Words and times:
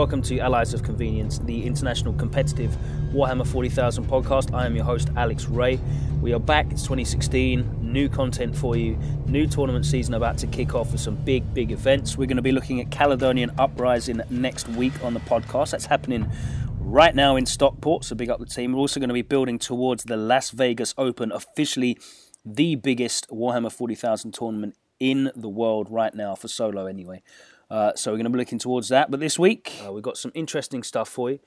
Welcome 0.00 0.22
to 0.22 0.38
Allies 0.38 0.72
of 0.72 0.82
Convenience, 0.82 1.40
the 1.40 1.66
international 1.66 2.14
competitive 2.14 2.74
Warhammer 3.12 3.46
40,000 3.46 4.06
podcast. 4.06 4.54
I 4.54 4.64
am 4.64 4.74
your 4.74 4.86
host, 4.86 5.10
Alex 5.14 5.44
Ray. 5.44 5.78
We 6.22 6.32
are 6.32 6.40
back, 6.40 6.72
it's 6.72 6.84
2016, 6.84 7.80
new 7.82 8.08
content 8.08 8.56
for 8.56 8.76
you, 8.76 8.96
new 9.26 9.46
tournament 9.46 9.84
season 9.84 10.14
about 10.14 10.38
to 10.38 10.46
kick 10.46 10.74
off 10.74 10.92
with 10.92 11.02
some 11.02 11.16
big, 11.16 11.52
big 11.52 11.70
events. 11.70 12.16
We're 12.16 12.24
going 12.24 12.38
to 12.38 12.42
be 12.42 12.50
looking 12.50 12.80
at 12.80 12.90
Caledonian 12.90 13.50
Uprising 13.58 14.22
next 14.30 14.70
week 14.70 14.94
on 15.04 15.12
the 15.12 15.20
podcast. 15.20 15.72
That's 15.72 15.84
happening 15.84 16.32
right 16.78 17.14
now 17.14 17.36
in 17.36 17.44
Stockport, 17.44 18.04
so 18.04 18.16
big 18.16 18.30
up 18.30 18.40
the 18.40 18.46
team. 18.46 18.72
We're 18.72 18.78
also 18.78 19.00
going 19.00 19.10
to 19.10 19.14
be 19.14 19.20
building 19.20 19.58
towards 19.58 20.04
the 20.04 20.16
Las 20.16 20.48
Vegas 20.48 20.94
Open, 20.96 21.30
officially 21.30 21.98
the 22.42 22.74
biggest 22.74 23.28
Warhammer 23.28 23.70
40,000 23.70 24.32
tournament 24.32 24.76
in 24.98 25.30
the 25.36 25.50
world 25.50 25.88
right 25.90 26.14
now 26.14 26.34
for 26.34 26.48
solo, 26.48 26.86
anyway. 26.86 27.22
Uh, 27.70 27.92
so 27.94 28.10
we're 28.10 28.16
going 28.16 28.24
to 28.24 28.30
be 28.30 28.38
looking 28.38 28.58
towards 28.58 28.88
that. 28.88 29.10
But 29.10 29.20
this 29.20 29.38
week, 29.38 29.72
uh, 29.86 29.92
we've 29.92 30.02
got 30.02 30.18
some 30.18 30.32
interesting 30.34 30.82
stuff 30.82 31.08
for 31.08 31.30
you. 31.30 31.38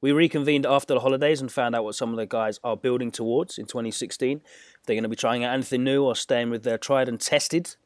We 0.00 0.12
reconvened 0.12 0.66
after 0.66 0.94
the 0.94 1.00
holidays 1.00 1.40
and 1.40 1.50
found 1.50 1.74
out 1.74 1.84
what 1.84 1.94
some 1.94 2.10
of 2.10 2.16
the 2.16 2.26
guys 2.26 2.60
are 2.62 2.76
building 2.76 3.10
towards 3.10 3.58
in 3.58 3.66
2016. 3.66 4.42
If 4.44 4.86
they're 4.86 4.94
going 4.94 5.02
to 5.04 5.08
be 5.08 5.16
trying 5.16 5.44
out 5.44 5.54
anything 5.54 5.82
new 5.82 6.04
or 6.04 6.14
staying 6.14 6.50
with 6.50 6.62
their 6.62 6.78
tried 6.78 7.08
and 7.08 7.20
tested. 7.20 7.76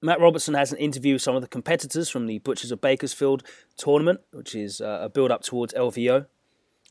Matt 0.00 0.20
Robertson 0.20 0.54
has 0.54 0.70
an 0.70 0.78
interview 0.78 1.14
with 1.14 1.22
some 1.22 1.34
of 1.34 1.42
the 1.42 1.48
competitors 1.48 2.08
from 2.08 2.26
the 2.26 2.38
Butchers 2.38 2.70
of 2.70 2.80
Bakersfield 2.80 3.42
tournament, 3.76 4.20
which 4.32 4.54
is 4.54 4.80
uh, 4.80 5.00
a 5.02 5.08
build 5.08 5.32
up 5.32 5.42
towards 5.42 5.74
LVO. 5.74 6.26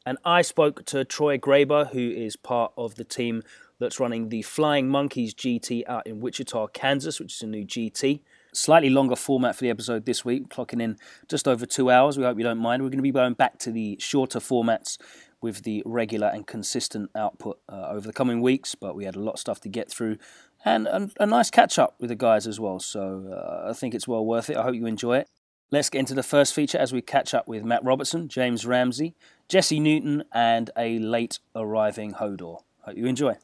And 0.06 0.18
I 0.26 0.42
spoke 0.42 0.86
to 0.88 1.06
Troy 1.06 1.38
Graber, 1.38 1.92
who 1.92 2.10
is 2.10 2.36
part 2.36 2.74
of 2.78 2.96
the 2.96 3.06
team 3.06 3.44
that's 3.80 4.00
running 4.00 4.30
the 4.30 4.42
Flying 4.42 4.90
Monkeys 4.90 5.34
GT 5.34 5.84
out 5.88 6.06
in 6.06 6.20
Wichita, 6.20 6.68
Kansas, 6.68 7.20
which 7.20 7.36
is 7.36 7.42
a 7.42 7.48
new 7.48 7.66
GT. 7.66 8.22
Slightly 8.58 8.90
longer 8.90 9.16
format 9.16 9.56
for 9.56 9.62
the 9.62 9.70
episode 9.70 10.08
this 10.08 10.26
week, 10.26 10.50
clocking 10.50 10.82
in 10.82 10.98
just 11.28 11.48
over 11.48 11.68
two 11.68 11.92
hours. 11.92 12.18
We 12.18 12.24
hope 12.24 12.40
you 12.40 12.44
don't 12.44 12.58
mind. 12.58 12.82
We're 12.82 12.90
going 12.90 12.98
to 12.98 13.04
be 13.04 13.12
going 13.12 13.36
back 13.36 13.60
to 13.60 13.72
the 13.72 13.98
shorter 14.00 14.40
formats 14.40 14.98
with 15.40 15.62
the 15.62 15.84
regular 15.86 16.26
and 16.26 16.48
consistent 16.48 17.12
output 17.16 17.60
uh, 17.72 17.90
over 17.90 18.08
the 18.08 18.14
coming 18.14 18.42
weeks, 18.42 18.74
but 18.74 18.96
we 18.96 19.06
had 19.06 19.16
a 19.16 19.20
lot 19.20 19.34
of 19.34 19.40
stuff 19.40 19.62
to 19.62 19.70
get 19.70 19.92
through 19.92 20.18
and, 20.66 20.88
and 20.88 21.12
a 21.20 21.28
nice 21.28 21.52
catch 21.52 21.78
up 21.78 21.98
with 22.00 22.10
the 22.10 22.16
guys 22.16 22.48
as 22.48 22.60
well. 22.60 22.80
So 22.80 23.32
uh, 23.32 23.70
I 23.70 23.74
think 23.74 23.94
it's 23.94 24.08
well 24.08 24.26
worth 24.26 24.50
it. 24.50 24.58
I 24.58 24.64
hope 24.64 24.74
you 24.74 24.88
enjoy 24.88 25.18
it. 25.18 25.30
Let's 25.70 25.92
get 25.92 26.00
into 26.00 26.16
the 26.16 26.24
first 26.24 26.56
feature 26.56 26.80
as 26.80 26.92
we 26.92 27.04
catch 27.04 27.36
up 27.36 27.48
with 27.48 27.64
Matt 27.64 27.84
Robertson, 27.84 28.28
James 28.28 28.66
Ramsey, 28.66 29.14
Jesse 29.48 29.80
Newton, 29.80 30.24
and 30.34 30.72
a 30.76 30.98
late 30.98 31.38
arriving 31.56 32.14
Hodor. 32.14 32.62
Hope 32.82 32.98
you 32.98 33.06
enjoy. 33.06 33.36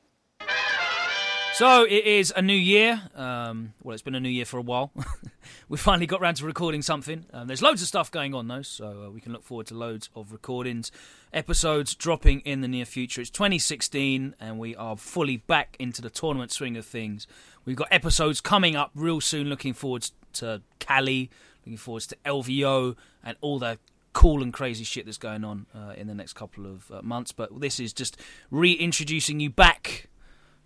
So 1.54 1.84
it 1.84 2.06
is 2.06 2.34
a 2.36 2.42
new 2.42 2.56
year. 2.56 3.00
Um, 3.16 3.74
well, 3.84 3.94
it's 3.94 4.02
been 4.02 4.16
a 4.16 4.20
new 4.20 4.28
year 4.28 4.44
for 4.44 4.58
a 4.58 4.64
while. 4.64 4.92
we 5.70 5.78
finally 5.78 6.08
got 6.08 6.20
around 6.20 6.36
to 6.38 6.46
recording 6.48 6.82
something. 6.82 7.28
Um, 7.32 7.46
there's 7.46 7.62
loads 7.62 7.84
of 7.84 7.88
stuff 7.88 8.10
going 8.10 8.34
on 8.34 8.48
though, 8.48 8.64
so 8.64 9.04
uh, 9.06 9.12
we 9.12 9.22
can 9.22 9.34
look 9.34 9.44
forward 9.44 9.68
to 9.68 9.76
loads 9.76 10.10
of 10.16 10.32
recordings, 10.32 10.92
episodes 11.32 11.94
dropping 11.94 12.40
in 12.40 12.62
the 12.62 12.68
near 12.68 12.86
future. 12.86 13.22
It's 13.22 13.30
2016, 13.30 14.34
and 14.40 14.58
we 14.58 14.76
are 14.76 14.98
fully 14.98 15.38
back 15.38 15.78
into 15.78 16.02
the 16.02 16.10
tournament 16.10 16.52
swing 16.52 16.76
of 16.76 16.88
things. 16.88 17.28
We've 17.66 17.76
got 17.76 17.88
episodes 17.92 18.42
coming 18.42 18.76
up 18.76 18.90
real 18.96 19.22
soon. 19.22 19.48
Looking 19.48 19.74
forward 19.74 20.10
to 20.34 20.64
Cali, 20.80 21.30
looking 21.64 21.78
forward 21.78 22.02
to 22.04 22.18
LVO, 22.26 22.96
and 23.24 23.38
all 23.42 23.60
the 23.60 23.78
cool 24.14 24.42
and 24.42 24.52
crazy 24.52 24.84
shit 24.84 25.06
that's 25.06 25.20
going 25.20 25.44
on 25.44 25.68
uh, 25.76 25.94
in 25.96 26.08
the 26.08 26.16
next 26.16 26.34
couple 26.34 26.66
of 26.66 26.90
uh, 26.90 27.04
months. 27.04 27.32
But 27.32 27.62
this 27.62 27.80
is 27.80 27.94
just 27.94 28.18
reintroducing 28.50 29.40
you 29.40 29.52
back 29.52 30.10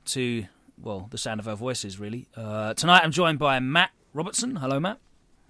to 0.05 0.45
well, 0.81 1.07
the 1.09 1.17
sound 1.17 1.39
of 1.39 1.47
our 1.47 1.55
voices, 1.55 1.99
really. 1.99 2.27
Uh, 2.35 2.73
tonight 2.73 3.01
I'm 3.03 3.11
joined 3.11 3.39
by 3.39 3.59
Matt 3.59 3.91
Robertson. 4.13 4.57
Hello, 4.57 4.79
Matt. 4.79 4.99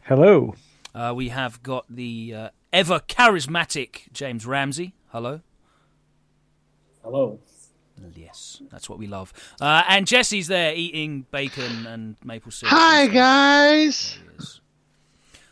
Hello. 0.04 0.56
Uh, 0.96 1.14
we 1.16 1.30
have 1.30 1.62
got 1.64 1.86
the 1.90 2.34
uh, 2.34 2.50
ever 2.72 3.00
charismatic 3.00 4.12
James 4.14 4.46
Ramsey. 4.46 4.94
Hello. 5.12 5.42
Hello. 7.04 7.40
Yes, 8.16 8.62
that's 8.72 8.90
what 8.90 9.00
we 9.00 9.08
love. 9.08 9.34
Uh, 9.60 9.84
and 9.90 10.06
Jesse's 10.06 10.48
there 10.48 10.74
eating 10.76 11.26
bacon 11.32 11.86
and 11.88 12.16
maple 12.24 12.52
syrup. 12.52 12.74
Hi, 12.74 13.08
guys. 13.08 14.20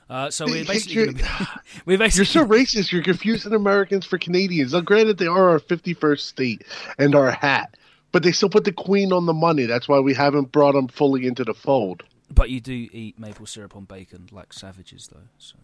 Uh, 0.10 0.30
so 0.30 0.46
we're 0.46 0.66
basically 0.66 1.14
be, 1.14 1.24
we're 1.86 1.98
basically 1.98 2.20
You're 2.40 2.46
so 2.46 2.46
racist. 2.46 2.92
You're 2.92 3.04
confusing 3.04 3.54
Americans 3.54 4.06
for 4.06 4.20
Canadians. 4.20 4.74
Now, 4.74 4.82
granted, 4.82 5.18
they 5.18 5.26
are 5.26 5.50
our 5.50 5.60
51st 5.60 6.20
state 6.20 6.64
and 7.00 7.16
our 7.16 7.32
hat, 7.32 7.76
but 8.16 8.24
they 8.24 8.32
still 8.32 8.48
put 8.48 8.64
the 8.64 8.72
queen 8.72 9.12
on 9.12 9.26
the 9.26 9.34
money. 9.34 9.66
That's 9.66 9.90
why 9.90 10.00
we 10.00 10.14
haven't 10.14 10.54
brought 10.54 10.72
them 10.72 10.88
fully 10.88 11.28
into 11.28 11.44
the 11.44 11.54
fold. 11.54 12.02
But 12.34 12.50
you 12.50 12.62
do 12.62 12.72
eat 12.72 13.20
maple 13.20 13.46
syrup 13.46 13.76
on 13.76 13.84
bacon 13.84 14.30
like 14.32 14.54
savages, 14.54 15.10
though. 15.12 15.28
So. 15.38 15.58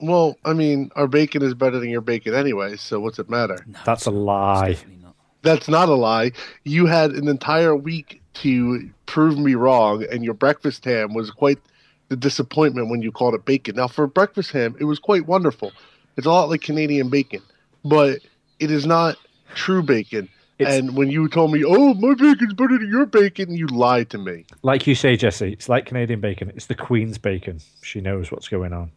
Well, 0.00 0.36
I 0.44 0.52
mean, 0.52 0.90
our 0.96 1.06
bacon 1.06 1.42
is 1.42 1.54
better 1.54 1.78
than 1.78 1.88
your 1.88 2.00
bacon 2.00 2.34
anyway, 2.34 2.74
so 2.74 2.98
what's 2.98 3.20
it 3.20 3.30
matter? 3.30 3.64
No, 3.68 3.78
That's 3.86 4.06
a 4.06 4.10
lie. 4.10 4.78
Not. 5.00 5.14
That's 5.42 5.68
not 5.68 5.88
a 5.88 5.94
lie. 5.94 6.32
You 6.64 6.86
had 6.86 7.12
an 7.12 7.28
entire 7.28 7.76
week 7.76 8.20
to 8.42 8.90
prove 9.06 9.38
me 9.38 9.54
wrong, 9.54 10.04
and 10.10 10.24
your 10.24 10.34
breakfast 10.34 10.84
ham 10.84 11.14
was 11.14 11.30
quite 11.30 11.60
the 12.08 12.16
disappointment 12.16 12.90
when 12.90 13.00
you 13.00 13.12
called 13.12 13.34
it 13.34 13.44
bacon. 13.44 13.76
Now, 13.76 13.86
for 13.86 14.08
breakfast 14.08 14.50
ham, 14.50 14.74
it 14.80 14.86
was 14.86 14.98
quite 14.98 15.28
wonderful. 15.28 15.70
It's 16.16 16.26
a 16.26 16.30
lot 16.30 16.48
like 16.48 16.62
Canadian 16.62 17.10
bacon, 17.10 17.42
but 17.84 18.18
it 18.58 18.72
is 18.72 18.86
not 18.86 19.18
true 19.54 19.84
bacon. 19.84 20.28
It's, 20.60 20.70
and 20.70 20.96
when 20.96 21.10
you 21.10 21.28
told 21.28 21.52
me, 21.52 21.64
"Oh, 21.64 21.94
my 21.94 22.14
bacon's 22.14 22.54
better 22.54 22.78
than 22.78 22.88
your 22.90 23.06
bacon," 23.06 23.54
you 23.54 23.66
lied 23.66 24.10
to 24.10 24.18
me. 24.18 24.44
Like 24.62 24.86
you 24.86 24.94
say, 24.94 25.16
Jesse, 25.16 25.52
it's 25.52 25.68
like 25.68 25.86
Canadian 25.86 26.20
bacon. 26.20 26.52
It's 26.54 26.66
the 26.66 26.74
Queen's 26.74 27.18
bacon. 27.18 27.60
She 27.82 28.00
knows 28.00 28.30
what's 28.30 28.48
going 28.48 28.72
on. 28.72 28.92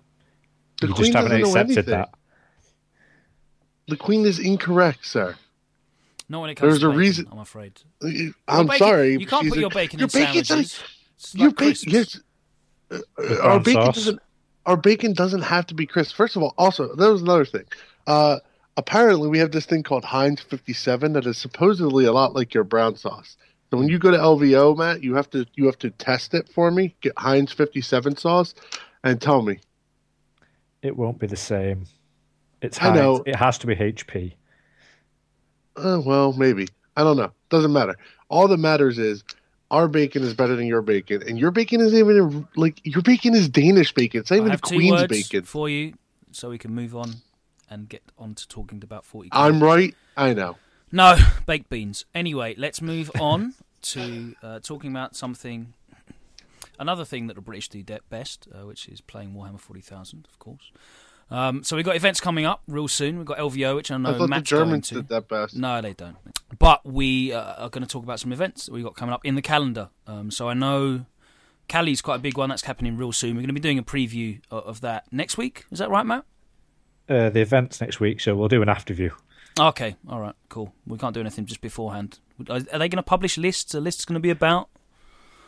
The 0.82 0.88
you 0.88 0.94
Queen 0.94 1.12
just 1.12 1.16
haven't 1.18 1.40
accepted 1.40 1.86
that. 1.88 2.10
The 3.88 3.98
Queen 3.98 4.26
is 4.26 4.40
incorrect, 4.40 5.06
sir. 5.06 5.36
No, 6.30 6.42
when 6.42 6.50
it 6.50 6.56
comes 6.56 6.72
There's 6.72 6.82
to 6.82 6.88
a 6.88 6.90
bacon, 6.90 7.00
reason. 7.00 7.28
I'm 7.32 7.40
afraid. 7.40 7.82
I'm 8.48 8.68
bacon, 8.68 8.78
sorry. 8.78 9.18
You 9.18 9.26
can't 9.26 9.48
put 9.50 9.58
a, 9.58 9.62
your 9.62 9.70
bacon 9.70 10.00
your 10.00 10.06
in 10.06 10.10
sandwiches. 10.10 10.84
Like 11.34 11.42
your 11.42 11.52
bacon, 11.52 11.92
yes. 11.92 12.20
Uh, 12.92 13.00
our 13.42 13.60
bacon 13.60 13.86
sauce. 13.86 13.96
doesn't. 13.96 14.20
Our 14.66 14.78
bacon 14.78 15.14
doesn't 15.14 15.42
have 15.42 15.68
to 15.68 15.74
be 15.74 15.86
crisp. 15.86 16.16
First 16.16 16.36
of 16.36 16.44
all, 16.44 16.54
also 16.58 16.96
there 16.96 17.12
was 17.12 17.22
another 17.22 17.46
thing. 17.46 17.66
Uh, 18.08 18.40
apparently 18.78 19.30
we 19.30 19.40
have 19.40 19.52
this 19.52 19.66
thing 19.66 19.84
called 19.84 20.04
Heinz 20.04 20.42
57 20.42 21.14
that 21.14 21.26
is 21.26 21.38
supposedly 21.38 22.06
a 22.06 22.12
lot 22.12 22.34
like 22.34 22.54
your 22.54 22.64
brown 22.64 22.96
sauce. 22.96 23.38
So 23.70 23.78
when 23.78 23.88
you 23.88 23.98
go 23.98 24.12
to 24.12 24.18
LVO, 24.18 24.78
Matt, 24.78 25.04
you 25.04 25.16
have 25.16 25.30
to 25.32 25.48
you 25.56 25.66
have 25.66 25.80
to 25.80 25.90
test 25.90 26.34
it 26.34 26.48
for 26.48 26.70
me. 26.70 26.96
Get 27.02 27.14
Heinz 27.18 27.52
57 27.52 28.18
sauce, 28.18 28.54
and 29.04 29.20
tell 29.20 29.42
me. 29.42 29.60
It 30.84 30.96
won't 30.96 31.18
be 31.18 31.28
the 31.28 31.36
same. 31.36 31.86
It's 32.62 32.82
I 32.82 32.94
know. 32.94 33.24
It 33.26 33.36
has 33.36 33.58
to 33.60 33.68
be 33.68 33.76
HP. 33.76 34.34
Uh, 35.76 36.02
well, 36.06 36.34
maybe. 36.34 36.68
I 36.96 37.04
don't 37.04 37.18
know. 37.18 37.32
Doesn't 37.50 37.74
matter. 37.74 37.96
All 38.30 38.48
that 38.48 38.58
matters 38.58 39.00
is 39.00 39.24
our 39.72 39.88
bacon 39.88 40.22
is 40.22 40.36
better 40.36 40.56
than 40.56 40.68
your 40.68 40.84
bacon, 40.84 41.24
and 41.28 41.40
your 41.40 41.50
bacon 41.50 41.82
isn't 41.82 41.98
even 41.98 42.48
like 42.56 42.80
your 42.84 43.02
bacon 43.02 43.34
is 43.34 43.50
Danish 43.50 43.92
bacon. 43.92 44.20
It's 44.20 44.30
not 44.30 44.36
I 44.36 44.40
even 44.40 44.52
have 44.52 44.62
the 44.62 44.70
two 44.70 44.76
Queen's 44.76 44.92
words 44.92 45.08
bacon. 45.08 45.44
for 45.46 45.68
you, 45.68 45.96
so 46.32 46.52
we 46.52 46.60
can 46.60 46.76
move 46.76 46.96
on 46.96 47.16
and 47.74 47.90
get 47.90 48.04
on 48.18 48.36
to 48.36 48.48
talking 48.48 48.84
about 48.84 49.04
40. 49.04 49.30
I'm 49.32 49.62
right. 49.62 49.96
I 50.16 50.34
know. 50.34 50.58
No, 50.92 51.18
baked 51.48 51.70
beans. 51.70 52.06
Anyway, 52.14 52.54
let's 52.58 52.82
move 52.82 53.10
on 53.20 53.56
to 53.82 54.36
uh, 54.44 54.60
talking 54.60 54.92
about 54.92 55.16
something. 55.16 55.74
Another 56.80 57.06
thing 57.06 57.28
that 57.28 57.34
the 57.34 57.42
British 57.42 57.70
do 57.70 57.82
de- 57.84 58.00
best, 58.10 58.48
uh, 58.54 58.66
which 58.66 58.88
is 58.88 59.02
playing 59.02 59.34
Warhammer 59.34 59.60
40,000, 59.60 60.28
of 60.32 60.40
course. 60.40 60.72
Um, 61.32 61.64
so 61.64 61.76
we've 61.76 61.86
got 61.86 61.96
events 61.96 62.20
coming 62.20 62.46
up 62.46 62.62
real 62.68 62.88
soon. 62.88 63.18
We've 63.18 63.26
got 63.26 63.38
LVO, 63.40 63.76
which 63.76 63.90
I 63.90 63.98
know 63.98 64.10
I 64.10 64.18
thought 64.18 64.30
Matt's 64.30 64.50
the 64.50 64.56
Germans 64.58 64.90
did 64.90 65.08
that 65.08 65.28
best. 65.28 65.56
No, 65.56 65.82
they 65.82 65.94
don't. 65.94 66.18
But 66.60 66.86
we 66.86 67.34
uh, 67.34 67.64
are 67.64 67.70
going 67.70 67.82
to 67.84 67.88
talk 67.90 68.04
about 68.04 68.20
some 68.20 68.32
events 68.32 68.66
that 68.68 68.72
we've 68.72 68.84
got 68.84 68.96
coming 68.96 69.14
up 69.14 69.26
in 69.26 69.36
the 69.36 69.42
calendar. 69.42 69.90
Um, 70.06 70.30
so 70.30 70.48
I 70.48 70.54
know 70.54 71.06
Cali's 71.68 72.02
quite 72.02 72.16
a 72.16 72.20
big 72.20 72.38
one 72.38 72.50
that's 72.50 72.64
happening 72.64 72.98
real 72.98 73.12
soon. 73.12 73.32
We're 73.36 73.42
going 73.42 73.48
to 73.48 73.54
be 73.54 73.60
doing 73.60 73.80
a 73.80 73.84
preview 73.84 74.42
of, 74.52 74.64
of 74.66 74.82
that 74.82 75.12
next 75.12 75.38
week. 75.38 75.66
Is 75.72 75.80
that 75.80 75.90
right, 75.90 76.06
Matt? 76.06 76.26
Uh, 77.10 77.30
the 77.30 77.42
event's 77.42 77.82
next 77.82 78.00
week, 78.00 78.22
so 78.22 78.36
we'll 78.36 78.48
do 78.48 78.62
an 78.62 78.70
after 78.70 78.94
view. 78.94 79.12
Okay, 79.60 79.96
all 80.10 80.20
right, 80.20 80.36
cool. 80.50 80.74
We 80.88 80.98
can't 80.98 81.14
do 81.14 81.20
anything 81.20 81.46
just 81.46 81.62
beforehand. 81.62 82.20
Are, 82.50 82.56
are 82.56 82.60
they 82.62 82.90
going 82.90 82.92
to 82.98 83.04
publish 83.04 83.38
lists? 83.38 83.76
Are 83.76 83.82
lists 83.82 84.06
going 84.06 84.16
to 84.16 84.20
be 84.20 84.30
about? 84.30 84.70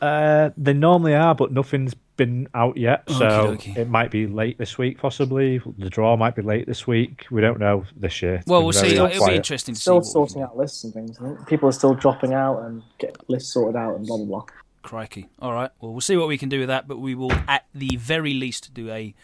Uh, 0.01 0.49
they 0.57 0.73
normally 0.73 1.15
are, 1.15 1.33
but 1.33 1.51
nothing's 1.51 1.95
been 2.17 2.47
out 2.53 2.77
yet, 2.77 3.03
so 3.09 3.25
Okey-dokey. 3.53 3.77
it 3.77 3.89
might 3.89 4.11
be 4.11 4.27
late 4.27 4.57
this 4.57 4.77
week. 4.77 4.97
Possibly 4.99 5.59
the 5.77 5.89
draw 5.89 6.15
might 6.17 6.35
be 6.35 6.41
late 6.41 6.67
this 6.67 6.85
week. 6.85 7.25
We 7.31 7.41
don't 7.41 7.59
know 7.59 7.85
this 7.95 8.21
year. 8.21 8.35
It's 8.35 8.45
Well, 8.47 8.59
been 8.59 8.65
we'll 8.65 8.73
very 8.73 8.89
see. 8.89 8.95
It'll, 8.95 9.07
quiet. 9.17 9.29
be 9.31 9.35
interesting 9.37 9.75
to 9.75 9.81
Still 9.81 10.01
see. 10.03 10.07
what 10.19 10.29
sorting 10.29 10.41
out 10.43 10.57
lists 10.57 10.83
and 10.83 10.93
things. 10.93 11.17
People 11.47 11.67
are 11.69 11.73
still 11.73 11.93
dropping 11.93 12.33
out 12.33 12.59
and 12.63 12.83
get 12.99 13.17
lists 13.29 13.53
sorted 13.53 13.75
out 13.75 13.95
and 13.95 14.05
blah 14.05 14.17
blah 14.17 14.25
blah. 14.25 14.45
Crikey. 14.83 15.27
All 15.39 15.53
right. 15.53 15.71
Well, 15.81 15.93
we'll 15.93 16.01
see 16.01 16.15
what 16.17 16.27
we 16.27 16.37
can 16.37 16.47
do 16.49 16.59
with 16.59 16.67
that, 16.67 16.87
but 16.87 16.99
we 16.99 17.15
will, 17.15 17.31
at 17.47 17.65
the 17.73 17.95
very 17.97 18.33
least, 18.35 18.73
do 18.73 18.89
a 18.91 19.15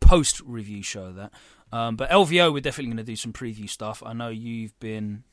post 0.00 0.40
review 0.40 0.82
show 0.82 1.04
of 1.04 1.14
that. 1.16 1.32
Um, 1.72 1.96
but 1.96 2.10
LVO, 2.10 2.52
we're 2.52 2.60
definitely 2.60 2.86
going 2.86 2.96
to 2.98 3.02
do 3.02 3.16
some 3.16 3.32
preview 3.32 3.68
stuff. 3.68 4.02
I 4.04 4.12
know 4.12 4.28
you've 4.28 4.78
been 4.78 5.24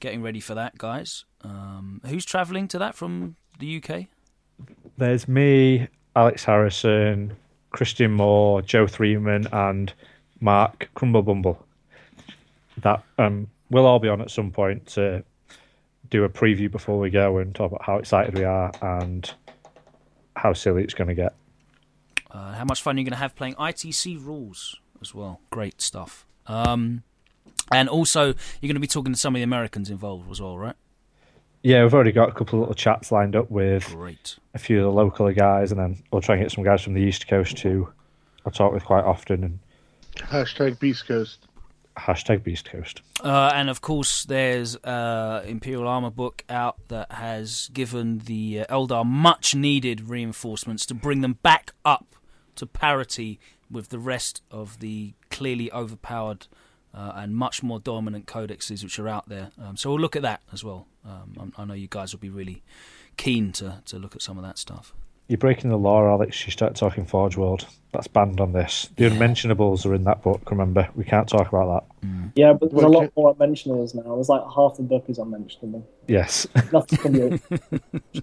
getting 0.00 0.22
ready 0.22 0.40
for 0.40 0.54
that, 0.54 0.78
guys. 0.78 1.24
Um, 1.42 2.00
who's 2.06 2.24
travelling 2.24 2.68
to 2.68 2.78
that 2.78 2.94
from 2.94 3.36
the 3.58 3.82
UK? 3.82 4.06
There's 4.96 5.28
me, 5.28 5.88
Alex 6.14 6.44
Harrison, 6.44 7.36
Christian 7.70 8.12
Moore, 8.12 8.62
Joe 8.62 8.86
Threeman, 8.86 9.48
and 9.52 9.92
Mark, 10.40 10.88
Crumble 10.94 11.22
Bumble. 11.22 11.64
That 12.82 13.02
um, 13.18 13.48
we'll 13.70 13.86
all 13.86 13.98
be 13.98 14.08
on 14.08 14.20
at 14.20 14.30
some 14.30 14.50
point 14.50 14.86
to 14.88 15.24
do 16.10 16.24
a 16.24 16.28
preview 16.28 16.70
before 16.70 16.98
we 16.98 17.10
go 17.10 17.38
and 17.38 17.54
talk 17.54 17.70
about 17.70 17.84
how 17.84 17.96
excited 17.98 18.34
we 18.34 18.44
are 18.44 18.72
and 18.80 19.32
how 20.36 20.52
silly 20.52 20.82
it's 20.84 20.94
going 20.94 21.08
to 21.08 21.14
get. 21.14 21.34
Uh, 22.30 22.54
how 22.54 22.64
much 22.64 22.82
fun 22.82 22.96
you're 22.96 23.04
going 23.04 23.12
to 23.12 23.18
have 23.18 23.34
playing 23.34 23.54
ITC 23.54 24.24
rules 24.24 24.76
as 25.02 25.14
well. 25.14 25.40
Great 25.50 25.80
stuff. 25.80 26.26
Um, 26.46 27.02
and 27.72 27.88
also, 27.88 28.26
you're 28.26 28.68
going 28.68 28.74
to 28.74 28.80
be 28.80 28.86
talking 28.86 29.12
to 29.12 29.18
some 29.18 29.34
of 29.34 29.38
the 29.40 29.42
Americans 29.44 29.90
involved 29.90 30.30
as 30.30 30.40
well, 30.40 30.56
right? 30.58 30.76
Yeah, 31.62 31.82
we've 31.82 31.94
already 31.94 32.12
got 32.12 32.28
a 32.28 32.32
couple 32.32 32.58
of 32.58 32.60
little 32.60 32.74
chats 32.74 33.10
lined 33.10 33.34
up 33.34 33.50
with 33.50 33.86
Great. 33.88 34.36
a 34.54 34.58
few 34.58 34.78
of 34.78 34.84
the 34.84 34.90
local 34.92 35.30
guys, 35.32 35.72
and 35.72 35.80
then 35.80 36.02
we'll 36.12 36.22
try 36.22 36.36
and 36.36 36.44
get 36.44 36.52
some 36.52 36.62
guys 36.62 36.82
from 36.82 36.94
the 36.94 37.00
East 37.00 37.26
Coast 37.26 37.56
too. 37.56 37.88
I 38.44 38.50
talk 38.50 38.72
with 38.72 38.84
quite 38.84 39.04
often, 39.04 39.42
and 39.42 39.58
Hashtag 40.16 40.78
Beast 40.78 41.08
Coast. 41.08 41.48
hashtag 41.98 42.44
Beast 42.44 42.70
Coast. 42.70 43.02
Uh, 43.20 43.50
and 43.52 43.68
of 43.68 43.80
course, 43.80 44.24
there's 44.24 44.76
uh, 44.76 45.42
Imperial 45.44 45.88
Armor 45.88 46.10
book 46.10 46.44
out 46.48 46.76
that 46.86 47.10
has 47.10 47.68
given 47.72 48.18
the 48.20 48.60
uh, 48.60 48.72
Eldar 48.72 49.04
much 49.04 49.56
needed 49.56 50.08
reinforcements 50.08 50.86
to 50.86 50.94
bring 50.94 51.20
them 51.20 51.38
back 51.42 51.72
up 51.84 52.14
to 52.54 52.66
parity 52.66 53.40
with 53.70 53.88
the 53.88 53.98
rest 53.98 54.42
of 54.50 54.78
the 54.80 55.14
clearly 55.30 55.70
overpowered 55.72 56.46
uh, 56.94 57.12
and 57.16 57.34
much 57.34 57.62
more 57.62 57.78
dominant 57.80 58.26
codexes 58.26 58.82
which 58.82 58.98
are 58.98 59.08
out 59.08 59.28
there. 59.28 59.50
Um, 59.62 59.76
so 59.76 59.90
we'll 59.90 60.00
look 60.00 60.16
at 60.16 60.22
that 60.22 60.42
as 60.52 60.64
well. 60.64 60.86
Um, 61.04 61.52
I 61.58 61.62
I 61.62 61.64
know 61.64 61.74
you 61.74 61.88
guys 61.88 62.12
will 62.12 62.20
be 62.20 62.30
really 62.30 62.62
keen 63.16 63.52
to, 63.52 63.82
to 63.86 63.98
look 63.98 64.14
at 64.16 64.22
some 64.22 64.38
of 64.38 64.44
that 64.44 64.58
stuff. 64.58 64.94
You're 65.28 65.38
breaking 65.38 65.70
the 65.70 65.76
law, 65.78 66.08
Alex. 66.08 66.46
You 66.46 66.52
start 66.52 66.76
talking 66.76 67.04
Forge 67.04 67.36
World. 67.36 67.66
That's 67.92 68.06
banned 68.06 68.40
on 68.40 68.52
this. 68.52 68.90
The 68.96 69.04
Yeah. 69.04 69.10
Unmentionables 69.10 69.84
are 69.84 69.92
in 69.94 70.04
that 70.04 70.22
book. 70.22 70.48
Remember, 70.50 70.88
we 70.94 71.02
can't 71.02 71.28
talk 71.28 71.48
about 71.48 71.84
that. 72.00 72.08
Yeah, 72.36 72.52
but 72.52 72.70
there's 72.70 72.84
a 72.84 72.88
Well, 72.88 73.00
lot 73.02 73.12
more 73.16 73.32
unmentionables 73.32 73.92
now. 73.94 74.14
There's 74.14 74.28
like 74.28 74.42
half 74.54 74.76
the 74.76 74.84
book 74.84 75.06
is 75.08 75.18
unmentionable. 75.18 75.84
Yes. 76.06 76.46
Nothing 76.72 76.98
can 76.98 77.40
be. 78.12 78.22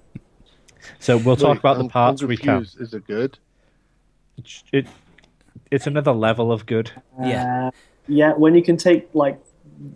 so 1.00 1.18
we'll 1.18 1.36
talk 1.36 1.50
Wait, 1.50 1.60
about 1.60 1.78
the 1.80 1.90
parts 1.90 2.24
we 2.24 2.38
can. 2.38 2.60
confused. 2.60 2.80
Is 2.80 2.94
it 2.94 3.06
good? 3.06 3.38
It, 4.38 4.48
it 4.72 4.88
it's 5.73 5.87
another 5.87 6.11
level 6.13 6.51
of 6.51 6.65
good. 6.65 6.91
Yeah. 7.21 7.67
Uh, 7.67 7.71
yeah, 8.07 8.33
when 8.33 8.53
you 8.55 8.63
can 8.63 8.77
take 8.77 9.09
like 9.13 9.39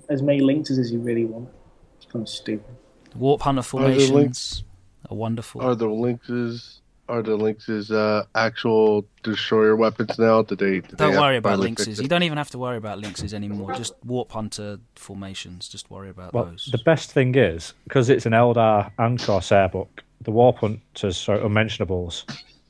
as 0.10 0.22
many 0.22 0.40
Lynx 0.40 0.70
as 0.72 0.92
you 0.92 1.00
really 1.00 1.26
want. 1.26 1.50
It's 1.98 2.06
kind 2.12 2.24
of 2.24 2.30
stupid. 2.30 2.76
Warp 3.16 3.42
Hunter 3.42 3.62
there 3.62 3.80
Lynx? 3.82 4.08
formations 4.08 4.64
are 5.10 5.16
wonderful. 5.18 5.62
Are 5.62 5.76
the 5.76 5.88
Lynxes 5.88 6.80
are 7.10 7.22
the 7.22 7.38
Lynxes 7.38 7.90
uh, 7.92 8.26
actual 8.36 9.06
destroyer 9.24 9.76
weapons 9.76 10.20
now? 10.20 10.42
Did 10.42 10.60
they? 10.60 10.80
Did 10.82 10.98
Don't 10.98 11.14
they 11.14 11.18
worry 11.20 11.38
about 11.38 11.52
finally 11.52 11.72
lynxes. 11.72 12.02
You 12.02 12.08
don't 12.08 12.24
even 12.24 12.38
have 12.38 12.50
to 12.52 12.58
worry 12.58 12.78
about 12.78 13.00
lynxes 13.00 13.34
anymore. 13.34 13.74
Just 13.76 13.94
warp 14.06 14.32
hunter 14.32 14.80
formations. 14.96 15.68
Just 15.70 15.90
worry 15.90 16.10
about 16.10 16.34
Well, 16.34 16.46
those. 16.46 16.70
the 16.72 16.80
best 16.80 17.12
thing 17.12 17.36
is 17.36 17.74
because 17.86 18.10
it's 18.10 18.26
an 18.26 18.34
Eldar 18.34 18.92
and 18.98 19.22
Corsair 19.22 19.70
book. 19.70 20.04
The 20.22 20.32
Warp 20.32 20.58
Hunters, 20.58 21.16
so 21.16 21.46
unmentionables, 21.46 22.26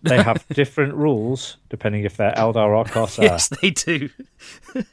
they 0.10 0.22
have 0.24 0.46
different 0.50 0.94
rules 0.96 1.58
depending 1.70 2.04
if 2.04 2.18
they're 2.18 2.32
Eldar 2.34 2.70
or 2.76 2.86
Corsair. 2.86 3.26
yes, 3.32 3.50
they 3.50 3.72
do. 3.72 4.10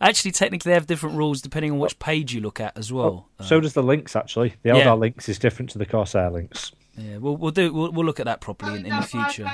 Actually, 0.00 0.30
technically, 0.32 0.70
they 0.70 0.74
have 0.74 0.86
different 0.86 1.16
rules 1.16 1.42
depending 1.42 1.70
on 1.72 1.78
which 1.78 1.98
page 1.98 2.32
you 2.34 2.40
look 2.40 2.60
at 2.60 2.76
as 2.76 2.92
well. 2.92 3.28
Uh, 3.38 3.44
So 3.44 3.60
does 3.60 3.74
the 3.74 3.82
Lynx 3.82 4.16
actually. 4.16 4.54
The 4.62 4.70
Eldar 4.70 4.78
Yeah. 4.84 4.92
Lynx 4.94 5.28
is 5.28 5.38
different 5.38 5.70
to 5.70 5.78
the 5.78 5.86
Corsair 5.86 6.30
Lynx. 6.30 6.72
yeah, 6.96 7.18
we'll 7.18 7.36
we'll 7.36 7.50
do 7.50 7.72
we'll, 7.72 7.92
we'll 7.92 8.06
look 8.06 8.20
at 8.20 8.26
that 8.26 8.40
properly 8.40 8.78
in, 8.80 8.86
in 8.86 8.96
the 8.96 9.02
future. 9.02 9.50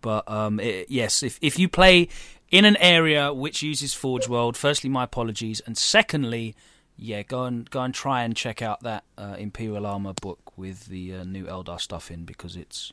But 0.00 0.30
um, 0.30 0.60
it, 0.60 0.90
yes, 0.90 1.22
if 1.22 1.38
if 1.40 1.58
you 1.58 1.68
play 1.68 2.08
in 2.50 2.64
an 2.66 2.76
area 2.76 3.32
which 3.32 3.62
uses 3.62 3.94
Forge 3.94 4.28
World, 4.28 4.56
firstly, 4.56 4.90
my 4.90 5.04
apologies, 5.04 5.60
and 5.66 5.78
secondly, 5.78 6.54
yeah, 6.96 7.22
go 7.22 7.44
and 7.44 7.68
go 7.70 7.80
and 7.80 7.94
try 7.94 8.22
and 8.22 8.36
check 8.36 8.60
out 8.60 8.82
that 8.82 9.04
uh, 9.16 9.36
Imperial 9.38 9.86
Armor 9.86 10.12
book 10.12 10.56
with 10.58 10.86
the 10.86 11.14
uh, 11.14 11.24
new 11.24 11.44
Eldar 11.46 11.80
stuff 11.80 12.10
in 12.10 12.24
because 12.24 12.54
it's 12.56 12.92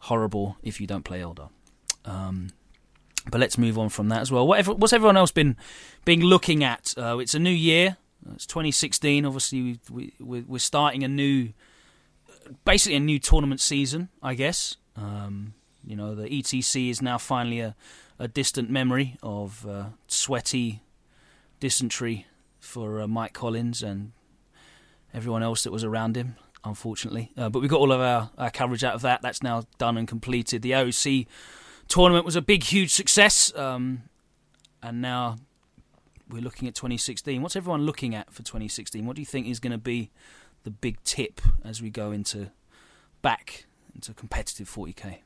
horrible 0.00 0.56
if 0.62 0.80
you 0.80 0.86
don't 0.86 1.04
play 1.04 1.20
Eldar. 1.20 1.50
Um, 2.04 2.50
but 3.30 3.40
let's 3.40 3.58
move 3.58 3.78
on 3.78 3.88
from 3.88 4.08
that 4.08 4.20
as 4.20 4.32
well. 4.32 4.46
Whatever, 4.46 4.74
what's 4.74 4.92
everyone 4.92 5.16
else 5.16 5.30
been 5.30 5.56
been 6.04 6.20
looking 6.20 6.64
at? 6.64 6.94
Uh, 6.96 7.18
it's 7.18 7.34
a 7.34 7.38
new 7.38 7.50
year. 7.50 7.96
It's 8.34 8.46
2016. 8.46 9.24
Obviously, 9.24 9.80
we, 9.90 10.12
we, 10.20 10.40
we're 10.42 10.58
starting 10.58 11.04
a 11.04 11.08
new, 11.08 11.50
basically 12.64 12.96
a 12.96 13.00
new 13.00 13.18
tournament 13.18 13.60
season, 13.60 14.08
I 14.22 14.34
guess. 14.34 14.76
Um, 14.96 15.54
you 15.84 15.96
know, 15.96 16.14
the 16.14 16.28
ETC 16.28 16.90
is 16.90 17.00
now 17.00 17.18
finally 17.18 17.60
a, 17.60 17.76
a 18.18 18.28
distant 18.28 18.70
memory 18.70 19.16
of 19.22 19.66
uh, 19.66 19.84
sweaty 20.08 20.82
dysentery 21.60 22.26
for 22.60 23.00
uh, 23.00 23.06
Mike 23.06 23.32
Collins 23.32 23.82
and 23.82 24.12
everyone 25.14 25.42
else 25.42 25.62
that 25.62 25.72
was 25.72 25.84
around 25.84 26.16
him, 26.16 26.36
unfortunately. 26.64 27.32
Uh, 27.36 27.48
but 27.48 27.62
we 27.62 27.68
got 27.68 27.80
all 27.80 27.92
of 27.92 28.00
our, 28.00 28.30
our 28.38 28.50
coverage 28.50 28.84
out 28.84 28.94
of 28.94 29.02
that. 29.02 29.22
That's 29.22 29.42
now 29.42 29.64
done 29.78 29.96
and 29.96 30.06
completed. 30.06 30.62
The 30.62 30.74
OC 30.74 31.26
tournament 31.88 32.24
was 32.24 32.36
a 32.36 32.42
big, 32.42 32.64
huge 32.64 32.92
success. 32.92 33.54
Um, 33.56 34.02
and 34.82 35.00
now 35.00 35.36
we're 36.28 36.42
looking 36.42 36.68
at 36.68 36.74
2016. 36.74 37.42
What's 37.42 37.56
everyone 37.56 37.82
looking 37.82 38.14
at 38.14 38.32
for 38.32 38.42
2016? 38.42 39.04
What 39.06 39.16
do 39.16 39.22
you 39.22 39.26
think 39.26 39.46
is 39.46 39.60
going 39.60 39.72
to 39.72 39.78
be 39.78 40.10
the 40.64 40.70
big 40.70 41.02
tip 41.04 41.40
as 41.64 41.82
we 41.82 41.90
go 41.90 42.12
into 42.12 42.50
back 43.22 43.66
into 43.94 44.12
competitive 44.14 44.70
40k? 44.70 45.18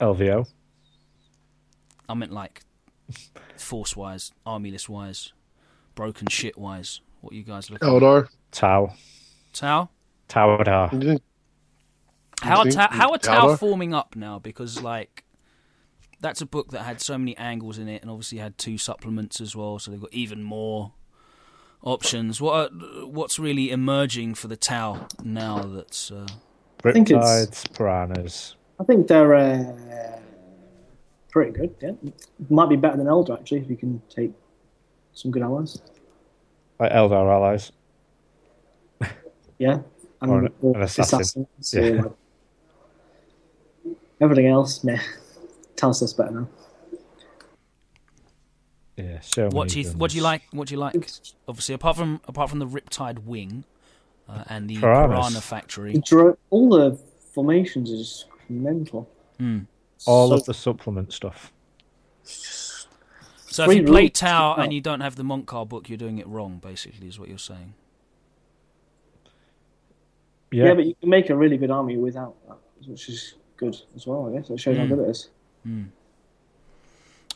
LVO. 0.00 0.48
I 2.08 2.14
meant 2.14 2.32
like 2.32 2.62
force 3.56 3.96
wise, 3.96 4.32
army 4.46 4.70
list 4.70 4.88
wise, 4.88 5.32
broken 5.94 6.28
shit 6.28 6.56
wise. 6.56 7.00
What 7.20 7.32
are 7.32 7.36
you 7.36 7.42
guys 7.42 7.70
looking 7.70 7.88
at? 7.88 7.94
Eldar. 7.94 8.28
Tau. 8.50 8.92
Tau? 9.58 9.88
Tauadar. 10.28 10.92
You 10.92 11.00
think- 11.00 11.22
How 12.40 12.58
are, 12.58 12.62
think 12.64 12.74
ta- 12.76 12.88
how 12.92 13.10
are 13.10 13.18
Tau 13.18 13.48
Tau? 13.48 13.56
forming 13.56 13.92
up 13.94 14.14
now? 14.14 14.38
Because 14.38 14.82
like 14.82 15.24
that's 16.20 16.40
a 16.40 16.46
book 16.46 16.70
that 16.72 16.82
had 16.82 17.00
so 17.00 17.16
many 17.18 17.36
angles 17.36 17.78
in 17.78 17.88
it, 17.88 18.02
and 18.02 18.10
obviously 18.10 18.38
had 18.38 18.56
two 18.58 18.78
supplements 18.78 19.40
as 19.40 19.54
well, 19.56 19.78
so 19.78 19.90
they've 19.90 20.00
got 20.00 20.12
even 20.12 20.42
more 20.42 20.92
options. 21.82 22.40
What 22.40 22.54
are, 22.72 23.06
what's 23.06 23.38
really 23.38 23.70
emerging 23.70 24.34
for 24.34 24.48
the 24.48 24.56
Tau 24.56 25.06
now? 25.22 25.60
That's 25.62 26.10
uh, 26.10 26.26
think 26.82 27.10
it's- 27.10 27.64
piranhas. 27.74 28.54
I 28.80 28.84
think 28.84 29.08
they're 29.08 29.34
uh, 29.34 30.20
pretty 31.32 31.50
good. 31.50 31.74
Yeah, 31.80 31.92
might 32.48 32.68
be 32.68 32.76
better 32.76 32.96
than 32.96 33.06
Eldar 33.06 33.40
actually 33.40 33.58
if 33.62 33.68
you 33.70 33.76
can 33.76 34.00
take 34.08 34.32
some 35.14 35.32
good 35.32 35.42
allies. 35.42 35.80
Like 36.78 36.92
Eldar 36.92 37.28
allies. 37.32 37.72
Yeah, 39.58 39.80
and 40.20 40.30
Or 40.30 40.38
an- 40.44 40.52
or 40.62 40.76
an 40.76 40.82
assassin. 40.82 41.20
assassins. 41.20 41.74
Yeah. 41.74 41.80
or, 41.82 42.02
like- 42.02 42.12
everything 44.20 44.46
else, 44.46 44.82
meh. 44.84 44.98
Tells 45.76 46.02
us 46.02 46.12
better 46.12 46.30
now. 46.32 46.48
Yeah, 48.96 49.20
so 49.20 49.48
what 49.50 49.68
do 49.68 49.78
you 49.78 49.84
guns. 49.84 49.96
what 49.96 50.10
do 50.10 50.16
you 50.16 50.22
like? 50.24 50.42
What 50.50 50.66
do 50.68 50.74
you 50.74 50.80
like? 50.80 50.94
Obviously, 51.46 51.74
apart 51.74 51.96
from 51.96 52.20
apart 52.26 52.50
from 52.50 52.58
the 52.58 52.66
Riptide 52.66 53.20
Wing 53.24 53.64
uh, 54.28 54.42
and 54.48 54.68
the 54.68 54.78
Piranhas. 54.78 55.08
Piranha 55.08 55.40
Factory. 55.40 55.92
The 55.92 56.00
dro- 56.00 56.38
all 56.50 56.68
the 56.68 56.98
formations 57.32 57.90
is 57.90 58.24
mental. 58.48 59.08
Hmm. 59.38 59.60
All 60.06 60.28
So- 60.30 60.34
of 60.34 60.44
the 60.46 60.54
supplement 60.54 61.12
stuff. 61.12 61.52
So 62.24 63.64
if 63.70 63.76
you 63.76 63.84
play 63.84 64.02
rules. 64.02 64.12
Tau 64.14 64.54
Oh. 64.58 64.60
and 64.62 64.72
you 64.72 64.80
don't 64.80 65.00
have 65.00 65.16
the 65.16 65.22
Mont'ka 65.24 65.68
book, 65.68 65.88
you're 65.88 65.96
doing 65.98 66.18
it 66.18 66.26
wrong. 66.26 66.58
Basically, 66.62 67.06
is 67.08 67.18
what 67.20 67.28
you're 67.28 67.38
saying. 67.38 67.74
Yeah, 70.50 70.66
Yeah. 70.66 70.74
but 70.74 70.86
you 70.86 70.94
can 71.00 71.10
make 71.10 71.30
a 71.30 71.36
really 71.36 71.56
good 71.56 71.70
army 71.70 71.96
without 71.96 72.34
that, 72.48 72.58
which 72.88 73.08
is 73.08 73.34
good 73.56 73.76
as 73.94 74.06
well. 74.06 74.26
I 74.28 74.38
guess 74.38 74.50
it 74.50 74.58
shows 74.60 74.76
how 74.76 74.84
Mm. 74.84 74.88
good 74.88 74.98
it 75.00 75.10
is. 75.10 75.28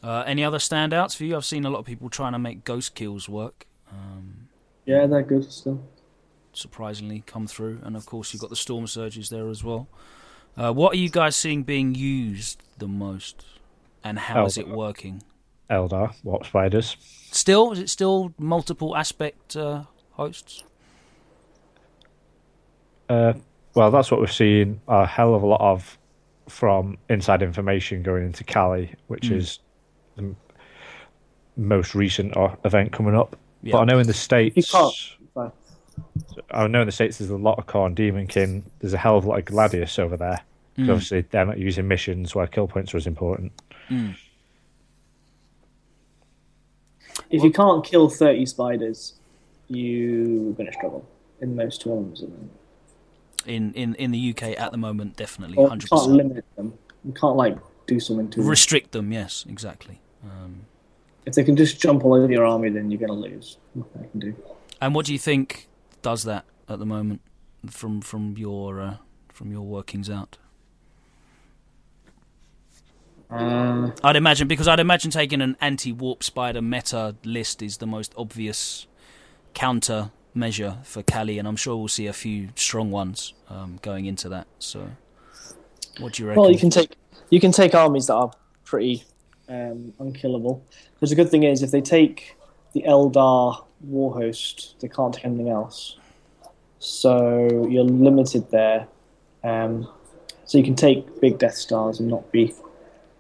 Uh, 0.03 0.25
any 0.27 0.43
other 0.43 0.59
standouts 0.59 1.15
for 1.17 1.25
you? 1.25 1.37
I've 1.37 1.45
seen 1.45 1.65
a 1.65 1.71
lot 1.71 1.79
of 1.81 1.85
people 1.87 2.09
trying 2.11 2.33
to 2.33 2.39
make 2.39 2.65
Ghostkeels 2.65 3.29
work. 3.29 3.67
Um, 3.91 4.49
Yeah, 4.85 5.07
they're 5.07 5.23
good 5.23 5.51
still. 5.53 5.81
surprisingly, 6.53 7.23
come 7.27 7.47
through, 7.47 7.81
and 7.83 7.97
of 7.97 8.05
course 8.07 8.33
you've 8.33 8.41
got 8.41 8.51
the 8.51 8.57
Stormsurges 8.57 9.29
there 9.29 9.49
as 9.49 9.63
well. 9.63 9.87
Uh, 10.57 10.73
what 10.73 10.93
are 10.95 10.97
you 10.99 11.09
guys 11.09 11.37
seeing 11.37 11.63
being 11.63 11.95
used 11.95 12.63
the 12.79 12.89
most, 12.89 13.45
and 14.03 14.19
how 14.19 14.45
is 14.45 14.59
it 14.59 14.69
working? 14.69 15.23
Eldar, 15.71 16.15
Warp 16.25 16.45
Spiders. 16.45 16.97
Still, 17.31 17.73
is 17.73 17.79
it 17.79 17.89
still 17.89 18.35
multiple 18.39 18.95
aspect 18.97 19.57
uh, 19.57 19.85
hosts? 20.13 20.65
Uh, 23.09 23.35
well, 23.75 23.91
that's 23.91 24.11
what 24.11 24.21
we've 24.21 24.33
seen 24.33 24.81
a 24.89 25.07
hell 25.07 25.35
of 25.35 25.43
a 25.43 25.47
lot 25.47 25.61
of 25.61 25.99
from 26.49 26.99
inside 27.09 27.43
information 27.43 28.03
going 28.03 28.25
into 28.27 28.45
Cali, 28.45 28.95
which 29.07 29.31
Mm. 29.31 29.37
is 29.37 29.59
the 30.17 30.23
m- 30.23 30.37
most 31.57 31.95
recent 31.95 32.37
uh, 32.37 32.55
event 32.65 32.93
coming 32.93 33.15
up. 33.15 33.37
Yeah. 33.63 33.73
But 33.73 33.79
I 33.79 33.85
know 33.85 33.99
in 33.99 34.07
the 34.07 34.13
states. 34.13 34.75
I 36.51 36.67
know 36.67 36.81
in 36.81 36.87
the 36.87 36.93
states 36.93 37.19
there's 37.19 37.31
a 37.31 37.37
lot 37.37 37.59
of 37.59 37.67
Khorne 37.67 37.95
Daemonkin. 37.95 38.63
There's 38.81 38.93
a 38.95 38.99
hell 38.99 39.17
of 39.19 39.25
a 39.25 39.29
lot 39.29 39.39
of 39.39 39.45
Gladius 39.45 39.99
over 39.99 40.17
there. 40.17 40.41
Mm. 40.79 40.91
Obviously, 40.91 41.21
they're 41.31 41.45
not 41.47 41.59
using 41.59 41.87
missions 41.87 42.35
where 42.35 42.47
kill 42.47 42.67
points 42.67 42.93
are 42.95 42.97
as 42.99 43.07
important. 43.07 43.53
Mm. 43.91 44.17
if 47.31 47.43
you 47.43 47.51
can't 47.53 47.85
kill 47.85 48.09
30 48.09 48.47
spiders, 48.47 49.15
you're 49.69 50.53
going 50.55 50.67
to 50.67 50.73
struggle 50.73 51.07
in 51.41 51.55
most 51.57 51.83
tournaments. 51.83 52.23
At 53.43 53.47
the 53.47 53.53
moment. 53.53 53.77
In, 53.77 53.83
in 53.83 53.95
in 53.97 54.11
the 54.11 54.31
UK 54.31 54.43
at 54.59 54.73
the 54.73 54.79
moment, 54.79 55.17
definitely, 55.17 55.57
Or 55.57 55.65
you 55.65 55.69
hundred 55.69 55.91
can't 55.91 56.11
limit 56.11 56.45
them. 56.57 56.75
You 57.05 57.13
can't 57.13 57.37
like 57.37 57.59
do 57.87 57.99
something 58.01 58.29
to 58.31 58.41
them. 58.41 58.49
Restrict 58.49 58.93
them, 58.93 59.13
yes, 59.13 59.45
exactly. 59.49 60.01
Um, 60.25 60.63
If 61.27 61.35
they 61.35 61.45
can 61.45 61.57
just 61.57 61.81
jump 61.81 62.05
all 62.05 62.15
over 62.15 62.31
your 62.33 62.45
army, 62.45 62.69
then 62.71 62.91
you're 62.91 63.01
going 63.01 63.09
to 63.23 63.29
lose. 63.29 63.59
Nothing 63.75 64.03
I 64.03 64.07
can 64.11 64.21
do. 64.21 64.35
and 64.81 64.95
what 64.95 65.07
do 65.07 65.13
you 65.13 65.19
think 65.19 65.69
does 66.03 66.23
that 66.25 66.45
at 66.69 66.79
the 66.79 66.87
moment 66.87 67.21
from 67.71 68.01
from 68.01 68.37
your 68.37 68.81
uh, 68.81 68.97
from 69.33 69.51
your 69.51 69.63
workings 69.63 70.09
out? 70.11 70.39
Uh, 73.31 73.91
I'd 74.05 74.17
imagine 74.17 74.47
because 74.47 74.69
I'd 74.69 74.81
imagine 74.81 75.11
taking 75.11 75.41
an 75.41 75.57
anti-warp 75.61 76.23
spider 76.23 76.61
meta 76.61 77.17
list 77.25 77.63
is 77.63 77.79
the 77.79 77.87
most 77.87 78.13
obvious 78.17 78.87
counter 79.55 80.11
measure 80.35 80.79
for 80.85 81.03
Cali, 81.03 81.39
and 81.39 81.47
I'm 81.47 81.57
sure 81.57 81.77
we'll 81.77 81.89
see 81.89 82.07
a 82.07 82.13
few 82.13 82.49
strong 82.57 82.91
ones 82.91 83.35
um, 83.49 83.79
going 83.83 84.07
into 84.07 84.29
that. 84.31 84.47
So, 84.59 84.91
what 85.99 86.15
do 86.15 86.23
you 86.23 86.29
reckon? 86.29 86.43
well, 86.43 86.51
you 86.51 86.59
can 86.59 86.71
take 86.71 86.97
you 87.31 87.41
can 87.41 87.53
take 87.53 87.75
armies 87.75 88.07
that 88.07 88.15
are 88.15 88.33
pretty 88.65 89.05
um, 89.49 89.93
unkillable. 89.99 90.65
Because 90.95 91.11
the 91.11 91.17
good 91.17 91.31
thing 91.31 91.43
is, 91.43 91.63
if 91.63 91.71
they 91.71 91.81
take 91.81 92.37
the 92.73 92.83
Eldar 92.83 93.65
Warhost, 93.89 94.79
they 94.81 94.89
can't 94.89 95.15
take 95.15 95.25
anything 95.25 95.49
else. 95.49 95.97
So 96.79 97.67
you're 97.71 97.85
limited 97.85 98.51
there. 98.51 98.89
Um, 99.45 99.89
so 100.45 100.59
you 100.59 100.65
can 100.65 100.75
take 100.75 101.21
big 101.21 101.39
Death 101.39 101.55
Stars 101.55 102.01
and 102.01 102.09
not 102.09 102.31
be 102.33 102.55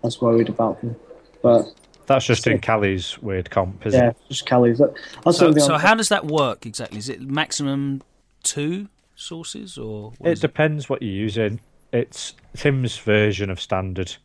as 0.04 0.20
worried 0.20 0.48
about 0.48 0.80
them. 0.80 0.96
But 1.42 1.72
That's 2.12 2.26
just 2.26 2.46
in 2.46 2.56
So- 2.58 2.60
Cali's 2.60 3.18
weird 3.22 3.50
comp, 3.50 3.86
isn't 3.86 3.98
it? 3.98 4.02
yeah, 4.04 4.10
it? 4.10 4.16
just 4.28 4.46
Cali's. 4.46 4.78
That, 4.78 4.94
that's 5.24 5.38
so, 5.38 5.52
so 5.52 5.78
how 5.78 5.94
does 5.94 6.08
that 6.10 6.26
work 6.26 6.66
exactly? 6.66 6.98
Is 6.98 7.08
it 7.08 7.20
maximum 7.20 8.02
two 8.42 8.88
sources 9.14 9.78
or 9.78 10.12
what 10.18 10.28
It 10.28 10.32
is 10.32 10.38
it? 10.40 10.42
depends 10.42 10.88
what 10.88 11.02
you're 11.02 11.10
using. 11.12 11.60
It's 11.92 12.34
Tim's 12.56 12.96
version 12.98 13.50
of 13.50 13.60
standard, 13.60 14.16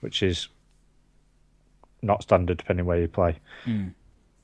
which 0.00 0.22
is 0.22 0.48
not 2.02 2.22
standard 2.22 2.56
depending 2.58 2.86
where 2.86 3.00
you 3.00 3.08
play. 3.08 3.36
Hmm. 3.64 3.88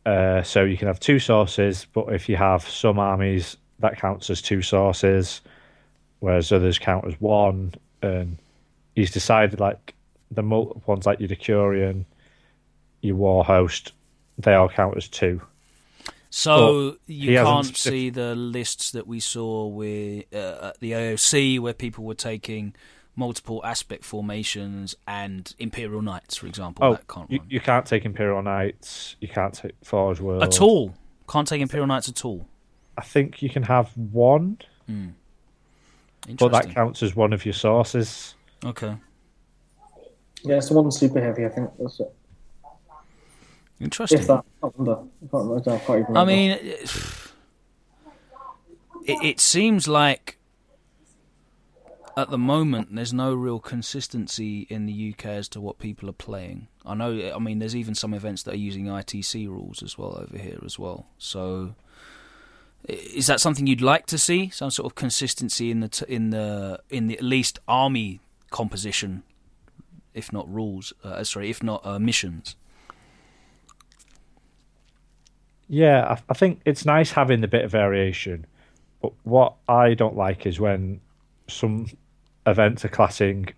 Uh, 0.04 0.42
so 0.42 0.64
you 0.64 0.76
can 0.76 0.88
have 0.88 0.99
two 0.99 1.18
sources, 1.21 1.87
but 1.92 2.06
if 2.12 2.28
you 2.28 2.37
have 2.37 2.68
some 2.68 2.99
armies, 2.99 3.56
that 3.78 3.97
counts 3.99 4.30
as 4.30 4.42
two 4.42 4.61
sources, 4.62 5.40
whereas 6.21 6.50
others 6.50 6.78
count 6.78 7.06
as 7.06 7.14
one. 7.21 7.73
And 8.02 8.38
he's 8.97 9.12
decided 9.12 9.61
like 9.61 9.94
the 10.32 10.42
multiple 10.42 10.82
ones, 10.87 11.06
like 11.06 11.21
your 11.21 11.28
Decurion, 11.28 12.04
your 13.02 13.16
war 13.16 13.44
host, 13.44 13.92
they 14.38 14.54
all 14.54 14.68
count 14.68 14.97
as 14.97 15.09
two. 15.09 15.42
So 16.30 16.56
Well, 16.56 16.97
you 17.06 17.37
can't 17.37 17.66
spec- 17.66 17.76
see 17.76 18.09
the 18.09 18.35
lists 18.35 18.92
that 18.92 19.06
we 19.06 19.21
saw 19.21 19.66
with 19.66 20.25
uh, 20.35 20.71
at 20.71 20.80
the 20.80 20.92
AOC 20.92 21.61
where 21.61 21.75
people 21.75 22.04
were 22.04 22.14
taking 22.14 22.75
multiple 23.14 23.61
aspect 23.66 24.02
formations 24.04 24.94
and 25.06 25.54
Imperial 25.59 26.00
Knights, 26.00 26.37
for 26.37 26.47
example. 26.47 26.85
Oh, 26.85 26.92
that 26.94 27.06
can't 27.06 27.30
you, 27.30 27.38
run. 27.38 27.47
you 27.50 27.61
can't 27.61 27.85
take 27.85 28.06
Imperial 28.06 28.42
Knights, 28.42 29.16
you 29.21 29.28
can't 29.28 29.52
take 29.52 29.75
Forge 29.82 30.21
World 30.21 30.42
at 30.42 30.62
all. 30.62 30.94
Can't 31.28 31.47
take 31.47 31.61
Imperial 31.61 31.87
Knights 31.87 32.09
at 32.09 32.25
all. 32.25 32.47
I 32.97 33.02
think 33.02 33.42
you 33.42 33.50
can 33.50 33.64
have 33.64 33.94
one, 33.97 34.59
but 36.38 36.52
that 36.52 36.71
counts 36.75 37.02
as 37.02 37.14
one 37.14 37.32
of 37.35 37.44
your 37.44 37.54
sources. 37.54 38.35
Okay. 38.64 38.97
yeah, 40.44 40.56
it's 40.56 40.68
the 40.68 40.75
one 40.75 40.90
super 40.90 41.21
heavy. 41.21 41.44
I 41.44 41.49
think 41.50 41.71
that's 41.78 42.00
it. 42.00 42.14
Interesting. 43.82 44.20
If 44.20 44.26
that, 44.28 44.44
I 44.62 44.68
can't 44.68 44.74
remember. 44.78 45.02
I 45.02 45.26
can't 45.30 45.32
remember. 45.32 45.72
I 45.72 45.78
can't 45.78 46.00
even 46.00 46.16
I 46.16 46.24
mean, 46.24 46.50
it, 46.52 46.92
it 49.06 49.40
seems 49.40 49.88
like 49.88 50.38
at 52.16 52.30
the 52.30 52.38
moment 52.38 52.94
there's 52.94 53.12
no 53.12 53.34
real 53.34 53.58
consistency 53.58 54.66
in 54.68 54.86
the 54.86 55.12
UK 55.12 55.26
as 55.26 55.48
to 55.48 55.60
what 55.60 55.78
people 55.78 56.08
are 56.08 56.14
playing. 56.14 56.68
I 56.84 56.94
know. 56.94 57.32
I 57.34 57.38
mean, 57.40 57.58
there's 57.58 57.74
even 57.74 57.94
some 57.94 58.14
events 58.14 58.44
that 58.44 58.54
are 58.54 58.58
using 58.58 58.86
ITC 58.86 59.48
rules 59.48 59.82
as 59.82 59.98
well 59.98 60.16
over 60.16 60.38
here 60.38 60.60
as 60.64 60.78
well. 60.78 61.06
So, 61.18 61.74
is 62.86 63.26
that 63.26 63.40
something 63.40 63.66
you'd 63.66 63.80
like 63.80 64.06
to 64.06 64.18
see? 64.18 64.48
Some 64.50 64.70
sort 64.70 64.86
of 64.86 64.94
consistency 64.94 65.72
in 65.72 65.80
the 65.80 65.88
t- 65.88 66.06
in 66.08 66.30
the 66.30 66.80
in 66.88 67.08
the 67.08 67.18
at 67.18 67.24
least 67.24 67.58
army 67.66 68.20
composition, 68.50 69.24
if 70.14 70.32
not 70.32 70.48
rules. 70.48 70.92
Uh, 71.02 71.24
sorry, 71.24 71.50
if 71.50 71.64
not 71.64 71.84
uh, 71.84 71.98
missions. 71.98 72.54
Yeah, 75.72 76.04
I, 76.04 76.18
I 76.28 76.34
think 76.34 76.60
it's 76.66 76.84
nice 76.84 77.12
having 77.12 77.40
the 77.40 77.48
bit 77.48 77.64
of 77.64 77.70
variation, 77.70 78.44
but 79.00 79.14
what 79.22 79.54
I 79.66 79.94
don't 79.94 80.14
like 80.14 80.44
is 80.44 80.60
when 80.60 81.00
some 81.48 81.86
events 82.46 82.84
are 82.84 82.90
classing 82.90 83.48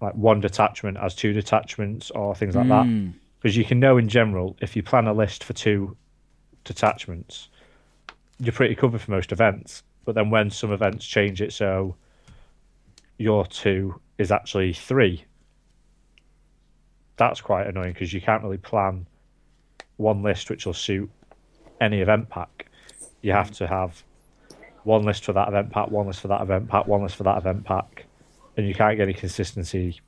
like 0.00 0.14
one 0.14 0.40
detachment 0.40 0.98
as 0.98 1.16
two 1.16 1.32
detachments 1.32 2.12
or 2.12 2.36
things 2.36 2.54
like 2.54 2.68
that. 2.68 2.86
Mm. 2.86 3.14
Because 3.40 3.56
you 3.56 3.64
can 3.64 3.80
know 3.80 3.98
in 3.98 4.08
general 4.08 4.56
if 4.60 4.76
you 4.76 4.84
plan 4.84 5.08
a 5.08 5.12
list 5.12 5.42
for 5.42 5.54
two 5.54 5.96
detachments, 6.62 7.48
you're 8.38 8.52
pretty 8.52 8.76
covered 8.76 9.00
for 9.00 9.10
most 9.10 9.32
events. 9.32 9.82
But 10.04 10.14
then 10.14 10.30
when 10.30 10.50
some 10.50 10.70
events 10.70 11.04
change 11.04 11.42
it 11.42 11.52
so 11.52 11.96
your 13.18 13.44
two 13.44 14.00
is 14.18 14.30
actually 14.30 14.72
three, 14.72 15.24
that's 17.16 17.40
quite 17.40 17.66
annoying 17.66 17.92
because 17.92 18.12
you 18.12 18.20
can't 18.20 18.44
really 18.44 18.56
plan 18.56 19.08
one 19.96 20.22
list 20.22 20.50
which 20.50 20.66
will 20.66 20.74
suit 20.74 21.10
any 21.80 22.00
event 22.00 22.28
pack. 22.28 22.66
You 23.22 23.32
have 23.32 23.50
to 23.52 23.66
have 23.66 24.02
one 24.84 25.04
list 25.04 25.24
for 25.24 25.32
that 25.32 25.48
event 25.48 25.70
pack, 25.70 25.90
one 25.90 26.06
list 26.06 26.20
for 26.20 26.28
that 26.28 26.40
event 26.40 26.68
pack, 26.68 26.86
one 26.86 27.02
list 27.02 27.16
for 27.16 27.22
that 27.24 27.38
event 27.38 27.64
pack, 27.64 28.06
and 28.56 28.66
you 28.66 28.74
can't 28.74 28.96
get 28.96 29.04
any 29.04 29.14
consistency 29.14 30.00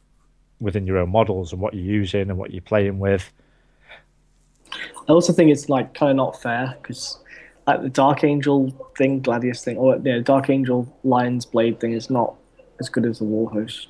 within 0.60 0.86
your 0.86 0.98
own 0.98 1.10
models 1.10 1.52
and 1.52 1.60
what 1.60 1.74
you're 1.74 1.84
using 1.84 2.22
and 2.22 2.38
what 2.38 2.52
you're 2.52 2.62
playing 2.62 2.98
with. 2.98 3.32
I 5.08 5.12
also 5.12 5.32
think 5.32 5.50
it's 5.50 5.68
like 5.68 5.94
kind 5.94 6.10
of 6.10 6.16
not 6.16 6.40
fair 6.40 6.76
because 6.80 7.18
like 7.66 7.82
the 7.82 7.88
Dark 7.88 8.24
Angel 8.24 8.70
thing, 8.96 9.22
Gladius 9.22 9.62
thing, 9.64 9.76
or 9.76 9.98
the 9.98 10.20
Dark 10.20 10.50
Angel 10.50 10.92
Lion's 11.04 11.46
Blade 11.46 11.80
thing 11.80 11.92
is 11.92 12.10
not 12.10 12.34
as 12.80 12.88
good 12.88 13.06
as 13.06 13.18
the 13.18 13.24
Warhost. 13.24 13.86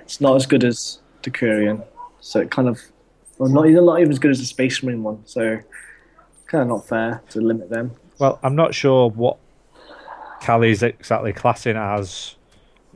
It's 0.00 0.20
not 0.20 0.36
as 0.36 0.46
good 0.46 0.64
as 0.64 1.00
Decurion, 1.22 1.84
so 2.20 2.40
it 2.40 2.50
kind 2.50 2.68
of, 2.68 2.80
well, 3.38 3.50
not 3.50 3.66
even 3.66 3.84
not 3.84 4.00
even 4.00 4.12
as 4.12 4.18
good 4.18 4.30
as 4.30 4.38
the 4.38 4.46
Space 4.46 4.82
Marine 4.82 5.02
one. 5.02 5.22
So 5.26 5.60
kind 6.46 6.62
of 6.62 6.68
not 6.68 6.88
fair 6.88 7.22
to 7.30 7.40
limit 7.40 7.70
them. 7.70 7.92
Well, 8.18 8.38
I'm 8.42 8.56
not 8.56 8.74
sure 8.74 9.10
what 9.10 9.36
Cali's 10.40 10.82
exactly 10.82 11.32
classing 11.32 11.76
as 11.76 12.36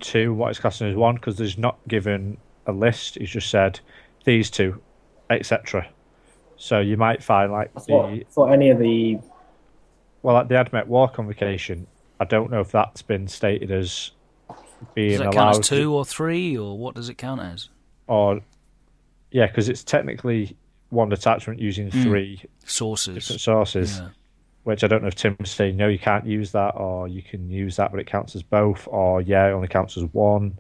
two, 0.00 0.32
what 0.32 0.50
it's 0.50 0.58
classing 0.58 0.88
as 0.88 0.96
one, 0.96 1.16
because 1.16 1.36
there's 1.36 1.58
not 1.58 1.78
given 1.88 2.38
a 2.66 2.72
list. 2.72 3.16
He's 3.16 3.30
just 3.30 3.50
said 3.50 3.80
these 4.24 4.50
two, 4.50 4.80
etc. 5.28 5.88
So 6.56 6.80
you 6.80 6.96
might 6.96 7.22
find 7.22 7.52
like 7.52 7.70
I 7.76 7.80
thought, 7.80 8.10
the 8.10 8.26
thought 8.30 8.52
any 8.52 8.70
of 8.70 8.78
the 8.78 9.18
well, 10.22 10.34
like 10.34 10.48
the 10.48 10.54
Admech 10.54 10.86
War 10.86 11.08
Convocation. 11.08 11.86
I 12.18 12.24
don't 12.26 12.50
know 12.50 12.60
if 12.60 12.70
that's 12.70 13.00
been 13.00 13.28
stated 13.28 13.70
as 13.70 14.10
being 14.94 15.12
Does 15.12 15.18
that 15.20 15.26
allowed 15.28 15.52
count 15.54 15.58
as 15.60 15.68
two 15.68 15.94
or 15.94 16.04
three, 16.04 16.56
or 16.56 16.76
what 16.76 16.94
does 16.94 17.08
it 17.08 17.16
count 17.16 17.40
as? 17.40 17.70
or 18.10 18.40
yeah, 19.30 19.46
because 19.46 19.68
it's 19.68 19.84
technically 19.84 20.56
one 20.90 21.08
detachment 21.08 21.60
using 21.60 21.90
hmm. 21.90 22.02
three 22.02 22.42
Sources. 22.64 23.14
different 23.14 23.40
sources. 23.40 23.98
Yeah. 23.98 24.08
Which 24.64 24.84
I 24.84 24.88
don't 24.88 25.00
know 25.00 25.08
if 25.08 25.14
Tim's 25.14 25.50
saying 25.50 25.76
no, 25.76 25.88
you 25.88 25.98
can't 25.98 26.26
use 26.26 26.52
that, 26.52 26.70
or 26.76 27.08
you 27.08 27.22
can 27.22 27.48
use 27.48 27.76
that, 27.76 27.90
but 27.90 27.98
it 27.98 28.06
counts 28.06 28.36
as 28.36 28.42
both, 28.42 28.86
or 28.90 29.22
yeah, 29.22 29.48
it 29.48 29.52
only 29.52 29.68
counts 29.68 29.96
as 29.96 30.04
one. 30.12 30.58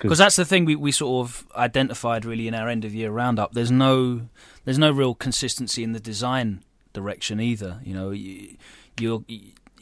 because 0.00 0.18
that's 0.18 0.36
the 0.36 0.44
thing 0.44 0.64
we, 0.64 0.76
we 0.76 0.92
sort 0.92 1.26
of 1.26 1.44
identified 1.56 2.24
really 2.24 2.46
in 2.46 2.54
our 2.54 2.68
end 2.68 2.84
of 2.84 2.94
year 2.94 3.10
roundup. 3.10 3.54
There's 3.54 3.72
no 3.72 4.28
there's 4.64 4.78
no 4.78 4.92
real 4.92 5.14
consistency 5.14 5.82
in 5.82 5.92
the 5.92 6.00
design 6.00 6.62
direction 6.92 7.40
either. 7.40 7.80
You 7.84 7.94
know, 7.94 8.10
you 8.10 8.56
you 9.00 9.24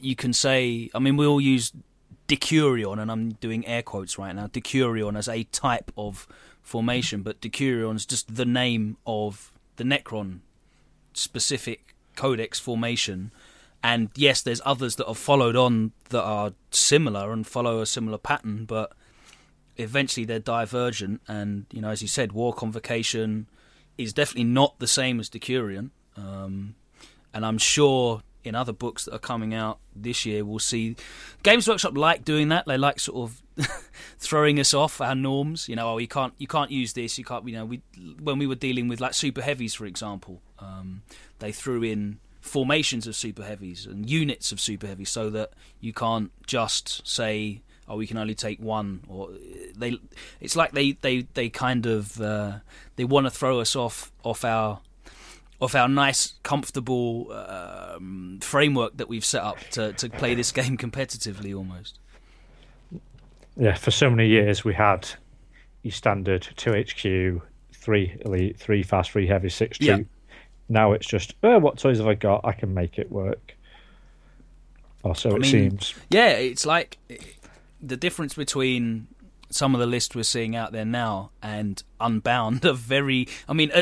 you 0.00 0.16
can 0.16 0.32
say. 0.32 0.90
I 0.94 0.98
mean, 0.98 1.18
we 1.18 1.26
all 1.26 1.42
use 1.42 1.72
Decurion, 2.26 3.00
and 3.00 3.10
I'm 3.10 3.32
doing 3.32 3.66
air 3.66 3.82
quotes 3.82 4.18
right 4.18 4.34
now. 4.34 4.46
Decurion 4.46 5.18
as 5.18 5.28
a 5.28 5.44
type 5.44 5.92
of 5.96 6.26
formation, 6.70 7.22
but 7.22 7.40
Decurion 7.40 7.96
is 7.96 8.06
just 8.06 8.34
the 8.34 8.44
name 8.44 8.96
of 9.04 9.52
the 9.76 9.84
Necron 9.84 10.40
specific 11.12 11.94
codex 12.14 12.60
formation. 12.60 13.32
And 13.82 14.10
yes, 14.14 14.40
there's 14.42 14.60
others 14.64 14.96
that 14.96 15.08
have 15.08 15.18
followed 15.18 15.56
on 15.56 15.92
that 16.10 16.22
are 16.22 16.52
similar 16.70 17.32
and 17.32 17.46
follow 17.46 17.80
a 17.80 17.86
similar 17.86 18.18
pattern, 18.18 18.66
but 18.66 18.92
eventually 19.76 20.24
they're 20.24 20.38
divergent 20.38 21.20
and 21.26 21.64
you 21.72 21.80
know 21.80 21.88
as 21.88 22.02
you 22.02 22.08
said 22.08 22.32
war 22.32 22.52
convocation 22.52 23.46
is 23.96 24.12
definitely 24.12 24.44
not 24.44 24.78
the 24.78 24.86
same 24.86 25.18
as 25.18 25.30
decurion 25.30 25.90
um, 26.16 26.74
and 27.32 27.46
i'm 27.46 27.56
sure 27.56 28.20
in 28.44 28.54
other 28.54 28.72
books 28.72 29.04
that 29.04 29.14
are 29.14 29.18
coming 29.18 29.54
out 29.54 29.78
this 29.94 30.24
year, 30.24 30.44
we'll 30.44 30.58
see 30.58 30.96
Games 31.42 31.68
Workshop 31.68 31.96
like 31.96 32.24
doing 32.24 32.48
that. 32.48 32.66
They 32.66 32.78
like 32.78 33.00
sort 33.00 33.30
of 33.58 33.66
throwing 34.18 34.58
us 34.58 34.72
off 34.74 35.00
our 35.00 35.14
norms. 35.14 35.68
You 35.68 35.76
know, 35.76 35.94
oh, 35.94 35.98
you 35.98 36.08
can't 36.08 36.34
you 36.38 36.46
can't 36.46 36.70
use 36.70 36.92
this. 36.92 37.18
You 37.18 37.24
can't. 37.24 37.46
You 37.46 37.56
know, 37.56 37.64
we 37.64 37.82
when 38.20 38.38
we 38.38 38.46
were 38.46 38.54
dealing 38.54 38.88
with 38.88 39.00
like 39.00 39.14
super 39.14 39.42
heavies, 39.42 39.74
for 39.74 39.86
example, 39.86 40.40
um, 40.58 41.02
they 41.38 41.52
threw 41.52 41.82
in 41.82 42.18
formations 42.40 43.06
of 43.06 43.14
super 43.14 43.44
heavies 43.44 43.86
and 43.86 44.08
units 44.08 44.50
of 44.50 44.60
super 44.60 44.86
heavies 44.86 45.10
so 45.10 45.28
that 45.30 45.52
you 45.80 45.92
can't 45.92 46.32
just 46.46 47.06
say 47.06 47.60
oh 47.86 47.96
we 47.96 48.06
can 48.06 48.16
only 48.16 48.34
take 48.34 48.58
one 48.60 49.00
or 49.08 49.28
they 49.76 49.98
it's 50.40 50.56
like 50.56 50.72
they 50.72 50.92
they 51.02 51.26
they 51.34 51.50
kind 51.50 51.84
of 51.84 52.18
uh, 52.20 52.54
they 52.96 53.04
want 53.04 53.26
to 53.26 53.30
throw 53.30 53.60
us 53.60 53.76
off 53.76 54.10
off 54.24 54.42
our 54.42 54.80
off 55.60 55.74
our 55.74 55.88
nice 55.88 56.34
comfortable 56.42 57.30
um, 57.32 58.38
framework 58.42 58.96
that 58.96 59.08
we've 59.08 59.24
set 59.24 59.42
up 59.42 59.58
to 59.70 59.92
to 59.94 60.08
play 60.08 60.34
this 60.34 60.52
game 60.52 60.76
competitively 60.76 61.54
almost 61.56 61.98
yeah 63.56 63.74
for 63.74 63.90
so 63.90 64.08
many 64.10 64.28
years 64.28 64.64
we 64.64 64.72
had 64.74 65.08
your 65.82 65.92
standard 65.92 66.46
2 66.56 66.70
hq 66.72 67.42
3 67.74 68.16
elite 68.24 68.58
3 68.58 68.82
fast 68.82 69.10
3 69.12 69.26
heavy 69.26 69.48
6 69.48 69.78
troop 69.78 69.88
Yeah. 69.88 70.04
now 70.68 70.92
it's 70.92 71.06
just 71.06 71.34
oh, 71.42 71.58
what 71.58 71.78
toys 71.78 71.98
have 71.98 72.06
i 72.06 72.14
got 72.14 72.44
i 72.44 72.52
can 72.52 72.72
make 72.74 72.98
it 72.98 73.10
work 73.10 73.54
or 75.02 75.14
so 75.14 75.30
I 75.30 75.36
it 75.36 75.40
mean, 75.40 75.50
seems 75.50 75.94
Yeah, 76.10 76.30
it's 76.32 76.66
like 76.66 76.98
the 77.80 77.96
difference 77.96 78.34
between 78.34 79.06
some 79.48 79.74
of 79.74 79.80
the 79.80 79.86
lists 79.86 80.14
we're 80.14 80.22
seeing 80.22 80.54
out 80.54 80.72
there 80.72 80.84
now 80.84 81.30
and 81.42 81.82
Unbound 81.98 82.64
are 82.66 82.74
very. 82.74 83.26
I 83.48 83.52
mean, 83.54 83.72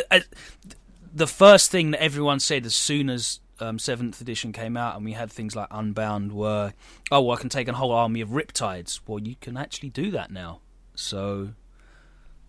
the 1.14 1.26
first 1.26 1.70
thing 1.70 1.90
that 1.92 2.02
everyone 2.02 2.40
said 2.40 2.66
as 2.66 2.74
soon 2.74 3.10
as 3.10 3.40
um, 3.60 3.78
seventh 3.78 4.20
edition 4.20 4.52
came 4.52 4.76
out, 4.76 4.96
and 4.96 5.04
we 5.04 5.12
had 5.12 5.30
things 5.30 5.56
like 5.56 5.68
Unbound, 5.70 6.32
were, 6.32 6.72
"Oh, 7.10 7.22
well, 7.22 7.36
I 7.36 7.40
can 7.40 7.48
take 7.48 7.68
a 7.68 7.72
whole 7.72 7.92
army 7.92 8.20
of 8.20 8.30
Riptides." 8.30 9.00
Well, 9.06 9.20
you 9.20 9.36
can 9.40 9.56
actually 9.56 9.90
do 9.90 10.10
that 10.12 10.30
now. 10.30 10.60
So, 10.94 11.50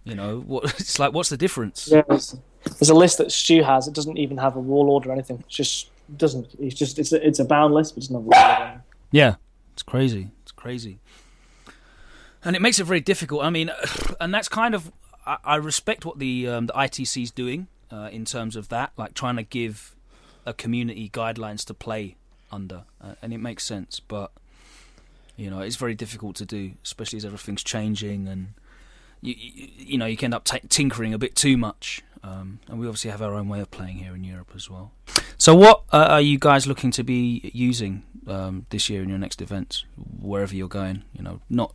you 0.04 0.16
know, 0.16 0.40
what 0.40 0.64
it's 0.80 1.00
like. 1.00 1.14
What's 1.14 1.30
the 1.30 1.38
difference? 1.38 1.90
Yeah, 1.92 2.04
there's, 2.08 2.90
a 2.90 2.94
list 2.94 3.18
that 3.18 3.32
Stu 3.32 3.64
has. 3.64 3.88
It 3.88 3.94
doesn't 3.94 4.18
even 4.18 4.38
have 4.38 4.56
a 4.56 4.60
warlord 4.60 5.06
or 5.06 5.12
anything. 5.12 5.44
It's 5.48 5.56
just 5.56 5.90
it 6.10 6.18
doesn't. 6.18 6.48
It's 6.60 6.76
just 6.76 7.00
it's 7.00 7.12
a, 7.12 7.26
it's 7.26 7.40
a 7.40 7.46
bound 7.46 7.74
list, 7.74 7.96
but 7.96 8.00
it's 8.00 8.08
doesn't 8.08 8.26
warlord. 8.26 8.82
Yeah, 9.12 9.36
it's 9.74 9.84
crazy. 9.84 10.30
It's 10.44 10.52
crazy, 10.52 11.00
and 12.44 12.56
it 12.56 12.62
makes 12.62 12.80
it 12.80 12.84
very 12.84 13.02
difficult. 13.02 13.44
I 13.44 13.50
mean, 13.50 13.72
and 14.20 14.34
that's 14.34 14.50
kind 14.50 14.76
of 14.76 14.92
I, 15.26 15.38
I 15.44 15.56
respect 15.56 16.06
what 16.06 16.20
the 16.20 16.48
um, 16.48 16.68
the 16.68 16.74
ITC's 16.74 17.32
doing 17.32 17.68
uh, 17.92 18.10
in 18.12 18.26
terms 18.26 18.56
of 18.56 18.70
that, 18.70 18.92
like 18.98 19.14
trying 19.14 19.36
to 19.36 19.44
give 19.44 19.96
a 20.46 20.54
community 20.54 21.10
guidelines 21.10 21.66
to 21.66 21.74
play 21.74 22.16
under, 22.52 22.84
uh, 23.02 23.16
and 23.22 23.34
it 23.34 23.40
makes 23.40 23.64
sense. 23.64 24.00
But 24.00 24.32
you 25.36 25.50
know, 25.50 25.62
it's 25.62 25.76
very 25.76 25.96
difficult 25.96 26.36
to 26.38 26.46
do, 26.46 26.74
especially 26.84 27.18
as 27.18 27.26
everything's 27.26 27.64
changing 27.64 28.28
and. 28.28 28.50
You, 29.22 29.36
you, 29.38 29.68
you 29.78 29.98
know, 29.98 30.06
you 30.06 30.16
can 30.16 30.28
end 30.28 30.34
up 30.34 30.46
t- 30.46 30.62
tinkering 30.70 31.14
a 31.14 31.18
bit 31.18 31.36
too 31.36 31.58
much, 31.58 32.02
um, 32.24 32.60
and 32.68 32.80
we 32.80 32.88
obviously 32.88 33.12
have 33.12 33.22
our 33.22 33.34
own 33.34 33.50
way 33.50 33.60
of 33.60 33.72
playing 33.72 33.98
here 33.98 34.16
in 34.16 34.24
Europe 34.24 34.52
as 34.56 34.70
well. 34.70 34.92
So, 35.38 35.56
what 35.56 35.84
uh, 35.92 36.08
are 36.10 36.22
you 36.22 36.38
guys 36.38 36.68
looking 36.68 36.92
to 36.92 37.04
be 37.04 37.50
using 37.54 38.04
um, 38.28 38.66
this 38.70 38.90
year 38.90 39.02
in 39.02 39.10
your 39.10 39.18
next 39.18 39.42
events, 39.42 39.86
wherever 40.20 40.54
you're 40.54 40.68
going? 40.68 41.04
You 41.14 41.24
know, 41.24 41.42
not 41.50 41.74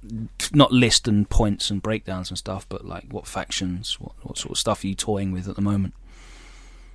not 0.52 0.70
list 0.70 1.08
and 1.08 1.28
points 1.28 1.70
and 1.70 1.80
breakdowns 1.80 2.30
and 2.30 2.36
stuff, 2.36 2.66
but 2.68 2.84
like 2.84 3.04
what 3.10 3.26
factions, 3.26 3.98
what 3.98 4.12
what 4.22 4.36
sort 4.36 4.52
of 4.52 4.58
stuff 4.58 4.84
are 4.84 4.86
you 4.86 4.94
toying 4.94 5.32
with 5.32 5.48
at 5.48 5.56
the 5.56 5.62
moment? 5.62 5.94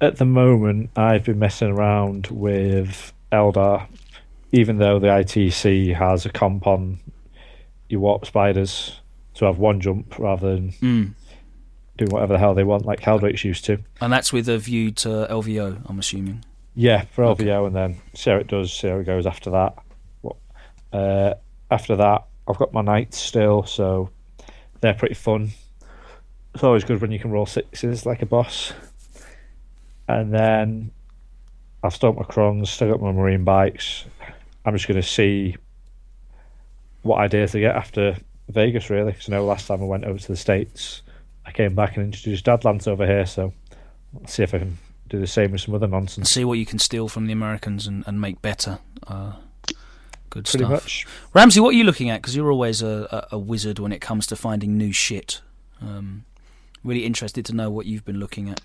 At 0.01 0.17
the 0.17 0.25
moment 0.25 0.89
i've 0.95 1.23
been 1.23 1.39
messing 1.39 1.69
around 1.71 2.27
with 2.27 3.13
eldar 3.31 3.88
even 4.51 4.77
though 4.77 4.99
the 4.99 5.07
itc 5.07 5.95
has 5.95 6.25
a 6.25 6.29
comp 6.29 6.65
on 6.67 6.99
your 7.89 7.99
warp 8.01 8.25
spiders 8.25 8.99
to 9.33 9.45
have 9.45 9.57
one 9.57 9.79
jump 9.81 10.17
rather 10.19 10.53
than 10.55 10.71
Mm. 10.81 11.13
do 11.97 12.05
whatever 12.07 12.33
the 12.33 12.39
hell 12.39 12.53
they 12.53 12.63
want 12.63 12.85
like 12.85 13.01
Haldrix 13.01 13.43
used 13.43 13.65
to 13.65 13.79
And 14.01 14.12
that's 14.13 14.31
with 14.31 14.47
a 14.49 14.57
view 14.57 14.91
to 14.91 15.27
LVO, 15.29 15.81
I'm 15.89 15.99
assuming. 15.99 16.43
Yeah, 16.75 17.01
for 17.12 17.25
Okay. 17.25 17.45
LVO, 17.45 17.67
and 17.67 17.75
then 17.75 17.97
see 18.13 18.29
how 18.29 18.38
it 18.38 18.47
does, 18.47 18.71
see 18.71 18.88
how 18.88 18.99
it 18.99 19.03
goes 19.05 19.25
after 19.25 19.49
that. 19.51 19.75
What 20.21 20.38
uh, 20.93 21.33
after 21.71 21.95
that, 21.97 22.23
I've 22.47 22.57
got 22.57 22.71
my 22.73 22.81
knights 22.81 23.17
still, 23.17 23.63
so 23.63 24.09
they're 24.81 24.93
pretty 24.93 25.15
fun. 25.15 25.51
It's 26.55 26.63
always 26.63 26.83
good 26.85 27.01
when 27.01 27.12
you 27.12 27.19
can 27.19 27.31
roll 27.31 27.45
sixes 27.45 28.05
like 28.05 28.21
a 28.21 28.25
boss. 28.25 28.71
And 30.09 30.33
then 30.33 30.89
I've 31.83 31.93
still 31.93 32.13
got 32.13 32.27
my 32.27 32.33
crons, 32.33 32.69
still 32.69 32.89
got 32.89 32.99
my 32.99 33.11
marine 33.11 33.43
bikes. 33.43 34.05
I'm 34.65 34.75
just 34.75 34.87
going 34.87 34.99
to 34.99 35.07
see 35.07 35.55
what 37.03 37.19
ideas 37.19 37.51
they 37.51 37.59
get 37.59 37.75
after 37.75 38.17
Vegas, 38.49 38.89
really. 38.89 39.11
Because 39.11 39.29
I 39.29 39.33
know 39.33 39.45
last 39.45 39.67
time 39.67 39.83
I 39.83 39.85
went 39.85 40.05
over 40.05 40.17
to 40.17 40.27
the 40.27 40.35
States, 40.35 41.03
I 41.45 41.51
came 41.51 41.75
back 41.75 41.95
and 41.95 42.05
introduced 42.05 42.43
Dadlands 42.43 42.87
over 42.87 43.05
here, 43.05 43.27
so 43.27 43.53
let's 44.13 44.33
see 44.33 44.41
if 44.41 44.55
I 44.55 44.59
can 44.59 44.79
do 45.09 45.19
the 45.19 45.27
same 45.27 45.51
with 45.51 45.61
some 45.61 45.75
other 45.75 45.87
nonsense. 45.87 46.17
And 46.17 46.27
see 46.27 46.43
what 46.43 46.57
you 46.57 46.65
can 46.65 46.79
steal 46.79 47.07
from 47.07 47.27
the 47.27 47.33
Americans 47.33 47.85
and, 47.85 48.03
and 48.07 48.19
make 48.19 48.41
better. 48.41 48.79
Uh, 49.05 49.33
good 50.31 50.45
Pretty 50.45 50.57
stuff. 50.65 50.71
much. 50.71 51.05
Ramsey, 51.35 51.59
what 51.59 51.69
are 51.69 51.77
you 51.77 51.83
looking 51.83 52.09
at? 52.09 52.19
Because 52.19 52.35
you're 52.35 52.51
always 52.51 52.81
a, 52.81 53.27
a, 53.31 53.35
a 53.35 53.39
wizard 53.39 53.77
when 53.77 53.91
it 53.91 54.01
comes 54.01 54.25
to 54.27 54.35
finding 54.35 54.75
new 54.75 54.91
shit. 54.91 55.41
Um, 55.79 56.25
really 56.83 57.05
interested 57.05 57.45
to 57.45 57.53
know 57.53 57.69
what 57.69 57.85
you've 57.85 58.05
been 58.05 58.19
looking 58.19 58.49
at. 58.49 58.61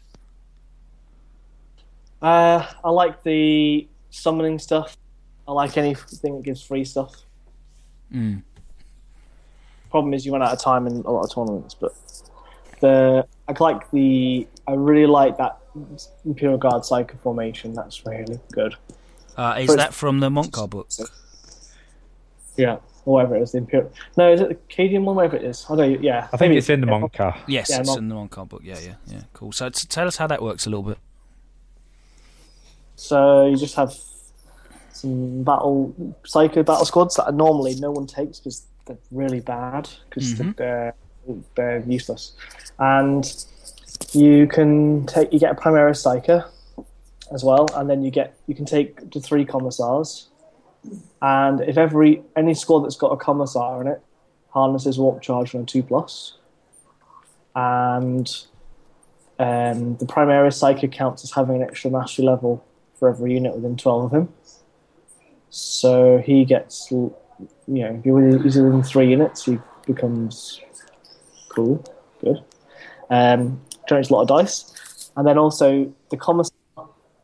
Uh, 2.25 2.67
I 2.83 2.89
like 2.91 3.23
the 3.23 3.87
summoning 4.09 4.59
stuff. 4.59 4.97
I 5.47 5.53
like 5.53 5.77
anything 5.77 6.37
that 6.37 6.43
gives 6.43 6.63
free 6.63 6.85
stuff. 6.87 7.13
Mm. 8.13 8.43
Problem 9.91 10.15
is, 10.15 10.25
you 10.25 10.33
run 10.33 10.43
out 10.43 10.53
of 10.53 10.59
time 10.59 10.87
in 10.87 11.03
a 11.05 11.11
lot 11.11 11.25
of 11.25 11.35
tournaments. 11.35 11.75
But 11.75 11.93
the 12.81 13.27
I 13.47 13.55
like 13.61 13.91
the 13.91 14.49
I 14.67 14.73
really 14.73 15.07
like 15.07 15.37
that 15.37 15.59
Imperial 16.25 16.57
Guard 16.57 16.83
Psyker 16.83 17.19
formation. 17.21 17.75
That's 17.75 18.07
really 18.07 18.41
good. 18.53 18.75
Uh, 19.37 19.57
is 19.59 19.67
First- 19.67 19.77
that 19.79 19.93
from 19.93 20.21
the 20.21 20.31
Mont'ka 20.31 20.69
book? 20.71 20.89
Yeah, 22.57 22.77
or 23.05 23.15
whatever 23.17 23.37
it 23.37 23.43
is. 23.43 23.53
The 23.53 23.59
Imperial. 23.59 23.93
No, 24.17 24.33
is 24.33 24.41
it 24.41 24.49
the 24.49 24.55
Cadian 24.75 25.03
one? 25.05 25.17
Whatever 25.17 25.37
it 25.37 25.45
is. 25.45 25.67
I 25.69 25.77
don't. 25.77 26.03
Yeah, 26.03 26.29
I 26.33 26.37
think 26.39 26.49
maybe 26.51 26.57
it's 26.57 26.71
in 26.71 26.81
the 26.81 26.87
yeah, 26.87 26.93
Mont'ka. 27.01 27.37
Yes, 27.49 27.69
Yeah, 27.69 27.81
it's 27.81 27.89
Mon- 27.89 27.99
in 27.99 28.09
the 28.09 28.15
Mont'ka 28.15 28.49
book. 28.49 28.63
Yeah, 28.65 28.79
yeah, 28.79 28.95
yeah. 29.09 29.21
Cool. 29.35 29.53
So 29.53 29.69
t- 29.69 29.87
tell 29.89 30.07
us 30.07 30.17
how 30.17 30.27
that 30.29 30.41
works 30.41 30.65
a 30.67 30.71
little 30.71 30.85
bit. 30.85 30.97
So 32.97 33.47
you 33.47 33.57
just 33.57 33.75
have 33.77 33.95
some 34.93 35.43
battle 35.43 35.95
psyker 36.25 36.65
battle 36.65 36.85
squads 36.85 37.17
that 37.17 37.33
normally 37.35 37.75
no 37.77 37.91
one 37.91 38.07
takes 38.07 38.39
because 38.39 38.63
they're 38.87 38.99
really 39.11 39.41
bad 39.41 39.89
because 40.09 40.35
Mhm. 40.35 40.57
they're 40.57 40.95
they're 41.57 41.81
useless, 41.81 42.33
and 42.79 43.47
you 44.13 44.47
can 44.47 45.07
take 45.07 45.33
you 45.33 45.39
get 45.39 45.53
a 45.53 45.55
Primaris 45.55 46.03
psyker 46.05 46.47
as 47.33 47.43
well, 47.43 47.67
and 47.75 47.89
then 47.89 48.03
you 48.03 48.11
get 48.11 48.35
you 48.47 48.55
can 48.55 48.67
take 48.67 49.11
the 49.11 49.21
three 49.21 49.45
commissars, 49.45 50.29
and 51.23 51.61
if 51.63 51.79
every 51.79 52.23
any 52.37 52.53
squad 52.55 52.81
that's 52.81 52.97
got 52.97 53.09
a 53.11 53.17
commissar 53.17 53.81
in 53.81 53.87
it 53.89 54.01
harnesses 54.51 54.99
warp 54.99 55.21
charge 55.23 55.55
on 55.55 55.63
a 55.63 55.65
two 55.65 55.83
plus, 55.83 56.37
and 57.57 58.45
um, 59.41 59.97
the 59.97 60.07
Primaris 60.07 60.59
Psyker 60.63 60.91
counts 60.93 61.25
as 61.25 61.33
having 61.33 61.57
an 61.57 61.63
extra 61.63 61.91
mastery 61.91 62.25
level 62.25 62.63
for 63.05 63.11
every 63.11 63.35
unit 63.35 63.55
within 63.55 63.77
12 63.77 64.05
of 64.05 64.13
him. 64.13 64.29
So 65.51 66.23
he 66.25 66.47
gets, 66.47 66.91
you 66.91 67.15
know, 67.69 68.03
if 68.03 68.43
he's 68.43 68.57
within 68.57 68.83
three 68.83 69.11
units, 69.11 69.45
he 69.45 69.59
becomes 69.87 70.61
cool, 71.51 71.85
good. 72.23 72.43
Um, 73.11 73.61
generates 73.87 74.09
a 74.09 74.15
lot 74.15 74.23
of 74.23 74.29
dice. 74.29 75.11
And 75.17 75.27
then 75.29 75.37
also 75.37 75.93
the 76.11 76.17
commissar 76.17 76.57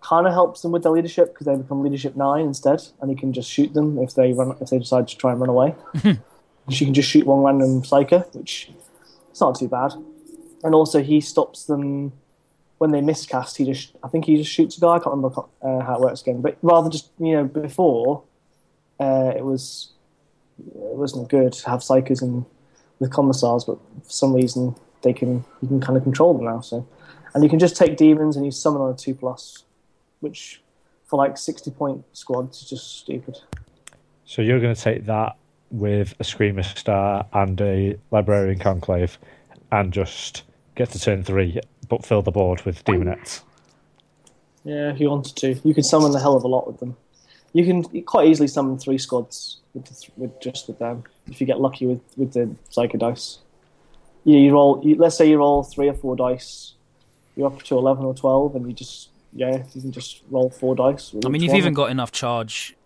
kind 0.02 0.26
of 0.26 0.34
helps 0.34 0.60
them 0.60 0.70
with 0.70 0.82
their 0.82 0.92
leadership 0.92 1.32
because 1.32 1.46
they 1.46 1.56
become 1.56 1.82
leadership 1.82 2.14
nine 2.14 2.44
instead, 2.44 2.82
and 3.00 3.10
he 3.10 3.16
can 3.16 3.32
just 3.32 3.50
shoot 3.50 3.72
them 3.72 3.98
if 3.98 4.14
they 4.14 4.34
run 4.34 4.54
if 4.60 4.68
they 4.68 4.78
decide 4.78 5.08
to 5.08 5.16
try 5.16 5.32
and 5.32 5.40
run 5.40 5.48
away. 5.48 5.74
she 6.68 6.84
can 6.84 6.92
just 6.92 7.08
shoot 7.08 7.26
one 7.26 7.40
random 7.40 7.82
psyker, 7.82 8.32
which 8.34 8.70
it's 9.30 9.40
not 9.40 9.58
too 9.58 9.68
bad. 9.68 9.94
And 10.62 10.74
also 10.74 11.02
he 11.02 11.22
stops 11.22 11.64
them 11.64 12.12
when 12.80 12.92
they 12.92 13.02
miscast, 13.02 13.58
he 13.58 13.66
just 13.66 13.94
I 14.02 14.08
think 14.08 14.24
he 14.24 14.38
just 14.38 14.50
shoots 14.50 14.78
a 14.78 14.80
guy. 14.80 14.94
I 14.94 14.98
can't 15.00 15.14
remember 15.14 15.42
uh, 15.60 15.80
how 15.80 15.96
it 15.96 16.00
works 16.00 16.22
again, 16.22 16.40
but 16.40 16.56
rather 16.62 16.88
just 16.88 17.10
you 17.18 17.32
know 17.32 17.44
before 17.44 18.22
uh, 18.98 19.34
it 19.36 19.44
was 19.44 19.90
it 20.58 20.96
wasn't 20.96 21.28
good 21.28 21.52
to 21.52 21.68
have 21.68 21.80
psykers 21.80 22.22
and 22.22 22.46
with 22.98 23.12
commissars, 23.12 23.64
but 23.64 23.76
for 24.02 24.10
some 24.10 24.32
reason 24.32 24.74
they 25.02 25.12
can 25.12 25.44
you 25.60 25.68
can 25.68 25.78
kind 25.78 25.98
of 25.98 26.04
control 26.04 26.32
them 26.32 26.46
now. 26.46 26.62
So 26.62 26.86
and 27.34 27.44
you 27.44 27.50
can 27.50 27.58
just 27.58 27.76
take 27.76 27.98
demons 27.98 28.36
and 28.36 28.46
you 28.46 28.50
summon 28.50 28.80
on 28.80 28.94
a 28.94 28.96
two 28.96 29.14
plus, 29.14 29.64
which 30.20 30.62
for 31.04 31.18
like 31.18 31.36
sixty 31.36 31.70
point 31.70 32.02
squads 32.14 32.62
is 32.62 32.70
just 32.70 32.98
stupid. 33.00 33.36
So 34.24 34.40
you're 34.40 34.60
going 34.60 34.74
to 34.74 34.80
take 34.80 35.04
that 35.04 35.36
with 35.70 36.14
a 36.18 36.24
Screamer 36.24 36.62
Star 36.62 37.26
and 37.34 37.60
a 37.60 37.98
Librarian 38.10 38.58
Conclave 38.58 39.18
and 39.70 39.92
just 39.92 40.44
get 40.76 40.90
to 40.92 40.98
turn 40.98 41.22
three, 41.22 41.60
but 41.90 42.06
fill 42.06 42.22
the 42.22 42.30
board 42.30 42.62
with 42.62 42.82
Daemonettes. 42.86 43.42
Yeah, 44.64 44.90
if 44.92 45.00
you 45.00 45.10
wanted 45.10 45.36
to, 45.36 45.60
you 45.64 45.74
could 45.74 45.84
summon 45.84 46.14
a 46.14 46.20
hell 46.20 46.36
of 46.36 46.44
a 46.44 46.48
lot 46.48 46.66
with 46.66 46.78
them. 46.80 46.96
you 47.52 47.64
can 47.64 47.82
quite 48.04 48.28
easily 48.28 48.46
summon 48.48 48.78
three 48.78 48.96
squads 48.98 49.58
with, 49.74 49.84
the, 49.86 49.94
th- 49.94 50.12
with 50.16 50.40
just 50.40 50.68
with 50.68 50.78
them 50.78 51.02
if 51.30 51.40
you 51.40 51.46
get 51.46 51.60
lucky 51.60 51.86
with 51.86 52.00
with 52.16 52.32
the 52.32 52.54
psyker 52.70 52.98
dice. 52.98 53.38
You, 54.24 54.38
you 54.38 54.52
roll. 54.52 54.80
You, 54.84 54.96
let's 54.96 55.16
say 55.16 55.28
you 55.28 55.38
roll 55.38 55.62
three 55.62 55.88
or 55.88 55.94
four 55.94 56.14
dice. 56.16 56.74
You're 57.36 57.46
up 57.46 57.62
to 57.62 57.76
eleven 57.78 58.04
or 58.04 58.14
twelve, 58.14 58.54
and 58.54 58.66
you 58.66 58.72
just 58.72 59.08
yeah, 59.32 59.62
you 59.74 59.80
can 59.80 59.92
just 59.92 60.22
roll 60.30 60.50
four 60.50 60.74
dice. 60.76 61.14
I 61.24 61.28
mean, 61.28 61.40
you've 61.42 61.50
one. 61.52 61.58
even 61.58 61.74
got 61.74 61.90
enough 61.90 62.12
charge. 62.12 62.76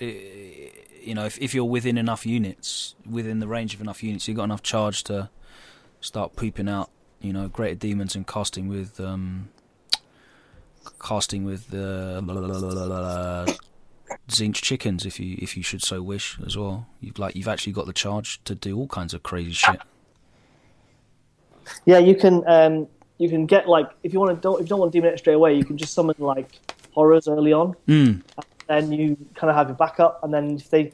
eh, 0.00 0.70
You 1.02 1.14
know, 1.14 1.26
if, 1.26 1.38
if 1.38 1.54
you're 1.54 1.64
within 1.76 1.98
enough 1.98 2.24
units, 2.24 2.94
within 3.08 3.40
the 3.40 3.46
range 3.48 3.74
of 3.74 3.80
enough 3.80 4.02
units, 4.02 4.26
you've 4.28 4.36
got 4.38 4.44
enough 4.44 4.62
charge 4.62 5.04
to 5.04 5.28
start 6.00 6.34
pooping 6.36 6.68
out. 6.68 6.90
You 7.20 7.32
know, 7.32 7.48
greater 7.48 7.74
demons 7.74 8.14
and 8.14 8.26
casting 8.26 8.68
with 8.68 8.98
um, 8.98 9.50
casting 11.00 11.44
with 11.44 11.68
the 11.70 12.18
uh, 12.18 13.46
Tzeentch 14.28 14.54
chickens, 14.54 15.04
if 15.04 15.20
you 15.20 15.36
if 15.40 15.56
you 15.56 15.62
should 15.62 15.82
so 15.82 16.02
wish 16.02 16.38
as 16.46 16.56
well. 16.56 16.86
You've 17.00 17.18
like 17.18 17.36
you've 17.36 17.48
actually 17.48 17.72
got 17.72 17.86
the 17.86 17.92
charge 17.92 18.42
to 18.44 18.54
do 18.54 18.76
all 18.76 18.88
kinds 18.88 19.14
of 19.14 19.22
crazy 19.22 19.52
shit. 19.52 19.80
Yeah, 21.84 21.98
you 21.98 22.14
can 22.14 22.42
um, 22.46 22.88
you 23.18 23.28
can 23.28 23.46
get 23.46 23.68
like 23.68 23.90
if 24.02 24.12
you 24.12 24.20
want 24.20 24.34
to 24.34 24.40
don't 24.40 24.56
if 24.56 24.62
you 24.62 24.68
don't 24.68 24.80
want 24.80 24.92
to 24.92 24.98
demon 24.98 25.12
it 25.12 25.18
straight 25.18 25.34
away, 25.34 25.54
you 25.54 25.64
can 25.64 25.76
just 25.76 25.92
summon 25.92 26.16
like 26.18 26.58
horrors 26.92 27.28
early 27.28 27.52
on. 27.52 27.74
Mm. 27.86 28.22
Then 28.66 28.92
you 28.92 29.16
kind 29.34 29.50
of 29.50 29.56
have 29.56 29.68
your 29.68 29.76
backup, 29.76 30.22
and 30.22 30.32
then 30.32 30.56
if 30.56 30.70
they 30.70 30.92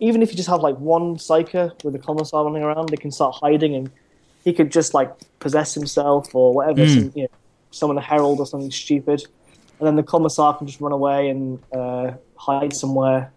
even 0.00 0.22
if 0.22 0.30
you 0.30 0.36
just 0.36 0.48
have 0.48 0.60
like 0.60 0.76
one 0.76 1.16
psyker 1.16 1.72
with 1.84 1.94
a 1.94 1.98
commissar 1.98 2.44
running 2.44 2.62
around, 2.62 2.88
they 2.88 2.96
can 2.96 3.10
start 3.10 3.36
hiding, 3.40 3.74
and 3.74 3.90
he 4.46 4.52
could 4.54 4.70
just 4.72 4.94
like 4.94 5.10
possess 5.40 5.74
himself 5.74 6.34
or 6.34 6.54
whatever, 6.54 6.82
Mm. 6.86 6.94
some, 6.94 7.12
you 7.14 7.22
know, 7.24 7.28
summon 7.72 7.98
a 7.98 8.00
herald 8.00 8.38
or 8.40 8.46
something 8.46 8.70
stupid, 8.70 9.20
and 9.78 9.86
then 9.86 9.96
the 9.96 10.02
commissar 10.14 10.56
can 10.56 10.66
just 10.66 10.80
run 10.80 10.92
away 10.92 11.28
and 11.28 11.58
uh, 11.74 12.12
hide 12.36 12.72
somewhere. 12.74 13.32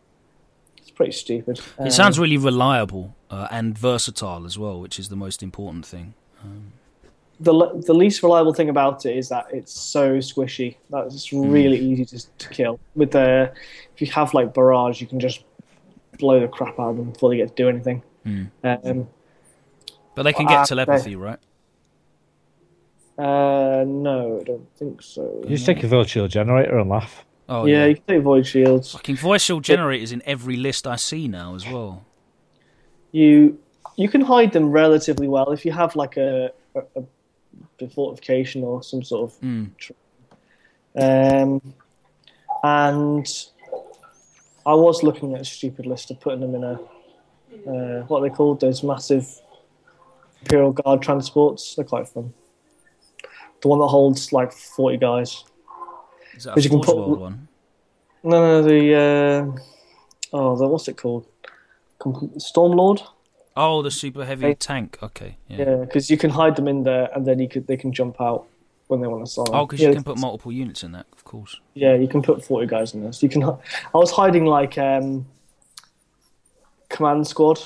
It's 0.77 0.91
pretty 0.91 1.11
stupid. 1.11 1.59
It 1.79 1.91
sounds 1.91 2.17
really 2.19 2.37
reliable 2.37 3.15
uh, 3.29 3.47
and 3.51 3.77
versatile 3.77 4.45
as 4.45 4.57
well, 4.57 4.79
which 4.79 4.97
is 4.99 5.09
the 5.09 5.15
most 5.25 5.41
important 5.43 5.85
thing. 5.85 6.13
the 7.41 7.53
le- 7.53 7.81
the 7.81 7.93
least 8.03 8.21
reliable 8.21 8.53
thing 8.53 8.69
about 8.69 9.05
it 9.05 9.15
is 9.17 9.29
that 9.29 9.45
it's 9.51 9.73
so 9.73 10.17
squishy. 10.19 10.75
That's 10.89 11.13
just 11.13 11.31
really 11.31 11.79
easy 11.79 12.05
to, 12.05 12.17
to 12.43 12.49
kill. 12.49 12.79
With 12.95 13.11
the 13.11 13.51
if 13.95 14.01
you 14.01 14.07
have 14.19 14.33
like 14.33 14.53
barrage, 14.53 15.01
you 15.01 15.07
can 15.07 15.19
just 15.19 15.43
blow 16.19 16.39
the 16.39 16.47
crap 16.49 16.77
out 16.79 16.89
of 16.91 16.97
them 16.97 17.09
before 17.11 17.29
they 17.29 17.37
get 17.37 17.49
to 17.55 17.63
do 17.63 17.67
anything. 17.69 18.03
Um, 18.63 19.07
But 20.19 20.23
they 20.23 20.33
can 20.33 20.47
get 20.47 20.57
Ah, 20.57 20.65
telepathy, 20.65 21.15
right? 21.15 21.39
uh, 23.17 23.85
no, 23.87 24.41
I 24.41 24.43
don't 24.43 24.67
think 24.75 25.01
so. 25.01 25.39
You 25.43 25.55
just 25.55 25.65
take 25.65 25.81
a 25.81 25.87
Void 25.87 26.09
Shield 26.09 26.29
generator 26.29 26.77
and 26.77 26.89
laugh. 26.89 27.23
Oh 27.47 27.65
yeah, 27.65 27.85
you 27.85 27.95
can 27.95 28.03
take 28.05 28.23
void 28.23 28.45
shields. 28.45 28.91
Fucking 28.91 29.15
void 29.15 29.39
shield 29.39 29.63
generators 29.63 30.11
in 30.11 30.21
every 30.25 30.57
list 30.57 30.85
I 30.85 30.97
see 30.97 31.29
now 31.29 31.55
as 31.55 31.65
well. 31.65 32.03
You 33.13 33.57
you 33.95 34.09
can 34.09 34.19
hide 34.19 34.51
them 34.51 34.69
relatively 34.71 35.29
well 35.29 35.53
if 35.53 35.65
you 35.65 35.71
have 35.71 35.95
like 35.95 36.17
a, 36.17 36.51
a, 36.75 36.81
a 37.79 37.87
fortification 37.87 38.61
or 38.65 38.83
some 38.83 39.01
sort 39.01 39.31
of 39.31 39.39
Mm. 39.39 39.71
Um, 40.95 41.61
and 42.61 43.27
I 44.65 44.73
was 44.73 45.01
looking 45.01 45.33
at 45.35 45.41
a 45.41 45.45
stupid 45.45 45.85
list 45.85 46.11
of 46.11 46.19
putting 46.19 46.41
them 46.41 46.55
in 46.55 46.63
a 46.65 46.73
uh, 46.73 48.03
what 48.07 48.19
are 48.19 48.29
they 48.29 48.35
called? 48.35 48.59
Those 48.59 48.83
massive 48.83 49.39
Imperial 50.41 50.71
Guard 50.73 51.01
transports. 51.01 51.75
They're 51.75 51.85
quite 51.85 52.07
fun. 52.07 52.33
The 53.61 53.67
one 53.67 53.79
that 53.79 53.87
holds 53.87 54.31
like 54.31 54.53
forty 54.53 54.97
guys. 54.97 55.43
Is 56.35 56.45
that 56.45 56.57
a 56.57 56.61
you 56.61 56.69
can 56.69 56.81
put- 56.81 56.95
World 56.95 57.19
one? 57.19 57.47
No, 58.23 58.41
no, 58.41 58.61
the 58.61 58.95
uh, 58.95 59.59
oh, 60.33 60.55
the 60.57 60.67
what's 60.67 60.87
it 60.87 60.97
called? 60.97 61.25
Stormlord. 61.99 63.01
Oh, 63.55 63.81
the 63.81 63.91
super 63.91 64.25
heavy 64.25 64.55
tank. 64.55 64.97
Okay, 65.01 65.37
yeah. 65.47 65.57
Yeah, 65.57 65.75
because 65.77 66.09
you 66.09 66.17
can 66.17 66.29
hide 66.29 66.55
them 66.55 66.67
in 66.67 66.83
there, 66.83 67.09
and 67.13 67.25
then 67.25 67.39
you 67.39 67.47
could 67.49 67.67
they 67.67 67.77
can 67.77 67.91
jump 67.91 68.19
out 68.21 68.47
when 68.87 69.01
they 69.01 69.07
want 69.07 69.25
to 69.25 69.31
summon. 69.31 69.51
Oh, 69.53 69.65
because 69.65 69.81
yeah, 69.81 69.89
you 69.89 69.95
can 69.95 70.03
put 70.03 70.17
multiple 70.17 70.51
units 70.51 70.83
in 70.83 70.91
that, 70.93 71.05
of 71.13 71.23
course. 71.23 71.59
Yeah, 71.73 71.95
you 71.95 72.07
can 72.07 72.21
put 72.21 72.43
forty 72.43 72.67
guys 72.67 72.93
in 72.93 73.03
this. 73.03 73.21
You 73.23 73.29
can. 73.29 73.43
I 73.43 73.57
was 73.93 74.11
hiding 74.11 74.45
like 74.45 74.77
um, 74.77 75.25
command 76.89 77.27
squad, 77.27 77.61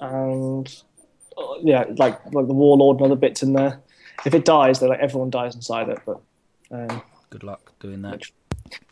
and 0.00 0.82
yeah, 1.62 1.84
like 1.96 2.18
like 2.32 2.46
the 2.46 2.54
warlord 2.54 2.98
and 2.98 3.06
other 3.06 3.16
bits 3.16 3.42
in 3.42 3.52
there. 3.52 3.80
If 4.24 4.34
it 4.34 4.44
dies, 4.44 4.80
then 4.80 4.88
like 4.90 5.00
everyone 5.00 5.30
dies 5.30 5.54
inside 5.54 5.88
it. 5.88 5.98
But 6.06 6.20
um, 6.70 7.02
Good 7.30 7.42
luck 7.44 7.72
doing 7.80 8.02
that. 8.02 8.22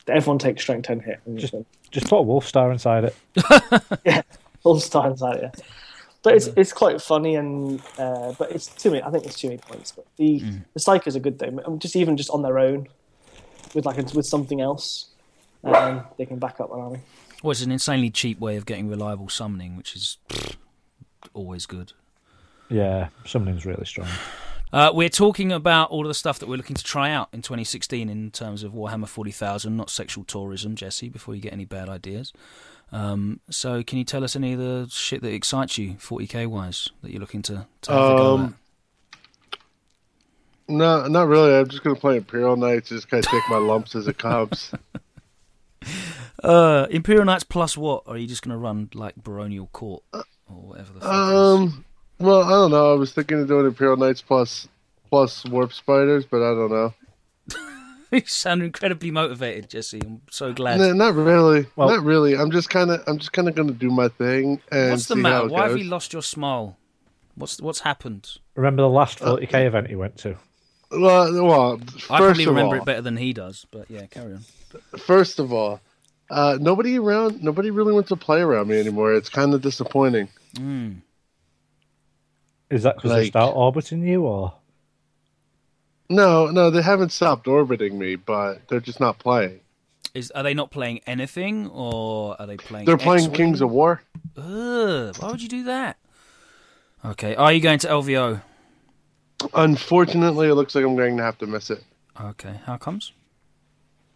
everyone 0.09 0.39
takes 0.39 0.63
strength 0.63 0.87
ten 0.87 1.01
hit. 1.01 1.21
Just- 1.37 1.53
just 1.53 1.65
Just 1.91 2.09
put 2.09 2.19
a 2.19 2.23
Wolf 2.23 2.47
Star 2.47 2.71
inside 2.73 3.05
it. 3.05 3.17
all 4.65 4.75
the 4.75 4.89
time 4.89 5.13
inside 5.13 5.37
it. 5.37 5.55
Yeah. 5.59 5.65
But 6.23 6.35
it's 6.35 6.49
it's 6.57 6.73
quite 6.73 7.01
funny 7.01 7.35
and 7.37 7.81
uh, 7.99 8.35
but 8.39 8.53
it's 8.53 8.67
too 8.67 8.91
many. 8.91 9.03
I 9.03 9.11
think 9.11 9.25
it's 9.25 9.39
too 9.39 9.49
many 9.49 9.59
points. 9.59 9.93
But 9.93 10.07
the 10.17 10.39
the 10.75 10.81
psykers 10.81 11.17
are 11.17 11.21
good 11.21 11.39
though. 11.39 11.61
Um, 11.65 11.79
Just 11.79 11.97
even 11.97 12.17
just 12.17 12.29
on 12.31 12.43
their 12.43 12.59
own, 12.59 12.89
with 13.75 13.87
like 13.87 13.97
a, 13.99 14.03
with 14.15 14.27
something 14.27 14.61
else, 14.61 15.07
um, 15.65 16.05
they 16.19 16.27
can 16.27 16.39
back 16.39 16.61
up 16.61 16.73
an 16.73 16.79
army. 16.81 17.01
Well, 17.43 17.53
it's 17.53 17.63
an 17.63 17.73
insanely 17.73 18.11
cheap 18.11 18.39
way 18.39 18.57
of 18.57 18.67
getting 18.67 18.89
reliable 18.91 19.31
summoning, 19.31 19.77
which 19.79 19.97
is 19.97 20.19
pfft, 20.29 20.57
always 21.33 21.65
good. 21.65 21.95
Yeah, 22.71 23.09
summoning's 23.27 23.67
really 23.67 23.85
strong. 23.85 24.09
Uh, 24.73 24.93
we're 24.95 25.09
talking 25.09 25.51
about 25.51 25.91
all 25.91 26.03
of 26.03 26.09
the 26.09 26.15
stuff 26.15 26.39
that 26.39 26.49
we're 26.49 26.57
looking 26.57 26.77
to 26.77 26.85
try 26.85 27.11
out 27.11 27.29
in 27.33 27.43
2016 27.43 28.09
in 28.09 28.31
terms 28.31 28.63
of 28.63 28.73
Warhammer 28.73 29.09
40,000, 29.09 29.77
not 29.77 29.91
sexual 29.91 30.23
tourism, 30.23 30.77
Jesse, 30.77 31.09
before 31.09 31.35
you 31.35 31.41
get 31.41 31.53
any 31.53 31.65
bad 31.65 31.89
ideas. 31.89 32.33
Um, 32.93 33.41
so, 33.51 33.83
can 33.83 33.99
you 33.99 34.05
tell 34.05 34.23
us 34.23 34.37
any 34.37 34.53
of 34.53 34.61
the 34.61 34.87
shit 34.91 35.23
that 35.23 35.33
excites 35.33 35.77
you, 35.77 35.95
40k 35.95 36.47
wise, 36.47 36.89
that 37.03 37.11
you're 37.11 37.21
looking 37.21 37.43
to, 37.43 37.67
to 37.83 37.93
have 37.93 38.01
a 38.13 38.17
go 38.17 38.35
Um, 38.35 38.57
No, 40.69 41.07
not 41.09 41.27
really. 41.27 41.53
I'm 41.55 41.69
just 41.69 41.83
gonna 41.83 41.97
play 41.97 42.17
Imperial 42.17 42.57
Knights. 42.57 42.91
Just 42.91 43.09
kind 43.09 43.25
of 43.25 43.31
take 43.31 43.43
my 43.51 43.59
lumps 43.59 43.97
as 43.97 44.07
it 44.07 44.19
comes. 44.19 44.73
Uh, 46.43 46.87
Imperial 46.91 47.25
Knights 47.27 47.45
plus 47.45 47.77
what? 47.77 48.05
Or 48.07 48.15
are 48.15 48.17
you 48.17 48.27
just 48.27 48.43
going 48.43 48.53
to 48.53 48.57
run 48.57 48.89
like 48.95 49.15
Baronial 49.23 49.67
Court 49.73 50.03
or 50.13 50.23
whatever 50.49 50.95
the 50.95 51.01
fuck? 51.01 51.11
Um, 51.13 51.85
well, 52.21 52.43
I 52.43 52.51
don't 52.51 52.71
know. 52.71 52.93
I 52.93 52.95
was 52.95 53.13
thinking 53.13 53.41
of 53.41 53.49
doing 53.49 53.67
Imperial 53.67 53.97
Knights 53.97 54.23
plus 54.23 54.69
plus 55.09 55.45
Warp 55.47 55.73
Spiders, 55.73 56.25
but 56.25 56.39
I 56.43 56.55
don't 56.55 56.71
know. 56.71 56.95
you 58.13 58.23
sound 58.27 58.63
incredibly 58.63 59.11
motivated, 59.11 59.69
Jesse. 59.69 60.01
I'm 60.05 60.23
so 60.31 60.53
glad. 60.53 60.79
No, 60.79 60.93
not 60.93 61.15
really. 61.15 61.67
Well- 61.77 61.89
not 61.89 62.05
really. 62.05 62.37
I'm 62.37 62.51
just 62.51 62.71
kind 62.71 62.91
of. 62.91 63.03
I'm 63.07 63.19
just 63.19 63.33
kind 63.33 63.49
of 63.49 63.55
gonna 63.55 63.73
do 63.73 63.91
my 63.91 64.09
thing 64.09 64.61
and 64.71 64.93
What's 64.93 65.07
the 65.07 65.17
see 65.17 65.23
how 65.23 65.29
matter? 65.29 65.47
it 65.47 65.53
Why 65.53 65.69
have 65.69 65.79
you 65.79 65.85
lost 65.85 66.13
your 66.13 66.23
smile? 66.23 66.77
What's 67.35 67.61
what's 67.61 67.81
happened? 67.81 68.29
Remember 68.55 68.83
the 68.83 68.89
last 68.89 69.19
40k 69.21 69.67
event 69.67 69.91
you 69.91 69.99
went 69.99 70.17
to? 70.19 70.37
Well, 70.91 71.33
well, 71.47 71.79
first 71.79 72.11
I 72.11 72.19
probably 72.19 72.45
of 72.45 72.49
remember 72.51 72.77
all, 72.77 72.83
it 72.83 72.85
better 72.85 73.01
than 73.01 73.17
he 73.17 73.33
does, 73.33 73.65
but 73.71 73.89
yeah, 73.91 74.07
carry 74.07 74.35
on. 74.35 74.45
first 74.99 75.39
of 75.39 75.53
all, 75.53 75.81
uh, 76.31 76.59
nobody 76.61 76.99
around. 76.99 77.43
Nobody 77.43 77.71
really 77.71 77.93
wants 77.93 78.09
to 78.09 78.17
play 78.17 78.41
around 78.41 78.69
me 78.69 78.79
anymore. 78.79 79.15
It's 79.15 79.29
kind 79.29 79.55
of 79.55 79.63
disappointing. 79.63 80.29
Mm. 80.55 80.97
Is 82.71 82.85
that 82.85 82.97
because 82.97 83.13
they 83.13 83.27
start 83.27 83.55
orbiting 83.57 84.07
you, 84.07 84.23
or 84.23 84.55
No, 86.09 86.47
no, 86.47 86.71
they 86.71 86.83
haven't 86.83 87.11
stopped 87.11 87.49
orbiting 87.49 87.99
me, 87.99 88.17
but 88.17 88.69
they're 88.69 88.81
just 88.81 89.01
not 89.01 89.19
playing. 89.19 89.61
Is 90.15 90.31
are 90.33 90.43
they 90.43 90.55
not 90.55 90.71
playing 90.71 91.01
anything, 91.07 91.69
or 91.69 92.41
are 92.41 92.47
they 92.47 92.57
playing? 92.57 92.87
They're 92.87 92.97
playing 92.97 93.25
X-Wing? 93.25 93.37
Kings 93.37 93.61
of 93.61 93.71
War. 93.71 94.03
Ugh, 94.37 95.17
why 95.19 95.31
would 95.31 95.43
you 95.43 95.49
do 95.49 95.65
that? 95.65 95.99
Okay, 97.05 97.35
are 97.35 97.53
you 97.53 97.61
going 97.61 97.79
to 97.81 97.89
LVO? 97.89 98.43
Unfortunately, 99.55 100.49
it 100.49 100.55
looks 100.55 100.75
like 100.75 100.85
I'm 100.85 100.97
going 100.97 101.17
to 101.17 101.23
have 101.23 101.39
to 101.39 101.47
miss 101.47 101.71
it. 101.71 101.83
Okay, 102.21 102.61
how 102.67 102.77
comes? 102.77 103.13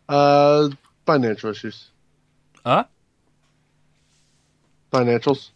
Uh, 0.09 0.69
financial 1.07 1.51
issues. 1.51 1.87
Huh? 2.65 2.85
Financials. 4.93 5.51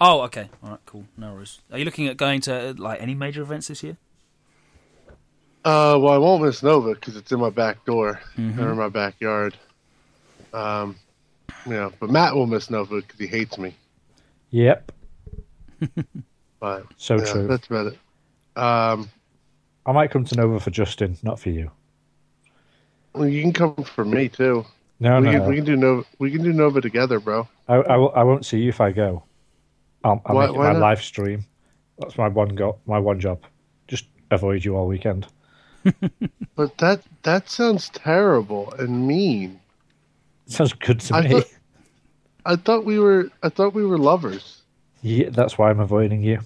Oh, 0.00 0.20
okay. 0.22 0.48
All 0.62 0.70
right, 0.70 0.78
cool. 0.86 1.04
No 1.16 1.34
worries. 1.34 1.60
Are 1.72 1.78
you 1.78 1.84
looking 1.84 2.06
at 2.06 2.16
going 2.16 2.40
to 2.42 2.74
like 2.78 3.02
any 3.02 3.14
major 3.14 3.42
events 3.42 3.68
this 3.68 3.82
year? 3.82 3.96
Uh, 5.64 5.98
well, 6.00 6.14
I 6.14 6.18
won't 6.18 6.42
miss 6.42 6.62
Nova 6.62 6.94
because 6.94 7.16
it's 7.16 7.32
in 7.32 7.40
my 7.40 7.50
back 7.50 7.84
door 7.84 8.20
Mhm. 8.36 8.58
or 8.58 8.70
in 8.70 8.78
my 8.78 8.88
backyard. 8.88 9.56
Um, 10.52 10.96
yeah, 11.68 11.90
but 11.98 12.10
Matt 12.10 12.34
will 12.34 12.46
miss 12.46 12.70
Nova 12.70 12.96
because 12.96 13.18
he 13.18 13.26
hates 13.26 13.58
me. 13.58 13.74
yep, 14.50 14.92
But 16.60 16.86
so 16.96 17.16
yeah, 17.16 17.24
true. 17.24 17.46
that's 17.48 17.66
about 17.66 17.86
it. 17.88 17.98
Um, 18.56 19.10
I 19.84 19.92
might 19.92 20.10
come 20.10 20.24
to 20.24 20.36
Nova 20.36 20.58
for 20.60 20.70
Justin, 20.70 21.18
not 21.22 21.38
for 21.38 21.50
you. 21.50 21.70
well, 23.14 23.28
you 23.28 23.42
can 23.42 23.52
come 23.52 23.74
for 23.84 24.04
me 24.04 24.28
too. 24.28 24.64
No, 25.00 25.20
we, 25.20 25.26
no, 25.26 25.32
can, 25.32 25.42
no. 25.42 25.48
we 25.48 25.56
can 25.56 25.64
do 25.64 25.76
Nova. 25.76 26.04
We 26.18 26.30
can 26.30 26.42
do 26.42 26.52
Nova 26.52 26.80
together, 26.80 27.20
bro. 27.20 27.46
I, 27.68 27.74
I, 27.76 27.96
I 27.96 28.22
won't 28.22 28.46
see 28.46 28.60
you 28.60 28.68
if 28.70 28.80
I 28.80 28.90
go. 28.92 29.22
I'll, 30.04 30.22
I'll 30.26 30.34
Why- 30.36 30.46
make 30.46 30.54
it 30.54 30.58
why 30.58 30.66
my 30.68 30.72
not? 30.74 30.80
live 30.82 31.02
stream. 31.02 31.44
That's 31.98 32.16
my 32.16 32.28
one 32.28 32.50
go, 32.50 32.78
my 32.86 32.98
one 32.98 33.18
job. 33.20 33.42
Just 33.88 34.04
avoid 34.30 34.64
you 34.64 34.76
all 34.76 34.86
weekend. 34.86 35.26
But 36.56 36.76
that 36.78 37.02
that 37.22 37.48
sounds 37.48 37.88
terrible 37.90 38.72
and 38.80 39.06
mean. 39.06 39.60
Sounds 40.46 40.72
good 40.72 40.98
to 41.00 41.14
I 41.14 41.20
me. 41.22 41.28
thought 41.28 41.44
I 42.44 42.56
thought 42.56 42.84
we 42.84 42.98
were. 42.98 43.30
I 43.44 43.48
thought 43.48 43.74
we 43.74 43.86
were 43.86 43.96
lovers. 43.98 44.62
Yeah, 45.02 45.28
that's 45.30 45.56
why 45.56 45.70
I'm 45.70 45.78
avoiding 45.78 46.22
you. 46.24 46.40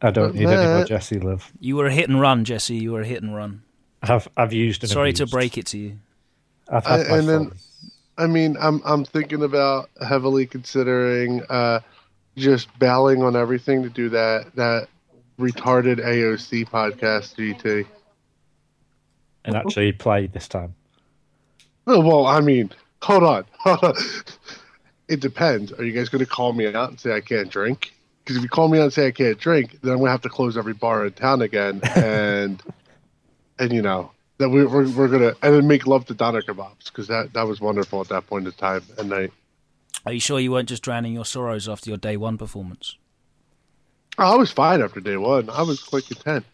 I 0.00 0.10
don't 0.12 0.28
But 0.28 0.34
need 0.36 0.46
any 0.48 0.66
more 0.76 0.84
Jesse 0.84 1.18
love. 1.18 1.50
You 1.58 1.74
were 1.76 1.86
a 1.86 1.92
hit 1.92 2.08
and 2.08 2.20
run, 2.20 2.44
Jesse. 2.44 2.76
You 2.76 2.92
were 2.92 3.00
a 3.00 3.06
hit 3.06 3.22
and 3.24 3.34
run. 3.34 3.62
I've 4.02 4.28
I've 4.36 4.52
used 4.52 4.84
and 4.84 4.90
Sorry 4.90 5.12
to 5.14 5.26
break 5.26 5.58
it 5.58 5.66
to 5.66 5.78
you. 5.78 5.98
I've 6.68 6.86
had 6.86 7.06
I- 7.06 7.08
my 7.10 7.18
and 7.18 7.28
then- 7.28 7.44
fun. 7.48 7.58
I 8.16 8.26
mean, 8.26 8.56
I'm 8.60 8.80
I'm 8.84 9.04
thinking 9.04 9.42
about 9.42 9.90
heavily 10.06 10.46
considering 10.46 11.42
uh, 11.48 11.80
just 12.36 12.76
bailing 12.78 13.22
on 13.22 13.36
everything 13.36 13.82
to 13.82 13.88
do 13.88 14.08
that 14.10 14.54
that 14.54 14.88
retarded 15.38 15.98
AOC 15.98 16.68
podcast 16.68 17.34
GT. 17.36 17.86
and 19.44 19.56
actually 19.56 19.92
play 19.92 20.26
this 20.26 20.46
time. 20.46 20.74
Oh, 21.86 22.00
well, 22.00 22.26
I 22.26 22.40
mean, 22.40 22.70
hold 23.02 23.24
on, 23.24 23.44
hold 23.58 23.78
on. 23.82 23.94
It 25.08 25.20
depends. 25.20 25.72
Are 25.72 25.84
you 25.84 25.92
guys 25.92 26.08
going 26.08 26.24
to 26.24 26.30
call 26.30 26.52
me 26.52 26.72
out 26.72 26.90
and 26.90 26.98
say 26.98 27.12
I 27.14 27.20
can't 27.20 27.50
drink? 27.50 27.92
Because 28.20 28.36
if 28.36 28.42
you 28.42 28.48
call 28.48 28.68
me 28.68 28.78
out 28.78 28.84
and 28.84 28.92
say 28.92 29.06
I 29.06 29.10
can't 29.10 29.38
drink, 29.38 29.78
then 29.82 29.92
I'm 29.92 29.98
going 29.98 30.06
to 30.06 30.12
have 30.12 30.22
to 30.22 30.30
close 30.30 30.56
every 30.56 30.72
bar 30.72 31.04
in 31.04 31.12
town 31.12 31.42
again, 31.42 31.80
and 31.94 32.62
and 33.58 33.72
you 33.72 33.82
know 33.82 34.12
that 34.38 34.48
we, 34.48 34.64
we're 34.64 34.88
we're 34.90 35.08
gonna 35.08 35.34
and 35.42 35.54
then 35.54 35.66
make 35.66 35.86
love 35.86 36.06
to 36.06 36.14
doner 36.14 36.42
kebabs 36.42 36.84
because 36.84 37.08
that 37.08 37.32
that 37.34 37.46
was 37.46 37.60
wonderful 37.60 38.00
at 38.00 38.08
that 38.08 38.26
point 38.26 38.46
in 38.46 38.52
time 38.52 38.82
and 38.98 39.10
night. 39.10 39.32
Are 40.06 40.12
you 40.12 40.20
sure 40.20 40.38
you 40.38 40.52
weren't 40.52 40.68
just 40.68 40.82
drowning 40.82 41.14
your 41.14 41.24
sorrows 41.24 41.68
after 41.68 41.90
your 41.90 41.96
day 41.96 42.16
one 42.16 42.36
performance? 42.36 42.96
Oh, 44.18 44.34
I 44.34 44.36
was 44.36 44.52
fine 44.52 44.82
after 44.82 45.00
day 45.00 45.16
one. 45.16 45.48
I 45.50 45.62
was 45.62 45.82
quite 45.82 46.06
content. 46.06 46.44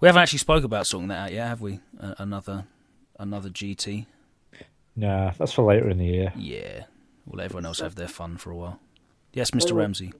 We 0.00 0.06
haven't 0.06 0.22
actually 0.22 0.38
spoke 0.38 0.64
about 0.64 0.86
sorting 0.86 1.08
that 1.08 1.18
out 1.18 1.32
yet, 1.32 1.48
have 1.48 1.60
we? 1.60 1.80
Uh, 2.00 2.14
another, 2.18 2.66
another 3.18 3.50
GT. 3.50 4.06
Nah, 4.94 5.32
that's 5.36 5.52
for 5.52 5.64
later 5.64 5.90
in 5.90 5.98
the 5.98 6.06
year. 6.06 6.32
Yeah. 6.36 6.84
We'll 7.26 7.38
let 7.38 7.46
everyone 7.46 7.66
else 7.66 7.80
have 7.80 7.96
their 7.96 8.08
fun 8.08 8.36
for 8.36 8.50
a 8.50 8.56
while. 8.56 8.80
Yes, 9.32 9.50
Mr. 9.50 9.74
Ramsey. 9.74 10.12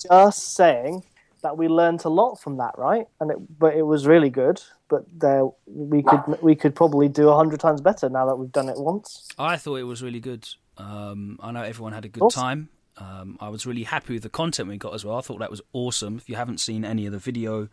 Just 0.00 0.54
saying 0.54 1.04
that 1.42 1.58
we 1.58 1.68
learnt 1.68 2.04
a 2.04 2.08
lot 2.08 2.36
from 2.36 2.56
that, 2.56 2.78
right? 2.78 3.06
And 3.20 3.30
it, 3.30 3.58
but 3.58 3.74
it 3.74 3.82
was 3.82 4.06
really 4.06 4.30
good. 4.30 4.62
But 4.90 5.04
there, 5.18 5.46
we 5.66 6.02
could 6.02 6.20
we 6.42 6.54
could 6.56 6.74
probably 6.74 7.08
do 7.08 7.28
a 7.30 7.36
hundred 7.36 7.60
times 7.60 7.80
better 7.80 8.08
now 8.10 8.26
that 8.26 8.36
we've 8.36 8.52
done 8.52 8.68
it 8.68 8.76
once. 8.76 9.28
I 9.38 9.56
thought 9.56 9.76
it 9.76 9.84
was 9.84 10.02
really 10.02 10.20
good. 10.20 10.46
Um, 10.76 11.38
I 11.42 11.52
know 11.52 11.62
everyone 11.62 11.92
had 11.92 12.04
a 12.04 12.08
good 12.08 12.22
Awesome. 12.24 12.40
time. 12.42 12.68
Um, 12.98 13.38
I 13.40 13.48
was 13.48 13.64
really 13.64 13.84
happy 13.84 14.12
with 14.14 14.22
the 14.24 14.28
content 14.28 14.68
we 14.68 14.76
got 14.76 14.92
as 14.94 15.04
well. 15.04 15.16
I 15.16 15.20
thought 15.22 15.38
that 15.38 15.50
was 15.50 15.62
awesome. 15.72 16.16
If 16.18 16.28
you 16.28 16.36
haven't 16.36 16.58
seen 16.60 16.84
any 16.84 17.06
of 17.06 17.12
the 17.12 17.18
video 17.18 17.68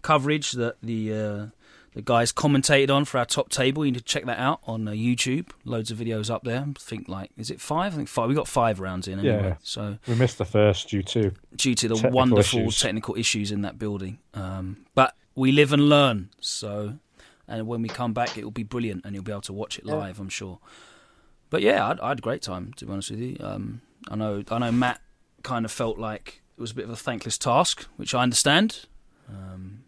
coverage 0.00 0.52
that 0.52 0.76
the 0.82 1.12
uh, 1.12 1.46
the 1.94 2.02
guys 2.02 2.32
commentated 2.32 2.90
on 2.90 3.04
for 3.04 3.18
our 3.18 3.26
top 3.26 3.50
table, 3.50 3.84
you 3.84 3.92
need 3.92 3.98
to 3.98 4.04
check 4.04 4.24
that 4.24 4.38
out 4.38 4.60
on 4.66 4.88
uh, 4.88 4.92
YouTube. 4.92 5.50
Loads 5.64 5.90
of 5.90 5.98
videos 5.98 6.30
up 6.30 6.42
there. 6.44 6.60
I 6.66 6.72
think 6.78 7.08
like 7.08 7.30
is 7.36 7.50
it 7.50 7.60
five? 7.60 7.92
I 7.92 7.96
think 7.96 8.08
five. 8.08 8.28
We 8.28 8.34
got 8.34 8.48
five 8.48 8.80
rounds 8.80 9.06
in 9.08 9.18
anyway. 9.18 9.42
Yeah. 9.50 9.56
So 9.62 9.98
We 10.08 10.14
missed 10.14 10.38
the 10.38 10.46
first 10.46 10.88
due 10.88 11.02
to 11.02 11.32
due 11.54 11.74
to 11.74 11.88
the 11.88 11.94
Technical 11.94 12.16
wonderful 12.16 12.60
issues. 12.60 12.80
technical 12.80 13.14
issues 13.16 13.52
in 13.52 13.62
that 13.62 13.78
building. 13.78 14.18
Um, 14.34 14.78
but 14.94 15.14
we 15.34 15.52
live 15.52 15.72
and 15.72 15.88
learn. 15.88 16.30
So, 16.40 16.98
and 17.48 17.66
when 17.66 17.82
we 17.82 17.88
come 17.88 18.12
back, 18.12 18.36
it 18.36 18.44
will 18.44 18.50
be 18.50 18.62
brilliant, 18.62 19.04
and 19.04 19.14
you'll 19.14 19.24
be 19.24 19.32
able 19.32 19.40
to 19.42 19.52
watch 19.52 19.78
it 19.78 19.84
Yeah. 19.86 19.94
live. 19.94 20.18
I'm 20.20 20.28
sure. 20.28 20.58
But 21.50 21.62
yeah, 21.62 21.86
I'd, 21.88 22.00
I 22.00 22.08
had 22.08 22.18
a 22.18 22.22
great 22.22 22.42
time. 22.42 22.72
To 22.76 22.86
be 22.86 22.92
honest 22.92 23.10
with 23.10 23.20
you, 23.20 23.36
um, 23.40 23.80
I 24.08 24.16
know 24.16 24.42
I 24.50 24.58
know 24.58 24.72
Matt 24.72 25.00
kind 25.42 25.64
of 25.64 25.70
felt 25.72 25.98
like 25.98 26.40
it 26.56 26.60
was 26.60 26.70
a 26.70 26.74
bit 26.74 26.84
of 26.84 26.90
a 26.90 26.96
thankless 26.96 27.36
task, 27.38 27.86
which 27.96 28.14
I 28.14 28.22
understand. 28.22 28.86
Um, 29.28 29.84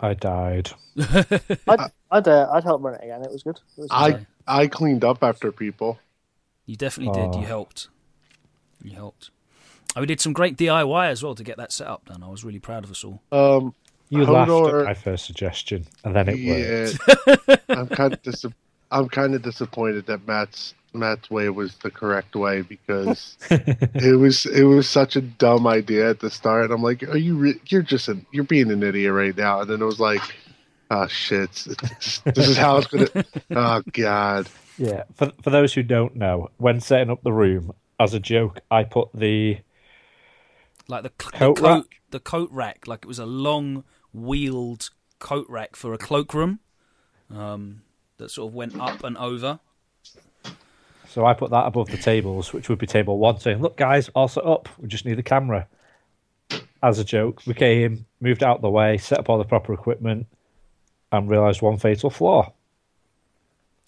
I 0.00 0.14
died. 0.14 0.70
I'd 0.98 1.90
I'd, 2.10 2.28
uh, 2.28 2.48
I'd 2.52 2.64
help 2.64 2.82
run 2.82 2.94
it 2.94 3.02
again. 3.04 3.22
It 3.22 3.30
was 3.32 3.42
good. 3.42 3.56
It 3.76 3.82
was 3.82 3.88
I 3.90 4.10
good. 4.12 4.26
I 4.46 4.66
cleaned 4.66 5.04
up 5.04 5.22
after 5.22 5.50
people. 5.52 5.98
you 6.66 6.76
definitely 6.76 7.14
did. 7.20 7.34
Oh. 7.34 7.40
You 7.40 7.46
helped. 7.46 7.88
You 8.82 8.92
helped. 8.92 9.30
And 9.96 10.02
we 10.02 10.06
did 10.06 10.20
some 10.20 10.32
great 10.32 10.56
DIY 10.56 11.08
as 11.08 11.22
well 11.22 11.34
to 11.34 11.42
get 11.42 11.56
that 11.56 11.72
set 11.72 11.86
up 11.88 12.04
done. 12.06 12.22
I 12.22 12.28
was 12.28 12.44
really 12.44 12.60
proud 12.60 12.84
of 12.84 12.90
us 12.90 13.02
all. 13.04 13.22
Um, 13.32 13.74
You 14.10 14.24
Hold 14.24 14.48
laughed 14.48 14.74
at 14.74 14.84
my 14.86 14.94
first 14.94 15.26
suggestion, 15.26 15.86
and 16.04 16.16
then 16.16 16.28
it 16.28 16.98
worked. 17.08 17.66
I'm 17.68 17.88
kind 17.88 18.12
of 18.14 18.22
dis- 18.22 18.44
I'm 18.90 19.08
kind 19.08 19.34
of 19.34 19.42
disappointed 19.42 20.06
that 20.06 20.26
Matt's 20.26 20.74
Matt's 20.94 21.30
way 21.30 21.50
was 21.50 21.76
the 21.78 21.90
correct 21.90 22.34
way 22.34 22.62
because 22.62 23.36
it 23.50 24.18
was 24.18 24.46
it 24.46 24.64
was 24.64 24.88
such 24.88 25.16
a 25.16 25.20
dumb 25.20 25.66
idea 25.66 26.08
at 26.10 26.20
the 26.20 26.30
start. 26.30 26.70
I'm 26.70 26.82
like, 26.82 27.02
are 27.02 27.18
you 27.18 27.36
re- 27.36 27.60
you're 27.66 27.82
just 27.82 28.08
an 28.08 28.24
you're 28.32 28.44
being 28.44 28.70
an 28.70 28.82
idiot 28.82 29.12
right 29.12 29.36
now, 29.36 29.60
and 29.60 29.70
then 29.70 29.82
it 29.82 29.84
was 29.84 30.00
like, 30.00 30.22
oh 30.90 31.06
shit, 31.06 31.52
this, 31.52 32.22
this 32.24 32.48
is 32.48 32.56
how 32.56 32.78
it's 32.78 32.86
gonna. 32.86 33.08
Oh 33.50 33.82
god, 33.92 34.48
Yeah, 34.78 35.02
for 35.14 35.32
for 35.42 35.50
those 35.50 35.74
who 35.74 35.82
don't 35.82 36.16
know, 36.16 36.48
when 36.56 36.80
setting 36.80 37.10
up 37.10 37.22
the 37.22 37.32
room, 37.32 37.72
as 38.00 38.14
a 38.14 38.20
joke, 38.20 38.60
I 38.70 38.84
put 38.84 39.10
the 39.12 39.58
like 40.88 41.02
the, 41.02 41.12
cl- 41.20 41.32
Coat 41.32 41.56
the 41.56 41.62
coat 41.62 41.76
rack? 41.76 41.84
the 42.10 42.20
coat 42.20 42.48
rack 42.50 42.86
like 42.86 43.00
it 43.04 43.08
was 43.08 43.18
a 43.18 43.26
long 43.26 43.84
wheeled 44.12 44.90
coat 45.18 45.46
rack 45.48 45.76
for 45.76 45.92
a 45.92 45.98
cloakroom 45.98 46.58
um, 47.34 47.82
that 48.18 48.30
sort 48.30 48.50
of 48.50 48.54
went 48.54 48.78
up 48.80 49.04
and 49.04 49.16
over 49.18 49.60
so 51.08 51.24
I 51.24 51.32
put 51.32 51.50
that 51.52 51.66
above 51.66 51.88
the 51.88 51.96
tables, 51.96 52.52
which 52.52 52.68
would 52.68 52.78
be 52.78 52.86
table 52.86 53.16
one, 53.18 53.40
saying, 53.40 53.62
"Look, 53.62 53.78
guys, 53.78 54.10
all 54.10 54.28
set 54.28 54.44
up. 54.44 54.68
We 54.78 54.88
just 54.88 55.06
need 55.06 55.14
the 55.14 55.22
camera." 55.22 55.66
As 56.82 56.98
a 56.98 57.04
joke, 57.04 57.40
we 57.46 57.54
came, 57.54 58.04
moved 58.20 58.42
out 58.42 58.60
the 58.60 58.68
way, 58.68 58.98
set 58.98 59.18
up 59.18 59.30
all 59.30 59.38
the 59.38 59.44
proper 59.44 59.72
equipment, 59.72 60.26
and 61.10 61.28
realised 61.28 61.62
one 61.62 61.78
fatal 61.78 62.10
flaw. 62.10 62.52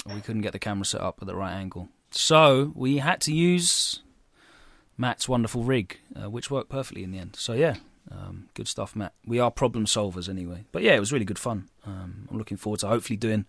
we 0.06 0.20
couldn't 0.22 0.40
get 0.40 0.52
the 0.52 0.58
camera 0.58 0.84
set 0.84 1.00
up 1.02 1.18
at 1.20 1.26
the 1.26 1.36
right 1.36 1.52
angle 1.52 1.88
so 2.10 2.72
we 2.74 2.98
had 2.98 3.20
to 3.20 3.32
use 3.34 4.00
matt's 4.96 5.28
wonderful 5.28 5.62
rig 5.62 5.98
uh, 6.20 6.28
which 6.30 6.50
worked 6.50 6.70
perfectly 6.70 7.04
in 7.04 7.10
the 7.12 7.18
end 7.18 7.36
so 7.36 7.52
yeah 7.52 7.76
um, 8.10 8.48
good 8.54 8.66
stuff 8.68 8.96
matt 8.96 9.12
we 9.26 9.38
are 9.38 9.50
problem 9.50 9.84
solvers 9.86 10.28
anyway 10.28 10.64
but 10.72 10.82
yeah 10.82 10.94
it 10.94 11.00
was 11.00 11.12
really 11.12 11.24
good 11.24 11.38
fun 11.38 11.68
um, 11.86 12.28
i'm 12.30 12.38
looking 12.38 12.56
forward 12.56 12.80
to 12.80 12.86
hopefully 12.88 13.16
doing 13.16 13.44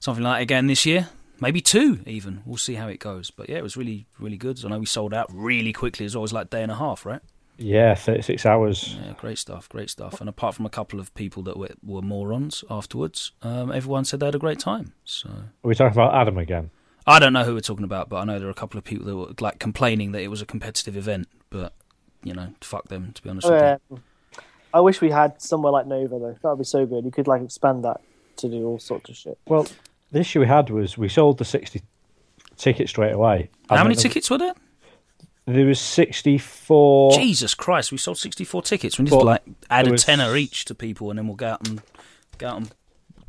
something 0.00 0.22
like 0.24 0.38
that 0.38 0.42
again 0.42 0.66
this 0.66 0.84
year 0.84 1.08
maybe 1.40 1.60
two 1.60 2.00
even 2.06 2.42
we'll 2.44 2.56
see 2.56 2.74
how 2.74 2.88
it 2.88 2.98
goes 2.98 3.30
but 3.30 3.48
yeah 3.48 3.56
it 3.56 3.62
was 3.62 3.76
really 3.76 4.06
really 4.18 4.36
good 4.36 4.62
i 4.64 4.68
know 4.68 4.78
we 4.78 4.86
sold 4.86 5.12
out 5.14 5.26
really 5.32 5.72
quickly 5.72 6.04
it 6.04 6.06
was 6.06 6.16
always 6.16 6.32
like 6.32 6.50
day 6.50 6.62
and 6.62 6.72
a 6.72 6.76
half 6.76 7.04
right 7.06 7.20
Yeah, 7.56 7.94
thirty-six 7.94 8.44
hours. 8.44 8.96
Yeah, 9.00 9.12
great 9.16 9.38
stuff, 9.38 9.68
great 9.68 9.88
stuff. 9.88 10.20
And 10.20 10.28
apart 10.28 10.56
from 10.56 10.66
a 10.66 10.68
couple 10.68 10.98
of 10.98 11.14
people 11.14 11.40
that 11.44 11.56
were, 11.56 11.70
were 11.84 12.02
morons 12.02 12.64
afterwards, 12.68 13.30
um, 13.42 13.70
everyone 13.70 14.04
said 14.04 14.18
they 14.18 14.26
had 14.26 14.34
a 14.34 14.40
great 14.40 14.58
time. 14.58 14.92
So 15.04 15.28
Are 15.28 15.68
we 15.68 15.76
talking 15.76 15.96
about 15.96 16.14
Adam 16.20 16.36
again? 16.36 16.70
I 17.06 17.20
don't 17.20 17.32
know 17.32 17.44
who 17.44 17.54
we're 17.54 17.60
talking 17.60 17.84
about, 17.84 18.08
but 18.08 18.16
I 18.16 18.24
know 18.24 18.40
there 18.40 18.48
are 18.48 18.58
a 18.58 18.62
couple 18.62 18.76
of 18.76 18.82
people 18.82 19.06
that 19.06 19.16
were 19.16 19.32
like 19.38 19.60
complaining 19.60 20.10
that 20.12 20.22
it 20.22 20.30
was 20.34 20.42
a 20.42 20.46
competitive 20.46 20.96
event. 20.96 21.28
But 21.48 21.74
you 22.24 22.34
know, 22.34 22.48
fuck 22.60 22.88
them. 22.88 23.12
To 23.12 23.22
be 23.22 23.30
honest 23.30 23.48
with 23.48 23.62
Uh, 23.62 23.78
you. 23.90 24.00
I 24.72 24.80
wish 24.80 25.00
we 25.00 25.10
had 25.10 25.40
somewhere 25.40 25.70
like 25.72 25.86
Nova 25.86 26.18
though. 26.18 26.36
That 26.42 26.48
would 26.48 26.58
be 26.58 26.64
so 26.64 26.84
good. 26.86 27.04
You 27.04 27.10
could 27.12 27.28
like 27.28 27.42
expand 27.42 27.84
that 27.84 28.00
to 28.38 28.48
do 28.48 28.66
all 28.66 28.78
sorts 28.80 29.08
of 29.10 29.16
shit. 29.16 29.38
Well, 29.46 29.66
the 30.10 30.20
issue 30.20 30.40
we 30.40 30.46
had 30.46 30.70
was 30.70 30.98
we 30.98 31.08
sold 31.08 31.38
the 31.38 31.44
sixty 31.44 31.82
tickets 32.56 32.90
straight 32.90 33.12
away. 33.12 33.50
How 33.68 33.82
many 33.84 33.94
tickets 33.94 34.28
were 34.30 34.38
there? 34.38 34.54
There 35.46 35.66
was 35.66 35.78
sixty-four. 35.80 37.12
Jesus 37.12 37.54
Christ, 37.54 37.92
we 37.92 37.98
sold 37.98 38.18
sixty-four 38.18 38.62
tickets. 38.62 38.98
We 38.98 39.04
need 39.04 39.10
But 39.10 39.18
to 39.20 39.24
like 39.24 39.42
add 39.70 39.86
a 39.86 39.90
was- 39.92 40.04
tenner 40.04 40.34
each 40.36 40.64
to 40.66 40.74
people, 40.74 41.10
and 41.10 41.18
then 41.18 41.26
we'll 41.26 41.36
go 41.36 41.48
out 41.50 41.68
and 41.68 41.82
go 42.38 42.48
out 42.48 42.56
and 42.56 42.70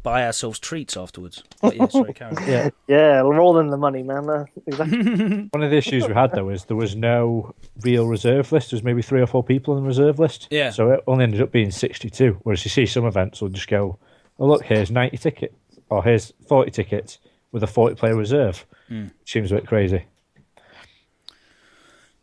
buy 0.06 0.24
ourselves 0.24 0.60
treats 0.60 0.96
afterwards. 0.96 1.44
But 1.62 1.76
yeah, 1.76 1.88
sorry, 1.88 2.14
Karen. 2.14 2.38
Yeah. 2.48 2.70
Yeah, 2.88 3.22
roll 3.22 3.58
in 3.58 3.68
the 3.68 3.78
money, 3.78 4.04
man. 4.04 4.30
Uh, 4.30 4.46
exactly. 4.68 5.00
One 5.52 5.64
of 5.64 5.72
the 5.72 5.78
issues 5.78 6.08
we 6.08 6.14
had 6.14 6.32
though 6.32 6.50
is 6.50 6.66
there 6.66 6.78
was 6.78 6.96
no 6.96 7.54
real 7.82 8.06
reserve 8.08 8.52
list. 8.52 8.70
There 8.70 8.78
was 8.78 8.84
maybe 8.84 9.02
three 9.02 9.20
or 9.22 9.26
four 9.26 9.44
people 9.44 9.76
in 9.76 9.82
the 9.84 9.88
reserve 9.88 10.20
list. 10.20 10.48
Yeah. 10.52 10.70
So 10.70 10.92
it 10.92 11.04
only 11.08 11.24
ended 11.24 11.42
up 11.42 11.52
being 11.52 11.72
sixty-two. 11.72 12.38
Whereas 12.44 12.64
you 12.64 12.70
see 12.70 12.86
some 12.86 13.06
events 13.06 13.42
will 13.42 13.50
just 13.50 13.68
go, 13.68 13.98
"Oh 14.38 14.46
look, 14.46 14.64
here's 14.64 14.92
ninety 14.92 15.18
tickets, 15.18 15.56
or 15.90 16.04
here's 16.04 16.32
forty 16.48 16.70
tickets 16.70 17.18
with 17.52 17.64
a 17.64 17.68
forty-player 17.68 18.16
reserve." 18.16 18.66
Hmm. 18.88 19.08
Seems 19.26 19.52
a 19.52 19.56
bit 19.56 19.68
crazy. 19.68 20.06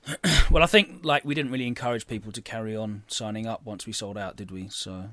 Well, 0.51 0.63
I 0.63 0.67
think 0.67 1.05
like 1.05 1.25
we 1.25 1.35
didn't 1.35 1.51
really 1.51 1.67
encourage 1.67 2.07
people 2.07 2.31
to 2.33 2.43
carry 2.43 2.77
on 2.77 3.05
signing 3.07 3.47
up 3.47 3.65
once 3.65 3.87
we 3.87 3.93
sold 3.93 4.19
out, 4.19 4.37
did 4.37 4.51
we? 4.51 4.69
So 4.69 5.09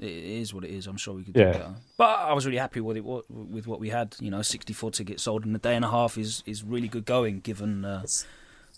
it 0.00 0.08
is 0.40 0.52
what 0.54 0.64
it 0.64 0.70
is. 0.70 0.86
I'm 0.86 0.96
sure 0.96 1.14
we 1.14 1.24
could 1.24 1.34
do 1.34 1.40
Yeah. 1.40 1.52
better. 1.52 1.74
But 1.96 2.18
I 2.20 2.32
was 2.32 2.44
really 2.46 2.58
happy 2.58 2.80
with 2.80 2.96
it 2.96 3.04
what- 3.04 3.30
with 3.30 3.66
what 3.66 3.80
we 3.80 3.88
had. 3.90 4.14
You 4.20 4.30
know, 4.30 4.42
64 4.42 4.90
tickets 4.90 5.22
sold 5.22 5.44
in 5.46 5.54
a 5.54 5.58
day 5.58 5.74
and 5.76 5.84
a 5.84 5.90
half 5.90 6.18
is 6.18 6.42
is 6.46 6.62
really 6.62 6.88
good 6.88 7.04
going 7.04 7.40
given 7.40 7.84
uh, 7.84 8.04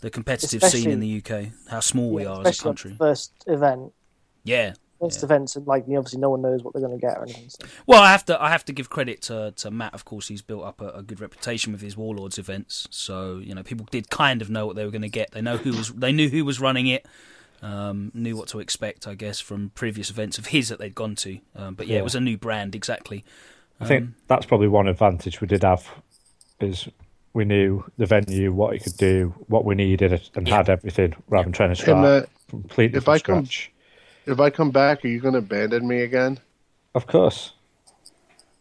the 0.00 0.11
competitive 0.11 0.62
scene 0.62 0.90
in 0.90 1.00
the 1.00 1.09
UK, 1.22 1.52
how 1.68 1.81
small 1.81 2.11
we 2.11 2.24
are 2.24 2.46
as 2.46 2.61
a 2.61 2.62
country. 2.62 2.92
the 2.92 2.96
First 2.98 3.33
event. 3.46 3.92
Yeah. 4.44 4.74
First 5.00 5.20
Yeah. 5.20 5.24
events, 5.26 5.57
like 5.57 5.83
obviously 5.85 6.18
no 6.20 6.31
one 6.31 6.42
knows 6.42 6.62
what 6.64 6.72
they're 6.74 6.83
going 6.87 6.98
to 6.98 7.04
get 7.07 7.16
or 7.18 7.22
anything. 7.22 7.48
So. 7.50 7.66
Well, 7.87 8.02
I 8.02 8.11
have 8.11 8.24
to 8.26 8.40
I 8.42 8.50
have 8.50 8.64
to 8.66 8.72
give 8.72 8.90
credit 8.90 9.22
to, 9.22 9.52
to 9.57 9.70
Matt. 9.70 9.94
Of 9.94 10.04
course, 10.04 10.26
he's 10.28 10.42
built 10.42 10.64
up 10.64 10.81
a, 10.81 10.88
a 10.90 11.02
good 11.02 11.20
reputation 11.20 11.72
with 11.72 11.81
his 11.83 11.96
Warlords 11.96 12.37
events. 12.38 12.87
So 12.90 13.38
you 13.38 13.54
know, 13.54 13.62
people 13.62 13.87
did 13.90 14.11
kind 14.11 14.42
of 14.42 14.50
know 14.50 14.66
what 14.66 14.74
they 14.76 14.85
were 14.85 14.90
going 14.90 15.02
to 15.02 15.09
get. 15.09 15.31
They 15.33 15.40
know 15.42 15.57
who 15.57 15.70
was 15.70 15.92
they 15.92 16.12
knew 16.12 16.28
who 16.28 16.44
was 16.44 16.61
running 16.61 16.87
it. 16.88 17.07
Um, 17.61 18.12
knew 18.14 18.37
what 18.37 18.49
to 18.49 18.61
expect, 18.61 19.07
I 19.09 19.14
guess, 19.14 19.40
from 19.40 19.71
previous 19.75 20.11
events 20.11 20.38
of 20.38 20.47
his 20.47 20.68
that 20.68 20.79
they'd 20.79 20.94
gone 20.94 21.16
to. 21.16 21.38
Um, 21.57 21.75
but 21.75 21.87
yeah, 21.88 21.94
Yeah. 21.94 22.01
it 22.01 22.05
was 22.05 22.14
a 22.14 22.21
new 22.21 22.37
brand 22.38 22.75
exactly. 22.77 23.25
I 23.81 23.87
think 23.87 24.03
Um, 24.03 24.14
that's 24.29 24.47
probably 24.47 24.68
one 24.68 24.87
advantage 24.87 25.40
we 25.40 25.49
did 25.49 25.62
have 25.64 25.88
is 26.61 26.88
we 27.33 27.44
knew 27.44 27.85
the 27.97 28.07
venue, 28.07 28.53
what 28.53 28.75
it 28.75 28.83
could 28.85 28.97
do, 28.97 29.35
what 29.49 29.64
we 29.64 29.75
needed, 29.75 30.21
and 30.35 30.47
had 30.49 30.68
everything, 30.68 31.14
rather 31.29 31.44
than 31.44 31.53
trying 31.53 31.75
to 31.75 31.77
Hey, 31.81 31.83
start 31.85 32.03
Matt, 32.03 32.29
completely 32.49 32.99
if 32.99 33.05
from 33.05 33.14
I 33.14 33.18
come- 33.18 33.44
scratch. 33.47 33.71
if 34.27 34.38
I 34.40 34.51
come 34.51 34.71
back, 34.71 35.05
are 35.05 35.09
you 35.09 35.21
going 35.21 35.35
to 35.35 35.38
abandon 35.38 35.87
me 35.87 36.03
again? 36.03 36.38
Of 36.94 37.07
course. 37.07 37.53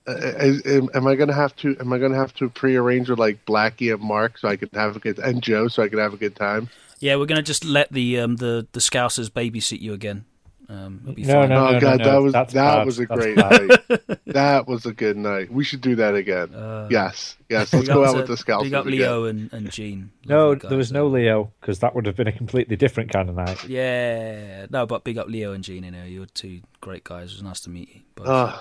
Uh, 0.08 0.14
is, 0.40 0.66
am, 0.66 0.90
am 0.94 1.06
I 1.08 1.16
going 1.16 1.28
to 1.28 1.34
have 1.36 1.56
to? 1.58 1.76
Am 1.80 1.92
I 1.92 1.98
going 1.98 2.14
to 2.14 2.18
have 2.18 2.34
to 2.36 2.50
prearrange 2.50 3.10
with 3.10 3.20
like 3.20 3.46
Blackie 3.46 3.94
and 3.94 4.02
Mark 4.02 4.38
so 4.38 4.48
I 4.48 4.56
can 4.56 4.70
have 4.74 4.96
a 4.96 5.00
good 5.00 5.20
and 5.20 5.42
Joe 5.44 5.68
so 5.68 5.84
I 5.84 5.90
can 5.90 6.00
have 6.00 6.14
a 6.14 6.18
good 6.18 6.36
time? 6.36 6.70
Yeah, 7.00 7.16
we're 7.18 7.26
gonna 7.28 7.42
just 7.44 7.64
let 7.66 7.92
the 7.92 8.20
um, 8.20 8.38
the 8.38 8.68
the 8.72 8.80
Scousers 8.80 9.30
babysit 9.30 9.82
you 9.82 9.94
again. 9.94 10.26
Um, 10.70 11.00
it'll 11.04 11.14
be 11.16 11.24
No, 11.24 11.34
fine. 11.34 11.50
no, 11.50 11.68
oh 11.68 11.72
no, 11.72 11.80
God, 11.80 12.00
no, 12.00 12.04
that 12.06 12.18
was 12.22 12.34
that's 12.34 12.54
that 12.54 12.76
bad, 12.80 12.86
was 12.86 13.00
a 13.00 13.06
that's 13.06 13.22
great 13.22 13.36
bad. 13.38 13.68
night. 13.90 14.20
that 14.26 14.68
was 14.68 14.86
a 14.86 14.92
good 14.92 15.16
night. 15.16 15.50
We 15.50 15.64
should 15.64 15.80
do 15.80 15.96
that 15.96 16.14
again. 16.16 16.54
Uh, 16.54 16.90
yes, 16.92 17.38
yes. 17.48 17.72
Let's 17.72 17.88
go 17.88 18.04
out 18.04 18.12
to- 18.14 18.18
with 18.18 18.28
the 18.28 18.36
scouts. 18.36 18.64
Big 18.66 18.74
up 18.74 18.86
again. 18.86 19.00
Leo 19.00 19.24
and, 19.26 19.54
and 19.54 19.72
Gene. 19.72 20.12
No, 20.26 20.50
Lovely 20.50 20.68
there 20.70 20.78
was 20.78 20.88
guys, 20.88 20.92
no 20.94 21.08
Leo 21.08 21.54
because 21.62 21.80
that 21.80 21.96
would 21.96 22.06
have 22.06 22.18
been 22.18 22.28
a 22.28 22.34
completely 22.34 22.76
different 22.76 23.14
kind 23.14 23.30
of 23.30 23.36
night. 23.36 23.64
Yeah, 23.66 24.66
no, 24.70 24.86
but 24.86 25.06
big 25.06 25.18
up 25.18 25.28
Leo 25.30 25.54
and 25.54 25.64
Gene. 25.64 25.86
You 25.86 25.92
know, 25.92 26.04
you're 26.04 26.26
two 26.26 26.60
great 26.82 27.06
guys. 27.06 27.32
It 27.32 27.36
was 27.36 27.44
nice 27.44 27.62
to 27.62 27.70
meet 27.70 27.88
you. 27.96 28.02
both. 28.16 28.28
Uh, 28.28 28.58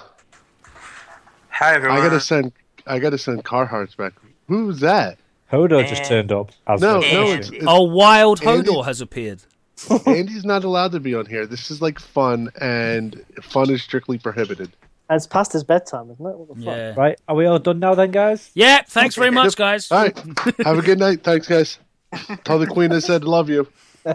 Hi 1.50 1.74
everyone. 1.74 1.98
I 1.98 2.02
gotta 2.04 2.20
send. 2.20 2.52
I 2.86 2.98
gotta 3.00 3.18
send 3.18 3.44
Carhartts 3.44 3.96
back. 3.96 4.12
Who's 4.46 4.78
that? 4.80 5.18
Hodor 5.52 5.86
just 5.88 6.04
turned 6.04 6.32
up. 6.32 6.50
As 6.66 6.80
No, 6.80 7.00
no, 7.00 7.06
And- 7.06 7.40
it's, 7.40 7.50
it's 7.50 7.64
oh, 7.66 7.82
Wild 7.82 8.42
Andy- 8.44 8.68
Hodor 8.70 8.84
has 8.84 9.00
appeared. 9.00 9.42
Andy's 10.06 10.44
not 10.44 10.64
allowed 10.64 10.92
to 10.92 11.00
be 11.00 11.14
on 11.14 11.26
here. 11.26 11.46
This 11.46 11.70
is 11.70 11.80
like 11.82 11.98
fun, 12.00 12.50
and 12.60 13.22
fun 13.42 13.70
is 13.70 13.82
strictly 13.82 14.18
prohibited. 14.18 14.72
And 15.08 15.16
it's 15.16 15.26
past 15.26 15.52
his 15.52 15.62
bedtime, 15.62 16.10
isn't 16.10 16.26
it? 16.26 16.36
What 16.38 16.48
the 16.48 16.54
fuck? 16.54 16.64
Yeah. 16.64 16.94
Right, 16.96 17.20
are 17.28 17.36
we 17.36 17.46
all 17.46 17.58
done 17.60 17.78
now 17.78 17.94
then, 17.94 18.10
guys? 18.10 18.50
Yeah, 18.54 18.82
thanks 18.88 19.14
very 19.14 19.30
much, 19.30 19.54
guys. 19.54 19.92
All 19.92 20.02
right, 20.02 20.18
have 20.64 20.78
a 20.78 20.82
good 20.82 20.98
night. 20.98 21.22
Thanks, 21.22 21.46
guys. 21.46 21.78
Tell 22.44 22.58
the 22.58 22.66
queen 22.66 22.90
I 22.92 22.98
said 23.00 23.22
love 23.24 23.48
you. 23.50 23.68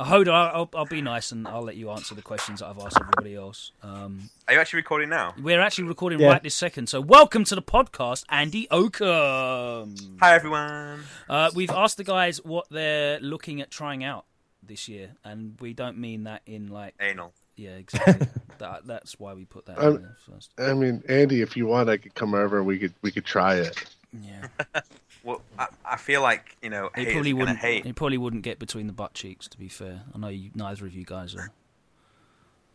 Uh, 0.00 0.04
Hodor, 0.06 0.32
I'll, 0.32 0.54
I'll, 0.54 0.70
I'll 0.76 0.86
be 0.86 1.02
nice 1.02 1.30
and 1.30 1.46
I'll 1.46 1.60
let 1.62 1.76
you 1.76 1.90
answer 1.90 2.14
the 2.14 2.22
questions 2.22 2.60
that 2.60 2.68
I've 2.68 2.78
asked 2.78 2.96
everybody 2.98 3.34
else. 3.34 3.70
Um, 3.82 4.30
Are 4.48 4.54
you 4.54 4.60
actually 4.60 4.78
recording 4.78 5.10
now? 5.10 5.34
we're 5.42 5.60
actually 5.60 5.88
recording 5.88 6.20
Yeah. 6.20 6.28
right 6.28 6.42
this 6.42 6.54
second, 6.54 6.88
so 6.88 7.02
welcome 7.02 7.44
to 7.44 7.54
the 7.54 7.60
podcast, 7.60 8.24
Andy 8.30 8.66
Oakham. 8.70 9.94
Hi 10.18 10.34
everyone. 10.34 11.02
Uh, 11.28 11.50
we've 11.54 11.68
asked 11.70 11.98
the 11.98 12.04
guys 12.04 12.42
what 12.42 12.66
they're 12.70 13.20
looking 13.20 13.60
at 13.60 13.70
trying 13.70 14.02
out 14.02 14.24
this 14.62 14.88
year, 14.88 15.16
and 15.22 15.60
we 15.60 15.74
don't 15.74 15.98
mean 15.98 16.24
that 16.24 16.40
in 16.46 16.68
like, 16.68 16.94
Anal. 16.98 17.34
yeah, 17.56 17.72
exactly. 17.72 18.26
that, 18.58 18.86
that's 18.86 19.20
why 19.20 19.34
we 19.34 19.44
put 19.44 19.66
that 19.66 19.78
Um, 19.78 19.96
in 19.96 20.02
there 20.02 20.16
first. 20.30 20.50
I 20.58 20.72
mean, 20.72 21.02
Andy, 21.10 21.42
if 21.42 21.58
you 21.58 21.66
want, 21.66 21.90
I 21.90 21.98
could 21.98 22.14
come 22.14 22.32
over. 22.32 22.64
We 22.64 22.78
could 22.78 22.94
we 23.02 23.10
could 23.10 23.26
try 23.26 23.56
it. 23.56 23.76
Yeah, 24.18 24.46
Well, 25.22 25.42
I, 25.58 25.66
I 25.84 25.96
feel 25.96 26.22
like 26.22 26.56
you 26.62 26.70
know 26.70 26.90
he 26.96 27.06
probably 27.06 27.32
wouldn't. 27.32 27.58
hate. 27.58 27.84
He 27.84 27.92
probably 27.92 28.18
wouldn't 28.18 28.42
get 28.42 28.58
between 28.58 28.86
the 28.86 28.92
butt 28.92 29.14
cheeks. 29.14 29.48
To 29.48 29.58
be 29.58 29.68
fair, 29.68 30.02
I 30.14 30.18
know 30.18 30.28
you, 30.28 30.50
neither 30.54 30.86
of 30.86 30.94
you 30.94 31.04
guys 31.04 31.34
are, 31.34 31.50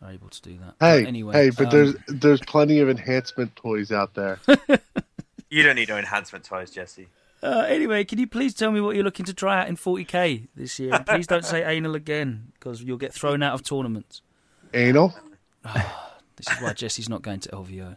are 0.02 0.10
able 0.10 0.28
to 0.28 0.42
do 0.42 0.58
that. 0.58 0.74
Hey, 0.80 1.02
But 1.02 1.08
anyway, 1.08 1.34
hey, 1.34 1.50
but 1.50 1.66
um, 1.66 1.70
there's 1.70 1.94
there's 2.08 2.40
plenty 2.40 2.80
of 2.80 2.88
enhancement 2.88 3.54
toys 3.56 3.90
out 3.92 4.14
there. 4.14 4.38
You 5.48 5.62
don't 5.62 5.76
need 5.76 5.88
no 5.88 5.96
enhancement 5.96 6.44
toys, 6.44 6.72
Jesse. 6.72 7.06
Uh, 7.40 7.64
anyway, 7.68 8.02
can 8.02 8.18
you 8.18 8.26
please 8.26 8.52
tell 8.52 8.72
me 8.72 8.80
what 8.80 8.96
you're 8.96 9.04
looking 9.04 9.24
to 9.26 9.32
try 9.32 9.60
out 9.60 9.68
in 9.68 9.76
40k 9.76 10.48
this 10.56 10.76
year? 10.80 10.92
And 10.92 11.06
please 11.06 11.28
don't 11.28 11.44
say 11.44 11.62
anal 11.64 11.94
again, 11.94 12.50
because 12.54 12.82
you'll 12.82 12.96
get 12.98 13.12
thrown 13.14 13.44
out 13.44 13.54
of 13.54 13.62
tournaments. 13.62 14.22
Anal. 14.74 15.14
This 16.36 16.48
is 16.54 16.60
why 16.60 16.72
Jesse's 16.74 17.08
not 17.08 17.22
going 17.22 17.40
to 17.40 17.48
LVO. 17.50 17.96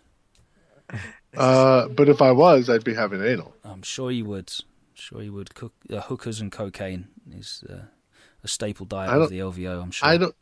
Uh, 1.38 1.88
but 1.90 2.10
if 2.10 2.22
I 2.22 2.32
was, 2.32 2.70
I'd 2.70 2.84
be 2.84 2.94
having 2.94 3.24
anal. 3.24 3.54
I'm 3.64 3.82
sure 3.84 4.12
you 4.12 4.26
would. 4.26 4.52
Sure 4.94 5.22
you 5.22 5.34
would. 5.34 5.56
Cook, 5.56 5.74
uh, 5.92 6.02
hookers 6.02 6.42
and 6.42 6.52
cocaine 6.52 7.08
is 7.32 7.64
uh, 7.70 7.84
a 8.44 8.48
staple 8.48 8.86
diet 8.86 9.12
of 9.12 9.30
the 9.30 9.40
LVO. 9.40 9.82
I'm 9.82 9.92
sure. 9.92 10.08
I 10.08 10.18
don't. 10.18 10.36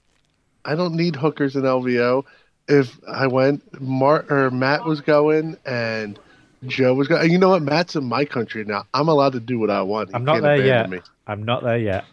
I 0.65 0.75
don't 0.75 0.95
need 0.95 1.15
hookers 1.15 1.55
and 1.55 1.65
LVO. 1.65 2.25
If 2.67 2.99
I 3.07 3.27
went, 3.27 3.79
Mark 3.79 4.29
or 4.31 4.51
Matt 4.51 4.83
was 4.83 4.99
going, 4.99 5.57
and 5.65 6.19
Joe 6.65 6.93
was 6.93 7.07
going. 7.07 7.31
You 7.31 7.37
know 7.37 7.49
what? 7.49 7.61
Matt's 7.61 7.95
in 7.95 8.03
my 8.05 8.25
country 8.25 8.65
now. 8.65 8.85
I'm 8.93 9.07
allowed 9.07 9.33
to 9.33 9.39
do 9.39 9.59
what 9.59 9.69
I 9.69 9.81
want. 9.81 10.09
He 10.09 10.15
I'm 10.15 10.25
not 10.25 10.33
can't 10.33 10.43
there 10.43 10.65
yet. 10.65 10.89
Me. 10.89 10.99
I'm 11.27 11.43
not 11.43 11.63
there 11.63 11.77
yet. 11.77 12.05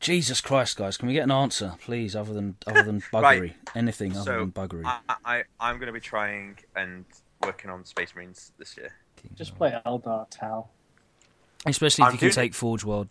Jesus 0.00 0.40
Christ, 0.40 0.76
guys! 0.76 0.96
Can 0.96 1.08
we 1.08 1.14
get 1.14 1.24
an 1.24 1.30
answer, 1.30 1.74
please, 1.80 2.14
other 2.14 2.32
than 2.34 2.56
other 2.66 2.82
than 2.82 3.00
buggery? 3.12 3.40
Right. 3.40 3.56
Anything 3.74 4.12
other 4.12 4.22
So, 4.22 4.38
than 4.40 4.52
buggery? 4.52 4.82
I, 4.84 5.00
I 5.24 5.44
I'm 5.58 5.76
going 5.78 5.86
to 5.86 5.92
be 5.92 6.00
trying 6.00 6.58
and 6.74 7.04
working 7.42 7.70
on 7.70 7.84
Space 7.84 8.14
Marines 8.14 8.52
this 8.58 8.76
year. 8.76 8.92
Just 9.34 9.56
play 9.56 9.78
Eldar 9.86 10.26
Tau. 10.30 10.68
Especially 11.64 12.02
if 12.02 12.06
I'm 12.08 12.12
you 12.14 12.18
can 12.18 12.26
doing- 12.28 12.34
take 12.34 12.54
Forge 12.54 12.84
World. 12.84 13.10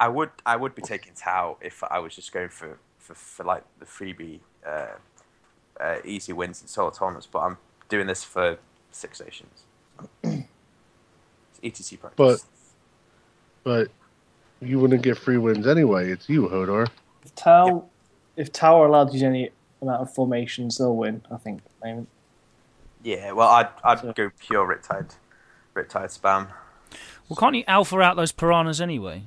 I 0.00 0.08
would 0.08 0.30
I 0.46 0.56
would 0.56 0.74
be 0.74 0.82
taking 0.82 1.12
Tau 1.14 1.58
if 1.60 1.82
I 1.84 1.98
was 1.98 2.14
just 2.16 2.32
going 2.32 2.48
for 2.48 2.78
for, 2.98 3.14
for 3.14 3.44
like 3.44 3.64
the 3.78 3.84
freebie 3.84 4.40
uh, 4.66 4.86
uh, 5.80 5.96
easy 6.04 6.32
wins 6.32 6.62
in 6.62 6.68
solo 6.68 6.90
tournaments, 6.90 7.26
but 7.30 7.40
I'm 7.40 7.58
doing 7.88 8.06
this 8.06 8.22
for 8.24 8.58
six 8.92 9.18
stations. 9.18 9.62
It's 11.64 11.80
ETC 11.80 12.00
practice. 12.00 12.44
But 13.62 13.88
you 14.62 14.78
wouldn't 14.80 15.02
get 15.02 15.18
free 15.18 15.38
wins 15.38 15.66
anyway. 15.66 16.10
It's 16.10 16.28
you, 16.28 16.48
Hodor. 16.48 16.88
If 17.24 17.34
Tau, 17.34 17.84
if 18.36 18.52
Tau 18.52 18.80
are 18.82 18.86
allowed 18.86 19.08
to 19.08 19.12
use 19.14 19.22
any 19.22 19.50
amount 19.80 20.02
of 20.02 20.14
formations, 20.14 20.78
they'll 20.78 20.94
win. 20.96 21.22
I 21.30 21.36
think. 21.36 21.58
at 21.58 21.64
the 21.80 21.88
moment. 21.88 22.08
yeah, 23.02 23.32
well 23.32 23.48
I'd 23.48 23.68
I'd 23.84 24.00
So- 24.00 24.12
go 24.12 24.30
pure 24.38 24.66
Riptide, 24.66 25.14
Riptide 25.74 26.16
spam. 26.18 26.48
Well, 27.28 27.36
can't 27.36 27.54
you 27.54 27.64
alpha 27.66 27.98
out 28.00 28.16
those 28.16 28.32
piranhas 28.32 28.80
anyway? 28.80 29.24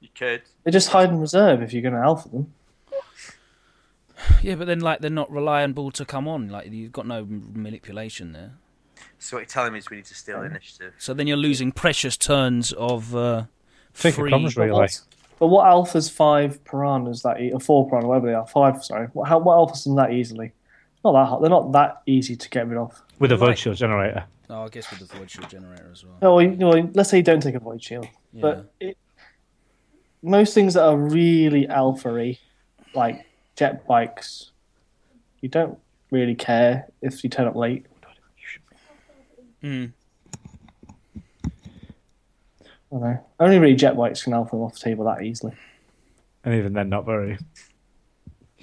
You 0.00 0.08
could. 0.14 0.42
They 0.64 0.70
just 0.70 0.88
hide 0.90 1.10
in 1.10 1.20
reserve 1.20 1.62
if 1.62 1.72
you're 1.72 1.82
going 1.82 1.94
to 1.94 2.00
alpha 2.00 2.28
them. 2.28 2.52
Yeah, 4.42 4.56
but 4.56 4.66
then 4.66 4.80
like 4.80 5.00
they're 5.00 5.10
not 5.10 5.30
reliable 5.30 5.90
to 5.92 6.04
come 6.04 6.26
on. 6.28 6.48
Like 6.48 6.70
you've 6.70 6.92
got 6.92 7.06
no 7.06 7.24
manipulation 7.28 8.32
there. 8.32 8.52
So 9.24 9.36
what 9.36 9.40
you're 9.40 9.46
telling 9.46 9.72
me 9.72 9.78
is 9.78 9.88
we 9.88 9.96
need 9.96 10.04
to 10.06 10.14
steal 10.14 10.42
initiative. 10.42 10.92
So 10.98 11.14
then 11.14 11.26
you're 11.26 11.38
losing 11.38 11.72
precious 11.72 12.14
turns 12.18 12.72
of 12.72 13.16
uh, 13.16 13.44
Think 13.94 14.16
free. 14.16 14.28
it 14.28 14.32
comes 14.32 14.54
But 14.54 14.60
really. 14.64 14.72
what, 14.72 15.00
but 15.38 15.46
what 15.46 15.64
alphas 15.64 16.10
five 16.10 16.62
piranhas 16.64 17.22
that 17.22 17.40
e- 17.40 17.50
or 17.50 17.58
four 17.58 17.88
piranha, 17.88 18.06
whatever 18.06 18.26
they 18.26 18.34
are, 18.34 18.46
five. 18.46 18.84
Sorry, 18.84 19.06
what, 19.14 19.26
how, 19.28 19.38
what 19.38 19.56
alphas 19.56 19.84
them 19.84 19.94
that 19.96 20.12
easily? 20.12 20.52
Not 21.02 21.12
that 21.12 21.24
hard. 21.26 21.42
They're 21.42 21.48
not 21.48 21.72
that 21.72 22.02
easy 22.04 22.36
to 22.36 22.50
get 22.50 22.68
rid 22.68 22.76
of. 22.78 23.00
With 23.18 23.32
a 23.32 23.36
Right. 23.38 23.48
void 23.48 23.58
shield 23.58 23.76
generator. 23.76 24.24
Oh, 24.50 24.64
I 24.64 24.68
guess 24.68 24.90
with 24.90 25.08
the 25.08 25.16
void 25.16 25.30
shield 25.30 25.48
generator 25.48 25.88
as 25.90 26.04
well. 26.04 26.18
Oh, 26.20 26.34
well, 26.36 26.44
you- 26.44 26.66
well, 26.66 26.90
let's 26.92 27.08
say 27.08 27.16
you 27.16 27.22
don't 27.22 27.42
take 27.42 27.54
a 27.54 27.60
void 27.60 27.82
shield, 27.82 28.06
Yeah. 28.34 28.40
but 28.42 28.72
it, 28.78 28.98
most 30.22 30.52
things 30.52 30.74
that 30.74 30.84
are 30.84 30.98
really 30.98 31.66
alpha-y, 31.66 32.38
like 32.94 33.24
jet 33.56 33.86
bikes, 33.86 34.50
you 35.40 35.48
don't 35.48 35.78
really 36.10 36.34
care 36.34 36.88
if 37.00 37.24
you 37.24 37.30
turn 37.30 37.46
up 37.46 37.56
late. 37.56 37.86
Mm. 39.64 39.92
I 41.44 41.48
don't 42.90 43.00
know. 43.00 43.24
Only 43.40 43.58
really 43.58 43.74
jet 43.74 43.96
bikes 43.96 44.22
can 44.22 44.34
alpha 44.34 44.50
them 44.56 44.62
off 44.62 44.74
the 44.74 44.80
table 44.80 45.04
that 45.06 45.22
easily. 45.22 45.54
And 46.44 46.54
even 46.54 46.74
then, 46.74 46.88
not 46.90 47.06
very. 47.06 47.38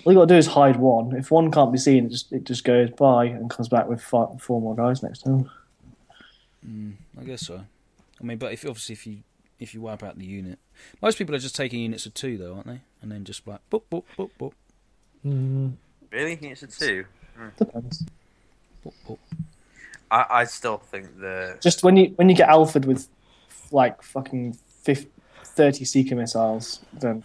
All 0.05 0.13
you 0.13 0.19
got 0.19 0.27
to 0.27 0.33
do 0.33 0.37
is 0.37 0.47
hide 0.47 0.77
one. 0.77 1.15
If 1.15 1.31
one 1.31 1.51
can't 1.51 1.71
be 1.71 1.77
seen, 1.77 2.05
it 2.05 2.09
just 2.11 2.31
it 2.31 2.43
just 2.43 2.63
goes 2.63 2.89
by 2.91 3.25
and 3.25 3.49
comes 3.49 3.67
back 3.67 3.87
with 3.87 4.01
five, 4.01 4.41
four 4.41 4.61
more 4.61 4.75
guys 4.75 5.03
next 5.03 5.19
to 5.23 5.29
him. 5.29 5.49
Mm, 6.67 6.93
I 7.19 7.23
guess 7.23 7.45
so. 7.45 7.61
I 8.19 8.23
mean, 8.23 8.37
but 8.37 8.53
if 8.53 8.63
obviously 8.65 8.93
if 8.93 9.05
you 9.07 9.17
if 9.59 9.73
you 9.73 9.81
wipe 9.81 10.03
out 10.03 10.17
the 10.17 10.25
unit, 10.25 10.59
most 11.01 11.17
people 11.17 11.35
are 11.35 11.39
just 11.39 11.55
taking 11.55 11.79
units 11.81 12.05
of 12.05 12.13
two 12.13 12.37
though, 12.37 12.53
aren't 12.53 12.67
they? 12.67 12.81
And 13.01 13.11
then 13.11 13.23
just 13.25 13.45
like 13.47 13.59
boop 13.71 13.83
boop 13.91 14.03
boop 14.17 14.29
boop 14.39 14.53
Mm, 15.25 15.73
Really? 16.11 16.33
It's 16.41 16.63
a 16.63 16.67
two. 16.67 17.05
Depends. 17.57 18.05
boop 18.85 18.93
boop. 19.07 19.17
I, 20.11 20.25
I 20.29 20.43
still 20.43 20.77
think 20.77 21.19
the 21.19 21.57
Just 21.61 21.83
when 21.83 21.97
you 21.97 22.13
when 22.17 22.29
you 22.29 22.35
get 22.35 22.49
alphaed 22.49 22.85
with 22.85 23.07
like 23.71 24.03
fucking 24.03 24.57
50, 24.83 25.09
30 25.45 25.85
seeker 25.85 26.15
missiles, 26.15 26.81
then 26.93 27.23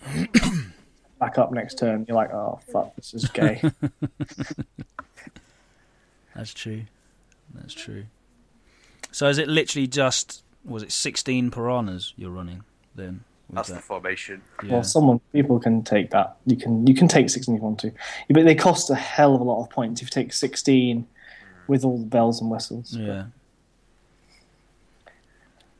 back 1.20 1.36
up 1.36 1.50
next 1.52 1.78
turn. 1.78 2.06
You're 2.08 2.16
like, 2.16 2.32
oh 2.32 2.60
fuck, 2.72 2.94
this 2.94 3.12
is 3.12 3.28
gay. 3.28 3.60
That's 6.34 6.54
true. 6.54 6.82
That's 7.54 7.74
true. 7.74 8.04
So 9.10 9.28
is 9.28 9.38
it 9.38 9.48
literally 9.48 9.86
just 9.86 10.44
was 10.64 10.82
it 10.82 10.92
sixteen 10.92 11.50
piranhas 11.50 12.12
you're 12.16 12.30
running 12.30 12.62
then? 12.94 13.24
with 13.48 13.56
that's 13.56 13.68
the 13.70 13.76
formation. 13.76 14.42
Yeah. 14.62 14.72
Well, 14.72 14.82
someone 14.82 15.20
people 15.32 15.58
can 15.60 15.82
take 15.82 16.10
that. 16.10 16.36
You 16.46 16.56
can 16.56 16.86
you 16.86 16.94
can 16.94 17.08
take 17.08 17.30
sixteen 17.30 17.54
if 17.54 17.60
you 17.60 17.64
want 17.64 17.80
to, 17.80 17.92
but 18.28 18.44
they 18.44 18.54
cost 18.54 18.90
a 18.90 18.94
hell 18.94 19.34
of 19.34 19.40
a 19.40 19.44
lot 19.44 19.62
of 19.62 19.70
points 19.70 20.02
if 20.02 20.08
you 20.08 20.10
take 20.10 20.32
sixteen 20.32 21.06
with 21.68 21.84
all 21.84 21.98
the 21.98 22.06
bells 22.06 22.40
and 22.40 22.50
whistles. 22.50 22.96
yeah. 22.96 23.26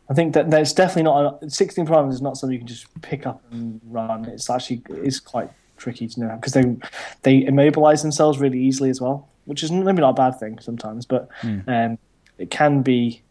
I 0.09 0.15
think 0.15 0.35
that 0.35 0.51
that's 0.51 0.73
definitely 0.73 1.03
not 1.03 1.43
a, 1.43 1.51
sixteen 1.51 1.85
primes 1.85 2.15
is 2.15 2.23
not 2.23 2.37
something 2.37 2.53
you 2.53 2.61
can 2.61 2.69
just 2.69 2.87
pick 3.03 3.27
up 3.27 3.43
and 3.51 3.81
run. 3.89 4.25
It's 4.27 4.49
actually 4.49 4.83
it's 4.91 5.19
quite 5.19 5.51
tricky 5.77 6.07
to 6.07 6.21
know 6.21 6.37
because 6.37 6.53
they 6.53 6.77
they 7.23 7.45
immobilize 7.45 8.03
themselves 8.03 8.39
really 8.39 8.61
easily 8.61 8.89
as 8.89 9.01
well. 9.01 9.29
which 9.47 9.63
is 9.63 9.73
maybe 9.73 10.01
not 10.01 10.11
a 10.11 10.13
bad 10.13 10.39
thing 10.39 10.59
sometimes, 10.59 11.07
but 11.07 11.29
um, 11.43 11.99
it 12.39 12.51
can 12.51 12.83
be 12.83 13.23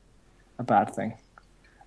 a 0.57 0.63
bad 0.63 0.93
thing, 0.93 1.13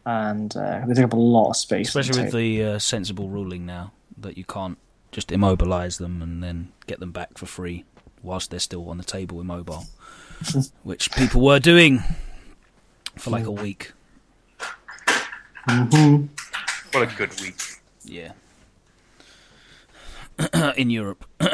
and 0.06 0.56
uh, 0.56 0.84
they 0.86 0.94
take 0.94 1.04
up 1.04 1.12
a 1.12 1.16
lot 1.16 1.50
of 1.50 1.56
space. 1.56 1.88
Especially 1.88 2.22
with 2.22 2.32
the 2.32 2.62
uh, 2.62 2.78
sensible 2.78 3.28
ruling 3.28 3.66
now 3.66 3.92
that 4.16 4.38
you 4.38 4.44
can't 4.44 4.78
just 5.10 5.32
immobilize 5.32 5.98
them 5.98 6.22
and 6.22 6.42
then 6.42 6.72
get 6.86 7.00
them 7.00 7.12
back 7.12 7.36
for 7.38 7.46
free 7.46 7.84
whilst 8.22 8.50
they're 8.50 8.60
still 8.60 8.88
on 8.90 8.98
the 8.98 9.04
table 9.04 9.40
immobile, 9.40 9.84
which 10.82 11.10
people 11.12 11.40
were 11.42 11.58
doing 11.60 12.02
for 13.16 13.30
like 13.30 13.46
a 13.46 13.50
week. 13.50 13.92
Mm-hmm. 15.68 16.26
What 16.92 17.12
a 17.12 17.16
good 17.16 17.38
week. 17.40 17.56
Yeah. 18.04 18.32
in 20.76 20.90
Europe. 20.90 21.24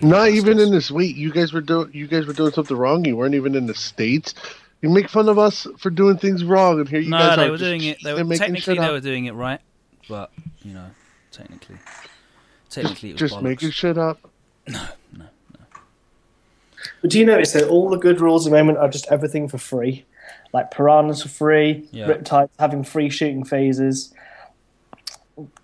Not 0.00 0.28
even 0.30 0.58
in 0.58 0.70
this 0.70 0.90
week. 0.90 1.16
You 1.16 1.32
guys 1.32 1.52
were 1.52 1.60
doing. 1.60 1.90
You 1.92 2.06
guys 2.06 2.26
were 2.26 2.32
doing 2.32 2.52
something 2.52 2.76
wrong. 2.76 3.04
You 3.04 3.16
weren't 3.16 3.34
even 3.34 3.54
in 3.54 3.66
the 3.66 3.74
states. 3.74 4.34
You 4.80 4.88
make 4.90 5.08
fun 5.08 5.28
of 5.28 5.38
us 5.38 5.66
for 5.78 5.90
doing 5.90 6.16
things 6.18 6.44
wrong, 6.44 6.80
and 6.80 6.88
here 6.88 7.00
you 7.00 7.10
no, 7.10 7.18
guys 7.18 7.36
they 7.36 7.46
are 7.46 7.50
were 7.50 7.56
just 7.56 7.68
doing 7.68 7.84
it. 7.84 7.98
They 8.02 8.14
were 8.14 8.36
technically 8.36 8.74
they 8.74 8.80
up. 8.80 8.92
were 8.92 9.00
doing 9.00 9.26
it 9.26 9.34
right, 9.34 9.60
but 10.08 10.30
you 10.62 10.74
know, 10.74 10.90
technically, 11.30 11.76
technically 12.70 13.10
it 13.10 13.12
was 13.14 13.20
just 13.20 13.34
bollocks. 13.34 13.42
making 13.42 13.70
shit 13.70 13.98
up. 13.98 14.18
But 17.04 17.10
do 17.10 17.18
you 17.18 17.26
notice 17.26 17.52
that 17.52 17.68
all 17.68 17.90
the 17.90 17.98
good 17.98 18.18
rules 18.22 18.46
at 18.46 18.50
the 18.50 18.56
moment 18.56 18.78
are 18.78 18.88
just 18.88 19.06
everything 19.12 19.46
for 19.46 19.58
free? 19.58 20.06
Like 20.54 20.70
piranhas 20.70 21.20
for 21.22 21.28
free, 21.28 21.86
Yeah. 21.92 22.06
riptides 22.06 22.48
having 22.58 22.82
free 22.82 23.10
shooting 23.10 23.44
phases, 23.44 24.14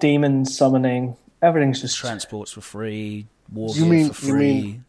demons 0.01 0.55
summoning, 0.55 1.16
everything's 1.41 1.80
just 1.80 1.97
transports 1.97 2.53
for 2.53 2.61
free, 2.61 3.24
war 3.51 3.70
You 3.74 3.84
gear 3.84 3.91
mean- 3.91 4.11
for 4.11 4.26
you 4.26 4.32
free. 4.32 4.61
mean- 4.62 4.84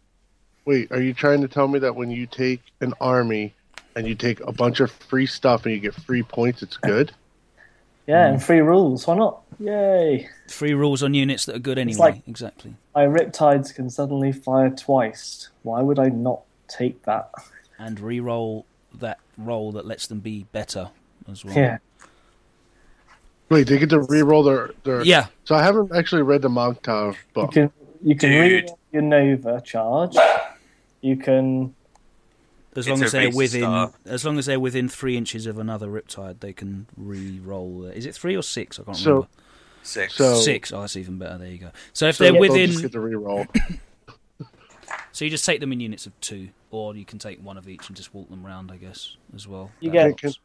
Wait, 0.66 0.92
are 0.92 1.02
you 1.02 1.14
trying 1.14 1.40
to 1.40 1.48
tell 1.48 1.70
me 1.70 1.80
that 1.80 1.96
when 1.96 2.12
you 2.12 2.26
take 2.28 2.60
an 2.82 2.94
army 3.00 3.54
and 3.96 4.06
you 4.06 4.14
take 4.14 4.42
a 4.42 4.52
bunch 4.52 4.82
of 4.82 4.92
free 4.92 5.28
stuff 5.28 5.66
and 5.66 5.74
you 5.74 5.80
get 5.80 5.94
free 5.96 6.22
points, 6.22 6.62
it's 6.62 6.76
good? 6.76 7.14
yeah, 8.08 8.26
Mm. 8.28 8.34
and 8.34 8.44
free 8.44 8.60
rules. 8.60 9.08
Why 9.08 9.16
not? 9.16 9.41
Yay! 9.62 10.28
Free 10.48 10.74
rules 10.74 11.04
on 11.04 11.14
units 11.14 11.46
that 11.46 11.56
are 11.56 11.60
good 11.60 11.78
anyway. 11.78 11.98
like- 12.00 12.28
exactly. 12.28 12.76
My 12.96 13.06
riptides 13.06 13.74
can 13.74 13.90
suddenly 13.90 14.32
fire 14.32 14.70
twice. 14.70 15.50
Why 15.64 15.82
would 15.82 16.00
I 16.00 16.08
not 16.10 16.42
take 16.68 17.04
that? 17.04 17.32
And 17.80 18.00
re-roll 18.00 18.66
that 18.94 19.20
roll 19.38 19.72
that 19.74 19.86
lets 19.86 20.08
them 20.08 20.20
be 20.20 20.46
better 20.52 20.90
as 21.32 21.46
well. 21.46 21.56
Yeah, 21.56 21.78
Wait, 23.50 23.68
they 23.68 23.78
get 23.78 23.90
to 23.90 24.00
re-roll 24.02 24.44
their 24.44 24.72
their. 24.84 25.04
Yeah. 25.04 25.28
So 25.44 25.56
I 25.56 25.64
haven't 25.64 25.92
actually 25.94 26.22
read 26.22 26.42
the 26.42 26.50
Mont'ka 26.50 27.12
you 27.14 27.18
book. 27.34 27.52
can 27.52 27.72
you 28.04 28.16
can 28.16 28.30
Dude. 28.32 28.42
read 28.52 28.70
your 28.92 29.02
Nova 29.02 29.62
charge. 29.62 30.16
You 31.02 31.18
can 31.18 31.74
As 32.76 32.88
long 32.88 33.02
a 33.02 33.06
as 33.06 33.12
they're 33.12 33.30
within, 33.32 33.62
star. 33.62 33.92
as 34.06 34.24
long 34.26 34.38
as 34.38 34.46
they're 34.46 34.60
within 34.60 34.88
three 34.88 35.18
inches 35.18 35.46
of 35.48 35.58
another 35.58 35.88
riptide, 35.88 36.40
they 36.40 36.54
can 36.54 36.88
re-roll. 36.96 37.86
Is 37.86 38.06
it 38.06 38.16
three 38.16 38.36
or 38.38 38.44
six? 38.44 38.80
I 38.80 38.84
can't 38.84 38.98
So- 38.98 39.10
remember. 39.12 39.28
Six. 39.84 40.16
So- 40.16 40.36
Six. 40.36 40.72
Oh, 40.72 40.82
that's 40.82 40.96
even 40.98 41.18
better. 41.18 41.38
There 41.38 41.48
you 41.50 41.58
go. 41.58 41.72
So 41.94 42.08
if 42.08 42.16
So 42.16 42.24
they're 42.24 42.34
they'll 42.34 42.42
within, 42.42 42.70
just 42.72 42.82
get 42.84 42.92
to 42.94 43.00
re-roll. 43.00 43.46
so 45.12 45.26
you 45.26 45.32
just 45.32 45.46
take 45.46 45.60
them 45.60 45.72
in 45.72 45.80
units 45.80 46.06
of 46.06 46.20
two, 46.22 46.50
or 46.70 46.96
you 46.96 47.06
can 47.06 47.20
take 47.20 47.44
one 47.44 47.58
of 47.58 47.68
each 47.68 47.88
and 47.88 47.96
just 47.96 48.14
walk 48.14 48.30
them 48.30 48.46
round, 48.46 48.72
I 48.72 48.78
guess, 48.78 49.16
as 49.36 49.48
well. 49.48 49.72
You 49.80 49.90
That 49.92 50.10
get- 50.18 50.22
helps. 50.22 50.40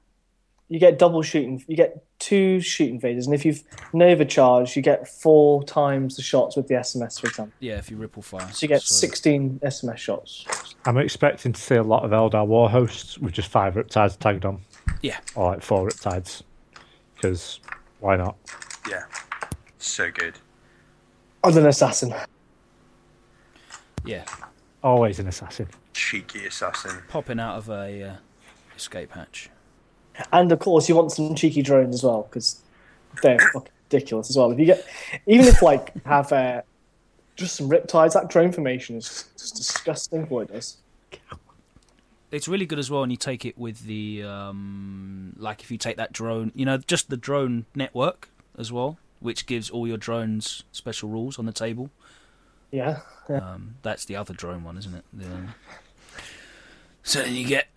you 0.68 0.78
get 0.80 0.98
double 0.98 1.22
shooting. 1.22 1.62
You 1.68 1.76
get 1.76 2.02
two 2.18 2.60
shooting 2.60 2.98
phases, 2.98 3.26
and 3.26 3.34
if 3.34 3.44
you've 3.44 3.62
Nova 3.92 4.24
charge, 4.24 4.74
you 4.74 4.82
get 4.82 5.06
four 5.06 5.62
times 5.64 6.16
the 6.16 6.22
shots 6.22 6.56
with 6.56 6.66
the 6.68 6.74
SMS, 6.74 7.20
for 7.20 7.26
example. 7.28 7.52
yeah, 7.60 7.76
if 7.76 7.90
you 7.90 7.96
ripple 7.96 8.22
fire. 8.22 8.48
So 8.52 8.64
you 8.64 8.68
get 8.68 8.82
sixteen 8.82 9.60
SMS 9.62 9.98
shots. 9.98 10.44
I'm 10.86 10.98
expecting 10.98 11.52
to 11.52 11.60
see 11.60 11.74
a 11.76 11.82
lot 11.82 12.04
of 12.04 12.10
Eldar 12.12 12.46
war 12.46 12.70
hosts 12.70 13.18
with 13.18 13.32
just 13.34 13.48
five 13.48 13.74
riptides 13.74 14.18
tagged 14.18 14.44
on, 14.44 14.62
Yeah, 15.02 15.18
or 15.34 15.50
like 15.52 15.62
four 15.62 15.86
riptides, 15.88 16.42
because 17.14 17.60
why 18.00 18.16
not? 18.16 18.36
Yeah. 18.88 19.04
So 19.78 20.10
good. 20.10 20.34
As 21.44 21.56
an 21.56 21.66
assassin. 21.66 22.14
yeah, 24.04 24.24
Always 24.82 25.18
an 25.18 25.26
assassin. 25.26 25.68
Cheeky 25.94 26.46
assassin. 26.46 27.02
popping 27.08 27.40
out 27.40 27.56
of 27.56 27.68
a 27.68 28.02
uh, 28.02 28.16
escape 28.76 29.12
hatch. 29.12 29.50
And 30.32 30.52
of 30.52 30.60
course, 30.60 30.88
you 30.88 30.94
want 30.94 31.12
some 31.12 31.34
cheeky 31.34 31.62
drones 31.62 31.94
as 31.96 32.04
well 32.04 32.22
because 32.22 32.62
they're 33.22 33.38
fucking 33.38 33.72
ridiculous 33.90 34.30
as 34.30 34.36
well. 34.36 34.50
If 34.50 34.58
you 34.58 34.66
get, 34.66 34.86
even 35.26 35.46
if 35.46 35.62
like 35.62 35.92
have 36.04 36.32
uh, 36.32 36.62
just 37.34 37.56
some 37.56 37.68
riptides, 37.68 38.12
that 38.12 38.28
drone 38.28 38.52
formation 38.52 38.96
is 38.96 39.26
just 39.36 39.56
disgusting. 39.56 40.28
What 40.28 40.50
it 40.50 40.52
does. 40.52 40.76
It's 42.30 42.48
really 42.48 42.66
good 42.66 42.78
as 42.78 42.90
well, 42.90 43.02
and 43.02 43.12
you 43.12 43.18
take 43.18 43.44
it 43.44 43.58
with 43.58 43.80
the 43.86 44.22
um, 44.22 45.34
like 45.36 45.62
if 45.62 45.70
you 45.70 45.78
take 45.78 45.96
that 45.96 46.12
drone, 46.12 46.52
you 46.54 46.64
know, 46.64 46.78
just 46.78 47.10
the 47.10 47.16
drone 47.16 47.66
network 47.74 48.28
as 48.58 48.72
well, 48.72 48.98
which 49.20 49.46
gives 49.46 49.70
all 49.70 49.86
your 49.86 49.96
drones 49.96 50.64
special 50.72 51.08
rules 51.08 51.38
on 51.38 51.46
the 51.46 51.52
table. 51.52 51.90
Yeah, 52.70 53.00
yeah. 53.28 53.38
Um, 53.38 53.76
that's 53.82 54.04
the 54.04 54.16
other 54.16 54.34
drone 54.34 54.64
one, 54.64 54.76
isn't 54.76 54.94
it? 54.94 55.04
The, 55.12 55.48
so 57.02 57.22
then 57.22 57.34
you 57.34 57.46
get 57.46 57.68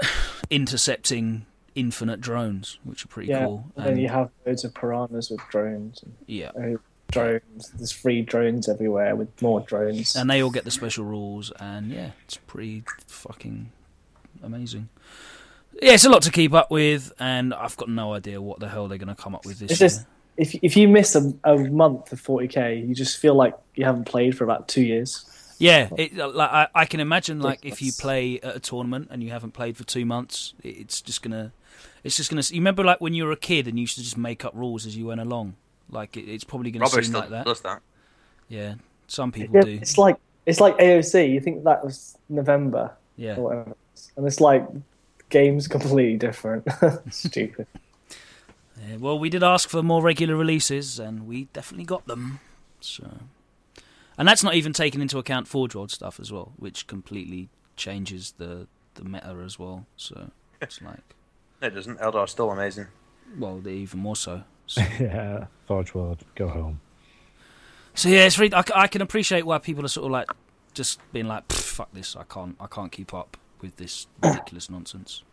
intercepting 0.50 1.46
infinite 1.76 2.20
drones, 2.22 2.80
which 2.84 3.06
are 3.06 3.08
pretty 3.08 3.30
yeah. 3.30 3.46
cool. 3.46 3.66
And 3.76 3.86
then 3.86 3.98
you 3.98 4.10
have 4.10 4.32
loads 4.46 4.64
of 4.64 4.74
piranhas 4.74 5.30
with 5.30 5.42
drones. 5.50 6.02
And, 6.04 6.16
yeah, 6.26 6.50
uh, 6.50 6.78
drones. 7.12 7.72
There's 7.72 7.92
free 7.92 8.22
drones 8.22 8.68
everywhere 8.68 9.16
with 9.16 9.42
more 9.42 9.62
drones. 9.62 10.16
and 10.16 10.30
they 10.30 10.42
all 10.42 10.52
get 10.52 10.66
the 10.66 10.72
special 10.72 11.06
rules, 11.06 11.52
and 11.60 11.92
yeah, 11.92 12.12
it's 12.26 12.38
pretty 12.38 12.84
fucking 13.08 13.72
amazing. 14.44 14.90
Yeah, 15.82 15.94
it's 15.94 16.06
a 16.06 16.10
lot 16.10 16.24
to 16.24 16.32
keep 16.32 16.54
up 16.54 16.72
with, 16.72 17.14
and 17.20 17.54
I've 17.54 17.78
got 17.78 17.90
no 17.90 18.14
idea 18.14 18.42
what 18.42 18.60
the 18.60 18.68
hell 18.68 18.88
they're 18.88 18.98
going 18.98 19.16
to 19.16 19.22
come 19.22 19.34
up 19.36 19.46
with 19.46 19.60
this 19.60 19.72
It's 19.72 19.80
year. 19.80 19.90
just 19.90 20.06
if 20.40 20.56
if 20.64 20.78
you 20.78 20.88
miss 20.88 21.16
a, 21.16 21.34
a 21.44 21.58
month 21.58 22.12
of 22.14 22.22
40k, 22.22 22.88
you 22.88 22.96
just 22.96 23.18
feel 23.20 23.36
like 23.36 23.54
you 23.76 23.86
haven't 23.86 24.06
played 24.06 24.38
for 24.38 24.46
about 24.46 24.68
two 24.68 24.82
years. 24.82 25.26
Yeah, 25.60 25.90
it, 25.98 26.16
like 26.16 26.50
I, 26.50 26.68
I 26.74 26.86
can 26.86 27.02
imagine, 27.02 27.42
like 27.42 27.66
if 27.66 27.82
you 27.82 27.92
play 27.92 28.40
at 28.40 28.56
a 28.56 28.60
tournament 28.60 29.10
and 29.12 29.22
you 29.22 29.32
haven't 29.32 29.52
played 29.52 29.76
for 29.76 29.84
two 29.84 30.06
months, 30.06 30.54
it's 30.64 31.02
just 31.02 31.22
gonna, 31.22 31.52
it's 32.06 32.16
just 32.16 32.30
gonna. 32.30 32.42
You 32.50 32.62
remember, 32.62 32.84
like 32.86 33.02
when 33.02 33.14
you 33.14 33.26
were 33.26 33.34
a 33.34 33.38
kid 33.38 33.68
and 33.68 33.78
you 33.78 33.82
used 33.82 33.98
to 33.98 34.04
just 34.04 34.18
make 34.18 34.46
up 34.46 34.54
rules 34.56 34.86
as 34.86 34.96
you 34.96 35.08
went 35.08 35.20
along. 35.20 35.56
Like 35.92 36.16
it, 36.16 36.30
it's 36.30 36.46
probably 36.46 36.72
gonna 36.72 36.86
Robbo 36.86 36.92
seem 36.92 37.04
still 37.04 37.20
like 37.20 37.30
that. 37.32 37.46
does 37.46 37.62
that. 37.62 37.82
Yeah, 38.48 38.76
some 39.08 39.32
people 39.34 39.56
Yeah, 39.56 39.64
do. 39.64 39.76
it's 39.82 39.98
like 39.98 40.16
it's 40.46 40.62
like 40.62 40.78
AOC. 40.78 41.30
You 41.32 41.42
think 41.42 41.66
that 41.66 41.84
was 41.84 42.18
November 42.30 42.92
Yeah, 43.18 43.36
or 43.36 43.44
whatever, 43.44 43.76
and 44.16 44.26
it's 44.26 44.40
like 44.40 44.66
games 45.30 45.68
completely 45.76 46.16
different. 46.18 46.66
Stupid. 47.12 47.68
Yeah, 48.88 48.98
well, 48.98 49.20
we 49.20 49.30
did 49.30 49.44
ask 49.44 49.70
for 49.70 49.84
more 49.84 50.02
regular 50.02 50.36
releases, 50.36 51.00
and 51.00 51.28
we 51.28 51.46
definitely 51.46 51.86
got 51.86 52.08
them. 52.08 52.40
So, 52.80 53.20
and 54.18 54.28
that's 54.28 54.44
not 54.44 54.56
even 54.56 54.74
taking 54.74 55.02
into 55.02 55.18
account 55.18 55.48
Forge 55.48 55.76
World 55.76 55.92
stuff 55.92 56.20
as 56.20 56.32
well, 56.32 56.54
which 56.58 56.88
completely 56.88 57.50
changes 57.76 58.34
the 58.38 58.68
the 58.96 59.04
meta 59.04 59.42
as 59.44 59.60
well. 59.60 59.86
So 59.98 60.32
it's 60.62 60.82
like, 60.82 61.16
it 61.62 61.72
doesn't. 61.72 62.00
Eldar's 62.00 62.32
still 62.32 62.52
amazing. 62.52 62.88
well, 63.38 63.60
they're 63.60 63.74
even 63.74 64.00
more 64.00 64.16
so. 64.16 64.44
so. 64.68 64.82
yeah, 65.00 65.48
Forge 65.66 65.94
World, 65.94 66.24
go 66.36 66.48
home. 66.48 66.82
So 67.96 68.08
yeah, 68.08 68.26
it's 68.28 68.40
really, 68.40 68.54
I 68.56 68.88
can 68.88 69.02
appreciate 69.02 69.46
why 69.46 69.58
people 69.58 69.84
are 69.84 69.90
sort 69.90 70.06
of 70.06 70.12
like 70.12 70.30
just 70.74 71.00
being 71.12 71.28
like, 71.28 71.52
"Fuck 71.52 71.92
this! 71.92 72.16
I 72.16 72.24
can't, 72.24 72.56
I 72.60 72.68
can't 72.68 72.92
keep 72.92 73.14
up 73.14 73.36
with 73.62 73.76
this 73.76 74.08
ridiculous 74.24 74.70
nonsense." 74.70 75.24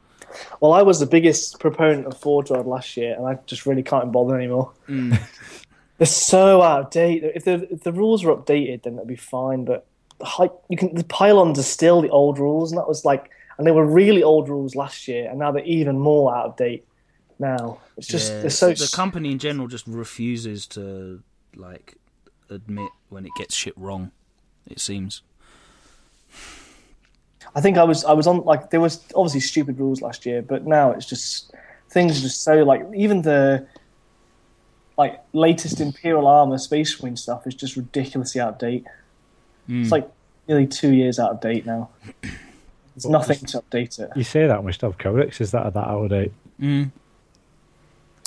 Well, 0.60 0.72
I 0.72 0.82
was 0.82 1.00
the 1.00 1.06
biggest 1.06 1.60
proponent 1.60 2.06
of 2.06 2.16
Forge 2.16 2.50
World 2.50 2.66
last 2.66 2.96
year, 2.96 3.14
and 3.16 3.26
I 3.26 3.38
just 3.46 3.66
really 3.66 3.82
can't 3.82 4.12
bother 4.12 4.36
anymore. 4.36 4.72
Mm. 4.88 5.18
They're 5.98 6.06
so 6.06 6.60
out 6.60 6.80
of 6.80 6.90
date. 6.90 7.24
If 7.24 7.44
the 7.44 7.72
if 7.72 7.82
the 7.82 7.92
rules 7.92 8.24
were 8.24 8.36
updated, 8.36 8.82
then 8.82 8.96
that'd 8.96 9.08
be 9.08 9.16
fine. 9.16 9.64
But 9.64 9.86
the 10.18 10.50
you 10.68 10.76
can 10.76 10.94
the 10.94 11.04
pylons 11.04 11.58
are 11.58 11.62
still 11.62 12.02
the 12.02 12.10
old 12.10 12.38
rules, 12.38 12.70
and 12.70 12.78
that 12.78 12.88
was 12.88 13.04
like, 13.04 13.30
and 13.56 13.66
they 13.66 13.70
were 13.70 13.86
really 13.86 14.22
old 14.22 14.48
rules 14.48 14.74
last 14.74 15.08
year, 15.08 15.28
and 15.28 15.38
now 15.38 15.52
they're 15.52 15.64
even 15.64 15.98
more 15.98 16.34
out 16.36 16.46
of 16.46 16.56
date. 16.56 16.86
Now 17.38 17.80
it's 17.96 18.06
just 18.06 18.32
Yeah, 18.32 18.48
so 18.48 18.72
the 18.72 18.90
company 18.94 19.30
in 19.30 19.38
general 19.38 19.68
just 19.68 19.86
refuses 19.86 20.66
to 20.68 21.22
like 21.54 21.96
admit 22.50 22.90
when 23.08 23.24
it 23.24 23.32
gets 23.36 23.54
shit 23.54 23.76
wrong. 23.76 24.12
It 24.66 24.80
seems. 24.80 25.22
I 27.56 27.60
think 27.62 27.78
I 27.78 27.82
was 27.84 28.04
I 28.04 28.12
was 28.12 28.26
on 28.26 28.44
like 28.44 28.70
there 28.70 28.80
was 28.80 29.02
obviously 29.14 29.40
stupid 29.40 29.78
rules 29.80 30.00
last 30.02 30.26
year, 30.26 30.42
but 30.42 30.66
now 30.66 30.92
it's 30.92 31.06
just 31.06 31.52
things 31.88 32.18
are 32.18 32.22
just 32.22 32.42
so 32.44 32.62
like 32.62 32.86
even 32.94 33.22
the 33.22 33.66
like 34.98 35.20
latest 35.32 35.80
Imperial 35.80 36.26
armor 36.26 36.58
Space 36.58 37.02
Marine 37.02 37.16
stuff 37.16 37.46
is 37.46 37.54
just 37.54 37.76
ridiculously 37.76 38.40
out 38.40 38.50
of 38.54 38.58
date. 38.58 38.84
Mm. 39.68 39.82
It's 39.82 39.90
like 39.90 40.08
nearly 40.46 40.66
two 40.66 40.92
years 40.92 41.18
out 41.18 41.30
of 41.32 41.40
date 41.40 41.66
now. 41.66 41.88
There's 42.94 43.06
nothing 43.06 43.38
to 43.38 43.60
update 43.62 43.98
it. 43.98 44.10
You 44.16 44.24
say 44.24 44.46
that, 44.46 44.56
and 44.56 44.64
we 44.64 44.72
still 44.72 44.90
have 44.90 44.98
Codex 44.98 45.40
is 45.42 45.50
that 45.50 45.72
that 45.74 45.86
out 45.88 46.04
of 46.04 46.08
date. 46.10 46.32
Mm. 46.60 46.90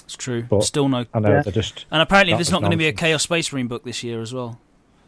It's 0.05 0.15
true. 0.15 0.43
But- 0.43 0.63
Still 0.63 0.89
no. 0.89 1.05
I 1.13 1.19
know 1.19 1.29
Yeah. 1.29 1.41
they're 1.43 1.53
just 1.53 1.85
And 1.91 2.01
apparently, 2.01 2.33
there's 2.35 2.51
not 2.51 2.61
going 2.61 2.71
to 2.71 2.77
be 2.77 2.87
a. 2.87 2.93
Chaos 2.93 3.23
Space 3.23 3.51
Marine 3.53 3.67
book 3.67 3.83
this 3.83 4.03
year 4.03 4.21
as 4.21 4.33
well. 4.33 4.59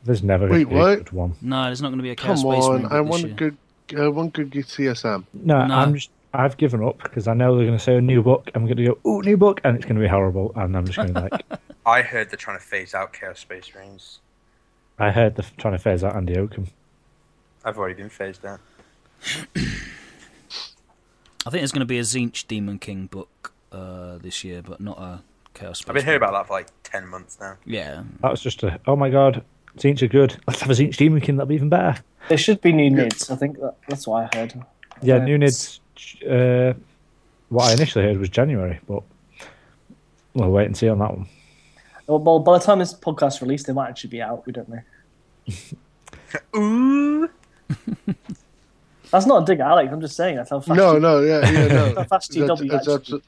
There's 0.04 0.24
never 0.24 0.48
going 0.48 0.62
to 0.62 0.66
be 0.68 0.76
a 0.80 0.96
good 0.98 1.12
one. 1.12 1.34
No, 1.42 1.66
there's 1.66 1.82
not 1.82 1.90
going 1.90 2.00
to 2.00 2.04
be 2.04 2.10
a 2.12 2.16
Chaos 2.16 2.42
Come 2.42 2.52
Space 2.54 2.64
on, 2.64 2.72
Marine 2.72 2.86
I 2.86 2.90
book 2.90 3.04
this 3.06 3.10
want 3.12 3.24
a 3.24 3.28
year. 3.28 3.36
good, 3.36 3.58
I 3.98 4.08
want 4.08 4.34
good 4.34 4.52
CSM. 4.52 5.26
No, 5.34 5.66
No. 5.66 5.76
I'm 5.76 5.96
just. 5.96 6.10
I've 6.34 6.56
given 6.56 6.82
up 6.82 7.04
because 7.04 7.28
I 7.28 7.34
know 7.34 7.58
they're 7.58 7.66
going 7.66 7.78
to 7.78 7.84
say 7.84 7.98
a 7.98 8.02
new 8.02 8.24
book. 8.24 8.50
I'm 8.56 8.64
going 8.66 8.78
to 8.78 8.86
go, 8.86 8.98
ooh, 9.06 9.22
new 9.22 9.36
book, 9.36 9.60
and 9.66 9.76
it's 9.76 9.86
going 9.86 9.98
to 9.98 10.02
be 10.02 10.08
horrible. 10.08 10.54
And 10.56 10.78
I'm 10.78 10.86
just 10.86 10.96
going 10.96 11.14
to 11.14 11.20
like. 11.20 11.42
I 11.86 12.04
heard 12.04 12.30
they're 12.30 12.38
trying 12.38 12.58
to 12.58 12.64
phase 12.64 12.94
out 12.94 13.12
Chaos 13.12 13.40
Space 13.40 13.70
Marines. 13.76 14.20
I 14.98 15.12
heard 15.12 15.36
they're 15.36 15.46
trying 15.58 15.74
to 15.74 15.80
phase 15.80 16.04
out 16.06 16.16
Andy 16.16 16.38
Oakham. 16.38 16.68
I've 17.66 17.78
already 17.78 17.96
been 17.96 18.10
phased 18.10 18.46
out. 18.46 18.60
I 19.56 21.50
think 21.50 21.62
there's 21.62 21.72
going 21.72 21.82
to 21.82 21.86
be 21.86 21.98
a 21.98 22.04
Tzeentch 22.04 22.46
Daemonkin 22.46 23.10
book 23.10 23.52
uh, 23.72 24.18
this 24.20 24.44
year, 24.44 24.62
but 24.62 24.80
not 24.80 25.00
a 25.00 25.22
Chaos 25.54 25.80
Space. 25.80 25.90
I've 25.90 25.96
been 25.96 26.06
hearing 26.06 26.20
Marine. 26.22 26.30
about 26.30 26.44
that 26.44 26.48
for 26.48 26.54
like 26.54 26.68
ten 26.84 27.08
months 27.08 27.40
now. 27.42 27.58
Yeah, 27.66 28.04
That 28.22 28.32
was 28.32 28.42
just 28.42 28.64
a. 28.64 28.80
Oh 28.88 28.96
my 28.96 29.10
god, 29.10 29.44
Tzeentch 29.78 30.02
are 30.02 30.08
good. 30.08 30.38
Let's 30.48 30.62
have 30.62 30.70
a 30.70 30.74
Tzeentch 30.74 30.96
Daemonkin. 30.96 31.38
That'll 31.38 31.46
be 31.48 31.56
even 31.56 31.70
better. 31.70 32.02
There 32.30 32.38
should 32.38 32.62
be 32.62 32.72
new 32.72 32.90
nids. 32.92 33.30
I 33.32 33.36
think 33.36 33.60
that, 33.60 33.76
that's 33.88 34.08
what 34.08 34.30
I 34.34 34.38
heard. 34.38 34.54
Yeah, 35.02 35.16
Uh, 35.16 35.20
new 35.26 35.38
Nids. 35.38 35.80
Uh, 36.28 36.74
what 37.50 37.70
I 37.70 37.74
initially 37.74 38.06
heard 38.06 38.18
was 38.18 38.30
January, 38.30 38.80
but 38.88 39.04
we'll 40.34 40.52
wait 40.52 40.66
and 40.66 40.78
see 40.78 40.88
on 40.90 41.00
that 41.00 41.12
one. 41.18 41.28
Well, 42.08 42.20
well, 42.20 42.40
by 42.40 42.58
the 42.58 42.64
time 42.64 42.80
this 42.80 42.94
podcast 42.94 43.42
released, 43.42 43.68
they 43.68 43.74
might 43.74 43.90
actually 43.90 44.10
be 44.12 44.22
out. 44.22 44.46
We 44.46 44.54
don't 44.54 44.70
know. 44.70 44.82
Ooh. 46.56 47.30
That's 49.12 49.26
not 49.26 49.44
a 49.44 49.46
dig 49.46 49.60
at 49.60 49.68
Alex. 49.68 49.92
I'm 49.92 50.00
just 50.00 50.16
saying 50.16 50.38
that's 50.38 50.50
how 50.52 50.62
fast. 50.62 50.78
No, 50.78 50.94
you- 50.94 51.00
no, 51.02 51.20
yeah, 51.20 51.50
yeah, 51.52 51.68
no. 51.74 51.86
How 51.96 52.04
fast 52.06 52.32
that's, 52.34 52.36
GW 52.62 52.72
that's, 52.72 52.88
actually- 52.88 53.20
abso- 53.20 53.24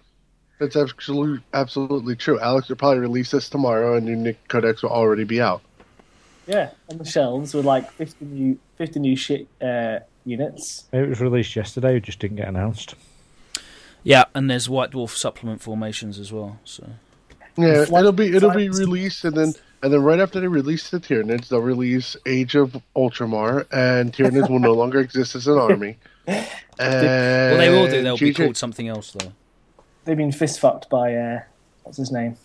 that's 0.60 0.76
absolutely, 0.78 1.44
absolutely 1.54 2.16
true. 2.16 2.40
Alex 2.40 2.70
will 2.70 2.78
probably 2.78 3.00
release 3.00 3.32
this 3.32 3.50
tomorrow, 3.50 3.98
and 3.98 4.08
your 4.08 4.16
Nick 4.16 4.48
Codex 4.48 4.82
will 4.82 4.92
already 4.92 5.26
be 5.26 5.42
out. 5.42 5.62
Yeah, 6.48 6.72
on 6.90 6.98
the 6.98 7.06
shelves 7.06 7.54
with 7.54 7.66
like 7.66 7.90
50 7.92 8.26
new, 8.26 8.60
50 8.78 9.00
new 9.00 9.16
shit 9.16 9.48
uh, 9.62 10.00
units. 10.26 10.86
It 10.92 11.08
was 11.08 11.22
released 11.22 11.56
yesterday, 11.56 11.98
it 11.98 12.04
just 12.04 12.20
didn't 12.20 12.38
get 12.38 12.48
announced. 12.48 12.96
yeah, 14.04 14.26
and 14.36 14.50
there's 14.50 14.70
White 14.70 14.92
Dwarf 14.92 15.12
supplement 15.12 15.62
formations 15.62 16.20
as 16.20 16.32
well. 16.34 16.60
So 16.66 16.88
Yeah, 17.58 17.86
Fly- 17.86 18.00
it'll 18.00 18.12
be 18.12 18.36
it'll 18.36 18.52
be 18.52 18.70
released, 18.70 19.24
and 19.26 19.36
then 19.38 19.54
and 19.82 19.94
then 19.94 20.02
right 20.02 20.20
after 20.20 20.40
they 20.40 20.48
release 20.48 20.90
the 20.90 21.00
Tyranids, 21.00 21.48
they'll 21.50 21.60
release 21.60 22.16
Age 22.26 22.56
of 22.56 22.76
Ultramar, 22.96 23.66
and 23.72 24.12
Tyranids 24.14 24.50
will 24.50 24.60
no 24.60 24.74
longer 24.82 25.00
exist 25.00 25.36
as 25.36 25.48
an 25.48 25.58
army. 25.58 25.98
And 26.26 26.48
well, 26.80 27.58
they 27.58 27.70
will 27.70 27.88
do. 27.90 28.02
They'll 28.04 28.18
be 28.18 28.34
called 28.34 28.58
something 28.58 28.88
else 28.88 29.12
though. 29.12 29.32
They've 30.06 30.18
been 30.18 30.32
fist 30.34 30.60
fucked 30.60 30.90
by 30.90 31.16
uh, 31.16 31.40
what's 31.84 31.98
his 31.98 32.12
name? 32.12 32.36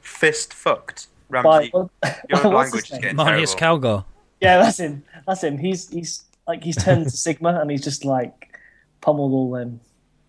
Fist 0.00 0.52
fucked. 0.54 1.06
By, 1.28 1.42
Ramsey, 1.42 1.70
well, 1.74 1.90
your 2.28 2.40
language 2.52 2.84
is 2.84 2.92
name? 2.92 3.00
getting 3.02 3.16
Marius 3.16 3.54
terrible. 3.54 3.88
Calgar. 3.88 4.04
Yeah, 4.40 4.58
that's 4.58 4.78
him. 4.80 5.02
That's 5.26 5.42
him. 5.42 5.58
He's 5.58 5.88
he's 5.90 6.24
like 6.46 6.62
he's 6.62 6.76
turned 6.76 7.04
to 7.06 7.10
Sigmar 7.16 7.60
and 7.60 7.70
he's 7.70 7.82
just 7.82 8.04
like 8.04 8.58
pummeled 9.00 9.32
all 9.32 9.50
them 9.52 9.80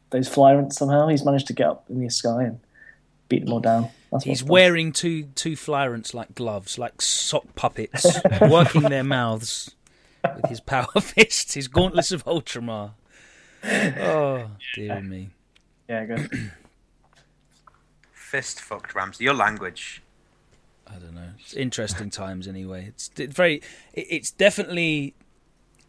those 0.09 0.29
flyrants 0.29 0.73
somehow. 0.77 1.07
He's 1.07 1.23
managed 1.25 1.47
to 1.47 1.53
get 1.53 1.67
up 1.67 1.85
in 1.89 1.99
the 1.99 2.09
sky 2.09 2.43
and 2.43 2.59
beat 3.29 3.43
them 3.45 3.53
all 3.53 3.59
down. 3.59 3.89
That's 4.11 4.23
He's 4.23 4.41
what's 4.41 4.41
done. 4.43 4.49
wearing 4.53 4.91
two 4.93 5.23
two 5.35 5.55
flyrants 5.55 6.13
like 6.13 6.33
gloves, 6.33 6.77
like 6.79 7.01
sock 7.01 7.53
puppets, 7.55 8.05
working 8.41 8.83
their 8.83 9.03
mouths 9.03 9.75
with 10.35 10.45
his 10.49 10.61
power 10.61 10.85
fists, 11.01 11.53
his 11.55 11.67
gauntlets 11.67 12.11
of 12.13 12.23
Ultramar. 12.25 12.91
Oh, 13.63 14.49
dear 14.75 15.01
me. 15.01 15.29
Yeah, 15.89 16.05
good. 16.05 16.51
Fist 18.13 18.61
fucked 18.61 18.95
Ramsey. 18.95 19.23
Your 19.25 19.33
language. 19.33 20.01
I 20.89 20.99
don't 20.99 21.15
know. 21.15 21.29
It's 21.39 21.53
interesting 21.53 22.09
times 22.09 22.47
anyway. 22.47 22.87
It's 22.89 23.09
very. 23.15 23.61
It's 23.93 24.31
definitely. 24.31 25.15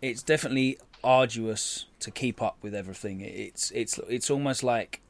It's 0.01 0.23
definitely 0.23 0.79
arduous 1.03 1.87
to 2.01 2.11
keep 2.11 2.43
up 2.43 2.57
with 2.63 2.75
everything. 2.75 3.21
It's 3.21 3.71
it's 3.73 3.99
it's 4.09 4.31
almost 4.31 4.63
like. 4.63 5.01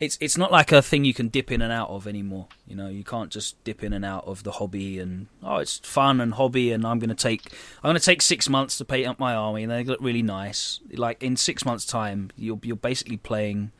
It's 0.00 0.18
it's 0.20 0.36
not 0.36 0.50
like 0.50 0.72
a 0.72 0.82
thing 0.82 1.04
you 1.04 1.14
can 1.14 1.28
dip 1.28 1.52
in 1.52 1.62
and 1.62 1.72
out 1.72 1.90
of 1.90 2.08
anymore. 2.08 2.48
You 2.66 2.74
know, 2.74 2.88
you 2.88 3.04
can't 3.04 3.30
just 3.30 3.62
dip 3.62 3.84
in 3.84 3.92
and 3.92 4.04
out 4.04 4.26
of 4.26 4.42
the 4.42 4.50
hobby 4.52 4.98
and 4.98 5.28
oh, 5.44 5.58
it's 5.58 5.78
fun 5.78 6.20
and 6.20 6.34
hobby 6.34 6.72
and 6.72 6.84
I'm 6.84 6.98
gonna 6.98 7.14
take 7.14 7.52
I'm 7.82 7.88
gonna 7.88 8.00
take 8.00 8.20
six 8.20 8.48
months 8.48 8.76
to 8.78 8.84
paint 8.84 9.06
up 9.06 9.20
my 9.20 9.32
army 9.32 9.62
and 9.62 9.70
they 9.70 9.84
look 9.84 10.00
really 10.00 10.22
nice. 10.22 10.80
Like 10.92 11.22
in 11.22 11.36
six 11.36 11.64
months' 11.64 11.86
time, 11.86 12.30
you're 12.36 12.58
you're 12.64 12.74
basically 12.74 13.16
playing 13.16 13.70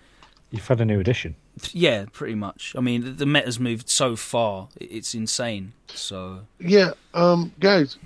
You've 0.51 0.67
had 0.67 0.81
a 0.81 0.85
new 0.85 0.99
edition. 0.99 1.37
Yeah, 1.73 2.07
pretty 2.13 2.35
much. 2.35 2.75
I 2.77 2.81
mean, 2.81 3.05
the, 3.05 3.11
the 3.11 3.27
meta's 3.27 3.59
moved 3.61 3.89
so 3.89 4.17
far; 4.17 4.69
it's 4.81 5.15
insane. 5.15 5.73
So 5.89 6.41
Yeah, 6.59 6.93
um, 7.15 7.53
guys, 7.61 7.97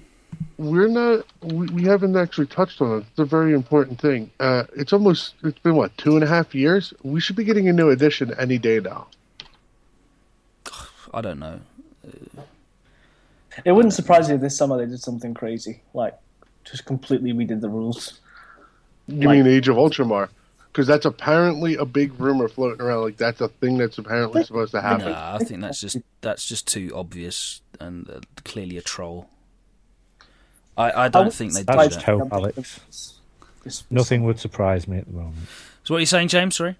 we're 0.59 0.89
not. 0.89 1.25
We, 1.43 1.67
we 1.69 1.83
haven't 1.85 2.17
actually 2.17 2.47
touched 2.47 2.81
on 2.81 2.99
it. 2.99 3.05
It's 3.11 3.19
a 3.19 3.25
very 3.25 3.53
important 3.55 4.01
thing. 4.01 4.31
Uh, 4.41 4.65
it's 4.77 4.93
almost. 4.93 5.35
It's 5.43 5.59
been 5.59 5.75
what 5.77 5.97
two 5.99 6.15
and 6.15 6.25
a 6.25 6.27
half 6.29 6.55
years. 6.55 6.93
We 7.03 7.21
should 7.21 7.37
be 7.37 7.45
getting 7.45 7.69
a 7.69 7.73
new 7.73 7.91
edition 7.91 8.33
any 8.39 8.59
day 8.59 8.81
now. 8.81 9.07
I 11.15 11.21
don't 11.21 11.39
know. 11.39 11.61
It 13.65 13.73
wouldn't 13.73 13.95
surprise 13.95 14.29
me 14.29 14.35
if 14.35 14.41
this 14.41 14.57
summer 14.57 14.77
they 14.79 14.87
did 14.87 15.01
something 15.01 15.33
crazy, 15.33 15.81
like 15.95 16.15
just 16.65 16.85
completely 16.87 17.33
redid 17.33 17.61
the 17.61 17.69
rules. 17.69 18.21
You 19.07 19.29
Like- 19.29 19.39
mean 19.39 19.47
Age 19.47 19.69
of 19.69 19.77
Ultramar? 19.77 20.29
Because 20.75 20.89
that's 20.89 21.07
apparently 21.07 21.77
a 21.77 21.85
big 21.85 22.19
rumor 22.19 22.49
floating 22.49 22.81
around. 22.85 23.03
Like 23.03 23.17
that's 23.17 23.41
a 23.41 23.47
thing 23.47 23.79
that's 23.79 23.97
apparently 23.97 24.43
supposed 24.43 24.73
to 24.73 24.81
happen. 24.81 25.13
Nah, 25.13 25.37
I 25.37 25.39
think 25.39 25.61
that's 25.61 25.81
just 25.81 25.99
that's 26.21 26.45
just 26.49 26.67
too 26.67 26.91
obvious 26.93 27.61
and 27.79 28.11
uh, 28.11 28.19
clearly 28.45 28.77
a 28.77 28.83
troll. 28.83 29.29
I, 30.77 31.05
I 31.05 31.09
don't 31.09 31.27
would 31.27 31.33
think 31.33 31.53
they 31.53 31.61
do 31.61 31.67
That's 31.67 31.95
just 31.95 32.07
that. 32.07 32.19
hope, 32.19 32.33
Alex. 32.33 32.57
This- 32.89 33.21
this- 33.63 33.85
Nothing 33.89 34.25
would 34.25 34.41
surprise 34.41 34.89
me 34.89 34.99
at 34.99 35.07
the 35.07 35.13
moment. 35.13 35.37
So 35.85 35.95
what 35.95 35.99
are 35.99 36.01
you 36.01 36.07
saying, 36.07 36.27
James? 36.27 36.57
Sorry. 36.57 36.77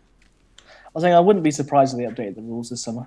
I 0.61 0.65
was 0.93 1.03
saying 1.05 1.15
I 1.15 1.21
wouldn't 1.21 1.45
be 1.45 1.53
surprised 1.53 1.97
if 1.97 1.99
they 1.99 2.23
updated 2.23 2.35
the 2.35 2.43
rules 2.43 2.71
this 2.71 2.83
summer. 2.83 3.07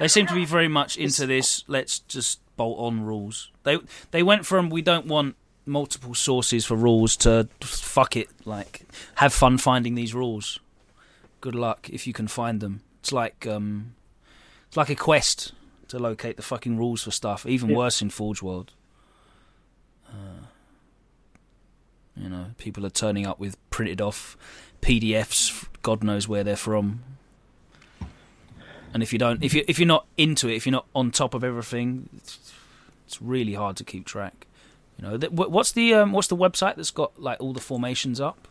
They 0.00 0.08
seem 0.08 0.26
to 0.26 0.34
be 0.34 0.44
very 0.44 0.66
much 0.68 0.96
into 0.96 1.26
this. 1.26 1.62
Let's 1.68 2.00
just 2.00 2.40
bolt 2.56 2.78
on 2.80 3.04
rules. 3.04 3.50
They 3.62 3.78
they 4.10 4.22
went 4.24 4.44
from 4.46 4.68
we 4.68 4.82
don't 4.82 5.06
want 5.06 5.36
multiple 5.66 6.14
sources 6.14 6.64
for 6.66 6.76
rules 6.76 7.16
to 7.18 7.48
fuck 7.60 8.16
it. 8.16 8.28
Like 8.44 8.82
have 9.16 9.32
fun 9.32 9.58
finding 9.58 9.94
these 9.94 10.14
rules. 10.14 10.60
Good 11.40 11.54
luck 11.54 11.88
if 11.90 12.06
you 12.06 12.12
can 12.12 12.28
find 12.28 12.60
them. 12.60 12.80
It's 13.00 13.12
like 13.12 13.46
um, 13.46 13.94
it's 14.68 14.76
like 14.76 14.90
a 14.90 14.94
quest 14.94 15.52
to 15.88 15.98
locate 15.98 16.36
the 16.36 16.42
fucking 16.42 16.78
rules 16.78 17.02
for 17.04 17.10
stuff. 17.10 17.44
Even 17.46 17.70
Yeah. 17.70 17.76
worse 17.76 18.00
in 18.02 18.10
Forge 18.10 18.42
World. 18.42 18.72
Uh, 20.08 20.46
you 22.16 22.28
know, 22.28 22.46
people 22.58 22.86
are 22.86 22.90
turning 22.90 23.26
up 23.26 23.38
with 23.40 23.56
printed 23.70 24.00
off 24.00 24.36
PDFs. 24.80 25.66
God 25.82 26.02
knows 26.04 26.28
where 26.28 26.44
they're 26.44 26.56
from. 26.56 27.02
And 28.92 29.02
if 29.02 29.12
you 29.12 29.18
don't, 29.18 29.42
if 29.42 29.52
you 29.52 29.64
if 29.66 29.78
you're 29.80 29.88
not 29.88 30.06
into 30.16 30.48
it, 30.48 30.54
if 30.54 30.66
you're 30.66 30.72
not 30.72 30.86
on 30.94 31.10
top 31.10 31.34
of 31.34 31.42
everything, 31.42 32.08
it's, 32.16 32.52
it's 33.06 33.20
really 33.20 33.54
hard 33.54 33.76
to 33.78 33.84
keep 33.84 34.06
track. 34.06 34.46
You 34.98 35.02
know, 35.08 35.18
th- 35.18 35.32
what's 35.32 35.72
the 35.72 35.94
um, 35.94 36.12
what's 36.12 36.28
the 36.28 36.36
website 36.36 36.76
that's 36.76 36.90
got 36.90 37.20
like 37.20 37.40
all 37.40 37.52
the 37.52 37.60
formations 37.60 38.20
up? 38.20 38.46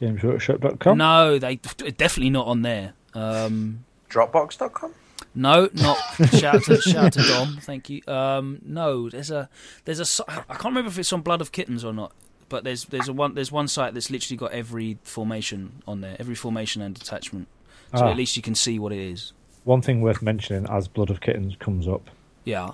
Gamesworkshop.com. 0.00 0.96
No, 0.96 1.38
they 1.38 1.56
definitely 1.56 2.30
not 2.30 2.46
on 2.46 2.62
there. 2.62 2.94
Um, 3.14 3.84
Dropbox.com? 4.08 4.94
no, 5.34 5.68
not 5.74 5.96
shout 6.34 6.54
out 6.56 6.62
to 6.64 6.80
shout 6.80 6.96
out 7.04 7.12
to 7.14 7.22
Dom. 7.22 7.58
Thank 7.60 7.90
you. 7.90 8.00
Um, 8.08 8.60
no, 8.64 9.08
there's 9.10 9.30
a 9.30 9.48
there's 9.84 10.00
a 10.00 10.04
si- 10.06 10.24
I 10.28 10.40
can't 10.54 10.64
remember 10.66 10.88
if 10.88 10.98
it's 10.98 11.12
on 11.12 11.20
Blood 11.20 11.40
of 11.40 11.52
Kittens 11.52 11.84
or 11.84 11.92
not. 11.92 12.12
But 12.48 12.64
there's 12.64 12.84
there's 12.86 13.08
a 13.08 13.12
one 13.12 13.34
there's 13.34 13.52
one 13.52 13.68
site 13.68 13.94
that's 13.94 14.10
literally 14.10 14.36
got 14.36 14.52
every 14.52 14.98
formation 15.04 15.82
on 15.86 16.00
there, 16.00 16.16
every 16.18 16.34
formation 16.34 16.80
and 16.82 16.94
detachment. 16.94 17.48
So 17.94 18.04
Ah. 18.06 18.10
at 18.10 18.16
least 18.16 18.36
you 18.36 18.42
can 18.42 18.54
see 18.54 18.78
what 18.78 18.92
it 18.92 18.98
is. 18.98 19.32
One 19.64 19.82
thing 19.82 20.00
worth 20.00 20.22
mentioning 20.22 20.66
as 20.70 20.88
Blood 20.88 21.10
of 21.10 21.20
Kittens 21.20 21.54
comes 21.56 21.86
up, 21.86 22.08
Yeah. 22.44 22.70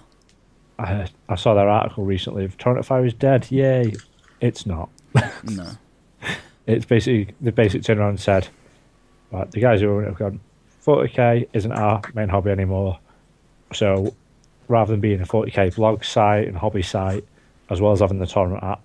I, 0.78 1.08
I 1.28 1.34
saw 1.36 1.54
their 1.54 1.68
article 1.68 2.04
recently 2.04 2.44
of 2.44 2.56
Torrent 2.58 2.84
Fire 2.84 3.04
is 3.04 3.14
dead. 3.14 3.50
Yay. 3.50 3.94
It's 4.40 4.66
not. 4.66 4.90
No. 5.44 5.70
It's 6.66 6.84
basically, 6.84 7.32
the 7.40 7.52
basically 7.52 7.82
turned 7.84 8.00
around 8.00 8.08
and 8.10 8.20
said, 8.20 8.48
right, 9.30 9.48
the 9.52 9.60
guys 9.60 9.80
who 9.80 9.88
own 9.88 10.02
it 10.02 10.08
have 10.08 10.18
gone, 10.18 10.40
40k 10.84 11.46
isn't 11.52 11.70
our 11.70 12.02
main 12.14 12.28
hobby 12.28 12.50
anymore. 12.50 12.98
So 13.72 14.12
rather 14.66 14.90
than 14.90 15.00
being 15.00 15.20
a 15.20 15.24
40k 15.26 15.76
blog 15.76 16.02
site 16.02 16.48
and 16.48 16.56
hobby 16.56 16.82
site, 16.82 17.24
as 17.70 17.80
well 17.80 17.92
as 17.92 18.00
having 18.00 18.18
the 18.18 18.26
tournament 18.26 18.64
app, 18.64 18.80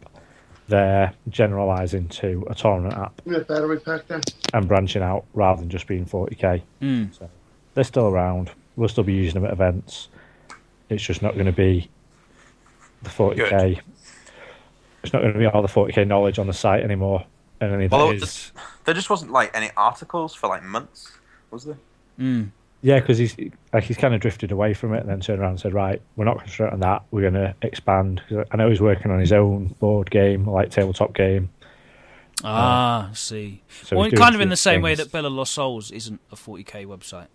they're 0.67 1.11
generalising 1.29 2.07
to 2.09 2.45
a 2.51 2.53
tournament 2.53 2.93
app 2.93 3.19
We 3.25 3.33
have 3.33 3.47
battery 3.47 3.79
pack 3.79 4.07
there. 4.07 4.21
and 4.53 4.67
branching 4.67 5.01
out 5.01 5.25
rather 5.33 5.59
than 5.61 5.71
just 5.71 5.87
being 5.87 6.05
40k. 6.05 6.61
Mm. 6.83 7.29
They're 7.73 7.83
still 7.83 8.09
around. 8.09 8.51
We'll 8.75 8.89
still 8.89 9.03
be 9.03 9.13
using 9.13 9.41
them 9.41 9.45
at 9.45 9.53
events. 9.53 10.07
It's 10.91 11.03
just 11.03 11.21
not 11.21 11.33
going 11.33 11.45
to 11.45 11.51
be 11.51 11.89
the 13.01 13.09
40k. 13.09 13.79
It's 15.03 15.13
not 15.13 15.21
going 15.21 15.33
to 15.33 15.39
be 15.39 15.45
all 15.47 15.61
the 15.61 15.67
40k 15.67 16.05
knowledge 16.05 16.37
on 16.37 16.47
the 16.47 16.53
site 16.53 16.83
anymore. 16.83 17.25
And 17.59 17.73
any 17.73 17.87
Well, 17.87 18.07
that 18.09 18.15
it 18.15 18.23
is 18.23 18.51
There 18.85 18.93
just 18.93 19.09
wasn't 19.09 19.31
like 19.31 19.55
any 19.55 19.71
articles 19.77 20.35
for 20.35 20.47
like 20.47 20.63
months, 20.63 21.11
was 21.49 21.65
there? 21.65 21.77
Mm. 22.19 22.51
Yeah, 22.81 22.99
because 22.99 23.17
he's 23.19 23.35
like 23.71 23.83
he's 23.83 23.97
kind 23.97 24.13
of 24.13 24.21
drifted 24.21 24.51
away 24.51 24.73
from 24.73 24.93
it, 24.93 25.01
and 25.01 25.09
then 25.09 25.19
turned 25.19 25.39
around 25.39 25.51
and 25.51 25.59
said, 25.59 25.73
"Right, 25.73 26.01
we're 26.15 26.25
not 26.25 26.39
concentrating 26.39 26.73
on 26.73 26.79
that. 26.79 27.03
We're 27.11 27.29
going 27.29 27.35
to 27.35 27.55
expand." 27.61 28.23
'Cause 28.27 28.45
I 28.51 28.57
know 28.57 28.69
he's 28.69 28.81
working 28.81 29.11
on 29.11 29.19
his 29.19 29.31
own 29.31 29.67
board 29.79 30.09
game, 30.09 30.49
like 30.49 30.71
tabletop 30.71 31.13
game. 31.13 31.49
Ah, 32.43 33.11
I 33.11 33.13
see. 33.13 33.61
So 33.83 33.97
well, 33.97 34.09
kind 34.11 34.33
of 34.33 34.41
in 34.41 34.49
the 34.49 34.57
same 34.57 34.81
way 34.81 34.95
that 34.95 35.11
Bell 35.11 35.27
of 35.27 35.33
Lost 35.33 35.53
Souls 35.53 35.91
isn't 35.91 36.19
a 36.31 36.35
40k 36.35 36.85
website. 36.85 37.27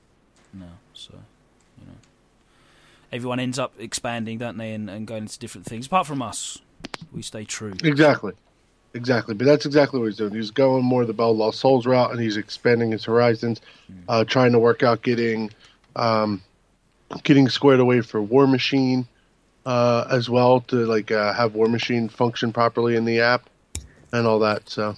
No, 0.53 0.67
so 0.93 1.13
you 1.13 1.19
know, 1.19 1.25
everyone 3.13 3.41
ends 3.41 3.59
up 3.59 3.75
expanding, 3.79 4.39
don't 4.39 4.57
they, 4.57 4.73
and, 4.73 4.89
and 4.91 5.07
going 5.07 5.23
into 5.23 5.39
different 5.39 5.67
things. 5.67 5.87
Apart 5.87 6.07
from 6.07 6.23
us, 6.23 6.59
we 7.13 7.23
stay 7.23 7.45
true. 7.45 7.75
Exactly. 7.83 8.33
Exactly. 8.95 9.35
But 9.35 9.45
that's 9.45 9.67
exactly 9.67 10.01
what 10.01 10.07
he's 10.07 10.17
doing. 10.17 10.35
He's 10.35 10.51
going 10.51 10.83
more 10.83 11.05
the 11.05 11.13
Bell 11.13 11.37
Lost 11.37 11.61
Souls 11.61 11.87
route 11.87 12.13
and 12.13 12.21
he's 12.21 12.39
expanding 12.39 12.93
his 12.93 13.05
horizons, 13.05 13.61
uh, 14.09 14.25
trying 14.25 14.53
to 14.53 14.59
work 14.59 14.83
out 14.83 15.03
getting 15.03 15.51
um, 15.97 16.43
getting 17.23 17.49
squared 17.49 17.81
away 17.81 18.01
for 18.01 18.23
Warmachine 18.23 19.07
uh, 19.67 20.07
as 20.11 20.31
well 20.31 20.61
to 20.63 20.87
like 20.87 21.11
uh, 21.11 21.35
have 21.35 21.53
Warmachine 21.53 22.11
function 22.11 22.53
properly 22.53 22.97
in 22.97 23.05
the 23.05 23.21
app 23.21 23.51
and 24.13 24.27
all 24.27 24.39
that. 24.39 24.69
So 24.69 24.97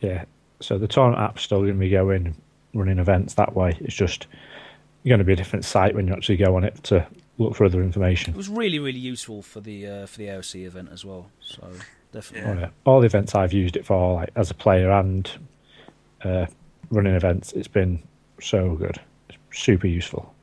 Yeah. 0.00 0.24
So 0.60 0.78
the 0.78 0.88
tournament 0.88 1.22
app's 1.22 1.42
still 1.42 1.60
going 1.60 1.74
to 1.74 1.78
be 1.78 1.90
going 1.90 2.34
running 2.72 2.98
events 2.98 3.34
that 3.34 3.54
way. 3.54 3.76
It's 3.80 3.94
just 3.94 4.26
going 5.08 5.18
to 5.18 5.24
be 5.24 5.32
a 5.32 5.36
different 5.36 5.64
site 5.64 5.94
when 5.94 6.06
you 6.06 6.12
actually 6.12 6.36
go 6.36 6.56
on 6.56 6.64
it 6.64 6.82
to 6.84 7.06
look 7.38 7.54
for 7.54 7.64
other 7.64 7.82
information. 7.82 8.34
It 8.34 8.36
was 8.36 8.48
really, 8.48 8.78
really 8.78 8.98
useful 8.98 9.42
for 9.42 9.60
the 9.60 9.86
uh, 9.86 10.06
for 10.06 10.18
the 10.18 10.26
AOC 10.26 10.66
event 10.66 10.88
as 10.92 11.04
well. 11.04 11.30
So 11.40 11.68
definitely. 12.12 12.50
Oh, 12.50 12.58
yeah. 12.58 12.70
All 12.84 13.00
the 13.00 13.06
events 13.06 13.34
I've 13.34 13.52
used 13.52 13.76
it 13.76 13.84
for, 13.84 14.14
like 14.14 14.30
as 14.36 14.50
a 14.50 14.54
player 14.54 14.90
and 14.90 15.30
uh, 16.24 16.46
running 16.90 17.14
events, 17.14 17.52
it's 17.52 17.68
been 17.68 18.02
so 18.40 18.74
good. 18.74 19.00
It's 19.28 19.38
super 19.62 19.86
useful. 19.86 20.34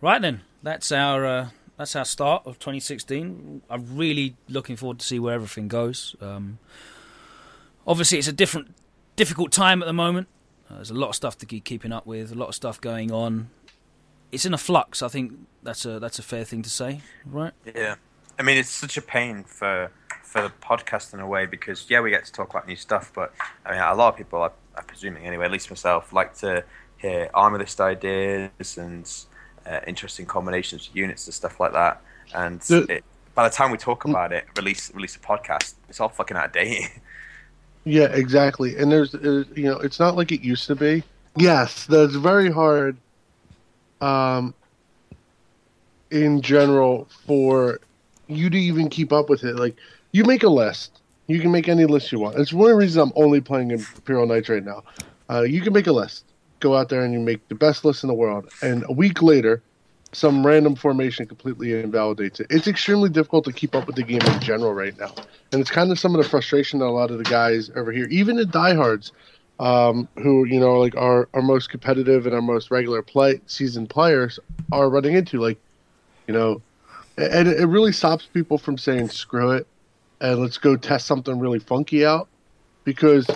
Right 0.00 0.22
then, 0.22 0.42
that's 0.62 0.92
our 0.92 1.26
uh, 1.26 1.48
that's 1.76 1.96
our 1.96 2.04
start 2.04 2.46
of 2.46 2.58
2016. 2.58 3.62
I'm 3.68 3.96
really 3.96 4.36
looking 4.48 4.76
forward 4.76 4.98
to 5.00 5.06
see 5.06 5.18
where 5.18 5.34
everything 5.34 5.68
goes. 5.68 6.14
Um, 6.20 6.58
obviously, 7.86 8.18
it's 8.18 8.28
a 8.28 8.32
different, 8.32 8.74
difficult 9.16 9.52
time 9.52 9.82
at 9.82 9.86
the 9.86 9.92
moment. 9.92 10.28
Uh, 10.70 10.76
there's 10.76 10.90
a 10.90 10.94
lot 10.94 11.08
of 11.08 11.14
stuff 11.16 11.36
to 11.38 11.46
keep 11.46 11.64
keeping 11.64 11.92
up 11.92 12.06
with, 12.06 12.30
a 12.30 12.34
lot 12.34 12.48
of 12.48 12.54
stuff 12.54 12.80
going 12.80 13.10
on. 13.10 13.50
It's 14.30 14.44
in 14.46 14.54
a 14.54 14.58
flux. 14.58 15.02
I 15.02 15.08
think 15.08 15.32
that's 15.62 15.84
a 15.84 15.98
that's 15.98 16.18
a 16.18 16.22
fair 16.22 16.44
thing 16.44 16.62
to 16.62 16.70
say, 16.70 17.00
right? 17.26 17.52
Yeah, 17.74 17.96
I 18.38 18.42
mean 18.42 18.56
it's 18.58 18.70
such 18.70 18.96
a 18.96 19.02
pain 19.02 19.42
for 19.44 19.90
for 20.22 20.42
the 20.42 20.52
podcast 20.62 21.12
in 21.12 21.18
a 21.18 21.26
way 21.26 21.46
because 21.46 21.86
yeah 21.88 22.00
we 22.00 22.10
get 22.10 22.24
to 22.24 22.32
talk 22.32 22.50
about 22.50 22.68
new 22.68 22.76
stuff, 22.76 23.10
but 23.14 23.32
I 23.66 23.72
mean 23.72 23.80
a 23.80 23.94
lot 23.94 24.12
of 24.12 24.16
people, 24.16 24.42
I, 24.42 24.50
I'm 24.76 24.84
presuming 24.84 25.26
anyway, 25.26 25.46
at 25.46 25.50
least 25.50 25.68
myself, 25.70 26.12
like 26.12 26.36
to 26.38 26.64
hear 26.98 27.28
armor 27.34 27.58
list 27.58 27.80
ideas 27.80 28.78
and 28.78 29.10
uh, 29.66 29.80
interesting 29.88 30.26
combinations 30.26 30.88
of 30.88 30.96
units 30.96 31.26
and 31.26 31.34
stuff 31.34 31.58
like 31.58 31.72
that. 31.72 32.00
And 32.34 32.60
The- 32.60 32.86
it, 32.98 33.04
by 33.34 33.48
the 33.48 33.54
time 33.54 33.70
we 33.72 33.78
talk 33.78 34.04
about 34.04 34.32
it, 34.32 34.44
release 34.56 34.92
release 34.94 35.16
a 35.16 35.18
podcast, 35.18 35.74
it's 35.88 35.98
all 35.98 36.08
fucking 36.08 36.36
out 36.36 36.46
of 36.46 36.52
date. 36.52 36.90
Yeah, 37.84 38.06
exactly. 38.06 38.76
And 38.76 38.90
there's, 38.92 39.14
uh, 39.14 39.44
you 39.54 39.64
know, 39.64 39.78
it's 39.78 39.98
not 39.98 40.16
like 40.16 40.32
it 40.32 40.42
used 40.42 40.66
to 40.66 40.76
be. 40.76 41.02
Yes, 41.36 41.86
that's 41.86 42.14
very 42.14 42.50
hard. 42.50 42.96
Um, 44.00 44.54
in 46.10 46.42
general, 46.42 47.08
for 47.26 47.80
you 48.26 48.50
to 48.50 48.58
even 48.58 48.88
keep 48.88 49.12
up 49.12 49.28
with 49.28 49.44
it, 49.44 49.56
like 49.56 49.76
you 50.12 50.24
make 50.24 50.42
a 50.42 50.48
list. 50.48 51.00
You 51.26 51.40
can 51.40 51.52
make 51.52 51.68
any 51.68 51.86
list 51.86 52.10
you 52.10 52.18
want. 52.18 52.36
It's 52.38 52.52
one 52.52 52.70
of 52.70 52.70
the 52.70 52.76
reasons 52.76 52.96
I'm 52.96 53.12
only 53.14 53.40
playing 53.40 53.70
Imperial 53.70 54.26
Knights 54.26 54.48
right 54.48 54.64
now. 54.64 54.82
Uh, 55.28 55.42
you 55.42 55.60
can 55.60 55.72
make 55.72 55.86
a 55.86 55.92
list. 55.92 56.24
Go 56.58 56.74
out 56.74 56.88
there 56.88 57.04
and 57.04 57.14
you 57.14 57.20
make 57.20 57.46
the 57.48 57.54
best 57.54 57.84
list 57.84 58.02
in 58.02 58.08
the 58.08 58.14
world. 58.14 58.50
And 58.62 58.84
a 58.88 58.92
week 58.92 59.22
later, 59.22 59.62
some 60.12 60.44
random 60.44 60.74
formation 60.74 61.26
completely 61.26 61.72
invalidates 61.80 62.40
it. 62.40 62.48
It's 62.50 62.66
extremely 62.66 63.08
difficult 63.08 63.44
to 63.44 63.52
keep 63.52 63.74
up 63.74 63.86
with 63.86 63.96
the 63.96 64.02
game 64.02 64.20
in 64.22 64.40
general 64.40 64.74
right 64.74 64.96
now, 64.98 65.12
and 65.52 65.60
it's 65.60 65.70
kind 65.70 65.90
of 65.90 65.98
some 65.98 66.14
of 66.14 66.22
the 66.22 66.28
frustration 66.28 66.80
that 66.80 66.86
a 66.86 66.90
lot 66.90 67.10
of 67.10 67.18
the 67.18 67.24
guys 67.24 67.70
over 67.76 67.92
here, 67.92 68.06
even 68.10 68.36
the 68.36 68.46
diehards, 68.46 69.12
um, 69.58 70.08
who 70.16 70.44
you 70.44 70.58
know 70.58 70.78
like 70.78 70.96
our 70.96 71.28
our 71.34 71.42
most 71.42 71.70
competitive 71.70 72.26
and 72.26 72.34
our 72.34 72.42
most 72.42 72.70
regular 72.70 73.02
play 73.02 73.40
season 73.46 73.86
players 73.86 74.38
are 74.72 74.88
running 74.88 75.14
into. 75.14 75.38
Like, 75.38 75.58
you 76.26 76.34
know, 76.34 76.62
and 77.16 77.48
it 77.48 77.60
it 77.60 77.66
really 77.66 77.92
stops 77.92 78.26
people 78.32 78.58
from 78.58 78.78
saying 78.78 79.10
screw 79.10 79.52
it 79.52 79.66
and 80.20 80.40
let's 80.40 80.58
go 80.58 80.76
test 80.76 81.06
something 81.06 81.38
really 81.38 81.58
funky 81.58 82.04
out 82.04 82.28
because 82.84 83.26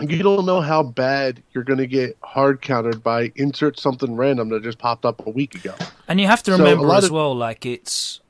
you 0.00 0.22
don't 0.22 0.46
know 0.46 0.60
how 0.60 0.82
bad 0.82 1.42
you're 1.52 1.64
going 1.64 1.78
to 1.78 1.86
get 1.86 2.16
hard 2.22 2.62
countered 2.62 3.02
by 3.02 3.32
insert 3.36 3.78
something 3.78 4.16
random 4.16 4.48
that 4.50 4.62
just 4.62 4.78
popped 4.78 5.04
up 5.04 5.26
a 5.26 5.30
week 5.30 5.54
ago. 5.54 5.74
And 6.08 6.20
you 6.20 6.26
have 6.26 6.42
to 6.44 6.52
remember 6.52 6.86
lot 6.86 6.98
as 6.98 7.04
of- 7.04 7.10
well, 7.12 7.34
like 7.34 7.66
it's 7.66 8.20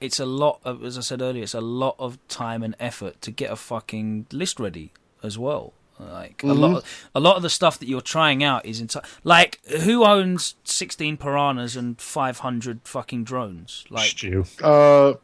it's 0.00 0.18
a 0.20 0.26
lot 0.26 0.60
of, 0.64 0.84
as 0.84 0.98
I 0.98 1.00
said 1.00 1.22
earlier, 1.22 1.42
it's 1.42 1.54
a 1.54 1.60
lot 1.60 1.94
of 1.98 2.18
time 2.28 2.62
and 2.62 2.74
effort 2.78 3.22
to 3.22 3.30
get 3.30 3.50
a 3.50 3.56
fucking 3.56 4.26
list 4.32 4.60
ready 4.60 4.92
as 5.22 5.38
well. 5.38 5.72
Like 5.98 6.42
a 6.42 6.48
lot, 6.48 6.78
of, 6.78 7.08
a 7.14 7.20
lot 7.20 7.36
of 7.36 7.42
the 7.42 7.48
stuff 7.48 7.78
that 7.78 7.86
you're 7.88 8.00
trying 8.00 8.42
out 8.42 8.66
is 8.66 8.80
entire. 8.80 9.04
Like 9.22 9.60
who 9.82 10.04
owns 10.04 10.56
16 10.64 11.16
piranhas 11.18 11.76
and 11.76 11.98
500 12.00 12.80
fucking 12.84 13.22
drones? 13.24 13.84
Like 13.88 14.08
Stu, 14.10 14.44
Uh, 14.60 15.14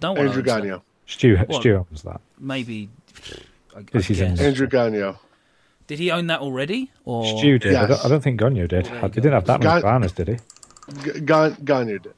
no 0.00 0.12
one 0.12 0.18
Andrew 0.26 0.36
owns 0.36 0.36
that. 0.36 0.44
Gagnon. 0.44 0.80
Stu, 1.06 1.36
What? 1.38 1.60
Stu 1.60 1.74
owns 1.90 2.02
that. 2.02 2.20
Maybe. 2.38 2.88
I, 3.74 3.78
I 3.78 3.82
This 3.92 4.10
is 4.10 4.18
guess. 4.18 4.40
Andrew 4.40 4.66
Gagnon. 4.66 5.16
Did 5.86 5.98
he 5.98 6.10
own 6.12 6.28
that 6.28 6.40
already? 6.40 6.92
Or 7.04 7.26
Stu 7.38 7.58
did. 7.58 7.74
I, 7.74 7.86
don't, 7.86 8.04
I 8.04 8.08
don't 8.08 8.20
think 8.22 8.40
Gonyo 8.40 8.68
did. 8.68 8.84
There 8.86 9.00
He 9.02 9.08
didn't 9.08 9.32
have 9.32 9.46
that 9.46 9.58
many 9.60 9.72
Gon- 9.72 9.82
banners, 9.82 10.12
did 10.12 10.28
he? 10.28 10.36
G- 11.02 11.20
Gan- 11.20 11.56
Gagne 11.64 11.98
did. 11.98 12.14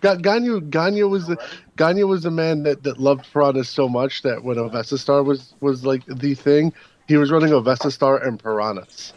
Ga- 0.00 0.16
Gagne, 0.16 0.60
Gagne 0.60 1.02
was 1.04 1.26
the 1.26 1.36
Gagne 1.76 2.04
was 2.04 2.22
the 2.22 2.30
man 2.30 2.62
that, 2.62 2.84
that 2.84 3.00
loved 3.00 3.26
piranhas 3.32 3.68
so 3.68 3.88
much 3.88 4.22
that 4.22 4.44
when 4.44 4.58
Ovesta 4.58 4.96
Star 4.98 5.22
was 5.24 5.54
was 5.60 5.84
like 5.84 6.04
the 6.06 6.34
thing, 6.34 6.72
he 7.08 7.16
was 7.16 7.32
running 7.32 7.50
Ovesta 7.50 7.90
Star 7.90 8.22
and 8.22 8.38
piranhas. 8.38 9.12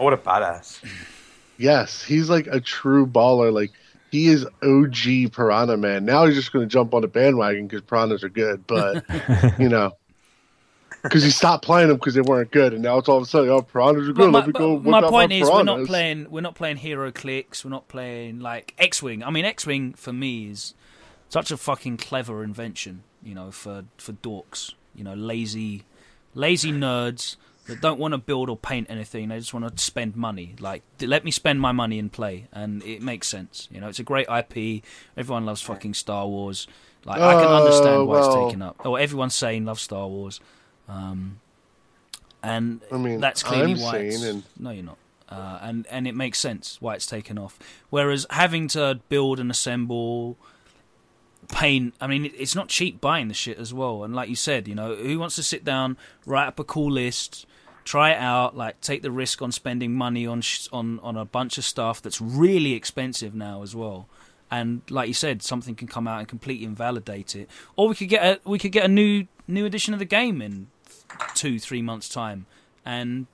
Oh, 0.00 0.04
what 0.04 0.14
a 0.14 0.16
badass! 0.16 0.82
Yes, 1.58 2.02
he's 2.02 2.30
like 2.30 2.46
a 2.46 2.60
true 2.60 3.06
baller. 3.06 3.52
Like 3.52 3.72
he 4.10 4.28
is 4.28 4.46
OG 4.62 5.32
piranha 5.32 5.76
man. 5.76 6.04
Now 6.06 6.24
he's 6.24 6.36
just 6.36 6.52
going 6.52 6.66
to 6.66 6.72
jump 6.72 6.94
on 6.94 7.02
the 7.02 7.08
bandwagon 7.08 7.66
because 7.66 7.82
piranhas 7.82 8.22
are 8.24 8.28
good, 8.30 8.66
but 8.66 9.04
you 9.58 9.68
know. 9.68 9.92
Because 11.08 11.22
he 11.22 11.30
stopped 11.30 11.64
playing 11.64 11.88
them 11.88 11.96
because 11.96 12.14
they 12.14 12.20
weren't 12.20 12.50
good, 12.50 12.72
and 12.74 12.82
now 12.82 12.98
it's 12.98 13.08
all 13.08 13.16
of 13.18 13.22
a 13.22 13.26
sudden, 13.26 13.48
oh, 13.50 13.62
piranhas 13.62 14.08
are 14.08 14.12
good. 14.12 14.30
my, 14.30 14.38
Let 14.38 14.46
me 14.48 14.52
go. 14.52 14.78
my 14.80 15.00
point 15.02 15.30
my 15.30 15.36
is, 15.36 15.50
we're 15.50 15.62
not 15.62 15.86
playing. 15.86 16.30
We're 16.30 16.40
not 16.40 16.54
playing 16.54 16.78
HeroClix. 16.78 17.64
We're 17.64 17.70
not 17.70 17.88
playing 17.88 18.40
like 18.40 18.74
X-wing. 18.78 19.22
I 19.22 19.30
mean, 19.30 19.44
X-wing 19.44 19.94
for 19.94 20.12
me 20.12 20.50
is 20.50 20.74
such 21.28 21.50
a 21.50 21.56
fucking 21.56 21.96
clever 21.98 22.42
invention. 22.44 23.02
You 23.22 23.34
know, 23.34 23.50
for 23.50 23.84
for 23.98 24.12
dorks. 24.12 24.74
You 24.94 25.04
know, 25.04 25.14
lazy, 25.14 25.84
lazy 26.34 26.72
nerds 26.72 27.36
that 27.66 27.80
don't 27.80 27.98
want 27.98 28.12
to 28.12 28.18
build 28.18 28.48
or 28.48 28.56
paint 28.56 28.86
anything. 28.88 29.28
They 29.28 29.38
just 29.38 29.52
want 29.52 29.76
to 29.76 29.82
spend 29.82 30.14
money. 30.16 30.54
Like, 30.60 30.82
let 31.00 31.24
me 31.24 31.30
spend 31.30 31.60
my 31.60 31.72
money 31.72 31.98
and 31.98 32.10
play, 32.12 32.46
and 32.52 32.82
it 32.84 33.02
makes 33.02 33.26
sense. 33.28 33.68
You 33.72 33.80
know, 33.80 33.88
it's 33.88 33.98
a 33.98 34.04
great 34.04 34.26
IP. 34.28 34.82
Everyone 35.16 35.44
loves 35.44 35.60
fucking 35.62 35.94
Star 35.94 36.26
Wars. 36.28 36.66
Like, 37.04 37.20
I 37.20 37.34
can 37.34 37.50
Uh, 37.52 37.58
understand 37.60 38.06
why 38.06 38.14
well- 38.20 38.24
it's 38.24 38.46
taken 38.50 38.62
up. 38.62 38.86
Or 38.86 38.98
everyone's 38.98 39.34
saying 39.34 39.64
love 39.64 39.78
Star 39.80 40.06
Wars. 40.08 40.40
Um, 40.88 41.40
and 42.42 42.80
I 42.92 42.98
mean, 42.98 43.20
that's 43.20 43.42
clearly 43.42 43.72
I'm 43.72 43.80
why 43.80 43.96
it's, 43.98 44.22
and- 44.22 44.42
no 44.58 44.70
you're 44.70 44.84
not. 44.84 44.98
Uh, 45.28 45.58
and 45.62 45.86
and 45.90 46.06
it 46.06 46.14
makes 46.14 46.38
sense 46.38 46.80
why 46.80 46.94
it's 46.94 47.06
taken 47.06 47.36
off. 47.38 47.58
Whereas 47.90 48.26
having 48.30 48.68
to 48.68 49.00
build 49.08 49.40
and 49.40 49.50
assemble 49.50 50.36
paint 51.48 51.94
i 52.00 52.08
mean 52.08 52.24
it's 52.36 52.56
not 52.56 52.66
cheap 52.68 53.00
buying 53.00 53.28
the 53.28 53.34
shit 53.34 53.58
as 53.58 53.72
well. 53.72 54.02
And 54.04 54.14
like 54.14 54.28
you 54.28 54.34
said 54.36 54.66
you 54.66 54.74
know 54.74 54.94
who 54.96 55.18
wants 55.18 55.36
to 55.36 55.42
sit 55.42 55.64
down 55.64 55.96
write 56.24 56.46
up 56.48 56.58
a 56.58 56.64
cool 56.64 56.90
list 56.90 57.46
try 57.84 58.10
it 58.10 58.18
out 58.18 58.56
like 58.56 58.80
take 58.80 59.02
the 59.02 59.12
risk 59.12 59.40
on 59.42 59.52
spending 59.52 59.94
money 59.94 60.26
on 60.26 60.40
sh- 60.40 60.68
on 60.72 60.98
on 61.00 61.16
a 61.16 61.24
bunch 61.24 61.56
of 61.56 61.64
stuff 61.64 62.02
that's 62.02 62.20
really 62.20 62.72
expensive 62.74 63.32
now 63.34 63.62
as 63.62 63.74
well. 63.76 64.08
And 64.50 64.82
like 64.90 65.06
you 65.08 65.14
said 65.14 65.42
something 65.42 65.74
can 65.76 65.86
come 65.88 66.06
out 66.08 66.18
and 66.18 66.26
completely 66.28 66.66
invalidate 66.66 67.34
it. 67.36 67.48
Or 67.76 67.88
we 67.88 67.94
could 67.94 68.08
get 68.08 68.24
a 68.24 68.48
we 68.48 68.58
could 68.58 68.72
get 68.72 68.84
a 68.84 68.88
new 68.88 69.26
new 69.46 69.66
edition 69.66 69.92
of 69.94 70.00
the 70.00 70.04
game 70.04 70.42
in 70.42 70.66
two 71.34 71.58
three 71.58 71.82
months 71.82 72.08
time 72.08 72.46
and 72.84 73.26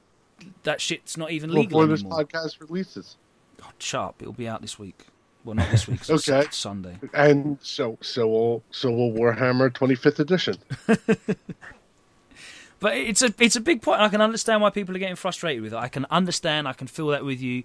that 0.64 0.80
shit's 0.80 1.16
not 1.16 1.30
even 1.30 1.50
legal 1.50 1.66
before 1.66 1.86
this 1.86 2.00
anymore. 2.00 2.24
podcast 2.24 2.60
releases. 2.60 3.16
Oh, 3.62 3.70
sharp, 3.78 4.16
it'll 4.20 4.32
be 4.32 4.48
out 4.48 4.60
this 4.60 4.78
week. 4.78 5.06
Well, 5.44 5.54
not 5.54 5.70
this 5.70 5.88
week. 5.88 6.08
Okay. 6.08 6.44
Sunday. 6.50 6.98
And 7.12 7.58
so, 7.62 7.98
so 8.00 8.28
will 8.28 8.62
so 8.70 8.90
will 8.90 9.12
Warhammer 9.12 9.70
25th 9.70 10.18
edition. 10.20 10.56
But 12.82 12.96
it's 12.96 13.22
a 13.22 13.32
it's 13.38 13.54
a 13.54 13.60
big 13.60 13.80
point. 13.80 14.00
I 14.00 14.08
can 14.08 14.20
understand 14.20 14.60
why 14.60 14.70
people 14.70 14.96
are 14.96 14.98
getting 14.98 15.14
frustrated 15.14 15.62
with 15.62 15.72
it. 15.72 15.76
I 15.76 15.86
can 15.86 16.04
understand. 16.10 16.66
I 16.66 16.72
can 16.72 16.88
feel 16.88 17.06
that 17.08 17.24
with 17.24 17.40
you. 17.40 17.62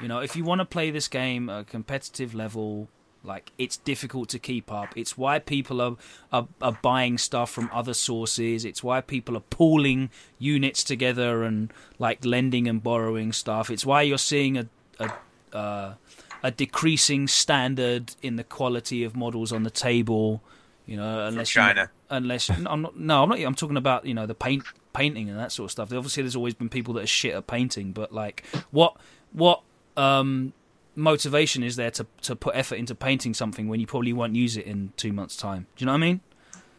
You 0.00 0.06
know, 0.06 0.20
if 0.20 0.36
you 0.36 0.44
want 0.44 0.60
to 0.60 0.64
play 0.64 0.92
this 0.92 1.08
game 1.08 1.50
at 1.50 1.60
a 1.62 1.64
competitive 1.64 2.36
level, 2.36 2.88
Like 3.22 3.52
it's 3.58 3.76
difficult 3.76 4.30
to 4.30 4.38
keep 4.38 4.72
up. 4.72 4.96
It's 4.96 5.18
why 5.18 5.38
people 5.38 5.80
are, 5.82 5.96
are 6.32 6.48
are 6.62 6.78
buying 6.80 7.18
stuff 7.18 7.50
from 7.50 7.68
other 7.72 7.92
sources. 7.92 8.64
It's 8.64 8.82
why 8.82 9.02
people 9.02 9.36
are 9.36 9.44
pooling 9.50 10.10
units 10.38 10.82
together 10.82 11.42
and 11.42 11.70
like 11.98 12.24
lending 12.24 12.66
and 12.66 12.82
borrowing 12.82 13.32
stuff. 13.32 13.70
It's 13.70 13.84
why 13.84 14.02
you're 14.02 14.16
seeing 14.18 14.56
a 14.56 14.66
a 14.98 15.12
uh, 15.56 15.94
a 16.42 16.50
decreasing 16.50 17.28
standard 17.28 18.14
in 18.22 18.36
the 18.36 18.44
quality 18.44 19.04
of 19.04 19.14
models 19.14 19.52
on 19.52 19.64
the 19.64 19.70
table. 19.70 20.42
You 20.86 20.96
know, 20.96 21.26
unless 21.26 21.50
China. 21.50 21.82
You, 21.82 22.16
unless 22.16 22.48
I'm 22.48 22.82
not. 22.82 22.98
No, 22.98 23.22
I'm 23.22 23.28
not. 23.28 23.38
I'm 23.38 23.54
talking 23.54 23.76
about 23.76 24.06
you 24.06 24.14
know 24.14 24.26
the 24.26 24.34
paint 24.34 24.64
painting 24.92 25.28
and 25.28 25.38
that 25.38 25.52
sort 25.52 25.66
of 25.66 25.72
stuff. 25.72 25.92
Obviously, 25.92 26.22
there's 26.22 26.36
always 26.36 26.54
been 26.54 26.68
people 26.68 26.94
that 26.94 27.04
are 27.04 27.06
shit 27.06 27.34
at 27.34 27.46
painting, 27.46 27.92
but 27.92 28.12
like 28.12 28.44
what 28.70 28.96
what 29.32 29.62
um 29.96 30.52
motivation 31.00 31.62
is 31.62 31.76
there 31.76 31.90
to 31.92 32.06
to 32.22 32.36
put 32.36 32.54
effort 32.54 32.76
into 32.76 32.94
painting 32.94 33.34
something 33.34 33.68
when 33.68 33.80
you 33.80 33.86
probably 33.86 34.12
won't 34.12 34.34
use 34.36 34.56
it 34.56 34.66
in 34.66 34.92
two 34.96 35.12
months' 35.12 35.36
time? 35.36 35.66
Do 35.76 35.82
you 35.82 35.86
know 35.86 35.92
what 35.92 35.98
I 35.98 36.00
mean? 36.00 36.20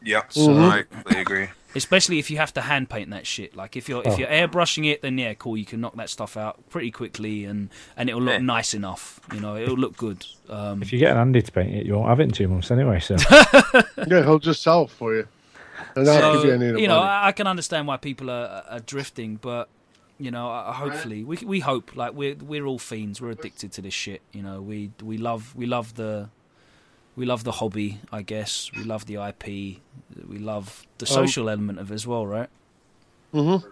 Yeah, 0.03 0.22
So- 0.30 0.57
I 0.57 0.84
completely 0.84 1.22
agree. 1.22 1.47
Especially 1.74 2.19
if 2.19 2.30
you 2.30 2.36
have 2.38 2.53
to 2.55 2.61
hand 2.61 2.89
paint 2.89 3.11
that 3.11 3.26
shit. 3.26 3.55
Like 3.55 3.78
if 3.78 3.88
you're 3.88 4.01
if 4.05 4.13
Oh. 4.13 4.17
you're 4.17 4.28
airbrushing 4.28 4.91
it, 4.91 5.01
then 5.01 5.17
yeah, 5.17 5.34
cool. 5.36 5.55
You 5.55 5.63
can 5.63 5.80
knock 5.80 5.95
that 5.95 6.09
stuff 6.09 6.36
out 6.36 6.59
pretty 6.69 6.91
quickly, 6.91 7.45
and 7.45 7.69
and 7.95 8.09
it'll 8.09 8.22
look 8.22 8.34
Yeah. 8.34 8.39
nice 8.39 8.74
enough. 8.74 9.22
You 9.34 9.39
know, 9.39 9.55
it'll 9.55 9.78
look 9.78 9.95
good. 9.95 10.26
Um, 10.49 10.82
If 10.82 10.91
you 10.91 10.99
get 10.99 11.11
an 11.11 11.17
Andy 11.17 11.41
to 11.41 11.51
paint 11.51 11.74
it, 11.74 11.86
you 11.86 11.93
won't 11.95 12.09
have 12.09 12.19
it 12.19 12.24
in 12.24 12.32
two 12.32 12.49
months 12.49 12.72
anyway. 12.72 12.99
So 12.99 13.15
Yeah, 14.07 14.22
he'll 14.24 14.39
just 14.39 14.61
sell 14.63 14.84
it 14.84 14.89
for 14.89 15.15
you. 15.15 15.28
And 15.95 16.05
so, 16.05 16.43
you 16.43 16.51
any 16.51 16.67
of 16.67 16.74
the 16.76 16.82
you 16.82 16.88
know, 16.89 16.95
money. 16.99 17.07
I, 17.09 17.28
I 17.30 17.32
can 17.32 17.47
understand 17.47 17.88
why 17.88 17.95
people 17.97 18.30
are, 18.30 18.63
are 18.69 18.80
drifting, 18.82 19.38
but 19.38 19.69
you 20.24 20.32
know, 20.32 20.51
uh, 20.51 20.72
hopefully, 20.74 21.24
we 21.24 21.38
we 21.53 21.59
hope 21.61 21.95
like 21.95 22.13
we're 22.13 22.36
we're 22.36 22.65
all 22.65 22.80
fiends. 22.80 23.19
We're 23.22 23.32
addicted 23.32 23.72
to 23.74 23.82
this 23.82 23.93
shit. 23.93 24.22
You 24.32 24.43
know, 24.43 24.61
we 24.61 24.91
we 25.03 25.17
love 25.17 25.53
we 25.55 25.65
love 25.65 25.95
the 25.95 26.30
we 27.15 27.26
love 27.26 27.43
the 27.43 27.51
hobby. 27.53 27.99
I 28.11 28.22
guess 28.22 28.72
we 28.78 28.84
love 28.84 29.05
the 29.05 29.15
IP. 29.15 29.45
We 30.34 30.38
love 30.39 30.86
the 30.99 31.05
Um, 31.05 31.13
social 31.19 31.49
element 31.49 31.80
of 31.80 31.91
it 31.91 31.95
as 31.95 32.05
well, 32.07 32.26
right? 32.26 32.49
Mhm. 33.34 33.63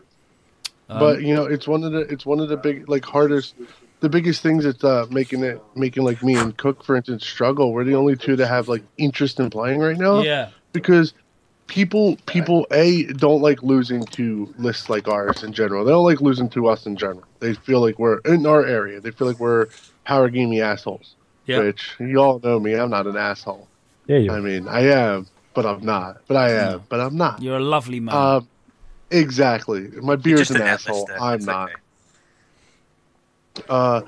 Um, 0.89 0.99
but 0.99 1.21
you 1.21 1.33
know, 1.35 1.45
it's 1.45 1.67
one 1.67 1.83
of 1.83 1.91
the 1.91 1.99
it's 2.13 2.25
one 2.25 2.39
of 2.39 2.49
the 2.49 2.57
big 2.57 2.89
like 2.89 3.05
hardest, 3.05 3.53
the 3.99 4.09
biggest 4.09 4.41
things 4.41 4.63
that's 4.63 4.83
uh, 4.83 5.05
making 5.11 5.43
it 5.43 5.61
making 5.75 6.03
like 6.03 6.23
me 6.23 6.35
and 6.35 6.57
Cook, 6.57 6.83
for 6.83 6.95
instance, 6.95 7.25
struggle. 7.27 7.71
We're 7.73 7.83
the 7.83 7.95
only 7.95 8.15
two 8.15 8.35
that 8.37 8.47
have 8.47 8.67
like 8.67 8.83
interest 8.97 9.39
in 9.39 9.49
playing 9.49 9.79
right 9.79 9.97
now. 9.97 10.21
yeah, 10.21 10.49
because 10.73 11.13
people 11.69 12.17
people 12.25 12.67
a 12.71 13.05
don't 13.05 13.41
like 13.41 13.63
losing 13.63 14.03
to 14.07 14.53
lists 14.57 14.89
like 14.89 15.07
ours 15.07 15.43
in 15.43 15.53
general. 15.53 15.85
They 15.85 15.91
don't 15.91 16.03
like 16.03 16.19
losing 16.19 16.49
to 16.49 16.67
us 16.67 16.85
in 16.85 16.97
general. 16.97 17.23
They 17.39 17.53
feel 17.53 17.79
like 17.79 17.97
we're 17.97 18.19
in 18.25 18.45
our 18.45 18.65
area. 18.65 18.99
They 18.99 19.11
feel 19.11 19.27
like 19.27 19.39
we're 19.39 19.67
power 20.03 20.29
gamey 20.29 20.59
assholes. 20.61 21.15
Yeah. 21.45 21.59
Which 21.59 21.95
you 21.99 22.17
all 22.19 22.39
know 22.43 22.59
me. 22.59 22.73
I'm 22.75 22.89
not 22.89 23.07
an 23.07 23.15
asshole. 23.15 23.67
yeah, 24.07 24.17
you. 24.17 24.31
I 24.31 24.39
mean, 24.41 24.67
I 24.67 24.81
am, 24.81 25.27
but 25.53 25.65
I'm 25.65 25.83
not. 25.85 26.17
But 26.27 26.37
I 26.37 26.51
am, 26.51 26.71
No. 26.73 26.83
but 26.89 26.99
I'm 26.99 27.15
not. 27.15 27.41
you're 27.41 27.57
a 27.57 27.63
lovely 27.63 27.99
man. 27.99 28.13
Um, 28.15 28.47
exactly. 29.09 29.87
My 30.01 30.13
You're 30.13 30.17
beard's 30.17 30.51
an 30.51 30.57
an 30.57 30.63
asshole. 30.63 31.05
lister. 31.07 31.17
I'm 31.21 31.35
It's 31.37 31.45
not. 31.45 31.69
okay. 31.69 31.81
Uh, 33.67 34.01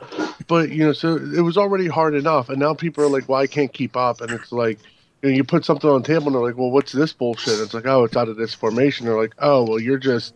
but 0.47 0.69
you 0.69 0.83
know, 0.85 0.93
so 0.93 1.15
it 1.17 1.41
was 1.41 1.57
already 1.57 1.87
hard 1.87 2.15
enough, 2.15 2.49
and 2.49 2.59
now 2.59 2.73
people 2.73 3.03
are 3.03 3.09
like, 3.09 3.27
"Well, 3.27 3.39
I 3.41 3.47
can't 3.47 3.73
keep 3.73 3.97
up," 3.97 4.21
and 4.21 4.31
it's 4.31 4.51
like, 4.51 4.79
know, 5.29 5.35
you 5.35 5.43
put 5.43 5.65
something 5.65 5.89
on 5.89 6.01
the 6.01 6.07
table, 6.07 6.27
and 6.27 6.35
they're 6.35 6.41
like, 6.41 6.57
"Well, 6.57 6.71
what's 6.71 6.91
this 6.91 7.13
bullshit?" 7.13 7.59
It's 7.59 7.73
like, 7.73 7.85
"Oh, 7.85 8.03
it's 8.03 8.15
out 8.17 8.27
of 8.29 8.37
this 8.37 8.53
formation." 8.53 9.05
They're 9.05 9.17
like, 9.19 9.35
"Oh, 9.39 9.63
well, 9.63 9.79
you're 9.79 9.97
just 9.99 10.33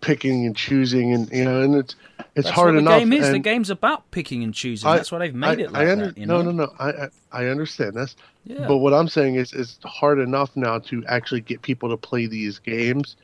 picking 0.00 0.46
and 0.46 0.56
choosing," 0.56 1.12
and 1.12 1.30
you 1.30 1.44
know, 1.44 1.62
and 1.62 1.74
it's 1.76 1.94
it's 2.34 2.46
That's 2.46 2.50
hard 2.50 2.68
what 2.74 2.84
the 2.84 2.90
enough. 2.90 2.98
game 3.00 3.12
is. 3.12 3.30
The 3.30 3.38
game's 3.38 3.70
about 3.70 4.10
picking 4.10 4.42
and 4.42 4.52
choosing. 4.52 4.88
I- 4.88 4.96
That's 4.96 5.12
why 5.12 5.18
they've 5.20 5.34
made 5.34 5.60
I, 5.60 5.62
it 5.64 5.72
like 5.72 5.86
I 5.88 5.92
under, 5.92 6.06
that. 6.06 6.18
You 6.18 6.26
know? 6.26 6.42
No, 6.42 6.50
no, 6.50 6.64
no. 6.66 6.72
I, 6.78 6.90
I 6.90 7.08
I 7.32 7.46
understand 7.46 7.94
this, 7.94 8.16
Yeah. 8.44 8.66
but 8.66 8.78
what 8.78 8.92
I'm 8.94 9.08
saying 9.08 9.36
is, 9.36 9.52
it's 9.52 9.78
hard 9.84 10.18
enough 10.18 10.56
now 10.56 10.78
to 10.80 11.04
actually 11.06 11.40
get 11.42 11.62
people 11.62 11.88
to 11.90 11.96
play 11.96 12.26
these 12.26 12.58
games, 12.58 13.16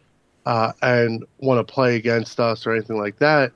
uh, 0.47 0.73
and 0.83 1.25
want 1.39 1.67
to 1.67 1.73
play 1.73 1.97
against 1.97 2.39
us 2.41 2.67
or 2.67 2.73
anything 2.73 2.99
like 2.99 3.19
that. 3.19 3.53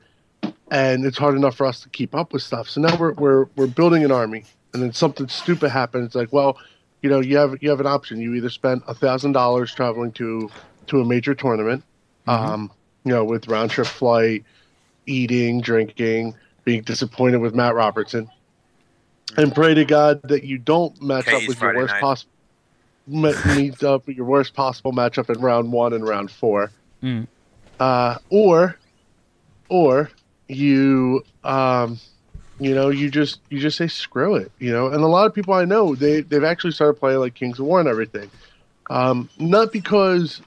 And 0.71 1.05
it's 1.07 1.17
hard 1.19 1.37
enough 1.37 1.57
for 1.57 1.65
us 1.67 1.81
to 1.83 1.89
keep 1.91 2.13
up 2.15 2.33
with 2.33 2.43
stuff. 2.43 2.69
So 2.69 2.81
now 2.81 2.97
we're 2.97 3.13
we're 3.13 3.47
we're 3.57 3.67
building 3.69 4.05
an 4.05 4.11
army, 4.11 4.45
and 4.75 4.83
then 4.83 4.93
something 4.93 5.29
stupid 5.29 5.71
happens. 5.71 6.15
Like, 6.17 6.33
well, 6.33 6.59
you 7.03 7.11
know, 7.11 7.21
you 7.21 7.37
have 7.37 7.57
you 7.61 7.71
have 7.71 7.81
an 7.81 7.87
option. 7.87 8.21
You 8.21 8.35
either 8.35 8.51
spend 8.51 8.83
a 8.87 8.95
thousand 8.95 9.33
dollars 9.33 9.75
traveling 9.75 10.13
to 10.13 10.51
to 10.89 11.01
a 11.01 11.05
major 11.05 11.35
tournament, 11.35 11.85
um, 12.27 12.71
you 13.05 13.13
know, 13.13 13.25
with 13.25 13.49
round 13.49 13.71
trip 13.71 13.87
flight, 13.87 14.45
eating, 15.07 15.61
drinking, 15.61 16.35
being 16.65 16.83
disappointed 16.83 17.39
with 17.39 17.55
Matt 17.55 17.75
Robertson, 17.75 18.29
and 19.37 19.55
pray 19.55 19.75
to 19.75 19.85
God 19.85 20.21
that 20.25 20.45
you 20.45 20.59
don't 20.59 21.01
match 21.03 21.29
up 21.29 21.47
with 21.47 21.61
your 21.61 21.75
worst 21.75 21.95
possible 22.01 22.31
meet 23.07 23.83
up 23.85 24.07
with 24.07 24.17
your 24.17 24.27
worst 24.27 24.55
possible 24.55 24.93
matchup 24.93 25.31
in 25.35 25.41
round 25.41 25.73
one 25.73 25.93
and 25.93 26.07
round 26.07 26.31
four, 26.31 26.73
Mm. 27.03 27.29
uh, 27.79 28.17
or 28.31 28.77
or 29.69 30.11
you 30.49 31.23
um, 31.45 32.01
you 32.59 32.75
know 32.75 32.89
you 32.89 33.11
just 33.11 33.41
you 33.51 33.59
just 33.59 33.77
say 33.77 33.89
screw 33.89 34.35
it, 34.37 34.51
you 34.59 34.73
know. 34.73 34.89
And 34.89 35.03
a 35.03 35.07
lot 35.07 35.27
of 35.27 35.35
people 35.35 35.55
I 35.55 35.65
know 35.65 35.95
they 35.95 36.23
they've 36.23 36.45
actually 36.45 36.73
started 36.73 36.95
playing 36.95 37.19
like 37.19 37.35
Kings 37.35 37.59
of 37.59 37.67
War 37.67 37.81
and 37.81 37.89
everything, 37.89 38.31
um, 38.91 39.29
not 39.39 39.73
because 39.73 40.41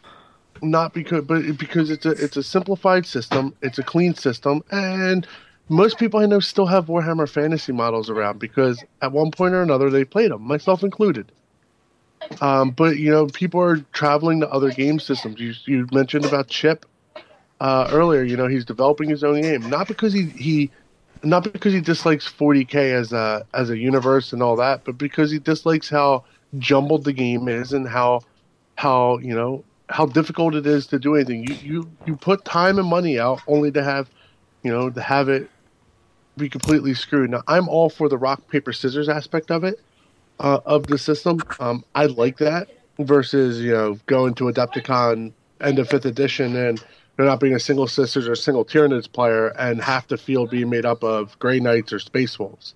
not 0.61 0.93
because 0.93 1.25
but 1.25 1.57
because 1.57 1.89
it's 1.89 2.05
a 2.05 2.11
it's 2.11 2.37
a 2.37 2.43
simplified 2.43 3.05
system 3.05 3.55
it's 3.61 3.77
a 3.79 3.83
clean 3.83 4.13
system 4.13 4.63
and 4.71 5.27
most 5.69 5.97
people 5.97 6.19
i 6.19 6.25
know 6.25 6.39
still 6.39 6.65
have 6.65 6.87
warhammer 6.87 7.29
fantasy 7.29 7.71
models 7.71 8.09
around 8.09 8.39
because 8.39 8.83
at 9.01 9.11
one 9.11 9.31
point 9.31 9.53
or 9.53 9.61
another 9.61 9.89
they 9.89 10.03
played 10.03 10.31
them 10.31 10.41
myself 10.41 10.83
included. 10.83 11.31
Um, 12.41 12.71
but 12.71 12.97
you 12.97 13.09
know 13.11 13.27
people 13.27 13.61
are 13.61 13.77
traveling 13.93 14.41
to 14.41 14.49
other 14.49 14.71
game 14.71 14.99
systems. 14.99 15.39
You, 15.39 15.53
you 15.65 15.87
mentioned 15.91 16.25
about 16.25 16.47
chip 16.47 16.85
uh, 17.61 17.89
earlier 17.91 18.23
you 18.23 18.35
know 18.35 18.47
he's 18.47 18.65
developing 18.65 19.09
his 19.09 19.23
own 19.23 19.41
game. 19.41 19.69
Not 19.69 19.87
because 19.87 20.11
he, 20.11 20.25
he 20.25 20.71
not 21.23 21.51
because 21.51 21.73
he 21.73 21.81
dislikes 21.81 22.27
40k 22.27 22.93
as 22.93 23.11
a 23.13 23.45
as 23.53 23.69
a 23.69 23.77
universe 23.77 24.33
and 24.33 24.41
all 24.41 24.55
that 24.55 24.83
but 24.85 24.97
because 24.97 25.31
he 25.31 25.39
dislikes 25.39 25.89
how 25.89 26.23
jumbled 26.57 27.03
the 27.03 27.13
game 27.13 27.47
is 27.47 27.73
and 27.73 27.87
how 27.87 28.21
how 28.75 29.17
you 29.19 29.35
know 29.35 29.63
how 29.89 30.05
difficult 30.05 30.55
it 30.55 30.67
is 30.67 30.87
to 30.87 30.99
do 30.99 31.15
anything. 31.15 31.43
You 31.47 31.55
you 31.55 31.89
you 32.05 32.15
put 32.15 32.45
time 32.45 32.79
and 32.79 32.87
money 32.87 33.19
out 33.19 33.41
only 33.47 33.71
to 33.71 33.83
have, 33.83 34.09
you 34.63 34.71
know, 34.71 34.89
to 34.89 35.01
have 35.01 35.29
it 35.29 35.49
be 36.37 36.49
completely 36.49 36.93
screwed. 36.93 37.31
Now 37.31 37.43
I'm 37.47 37.67
all 37.67 37.89
for 37.89 38.07
the 38.07 38.17
rock 38.17 38.47
paper 38.49 38.71
scissors 38.71 39.09
aspect 39.09 39.51
of 39.51 39.63
it, 39.63 39.79
uh, 40.39 40.59
of 40.65 40.87
the 40.87 40.97
system. 40.97 41.39
Um, 41.59 41.83
I 41.95 42.05
like 42.05 42.37
that 42.37 42.69
versus 42.99 43.59
you 43.61 43.71
know 43.71 43.99
going 44.05 44.35
to 44.35 44.45
Adepticon 44.45 45.33
end 45.61 45.79
of 45.79 45.89
fifth 45.89 46.05
edition 46.05 46.55
and 46.55 46.83
there 47.19 47.27
not 47.27 47.41
being 47.41 47.53
a 47.53 47.59
single 47.59 47.85
Sisters 47.85 48.29
or 48.29 48.35
single 48.35 48.63
Tyranids 48.63 49.11
player 49.11 49.47
and 49.59 49.81
half 49.81 50.07
the 50.07 50.17
field 50.17 50.49
being 50.49 50.69
made 50.69 50.85
up 50.85 51.03
of 51.03 51.37
Grey 51.37 51.59
Knights 51.59 51.91
or 51.91 51.99
Space 51.99 52.39
Wolves, 52.39 52.75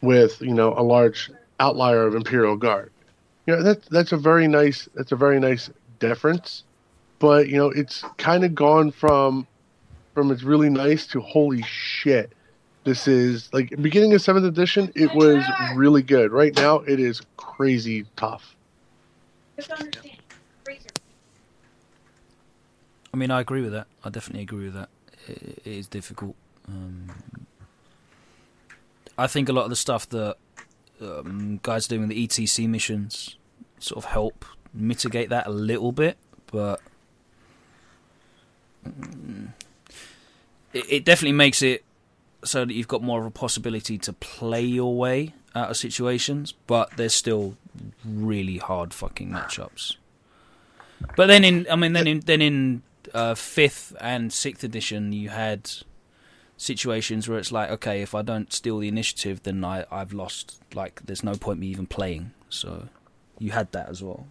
with 0.00 0.40
you 0.40 0.54
know 0.54 0.72
a 0.78 0.80
large 0.80 1.30
outlier 1.60 2.06
of 2.06 2.14
Imperial 2.14 2.56
Guard. 2.56 2.90
You 3.46 3.54
know 3.54 3.62
that's 3.62 3.86
that's 3.88 4.12
a 4.12 4.16
very 4.16 4.48
nice 4.48 4.88
that's 4.94 5.12
a 5.12 5.16
very 5.16 5.38
nice 5.38 5.68
difference, 5.98 6.64
but 7.18 7.48
you 7.50 7.58
know 7.58 7.68
it's 7.68 8.02
kind 8.16 8.44
of 8.44 8.54
gone 8.54 8.92
from 8.92 9.46
from 10.14 10.30
it's 10.30 10.42
really 10.42 10.70
nice 10.70 11.06
to 11.08 11.20
holy 11.20 11.60
shit. 11.60 12.32
This 12.84 13.06
is 13.06 13.50
like 13.52 13.74
beginning 13.82 14.14
of 14.14 14.22
seventh 14.22 14.46
edition. 14.46 14.90
It 14.94 15.14
was 15.14 15.44
really 15.74 16.02
good. 16.02 16.32
Right 16.32 16.56
now, 16.56 16.76
it 16.78 16.98
is 16.98 17.20
crazy 17.36 18.06
tough. 18.16 18.56
I 23.16 23.18
mean, 23.18 23.30
I 23.30 23.40
agree 23.40 23.62
with 23.62 23.72
that. 23.72 23.86
I 24.04 24.10
definitely 24.10 24.42
agree 24.42 24.66
with 24.66 24.74
that. 24.74 24.90
It, 25.26 25.62
it 25.64 25.72
is 25.72 25.86
difficult. 25.88 26.36
Um, 26.68 27.10
I 29.16 29.26
think 29.26 29.48
a 29.48 29.54
lot 29.54 29.64
of 29.64 29.70
the 29.70 29.76
stuff 29.76 30.06
that 30.10 30.36
um, 31.00 31.58
guys 31.62 31.86
are 31.86 31.88
doing 31.88 32.02
with 32.02 32.10
the 32.10 32.28
ETC 32.28 32.68
missions 32.68 33.36
sort 33.78 34.04
of 34.04 34.10
help 34.10 34.44
mitigate 34.74 35.30
that 35.30 35.46
a 35.46 35.50
little 35.50 35.92
bit, 35.92 36.18
but 36.52 36.82
it, 40.74 40.84
it 40.90 41.04
definitely 41.06 41.32
makes 41.32 41.62
it 41.62 41.86
so 42.44 42.66
that 42.66 42.74
you've 42.74 42.86
got 42.86 43.02
more 43.02 43.20
of 43.20 43.24
a 43.24 43.30
possibility 43.30 43.96
to 43.96 44.12
play 44.12 44.62
your 44.62 44.94
way 44.94 45.32
out 45.54 45.70
of 45.70 45.78
situations, 45.78 46.52
but 46.66 46.94
there's 46.98 47.14
still 47.14 47.56
really 48.04 48.58
hard 48.58 48.92
fucking 48.92 49.30
matchups. 49.30 49.96
But 51.16 51.28
then 51.28 51.44
in, 51.44 51.66
I 51.70 51.76
mean, 51.76 51.94
then 51.94 52.06
in 52.06 52.20
then 52.20 52.42
in 52.42 52.82
uh, 53.14 53.34
fifth 53.34 53.96
and 54.00 54.32
sixth 54.32 54.64
edition, 54.64 55.12
you 55.12 55.28
had 55.30 55.70
situations 56.56 57.28
where 57.28 57.38
it's 57.38 57.52
like, 57.52 57.70
okay, 57.70 58.02
if 58.02 58.14
I 58.14 58.22
don't 58.22 58.52
steal 58.52 58.78
the 58.78 58.88
initiative, 58.88 59.42
then 59.42 59.64
I 59.64 59.84
I've 59.90 60.12
lost. 60.12 60.60
Like, 60.74 61.02
there's 61.04 61.24
no 61.24 61.34
point 61.34 61.58
me 61.58 61.66
even 61.68 61.86
playing. 61.86 62.32
So, 62.48 62.88
you 63.38 63.52
had 63.52 63.72
that 63.72 63.88
as 63.88 64.02
well. 64.02 64.26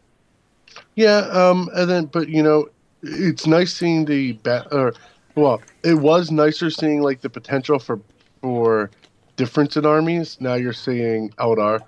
Yeah, 0.95 1.19
um, 1.31 1.69
and 1.73 1.89
then 1.89 2.05
but 2.05 2.29
you 2.29 2.43
know, 2.43 2.69
it's 3.01 3.47
nice 3.47 3.73
seeing 3.73 4.05
the 4.05 4.33
ba- 4.43 4.67
or 4.71 4.93
well, 5.35 5.61
it 5.83 5.95
was 5.95 6.31
nicer 6.31 6.69
seeing 6.69 7.01
like 7.01 7.21
the 7.21 7.29
potential 7.29 7.79
for 7.79 7.99
for 8.41 8.89
difference 9.35 9.77
in 9.77 9.85
armies. 9.85 10.37
Now 10.39 10.55
you're 10.55 10.73
seeing 10.73 11.29
Eldar, 11.31 11.81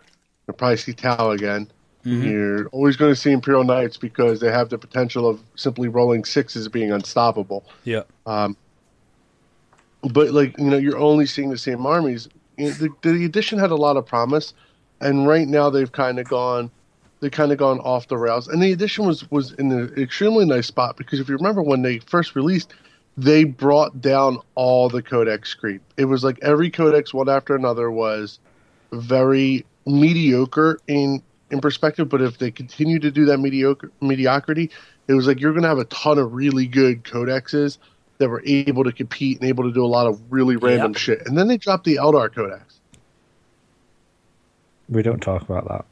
You'll 0.47 0.55
probably 0.55 0.77
see 0.77 0.93
Tau 0.93 1.31
again. 1.31 1.67
Mhm. 2.07 2.23
You're 2.23 2.67
always 2.67 2.95
going 2.95 3.11
to 3.11 3.19
see 3.19 3.31
Imperial 3.31 3.65
Knights 3.65 3.97
because 3.97 4.39
they 4.39 4.49
have 4.49 4.69
the 4.69 4.77
potential 4.77 5.27
of 5.27 5.41
simply 5.55 5.89
rolling 5.89 6.23
sixes 6.23 6.69
being 6.69 6.89
unstoppable. 6.89 7.65
Yeah. 7.83 8.03
Um, 8.25 8.55
but 10.03 10.31
like 10.31 10.57
you 10.57 10.69
know, 10.69 10.77
you're 10.77 10.97
only 10.97 11.25
seeing 11.25 11.49
the 11.49 11.57
same 11.57 11.85
armies. 11.85 12.29
You 12.57 12.67
know, 12.67 12.71
The, 12.71 12.89
the 13.01 13.25
edition 13.25 13.59
had 13.59 13.71
a 13.71 13.75
lot 13.75 13.97
of 13.97 14.05
promise, 14.05 14.53
and 15.01 15.27
right 15.27 15.47
now 15.49 15.69
they've 15.69 15.91
kind 15.91 16.17
of 16.17 16.29
gone, 16.29 16.71
they 17.19 17.29
kind 17.29 17.51
of 17.51 17.57
gone 17.57 17.79
off 17.79 18.07
the 18.07 18.17
rails. 18.17 18.47
And 18.47 18.63
the 18.63 18.71
edition 18.71 19.05
was 19.05 19.29
was 19.29 19.51
in 19.53 19.69
an 19.73 19.93
extremely 19.97 20.45
nice 20.45 20.67
spot 20.67 20.95
because 20.95 21.19
if 21.19 21.27
you 21.27 21.35
remember 21.35 21.61
when 21.61 21.81
they 21.81 21.99
first 21.99 22.37
released, 22.37 22.73
they 23.17 23.43
brought 23.43 23.99
down 23.99 24.39
all 24.55 24.87
the 24.87 25.01
codex 25.01 25.53
creep. 25.53 25.81
It 25.97 26.05
was 26.05 26.23
like 26.23 26.39
every 26.41 26.69
codex 26.69 27.13
one 27.13 27.27
after 27.27 27.53
another 27.53 27.91
was 27.91 28.39
very 28.93 29.65
mediocre 29.85 30.79
in 30.87 31.21
in 31.51 31.59
perspective. 31.61 32.09
But 32.09 32.21
if 32.21 32.37
they 32.37 32.51
continue 32.51 32.99
to 32.99 33.11
do 33.11 33.25
that 33.25 33.37
mediocre 33.39 33.91
mediocrity, 34.01 34.69
it 35.07 35.13
was 35.13 35.27
like 35.27 35.39
you're 35.39 35.51
going 35.53 35.63
to 35.63 35.69
have 35.69 35.79
a 35.79 35.85
ton 35.85 36.17
of 36.17 36.33
really 36.33 36.67
good 36.67 37.03
codexes 37.03 37.77
that 38.17 38.29
were 38.29 38.41
able 38.45 38.83
to 38.83 38.91
compete 38.91 39.39
and 39.39 39.47
able 39.47 39.63
to 39.63 39.71
do 39.71 39.83
a 39.83 39.87
lot 39.87 40.07
of 40.07 40.19
really 40.31 40.55
random 40.55 40.91
Yep. 40.93 40.97
shit. 40.97 41.27
And 41.27 41.37
then 41.37 41.47
they 41.47 41.57
dropped 41.57 41.83
the 41.83 41.95
Eldar 41.95 42.33
codex. 42.33 42.79
We 44.89 45.01
don't 45.03 45.19
talk 45.21 45.41
about 45.43 45.67
that. 45.67 45.85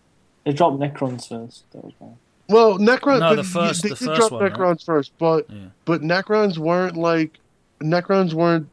They 0.46 0.54
dropped 0.54 0.80
Necrons 0.80 1.28
first. 1.28 1.66
That 1.72 1.84
was 1.84 1.94
fine. 2.00 2.18
Well, 2.48 2.78
Necrons. 2.78 3.20
No, 3.20 3.36
the 3.36 3.44
first- 3.44 3.84
they 3.84 3.90
the 3.90 3.96
did 3.96 4.06
first 4.06 4.20
drop 4.20 4.32
one, 4.34 4.44
right? 4.44 4.54
Necrons 4.54 4.84
first, 4.86 5.12
but 5.18 5.48
Yeah. 5.50 5.58
but 5.86 6.02
Necrons 6.02 6.58
weren't 6.58 6.96
like 6.96 7.40
Necrons 7.82 8.34
weren't 8.34 8.70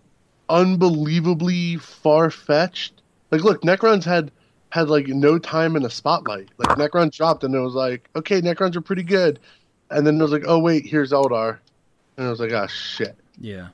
unbelievably 0.49 1.76
far 1.76 2.30
fetched. 2.30 2.93
Like, 3.30 3.43
look, 3.43 3.62
Necrons 3.62 4.05
had 4.05 4.30
had 4.73 4.89
like 4.89 5.07
no 5.07 5.39
time 5.39 5.77
in 5.77 5.83
the 5.83 5.91
spotlight. 5.91 6.49
Like 6.57 6.79
Necrons 6.79 7.12
dropped, 7.14 7.45
and 7.45 7.55
it 7.55 7.61
was 7.61 7.75
like, 7.75 8.09
okay, 8.16 8.41
Necrons 8.41 8.75
are 8.75 8.81
pretty 8.81 9.03
good, 9.03 9.39
and 9.91 10.07
then 10.07 10.18
it 10.18 10.23
was 10.23 10.33
like, 10.33 10.45
oh 10.47 10.59
wait, 10.59 10.87
here's 10.87 11.12
Eldar, 11.12 11.59
and 12.16 12.27
I 12.27 12.31
was 12.31 12.41
like, 12.41 12.55
ah, 12.55 12.66
shit. 12.68 13.14
Yeah. 13.39 13.68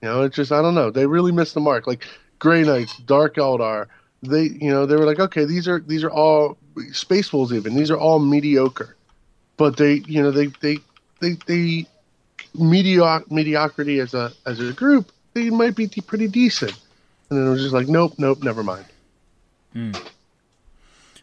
You 0.00 0.08
know, 0.08 0.22
it's 0.22 0.36
just 0.36 0.52
I 0.52 0.62
don't 0.62 0.76
know. 0.76 0.92
They 0.92 1.04
really 1.04 1.32
missed 1.32 1.54
the 1.54 1.60
mark. 1.60 1.88
Like 1.88 2.06
Grey 2.38 2.62
Knights, 2.62 2.96
Dark 2.98 3.34
Eldar, 3.34 3.88
they 4.22 4.42
you 4.42 4.70
know 4.70 4.86
they 4.86 4.94
were 4.94 5.04
like, 5.04 5.18
okay, 5.18 5.44
these 5.44 5.66
are 5.66 5.80
these 5.80 6.04
are 6.04 6.10
all 6.10 6.56
Space 6.92 7.32
Wolves 7.32 7.52
even. 7.52 7.74
These 7.74 7.90
are 7.90 7.98
all 7.98 8.20
mediocre, 8.20 8.94
but 9.56 9.76
they 9.78 9.94
you 10.06 10.22
know 10.22 10.30
they 10.30 10.46
they 10.60 10.78
they 11.18 11.32
they 11.46 11.86
medioc 12.56 13.28
mediocrity 13.32 13.98
as 13.98 14.14
a 14.14 14.30
as 14.46 14.60
a 14.60 14.72
group 14.72 15.10
they 15.34 15.50
might 15.50 15.74
be 15.74 15.88
pretty 15.88 16.28
decent. 16.28 16.78
And 17.32 17.40
then 17.40 17.46
it 17.46 17.50
was 17.50 17.62
just 17.62 17.72
like, 17.72 17.88
nope, 17.88 18.12
nope, 18.18 18.42
never 18.42 18.62
mind. 18.62 18.84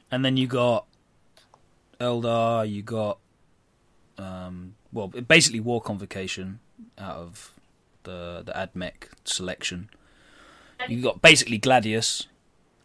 And 0.09 0.25
then 0.25 0.37
you 0.37 0.47
got 0.47 0.87
Eldar, 2.01 2.67
you 2.67 2.81
got 2.81 3.19
um, 4.17 4.73
well, 4.91 5.09
basically 5.09 5.59
War 5.59 5.79
Convocation 5.81 6.61
out 6.97 7.17
of 7.17 7.53
the 8.03 8.41
the 8.43 8.53
AdMech 8.53 9.09
selection. 9.23 9.91
You 10.87 10.99
got 11.03 11.21
basically 11.21 11.59
Gladius, 11.59 12.25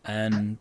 and 0.04 0.58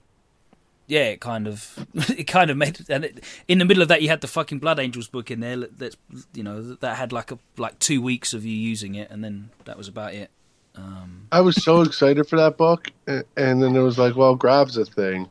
yeah, 0.88 1.10
it 1.10 1.20
kind 1.20 1.50
of 1.50 1.86
it 2.18 2.28
kind 2.28 2.50
of 2.50 2.56
made 2.56 2.80
and 2.88 3.04
it, 3.04 3.26
in 3.50 3.58
the 3.58 3.66
middle 3.66 3.84
of 3.84 3.90
that 3.90 4.02
you 4.02 4.08
had 4.08 4.22
the 4.22 4.28
fucking 4.28 4.60
Blood 4.60 4.80
Angels 4.80 5.10
book 5.10 5.30
in 5.30 5.42
there 5.42 5.58
that 5.58 5.98
you 6.34 6.44
know 6.44 6.76
that 6.76 6.96
had 6.96 7.12
like 7.12 7.30
a 7.30 7.40
like 7.58 7.78
two 7.80 8.02
weeks 8.02 8.34
of 8.34 8.46
you 8.46 8.56
using 8.56 8.96
it, 8.96 9.12
and 9.12 9.22
then 9.22 9.50
that 9.66 9.78
was 9.78 9.90
about 9.90 10.14
it. 10.14 10.32
Um, 10.76 11.28
I 11.32 11.42
was 11.42 11.62
so 11.64 11.82
excited 11.88 12.28
for 12.28 12.38
that 12.38 12.58
book, 12.58 12.90
and 13.08 13.24
then 13.36 13.76
it 13.76 13.80
was 13.82 13.98
like, 13.98 14.16
well, 14.16 14.36
Grav's 14.36 14.78
a 14.78 14.86
thing, 14.86 15.30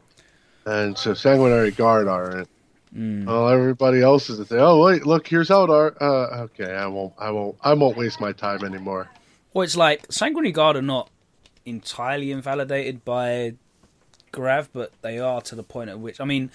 and 0.67 0.97
so 0.97 1.15
Sanguinary 1.15 1.71
Guard 1.73 2.09
aren't. 2.09 2.49
mm, 2.97 3.25
Well, 3.27 3.49
everybody 3.49 4.03
else 4.03 4.31
is 4.31 4.39
a 4.39 4.45
thing. 4.45 4.59
Oh 4.61 4.83
wait, 4.85 5.07
look, 5.07 5.27
here's 5.27 5.49
Eldar. 5.49 5.97
Uh, 6.01 6.43
okay, 6.45 6.75
I 6.75 6.87
won't, 6.87 7.13
I 7.19 7.31
won't, 7.31 7.57
I 7.63 7.75
won't 7.75 7.97
waste 7.97 8.21
my 8.21 8.33
time 8.33 8.65
anymore. 8.65 9.11
Well, 9.55 9.63
it's 9.65 9.77
like 9.77 10.11
Sanguinary 10.11 10.53
Guard 10.53 10.77
are 10.77 10.83
not 10.83 11.11
entirely 11.65 12.31
invalidated 12.33 13.05
by 13.05 13.55
Grav, 14.33 14.71
but 14.73 14.93
they 15.03 15.19
are 15.19 15.41
to 15.43 15.55
the 15.55 15.63
point 15.63 15.91
at 15.91 15.99
which 15.99 16.21
I 16.21 16.25
mean, 16.25 16.51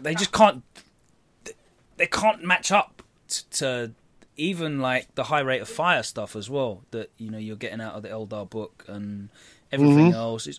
they 0.00 0.14
just 0.14 0.32
can't. 0.32 0.62
They 1.96 2.06
can't 2.06 2.44
match 2.44 2.70
up 2.70 3.02
to 3.52 3.90
even 4.38 4.80
like 4.80 5.14
the 5.14 5.24
high 5.24 5.40
rate 5.40 5.60
of 5.60 5.68
fire 5.68 6.02
stuff 6.02 6.34
as 6.34 6.48
well 6.48 6.82
that 6.92 7.10
you 7.18 7.30
know 7.30 7.38
you're 7.38 7.56
getting 7.56 7.80
out 7.80 7.94
of 7.94 8.02
the 8.02 8.08
Eldar 8.08 8.48
book 8.48 8.84
and 8.88 9.28
everything 9.70 10.12
else. 10.12 10.46
It's, 10.46 10.58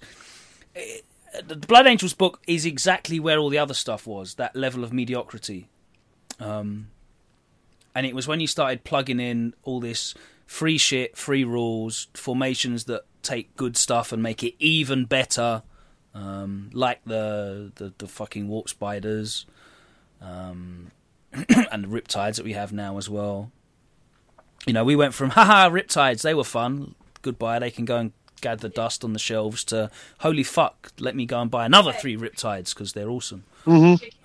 it, 0.76 1.06
the 1.46 1.56
Blood 1.56 1.88
Angels 1.88 2.14
book 2.14 2.42
is 2.48 2.66
exactly 2.66 3.20
where 3.20 3.38
all 3.38 3.50
the 3.50 3.58
other 3.58 3.74
stuff 3.74 4.06
was. 4.06 4.36
That 4.36 4.56
level 4.56 4.84
of 4.84 4.94
mediocrity. 4.94 5.70
Um, 6.40 6.90
and 7.96 8.06
it 8.06 8.16
was 8.16 8.28
when 8.28 8.40
you 8.40 8.48
started 8.48 8.84
plugging 8.84 9.20
in 9.20 9.54
all 9.64 9.80
this 9.80 10.14
free 10.46 10.78
shit, 10.78 11.18
free 11.18 11.44
rules, 11.44 12.08
formations 12.14 12.86
that 12.86 13.04
take 13.22 13.56
good 13.56 13.78
stuff 13.78 14.12
and 14.12 14.24
make 14.24 14.44
it 14.44 14.56
even 14.60 15.06
better, 15.06 15.64
um, 16.14 16.70
like 16.74 17.00
the, 17.06 17.72
the 17.76 17.94
the 17.98 18.08
fucking 18.08 18.48
warp 18.48 18.70
spiders, 18.70 19.46
um, 20.22 20.92
and 21.34 21.84
the 21.84 21.88
riptides 21.88 22.38
that 22.38 22.46
we 22.46 22.54
have 22.54 22.74
now 22.74 22.98
as 22.98 23.10
well. 23.10 23.52
You 24.66 24.74
know, 24.74 24.84
we 24.84 24.95
went 24.95 25.14
from 25.14 25.30
haha 25.32 25.70
riptides, 25.70 26.22
they 26.22 26.34
were 26.34 26.43
fun, 26.43 26.95
goodbye, 27.22 27.60
they 27.60 27.72
can 27.72 27.86
go 27.86 27.97
and 27.97 28.12
gather 28.41 28.70
dust 28.70 29.03
on 29.03 29.14
the 29.14 29.20
shelves 29.20 29.64
to 29.66 29.89
holy 30.20 30.43
fuck, 30.43 30.91
let 30.99 31.16
me 31.16 31.26
go 31.26 31.41
and 31.41 31.49
buy 31.51 31.66
another 31.66 31.91
three 31.91 32.16
riptides 32.16 32.74
because 32.74 32.93
they're 32.93 33.10
awesome. 33.10 33.43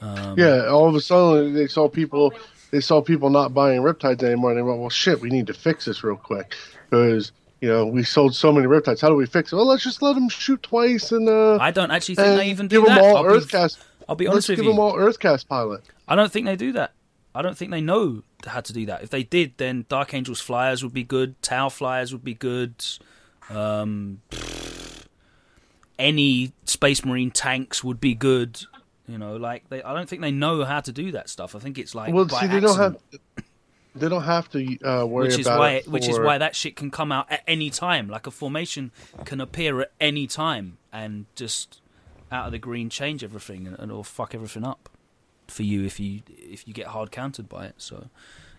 Um, 0.00 0.34
Yeah, 0.38 0.66
all 0.68 0.88
of 0.88 0.94
a 0.94 1.00
sudden 1.00 1.54
they 1.54 1.66
saw 1.66 1.88
people, 1.88 2.32
they 2.70 2.80
saw 2.80 3.00
people 3.02 3.30
not 3.30 3.52
buying 3.54 3.80
Riptides 3.82 4.22
anymore, 4.22 4.50
and 4.50 4.58
they 4.58 4.62
went, 4.62 4.80
"Well, 4.80 4.90
shit, 4.90 5.20
we 5.20 5.28
need 5.30 5.46
to 5.48 5.54
fix 5.54 5.84
this 5.84 6.02
real 6.02 6.16
quick 6.16 6.54
because 6.90 7.32
you 7.60 7.68
know 7.68 7.86
we 7.86 8.02
sold 8.04 8.34
so 8.34 8.52
many 8.52 8.66
Riptides. 8.66 9.00
How 9.00 9.08
do 9.08 9.14
we 9.16 9.26
fix 9.26 9.52
it? 9.52 9.56
Well, 9.56 9.66
let's 9.66 9.82
just 9.84 10.02
let 10.02 10.14
them 10.14 10.28
shoot 10.28 10.62
twice 10.62 11.12
and 11.12 11.28
uh, 11.28 11.58
I 11.60 11.70
don't 11.70 11.90
actually 11.90 12.14
think 12.16 12.36
they 12.38 12.48
even 12.50 12.68
do 12.68 12.80
give 12.80 12.88
that. 12.88 12.94
them 12.96 13.04
all 13.04 13.16
I'll 13.18 13.22
be- 13.24 13.28
Earth 13.36 13.48
Caste. 13.50 13.78
I'll 14.08 14.16
be 14.16 14.24
Let's 14.26 14.34
honest 14.34 14.48
with 14.50 14.56
give 14.58 14.64
you. 14.66 14.70
them 14.72 14.80
all 14.80 14.96
Earth 14.96 15.18
Caste 15.18 15.48
pilot. 15.48 15.82
I 16.08 16.14
don't 16.16 16.30
think 16.32 16.46
they 16.46 16.56
do 16.56 16.72
that. 16.72 16.92
I 17.34 17.42
don't 17.42 17.56
think 17.56 17.70
they 17.70 17.80
know 17.80 18.22
how 18.46 18.60
to 18.60 18.72
do 18.72 18.86
that. 18.86 19.02
If 19.02 19.10
they 19.10 19.24
did, 19.24 19.54
then 19.56 19.86
Dark 19.88 20.14
Angels 20.14 20.40
flyers 20.40 20.84
would 20.84 20.94
be 20.94 21.02
good. 21.02 21.40
Tau 21.42 21.68
flyers 21.68 22.12
would 22.12 22.22
be 22.22 22.34
good. 22.34 22.84
Um, 23.50 24.22
any 25.98 26.52
Space 26.64 27.04
Marine 27.04 27.32
tanks 27.32 27.82
would 27.82 28.00
be 28.00 28.14
good. 28.14 28.62
You 29.08 29.18
know, 29.18 29.36
like 29.36 29.68
they. 29.68 29.82
I 29.82 29.94
don't 29.94 30.08
think 30.08 30.22
they 30.22 30.30
know 30.30 30.64
how 30.64 30.80
to 30.80 30.92
do 30.92 31.12
that 31.12 31.28
stuff. 31.28 31.54
I 31.54 31.58
think 31.58 31.76
it's 31.78 31.94
like 31.94 32.14
well, 32.14 32.28
see, 32.28 32.46
they 32.46 32.60
don't 32.60 32.78
have, 32.78 32.96
they 33.94 34.08
don't 34.08 34.22
have 34.22 34.48
to 34.52 34.78
uh, 34.80 35.04
worry 35.04 35.26
which 35.26 35.38
is 35.40 35.46
about 35.46 35.58
why 35.58 35.70
it. 35.72 35.88
which 35.88 36.08
is 36.08 36.18
why 36.18 36.38
that 36.38 36.56
shit 36.56 36.76
can 36.76 36.90
come 36.90 37.12
out 37.12 37.30
at 37.30 37.42
any 37.46 37.68
time. 37.68 38.08
Like 38.08 38.26
a 38.26 38.30
formation 38.30 38.92
can 39.24 39.40
appear 39.40 39.80
at 39.82 39.92
any 40.00 40.26
time 40.26 40.78
and 40.92 41.26
just 41.34 41.80
out 42.32 42.46
of 42.46 42.52
the 42.52 42.58
green 42.58 42.88
change 42.88 43.22
everything 43.22 43.66
and, 43.66 43.78
and 43.78 43.92
or 43.92 44.04
fuck 44.04 44.34
everything 44.34 44.64
up 44.64 44.88
for 45.48 45.62
you 45.62 45.84
if 45.84 46.00
you 46.00 46.22
if 46.28 46.66
you 46.66 46.74
get 46.74 46.88
hard 46.88 47.10
countered 47.10 47.48
by 47.48 47.66
it. 47.66 47.74
So 47.78 48.08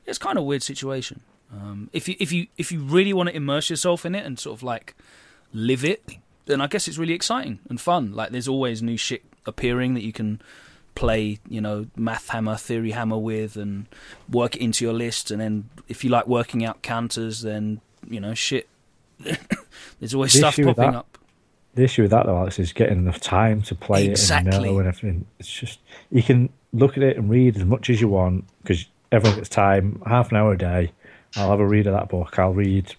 it's 0.06 0.18
kind 0.18 0.38
of 0.38 0.44
a 0.44 0.46
weird 0.46 0.64
situation. 0.64 1.22
Um, 1.54 1.90
if 1.94 2.08
you 2.08 2.16
if 2.20 2.32
you 2.32 2.48
if 2.58 2.72
you 2.72 2.82
really 2.82 3.14
want 3.14 3.30
to 3.30 3.36
immerse 3.36 3.70
yourself 3.70 4.06
in 4.06 4.16
it 4.16 4.26
and 4.26 4.40
sort 4.40 4.58
of 4.58 4.64
like 4.64 4.96
live 5.54 5.86
it, 5.86 6.04
then 6.46 6.62
I 6.62 6.68
guess 6.68 6.88
it's 6.88 6.98
really 6.98 7.14
exciting 7.14 7.60
and 7.70 7.80
fun. 7.80 8.14
Like 8.14 8.32
there's 8.32 8.48
always 8.48 8.82
new 8.82 8.98
shit 8.98 9.24
appearing 9.46 9.94
that 9.94 10.04
you 10.04 10.12
can 10.12 10.42
play, 10.96 11.40
you 11.48 11.62
know, 11.62 11.88
math 11.96 12.30
hammer, 12.30 12.56
theory 12.56 12.92
hammer 12.92 13.18
with, 13.18 13.58
and 13.58 13.86
work 14.32 14.56
it 14.56 14.62
into 14.62 14.86
your 14.86 14.94
list. 14.94 15.30
And 15.30 15.40
then 15.40 15.70
if 15.88 16.04
you 16.04 16.10
like 16.10 16.28
working 16.28 16.66
out 16.66 16.82
counters, 16.82 17.42
then 17.42 17.82
you 18.10 18.20
know, 18.20 18.34
shit. 18.34 18.68
there's 20.00 20.14
always 20.14 20.34
The 20.34 20.40
stuff 20.40 20.58
popping 20.58 20.96
up. 20.96 21.18
The 21.76 21.84
issue 21.84 22.04
with 22.04 22.12
that 22.12 22.26
though, 22.26 22.38
Alex, 22.38 22.58
is 22.58 22.74
getting 22.74 22.98
enough 23.00 23.20
time 23.20 23.62
to 23.64 23.76
play 23.76 24.08
it 24.08 24.32
and 24.32 24.48
know 24.48 24.80
and 24.80 24.88
everything. 24.88 25.26
It's 25.40 25.52
just 25.52 25.80
you 26.10 26.24
can 26.24 26.50
look 26.74 26.98
at 26.98 27.04
it 27.04 27.18
and 27.18 27.30
read 27.30 27.58
as 27.58 27.66
much 27.66 27.90
as 27.90 28.02
you 28.02 28.08
want 28.08 28.46
because 28.62 28.86
everyone 29.12 29.38
gets 29.38 29.50
time, 29.50 30.02
half 30.06 30.32
an 30.32 30.38
hour 30.38 30.54
a 30.54 30.58
day. 30.58 30.92
I'll 31.36 31.50
have 31.50 31.60
a 31.60 31.68
read 31.68 31.88
of 31.88 31.94
that 31.94 32.10
book. 32.10 32.40
I'll 32.40 32.54
read 32.54 32.96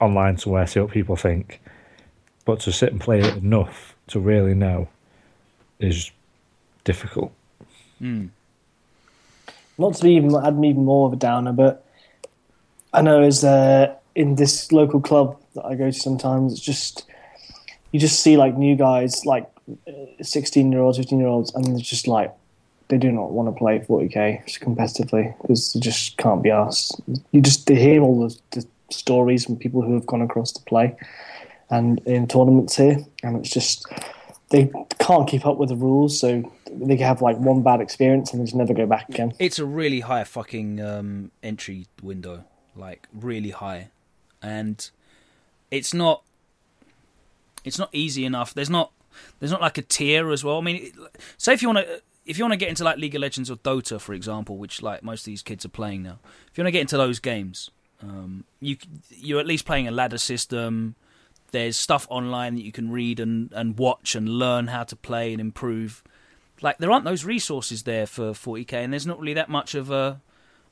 online 0.00 0.38
somewhere, 0.38 0.66
see 0.66 0.80
what 0.80 0.90
people 0.90 1.16
think. 1.16 1.60
But 2.44 2.60
to 2.60 2.72
sit 2.72 2.92
and 2.92 3.00
play 3.00 3.20
it 3.20 3.36
enough 3.36 3.94
to 4.08 4.20
really 4.20 4.54
know 4.54 4.88
is 5.78 6.10
difficult. 6.84 7.32
not 9.78 9.94
to 9.94 10.02
be 10.02 10.14
even 10.14 10.34
add 10.34 10.58
me 10.58 10.70
even 10.70 10.84
more 10.84 11.06
of 11.06 11.12
a 11.12 11.16
downer, 11.16 11.52
but 11.52 11.84
I 12.92 13.02
know 13.02 13.22
as 13.22 13.44
uh, 13.44 13.94
in 14.14 14.36
this 14.36 14.70
local 14.72 15.00
club 15.00 15.38
that 15.54 15.64
I 15.64 15.74
go 15.74 15.86
to 15.86 15.92
sometimes, 15.92 16.52
it's 16.52 16.62
just 16.62 17.06
you 17.94 18.00
just 18.00 18.18
see 18.18 18.36
like 18.36 18.58
new 18.58 18.74
guys, 18.74 19.24
like 19.24 19.48
sixteen 20.20 20.72
year 20.72 20.80
olds, 20.80 20.98
fifteen 20.98 21.20
year 21.20 21.28
olds, 21.28 21.54
and 21.54 21.64
they're 21.64 21.78
just 21.78 22.08
like 22.08 22.34
they 22.88 22.98
do 22.98 23.12
not 23.12 23.30
want 23.30 23.48
to 23.48 23.56
play 23.56 23.78
40k 23.78 24.44
competitively 24.58 25.32
because 25.40 25.72
they 25.72 25.78
just 25.78 26.16
can't 26.16 26.42
be 26.42 26.50
asked. 26.50 27.00
You 27.30 27.40
just 27.40 27.68
they 27.68 27.76
hear 27.76 28.02
all 28.02 28.26
the, 28.26 28.36
the 28.50 28.66
stories 28.90 29.44
from 29.44 29.56
people 29.56 29.80
who 29.80 29.94
have 29.94 30.06
gone 30.06 30.22
across 30.22 30.50
to 30.54 30.62
play, 30.64 30.96
and 31.70 32.00
in 32.00 32.26
tournaments 32.26 32.76
here, 32.76 32.98
and 33.22 33.36
it's 33.36 33.50
just 33.50 33.86
they 34.50 34.72
can't 34.98 35.28
keep 35.28 35.46
up 35.46 35.58
with 35.58 35.68
the 35.68 35.76
rules, 35.76 36.18
so 36.18 36.52
they 36.72 36.96
have 36.96 37.22
like 37.22 37.36
one 37.38 37.62
bad 37.62 37.80
experience 37.80 38.32
and 38.32 38.40
they 38.40 38.46
just 38.46 38.56
never 38.56 38.74
go 38.74 38.86
back 38.86 39.08
again. 39.08 39.34
It's 39.38 39.60
a 39.60 39.64
really 39.64 40.00
high 40.00 40.24
fucking 40.24 40.80
um, 40.80 41.30
entry 41.44 41.86
window, 42.02 42.42
like 42.74 43.06
really 43.12 43.50
high, 43.50 43.90
and 44.42 44.90
it's 45.70 45.94
not 45.94 46.23
it's 47.64 47.78
not 47.78 47.88
easy 47.92 48.24
enough. 48.24 48.54
There's 48.54 48.70
not 48.70 48.92
there's 49.40 49.52
not 49.52 49.60
like 49.60 49.78
a 49.78 49.82
tier 49.82 50.30
as 50.30 50.44
well. 50.44 50.58
I 50.58 50.60
mean, 50.60 50.92
say 51.38 51.54
if 51.54 51.62
you 51.62 51.68
want 51.68 51.86
to 51.86 52.02
if 52.26 52.38
you 52.38 52.44
want 52.44 52.52
to 52.52 52.58
get 52.58 52.68
into 52.68 52.84
like 52.84 52.98
League 52.98 53.14
of 53.14 53.20
Legends 53.20 53.50
or 53.50 53.56
Dota, 53.56 54.00
for 54.00 54.14
example, 54.14 54.56
which 54.56 54.82
like 54.82 55.02
most 55.02 55.22
of 55.22 55.26
these 55.26 55.42
kids 55.42 55.64
are 55.64 55.70
playing 55.70 56.02
now, 56.02 56.18
if 56.50 56.56
you 56.56 56.62
want 56.62 56.68
to 56.68 56.72
get 56.72 56.80
into 56.80 56.96
those 56.96 57.18
games, 57.18 57.70
um, 58.02 58.44
you 58.60 58.76
you're 59.10 59.40
at 59.40 59.46
least 59.46 59.66
playing 59.66 59.88
a 59.88 59.90
ladder 59.90 60.18
system. 60.18 60.94
There's 61.52 61.76
stuff 61.76 62.06
online 62.10 62.56
that 62.56 62.64
you 62.64 62.72
can 62.72 62.90
read 62.90 63.20
and, 63.20 63.52
and 63.52 63.78
watch 63.78 64.16
and 64.16 64.28
learn 64.28 64.66
how 64.68 64.82
to 64.84 64.96
play 64.96 65.32
and 65.32 65.40
improve. 65.40 66.02
Like 66.60 66.78
there 66.78 66.90
aren't 66.90 67.04
those 67.04 67.24
resources 67.24 67.84
there 67.84 68.06
for 68.06 68.32
40k, 68.32 68.72
and 68.72 68.92
there's 68.92 69.06
not 69.06 69.20
really 69.20 69.34
that 69.34 69.48
much 69.48 69.74
of 69.74 69.90
a 69.90 70.20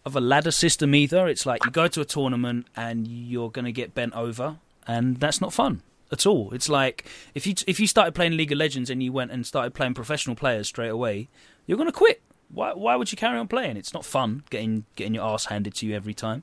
of 0.05 0.17
a 0.17 0.21
ladder 0.21 0.51
system 0.51 0.95
either. 0.95 1.29
It's 1.29 1.47
like 1.47 1.65
you 1.65 1.71
go 1.71 1.87
to 1.87 2.01
a 2.01 2.05
tournament 2.05 2.67
and 2.75 3.07
you're 3.07 3.51
going 3.51 3.67
to 3.67 3.73
get 3.73 3.95
bent 3.95 4.15
over, 4.15 4.57
and 4.87 5.19
that's 5.19 5.41
not 5.41 5.53
fun 5.53 5.83
at 6.13 6.27
all. 6.27 6.53
It's 6.53 6.69
like 6.69 7.07
if 7.35 7.47
you 7.47 7.55
if 7.67 7.81
you 7.81 7.87
started 7.87 8.15
playing 8.15 8.37
League 8.37 8.53
of 8.53 8.59
Legends 8.59 8.91
and 8.91 9.03
you 9.03 9.13
went 9.13 9.33
and 9.33 9.47
started 9.47 9.75
playing 9.75 9.95
professional 9.95 10.37
players 10.37 10.69
straight 10.69 10.91
away, 10.91 11.29
you're 11.67 11.79
going 11.79 11.89
to 11.89 11.93
quit. 11.93 12.23
Why 12.53 12.75
why 12.75 12.95
would 12.97 13.11
you 13.11 13.17
carry 13.17 13.39
on 13.39 13.49
playing? 13.49 13.77
It's 13.77 13.95
not 13.95 14.05
fun 14.05 14.45
getting 14.51 14.85
getting 14.95 15.15
your 15.15 15.25
ass 15.25 15.47
handed 15.47 15.75
to 15.77 15.87
you 15.87 15.97
every 15.97 16.15
time. 16.15 16.43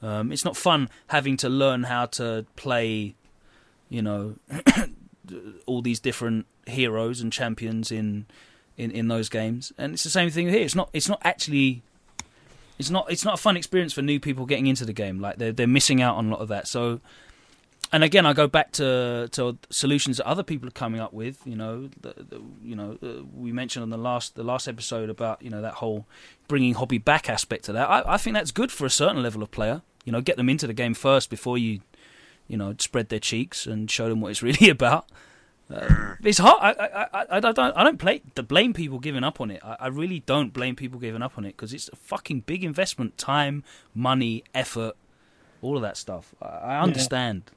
Um, 0.00 0.32
it's 0.32 0.44
not 0.44 0.56
fun 0.56 0.88
having 1.08 1.36
to 1.38 1.48
learn 1.48 1.84
how 1.84 2.06
to 2.06 2.44
play, 2.56 3.14
you 3.88 4.02
know, 4.02 4.36
all 5.66 5.82
these 5.82 6.00
different 6.00 6.46
heroes 6.66 7.20
and 7.20 7.32
champions 7.32 7.92
in, 7.92 8.26
in 8.76 8.90
in 8.90 9.08
those 9.08 9.28
games. 9.28 9.72
And 9.76 9.92
it's 9.92 10.04
the 10.04 10.10
same 10.10 10.30
thing 10.30 10.48
here. 10.48 10.62
It's 10.62 10.74
not 10.74 10.88
it's 10.94 11.08
not 11.08 11.20
actually 11.22 11.82
it's 12.78 12.90
not 12.90 13.12
it's 13.12 13.24
not 13.24 13.34
a 13.34 13.36
fun 13.36 13.58
experience 13.58 13.92
for 13.92 14.02
new 14.02 14.18
people 14.18 14.46
getting 14.46 14.66
into 14.66 14.86
the 14.86 14.94
game. 14.94 15.20
Like 15.20 15.36
they're 15.36 15.52
they're 15.52 15.66
missing 15.66 16.00
out 16.00 16.16
on 16.16 16.28
a 16.28 16.30
lot 16.30 16.40
of 16.40 16.48
that. 16.48 16.66
So 16.66 17.00
and 17.92 18.02
again, 18.02 18.24
I 18.24 18.32
go 18.32 18.46
back 18.46 18.72
to 18.72 19.28
to 19.32 19.58
solutions 19.68 20.16
that 20.16 20.26
other 20.26 20.42
people 20.42 20.66
are 20.66 20.72
coming 20.72 21.00
up 21.00 21.12
with. 21.12 21.42
You 21.44 21.56
know, 21.56 21.90
the, 22.00 22.14
the, 22.16 22.42
you 22.62 22.74
know, 22.74 22.96
uh, 23.02 23.22
we 23.34 23.52
mentioned 23.52 23.82
on 23.82 23.90
the 23.90 23.98
last 23.98 24.34
the 24.34 24.42
last 24.42 24.66
episode 24.66 25.10
about 25.10 25.42
you 25.42 25.50
know 25.50 25.60
that 25.60 25.74
whole 25.74 26.06
bringing 26.48 26.72
hobby 26.74 26.96
back 26.96 27.28
aspect 27.28 27.64
to 27.66 27.72
that. 27.74 27.88
I, 27.88 28.14
I 28.14 28.16
think 28.16 28.34
that's 28.34 28.50
good 28.50 28.72
for 28.72 28.86
a 28.86 28.90
certain 28.90 29.22
level 29.22 29.42
of 29.42 29.50
player. 29.50 29.82
You 30.06 30.12
know, 30.12 30.22
get 30.22 30.38
them 30.38 30.48
into 30.48 30.66
the 30.66 30.72
game 30.72 30.94
first 30.94 31.28
before 31.28 31.58
you, 31.58 31.80
you 32.48 32.56
know, 32.56 32.74
spread 32.78 33.10
their 33.10 33.20
cheeks 33.20 33.66
and 33.66 33.90
show 33.90 34.08
them 34.08 34.22
what 34.22 34.30
it's 34.30 34.42
really 34.42 34.70
about. 34.70 35.06
Uh, 35.70 36.14
it's 36.22 36.38
hard. 36.38 36.58
I, 36.60 36.84
I, 36.84 37.20
I, 37.20 37.26
I 37.30 37.40
don't, 37.40 37.58
I 37.58 37.84
don't 37.84 37.98
play, 37.98 38.22
blame 38.34 38.72
people 38.72 38.98
giving 38.98 39.22
up 39.24 39.40
on 39.40 39.50
it. 39.50 39.62
I, 39.62 39.76
I 39.80 39.86
really 39.88 40.20
don't 40.20 40.52
blame 40.52 40.76
people 40.76 40.98
giving 40.98 41.22
up 41.22 41.38
on 41.38 41.44
it 41.44 41.56
because 41.56 41.72
it's 41.72 41.88
a 41.88 41.96
fucking 41.96 42.40
big 42.40 42.64
investment, 42.64 43.16
time, 43.16 43.64
money, 43.94 44.44
effort, 44.54 44.96
all 45.62 45.76
of 45.76 45.82
that 45.82 45.96
stuff. 45.96 46.34
I, 46.42 46.46
I 46.46 46.80
understand. 46.80 47.44
Yeah. 47.46 47.52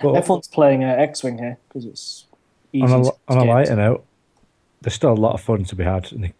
But 0.00 0.14
Everyone's 0.14 0.48
playing 0.48 0.84
uh, 0.84 0.94
X-wing 0.98 1.38
here 1.38 1.58
because 1.68 1.84
it's 1.86 2.26
easy. 2.72 2.84
On 2.84 3.00
a, 3.00 3.04
to 3.04 3.12
on 3.28 3.38
a 3.38 3.44
lighter 3.44 3.76
note, 3.76 4.04
there's 4.80 4.94
still 4.94 5.12
a 5.12 5.14
lot 5.14 5.34
of 5.34 5.40
fun 5.40 5.64
to 5.64 5.76
be 5.76 5.84
had 5.84 6.12
in 6.12 6.20
the 6.20 6.32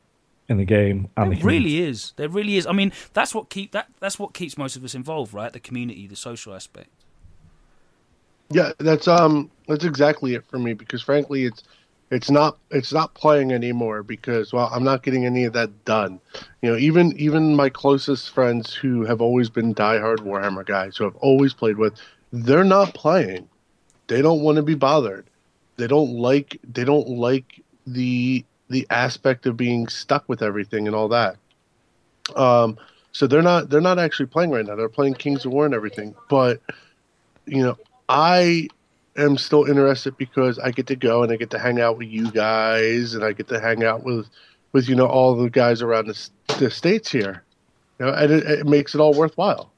in 0.48 0.58
the 0.58 0.64
game. 0.64 1.08
And 1.16 1.32
there 1.32 1.38
the 1.38 1.44
really 1.44 1.80
is. 1.80 2.12
There 2.16 2.28
really 2.28 2.56
is. 2.56 2.66
I 2.66 2.72
mean, 2.72 2.92
that's 3.12 3.34
what 3.34 3.50
keep 3.50 3.72
that 3.72 3.88
that's 4.00 4.18
what 4.18 4.34
keeps 4.34 4.56
most 4.56 4.76
of 4.76 4.84
us 4.84 4.94
involved, 4.94 5.34
right? 5.34 5.52
The 5.52 5.60
community, 5.60 6.06
the 6.06 6.16
social 6.16 6.54
aspect. 6.54 6.90
Yeah, 8.50 8.72
that's 8.78 9.08
um 9.08 9.50
that's 9.66 9.84
exactly 9.84 10.34
it 10.34 10.44
for 10.46 10.58
me 10.58 10.74
because 10.74 11.02
frankly 11.02 11.46
it's 11.46 11.64
it's 12.10 12.30
not 12.30 12.58
it's 12.70 12.92
not 12.92 13.14
playing 13.14 13.52
anymore 13.52 14.02
because 14.02 14.52
well 14.52 14.68
I'm 14.70 14.84
not 14.84 15.02
getting 15.02 15.24
any 15.24 15.44
of 15.44 15.54
that 15.54 15.84
done. 15.84 16.20
You 16.60 16.72
know, 16.72 16.76
even 16.76 17.16
even 17.18 17.56
my 17.56 17.70
closest 17.70 18.30
friends 18.30 18.74
who 18.74 19.04
have 19.04 19.20
always 19.20 19.48
been 19.48 19.74
diehard 19.74 20.18
Warhammer 20.18 20.66
guys 20.66 20.96
who 20.96 21.06
I've 21.06 21.16
always 21.16 21.54
played 21.54 21.78
with, 21.78 21.94
they're 22.32 22.64
not 22.64 22.94
playing. 22.94 23.48
They 24.08 24.22
don't 24.22 24.40
want 24.40 24.56
to 24.56 24.62
be 24.62 24.74
bothered. 24.74 25.26
They 25.76 25.86
don't 25.86 26.14
like 26.14 26.58
they 26.64 26.84
don't 26.84 27.08
like 27.08 27.62
the 27.86 28.44
the 28.68 28.86
aspect 28.90 29.46
of 29.46 29.56
being 29.56 29.88
stuck 29.88 30.28
with 30.28 30.42
everything 30.42 30.86
and 30.86 30.96
all 30.96 31.08
that. 31.08 31.36
Um, 32.34 32.78
so 33.12 33.26
they're 33.26 33.42
not 33.42 33.70
they're 33.70 33.80
not 33.80 33.98
actually 33.98 34.26
playing 34.26 34.50
right 34.50 34.64
now. 34.64 34.76
They're 34.76 34.88
playing 34.88 35.14
Kings 35.14 35.44
of 35.44 35.52
War 35.52 35.66
and 35.66 35.74
everything. 35.74 36.14
But 36.28 36.60
you 37.46 37.62
know, 37.62 37.76
I 38.08 38.68
am 39.16 39.36
still 39.36 39.64
interested 39.64 40.16
because 40.16 40.58
I 40.58 40.70
get 40.70 40.86
to 40.88 40.96
go 40.96 41.22
and 41.22 41.32
I 41.32 41.36
get 41.36 41.50
to 41.50 41.58
hang 41.58 41.80
out 41.80 41.98
with 41.98 42.08
you 42.08 42.30
guys 42.30 43.14
and 43.14 43.24
I 43.24 43.32
get 43.32 43.48
to 43.48 43.60
hang 43.60 43.84
out 43.84 44.04
with 44.04 44.26
with 44.72 44.88
you 44.88 44.94
know 44.94 45.06
all 45.06 45.34
the 45.34 45.50
guys 45.50 45.82
around 45.82 46.06
the, 46.06 46.28
the 46.58 46.70
states 46.70 47.10
here. 47.10 47.44
You 47.98 48.06
know, 48.06 48.12
and 48.12 48.32
it, 48.32 48.44
it 48.44 48.66
makes 48.66 48.94
it 48.94 49.00
all 49.00 49.14
worthwhile. 49.14 49.71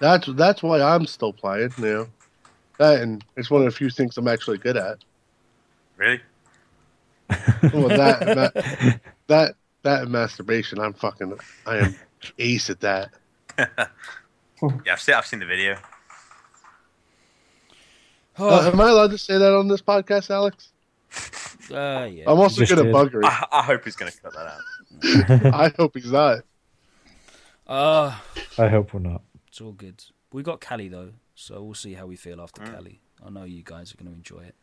That's 0.00 0.26
that's 0.34 0.62
why 0.62 0.80
I'm 0.80 1.06
still 1.06 1.32
playing. 1.32 1.72
You 1.78 1.84
know, 1.84 2.06
that 2.78 3.00
and 3.00 3.24
it's 3.36 3.50
one 3.50 3.60
of 3.60 3.66
the 3.66 3.76
few 3.76 3.90
things 3.90 4.16
I'm 4.16 4.28
actually 4.28 4.58
good 4.58 4.76
at. 4.76 4.98
Really? 5.96 6.20
well, 7.28 7.88
that 7.88 8.20
that 8.20 9.00
that 9.26 9.54
that 9.82 10.08
masturbation, 10.08 10.78
I'm 10.80 10.94
fucking, 10.94 11.38
I 11.66 11.78
am 11.78 11.96
ace 12.38 12.70
at 12.70 12.80
that. 12.80 13.10
yeah, 13.58 13.88
I've 14.90 15.00
seen 15.00 15.14
I've 15.14 15.26
seen 15.26 15.40
the 15.40 15.46
video. 15.46 15.76
Uh, 18.38 18.70
am 18.72 18.80
I 18.80 18.88
allowed 18.88 19.10
to 19.10 19.18
say 19.18 19.36
that 19.36 19.52
on 19.52 19.68
this 19.68 19.82
podcast, 19.82 20.30
Alex? 20.30 20.72
Uh, 21.70 22.08
yeah. 22.10 22.24
I'm 22.26 22.38
also 22.38 22.60
Just 22.60 22.74
good 22.74 22.86
at 22.86 22.92
buggery. 22.92 23.24
I, 23.24 23.46
I 23.52 23.62
hope 23.62 23.84
he's 23.84 23.96
going 23.96 24.10
to 24.10 24.18
cut 24.20 24.32
that 24.32 24.46
out. 24.46 25.54
I 25.54 25.72
hope 25.76 25.94
he's 25.94 26.10
not. 26.10 26.38
Uh, 27.66 28.16
I 28.58 28.68
hope 28.68 28.94
we're 28.94 29.00
not. 29.00 29.22
It's 29.60 29.66
all 29.66 29.72
good. 29.72 30.02
We 30.32 30.42
got 30.42 30.60
Cali 30.62 30.88
though, 30.88 31.10
so 31.34 31.62
we'll 31.62 31.74
see 31.74 31.92
how 31.92 32.06
we 32.06 32.16
feel 32.16 32.40
after 32.40 32.62
Mm. 32.62 32.72
Cali. 32.72 33.00
I 33.24 33.28
know 33.28 33.44
you 33.44 33.62
guys 33.62 33.92
are 33.92 33.96
going 33.98 34.08
to 34.10 34.16
enjoy 34.16 34.40
it. 34.40 34.54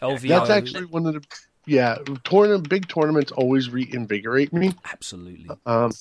LVO, 0.00 0.28
That's 0.28 0.48
actually 0.50 0.86
one 0.86 1.04
of 1.06 1.14
the 1.14 1.22
yeah 1.66 1.98
tournament 2.24 2.68
big 2.70 2.88
tournaments 2.88 3.30
always 3.32 3.68
reinvigorate 3.68 4.52
me. 4.54 4.72
absolutely. 4.90 5.50
Um, 5.66 5.92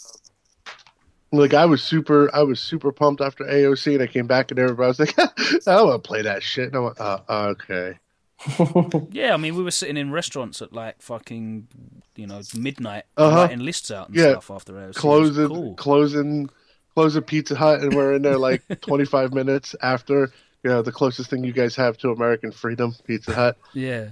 like 1.34 1.54
I 1.54 1.66
was 1.66 1.84
super, 1.84 2.34
I 2.34 2.44
was 2.44 2.62
super 2.62 2.94
pumped 2.94 3.20
after 3.22 3.44
AOC, 3.44 3.96
and 3.96 4.04
I 4.04 4.08
came 4.08 4.28
back 4.28 4.50
and 4.52 4.60
everybody 4.60 4.88
was 4.88 5.00
like, 5.00 5.14
"I 5.20 5.28
don't 5.66 5.88
want 5.90 6.04
to 6.04 6.08
play 6.08 6.22
that 6.22 6.42
shit." 6.42 6.68
And 6.68 6.76
I 6.76 6.80
went, 6.80 7.00
uh, 7.02 7.20
"Okay." 7.30 8.00
Yeah, 9.12 9.34
I 9.34 9.38
mean, 9.38 9.56
we 9.56 9.64
were 9.64 9.72
sitting 9.72 9.98
in 9.98 10.12
restaurants 10.12 10.62
at 10.62 10.72
like 10.72 11.02
fucking, 11.02 11.68
you 12.16 12.28
know, 12.28 12.40
midnight, 12.56 13.04
Uh-huh. 13.18 13.36
writing 13.36 13.60
lists 13.60 13.92
out 13.92 14.08
and 14.08 14.16
Yeah. 14.16 14.32
stuff 14.40 14.52
after 14.52 14.74
AOC. 14.74 14.94
Closing, 14.96 15.48
cool. 15.48 15.74
closing, 15.76 16.50
closing 16.98 17.22
Pizza 17.22 17.56
Hut, 17.56 17.82
and 17.82 17.94
we're 17.94 18.14
in 18.14 18.24
there 18.24 18.40
like 18.40 18.64
25 18.82 19.32
minutes 19.32 19.76
after. 19.84 20.32
You 20.64 20.72
know, 20.72 20.82
the 20.82 20.92
closest 20.92 21.30
thing 21.30 21.44
you 21.44 21.54
guys 21.54 21.76
have 21.76 21.96
to 22.00 22.10
American 22.10 22.52
freedom, 22.52 22.96
Pizza 23.06 23.34
Hut. 23.36 23.58
Yeah. 23.74 24.10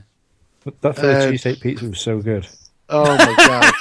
But 0.63 0.79
that 0.81 0.95
Philly 0.95 1.13
Uh, 1.15 1.31
cheesesteak 1.31 1.61
pizza 1.61 1.89
was 1.89 1.99
so 1.99 2.21
good. 2.21 2.47
Oh 2.89 3.17
my 3.17 3.33
god! 3.37 3.73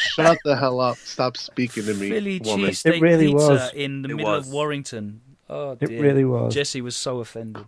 Shut 0.14 0.38
the 0.44 0.54
hell 0.56 0.78
up! 0.80 0.96
Stop 0.98 1.36
speaking 1.36 1.84
to 1.86 1.94
me, 1.94 2.10
Philly 2.10 2.40
woman. 2.44 2.70
cheesesteak 2.70 2.94
It 2.98 3.00
really 3.02 3.32
pizza 3.32 3.48
was. 3.48 3.72
in 3.74 4.02
the 4.02 4.10
It 4.10 4.14
middle 4.14 4.32
was. 4.32 4.46
of 4.46 4.52
Warrington. 4.52 5.20
Oh, 5.50 5.76
It 5.80 5.90
really 6.00 6.24
was. 6.24 6.54
Jesse 6.54 6.80
was 6.80 6.94
so 6.96 7.18
offended. 7.18 7.64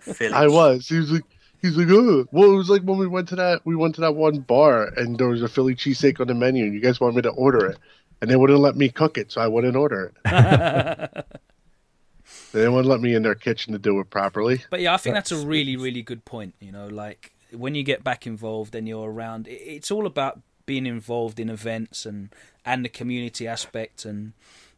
Philly. 0.00 0.32
I 0.32 0.46
was. 0.46 0.88
He 0.88 0.96
was 0.96 1.12
like, 1.12 1.24
he's 1.60 1.76
like, 1.76 1.88
oh. 1.90 2.26
Well, 2.32 2.50
it 2.52 2.56
was 2.56 2.70
like 2.70 2.82
when 2.82 2.96
we 2.98 3.06
went 3.06 3.28
to 3.28 3.36
that, 3.36 3.60
we 3.66 3.76
went 3.76 3.94
to 3.96 4.00
that 4.00 4.14
one 4.16 4.38
bar, 4.40 4.86
and 4.96 5.18
there 5.18 5.28
was 5.28 5.42
a 5.42 5.48
Philly 5.48 5.74
cheesesteak 5.74 6.18
on 6.18 6.26
the 6.28 6.34
menu, 6.34 6.64
and 6.64 6.72
you 6.72 6.80
guys 6.80 6.98
wanted 7.00 7.16
me 7.16 7.22
to 7.22 7.30
order 7.30 7.66
it, 7.66 7.78
and 8.20 8.30
they 8.30 8.36
wouldn't 8.36 8.60
let 8.60 8.76
me 8.76 8.88
cook 8.88 9.18
it, 9.18 9.32
so 9.32 9.40
I 9.40 9.48
wouldn't 9.48 9.76
order 9.76 10.12
it. 10.24 11.26
they 12.52 12.68
wouldn't 12.68 12.86
let 12.86 13.00
me 13.00 13.14
in 13.14 13.22
their 13.22 13.34
kitchen 13.34 13.72
to 13.72 13.78
do 13.78 13.98
it 14.00 14.10
properly. 14.10 14.62
But 14.70 14.80
yeah, 14.80 14.94
I 14.94 14.96
think 14.96 15.14
that's, 15.14 15.30
That's- 15.30 15.44
a 15.44 15.48
really, 15.48 15.76
really 15.76 16.02
good 16.02 16.24
point. 16.24 16.54
You 16.60 16.72
know, 16.72 16.86
like 16.88 17.32
when 17.52 17.74
you 17.74 17.82
get 17.82 18.04
back 18.04 18.26
involved 18.26 18.74
and 18.74 18.88
you're 18.88 19.10
around, 19.10 19.46
it's 19.48 19.90
all 19.90 20.06
about 20.06 20.40
being 20.66 20.86
involved 20.86 21.40
in 21.40 21.48
events 21.48 22.04
and 22.04 22.28
and 22.64 22.84
the 22.84 22.88
community 22.88 23.46
aspect. 23.46 24.04
And 24.04 24.32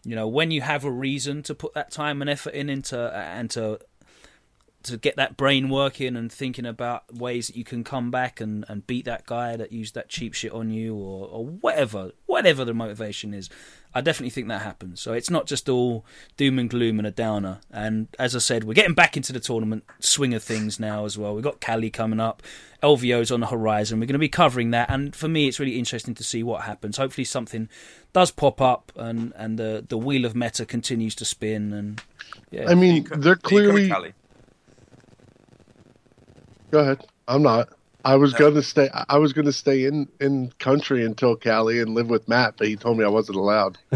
you 0.04 0.14
know, 0.14 0.28
when 0.28 0.50
you 0.50 0.60
have 0.62 0.84
a 0.84 0.90
reason 0.90 1.42
to 1.44 1.54
put 1.54 1.74
that 1.74 1.90
time 1.90 2.20
and 2.20 2.30
effort 2.30 2.54
in 2.54 2.70
into 2.70 2.98
and 3.14 3.50
to 3.50 3.80
to 4.82 4.96
get 4.96 5.16
that 5.16 5.36
brain 5.36 5.68
working 5.68 6.16
and 6.16 6.32
thinking 6.32 6.66
about 6.66 7.14
ways 7.14 7.48
that 7.48 7.56
you 7.56 7.64
can 7.64 7.84
come 7.84 8.10
back 8.10 8.40
and, 8.40 8.64
and 8.68 8.86
beat 8.86 9.04
that 9.04 9.26
guy 9.26 9.56
that 9.56 9.72
used 9.72 9.94
that 9.94 10.08
cheap 10.08 10.34
shit 10.34 10.52
on 10.52 10.70
you 10.70 10.94
or, 10.94 11.28
or 11.28 11.44
whatever 11.46 12.12
whatever 12.26 12.64
the 12.64 12.72
motivation 12.72 13.34
is 13.34 13.50
i 13.94 14.00
definitely 14.00 14.30
think 14.30 14.48
that 14.48 14.62
happens. 14.62 15.00
So 15.00 15.12
it's 15.12 15.30
not 15.30 15.46
just 15.46 15.68
all 15.68 16.04
doom 16.36 16.58
and 16.58 16.70
gloom 16.70 16.98
and 16.98 17.06
a 17.06 17.10
downer. 17.10 17.60
And 17.70 18.08
as 18.18 18.36
i 18.36 18.38
said 18.38 18.64
we're 18.64 18.74
getting 18.74 18.94
back 18.94 19.16
into 19.16 19.32
the 19.32 19.40
tournament 19.40 19.84
swing 19.98 20.34
of 20.34 20.42
things 20.42 20.78
now 20.78 21.04
as 21.04 21.18
well. 21.18 21.34
We've 21.34 21.44
got 21.44 21.60
cali 21.60 21.90
coming 21.90 22.20
up. 22.20 22.42
Lvo's 22.82 23.30
on 23.30 23.40
the 23.40 23.48
horizon. 23.48 24.00
We're 24.00 24.06
going 24.06 24.14
to 24.14 24.18
be 24.18 24.28
covering 24.28 24.70
that. 24.70 24.90
And 24.90 25.14
for 25.14 25.28
me 25.28 25.48
it's 25.48 25.58
really 25.58 25.78
interesting 25.78 26.14
to 26.14 26.24
see 26.24 26.42
what 26.42 26.62
happens. 26.62 26.96
Hopefully 26.96 27.24
something 27.24 27.68
does 28.12 28.30
pop 28.30 28.60
up 28.60 28.92
and 28.96 29.32
and 29.36 29.58
the 29.58 29.84
the 29.88 29.98
wheel 29.98 30.24
of 30.24 30.34
meta 30.34 30.64
continues 30.64 31.14
to 31.16 31.24
spin 31.24 31.72
and 31.72 32.02
yeah. 32.50 32.68
I 32.68 32.74
mean, 32.74 33.08
they're 33.10 33.32
are 33.32 33.36
you 33.36 33.88
clearly. 33.88 34.14
Cali? 36.70 36.84
Go 36.84 36.90
ahead. 36.90 37.06
I'm 37.28 37.42
not. 37.42 37.68
I 38.04 38.16
was 38.16 38.32
No. 38.32 38.38
gonna 38.38 38.62
stay. 38.62 38.88
I 39.08 39.18
was 39.18 39.32
gonna 39.32 39.52
stay 39.52 39.84
in 39.84 40.08
in 40.20 40.52
country 40.58 41.04
until 41.04 41.36
Cali 41.36 41.80
and 41.80 41.94
live 41.94 42.08
with 42.08 42.26
Matt, 42.28 42.54
but 42.56 42.66
he 42.68 42.76
told 42.76 42.96
me 42.98 43.04
I 43.04 43.08
wasn't 43.08 43.36
allowed. 43.38 43.76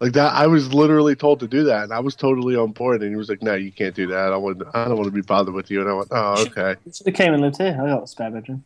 like 0.00 0.12
that, 0.12 0.32
I 0.34 0.46
was 0.48 0.72
literally 0.74 1.14
told 1.14 1.40
to 1.40 1.48
do 1.48 1.64
that, 1.64 1.84
and 1.84 1.92
I 1.92 2.00
was 2.00 2.14
totally 2.14 2.56
on 2.56 2.72
board. 2.72 3.00
And 3.02 3.10
he 3.10 3.16
was 3.16 3.28
like, 3.28 3.42
"No, 3.42 3.54
you 3.54 3.72
can't 3.72 3.94
do 3.94 4.06
that. 4.08 4.32
I 4.32 4.36
want. 4.36 4.62
I 4.74 4.84
don't 4.84 4.96
want 4.96 5.06
to 5.06 5.12
be 5.12 5.22
bothered 5.22 5.54
with 5.54 5.70
you." 5.70 5.80
And 5.80 5.88
I 5.88 5.92
went, 5.94 6.08
"Oh, 6.10 6.42
okay." 6.42 6.76
So 6.86 6.92
should 6.92 7.06
have 7.06 7.14
came 7.14 7.32
and 7.32 7.42
lived 7.42 7.56
here. 7.58 7.78
I 7.80 7.86
got 7.86 8.02
a 8.02 8.06
spare 8.06 8.30
bedroom. 8.30 8.64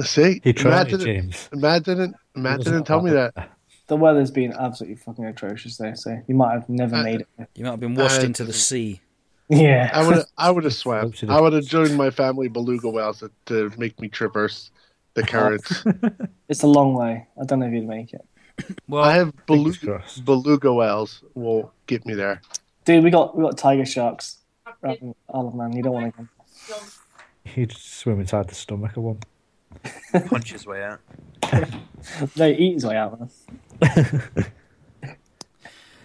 See, 0.00 0.40
He 0.42 0.52
tried 0.52 0.70
Matt 0.70 0.86
it, 0.88 0.90
didn't. 0.90 1.04
James. 1.06 1.48
Matt 1.52 1.84
didn't. 1.84 2.16
Matt 2.34 2.60
didn't 2.64 2.84
tell 2.84 3.00
me 3.02 3.12
that. 3.12 3.50
The 3.86 3.94
weather's 3.96 4.30
been 4.32 4.52
absolutely 4.52 4.96
fucking 4.96 5.26
atrocious 5.26 5.76
there, 5.76 5.94
so 5.94 6.20
you 6.26 6.34
might 6.34 6.54
have 6.54 6.68
never 6.68 6.96
Uh, 6.96 7.02
made 7.04 7.20
it. 7.20 7.28
you 7.54 7.64
might 7.64 7.72
have 7.72 7.80
been 7.80 7.94
washed 7.94 8.22
Uh, 8.22 8.24
into 8.24 8.42
the 8.42 8.52
sea 8.52 9.00
Yeah. 9.48 9.90
I 9.92 10.06
would. 10.06 10.24
I 10.38 10.50
would 10.50 10.64
have 10.64 10.74
swam. 10.74 11.02
Slopes 11.02 11.20
to 11.20 11.26
the- 11.26 11.32
I 11.32 11.40
would 11.40 11.52
have 11.52 11.64
joined 11.66 11.96
my 11.96 12.10
family 12.10 12.48
beluga 12.48 12.88
whales 12.88 13.20
to, 13.20 13.30
to 13.46 13.70
make 13.78 14.00
me 14.00 14.08
traverse 14.08 14.70
the 15.14 15.22
currents. 15.26 15.84
It's 16.48 16.62
a 16.62 16.66
long 16.66 16.94
way. 16.94 17.26
I 17.40 17.44
don't 17.44 17.60
know 17.60 17.66
if 17.66 17.72
you'd 17.72 17.86
make 17.88 18.12
it. 18.12 18.24
well 18.88 19.02
I 19.02 19.14
have 19.14 19.32
Fingers 19.46 19.78
beluga, 19.78 20.04
beluga 20.24 20.72
whales 20.72 21.22
will 21.34 21.72
get 21.86 22.04
me 22.06 22.14
there. 22.14 22.40
Dude, 22.84 23.02
we 23.02 23.10
got 23.10 23.36
we 23.36 23.42
got 23.42 23.56
tiger 23.58 23.84
sharks. 23.86 24.38
Right 24.82 25.00
in 25.00 25.14
Man. 25.32 25.72
You 25.72 25.82
don't 25.82 25.92
want 25.94 26.14
to 26.16 26.22
go. 26.68 26.74
He'd 27.44 27.72
swim 27.72 28.20
inside 28.20 28.48
the 28.48 28.54
stomach 28.54 28.96
of 28.96 29.02
one. 29.02 29.18
punch 30.28 30.52
his 30.52 30.66
way 30.66 30.82
out. 30.84 31.00
No, 32.36 32.46
eat 32.46 32.74
his 32.74 32.84
way 32.84 32.96
out, 32.96 33.18
man. 33.18 33.30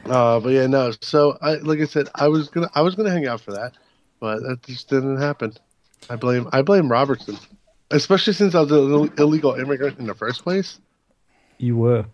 Uh, 0.05 0.39
but 0.39 0.49
yeah, 0.49 0.67
no. 0.67 0.91
So 1.01 1.37
I, 1.41 1.55
like 1.55 1.79
I 1.79 1.85
said, 1.85 2.09
I 2.15 2.27
was 2.27 2.49
gonna, 2.49 2.69
I 2.73 2.81
was 2.81 2.95
gonna 2.95 3.11
hang 3.11 3.27
out 3.27 3.41
for 3.41 3.51
that, 3.51 3.73
but 4.19 4.41
that 4.41 4.63
just 4.63 4.89
didn't 4.89 5.17
happen. 5.17 5.53
I 6.09 6.15
blame, 6.15 6.47
I 6.51 6.61
blame 6.61 6.91
Robertson, 6.91 7.37
especially 7.91 8.33
since 8.33 8.55
I 8.55 8.61
was 8.61 8.71
an 8.71 9.13
illegal 9.17 9.55
immigrant 9.55 9.99
in 9.99 10.07
the 10.07 10.15
first 10.15 10.43
place. 10.43 10.79
You 11.57 11.75
were. 11.77 12.05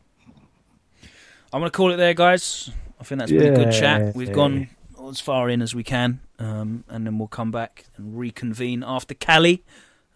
I'm 1.54 1.62
going 1.62 1.72
to 1.72 1.76
call 1.78 1.92
it 1.94 1.98
there, 1.98 2.14
guys. 2.14 2.70
I 3.00 3.04
think 3.04 3.20
that's 3.20 3.32
been 3.32 3.54
a 3.54 3.56
good 3.56 3.72
chat. 3.72 4.16
We've 4.16 4.34
gone 4.34 4.70
as 5.08 5.22
far 5.22 5.50
in 5.50 5.62
as 5.62 5.74
we 5.76 5.84
can, 5.84 6.20
um, 6.40 6.84
and 6.90 7.06
then 7.06 7.18
we'll 7.18 7.28
come 7.28 7.52
back 7.52 7.86
and 7.96 8.18
reconvene 8.18 8.84
after 8.86 9.14
Cali. 9.14 9.64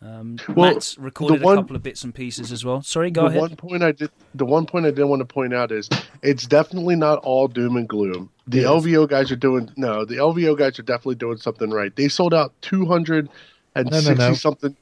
Um, 0.02 0.38
Well, 0.56 0.74
Matt's 0.74 0.97
recorded 0.97 1.41
one- 1.41 1.58
a 1.58 1.62
couple 1.62 1.76
of 1.76 1.84
bits 1.84 2.06
and 2.06 2.16
pieces 2.16 2.54
as 2.54 2.64
well. 2.64 2.82
Sorry, 2.82 3.12
go 3.12 3.24
the 3.24 3.28
ahead. 3.28 3.41
one 3.41 3.56
point 3.58 3.84
I 3.84 3.91
did, 3.91 4.10
the 4.34 4.45
one 4.45 4.66
point 4.66 4.86
I 4.86 4.91
did 4.91 5.04
want 5.04 5.20
to 5.20 5.26
point 5.26 5.54
out 5.54 5.74
is 5.74 5.89
it's 6.24 6.45
definitely 6.47 6.95
not 6.95 7.20
all 7.20 7.50
doom 7.50 7.76
and 7.76 7.88
gloom. 7.88 8.30
The 8.47 8.60
Yes. 8.60 8.68
LVO 8.68 9.08
guys 9.10 9.30
are 9.30 9.36
doing 9.36 9.70
no. 9.76 10.06
The 10.06 10.16
LVO 10.16 10.56
guys 10.58 10.80
are 10.80 10.84
definitely 10.84 11.16
doing 11.16 11.38
something 11.38 11.70
right. 11.70 11.93
They 11.95 12.08
sold 12.08 12.34
out 12.34 12.54
two 12.62 12.86
hundred 12.86 13.28
and 13.76 13.93
sixty 13.93 14.14
No, 14.16 14.16
no, 14.16 14.28
no. 14.30 14.34
something. 14.36 14.76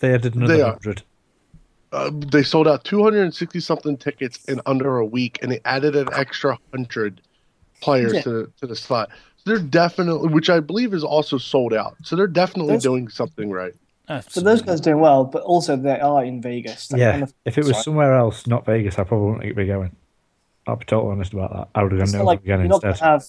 They 0.00 0.12
added 0.14 0.34
another 0.34 0.64
are. 0.64 0.72
hundred. 0.72 1.02
Uh, 1.92 2.10
they 2.12 2.42
sold 2.42 2.66
out 2.66 2.82
two 2.84 3.02
hundred 3.04 3.22
and 3.22 3.34
sixty 3.34 3.60
something 3.60 3.96
tickets 3.96 4.44
in 4.46 4.60
under 4.66 4.98
a 4.98 5.06
week, 5.06 5.38
and 5.42 5.52
they 5.52 5.60
added 5.64 5.94
an 5.94 6.08
extra 6.12 6.58
hundred 6.72 7.20
players 7.80 8.14
Yeah. 8.14 8.22
to 8.22 8.30
the 8.30 8.50
to 8.60 8.66
the 8.66 8.76
slot. 8.76 9.10
So 9.36 9.50
they're 9.54 9.58
definitely, 9.64 10.28
which 10.30 10.50
I 10.50 10.58
believe 10.58 10.92
is 10.92 11.04
also 11.04 11.38
sold 11.38 11.72
out. 11.72 11.94
So 12.02 12.16
they're 12.16 12.26
definitely 12.26 12.74
Those- 12.74 12.82
doing 12.82 13.08
something 13.08 13.50
right. 13.50 13.74
So 14.28 14.40
those 14.40 14.62
guys 14.62 14.80
are 14.80 14.82
doing 14.82 15.00
well, 15.00 15.24
but 15.24 15.42
also 15.42 15.76
they 15.76 16.00
are 16.00 16.24
in 16.24 16.40
Vegas. 16.40 16.90
Like, 16.90 17.00
on 17.02 17.06
Yeah. 17.20 17.26
the- 17.26 17.32
If 17.44 17.58
it 17.58 17.64
was 17.64 17.72
Sorry. 17.72 17.82
somewhere 17.84 18.14
else, 18.14 18.46
not 18.46 18.64
Vegas, 18.64 18.98
I 18.98 19.04
probably 19.04 19.32
wouldn't 19.34 19.56
be 19.56 19.66
going. 19.66 19.94
I'll 20.66 20.76
be 20.76 20.84
totally 20.84 21.12
honest 21.12 21.32
about 21.32 21.52
that. 21.52 21.68
I 21.74 21.82
would 21.82 21.92
have 21.92 22.00
It's 22.02 22.12
gone 22.12 22.18
not 22.20 22.24
no 22.24 22.26
like 22.26 22.40
again 22.40 22.58
you're 22.60 22.68
not 22.68 22.84
instead. 22.84 23.04
have, 23.06 23.24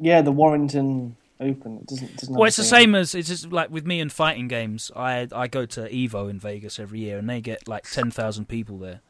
yeah, 0.00 0.20
the 0.22 0.32
Warrington 0.32 1.16
Open. 1.40 1.76
It 1.78 1.86
doesn't. 1.86 2.16
doesn't 2.16 2.34
Well, 2.34 2.46
it's 2.48 2.56
the 2.56 2.64
same- 2.64 2.88
same 2.88 2.94
as 2.96 3.14
it's 3.14 3.28
just 3.28 3.52
like 3.52 3.70
with 3.70 3.86
me 3.86 4.00
and 4.00 4.10
fighting 4.12 4.48
games. 4.48 4.90
I 4.96 5.28
I 5.32 5.46
go 5.46 5.66
to 5.66 5.88
Evo 5.88 6.28
in 6.28 6.40
Vegas 6.40 6.78
every 6.80 6.98
year, 7.00 7.16
and 7.18 7.28
they 7.30 7.40
get 7.40 7.68
like 7.68 7.84
ten 7.88 8.10
thousand 8.10 8.48
people 8.48 8.76
there. 8.78 9.00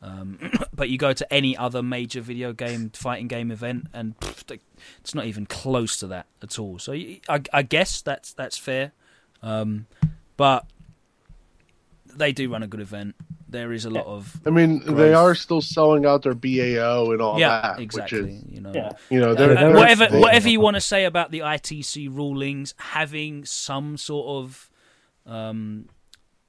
Um, 0.00 0.38
but 0.74 0.88
you 0.90 0.98
go 0.98 1.12
to 1.12 1.32
any 1.32 1.56
other 1.56 1.82
major 1.82 2.20
video 2.20 2.52
game 2.52 2.90
fighting 2.90 3.26
game 3.28 3.50
event, 3.50 3.88
and 3.92 4.18
pff, 4.20 4.58
it's 5.00 5.14
not 5.14 5.26
even 5.26 5.44
close 5.44 5.96
to 5.98 6.06
that 6.06 6.26
at 6.42 6.58
all. 6.58 6.78
So 6.78 6.92
I, 6.92 7.42
I 7.52 7.62
guess 7.62 8.00
that's 8.00 8.32
that's 8.32 8.56
fair. 8.56 8.92
Um, 9.42 9.86
but 10.36 10.66
they 12.14 12.32
do 12.32 12.50
run 12.50 12.62
a 12.62 12.66
good 12.66 12.80
event. 12.80 13.14
There 13.48 13.72
is 13.72 13.84
a 13.84 13.90
lot 13.90 14.06
of 14.06 14.40
I 14.46 14.50
mean, 14.50 14.82
they 14.94 15.12
are 15.12 15.34
still 15.34 15.60
selling 15.60 16.06
out 16.06 16.22
their 16.22 16.34
BAO 16.34 17.10
and 17.12 17.20
all 17.20 17.38
yeah, 17.38 17.60
that, 17.60 17.80
exactly. 17.80 18.22
which 18.22 18.30
is 18.32 18.44
you 18.46 18.60
know, 18.62 18.72
Yeah. 18.74 18.92
you 19.10 19.20
know 19.20 19.34
they're, 19.34 19.50
uh, 19.56 19.60
they're- 19.60 19.74
whatever 19.74 20.06
they- 20.06 20.18
whatever 20.20 20.48
you 20.48 20.60
want 20.60 20.76
to 20.76 20.80
say 20.80 21.04
about 21.04 21.30
the 21.32 21.40
ITC 21.42 22.08
rulings, 22.08 22.74
having 22.78 23.44
some 23.44 23.96
sort 23.98 24.26
of 24.44 24.70
um, 25.26 25.88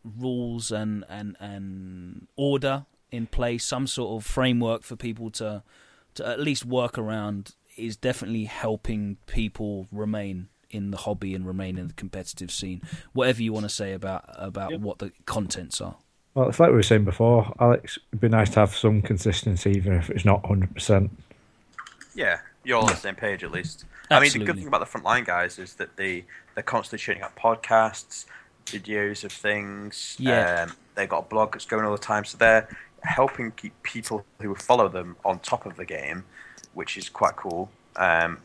rules 0.04 0.72
and, 0.72 1.04
and 1.10 1.36
and 1.40 2.28
order 2.36 2.86
in 3.12 3.28
place, 3.28 3.64
some 3.66 3.86
sort 3.86 4.18
of 4.22 4.26
framework 4.26 4.84
for 4.84 4.96
people 4.96 5.30
to 5.32 5.62
to 6.16 6.26
at 6.28 6.40
least 6.40 6.66
work 6.66 6.98
around 6.98 7.56
is 7.76 7.98
definitely 7.98 8.46
helping 8.46 9.18
people 9.28 9.88
remain 9.92 10.48
in 10.74 10.92
the 10.92 10.98
hobby 10.98 11.34
and 11.36 11.46
remain 11.46 11.78
in 11.78 11.88
the 11.88 11.94
competitive 11.94 12.52
scene. 12.52 12.82
Whatever 13.14 13.42
you 13.44 13.54
want 13.54 13.64
to 13.66 13.70
say 13.70 13.94
about 13.94 14.26
about 14.38 14.72
Yep. 14.72 14.80
what 14.82 15.00
the 15.00 15.12
contents 15.26 15.80
are. 15.82 15.96
Well, 16.34 16.50
it's 16.50 16.60
like 16.60 16.70
we 16.70 16.76
were 16.76 16.84
saying 16.84 17.06
before, 17.06 17.54
Alex. 17.60 18.00
It'd 18.12 18.20
be 18.22 18.28
nice 18.30 18.50
to 18.52 18.62
have 18.62 18.76
some 18.76 19.02
consistency, 19.04 19.72
even 19.72 19.94
if 19.94 20.10
it's 20.10 20.26
not 20.26 20.46
hundred 20.46 20.74
percent. 20.74 21.12
Yeah, 22.16 22.40
you're 22.64 22.78
all 22.78 22.84
on 22.86 22.90
the 22.90 22.96
same 22.96 23.16
page 23.16 23.44
at 23.44 23.52
least. 23.52 23.86
Absolutely. 24.10 24.16
I 24.16 24.20
mean, 24.20 24.40
the 24.40 24.46
good 24.46 24.58
thing 24.60 24.68
about 24.68 24.80
the 24.80 25.00
frontline 25.00 25.26
guys 25.26 25.60
is 25.60 25.76
that 25.76 25.96
they 25.96 26.26
they're 26.56 26.64
constantly 26.64 27.00
shooting 27.04 27.22
out 27.24 27.36
podcasts, 27.36 28.26
videos 28.66 29.24
of 29.24 29.32
things. 29.32 30.16
Yeah. 30.20 30.64
Um, 30.70 30.76
they've 30.96 31.10
got 31.10 31.20
a 31.20 31.28
blog 31.28 31.54
that's 31.54 31.66
going 31.66 31.86
all 31.86 31.92
the 31.92 31.98
time, 31.98 32.26
so 32.26 32.38
they're 32.38 32.68
helping 33.04 33.52
keep 33.52 33.74
people 33.84 34.26
who 34.42 34.56
follow 34.56 34.88
them 34.88 35.16
on 35.26 35.40
top 35.40 35.66
of 35.66 35.76
the 35.76 35.86
game, 35.86 36.24
which 36.74 36.98
is 36.98 37.10
quite 37.10 37.36
cool. 37.36 37.70
Um, 37.96 38.40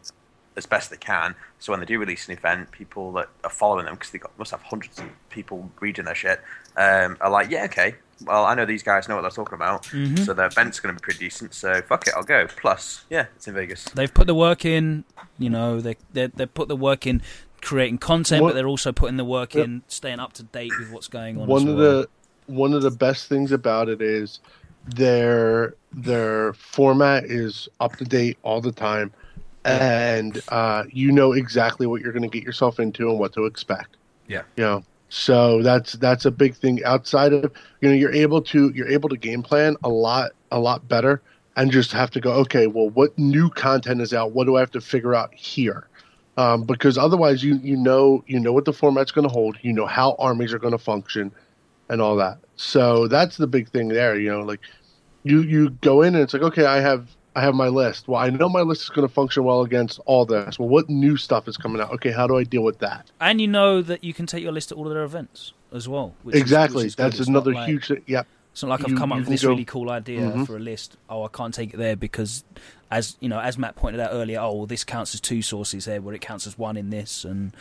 as 0.59 0.67
best 0.67 0.91
they 0.91 0.97
can. 0.99 1.35
So 1.59 1.73
when 1.73 1.81
they 1.81 1.87
do 1.87 1.99
release 1.99 2.29
an 2.29 2.35
event, 2.35 2.71
people 2.73 3.13
that 3.13 3.29
are 3.45 3.51
following 3.51 3.87
them 3.87 3.95
because 3.95 4.11
they 4.11 4.19
got, 4.19 4.37
must 4.39 4.51
have 4.51 4.61
hundreds 4.63 4.99
of 4.99 5.07
people 5.31 5.71
reading 5.81 6.05
their 6.05 6.15
shit 6.15 6.41
um, 6.77 7.17
are 7.23 7.31
like, 7.31 7.51
yeah, 7.51 7.65
okay. 7.65 7.95
Well, 8.27 8.45
I 8.45 8.55
know 8.55 8.67
these 8.67 8.83
guys 8.83 9.09
know 9.09 9.15
what 9.15 9.23
they're 9.23 9.31
talking 9.31 9.55
about, 9.55 9.85
Mhm. 9.85 10.19
so 10.27 10.35
their 10.35 10.47
event's 10.47 10.81
going 10.81 10.95
to 10.95 11.01
be 11.01 11.03
pretty 11.05 11.21
decent. 11.21 11.55
So 11.55 11.81
fuck 11.83 12.07
it, 12.09 12.13
I'll 12.17 12.25
go. 12.25 12.47
Plus, 12.49 13.05
yeah, 13.09 13.27
it's 13.37 13.47
in 13.49 13.55
Vegas. 13.55 13.85
They've 13.85 14.13
put 14.13 14.27
the 14.27 14.35
work 14.35 14.65
in, 14.65 15.05
you 15.39 15.49
know, 15.51 15.81
they 15.81 15.97
they 16.13 16.27
they 16.27 16.47
put 16.47 16.67
the 16.69 16.77
work 16.77 17.07
in 17.07 17.23
creating 17.63 17.99
content, 17.99 18.43
What- 18.43 18.51
but 18.51 18.55
they're 18.55 18.67
also 18.67 18.91
putting 18.93 19.17
the 19.19 19.25
work 19.25 19.55
Yep. 19.55 19.65
in 19.65 19.83
staying 19.89 20.19
up 20.21 20.33
to 20.35 20.43
date 20.43 20.73
with 20.81 20.91
what's 20.91 21.07
going 21.09 21.41
on. 21.41 21.47
one 21.47 21.63
as 21.63 21.69
of 21.69 21.77
well. 21.77 21.91
the 22.03 22.09
one 22.47 22.73
of 22.75 22.83
the 22.83 22.91
best 22.91 23.29
things 23.29 23.53
about 23.53 23.89
it 23.89 24.01
is 24.03 24.41
their 24.87 25.75
their 25.93 26.53
format 26.55 27.25
is 27.25 27.69
up 27.81 27.97
to 27.97 28.05
date 28.05 28.37
all 28.43 28.61
the 28.61 28.73
time 28.73 29.13
and 29.69 30.43
uh, 30.49 30.85
you 30.91 31.13
know 31.13 31.33
exactly 31.33 31.87
what 31.87 32.01
you're 32.01 32.13
going 32.13 32.29
to 32.29 32.29
get 32.29 32.43
yourself 32.43 32.81
into 32.81 33.09
and 33.11 33.19
what 33.19 33.33
to 33.35 33.45
expect. 33.45 33.97
Yeah. 34.27 34.43
you 34.57 34.65
know? 34.65 34.85
So 35.09 35.63
that's 35.63 35.95
that's 35.95 36.27
a 36.27 36.31
big 36.31 36.55
thing 36.55 36.85
outside 36.85 37.33
of 37.33 37.51
you 37.81 37.89
know 37.89 37.95
you're 37.95 38.13
able 38.13 38.43
to 38.43 38.71
you're 38.75 38.89
able 38.89 39.09
to 39.09 39.17
game 39.17 39.43
plan 39.43 39.77
a 39.83 39.89
lot 39.89 40.33
a 40.51 40.59
lot 40.59 40.87
better 40.87 41.23
and 41.57 41.73
just 41.73 41.93
have 41.93 42.11
to 42.11 42.21
go 42.21 42.33
okay 42.33 42.67
well 42.67 42.91
what 42.91 43.19
new 43.19 43.49
content 43.49 44.03
is 44.03 44.13
out? 44.13 44.33
What 44.33 44.45
do 44.45 44.57
i 44.57 44.61
have 44.61 44.71
to 44.73 44.81
figure 44.81 45.15
out 45.15 45.33
here? 45.33 45.89
Um, 46.37 46.65
because 46.65 46.99
otherwise 46.99 47.43
you 47.43 47.57
you 47.57 47.77
know 47.77 48.23
you 48.27 48.39
know 48.39 48.53
what 48.53 48.67
the 48.67 48.73
format's 48.73 49.11
going 49.11 49.27
to 49.27 49.33
hold 49.33 49.57
you 49.63 49.73
know 49.73 49.87
how 49.87 50.15
armies 50.19 50.53
are 50.53 50.59
going 50.59 50.73
to 50.73 50.79
function 50.79 51.33
and 51.89 52.03
all 52.03 52.17
that. 52.17 52.39
So 52.57 53.09
that's 53.09 53.39
the 53.39 53.47
big 53.47 53.71
thing 53.71 53.89
there 53.89 54.19
you 54.21 54.31
know 54.31 54.41
like 54.41 54.61
you 55.23 55.41
you 55.41 55.71
go 55.71 56.03
in 56.03 56.15
and 56.15 56.23
it's 56.23 56.33
like 56.33 56.43
okay 56.43 56.65
i 56.65 56.81
have 56.81 57.09
i 57.39 57.41
have 57.41 57.55
my 57.55 57.69
list 57.69 58.09
well 58.09 58.21
i 58.21 58.29
know 58.31 58.49
my 58.49 58.61
list 58.63 58.83
is 58.83 58.89
going 58.91 59.07
to 59.07 59.13
function 59.13 59.45
well 59.45 59.63
against 59.63 60.01
all 60.07 60.25
this 60.27 60.59
well 60.59 60.69
what 60.69 60.89
new 60.89 61.17
stuff 61.17 61.47
is 61.49 61.57
coming 61.57 61.81
out 61.81 61.91
okay 61.93 62.11
how 62.11 62.27
do 62.27 62.37
i 62.37 62.45
deal 62.45 62.63
with 62.63 62.79
that 62.81 63.11
and 63.21 63.41
you 63.41 63.47
know 63.49 63.81
that 63.83 64.03
you 64.03 64.13
can 64.13 64.27
take 64.27 64.43
your 64.43 64.53
list 64.53 64.69
to 64.71 64.75
all 64.75 64.87
of 64.87 64.93
their 64.95 65.05
events 65.05 65.53
as 65.73 65.87
well. 65.87 66.15
Is- 66.27 66.41
exactly 66.41 66.79
which 66.85 66.87
is 66.87 66.97
that's 66.97 67.19
It's 67.21 67.29
another 67.29 67.53
like- 67.53 67.69
huge 67.69 67.89
thing. 67.89 68.03
yep 68.07 68.27
It's 68.53 68.63
not 68.63 68.71
like 68.71 68.81
I've 68.81 68.91
You- 68.91 68.97
come 68.97 69.13
up 69.13 69.19
with 69.19 69.29
this 69.29 69.43
go- 69.43 69.51
really 69.51 69.65
cool 69.67 69.91
idea 69.91 70.21
Mhm. 70.23 70.47
for 70.47 70.57
a 70.57 70.59
list. 70.59 70.97
Oh, 71.11 71.23
I 71.25 71.29
can't 71.29 71.53
take 71.55 71.75
it 71.75 71.77
there 71.77 71.95
because, 71.95 72.43
as 72.91 73.17
you 73.21 73.29
know, 73.29 73.39
as 73.39 73.57
Matt 73.59 73.77
pointed 73.77 74.01
out 74.01 74.11
earlier, 74.13 74.41
oh, 74.41 74.53
well, 74.57 74.67
this 74.67 74.83
counts 74.83 75.15
as 75.15 75.21
two 75.21 75.43
sources 75.43 75.85
there, 75.85 76.01
where 76.01 76.15
it 76.15 76.21
counts 76.23 76.45
as 76.47 76.59
one 76.59 76.77
in 76.77 76.89
this, 76.91 77.25
and 77.25 77.53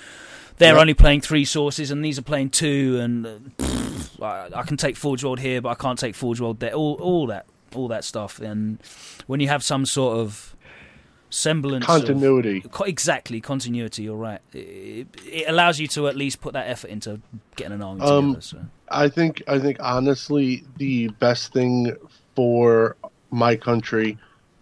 they're 0.58 0.80
only 0.80 0.96
playing 0.96 1.22
three 1.22 1.46
sources, 1.46 1.92
and 1.92 2.04
these 2.04 2.18
are 2.18 2.24
playing 2.24 2.50
two, 2.50 2.98
and 3.00 3.28
uh, 3.28 3.32
pfft, 3.60 4.24
I, 4.24 4.60
I 4.60 4.64
can 4.64 4.78
take 4.78 4.96
Forge 4.96 5.24
World 5.24 5.40
here, 5.40 5.62
but 5.62 5.70
I 5.70 5.76
can't 5.76 6.00
take 6.00 6.16
Forge 6.16 6.40
World 6.42 6.60
there. 6.62 6.74
All, 6.74 6.94
all 7.02 7.28
that, 7.28 7.46
all 7.76 7.88
that 7.90 8.04
stuff, 8.04 8.40
and 8.40 8.80
when 9.28 9.40
you 9.40 9.48
have 9.48 9.64
some 9.64 9.86
sort 9.86 10.18
of 10.18 10.56
semblance 11.30 11.86
Continuity. 11.86 12.62
Co- 12.72 12.86
exactly 12.86 13.42
continuity 13.42 14.04
you're 14.04 14.16
right 14.16 14.40
it, 14.54 15.08
it 15.26 15.44
allows 15.50 15.78
you 15.78 15.86
to 15.86 16.08
at 16.08 16.16
least 16.16 16.40
put 16.40 16.54
that 16.54 16.70
effort 16.70 16.90
into 16.90 17.20
getting 17.58 17.74
an 17.74 17.82
army 17.84 18.00
Um, 18.02 18.28
together 18.28 18.42
so. 18.42 18.60
I 18.90 19.10
think 19.10 19.44
I 19.46 19.60
think 19.60 19.76
honestly 19.82 20.64
the 20.78 21.10
best 21.20 21.52
thing 21.52 21.94
for 22.34 22.96
my 23.30 23.58
country 23.58 24.18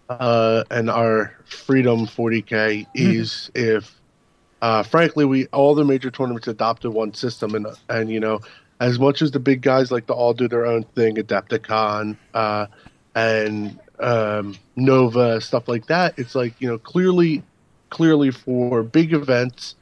uh, 0.09 0.63
and 0.71 0.89
our 0.89 1.35
freedom 1.45 2.07
40k 2.07 2.87
is 2.95 3.51
if 3.53 4.01
uh, 4.63 4.81
frankly 4.81 5.23
we 5.23 5.45
all 5.47 5.75
the 5.75 5.85
major 5.85 6.09
tournaments 6.09 6.47
adopted 6.47 6.91
one 6.93 7.13
system 7.13 7.53
and 7.53 7.67
and 7.89 8.09
you 8.09 8.19
know 8.19 8.39
as 8.79 8.97
much 8.97 9.21
as 9.21 9.29
the 9.29 9.39
big 9.39 9.61
guys 9.61 9.91
like 9.91 10.07
to 10.07 10.13
all 10.13 10.33
do 10.33 10.47
their 10.47 10.65
own 10.65 10.81
thing 10.95 11.15
Adepticon 11.17 12.17
uh, 12.33 12.65
and 13.15 13.79
um, 13.99 14.55
Nova 14.75 15.41
stuff 15.41 15.67
like 15.67 15.87
that 15.87 16.13
it's 16.17 16.35
like 16.35 16.53
you 16.59 16.67
know 16.67 16.77
clearly 16.77 17.41
clearly 17.89 18.29
for 18.29 18.83
big 18.83 19.13
events 19.13 19.75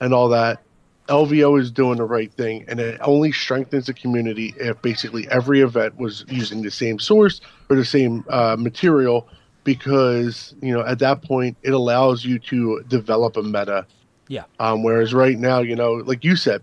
and 0.00 0.12
all 0.12 0.28
that 0.30 0.62
LVO 1.08 1.60
is 1.60 1.70
doing 1.70 1.98
the 1.98 2.04
right 2.04 2.32
thing, 2.32 2.64
and 2.68 2.78
it 2.80 3.00
only 3.02 3.32
strengthens 3.32 3.86
the 3.86 3.94
community 3.94 4.54
if 4.56 4.80
basically 4.82 5.28
every 5.28 5.60
event 5.60 5.98
was 5.98 6.24
using 6.28 6.62
the 6.62 6.70
same 6.70 6.98
source 6.98 7.40
or 7.68 7.76
the 7.76 7.84
same 7.84 8.24
uh, 8.28 8.56
material, 8.58 9.28
because 9.64 10.54
you 10.62 10.72
know 10.72 10.84
at 10.86 10.98
that 11.00 11.22
point 11.22 11.56
it 11.62 11.72
allows 11.72 12.24
you 12.24 12.38
to 12.38 12.82
develop 12.88 13.36
a 13.36 13.42
meta. 13.42 13.86
Yeah. 14.28 14.44
Um, 14.60 14.82
whereas 14.82 15.12
right 15.12 15.38
now, 15.38 15.60
you 15.60 15.76
know, 15.76 15.94
like 15.94 16.24
you 16.24 16.36
said, 16.36 16.62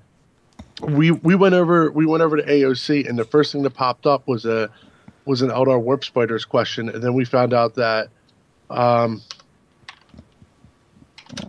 we 0.81 1.11
we 1.11 1.35
went 1.35 1.53
over 1.53 1.91
we 1.91 2.05
went 2.05 2.23
over 2.23 2.37
to 2.37 2.43
AOC, 2.43 3.07
and 3.07 3.19
the 3.19 3.25
first 3.25 3.51
thing 3.51 3.63
that 3.63 3.71
popped 3.71 4.07
up 4.07 4.27
was 4.27 4.45
a 4.45 4.69
was 5.25 5.41
an 5.41 5.49
Eldar 5.49 5.81
Warp 5.81 6.03
Spiders 6.03 6.45
question, 6.45 6.89
and 6.89 7.03
then 7.03 7.13
we 7.13 7.25
found 7.25 7.53
out 7.53 7.75
that. 7.75 8.09
Um, 8.69 9.21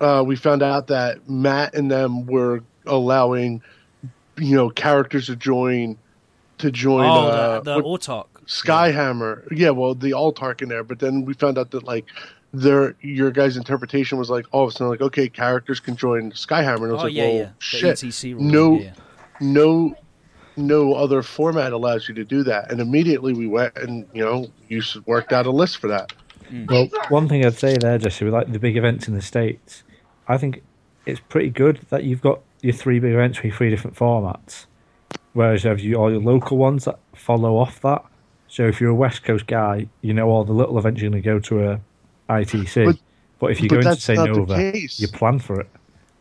uh, 0.00 0.22
we 0.26 0.36
found 0.36 0.62
out 0.62 0.88
that 0.88 1.28
Matt 1.28 1.74
and 1.74 1.90
them 1.90 2.26
were 2.26 2.62
allowing, 2.86 3.62
you 4.36 4.54
know, 4.56 4.68
characters 4.68 5.26
to 5.26 5.36
join, 5.36 5.96
to 6.58 6.70
join. 6.70 7.06
oh 7.06 7.28
uh, 7.28 7.60
the, 7.60 7.76
the 7.76 7.82
Autarch 7.82 8.26
Skyhammer. 8.46 9.46
Yeah, 9.50 9.70
well, 9.70 9.94
the 9.94 10.10
Autarch 10.10 10.60
in 10.62 10.68
there, 10.68 10.84
but 10.84 10.98
then 10.98 11.24
we 11.24 11.34
found 11.34 11.56
out 11.56 11.70
that 11.70 11.84
like 11.84 12.06
their 12.52 12.96
your 13.00 13.30
guys' 13.30 13.56
interpretation 13.56 14.18
was 14.18 14.28
like 14.28 14.44
all 14.52 14.64
of 14.64 14.70
a 14.70 14.72
sudden 14.72 14.88
like 14.88 15.00
okay, 15.00 15.28
characters 15.28 15.80
can 15.80 15.96
join 15.96 16.32
Skyhammer, 16.32 16.82
and 16.82 16.90
it 16.90 16.92
was 16.92 17.02
oh 17.02 17.04
like 17.04 17.14
yeah 17.14 17.24
well, 17.24 17.34
yeah 17.36 17.50
shit, 17.58 17.80
No- 18.40 18.78
yeah. 18.80 18.92
no, 19.40 19.94
no 20.66 20.94
other 20.94 21.22
format 21.22 21.72
allows 21.72 22.08
you 22.08 22.14
to 22.14 22.24
do 22.24 22.42
that, 22.44 22.70
and 22.70 22.80
immediately 22.80 23.32
we 23.32 23.46
went 23.46 23.76
and 23.76 24.06
you 24.12 24.24
know 24.24 24.46
you 24.68 24.82
worked 25.06 25.32
out 25.32 25.46
a 25.46 25.50
list 25.50 25.78
for 25.78 25.88
that. 25.88 26.12
Mm. 26.50 26.68
Well, 26.70 26.88
one 27.08 27.28
thing 27.28 27.44
I'd 27.44 27.54
say 27.58 27.76
there, 27.76 27.98
Jesse, 27.98 28.24
with 28.24 28.34
like 28.34 28.52
the 28.52 28.58
big 28.58 28.76
events 28.76 29.06
in 29.08 29.14
the 29.14 29.22
states, 29.22 29.82
I 30.28 30.36
think 30.36 30.62
it's 31.06 31.20
pretty 31.28 31.50
good 31.50 31.80
that 31.90 32.04
you've 32.04 32.20
got 32.22 32.40
your 32.60 32.72
three 32.72 32.98
big 32.98 33.12
events 33.12 33.42
with 33.42 33.54
three 33.54 33.70
different 33.70 33.96
formats, 33.96 34.66
whereas 35.32 35.64
you 35.64 35.70
have 35.70 35.80
you 35.80 35.94
all 35.96 36.10
your 36.10 36.20
local 36.20 36.58
ones 36.58 36.84
that 36.84 36.98
follow 37.14 37.56
off 37.56 37.80
that. 37.82 38.04
So 38.48 38.66
if 38.66 38.80
you're 38.80 38.90
a 38.90 38.94
West 38.94 39.22
Coast 39.22 39.46
guy, 39.46 39.86
you 40.02 40.12
know 40.12 40.28
all 40.28 40.44
the 40.44 40.52
little 40.52 40.76
events 40.78 41.00
you're 41.00 41.10
going 41.10 41.22
to 41.22 41.26
go 41.28 41.38
to 41.38 41.70
uh, 41.72 41.78
a 42.28 42.32
ITC. 42.32 42.84
But- 42.86 42.96
But, 43.38 43.52
if 43.52 43.62
you 43.62 43.70
but 43.70 43.82
go 43.82 43.90
into 43.90 44.00
say 44.02 44.14
Nova, 44.16 44.72
you 44.98 45.08
plan 45.08 45.38
for 45.38 45.58
it. 45.60 45.68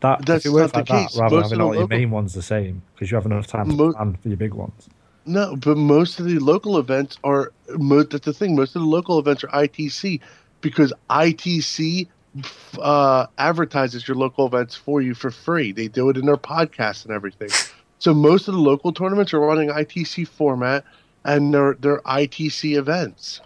That 0.00 0.24
That's 0.24 0.46
if 0.46 0.50
it 0.50 0.54
works 0.54 0.72
not 0.72 0.78
like 0.80 0.86
the 0.86 0.92
that, 0.94 1.08
case. 1.10 1.18
rather 1.18 1.36
than 1.36 1.42
having 1.44 1.60
all 1.60 1.74
your 1.74 1.82
local- 1.82 1.98
main 1.98 2.10
ones 2.10 2.32
the 2.34 2.42
same, 2.42 2.82
because 2.94 3.10
you 3.10 3.16
have 3.16 3.26
enough 3.26 3.46
time 3.46 3.68
to 3.70 3.76
Mo- 3.76 3.92
plan 3.92 4.16
for 4.22 4.28
your 4.28 4.36
big 4.38 4.54
ones. 4.54 4.88
No, 5.26 5.56
but 5.56 5.76
most 5.76 6.18
of 6.18 6.26
the 6.26 6.38
local 6.38 6.78
events 6.78 7.18
are. 7.24 7.52
That's 7.68 8.24
the 8.24 8.32
thing. 8.32 8.56
Most 8.56 8.74
of 8.74 8.82
the 8.82 8.88
local 8.88 9.18
events 9.18 9.44
are 9.44 9.48
ITC 9.48 10.20
because 10.62 10.92
ITC 11.10 12.08
uh, 12.78 13.26
advertises 13.38 14.08
your 14.08 14.16
local 14.16 14.46
events 14.46 14.74
for 14.76 15.02
you 15.02 15.14
for 15.14 15.30
free. 15.30 15.72
They 15.72 15.88
do 15.88 16.08
it 16.08 16.16
in 16.16 16.24
their 16.26 16.36
podcasts 16.38 17.04
and 17.04 17.12
everything. 17.14 17.50
So 17.98 18.14
most 18.14 18.48
of 18.48 18.54
the 18.54 18.60
local 18.60 18.92
tournaments 18.92 19.34
are 19.34 19.40
running 19.40 19.68
ITC 19.68 20.26
format, 20.26 20.84
and 21.24 21.52
they're 21.52 21.74
they're 21.74 22.00
ITC 22.00 22.78
events. 22.78 23.42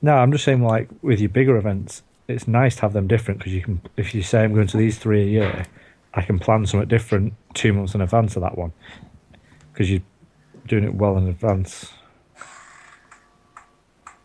No, 0.00 0.14
I'm 0.14 0.32
just 0.32 0.44
saying, 0.44 0.62
like 0.62 0.88
with 1.02 1.20
your 1.20 1.28
bigger 1.28 1.56
events, 1.56 2.02
it's 2.28 2.48
nice 2.48 2.76
to 2.76 2.82
have 2.82 2.92
them 2.92 3.06
different 3.06 3.38
because 3.38 3.52
you 3.52 3.62
can. 3.62 3.80
If 3.96 4.14
you 4.14 4.22
say 4.22 4.42
I'm 4.44 4.54
going 4.54 4.66
to 4.68 4.76
these 4.76 4.98
three 4.98 5.22
a 5.22 5.26
year, 5.26 5.66
I 6.14 6.22
can 6.22 6.38
plan 6.38 6.66
something 6.66 6.88
different 6.88 7.34
two 7.54 7.72
months 7.72 7.94
in 7.94 8.00
advance 8.00 8.36
of 8.36 8.42
that 8.42 8.56
one 8.58 8.72
because 9.72 9.90
you're 9.90 10.02
doing 10.66 10.84
it 10.84 10.94
well 10.94 11.16
in 11.16 11.28
advance. 11.28 11.92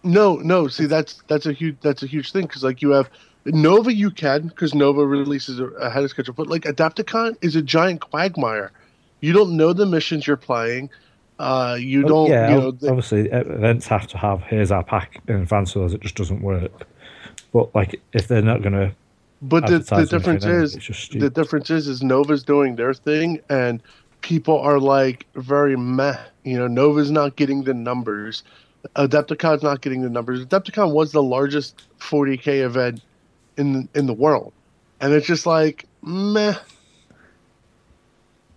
No, 0.04 0.38
no. 0.38 0.68
See, 0.68 0.86
that's 0.86 1.22
that's 1.28 1.46
a 1.46 1.54
huge 1.54 1.78
that's 1.82 2.02
a 2.02 2.08
huge 2.08 2.32
thing 2.32 2.44
because 2.48 2.64
like 2.64 2.82
you 2.82 2.90
have 2.92 3.10
Nova, 3.46 3.94
you 3.94 4.10
can 4.10 4.48
because 4.48 4.74
Nova 4.74 5.06
releases 5.06 5.60
ahead 5.80 6.04
of 6.04 6.10
schedule, 6.10 6.34
but 6.34 6.48
like 6.48 6.64
Adepticon 6.64 7.38
is 7.42 7.56
a 7.56 7.62
giant 7.62 8.02
quagmire. 8.02 8.72
You 9.20 9.34
don't 9.34 9.56
know 9.56 9.74
the 9.74 9.86
missions 9.86 10.26
you're 10.26 10.38
playing. 10.38 10.90
Uh, 11.38 11.78
you 11.80 12.04
Oh, 12.06 12.08
don't. 12.08 12.30
yeah, 12.30 12.50
you 12.50 12.56
know, 12.60 12.68
obviously 12.90 13.30
events 13.30 13.88
have 13.88 14.08
to 14.08 14.18
have 14.18 14.42
here's 14.44 14.72
our 14.72 14.84
pack 14.84 15.22
in 15.28 15.36
advance, 15.36 15.72
otherwise 15.72 15.94
it 15.94 16.02
just 16.02 16.16
doesn't 16.16 16.42
work. 16.42 16.88
But 17.54 17.74
like 17.76 18.02
if 18.14 18.28
they're 18.28 18.42
not 18.42 18.62
going 18.62 18.74
to, 18.74 18.96
But 19.42 19.68
the, 19.68 19.80
the 19.80 20.06
difference 20.06 20.44
then 20.44 20.64
is 20.64 20.74
the 21.12 21.30
difference 21.30 21.70
is 21.70 21.88
is 21.88 22.02
Nova's 22.02 22.44
doing 22.44 22.76
their 22.76 22.94
thing 22.94 23.42
and 23.50 23.82
people 24.22 24.60
are 24.60 24.80
like 24.80 25.28
very 25.36 25.76
meh. 25.76 26.18
You 26.44 26.58
know, 26.58 26.68
Nova's 26.68 27.12
not 27.12 27.36
getting 27.36 27.64
the 27.64 27.74
numbers. 27.74 28.44
Adepticon's 28.96 29.62
not 29.62 29.82
getting 29.82 30.02
the 30.02 30.10
numbers. 30.10 30.46
Adepticon 30.46 30.92
was 30.92 31.12
the 31.12 31.22
largest 31.22 31.84
40k 32.00 32.64
event 32.64 33.02
in 33.58 33.90
in 33.94 34.08
the 34.08 34.14
world, 34.14 34.54
and 35.00 35.14
it's 35.14 35.28
just 35.28 35.46
like 35.46 35.86
meh. 36.02 36.56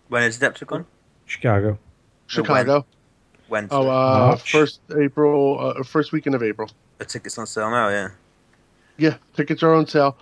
When 0.08 0.22
is 0.22 0.38
Adepticon? 0.38 0.86
Chicago. 1.26 1.78
Chicago. 2.26 2.86
When? 3.48 3.68
Oh, 3.70 3.88
uh, 3.88 4.36
first 4.36 4.80
April, 4.96 5.74
uh, 5.78 5.82
first 5.82 6.12
weekend 6.12 6.34
of 6.34 6.42
April. 6.42 6.70
the 6.98 7.04
tickets 7.04 7.36
on 7.36 7.46
sale 7.46 7.70
now, 7.70 7.88
yeah. 7.88 8.10
Yeah, 8.96 9.16
tickets 9.34 9.62
are 9.62 9.74
on 9.74 9.86
sale. 9.86 10.16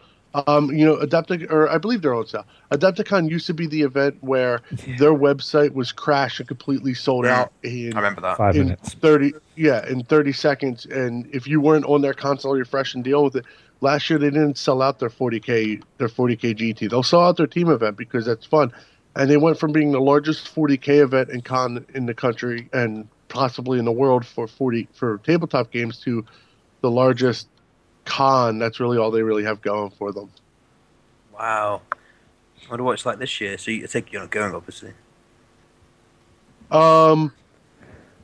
Um, 0.47 0.71
you 0.73 0.87
know, 0.87 0.97
Adeptic, 0.97 1.53
or 1.53 1.69
I 1.69 1.77
believe 1.77 2.01
they're 2.01 2.15
on 2.15 2.27
sale. 2.27 2.47
Adepticon 2.71 3.29
used 3.31 3.47
to 3.49 3.53
be 3.55 3.67
the 3.67 3.83
event 3.83 4.17
where 4.23 4.63
their 4.99 5.13
website 5.13 5.75
was 5.75 5.93
crashed 5.93 6.41
and 6.41 6.49
completely 6.49 6.95
sold 6.95 7.27
Yeah. 7.27 7.41
out 7.43 7.53
in 7.63 7.93
I 7.93 7.97
remember 7.97 8.23
that. 8.23 8.39
Five 8.39 8.57
in 8.57 8.65
minutes. 8.65 8.95
30 8.95 9.35
yeah 9.57 9.87
in 9.87 10.03
30 10.05 10.33
seconds 10.33 10.87
and 10.87 11.29
if 11.35 11.47
you 11.47 11.61
weren't 11.61 11.85
on 11.85 12.01
their 12.01 12.15
console 12.15 12.57
you're 12.57 12.67
and 12.95 13.05
deal 13.05 13.23
with 13.25 13.37
it 13.37 13.45
last 13.83 14.09
year 14.09 14.19
they 14.19 14.31
didn't 14.31 14.57
sell 14.57 14.81
out 14.81 14.99
their 14.99 15.11
40k 15.11 15.83
their 15.99 16.09
40k 16.09 16.57
gt 16.57 16.89
they'll 16.89 17.03
sell 17.03 17.21
out 17.21 17.37
their 17.37 17.47
team 17.47 17.69
event 17.69 17.99
because 17.99 18.25
that's 18.25 18.47
fun 18.47 18.73
and 19.15 19.29
they 19.29 19.37
went 19.37 19.59
from 19.59 19.73
being 19.73 19.93
the 19.93 20.01
largest 20.01 20.53
40k 20.55 21.03
event 21.03 21.29
in 21.29 21.43
con 21.43 21.85
in 21.95 22.07
the 22.07 22.15
country 22.15 22.71
and 22.73 23.07
possibly 23.29 23.79
in 23.79 23.85
the 23.85 23.93
world 23.93 24.25
for 24.25 24.49
40 24.49 24.89
for 24.95 25.19
tabletop 25.19 25.71
games 25.71 25.99
to 26.01 26.25
the 26.81 26.91
largest 26.91 27.47
con 28.05 28.59
that's 28.59 28.81
really 28.81 28.99
all 28.99 29.11
they 29.11 29.23
really 29.23 29.45
have 29.45 29.61
going 29.63 29.91
for 29.91 30.13
them 30.13 30.31
Wow. 31.33 31.83
I 32.67 32.71
wonder 32.71 32.85
what 32.85 32.93
it's 32.95 33.07
like 33.07 33.19
this 33.19 33.41
year. 33.41 33.59
So 33.59 33.71
you 33.71 33.85
I 33.85 33.87
think 33.87 34.13
you're 34.13 34.23
not 34.23 34.31
going, 34.31 34.55
obviously. 34.55 34.95
um 36.71 37.33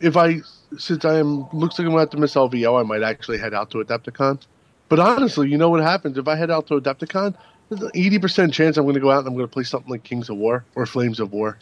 if 0.01 0.17
i 0.17 0.39
since 0.79 1.05
i 1.05 1.19
am 1.19 1.49
looks 1.53 1.79
like 1.79 1.87
i'm 1.87 1.93
going 1.93 1.97
to 1.97 2.01
have 2.01 2.11
to 2.11 2.19
miss 2.19 2.35
lvo 2.35 2.81
i 2.81 2.83
might 2.83 3.03
actually 3.03 3.39
head 3.39 3.55
out 3.55 3.71
to 3.71 3.79
adepticon 3.79 4.43
But 4.89 5.01
honestly, 5.01 5.49
you 5.51 5.59
know 5.59 5.71
what 5.71 5.83
happens 5.83 6.19
if 6.19 6.29
I 6.29 6.37
head 6.37 6.51
out 6.51 6.67
to 6.69 6.81
Adepticon? 6.81 7.35
There's 7.69 7.83
an 7.83 7.91
eighty 7.95 8.19
percent 8.19 8.55
chance 8.55 8.77
I'm 8.79 8.85
going 8.85 8.95
to 8.95 9.01
go 9.01 9.11
out 9.11 9.21
and 9.21 9.29
I'm 9.29 9.35
going 9.35 9.47
to 9.49 9.53
play 9.53 9.65
something 9.65 9.91
like 9.91 10.05
Kings 10.05 10.31
of 10.31 10.37
War 10.39 10.67
or 10.75 10.87
Flames 10.87 11.21
of 11.21 11.33
War. 11.33 11.59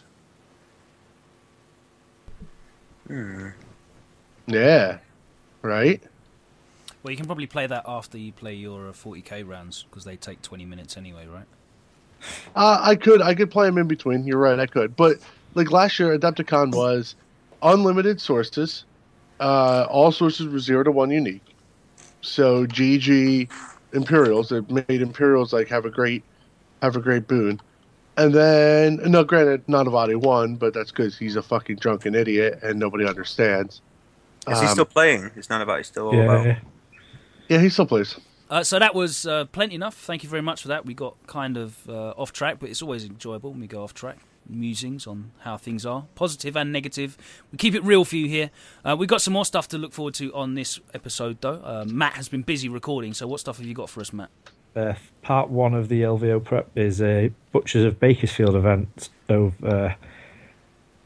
Hmm. 3.09 3.49
Yeah, 4.47 4.99
right. 5.63 6.03
Well, 7.07 7.13
you 7.13 7.19
can 7.19 7.27
probably 7.27 7.47
play 7.47 7.69
that 7.69 7.85
after 7.87 8.19
you 8.19 8.33
play 8.33 8.55
your 8.55 8.89
uh, 8.89 8.93
40k 8.93 9.47
rounds 9.47 9.85
because 9.85 10.03
they 10.03 10.17
take 10.17 10.43
20 10.43 10.65
minutes 10.65 10.97
anyway, 10.97 11.29
right? 11.29 11.47
Uh, 12.57 12.81
I 12.83 12.97
could 12.97 13.23
I 13.23 13.35
could 13.35 13.51
play 13.51 13.67
them 13.67 13.79
in 13.79 13.87
between. 13.87 14.27
You're 14.27 14.39
right, 14.39 14.59
I 14.59 14.67
could. 14.67 14.97
But 14.97 15.19
like 15.55 15.71
last 15.71 15.99
year, 16.01 16.19
Adepticon 16.19 16.73
was 16.73 17.15
unlimited 17.63 18.21
sources. 18.21 18.87
Uh, 19.41 19.87
all 19.89 20.13
sources 20.13 20.49
were 20.49 20.59
zero 20.59 20.83
to 20.85 20.91
one 20.93 21.11
unique. 21.11 21.57
So 22.23 22.67
GG 22.67 23.51
Imperials 23.93 24.49
that 24.51 24.71
made 24.71 25.03
Imperials 25.03 25.53
like 25.53 25.69
have 25.69 25.85
a 25.87 25.91
great 25.91 26.25
have 26.83 26.97
a 26.97 27.01
great 27.01 27.29
boon. 27.29 27.61
And 28.19 28.35
then, 28.35 29.01
no, 29.11 29.25
granted, 29.25 29.67
Nanavati 29.67 30.17
won, 30.17 30.57
but 30.57 30.75
that's 30.75 30.91
because 30.91 31.19
he's 31.19 31.37
a 31.37 31.43
fucking 31.43 31.77
drunken 31.77 32.15
idiot 32.15 32.61
and 32.63 32.79
nobody 32.79 33.07
understands. 33.07 33.83
Is 34.49 34.61
he 34.61 34.67
Um, 34.67 34.73
still 34.73 34.85
playing? 34.87 35.33
Is 35.37 35.51
none 35.51 35.61
about 35.63 35.85
still 35.87 36.09
all 36.09 36.15
Yeah, 36.17 36.21
about? 36.21 36.57
Yeah. 37.49 37.57
Yeah, 37.57 37.63
he 37.63 37.69
still 37.69 37.87
plays. 37.87 38.17
Uh, 38.49 38.63
so 38.63 38.79
that 38.79 38.95
was 38.95 39.27
uh, 39.27 39.45
plenty 39.47 39.75
enough. 39.75 39.97
Thank 39.97 40.23
you 40.23 40.29
very 40.29 40.43
much 40.43 40.63
for 40.63 40.69
that. 40.69 40.87
We 40.87 40.95
got 40.95 41.17
kind 41.27 41.57
of 41.57 41.89
uh, 41.89 42.11
off 42.11 42.33
track, 42.33 42.59
but 42.61 42.71
it's 42.71 42.83
always 42.83 43.05
enjoyable 43.05 43.51
when 43.51 43.61
we 43.61 43.67
go 43.67 43.83
off 43.83 43.95
track. 43.95 44.19
Musings 44.49 45.09
on 45.09 45.33
how 45.41 45.57
things 45.57 45.85
are, 45.85 46.07
positive 46.15 46.57
and 46.57 46.73
negative. 46.73 47.19
We 47.51 47.59
keep 47.59 47.75
it 47.75 47.83
real 47.83 48.05
for 48.05 48.15
you 48.15 48.29
here. 48.29 48.51
Uh, 48.85 48.95
we've 48.97 49.09
got 49.09 49.21
some 49.21 49.33
more 49.33 49.45
stuff 49.45 49.67
to 49.69 49.79
look 49.79 49.93
forward 49.93 50.15
to 50.15 50.33
on 50.33 50.55
this 50.55 50.79
episode, 50.95 51.41
though. 51.41 51.61
Uh, 51.65 51.85
Matt 51.89 52.13
has 52.13 52.29
been 52.29 52.43
busy 52.43 52.69
recording, 52.69 53.13
so 53.13 53.27
what 53.27 53.41
stuff 53.41 53.57
have 53.59 53.67
you 53.67 53.75
got 53.75 53.91
for 53.91 54.01
us, 54.01 54.13
Matt? 54.13 54.31
Uh, 54.77 54.95
part 55.23 55.49
one 55.49 55.75
of 55.75 55.89
the 55.89 56.03
LVO 56.03 56.45
prep 56.45 56.69
is 56.77 57.03
a 57.03 57.33
Butchers 57.51 57.85
of 57.85 57.99
Bakersfield 57.99 58.55
event 58.55 59.09
over 59.29 59.97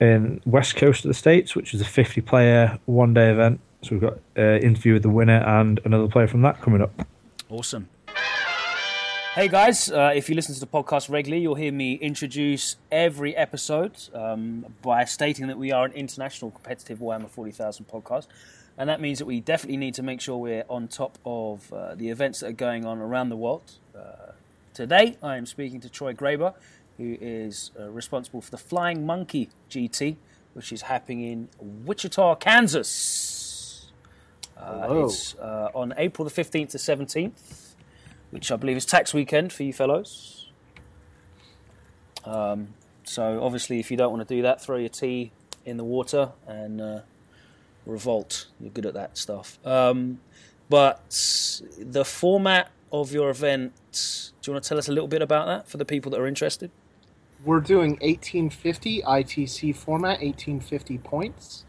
in 0.01 0.41
west 0.45 0.77
coast 0.77 1.05
of 1.05 1.09
the 1.09 1.15
states, 1.15 1.55
which 1.55 1.73
is 1.73 1.81
a 1.81 1.85
50 1.85 2.21
player 2.23 2.79
one 2.87 3.15
day 3.15 3.31
event. 3.31 3.61
So 3.83 3.91
we've 3.93 4.01
got 4.01 4.19
uh, 4.37 4.59
interview 4.59 4.95
with 4.95 5.03
the 5.03 5.11
winner 5.11 5.43
and 5.47 5.81
another 5.85 6.09
player 6.09 6.27
from 6.27 6.43
that 6.43 6.61
coming 6.61 6.83
up. 6.83 6.93
Awesome. 7.49 7.89
Hey 9.35 9.47
guys, 9.49 9.91
uh, 9.91 10.13
if 10.15 10.29
you 10.29 10.35
listen 10.35 10.55
to 10.55 10.61
the 10.61 10.67
podcast 10.67 11.09
regularly, 11.09 11.43
you'll 11.43 11.55
hear 11.55 11.73
me 11.73 11.95
introduce 11.95 12.77
every 12.91 13.35
episode 13.37 13.93
um, 14.13 14.67
by 14.83 15.05
stating 15.05 15.47
that 15.47 15.57
we 15.57 15.71
are 15.71 15.87
an 15.87 15.93
international 15.93 16.51
competitive 16.51 16.99
Warhammer 16.99 17.31
40,000 17.31 17.87
podcast. 17.87 18.27
And 18.77 18.89
that 18.89 19.01
means 19.01 19.19
that 19.21 19.27
we 19.27 19.41
definitely 19.41 19.77
need 19.77 19.95
to 19.95 20.03
make 20.03 20.21
sure 20.21 20.37
we're 20.37 20.65
on 20.69 20.89
top 20.89 21.19
of 21.25 21.73
uh, 21.73 21.95
the 21.95 22.09
events 22.11 22.41
that 22.41 22.49
are 22.49 22.53
going 22.53 22.85
on 22.85 22.99
around 22.99 23.29
the 23.29 23.37
world. 23.37 23.73
Uh, 23.97 24.33
today, 24.75 25.17
I 25.23 25.37
am 25.37 25.47
speaking 25.47 25.81
to 25.81 25.89
Troy 25.89 26.13
Graber, 26.13 26.55
who 26.99 27.17
is 27.21 27.71
uh, 27.79 27.89
responsible 27.89 28.41
for 28.41 28.51
the 28.51 28.59
Flying 28.59 29.07
Monkey 29.07 29.49
GT, 29.71 30.17
which 30.55 30.73
is 30.73 30.83
happening 30.83 31.23
in 31.23 31.49
Wichita, 31.87 32.35
Kansas. 32.37 33.30
Uh, 34.61 35.05
it's 35.05 35.35
uh, 35.37 35.71
on 35.75 35.95
April 35.97 36.29
the 36.29 36.43
15th 36.43 36.71
to 36.71 36.79
17th 36.79 37.71
which 38.31 38.51
I 38.51 38.57
believe 38.57 38.77
is 38.77 38.87
tax 38.87 39.13
weekend 39.13 39.53
for 39.53 39.63
you 39.63 39.73
fellows. 39.73 40.49
Um, 42.25 42.75
so 43.05 43.43
obviously, 43.43 43.81
if 43.81 43.91
you 43.91 43.97
don't 43.97 44.13
want 44.13 44.27
to 44.27 44.35
do 44.35 44.43
that, 44.43 44.63
throw 44.63 44.77
your 44.77 44.89
tea 44.89 45.33
in 45.65 45.77
the 45.77 45.85
water 45.85 46.33
and 46.47 46.81
uh, 46.81 47.01
revolt. 47.87 48.47
You're 48.61 48.71
good 48.71 48.87
at 48.87 48.95
that 48.95 49.19
stuff. 49.19 49.59
Um, 49.67 50.21
but 50.69 51.61
the 51.79 52.05
format 52.05 52.71
of 52.93 53.13
your 53.13 53.31
event, 53.31 53.73
do 54.41 54.51
you 54.51 54.55
want 54.55 54.65
to 54.65 54.69
tell 54.69 54.79
us 54.79 54.89
a 54.89 54.93
little 54.93 55.09
bit 55.09 55.23
about 55.23 55.47
that 55.47 55.69
for 55.69 55.77
the 55.77 55.85
people 55.85 56.11
that 56.13 56.21
are 56.21 56.27
interested? 56.27 56.71
We're 57.45 57.61
doing 57.61 57.93
1850 58.03 59.03
ITC 59.03 59.75
format, 59.75 60.21
1850 60.21 60.99
points. 60.99 61.65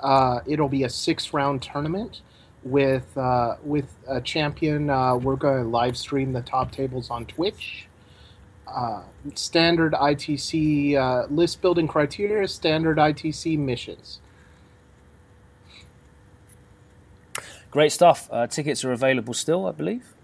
Uh, 0.00 0.40
it'll 0.46 0.68
be 0.68 0.82
a 0.82 0.88
six-round 0.88 1.62
tournament 1.62 2.22
with 2.62 3.16
uh, 3.16 3.56
with 3.62 3.94
a 4.08 4.20
champion. 4.20 4.90
Uh, 4.90 5.16
we're 5.16 5.36
going 5.36 5.62
to 5.62 5.68
live 5.68 5.96
stream 5.96 6.32
the 6.32 6.42
top 6.42 6.72
tables 6.72 7.10
on 7.10 7.26
Twitch. 7.26 7.86
Uh, 8.66 9.02
standard 9.34 9.92
ITC 9.94 10.94
uh, 10.96 11.26
list 11.28 11.60
building 11.60 11.88
criteria, 11.88 12.46
standard 12.46 12.98
ITC 12.98 13.58
missions. 13.58 14.20
Great 17.70 17.92
stuff. 17.92 18.28
Uh, 18.30 18.46
tickets 18.46 18.84
are 18.84 18.92
available 18.92 19.34
still, 19.34 19.66
I 19.66 19.72
believe. 19.72 20.14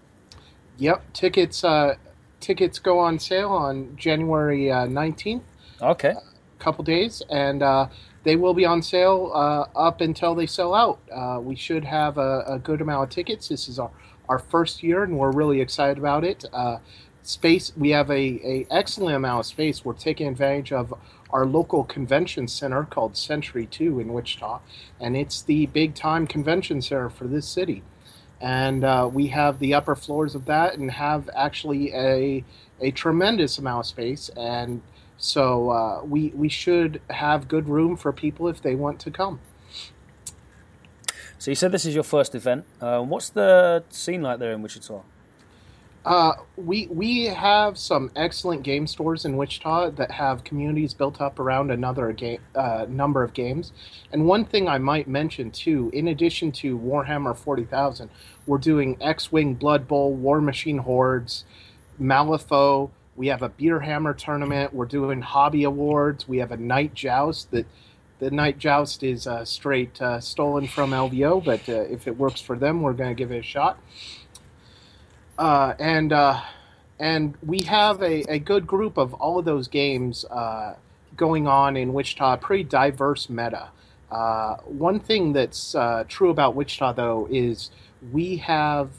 Yep, 0.77 1.13
tickets 1.13 1.63
uh, 1.63 1.95
tickets 2.39 2.79
go 2.79 2.99
on 2.99 3.19
sale 3.19 3.49
on 3.51 3.95
January 3.97 4.71
uh, 4.71 4.85
19th. 4.85 5.41
Okay. 5.81 6.13
couple 6.59 6.83
days, 6.83 7.21
and 7.29 7.61
uh, 7.61 7.87
they 8.27 8.35
will 8.35 8.53
be 8.53 8.65
on 8.65 8.81
sale 8.81 9.31
uh, 9.33 9.65
up 9.73 10.01
until 10.01 10.35
they 10.35 10.45
sell 10.45 10.73
out. 10.73 10.99
Uh, 11.09 11.39
we 11.41 11.55
should 11.55 11.85
have 11.85 12.17
a, 12.17 12.43
a 12.45 12.59
good 12.59 12.81
amount 12.81 13.03
of 13.05 13.09
tickets. 13.09 13.47
This 13.47 13.69
is 13.69 13.79
our, 13.79 13.89
our 14.27 14.37
first 14.37 14.83
year, 14.83 15.03
and 15.03 15.17
we're 15.17 15.31
really 15.31 15.61
excited 15.61 15.97
about 15.97 16.25
it. 16.25 16.43
Uh, 16.51 16.79
space, 17.23 17.71
we 17.77 17.91
have 17.91 18.09
a, 18.11 18.15
a 18.43 18.67
excellent 18.69 19.15
amount 19.15 19.39
of 19.39 19.45
space. 19.45 19.85
We're 19.85 19.93
taking 19.93 20.27
advantage 20.27 20.73
of 20.73 20.93
our 21.29 21.45
local 21.45 21.85
convention 21.85 22.49
center 22.49 22.83
called 22.83 23.15
Century 23.15 23.65
Two 23.65 24.01
in 24.01 24.11
Wichita, 24.11 24.59
and 24.99 25.15
it's 25.15 25.41
the 25.41 25.67
big 25.67 25.95
time 25.95 26.27
convention 26.27 26.81
center 26.81 27.09
for 27.09 27.27
this 27.27 27.47
city. 27.47 27.81
And 28.41 28.83
uh, 28.83 29.09
we 29.11 29.27
have 29.27 29.59
the 29.59 29.73
upper 29.73 29.95
floors 29.95 30.35
of 30.35 30.43
that, 30.47 30.77
and 30.77 30.91
have 30.91 31.29
actually 31.33 31.93
a 31.93 32.43
a 32.81 32.91
tremendous 32.91 33.57
amount 33.57 33.85
of 33.85 33.87
space 33.87 34.29
and 34.35 34.81
so 35.17 35.69
uh, 35.69 36.03
we 36.03 36.29
we 36.29 36.49
should 36.49 37.01
have 37.09 37.47
good 37.47 37.67
room 37.67 37.97
for 37.97 38.13
people 38.13 38.47
if 38.47 38.61
they 38.61 38.75
want 38.75 38.99
to 39.01 39.11
come. 39.11 39.39
So 41.39 41.51
you 41.51 41.55
said 41.55 41.71
this 41.71 41.85
is 41.85 41.93
your 41.93 42.03
first 42.03 42.35
event. 42.35 42.65
Uh, 42.81 43.01
what's 43.01 43.29
the 43.29 43.83
scene 43.89 44.21
like 44.21 44.39
there 44.39 44.51
in 44.51 44.61
Wichita? 44.61 45.01
Uh, 46.05 46.33
we 46.55 46.87
we 46.87 47.25
have 47.25 47.77
some 47.77 48.09
excellent 48.15 48.63
game 48.63 48.87
stores 48.87 49.25
in 49.25 49.35
Wichita 49.35 49.89
that 49.91 50.09
have 50.09 50.43
communities 50.45 50.93
built 50.93 51.19
up 51.19 51.37
around 51.37 51.69
another 51.69 52.13
game 52.13 52.39
uh, 52.55 52.85
number 52.87 53.23
of 53.23 53.33
games. 53.33 53.73
And 54.13 54.25
one 54.25 54.45
thing 54.45 54.69
I 54.69 54.77
might 54.77 55.09
mention 55.09 55.51
too, 55.51 55.89
in 55.93 56.07
addition 56.07 56.53
to 56.53 56.79
Warhammer 56.79 57.35
Forty 57.35 57.65
Thousand, 57.65 58.09
we're 58.45 58.57
doing 58.57 58.97
X-wing 59.01 59.55
Blood 59.55 59.85
Bowl, 59.87 60.17
Warmachine 60.17 60.79
Hordes, 60.79 61.43
Malifaux. 61.99 62.91
We 63.17 63.27
have 63.27 63.41
a 63.41 63.49
Beer 63.49 63.79
Hammer 63.79 64.13
tournament. 64.13 64.75
We're 64.75 64.85
doing 64.85 65.21
hobby 65.21 65.63
awards. 65.63 66.27
We 66.27 66.37
have 66.37 66.51
a 66.51 66.57
night 66.57 66.93
joust 66.93 67.51
that. 67.51 67.65
The 68.19 68.31
night 68.31 68.57
joust 68.57 69.03
is 69.03 69.27
uh, 69.27 69.45
straight 69.45 70.01
uh, 70.01 70.19
stolen 70.19 70.65
from 70.65 70.89
LVO, 70.89 71.45
but 71.45 71.69
uh, 71.69 71.81
if 71.81 72.07
it 72.07 72.17
works 72.17 72.41
for 72.41 72.57
them, 72.57 72.81
we're 72.81 72.93
going 72.93 73.11
to 73.11 73.15
give 73.15 73.31
it 73.31 73.37
a 73.37 73.43
shot. 73.43 73.79
Uh, 75.37 75.75
and 75.77 76.11
uh, 76.11 76.41
and 76.99 77.35
we 77.45 77.61
have 77.61 78.01
a, 78.01 78.21
a 78.27 78.39
good 78.39 78.65
group 78.65 78.97
of 78.97 79.13
all 79.13 79.37
of 79.37 79.45
those 79.45 79.67
games 79.67 80.25
uh, 80.31 80.77
going 81.15 81.47
on 81.47 81.77
in 81.77 81.93
Wichita, 81.93 82.37
pretty 82.37 82.63
diverse 82.63 83.29
meta. 83.29 83.69
One 84.09 84.99
thing 84.99 85.33
that's 85.33 85.75
true 86.07 86.31
about 86.31 86.55
Wichita, 86.55 86.93
though, 86.93 87.27
is 87.29 87.69
we 88.11 88.37
have 88.37 88.89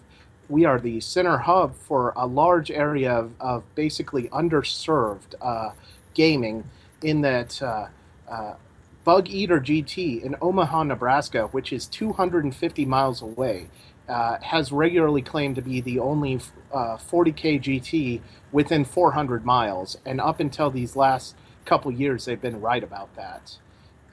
we 0.49 0.65
are 0.65 0.81
the 0.81 1.01
center 1.01 1.39
hub 1.39 1.75
for 1.75 2.12
a 2.16 2.27
large 2.27 2.70
area 2.70 3.12
of, 3.12 3.33
of 3.41 3.75
basically 3.75 4.29
underserved 4.29 5.35
uh, 5.41 5.70
gaming. 6.15 6.65
In 7.01 7.20
that 7.20 7.62
uh, 7.62 7.87
uh, 8.29 8.55
Bug 9.05 9.29
Eater 9.31 9.61
GT 9.61 10.23
in 10.23 10.35
Omaha, 10.43 10.83
Nebraska, 10.83 11.47
which 11.47 11.73
is 11.73 11.87
250 11.87 12.85
miles 12.85 13.23
away, 13.23 13.69
uh, 14.09 14.39
has 14.41 14.73
regularly 14.73 15.23
claimed 15.23 15.55
to 15.57 15.62
be 15.62 15.81
the 15.81 15.99
only 15.99 16.41
uh, 16.73 16.97
40k 16.97 17.62
GT 17.62 18.20
within 18.53 18.85
400 18.85 19.45
miles, 19.45 19.97
and 20.05 20.20
up 20.20 20.41
until 20.41 20.70
these 20.70 20.97
last 20.97 21.37
couple 21.65 21.93
years, 21.93 22.25
they've 22.25 22.41
been 22.41 22.61
right 22.61 22.83
about 22.83 23.15
that. 23.16 23.57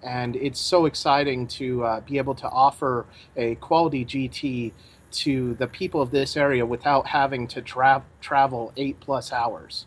And 0.03 0.36
it's 0.36 0.60
so 0.60 0.86
exciting 0.86 1.48
to 1.48 1.84
uh, 1.84 1.99
be 2.02 2.18
able 2.18 2.36
to 2.36 2.48
offer 2.48 3.06
a 3.36 3.56
quality 3.56 4.06
GT 4.06 4.74
to 5.19 5.53
the 5.55 5.67
people 5.67 6.01
of 6.01 6.11
this 6.11 6.35
area 6.37 6.65
without 6.65 7.07
having 7.07 7.47
to 7.47 7.61
tra- 7.61 8.03
travel 8.21 8.73
eight 8.77 8.99
plus 8.99 9.31
hours. 9.31 9.85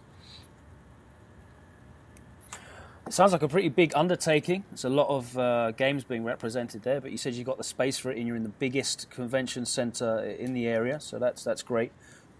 It 3.06 3.14
sounds 3.14 3.32
like 3.32 3.42
a 3.42 3.48
pretty 3.48 3.70
big 3.70 3.92
undertaking. 3.96 4.64
There's 4.70 4.84
a 4.84 4.90
lot 4.90 5.08
of 5.08 5.38
uh, 5.38 5.70
games 5.72 6.04
being 6.04 6.24
represented 6.24 6.82
there, 6.82 7.00
but 7.00 7.10
you 7.10 7.16
said 7.16 7.32
you've 7.34 7.46
got 7.46 7.56
the 7.56 7.64
space 7.64 7.96
for 7.98 8.10
it, 8.10 8.18
and 8.18 8.26
you're 8.26 8.36
in 8.36 8.42
the 8.42 8.50
biggest 8.50 9.08
convention 9.08 9.64
center 9.64 10.18
in 10.24 10.52
the 10.52 10.66
area, 10.66 11.00
so 11.00 11.18
that's 11.18 11.42
that's 11.42 11.62
great. 11.62 11.90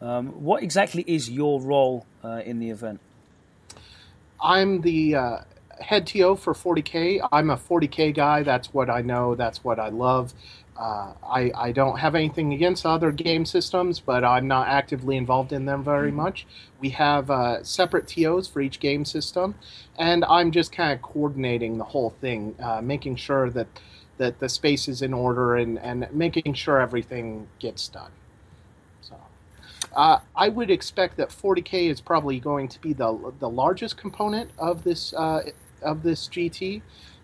Um, 0.03 0.29
what 0.43 0.63
exactly 0.63 1.05
is 1.07 1.31
your 1.31 1.61
role 1.61 2.07
uh, 2.23 2.43
in 2.45 2.59
the 2.59 2.69
event? 2.69 3.01
I'm 4.41 4.83
the 4.83 5.15
uh, 5.15 5.39
head 5.81 6.07
TO 6.07 6.37
for 6.37 6.55
40K. 6.55 7.27
I'm 7.33 7.51
a 7.51 7.57
40K 7.57 8.15
guy. 8.15 8.43
That's 8.43 8.73
what 8.73 8.91
I 8.91 9.01
know. 9.01 9.35
That's 9.35 9.65
what 9.65 9.79
I 9.79 9.89
love. 9.89 10.35
Uh, 10.79 11.13
I, 11.29 11.51
I 11.57 11.73
don't 11.73 11.99
have 11.99 12.15
anything 12.15 12.53
against 12.53 12.87
other 12.87 13.11
game 13.11 13.45
systems, 13.45 13.99
but 13.99 14.23
I'm 14.23 14.47
not 14.47 14.69
actively 14.69 15.17
involved 15.17 15.53
in 15.53 15.65
them 15.65 15.83
very 15.83 16.13
much. 16.13 16.47
We 16.79 16.91
have 16.91 17.31
uh, 17.31 17.65
separate 17.65 18.07
TOs 18.07 18.47
for 18.47 18.61
each 18.61 18.79
game 18.79 19.05
system, 19.05 19.57
and 19.99 20.25
I'm 20.27 20.53
just 20.53 20.71
kind 20.71 20.93
of 20.93 21.03
coordinating 21.03 21.79
the 21.79 21.85
whole 21.85 22.11
thing, 22.21 22.55
uh, 22.63 22.81
making 22.81 23.17
sure 23.17 23.51
that, 23.51 23.67
that 24.19 24.39
the 24.39 24.49
space 24.49 24.87
is 24.87 25.03
in 25.03 25.13
order 25.13 25.57
and, 25.57 25.81
and 25.81 26.07
making 26.13 26.55
sure 26.55 26.81
everything 26.81 27.49
gets 27.59 27.89
done. 27.89 28.13
So. 29.01 29.17
Uh, 29.97 30.21
I 30.37 30.49
would 30.49 30.71
expect 30.71 31.17
that 31.17 31.31
40k 31.31 31.91
is 31.91 32.01
probably 32.01 32.39
going 32.39 32.69
to 32.69 32.81
be 32.81 32.93
the 32.93 33.33
the 33.41 33.49
largest 33.49 33.97
component 33.97 34.51
of 34.59 34.85
this 34.85 35.13
uh, 35.15 35.43
of 35.83 36.03
this 36.03 36.29
GT, 36.29 36.83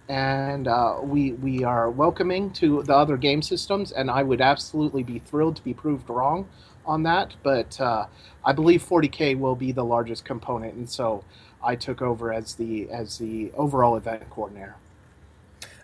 and 0.08 0.68
uh, 0.68 0.98
we 1.02 1.32
we 1.32 1.64
are 1.64 1.90
welcoming 1.90 2.50
to 2.52 2.82
the 2.82 2.94
other 2.94 3.16
game 3.16 3.42
systems. 3.42 3.92
And 3.92 4.10
I 4.10 4.22
would 4.22 4.40
absolutely 4.40 5.02
be 5.02 5.18
thrilled 5.18 5.56
to 5.56 5.62
be 5.62 5.74
proved 5.74 6.08
wrong 6.10 6.48
on 6.86 7.02
that, 7.04 7.34
but 7.42 7.80
uh, 7.80 8.06
I 8.44 8.52
believe 8.52 8.82
40k 8.82 9.38
will 9.38 9.56
be 9.56 9.72
the 9.72 9.84
largest 9.84 10.24
component, 10.24 10.74
and 10.74 10.88
so 10.88 11.24
I 11.62 11.76
took 11.76 12.02
over 12.02 12.32
as 12.32 12.54
the 12.54 12.90
as 12.90 13.18
the 13.18 13.50
overall 13.54 13.96
event 13.96 14.28
coordinator. 14.30 14.76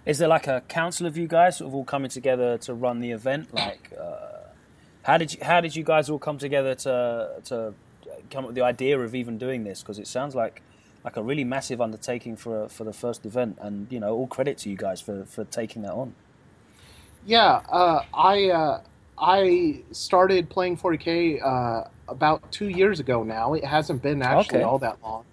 Is 0.07 0.19
there 0.19 0.29
like 0.29 0.47
a 0.47 0.63
council 0.63 1.07
of 1.07 1.17
you 1.17 1.27
guys 1.27 1.59
sort 1.59 1.69
of 1.69 1.75
all 1.75 1.85
coming 1.85 2.11
together 2.11 2.59
to 2.59 2.75
run 2.75 3.01
the 3.01 3.11
event? 3.11 3.53
Like, 3.53 3.93
uh, 3.99 4.49
how 5.03 5.19
did 5.19 5.35
you 5.35 5.39
how 5.43 5.61
did 5.61 5.77
you 5.77 5.85
guys 5.85 6.11
all 6.11 6.19
come 6.19 6.39
together 6.39 6.75
to 6.75 7.41
to 7.45 7.75
come 8.31 8.45
up 8.45 8.49
with 8.49 8.55
the 8.55 8.63
idea 8.63 8.99
of 8.99 9.15
even 9.15 9.39
doing 9.39 9.65
this? 9.65 9.81
Because 9.81 9.99
it 9.99 10.07
sounds 10.07 10.35
like 10.35 10.63
like 11.05 11.17
a 11.17 11.23
really 11.23 11.45
massive 11.45 11.81
undertaking 11.81 12.37
for 12.37 12.69
for 12.69 12.85
the 12.85 12.93
first 12.93 13.27
event, 13.27 13.59
and 13.61 13.91
you 13.93 14.01
know, 14.01 14.15
all 14.15 14.27
credit 14.29 14.59
to 14.59 14.71
you 14.71 14.77
guys 14.77 15.01
for 15.01 15.25
for 15.27 15.45
taking 15.45 15.83
that 15.83 15.93
on. 15.93 16.15
Yeah, 17.23 17.63
uh, 17.71 18.03
I 18.15 18.51
uh, 18.51 18.83
I 19.19 19.85
started 19.93 20.49
playing 20.51 20.79
40k 20.79 21.41
uh, 21.45 21.85
about 22.09 22.51
two 22.51 22.69
years 22.69 23.01
ago 23.01 23.23
now. 23.23 23.55
It 23.55 23.65
hasn't 23.65 24.03
been 24.03 24.23
actually 24.23 24.63
Okay. 24.63 24.65
all 24.65 24.79
that 24.79 24.99
long, 25.03 25.25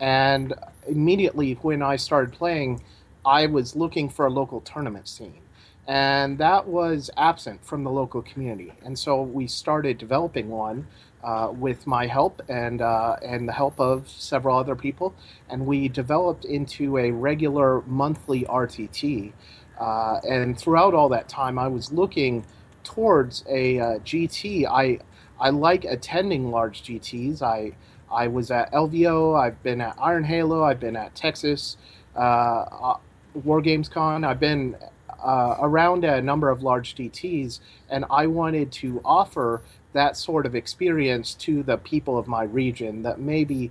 and 0.00 0.54
immediately 0.88 1.54
when 1.62 1.82
I 1.82 1.96
started 1.96 2.32
playing, 2.32 2.82
I 3.24 3.46
was 3.46 3.76
looking 3.76 4.08
for 4.10 4.26
a 4.26 4.30
local 4.30 4.60
tournament 4.60 5.08
scene, 5.08 5.42
and 5.86 6.38
that 6.38 6.66
was 6.66 7.10
absent 7.16 7.64
from 7.64 7.84
the 7.84 7.90
local 7.92 8.22
community. 8.22 8.78
And 8.82 8.98
so 8.98 9.22
we 9.22 9.46
started 9.46 9.98
developing 9.98 10.48
one 10.48 10.88
uh, 11.26 11.50
with 11.50 11.88
my 11.88 12.06
help 12.06 12.40
and 12.48 12.80
uh, 12.80 13.16
and 13.20 13.48
the 13.48 13.52
help 13.52 13.78
of 13.80 14.08
several 14.08 14.56
other 14.56 14.76
people, 14.76 15.12
and 15.50 15.66
we 15.66 15.88
developed 15.88 16.44
into 16.44 16.96
a 16.98 17.10
regular 17.10 17.82
monthly 17.82 18.44
RTT. 18.44 19.32
Uh, 19.78 20.20
and 20.26 20.56
throughout 20.56 20.94
all 20.94 21.08
that 21.08 21.28
time, 21.28 21.58
I 21.58 21.66
was 21.66 21.92
looking 21.92 22.46
towards 22.84 23.42
a 23.48 23.80
uh, 23.80 23.84
GT. 23.98 24.66
I 24.66 25.00
I 25.40 25.50
like 25.50 25.84
attending 25.84 26.52
large 26.52 26.84
GTs. 26.84 27.42
I 27.42 27.72
I 28.10 28.28
was 28.28 28.52
at 28.52 28.70
LVO. 28.70 29.36
I've 29.36 29.60
been 29.64 29.80
at 29.80 29.96
Iron 30.00 30.22
Halo. 30.22 30.62
I've 30.62 30.78
been 30.78 30.94
at 30.94 31.16
Texas 31.16 31.76
uh, 32.14 32.20
uh, 32.20 32.96
War 33.34 33.60
Games 33.60 33.88
Con. 33.88 34.22
I've 34.22 34.40
been 34.40 34.76
around 35.24 36.04
a 36.04 36.22
number 36.22 36.50
of 36.50 36.62
large 36.62 36.94
GTs, 36.94 37.58
and 37.90 38.04
I 38.10 38.28
wanted 38.28 38.70
to 38.72 39.00
offer 39.04 39.62
that 39.96 40.16
sort 40.16 40.44
of 40.44 40.54
experience 40.54 41.34
to 41.34 41.62
the 41.62 41.78
people 41.78 42.18
of 42.18 42.28
my 42.28 42.44
region 42.44 43.02
that 43.02 43.18
maybe 43.18 43.70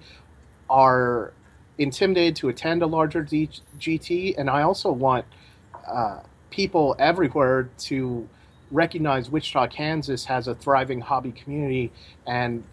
are 0.70 1.34
intimidated 1.78 2.36
to 2.38 2.50
attend 2.50 2.82
a 2.82 2.88
larger 2.88 3.22
D- 3.22 3.50
GT, 3.80 4.36
and 4.38 4.50
I 4.50 4.64
also 4.64 4.92
want 4.92 5.26
uh, 5.88 6.22
people 6.50 6.96
everywhere 6.98 7.70
to 7.78 8.28
recognize 8.72 9.30
Wichita, 9.30 9.68
Kansas 9.68 10.26
has 10.26 10.48
a 10.48 10.56
thriving 10.56 11.02
hobby 11.02 11.32
community, 11.32 11.92
and 12.26 12.64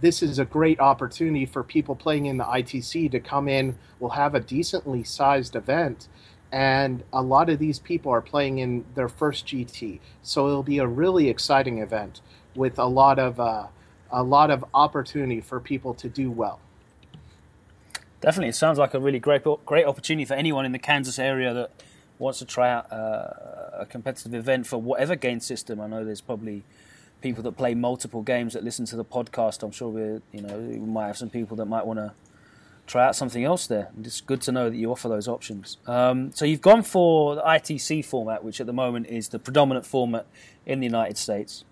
this 0.00 0.22
is 0.22 0.38
a 0.38 0.44
great 0.44 0.78
opportunity 0.78 1.46
for 1.46 1.62
people 1.62 1.96
playing 1.96 2.26
in 2.26 2.36
the 2.36 2.44
ITC 2.44 3.10
to 3.10 3.20
come 3.20 3.48
in. 3.48 3.76
We'll 3.98 4.10
have 4.10 4.34
a 4.34 4.40
decently 4.40 5.02
sized 5.02 5.56
event, 5.56 6.08
and 6.52 7.04
a 7.10 7.22
lot 7.22 7.48
of 7.48 7.58
these 7.58 7.78
people 7.78 8.12
are 8.12 8.20
playing 8.20 8.58
in 8.58 8.84
their 8.94 9.08
first 9.08 9.46
GT, 9.46 10.00
so 10.22 10.46
it'll 10.46 10.62
be 10.62 10.78
a 10.78 10.86
really 10.86 11.30
exciting 11.30 11.78
event 11.78 12.20
with 12.54 12.78
a 12.78 12.86
lot 12.86 13.18
of 13.18 13.38
uh, 13.40 13.66
a 14.10 14.22
lot 14.22 14.50
of 14.50 14.64
opportunity 14.74 15.40
for 15.40 15.60
people 15.60 15.94
to 15.94 16.08
do 16.08 16.30
well. 16.30 16.60
Definitely, 18.20 18.48
it 18.48 18.56
sounds 18.56 18.78
like 18.78 18.94
a 18.94 19.00
really 19.00 19.18
great 19.18 19.42
great 19.64 19.86
opportunity 19.86 20.24
for 20.24 20.34
anyone 20.34 20.64
in 20.64 20.72
the 20.72 20.78
Kansas 20.78 21.18
area 21.18 21.54
that 21.54 21.70
wants 22.18 22.40
to 22.40 22.44
try 22.44 22.70
out 22.70 22.92
uh, 22.92 23.78
a 23.78 23.86
competitive 23.88 24.34
event 24.34 24.66
for 24.66 24.78
whatever 24.78 25.14
game 25.14 25.40
system. 25.40 25.80
I 25.80 25.86
know 25.86 26.04
there's 26.04 26.20
probably 26.20 26.64
people 27.20 27.42
that 27.44 27.52
play 27.52 27.74
multiple 27.74 28.22
games 28.22 28.54
that 28.54 28.64
listen 28.64 28.86
to 28.86 28.96
the 28.96 29.04
podcast. 29.04 29.62
I'm 29.62 29.70
sure 29.70 29.88
we, 29.88 30.02
you 30.32 30.46
know, 30.46 30.58
we 30.58 30.78
might 30.78 31.08
have 31.08 31.16
some 31.16 31.30
people 31.30 31.56
that 31.56 31.66
might 31.66 31.86
want 31.86 31.98
to 31.98 32.12
try 32.86 33.06
out 33.06 33.16
something 33.16 33.44
else 33.44 33.66
there. 33.66 33.90
It's 34.02 34.20
good 34.20 34.40
to 34.42 34.52
know 34.52 34.70
that 34.70 34.76
you 34.76 34.90
offer 34.90 35.08
those 35.08 35.28
options. 35.28 35.76
Um, 35.86 36.32
so 36.32 36.44
you've 36.44 36.62
gone 36.62 36.82
for 36.82 37.36
the 37.36 37.42
ITC 37.42 38.04
format, 38.04 38.42
which 38.42 38.60
at 38.60 38.66
the 38.66 38.72
moment 38.72 39.06
is 39.06 39.28
the 39.28 39.38
predominant 39.38 39.86
format 39.86 40.26
in 40.66 40.80
the 40.80 40.86
United 40.86 41.18
States. 41.18 41.64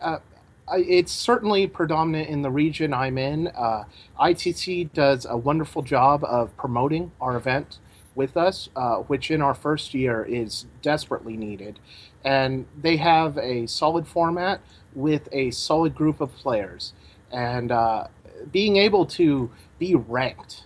Uh, 0.00 0.18
it's 0.70 1.12
certainly 1.12 1.66
predominant 1.66 2.28
in 2.28 2.42
the 2.42 2.50
region 2.50 2.92
I'm 2.92 3.16
in. 3.16 3.48
Uh, 3.48 3.84
ITC 4.20 4.92
does 4.92 5.26
a 5.28 5.36
wonderful 5.36 5.82
job 5.82 6.24
of 6.24 6.54
promoting 6.56 7.12
our 7.20 7.36
event 7.36 7.78
with 8.14 8.36
us, 8.36 8.68
uh, 8.76 8.96
which 8.96 9.30
in 9.30 9.40
our 9.40 9.54
first 9.54 9.94
year 9.94 10.24
is 10.24 10.66
desperately 10.82 11.36
needed. 11.36 11.78
And 12.24 12.66
they 12.76 12.96
have 12.96 13.38
a 13.38 13.66
solid 13.66 14.06
format 14.06 14.60
with 14.94 15.28
a 15.32 15.50
solid 15.52 15.94
group 15.94 16.20
of 16.20 16.34
players. 16.34 16.92
And 17.30 17.70
uh, 17.70 18.08
being 18.50 18.76
able 18.76 19.06
to 19.06 19.50
be 19.78 19.94
ranked 19.94 20.64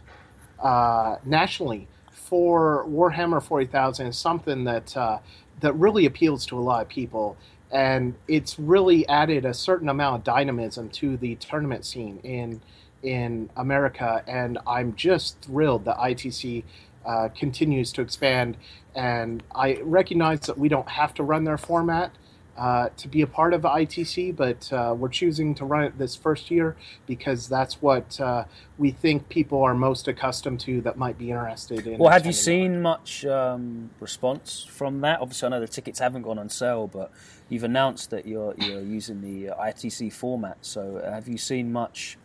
uh, 0.59 1.17
nationally 1.25 1.89
for 2.11 2.87
Warhammer 2.89 3.43
40,000 3.43 4.07
is 4.07 4.19
something 4.19 4.65
that 4.65 4.97
uh, 4.97 5.19
that 5.61 5.75
really 5.75 6.07
appeals 6.07 6.45
to 6.47 6.59
a 6.59 6.61
lot 6.61 6.83
of 6.83 6.89
people, 6.89 7.37
and 7.73 8.15
it's 8.29 8.59
really 8.59 9.09
added 9.09 9.45
a 9.47 9.55
certain 9.55 9.89
amount 9.89 10.17
of 10.17 10.25
dynamism 10.25 10.91
to 10.91 11.17
the 11.17 11.35
tournament 11.37 11.85
scene 11.85 12.19
in 12.23 12.61
in 13.03 13.51
America. 13.57 14.23
And 14.29 14.59
I'm 14.67 14.95
just 14.95 15.41
thrilled 15.41 15.87
that 15.87 15.97
ITC 15.97 16.63
uh, 17.05 17.29
continues 17.37 17.91
to 17.93 18.03
expand. 18.03 18.57
And 18.95 19.43
I 19.55 19.81
recognize 19.83 20.41
that 20.41 20.57
we 20.57 20.69
don't 20.69 20.89
have 20.89 21.15
to 21.15 21.25
run 21.25 21.43
their 21.45 21.59
format 21.59 22.13
uh, 22.57 22.91
to 22.97 23.09
be 23.09 23.23
a 23.23 23.27
part 23.27 23.55
of 23.55 23.63
ITC, 23.63 24.37
but 24.37 24.71
uh, 24.73 24.95
we're 24.97 25.09
choosing 25.09 25.55
to 25.55 25.65
run 25.65 25.85
it 25.85 25.99
this 25.99 26.15
first 26.15 26.51
year 26.51 26.77
because 27.07 27.49
that's 27.49 27.81
what 27.81 28.21
uh, 28.21 28.45
we 28.79 28.91
think 28.91 29.29
people 29.29 29.63
are 29.63 29.75
most 29.75 30.07
accustomed 30.07 30.61
to 30.61 30.81
that 30.83 30.99
might 30.99 31.17
be 31.17 31.31
interested 31.31 31.87
in. 31.87 31.99
Well, 31.99 32.13
have 32.13 32.27
you 32.27 32.33
seen 32.33 32.83
much 32.83 33.25
um, 33.25 33.91
response 34.01 34.67
from 34.69 35.01
that? 35.01 35.21
Obviously, 35.21 35.47
I 35.47 35.51
know 35.51 35.61
the 35.61 35.69
tickets 35.69 35.99
haven't 35.99 36.23
gone 36.23 36.39
on 36.39 36.51
sale, 36.51 36.87
but 36.87 37.11
you've 37.49 37.65
announced 37.65 38.11
that 38.11 38.27
you're 38.27 38.55
you're 38.59 38.83
using 38.83 39.23
the 39.23 39.53
ITC 39.55 40.13
format. 40.13 40.59
So, 40.61 41.01
have 41.03 41.29
you 41.29 41.39
seen 41.39 41.73
much 41.73 42.19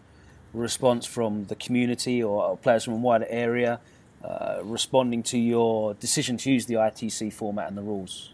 response 0.53 1.05
from 1.05 1.45
the 1.45 1.55
community 1.55 2.21
or, 2.21 2.43
or 2.43 2.57
players 2.57 2.83
from 2.83 2.93
a 2.95 2.97
wider 2.97 3.27
area 3.29 3.79
uh, 4.23 4.59
responding 4.63 5.23
to 5.23 5.37
your 5.37 5.93
decision 5.93 6.37
to 6.37 6.51
use 6.51 6.65
the 6.65 6.73
ITC 6.73 7.31
format 7.31 7.69
and 7.69 7.77
the 7.77 7.81
rules? 7.81 8.33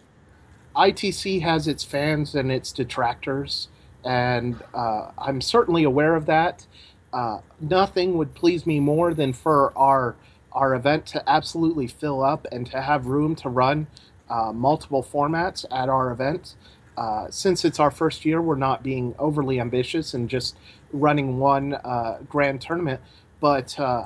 ITC 0.76 1.42
has 1.42 1.68
its 1.68 1.84
fans 1.84 2.36
and 2.36 2.52
its 2.52 2.72
detractors, 2.72 3.68
and 4.04 4.62
uh, 4.74 5.12
I'm 5.18 5.42
certainly 5.42 5.84
aware 5.84 6.16
of 6.16 6.26
that. 6.26 6.66
Uh, 7.12 7.40
nothing 7.60 8.18
would 8.18 8.34
please 8.34 8.66
me 8.66 8.80
more 8.80 9.14
than 9.14 9.34
for 9.34 9.72
our 9.78 10.16
our 10.52 10.76
event 10.76 11.06
to 11.08 11.30
absolutely 11.30 11.88
fill 11.88 12.24
up 12.24 12.46
and 12.52 12.68
to 12.68 12.80
have 12.80 13.08
room 13.08 13.36
to 13.36 13.50
run 13.50 13.88
uh, 14.30 14.52
multiple 14.54 15.04
formats 15.04 15.66
at 15.72 15.90
our 15.90 16.12
event. 16.12 16.56
Uh, 16.96 17.28
since 17.30 17.66
it's 17.66 17.80
our 17.80 17.90
first 17.90 18.24
year, 18.24 18.40
we're 18.40 18.56
not 18.56 18.84
being 18.84 19.16
overly 19.18 19.60
ambitious 19.60 20.14
and 20.14 20.30
just 20.30 20.56
running 20.92 21.40
one 21.40 21.74
uh, 21.74 22.20
grand 22.30 22.62
tournament, 22.62 23.02
but 23.40 23.80
uh, 23.80 24.06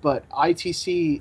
but 0.00 0.28
ITC 0.30 1.20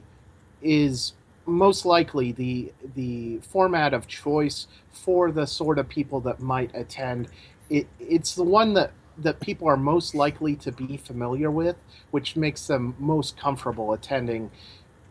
is 0.62 1.14
most 1.46 1.86
likely 1.86 2.32
the 2.32 2.72
the 2.96 3.40
format 3.40 3.94
of 3.94 4.08
choice 4.08 4.68
for 4.92 5.32
the 5.32 5.46
sort 5.46 5.78
of 5.78 5.90
people 5.90 6.20
that 6.22 6.40
might 6.40 6.72
attend. 6.74 7.28
It 7.70 7.88
it's 8.00 8.36
the 8.36 8.44
one 8.44 8.74
that 8.74 8.92
that 9.18 9.40
people 9.40 9.68
are 9.68 9.78
most 9.78 10.16
likely 10.16 10.56
to 10.56 10.72
be 10.72 10.98
familiar 10.98 11.52
with, 11.52 11.76
which 12.12 12.36
makes 12.36 12.68
them 12.68 12.96
most 12.98 13.38
comfortable 13.38 13.94
attending 13.94 14.50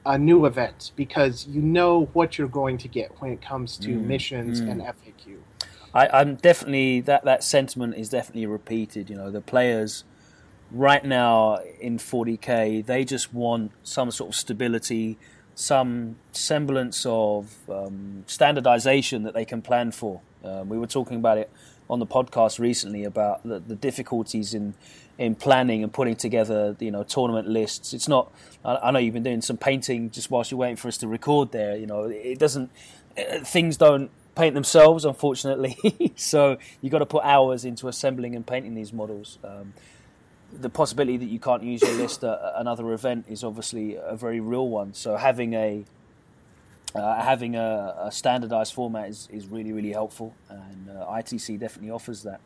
a 0.04 0.18
new 0.18 0.46
event 0.46 0.90
because 0.96 1.46
you 1.46 1.62
know 1.62 2.06
what 2.12 2.36
you're 2.36 2.48
going 2.48 2.76
to 2.76 2.88
get 2.88 3.20
when 3.20 3.30
it 3.30 3.40
comes 3.40 3.76
to 3.78 3.90
Mm, 3.90 4.02
missions 4.04 4.60
mm. 4.60 4.70
and 4.70 4.80
FAQ. 4.80 5.38
I, 5.94 6.08
I'm 6.08 6.36
definitely 6.36 7.00
that 7.02 7.24
that 7.24 7.44
sentiment 7.44 7.94
is 7.96 8.08
definitely 8.08 8.46
repeated. 8.46 9.10
You 9.10 9.16
know, 9.16 9.30
the 9.30 9.40
players 9.40 10.04
right 10.70 11.04
now 11.04 11.58
in 11.80 11.98
40k 11.98 12.84
they 12.86 13.04
just 13.04 13.34
want 13.34 13.72
some 13.82 14.10
sort 14.10 14.30
of 14.30 14.34
stability, 14.34 15.18
some 15.54 16.16
semblance 16.32 17.04
of 17.06 17.54
um, 17.68 18.24
standardization 18.26 19.22
that 19.24 19.34
they 19.34 19.44
can 19.44 19.62
plan 19.62 19.92
for. 19.92 20.20
Um, 20.44 20.68
we 20.68 20.78
were 20.78 20.86
talking 20.86 21.16
about 21.16 21.38
it 21.38 21.50
on 21.90 21.98
the 21.98 22.06
podcast 22.06 22.58
recently 22.58 23.04
about 23.04 23.42
the, 23.42 23.58
the 23.60 23.76
difficulties 23.76 24.54
in 24.54 24.74
in 25.18 25.34
planning 25.34 25.82
and 25.84 25.92
putting 25.92 26.16
together 26.16 26.74
you 26.80 26.90
know 26.90 27.02
tournament 27.02 27.46
lists. 27.48 27.92
It's 27.92 28.08
not. 28.08 28.32
I, 28.64 28.76
I 28.76 28.90
know 28.90 28.98
you've 28.98 29.14
been 29.14 29.22
doing 29.22 29.42
some 29.42 29.56
painting 29.58 30.10
just 30.10 30.30
whilst 30.30 30.50
you're 30.50 30.58
waiting 30.58 30.76
for 30.76 30.88
us 30.88 30.96
to 30.98 31.08
record. 31.08 31.52
There, 31.52 31.76
you 31.76 31.86
know, 31.86 32.04
it 32.04 32.38
doesn't. 32.38 32.70
uh, 33.16 33.38
Things 33.40 33.76
don't 33.76 34.10
paint 34.34 34.54
themselves, 34.54 35.04
unfortunately. 35.04 35.76
so 36.16 36.56
you've 36.80 36.90
got 36.92 37.00
to 37.00 37.06
put 37.06 37.22
hours 37.24 37.64
into 37.64 37.88
assembling 37.88 38.34
and 38.34 38.46
painting 38.46 38.74
these 38.74 38.92
models. 38.92 39.38
Um, 39.44 39.74
the 40.52 40.70
possibility 40.70 41.16
that 41.16 41.28
you 41.28 41.38
can't 41.38 41.62
use 41.62 41.82
your 41.82 41.92
list 41.92 42.24
at 42.24 42.38
another 42.56 42.92
event 42.92 43.26
is 43.28 43.42
obviously 43.42 43.96
a 43.96 44.16
very 44.16 44.40
real 44.40 44.68
one. 44.68 44.94
So 44.94 45.16
having 45.16 45.54
a 45.54 45.84
uh, 46.94 47.22
having 47.22 47.56
a, 47.56 47.94
a 47.98 48.12
standardized 48.12 48.74
format 48.74 49.08
is, 49.08 49.28
is 49.32 49.46
really 49.46 49.72
really 49.72 49.92
helpful, 49.92 50.34
and 50.48 50.90
uh, 50.90 51.06
ITC 51.06 51.58
definitely 51.58 51.90
offers 51.90 52.22
that. 52.22 52.40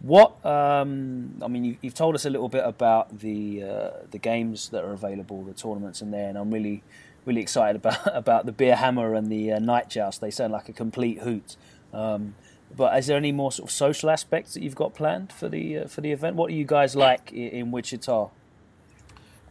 What 0.00 0.44
um, 0.44 1.34
I 1.42 1.48
mean, 1.48 1.64
you, 1.64 1.76
have 1.84 1.94
told 1.94 2.14
us 2.14 2.24
a 2.26 2.30
little 2.30 2.48
bit 2.48 2.64
about 2.64 3.20
the 3.20 3.62
uh, 3.62 3.90
the 4.10 4.18
games 4.18 4.70
that 4.70 4.84
are 4.84 4.92
available, 4.92 5.42
the 5.44 5.54
tournaments 5.54 6.02
in 6.02 6.10
there, 6.10 6.28
and 6.28 6.36
I'm 6.36 6.50
really 6.50 6.82
really 7.24 7.40
excited 7.40 7.76
about 7.76 8.00
about 8.06 8.46
the 8.46 8.52
beer 8.52 8.76
hammer 8.76 9.14
and 9.14 9.30
the 9.30 9.52
uh, 9.52 9.58
night 9.58 9.88
joust. 9.90 10.20
They 10.20 10.30
sound 10.30 10.52
like 10.52 10.68
a 10.68 10.72
complete 10.72 11.20
hoot. 11.20 11.56
Um, 11.92 12.34
but 12.76 12.96
is 12.98 13.06
there 13.06 13.16
any 13.16 13.32
more 13.32 13.52
sort 13.52 13.68
of 13.68 13.72
social 13.72 14.10
aspects 14.10 14.54
that 14.54 14.62
you've 14.62 14.74
got 14.74 14.94
planned 14.94 15.32
for 15.32 15.48
the 15.48 15.78
uh, 15.78 15.88
for 15.88 16.00
the 16.00 16.12
event? 16.12 16.36
What 16.36 16.50
do 16.50 16.54
you 16.54 16.64
guys 16.64 16.96
like 16.96 17.32
in, 17.32 17.48
in 17.48 17.70
Wichita? 17.70 18.30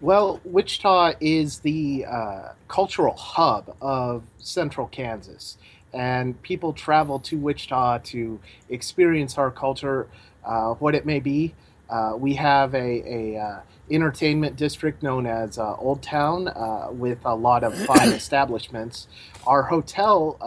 Well, 0.01 0.41
Wichita 0.43 1.13
is 1.21 1.59
the 1.59 2.05
uh, 2.05 2.49
cultural 2.67 3.15
hub 3.15 3.75
of 3.81 4.23
central 4.37 4.87
Kansas, 4.87 5.57
and 5.93 6.41
people 6.41 6.73
travel 6.73 7.19
to 7.19 7.37
Wichita 7.37 7.99
to 7.99 8.39
experience 8.69 9.37
our 9.37 9.49
culture, 9.49 10.07
uh, 10.43 10.73
what 10.73 10.93
it 10.93 11.05
may 11.05 11.19
be. 11.19 11.55
Uh, 11.89 12.15
we 12.17 12.33
have 12.33 12.73
a, 12.75 12.77
a 12.77 13.39
uh, 13.39 13.61
entertainment 13.91 14.57
district 14.57 15.03
known 15.03 15.25
as 15.25 15.57
uh, 15.57 15.75
Old 15.75 16.01
Town 16.01 16.47
uh, 16.47 16.87
with 16.91 17.19
a 17.23 17.35
lot 17.35 17.63
of 17.63 17.73
fine 17.85 18.09
establishments. 18.13 19.07
Our 19.45 19.63
hotel 19.63 20.37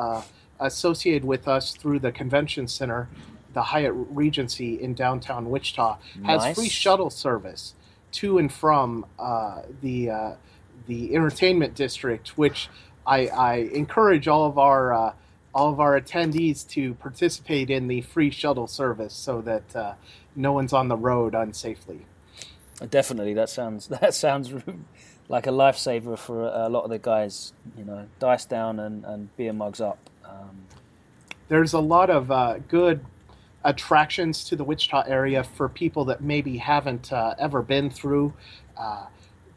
associated 0.60 1.24
with 1.24 1.48
us 1.48 1.74
through 1.74 2.00
the 2.00 2.12
convention 2.12 2.68
center, 2.68 3.08
the 3.52 3.62
Hyatt 3.62 3.92
Regency 3.94 4.80
in 4.80 4.94
downtown 4.94 5.50
Wichita, 5.50 5.98
has 6.24 6.42
nice. 6.42 6.56
free 6.56 6.68
shuttle 6.68 7.10
service 7.10 7.74
to 8.12 8.38
and 8.38 8.52
from 8.52 9.06
uh, 9.18 9.62
the 9.82 10.10
uh, 10.10 10.32
the 10.86 11.14
entertainment 11.14 11.74
district, 11.74 12.36
which 12.38 12.68
I, 13.06 13.26
I 13.28 13.54
encourage 13.72 14.28
all 14.28 14.46
of 14.46 14.58
our 14.58 14.92
uh, 14.92 15.12
all 15.54 15.70
of 15.72 15.80
our 15.80 15.98
attendees 15.98 16.68
to 16.68 16.94
participate 16.94 17.70
in 17.70 17.88
the 17.88 18.02
free 18.02 18.30
shuttle 18.30 18.66
service 18.66 19.14
so 19.14 19.40
that 19.42 19.74
uh, 19.74 19.94
no 20.34 20.52
one's 20.52 20.72
on 20.72 20.88
the 20.88 20.96
road 20.96 21.32
unsafely. 21.32 22.00
Definitely, 22.90 23.34
that 23.34 23.48
sounds 23.48 23.86
that 24.00 24.14
sounds 24.14 24.52
like 25.28 25.46
a 25.46 25.50
lifesaver 25.50 26.18
for 26.18 26.44
a 26.46 26.68
lot 26.68 26.84
of 26.84 26.90
the 26.90 26.98
guys. 26.98 27.52
You 27.76 27.84
know, 27.84 28.06
dice 28.18 28.44
down 28.44 28.78
and, 28.80 29.04
and 29.04 29.34
beer 29.36 29.52
mugs 29.52 29.80
up. 29.80 29.98
Um, 30.28 30.66
There's 31.48 31.72
a 31.72 31.80
lot 31.80 32.10
of 32.10 32.30
uh, 32.30 32.58
good 32.68 33.04
attractions 33.64 34.44
to 34.44 34.56
the 34.56 34.64
Wichita 34.64 35.04
area 35.06 35.42
for 35.42 35.68
people 35.68 36.04
that 36.06 36.20
maybe 36.20 36.56
haven't 36.56 37.12
uh, 37.12 37.34
ever 37.38 37.62
been 37.62 37.90
through. 37.90 38.32
Uh, 38.76 39.06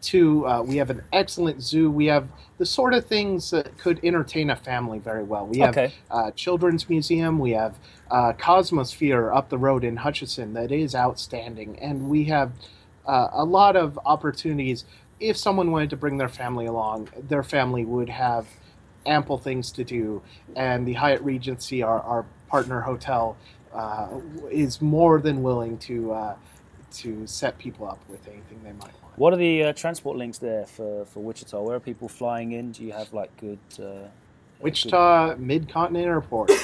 to 0.01 0.47
uh, 0.47 0.61
we 0.61 0.77
have 0.77 0.89
an 0.89 1.03
excellent 1.11 1.61
zoo. 1.61 1.91
We 1.91 2.05
have 2.05 2.27
the 2.57 2.65
sort 2.65 2.93
of 2.93 3.05
things 3.05 3.51
that 3.51 3.77
could 3.77 3.99
entertain 4.03 4.49
a 4.49 4.55
family 4.55 4.99
very 4.99 5.23
well. 5.23 5.45
We 5.45 5.59
have 5.59 5.77
okay. 5.77 5.93
uh, 6.09 6.31
children's 6.31 6.89
museum. 6.89 7.39
We 7.39 7.51
have 7.51 7.75
uh, 8.09 8.33
Cosmosphere 8.33 9.35
up 9.35 9.49
the 9.49 9.57
road 9.57 9.83
in 9.83 9.97
Hutchinson 9.97 10.53
that 10.53 10.71
is 10.71 10.95
outstanding, 10.95 11.77
and 11.79 12.09
we 12.09 12.25
have 12.25 12.51
uh, 13.05 13.27
a 13.31 13.43
lot 13.43 13.75
of 13.75 13.99
opportunities. 14.05 14.85
If 15.19 15.35
someone 15.35 15.71
wanted 15.71 15.89
to 15.89 15.97
bring 15.97 16.17
their 16.17 16.29
family 16.29 16.65
along, 16.65 17.09
their 17.27 17.43
family 17.43 17.83
would 17.83 18.09
have 18.09 18.47
ample 19.05 19.37
things 19.37 19.71
to 19.73 19.83
do, 19.83 20.21
and 20.55 20.87
the 20.87 20.93
Hyatt 20.93 21.21
Regency, 21.21 21.83
our, 21.83 22.01
our 22.01 22.25
partner 22.47 22.81
hotel, 22.81 23.37
uh, 23.73 24.07
is 24.51 24.81
more 24.81 25.19
than 25.19 25.43
willing 25.43 25.77
to 25.79 26.11
uh, 26.11 26.35
to 26.91 27.27
set 27.27 27.57
people 27.57 27.87
up 27.87 27.99
with 28.09 28.27
anything 28.27 28.59
they 28.63 28.71
might 28.71 28.93
want. 29.01 29.17
What 29.17 29.33
are 29.33 29.37
the 29.37 29.65
uh, 29.65 29.73
transport 29.73 30.17
links 30.17 30.37
there 30.37 30.65
for, 30.65 31.05
for 31.05 31.21
Wichita? 31.21 31.61
Where 31.61 31.75
are 31.75 31.79
people 31.79 32.07
flying 32.07 32.53
in? 32.53 32.71
Do 32.71 32.83
you 32.83 32.93
have 32.93 33.13
like 33.13 33.35
good? 33.37 33.59
Uh, 33.79 34.07
Wichita 34.59 35.35
Mid 35.37 35.69
Continent 35.69 36.05
Airport. 36.05 36.51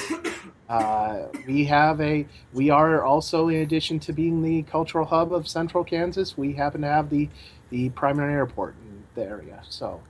Uh, 0.68 1.28
we 1.46 1.64
have 1.64 2.00
a. 2.00 2.26
We 2.52 2.70
are 2.70 3.00
also, 3.04 3.46
in 3.48 3.60
addition 3.60 4.00
to 4.00 4.12
being 4.12 4.42
the 4.42 4.62
cultural 4.62 5.04
hub 5.04 5.32
of 5.32 5.46
Central 5.46 5.84
Kansas, 5.84 6.36
we 6.36 6.54
happen 6.54 6.80
to 6.80 6.88
have 6.88 7.08
the 7.08 7.28
the 7.70 7.90
primary 7.90 8.32
airport 8.32 8.74
in 8.84 9.04
the 9.14 9.22
area. 9.22 9.62
So 9.68 10.00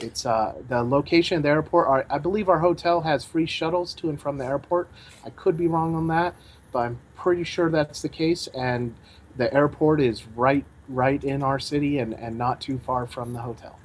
it's 0.00 0.26
uh, 0.26 0.54
the 0.68 0.82
location 0.82 1.38
of 1.38 1.42
the 1.42 1.48
airport. 1.48 1.88
Our, 1.88 2.06
I 2.10 2.18
believe 2.18 2.48
our 2.48 2.58
hotel 2.58 3.00
has 3.02 3.24
free 3.24 3.46
shuttles 3.46 3.94
to 3.94 4.08
and 4.08 4.20
from 4.20 4.38
the 4.38 4.44
airport. 4.44 4.88
I 5.24 5.30
could 5.30 5.56
be 5.56 5.66
wrong 5.66 5.94
on 5.94 6.08
that, 6.08 6.34
but 6.72 6.80
I'm 6.80 6.98
pretty 7.16 7.44
sure 7.44 7.70
that's 7.70 8.02
the 8.02 8.08
case. 8.08 8.48
And 8.48 8.94
the 9.36 9.52
airport 9.52 10.00
is 10.00 10.26
right 10.36 10.64
right 10.88 11.24
in 11.24 11.42
our 11.42 11.58
city 11.58 11.98
and, 11.98 12.12
and 12.12 12.36
not 12.36 12.60
too 12.60 12.78
far 12.78 13.06
from 13.06 13.32
the 13.32 13.40
hotel. 13.40 13.78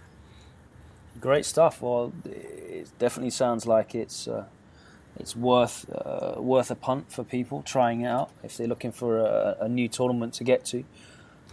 Great 1.22 1.46
stuff. 1.46 1.82
Well, 1.82 2.12
it 2.26 2.90
definitely 3.00 3.30
sounds 3.30 3.66
like 3.66 3.96
it's 3.96 4.28
uh, 4.28 4.46
it's 5.18 5.36
worth 5.36 5.86
uh, 5.90 6.42
worth 6.42 6.72
a 6.72 6.76
punt 6.76 7.12
for 7.12 7.24
people 7.24 7.62
trying 7.62 8.02
it 8.02 8.08
out 8.08 8.32
if 8.44 8.58
they're 8.58 8.68
looking 8.68 8.92
for 8.92 9.20
a, 9.20 9.58
a 9.62 9.70
new 9.70 9.88
tournament 9.88 10.34
to 10.36 10.44
get 10.44 10.66
to. 10.66 10.84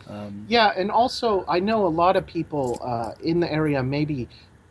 Um, 0.09 0.47
yeah, 0.49 0.73
and 0.77 0.91
also 0.91 1.45
I 1.49 1.59
know 1.59 1.87
a 1.87 1.89
lot 1.89 2.17
of 2.17 2.27
people 2.27 2.79
uh, 2.83 3.13
in 3.23 3.41
the 3.41 3.53
area 3.53 3.83
maybe 3.83 4.29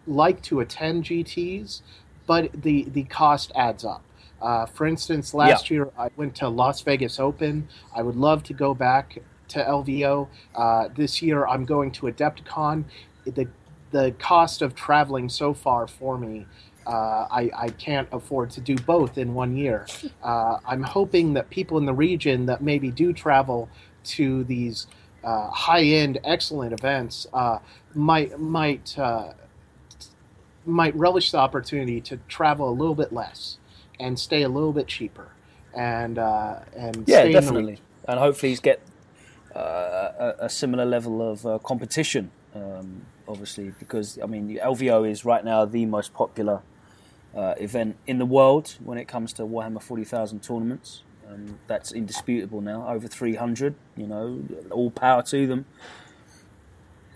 like 0.08 0.42
to 0.44 0.60
attend 0.60 1.06
GTS, 1.06 1.82
but 2.26 2.52
the 2.54 2.84
the 2.84 3.04
cost 3.04 3.52
adds 3.56 3.84
up. 3.84 4.04
Uh, 4.42 4.66
for 4.66 4.86
instance, 4.86 5.34
last 5.34 5.70
yeah. 5.70 5.76
year 5.76 5.92
I 5.98 6.10
went 6.16 6.36
to 6.36 6.50
Las 6.50 6.82
Vegas 6.82 7.20
Open. 7.20 7.68
I 7.96 8.02
would 8.02 8.16
love 8.16 8.44
to 8.44 8.54
go 8.54 8.74
back 8.74 9.18
to 9.50 9.64
LVO. 9.64 10.28
Uh, 10.54 10.90
this 10.96 11.22
year 11.22 11.46
I'm 11.48 11.66
going 11.66 11.92
to 11.92 12.08
Adepticon. 12.08 12.86
The 13.26 13.48
the 13.92 14.12
cost 14.20 14.62
of 14.62 14.76
traveling 14.76 15.30
so 15.30 15.54
far 15.54 15.88
for 15.88 16.18
me. 16.18 16.46
Uh, 16.86 17.28
I, 17.32 17.50
I, 17.56 17.70
can't 17.70 18.08
afford 18.12 18.52
to 18.52 18.62
do 18.62 18.76
both 18.76 19.18
in 19.18 19.34
one 19.34 19.56
year. 19.56 19.88
Uh, 20.22 20.60
I'm 20.68 20.84
hoping 20.84 21.34
that 21.34 21.50
people 21.50 21.80
in 21.80 21.86
the 21.86 21.94
region 21.94 22.46
that 22.46 22.62
maybe 22.62 22.92
do 22.92 23.12
travel 23.12 23.70
to 24.04 24.44
these 24.44 24.86
uh, 25.24 25.50
high-end, 25.50 26.20
excellent 26.24 26.74
events 26.74 27.26
uh, 27.34 27.58
might 27.96 28.40
might 28.40 28.98
uh, 29.00 29.34
might 30.66 30.96
relish 30.96 31.32
the 31.32 31.38
opportunity 31.38 32.02
to 32.02 32.18
travel 32.28 32.70
a 32.70 32.72
little 32.72 32.96
bit 32.96 33.14
less 33.14 33.58
and 34.00 34.20
stay 34.20 34.42
a 34.42 34.50
little 34.50 34.74
bit 34.74 34.88
cheaper, 34.88 35.30
and 35.74 36.18
uh, 36.18 36.60
and 36.76 37.04
yeah, 37.08 37.28
definitely, 37.28 37.80
and 38.08 38.20
hopefully 38.20 38.56
get 38.56 38.82
uh, 39.56 39.60
a, 39.60 40.46
a, 40.46 40.50
similar 40.50 40.86
level 40.86 41.22
of 41.32 41.46
uh, 41.46 41.60
competition. 41.60 42.32
Um, 42.54 43.06
obviously, 43.28 43.74
because 43.80 44.20
I 44.22 44.26
mean, 44.26 44.58
LVO 44.58 45.10
is 45.10 45.26
right 45.26 45.44
now 45.44 45.66
the 45.66 45.86
most 45.86 46.14
popular 46.14 46.62
event 47.36 47.98
in 48.08 48.18
the 48.18 48.26
world 48.26 48.78
when 48.84 48.98
it 48.98 49.08
comes 49.10 49.34
to 49.34 49.44
Warhammer 49.44 49.82
Forty 49.82 50.04
Thousand 50.04 50.42
tournaments. 50.42 51.04
Um, 51.28 51.60
that's 51.68 51.92
indisputable 51.92 52.62
now. 52.62 52.88
Over 52.88 53.08
300, 53.08 53.76
you 53.98 54.08
know, 54.08 54.44
all 54.70 54.92
power 54.92 55.24
to 55.24 55.48
them. 55.48 55.66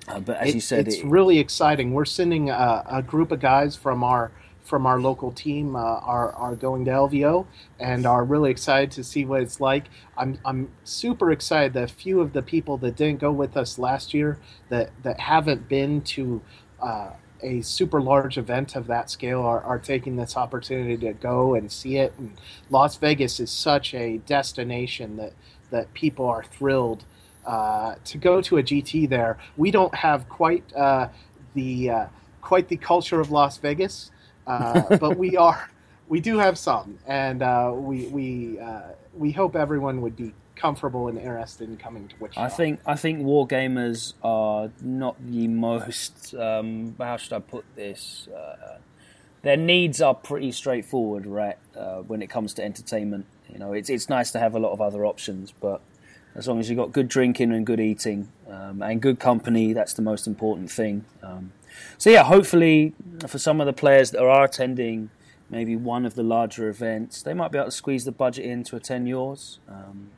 Uh, 0.10 0.20
but 0.20 0.38
as 0.38 0.50
it, 0.50 0.56
you 0.56 0.62
said, 0.62 0.88
it's 0.88 0.98
it, 0.98 1.06
really 1.06 1.38
exciting. 1.38 1.94
We're 1.94 2.06
sending 2.06 2.50
a, 2.50 2.84
a, 2.90 3.04
group 3.04 3.32
of 3.32 3.40
guys 3.40 3.76
from 3.76 4.04
our 4.04 4.32
from 4.64 4.86
our 4.86 5.00
local 5.00 5.32
team 5.32 5.76
uh, 5.76 5.80
are 5.80 6.32
are 6.34 6.56
going 6.56 6.86
to 6.86 6.92
LVO 6.92 7.46
and 7.80 8.06
are 8.06 8.24
really 8.24 8.52
excited 8.52 8.92
to 8.92 9.04
see 9.04 9.24
what 9.24 9.42
it's 9.42 9.62
like. 9.62 9.86
I'm 10.18 10.40
I'm 10.44 10.72
super 10.84 11.32
excited 11.32 11.74
that 11.74 11.92
a 11.92 11.94
few 11.94 12.22
of 12.22 12.34
the 12.34 12.42
people 12.42 12.78
that 12.78 12.96
didn't 12.96 13.20
go 13.20 13.32
with 13.32 13.56
us 13.56 13.78
last 13.78 14.14
year 14.14 14.40
that 14.70 14.92
that 15.04 15.20
haven't 15.20 15.70
been 15.70 16.02
to. 16.02 16.42
Uh, 16.82 17.12
a 17.42 17.62
super 17.62 18.02
large 18.02 18.38
event 18.38 18.76
of 18.76 18.88
that 18.88 19.10
scale 19.10 19.42
are, 19.42 19.62
are 19.62 19.80
taking 19.80 20.18
this 20.18 20.36
opportunity 20.36 20.98
to 20.98 21.14
go 21.14 21.56
and 21.56 21.72
see 21.72 21.96
it. 21.96 22.14
And 22.18 22.38
Las 22.70 22.98
Vegas 22.98 23.40
is 23.40 23.50
such 23.50 23.94
a 23.94 24.18
destination 24.18 25.16
that, 25.16 25.32
that 25.70 25.94
people 25.94 26.28
are 26.28 26.44
thrilled 26.44 27.06
uh, 27.46 27.96
to 28.06 28.18
go 28.18 28.42
to 28.42 28.58
a 28.58 28.64
GT 28.64 29.10
there. 29.10 29.38
We 29.58 29.72
don't 29.72 29.94
have 29.96 30.28
quite 30.30 30.64
uh, 30.76 31.10
the 31.54 31.90
uh, 31.90 32.06
quite 32.42 32.68
the 32.68 32.78
culture 32.78 33.20
of 33.20 33.32
Las 33.32 33.58
Vegas, 33.58 34.12
uh, 34.48 34.98
but 34.98 35.18
we 35.18 35.38
are 35.38 35.70
we 36.08 36.20
do 36.20 36.38
have 36.40 36.58
some, 36.58 37.00
and 37.06 37.42
uh, 37.42 37.72
we 37.74 38.08
we 38.08 38.60
uh, 38.60 38.82
we 39.16 39.32
hope 39.32 39.56
everyone 39.56 40.02
would 40.02 40.16
be 40.16 40.34
comfortable 40.56 41.08
and 41.08 41.18
interested 41.18 41.70
in 41.70 41.78
coming 41.78 42.08
to 42.10 42.16
Wichita. 42.20 42.42
I 42.42 42.50
think 42.50 42.80
I 42.86 42.96
think 42.96 43.20
wargamers 43.20 44.14
are 44.24 44.72
not 44.82 45.16
the 45.26 45.48
most. 45.48 46.36
Um, 46.36 46.96
how 47.00 47.18
should 47.18 47.34
I 47.34 47.40
put 47.40 47.66
this? 47.76 48.28
Uh, 48.28 48.80
their 49.42 49.58
needs 49.58 50.02
are 50.02 50.14
pretty 50.14 50.52
straightforward, 50.52 51.26
right? 51.26 51.58
Uh, 51.76 52.00
when 52.00 52.22
it 52.22 52.30
comes 52.30 52.54
to 52.56 52.64
entertainment, 52.64 53.26
you 53.52 53.58
know, 53.58 53.74
it's 53.74 53.90
it's 53.90 54.10
nice 54.10 54.32
to 54.32 54.40
have 54.40 54.56
a 54.56 54.60
lot 54.60 54.74
of 54.74 54.82
other 54.82 55.06
options, 55.06 55.54
but 55.60 55.82
as 56.36 56.48
long 56.48 56.60
as 56.60 56.70
you've 56.70 56.78
got 56.78 56.92
good 56.92 57.08
drinking 57.08 57.52
and 57.52 57.66
good 57.66 57.80
eating 57.80 58.32
um, 58.50 58.82
and 58.82 59.02
good 59.02 59.20
company, 59.20 59.74
that's 59.74 59.94
the 59.94 60.02
most 60.02 60.28
important 60.28 60.72
thing. 60.72 61.06
Um, 61.24 61.52
so 61.98 62.10
yeah, 62.10 62.24
hopefully 62.24 62.94
for 63.28 63.38
some 63.38 63.60
of 63.60 63.68
the 63.68 63.74
players 63.74 64.12
that 64.12 64.22
are 64.22 64.44
attending 64.44 65.10
maybe 65.50 65.76
one 65.76 66.06
of 66.06 66.16
the 66.16 66.24
larger 66.24 66.70
events, 66.70 67.22
they 67.22 67.34
might 67.34 67.52
be 67.52 67.58
able 67.58 67.68
to 67.68 67.72
squeeze 67.72 68.06
the 68.06 68.12
budget 68.12 68.46
in 68.46 68.64
to 68.66 68.76
attend 68.76 69.08
yours. 69.08 69.60
Um, 69.68 70.12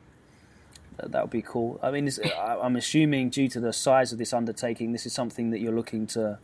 that 0.98 1.22
would 1.22 1.30
be 1.30 1.42
cool. 1.42 1.80
I 1.82 1.90
mean, 1.90 2.08
I'm 2.36 2.76
assuming 2.76 3.30
due 3.30 3.48
to 3.48 3.60
the 3.60 3.72
size 3.72 4.12
of 4.12 4.18
this 4.18 4.32
undertaking, 4.32 4.92
this 4.92 5.06
is 5.06 5.12
something 5.12 5.50
that 5.50 5.60
you're 5.60 5.74
looking 5.74 6.06
to 6.08 6.38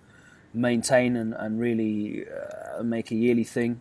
maintain 0.53 1.17
and, 1.17 1.35
and 1.35 1.61
really 1.61 2.25
uh, 2.27 2.83
make 2.83 3.11
a 3.11 3.15
yearly 3.15 3.45
thing. 3.45 3.81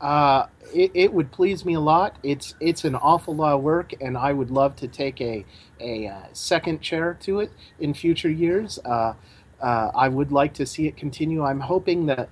Uh, 0.00 0.46
it, 0.72 0.90
it 0.94 1.12
would 1.12 1.32
please 1.32 1.64
me 1.64 1.74
a 1.74 1.80
lot. 1.80 2.16
It's 2.22 2.54
it's 2.60 2.84
an 2.84 2.94
awful 2.94 3.34
lot 3.34 3.54
of 3.54 3.62
work, 3.62 3.92
and 4.00 4.16
I 4.16 4.32
would 4.32 4.50
love 4.50 4.76
to 4.76 4.88
take 4.88 5.20
a 5.20 5.44
a 5.80 6.08
uh, 6.08 6.22
second 6.32 6.80
chair 6.80 7.16
to 7.22 7.40
it 7.40 7.50
in 7.78 7.94
future 7.94 8.30
years. 8.30 8.78
Uh, 8.84 9.14
uh, 9.60 9.90
I 9.94 10.08
would 10.08 10.30
like 10.30 10.54
to 10.54 10.66
see 10.66 10.86
it 10.86 10.96
continue. 10.96 11.44
I'm 11.44 11.60
hoping 11.60 12.06
that 12.06 12.28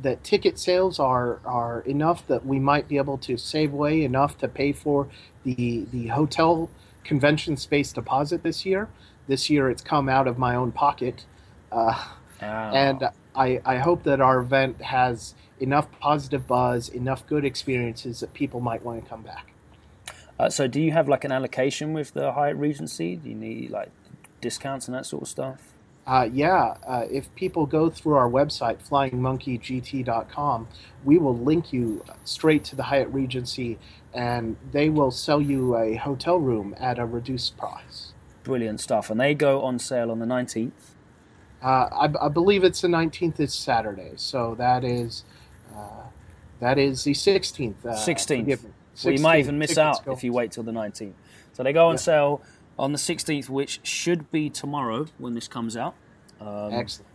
that 0.00 0.24
ticket 0.24 0.58
sales 0.58 0.98
are 0.98 1.40
are 1.44 1.80
enough 1.80 2.26
that 2.28 2.46
we 2.46 2.58
might 2.58 2.88
be 2.88 2.96
able 2.96 3.18
to 3.18 3.36
save 3.36 3.72
away 3.72 4.04
enough 4.04 4.38
to 4.38 4.48
pay 4.48 4.72
for 4.72 5.08
the 5.44 5.86
the 5.92 6.08
hotel 6.08 6.70
convention 7.04 7.56
space 7.56 7.92
deposit 7.92 8.42
this 8.42 8.64
year. 8.64 8.88
This 9.28 9.50
year, 9.50 9.70
it's 9.70 9.82
come 9.82 10.08
out 10.08 10.26
of 10.26 10.38
my 10.38 10.54
own 10.56 10.72
pocket, 10.72 11.26
uh, 11.70 12.06
and 12.40 13.08
I 13.34 13.60
I 13.64 13.78
hope 13.78 14.02
that 14.04 14.20
our 14.20 14.40
event 14.40 14.80
has 14.80 15.34
enough 15.62 15.88
positive 16.00 16.46
buzz, 16.46 16.88
enough 16.88 17.26
good 17.26 17.44
experiences 17.44 18.20
that 18.20 18.34
people 18.34 18.60
might 18.60 18.82
want 18.82 19.02
to 19.02 19.08
come 19.08 19.22
back. 19.22 19.52
Uh, 20.38 20.50
so, 20.50 20.66
do 20.66 20.80
you 20.80 20.92
have 20.92 21.08
like 21.08 21.24
an 21.24 21.32
allocation 21.32 21.92
with 21.92 22.12
the 22.12 22.32
Hyatt 22.32 22.56
Regency? 22.56 23.16
Do 23.16 23.28
you 23.28 23.34
need 23.34 23.70
like 23.70 23.90
discounts 24.40 24.88
and 24.88 24.94
that 24.94 25.06
sort 25.06 25.22
of 25.22 25.28
stuff? 25.28 25.72
Uh, 26.04 26.28
yeah, 26.32 26.74
uh, 26.84 27.06
if 27.10 27.32
people 27.36 27.64
go 27.64 27.88
through 27.88 28.14
our 28.14 28.28
website, 28.28 28.78
flyingmonkeygt.com, 28.88 30.66
we 31.04 31.16
will 31.16 31.38
link 31.38 31.72
you 31.72 32.04
straight 32.24 32.64
to 32.64 32.74
the 32.74 32.82
Hyatt 32.84 33.08
Regency 33.08 33.78
and 34.12 34.56
they 34.72 34.88
will 34.88 35.12
sell 35.12 35.40
you 35.40 35.76
a 35.76 35.94
hotel 35.94 36.40
room 36.40 36.74
at 36.78 36.98
a 36.98 37.06
reduced 37.06 37.56
price. 37.56 38.12
Brilliant 38.42 38.80
stuff. 38.80 39.10
And 39.10 39.20
they 39.20 39.34
go 39.34 39.62
on 39.62 39.78
sale 39.78 40.10
on 40.10 40.18
the 40.18 40.26
19th? 40.26 40.72
Uh, 41.62 41.88
I, 41.92 42.26
I, 42.26 42.28
believe 42.28 42.64
it's 42.64 42.80
the 42.80 42.88
19th 42.88 43.38
is 43.38 43.54
Saturday, 43.54 44.14
so 44.16 44.56
that 44.56 44.82
is 44.82 45.24
that 46.62 46.78
is 46.78 47.02
the 47.02 47.10
16th. 47.12 47.74
16th. 47.82 48.46
16th. 48.46 48.64
Well, 49.04 49.14
you 49.14 49.20
might 49.20 49.40
even 49.40 49.58
miss 49.58 49.76
out 49.76 50.06
if 50.06 50.22
you 50.22 50.32
wait 50.32 50.52
till 50.52 50.62
the 50.62 50.70
19th. 50.70 51.14
So 51.54 51.64
they 51.64 51.72
go 51.72 51.88
on 51.88 51.94
yeah. 51.94 51.98
sale 51.98 52.42
on 52.78 52.92
the 52.92 52.98
16th, 52.98 53.48
which 53.48 53.80
should 53.82 54.30
be 54.30 54.48
tomorrow 54.48 55.06
when 55.18 55.34
this 55.34 55.48
comes 55.48 55.76
out. 55.76 55.96
Um, 56.40 56.72
Excellent. 56.72 57.08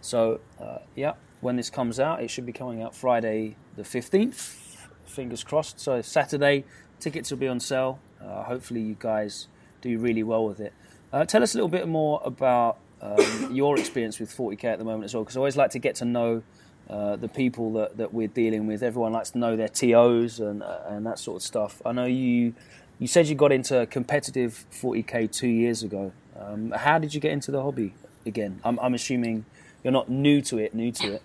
So, 0.00 0.40
uh, 0.60 0.78
yeah, 0.96 1.12
when 1.42 1.54
this 1.54 1.70
comes 1.70 2.00
out, 2.00 2.22
it 2.22 2.28
should 2.28 2.44
be 2.44 2.52
coming 2.52 2.82
out 2.82 2.94
Friday 2.94 3.54
the 3.76 3.84
15th. 3.84 4.34
Fingers 5.06 5.44
crossed. 5.44 5.78
So, 5.78 6.02
Saturday, 6.02 6.64
tickets 6.98 7.30
will 7.30 7.38
be 7.38 7.48
on 7.48 7.60
sale. 7.60 8.00
Uh, 8.20 8.42
hopefully, 8.42 8.80
you 8.80 8.96
guys 8.98 9.46
do 9.80 9.96
really 9.98 10.24
well 10.24 10.44
with 10.44 10.58
it. 10.58 10.72
Uh, 11.12 11.24
tell 11.24 11.42
us 11.42 11.54
a 11.54 11.56
little 11.56 11.68
bit 11.68 11.86
more 11.86 12.20
about 12.24 12.78
um, 13.00 13.54
your 13.54 13.78
experience 13.78 14.18
with 14.18 14.36
40k 14.36 14.64
at 14.64 14.78
the 14.78 14.84
moment 14.84 15.04
as 15.04 15.14
well, 15.14 15.22
because 15.22 15.36
I 15.36 15.40
always 15.40 15.56
like 15.56 15.70
to 15.70 15.78
get 15.78 15.94
to 15.96 16.04
know 16.04 16.42
uh, 16.88 17.16
the 17.16 17.28
people 17.28 17.72
that, 17.72 17.96
that 17.96 18.12
we're 18.12 18.28
dealing 18.28 18.66
with. 18.66 18.82
Everyone 18.82 19.12
likes 19.12 19.30
to 19.30 19.38
know 19.38 19.56
their 19.56 19.68
TOs 19.68 20.40
and 20.40 20.62
uh, 20.62 20.80
and 20.86 21.06
that 21.06 21.18
sort 21.18 21.36
of 21.36 21.42
stuff. 21.42 21.80
I 21.84 21.92
know 21.92 22.06
you 22.06 22.54
you 22.98 23.06
said 23.06 23.26
you 23.26 23.34
got 23.34 23.52
into 23.52 23.86
competitive 23.86 24.64
40k 24.70 25.30
two 25.32 25.48
years 25.48 25.82
ago. 25.82 26.12
Um, 26.38 26.72
how 26.72 26.98
did 26.98 27.14
you 27.14 27.20
get 27.20 27.32
into 27.32 27.50
the 27.50 27.62
hobby 27.62 27.94
again? 28.26 28.60
I'm, 28.64 28.78
I'm 28.80 28.94
assuming 28.94 29.44
you're 29.82 29.92
not 29.92 30.08
new 30.08 30.40
to 30.42 30.58
it. 30.58 30.74
New 30.74 30.92
to 30.92 31.14
it. 31.14 31.22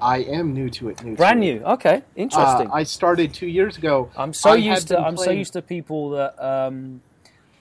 I 0.00 0.18
am 0.18 0.52
new 0.52 0.68
to 0.70 0.88
it. 0.88 1.02
New 1.04 1.14
Brand 1.14 1.40
new. 1.40 1.56
It. 1.56 1.62
Okay, 1.62 2.02
interesting. 2.16 2.68
Uh, 2.68 2.74
I 2.74 2.82
started 2.82 3.32
two 3.32 3.46
years 3.46 3.78
ago. 3.78 4.10
I'm 4.16 4.32
so 4.32 4.50
I 4.50 4.56
used 4.56 4.88
to. 4.88 4.98
I'm 4.98 5.16
so 5.16 5.30
used 5.30 5.52
to 5.52 5.62
people 5.62 6.10
that 6.10 6.44
um, 6.44 7.00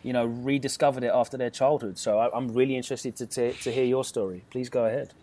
you 0.01 0.11
know 0.11 0.25
rediscovered 0.25 1.03
it 1.03 1.11
after 1.13 1.37
their 1.37 1.51
childhood. 1.51 1.99
So 1.99 2.17
I, 2.17 2.35
am 2.35 2.51
really 2.53 2.75
interested 2.75 3.15
to, 3.17 3.27
to 3.27 3.53
to 3.53 3.71
hear 3.71 3.85
your 3.85 4.03
story. 4.03 4.43
Please 4.49 4.69
go 4.69 4.85
ahead. 4.85 5.13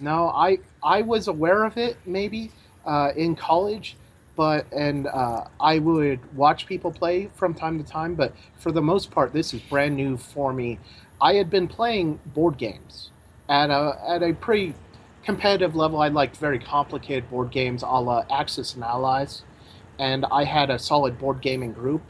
No, 0.00 0.28
I 0.28 0.58
I 0.82 1.02
was 1.02 1.28
aware 1.28 1.64
of 1.64 1.76
it 1.76 1.96
maybe 2.06 2.50
uh, 2.84 3.12
in 3.16 3.36
college, 3.36 3.96
but 4.36 4.66
and 4.72 5.06
uh, 5.06 5.44
I 5.60 5.78
would 5.78 6.20
watch 6.36 6.66
people 6.66 6.92
play 6.92 7.30
from 7.34 7.54
time 7.54 7.82
to 7.82 7.88
time. 7.88 8.14
But 8.14 8.34
for 8.58 8.72
the 8.72 8.82
most 8.82 9.10
part, 9.10 9.32
this 9.32 9.54
is 9.54 9.60
brand 9.62 9.96
new 9.96 10.16
for 10.16 10.52
me. 10.52 10.78
I 11.20 11.34
had 11.34 11.50
been 11.50 11.68
playing 11.68 12.20
board 12.34 12.58
games 12.58 13.10
at 13.48 13.70
a 13.70 13.98
at 14.06 14.22
a 14.22 14.32
pretty 14.34 14.74
competitive 15.24 15.74
level. 15.74 16.00
I 16.00 16.08
liked 16.08 16.36
very 16.36 16.58
complicated 16.58 17.28
board 17.30 17.50
games, 17.50 17.82
a 17.82 18.00
la 18.00 18.24
Axis 18.30 18.74
and 18.74 18.84
Allies, 18.84 19.42
and 19.98 20.24
I 20.30 20.44
had 20.44 20.70
a 20.70 20.78
solid 20.78 21.18
board 21.18 21.40
gaming 21.40 21.72
group. 21.72 22.02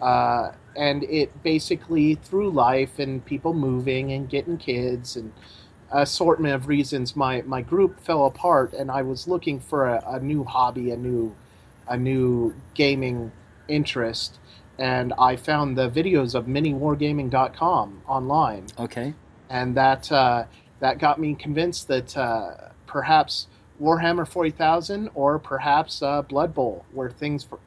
Uh, 0.00 0.52
and 0.76 1.04
it 1.04 1.42
basically 1.42 2.14
through 2.16 2.50
life 2.50 2.98
and 2.98 3.24
people 3.24 3.54
moving 3.54 4.12
and 4.12 4.28
getting 4.28 4.56
kids 4.56 5.16
and 5.16 5.32
assortment 5.92 6.54
of 6.54 6.68
reasons 6.68 7.14
my, 7.14 7.42
my 7.42 7.62
group 7.62 8.00
fell 8.00 8.26
apart 8.26 8.72
and 8.72 8.90
I 8.90 9.02
was 9.02 9.28
looking 9.28 9.60
for 9.60 9.86
a, 9.86 10.02
a 10.06 10.20
new 10.20 10.44
hobby, 10.44 10.90
a 10.90 10.96
new 10.96 11.34
a 11.88 11.96
new 11.96 12.54
gaming 12.74 13.32
interest, 13.68 14.38
and 14.78 15.12
I 15.18 15.36
found 15.36 15.76
the 15.76 15.90
videos 15.90 16.34
of 16.34 16.46
miniwargaming.com 16.46 18.02
online. 18.06 18.66
Okay. 18.78 19.14
And 19.50 19.74
that 19.76 20.10
uh, 20.10 20.44
that 20.80 20.98
got 20.98 21.20
me 21.20 21.34
convinced 21.34 21.88
that 21.88 22.16
uh, 22.16 22.54
perhaps 22.86 23.46
Warhammer 23.80 24.26
40,000 24.26 25.10
or 25.14 25.38
perhaps 25.38 26.02
uh, 26.02 26.22
Blood 26.22 26.54
Bowl 26.54 26.84
were 26.92 27.10
things 27.10 27.44
for 27.44 27.58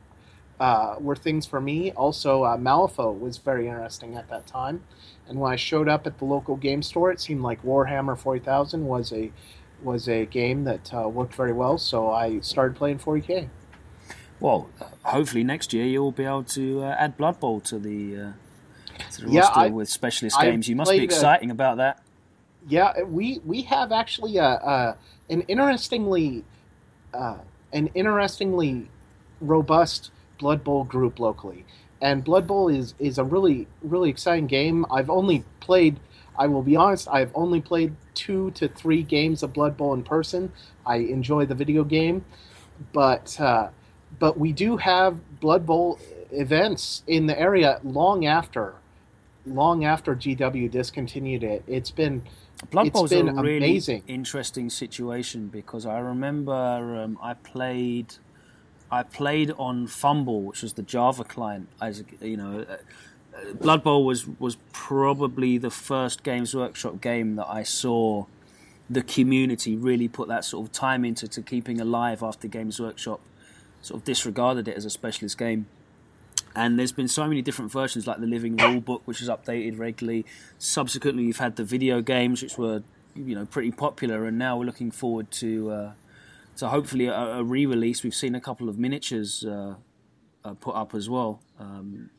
uh, 0.59 0.95
were 0.99 1.15
things 1.15 1.45
for 1.45 1.59
me. 1.59 1.91
Also, 1.91 2.43
uh, 2.43 2.57
Malifaux 2.57 3.19
was 3.19 3.37
very 3.37 3.67
interesting 3.67 4.15
at 4.15 4.29
that 4.29 4.47
time. 4.47 4.83
And 5.27 5.39
when 5.39 5.51
I 5.51 5.55
showed 5.55 5.89
up 5.89 6.05
at 6.05 6.19
the 6.19 6.25
local 6.25 6.55
game 6.55 6.81
store, 6.81 7.11
it 7.11 7.19
seemed 7.19 7.41
like 7.41 7.63
Warhammer 7.63 8.17
40,000 8.17 8.85
was 8.85 9.11
a 9.11 9.31
was 9.81 10.07
a 10.07 10.25
game 10.25 10.63
that 10.63 10.93
uh, 10.93 11.07
worked 11.07 11.35
very 11.35 11.51
well. 11.53 11.77
So 11.77 12.09
I 12.09 12.39
started 12.39 12.75
playing 12.75 12.99
40k. 12.99 13.49
Well, 14.39 14.69
hopefully 15.03 15.43
next 15.43 15.73
year 15.73 15.85
you'll 15.85 16.11
be 16.11 16.25
able 16.25 16.43
to 16.43 16.83
uh, 16.83 16.95
add 16.97 17.17
Blood 17.17 17.39
Bowl 17.39 17.59
to 17.61 17.79
the, 17.79 18.15
uh, 18.15 18.31
to 19.11 19.21
the 19.25 19.31
yeah, 19.31 19.41
roster 19.41 19.59
I, 19.59 19.69
with 19.69 19.89
specialist 19.89 20.37
I 20.37 20.49
games. 20.49 20.67
You 20.67 20.75
must 20.75 20.91
be 20.91 21.03
exciting 21.03 21.49
a, 21.49 21.53
about 21.53 21.77
that. 21.77 22.01
Yeah, 22.67 23.03
we 23.03 23.41
we 23.45 23.61
have 23.63 23.91
actually 23.91 24.37
a, 24.37 24.43
a 24.43 24.97
an 25.29 25.41
interestingly 25.41 26.43
uh, 27.13 27.37
an 27.71 27.87
interestingly 27.93 28.89
robust 29.39 30.11
Blood 30.39 30.63
Bowl 30.63 30.83
group 30.83 31.19
locally, 31.19 31.65
and 32.05 32.23
Blood 32.23 32.45
Bowl 32.45 32.69
is 32.69 32.93
is 32.99 33.17
a 33.17 33.23
really 33.23 33.67
really 33.81 34.11
exciting 34.11 34.45
game. 34.45 34.85
I've 34.91 35.09
only 35.09 35.43
played. 35.59 35.99
I 36.37 36.45
will 36.47 36.61
be 36.61 36.75
honest. 36.75 37.07
I've 37.11 37.31
only 37.33 37.61
played 37.61 37.95
two 38.13 38.51
to 38.51 38.67
three 38.67 39.01
games 39.01 39.41
of 39.41 39.53
Blood 39.53 39.75
Bowl 39.75 39.93
in 39.93 40.03
person. 40.03 40.51
I 40.85 40.97
enjoy 40.97 41.47
the 41.47 41.55
video 41.55 41.83
game, 41.83 42.23
but 42.93 43.39
uh, 43.41 43.69
but 44.19 44.37
we 44.37 44.51
do 44.51 44.77
have 44.77 45.39
Blood 45.39 45.65
Bowl 45.65 45.97
events 46.31 47.01
in 47.07 47.25
the 47.25 47.39
area 47.39 47.79
long 47.83 48.27
after, 48.27 48.75
long 49.47 49.83
after 49.83 50.15
GW 50.15 50.69
discontinued 50.69 51.43
it. 51.43 51.63
It's 51.65 51.91
been 51.91 52.21
Blood 52.69 52.93
Bowl's 52.93 53.13
a 53.13 53.23
really 53.23 53.57
amazing. 53.57 54.03
interesting 54.07 54.69
situation 54.69 55.47
because 55.47 55.87
I 55.87 55.97
remember 55.99 56.53
um, 56.53 57.17
I 57.21 57.33
played, 57.33 58.13
I 58.91 59.03
played 59.03 59.51
on 59.57 59.87
FUMBBL, 59.87 60.43
which 60.43 60.61
was 60.61 60.73
the 60.73 60.83
Java 60.83 61.23
client. 61.23 61.69
As 61.81 62.03
you 62.21 62.37
know, 62.37 62.65
uh, 62.69 63.53
Blood 63.53 63.83
Bowl 63.83 64.05
was 64.05 64.27
was 64.39 64.57
probably 64.71 65.57
the 65.57 65.71
first 65.71 66.23
Games 66.23 66.55
Workshop 66.55 67.01
game 67.01 67.35
that 67.35 67.47
I 67.47 67.63
saw 67.63 68.25
the 68.89 69.01
community 69.01 69.75
really 69.75 70.07
put 70.07 70.27
that 70.27 70.45
sort 70.45 70.67
of 70.67 70.71
time 70.71 71.03
into 71.03 71.27
to 71.27 71.41
keeping 71.41 71.81
alive 71.81 72.21
after 72.21 72.47
Games 72.47 72.79
Workshop 72.79 73.19
sort 73.81 74.01
of 74.01 74.05
disregarded 74.05 74.67
it 74.67 74.77
as 74.77 74.85
a 74.85 74.89
specialist 74.89 75.37
game. 75.37 75.67
And 76.55 76.79
there's 76.79 76.91
been 76.91 77.07
so 77.07 77.27
many 77.27 77.41
different 77.41 77.71
versions, 77.71 78.07
like 78.07 78.19
the 78.19 78.27
Living 78.27 78.55
Rule 78.55 78.79
Book, 78.79 79.01
which 79.05 79.21
is 79.21 79.27
updated 79.27 79.77
regularly. 79.77 80.25
Subsequently, 80.57 81.23
you've 81.23 81.37
had 81.37 81.57
the 81.57 81.65
video 81.65 82.01
games, 82.01 82.41
which 82.41 82.57
were 82.57 82.83
you 83.15 83.35
know 83.35 83.45
pretty 83.45 83.71
popular, 83.71 84.25
and 84.25 84.37
now 84.37 84.57
we're 84.57 84.65
looking 84.65 84.91
forward 84.91 85.31
to 85.31 85.71
uh, 85.71 85.91
to 86.57 86.69
hopefully 86.69 87.07
a, 87.07 87.13
a, 87.13 87.43
re-release. 87.43 88.03
We've 88.03 88.15
seen 88.15 88.35
a 88.35 88.41
couple 88.41 88.69
of 88.69 88.77
miniatures 88.77 89.43
uh, 89.45 89.75
uh, 90.43 90.53
put 90.55 90.75
up 90.75 90.95
as 90.95 91.09
well, 91.09 91.41
um, 91.59 92.09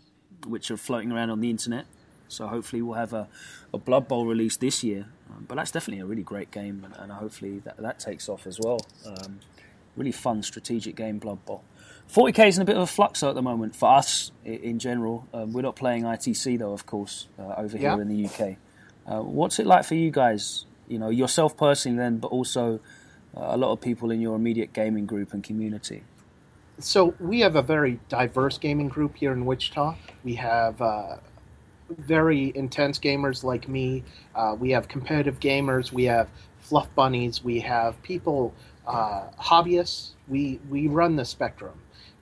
which 0.47 0.71
are 0.71 0.77
floating 0.77 1.13
around 1.13 1.31
on 1.31 1.41
the 1.41 1.51
internet. 1.51 1.87
So 2.29 2.47
hopefully 2.47 2.83
we'll 2.83 2.99
have 2.99 3.13
a, 3.13 3.29
a 3.73 3.79
Blood 3.79 4.09
Bowl 4.09 4.27
release 4.27 4.57
this 4.57 4.83
year. 4.83 5.07
Um, 5.31 5.45
but 5.49 5.57
that's 5.57 5.71
definitely 5.71 6.03
a 6.03 6.07
really 6.07 6.23
great 6.23 6.51
game, 6.51 6.83
and, 6.85 6.95
and 6.97 7.13
hopefully 7.13 7.61
that, 7.61 7.77
that 7.79 7.99
takes 7.99 8.29
off 8.29 8.47
as 8.47 8.61
well. 8.61 8.81
Um, 9.05 9.41
really 9.97 10.13
fun 10.13 10.43
strategic 10.43 10.95
game, 10.97 11.19
Blood 11.19 11.45
Bowl. 11.45 11.65
40k 12.13 12.49
is 12.49 12.57
in 12.57 12.63
a 12.63 12.65
bit 12.65 12.77
of 12.77 12.83
a 12.83 12.87
flux 12.87 13.23
at 13.23 13.35
the 13.35 13.43
moment 13.43 13.75
for 13.75 13.91
us 13.91 14.31
in 14.45 14.79
general. 14.79 15.27
Um, 15.35 15.53
we're 15.53 15.63
not 15.63 15.75
playing 15.75 16.05
ITC 16.05 16.59
though, 16.59 16.73
of 16.73 16.87
course, 16.87 17.27
uh, 17.39 17.55
over 17.57 17.77
here 17.77 17.91
yeah. 17.91 18.01
in 18.01 18.09
the 18.09 18.27
UK. 18.27 18.57
Uh, 19.07 19.23
what's 19.23 19.59
it 19.59 19.67
like 19.67 19.85
for 19.85 19.97
you 19.97 20.11
guys? 20.11 20.67
You 20.87 21.01
know, 21.01 21.11
yourself 21.11 21.57
personally, 21.57 21.99
then, 21.99 22.19
but 22.19 22.29
also 22.29 22.81
a 23.35 23.57
lot 23.57 23.73
of 23.73 23.81
people 23.81 24.11
in 24.11 24.21
your 24.21 24.37
immediate 24.37 24.73
gaming 24.73 25.07
group 25.07 25.33
and 25.33 25.43
community. 25.43 26.03
So 26.79 27.15
we 27.21 27.41
have 27.41 27.57
a 27.57 27.63
very 27.63 27.99
diverse 28.09 28.59
gaming 28.59 28.89
group 28.89 29.17
here 29.17 29.33
in 29.33 29.47
Wichita. 29.47 29.97
We 30.25 30.35
have 30.35 30.81
uh, 30.83 31.17
very 31.91 32.53
intense 32.55 32.99
gamers 32.99 33.43
like 33.43 33.69
me. 33.69 34.05
Uh, 34.35 34.57
we 34.59 34.71
have 34.73 34.89
competitive 34.89 35.41
gamers. 35.41 35.93
We 35.93 36.05
have 36.05 36.29
fluff 36.61 36.95
bunnies. 36.95 37.43
We 37.43 37.61
have 37.61 38.01
people 38.03 38.53
uh, 38.87 39.29
hobbyists. 39.41 40.11
We 40.29 40.61
we 40.69 40.89
run 40.89 41.17
the 41.17 41.25
spectrum, 41.25 41.81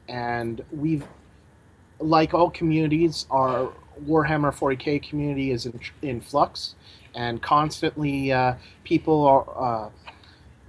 and 0.09 0.63
we've 0.71 1.05
like 1.99 2.35
all 2.35 2.51
communities, 2.51 3.27
our 3.31 3.73
Warhammer 4.05 4.53
40k 4.53 5.09
community 5.09 5.53
is 5.53 5.67
in, 5.67 5.81
in 6.03 6.21
flux, 6.21 6.75
and 7.15 7.43
constantly 7.43 8.33
uh, 8.33 8.55
people 8.85 9.27
are. 9.27 9.91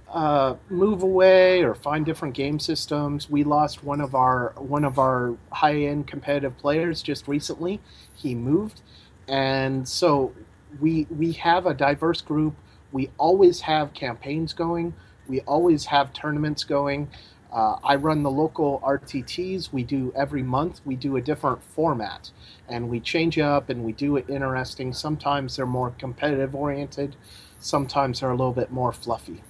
Uh, 0.08 0.54
move 0.68 1.02
away 1.02 1.64
or 1.64 1.74
find 1.74 2.06
different 2.06 2.32
game 2.34 2.60
systems. 2.60 3.28
We 3.28 3.42
lost 3.42 3.82
one 3.82 4.00
of 4.00 4.14
our 4.14 4.54
one 4.56 4.84
of 4.84 5.00
our 5.00 5.36
high 5.50 5.82
end 5.82 6.06
competitive 6.06 6.56
players 6.56 7.02
just 7.02 7.26
recently. 7.26 7.80
He 8.14 8.34
moved, 8.34 8.82
and 9.26 9.88
so 9.88 10.32
we 10.80 11.06
we 11.10 11.32
have 11.32 11.66
a 11.66 11.74
diverse 11.74 12.20
group. 12.20 12.54
We 12.92 13.10
always 13.18 13.62
have 13.62 13.94
campaigns 13.94 14.52
going. 14.52 14.94
We 15.26 15.40
always 15.40 15.86
have 15.86 16.12
tournaments 16.12 16.62
going. 16.62 17.08
Uh, 17.52 17.76
I 17.82 17.96
run 17.96 18.22
the 18.22 18.30
local 18.30 18.80
RTTs. 18.84 19.72
We 19.72 19.82
do 19.82 20.12
every 20.14 20.42
month. 20.42 20.80
We 20.84 20.94
do 20.94 21.16
a 21.16 21.20
different 21.20 21.64
format, 21.64 22.30
and 22.68 22.88
we 22.88 23.00
change 23.00 23.38
up 23.38 23.68
and 23.70 23.84
we 23.84 23.92
do 23.92 24.16
it 24.16 24.30
interesting. 24.30 24.92
Sometimes 24.92 25.56
they're 25.56 25.66
more 25.66 25.90
competitive 25.98 26.54
oriented. 26.54 27.16
Sometimes 27.58 28.20
they're 28.20 28.30
a 28.30 28.36
little 28.36 28.52
bit 28.52 28.70
more 28.70 28.92
fluffy. 28.92 29.42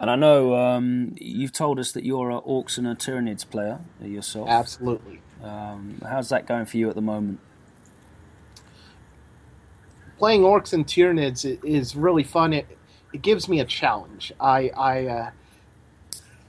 And 0.00 0.10
I 0.10 0.16
know 0.16 0.54
um, 0.54 1.14
you've 1.20 1.52
told 1.52 1.78
us 1.78 1.92
that 1.92 2.04
you're 2.04 2.30
an 2.30 2.40
Orcs 2.40 2.78
and 2.78 2.86
a 2.86 2.94
Tyranids 2.94 3.48
player 3.48 3.80
yourself. 4.02 4.48
Absolutely. 4.48 5.20
Um, 5.44 6.00
how's 6.02 6.30
that 6.30 6.46
going 6.46 6.64
for 6.64 6.78
you 6.78 6.88
at 6.88 6.94
the 6.94 7.02
moment? 7.02 7.38
Playing 10.18 10.40
Orcs 10.40 10.72
and 10.72 10.86
Tyranids 10.86 11.44
is 11.62 11.94
really 11.94 12.24
fun. 12.24 12.54
It, 12.54 12.78
it 13.12 13.20
gives 13.20 13.46
me 13.46 13.60
a 13.60 13.64
challenge. 13.66 14.32
I, 14.40 14.70
I 14.70 15.06
uh, 15.06 15.30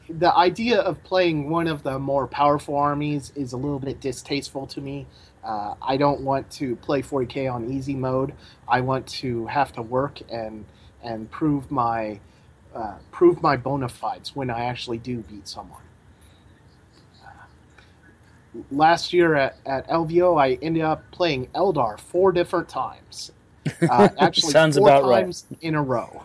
the 0.08 0.34
idea 0.34 0.80
of 0.80 1.04
playing 1.04 1.50
one 1.50 1.68
of 1.68 1.84
the 1.84 2.00
more 2.00 2.28
powerful 2.28 2.76
armies 2.76 3.34
is 3.36 3.52
a 3.52 3.58
little 3.58 3.80
bit 3.80 4.00
distasteful 4.00 4.66
to 4.68 4.82
me. 4.82 5.08
Uh, 5.44 5.76
I 5.82 5.98
don't 5.98 6.22
want 6.22 6.50
to 6.52 6.76
play 6.78 7.02
40k 7.02 7.52
on 7.52 7.70
easy 7.70 7.96
mode. 7.96 8.34
I 8.68 8.80
want 8.82 9.08
to 9.08 9.46
have 9.48 9.74
to 9.74 9.82
work 9.82 10.20
and 10.30 10.66
and 11.04 11.30
prove 11.32 11.72
my 11.72 12.20
uh, 12.76 12.96
prove 13.12 13.42
my 13.42 13.58
bona 13.58 13.90
fides 13.90 14.36
when 14.36 14.50
I 14.50 14.66
actually 14.66 14.98
do 14.98 15.18
beat 15.20 15.48
someone. 15.48 15.82
Uh, 17.24 18.60
last 18.72 19.14
year 19.14 19.36
at, 19.36 19.58
at 19.66 19.88
LVO, 19.88 20.42
I 20.42 20.54
ended 20.62 20.84
up 20.84 21.04
playing 21.12 21.48
Eldar 21.48 22.00
four 22.00 22.32
different 22.32 22.70
times. 22.70 23.32
Uh, 23.90 24.10
actually, 24.20 24.52
Sounds 24.52 24.78
four 24.78 24.88
about 24.88 25.04
right. 25.04 25.22
times 25.24 25.46
in 25.62 25.76
a 25.76 25.82
row, 25.82 26.24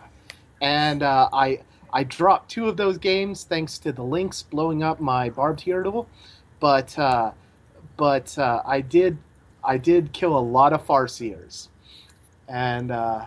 and 0.61 1.03
uh, 1.03 1.29
I 1.31 1.59
I 1.93 2.03
dropped 2.03 2.49
two 2.49 2.67
of 2.67 2.77
those 2.77 2.97
games 2.97 3.43
thanks 3.43 3.77
to 3.79 3.91
the 3.91 4.03
Lynx 4.03 4.41
blowing 4.41 4.83
up 4.83 4.99
my 4.99 5.29
barbed 5.29 5.59
turtle, 5.59 6.07
but 6.59 6.97
uh, 6.97 7.31
but 7.95 8.37
uh, 8.37 8.61
I 8.65 8.81
did 8.81 9.17
I 9.63 9.77
did 9.77 10.13
kill 10.13 10.37
a 10.37 10.39
lot 10.39 10.73
of 10.73 10.85
Farseers, 10.85 11.67
and 12.47 12.91
uh, 12.91 13.25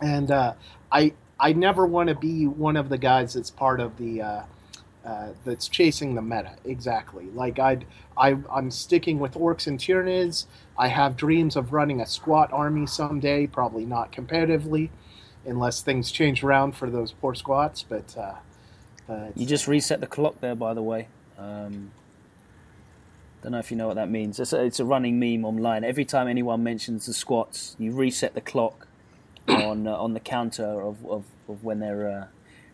and 0.00 0.30
uh, 0.30 0.54
I 0.90 1.12
I 1.38 1.52
never 1.52 1.86
want 1.86 2.08
to 2.08 2.14
be 2.14 2.46
one 2.46 2.76
of 2.76 2.88
the 2.88 2.98
guys 2.98 3.34
that's 3.34 3.50
part 3.50 3.80
of 3.80 3.96
the 3.98 4.22
uh, 4.22 4.42
uh, 5.04 5.28
that's 5.44 5.68
chasing 5.68 6.14
the 6.14 6.22
meta 6.22 6.56
exactly. 6.64 7.26
Like 7.26 7.58
I'd 7.58 7.84
I 8.16 8.36
I'm 8.50 8.70
sticking 8.70 9.18
with 9.18 9.34
orcs 9.34 9.66
and 9.66 9.78
Tyranids. 9.78 10.46
I 10.78 10.88
have 10.88 11.16
dreams 11.16 11.56
of 11.56 11.72
running 11.72 12.00
a 12.00 12.06
squat 12.06 12.52
army 12.52 12.86
someday, 12.86 13.46
probably 13.46 13.86
not 13.86 14.12
competitively, 14.12 14.90
unless 15.44 15.82
things 15.82 16.10
change 16.10 16.42
around 16.42 16.72
for 16.72 16.90
those 16.90 17.12
poor 17.12 17.34
squats. 17.34 17.82
But 17.82 18.16
uh, 18.16 18.34
You 19.34 19.46
just 19.46 19.68
reset 19.68 20.00
the 20.00 20.06
clock 20.06 20.40
there, 20.40 20.54
by 20.54 20.74
the 20.74 20.82
way. 20.82 21.08
Um, 21.38 21.92
don't 23.42 23.52
know 23.52 23.58
if 23.58 23.70
you 23.70 23.76
know 23.76 23.86
what 23.86 23.94
that 23.94 24.10
means. 24.10 24.40
It's 24.40 24.52
a, 24.52 24.64
it's 24.64 24.80
a 24.80 24.84
running 24.84 25.20
meme 25.20 25.44
online. 25.44 25.84
Every 25.84 26.04
time 26.04 26.26
anyone 26.26 26.64
mentions 26.64 27.06
the 27.06 27.14
squats, 27.14 27.76
you 27.78 27.92
reset 27.92 28.34
the 28.34 28.40
clock 28.40 28.88
on 29.48 29.86
uh, 29.86 29.92
on 29.92 30.14
the 30.14 30.20
counter 30.20 30.80
of, 30.80 31.04
of, 31.06 31.24
of 31.48 31.64
when 31.64 31.80
they're 31.80 32.08
uh, 32.08 32.26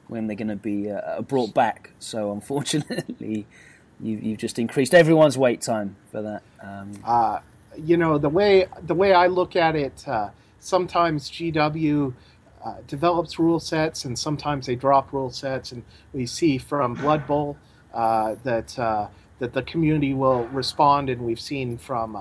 when 0.09 0.27
they're 0.27 0.37
going 0.37 0.49
to 0.49 0.57
be 0.57 0.91
uh, 0.91 1.23
brought 1.23 1.55
back. 1.55 1.91
So 1.99 2.33
unfortunately, 2.33 3.47
you, 4.01 4.17
you've 4.17 4.39
just 4.39 4.59
increased 4.59 4.95
everyone's 4.95 5.39
wait 5.39 5.61
time 5.61 5.97
for 6.11 6.23
that. 6.23 6.43
Um, 6.63 7.43
you 7.79 7.97
know 7.97 8.19
the 8.19 8.29
way 8.29 8.67
the 8.83 8.95
way 8.95 9.13
I 9.15 9.29
look 9.29 9.57
at 9.57 9.77
it. 9.77 10.05
Sometimes 10.63 11.29
GW 11.29 12.15
uh, 12.65 12.75
develops 12.87 13.39
rule 13.39 13.59
sets, 13.59 14.05
and 14.05 14.17
sometimes 14.17 14.67
they 14.67 14.77
drop 14.77 15.13
rule 15.13 15.31
sets, 15.31 15.73
and 15.73 15.83
we 16.13 16.27
see 16.27 16.59
from 16.59 16.95
Blood 16.95 17.27
Bowl 17.27 17.57
uh, 17.93 18.37
that 18.45 18.79
uh, 18.79 19.09
that 19.41 19.53
the 19.53 19.63
community 19.63 20.15
will 20.15 20.45
respond, 20.49 21.11
and 21.11 21.23
we've 21.23 21.41
seen 21.41 21.77
from 21.77 22.17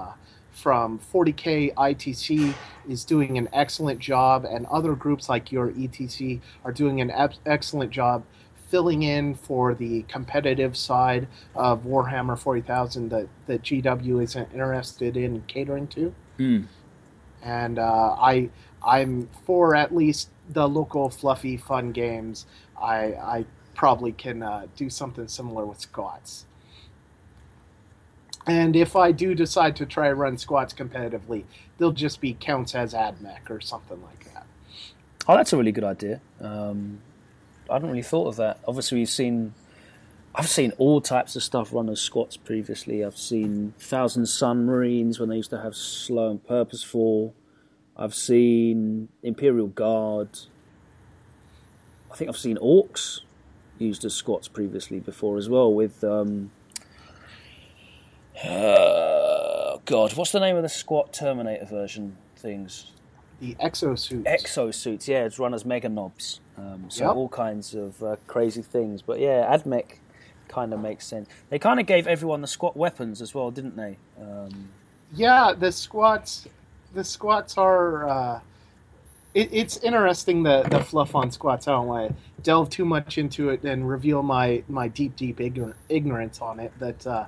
from 0.61 0.99
40k 1.11 1.73
ITC 1.73 2.53
is 2.87 3.03
doing 3.03 3.37
an 3.39 3.49
excellent 3.51 3.99
job, 3.99 4.45
and 4.45 4.67
other 4.67 4.93
groups 4.93 5.27
like 5.27 5.51
your 5.51 5.71
ETC 5.71 6.39
are 6.63 6.71
doing 6.71 7.01
an 7.01 7.09
ep- 7.09 7.33
excellent 7.47 7.89
job 7.89 8.23
filling 8.69 9.03
in 9.03 9.33
for 9.33 9.73
the 9.73 10.03
competitive 10.03 10.77
side 10.77 11.27
of 11.55 11.83
Warhammer 11.83 12.37
40,000 12.37 13.09
that, 13.09 13.27
that 13.47 13.63
GW 13.63 14.23
isn't 14.23 14.53
interested 14.53 15.17
in 15.17 15.41
catering 15.47 15.87
to. 15.87 16.13
hmm. 16.37 16.61
And 17.43 17.79
uh, 17.79 18.15
I 18.19 18.51
I'm 18.85 19.27
for 19.47 19.75
at 19.75 19.95
least 19.95 20.29
the 20.49 20.69
local 20.69 21.09
fluffy 21.09 21.57
fun 21.57 21.91
games. 21.91 22.45
I 22.79 23.13
I 23.13 23.45
probably 23.73 24.11
can 24.11 24.43
uh, 24.43 24.67
do 24.75 24.91
something 24.91 25.27
similar 25.27 25.65
with 25.65 25.79
squats. 25.79 26.45
And 28.47 28.75
if 28.75 28.95
I 28.95 29.11
do 29.11 29.35
decide 29.35 29.75
to 29.77 29.85
try 29.85 30.11
run 30.11 30.37
squats 30.37 30.73
competitively, 30.73 31.43
they'll 31.77 31.91
just 31.91 32.21
be 32.21 32.33
counts 32.33 32.73
as 32.73 32.93
admech 32.93 33.49
or 33.49 33.61
something 33.61 34.01
like 34.01 34.33
that. 34.33 34.45
Oh, 35.27 35.35
that's 35.35 35.53
a 35.53 35.57
really 35.57 35.71
good 35.71 35.83
idea. 35.83 36.21
Um, 36.39 36.99
I 37.69 37.73
hadn't 37.73 37.89
really 37.89 38.01
thought 38.01 38.27
of 38.27 38.35
that. 38.37 38.59
Obviously, 38.67 38.97
we've 38.97 39.09
seen, 39.09 39.53
I've 40.33 40.49
seen 40.49 40.73
all 40.77 41.01
types 41.01 41.35
of 41.35 41.43
stuff 41.43 41.71
run 41.71 41.89
as 41.89 42.01
squats 42.01 42.35
previously. 42.35 43.05
I've 43.05 43.17
seen 43.17 43.73
Thousand 43.77 44.25
Sons 44.25 44.65
Marines 44.65 45.19
when 45.19 45.29
they 45.29 45.37
used 45.37 45.51
to 45.51 45.61
have 45.61 45.75
slow 45.75 46.31
and 46.31 46.43
purposeful. 46.45 47.35
I've 47.95 48.15
seen 48.15 49.09
Imperial 49.21 49.67
Guard. 49.67 50.29
I 52.11 52.15
think 52.15 52.29
I've 52.29 52.37
seen 52.37 52.57
Orcs 52.57 53.19
used 53.77 54.03
as 54.03 54.15
squats 54.15 54.47
previously 54.47 54.99
before 54.99 55.37
as 55.37 55.47
well 55.47 55.71
with. 55.71 56.03
Um, 56.03 56.51
uh, 58.43 59.77
God, 59.85 60.13
what's 60.15 60.31
the 60.31 60.39
name 60.39 60.55
of 60.55 60.63
the 60.63 60.69
squat 60.69 61.13
Terminator 61.13 61.65
version 61.65 62.17
things? 62.35 62.91
The 63.39 63.55
exosuits. 63.55 64.23
exosuits. 64.25 65.07
Yeah, 65.07 65.23
it's 65.25 65.39
run 65.39 65.53
as 65.53 65.65
Mega 65.65 65.89
Nobz. 65.89 66.39
Um, 66.57 66.85
so 66.89 67.05
Yep. 67.07 67.15
all 67.15 67.29
kinds 67.29 67.73
of 67.73 68.01
uh, 68.03 68.15
crazy 68.27 68.61
things. 68.61 69.01
But 69.01 69.19
yeah, 69.19 69.55
Admech 69.55 69.95
kind 70.47 70.73
of 70.73 70.79
makes 70.79 71.07
sense. 71.07 71.27
They 71.49 71.57
kind 71.57 71.79
of 71.79 71.85
gave 71.87 72.07
everyone 72.07 72.41
the 72.41 72.47
squat 72.47 72.75
weapons 72.77 73.21
as 73.21 73.33
well, 73.33 73.49
didn't 73.51 73.75
they? 73.75 73.97
Um, 74.19 74.69
Yeah, 75.13 75.53
the 75.57 75.71
squats. 75.71 76.47
The 76.93 77.03
squats 77.03 77.57
are. 77.57 78.07
Uh, 78.09 78.39
it, 79.33 79.49
it's 79.53 79.77
interesting 79.77 80.43
the 80.43 80.63
the 80.69 80.81
fluff 80.81 81.15
on 81.15 81.31
squats. 81.31 81.67
I 81.67 81.71
don't 81.71 81.87
want 81.87 82.09
to 82.09 82.15
delve 82.43 82.69
too 82.69 82.83
much 82.85 83.17
into 83.17 83.49
it 83.49 83.63
and 83.63 83.87
reveal 83.87 84.21
my 84.23 84.61
my 84.67 84.87
deep 84.89 85.15
deep 85.15 85.37
ignor- 85.39 85.73
ignorance 85.89 86.41
on 86.41 86.59
it. 86.59 86.73
But 86.77 87.07
uh, 87.07 87.25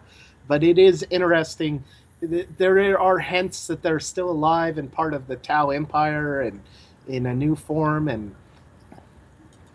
but 0.48 0.64
it 0.64 0.78
is 0.78 1.06
interesting. 1.10 1.84
There 2.22 2.99
are 2.99 3.20
hints 3.20 3.68
that 3.68 3.82
they're 3.82 3.99
still 3.99 4.30
alive 4.30 4.78
and 4.78 4.91
part 4.91 5.14
of 5.14 5.28
the 5.28 5.36
Tau 5.36 5.70
Empire 5.72 6.41
and 6.41 6.61
in 7.07 7.26
a 7.26 7.34
new 7.34 7.56
form, 7.56 8.07
and 8.07 8.36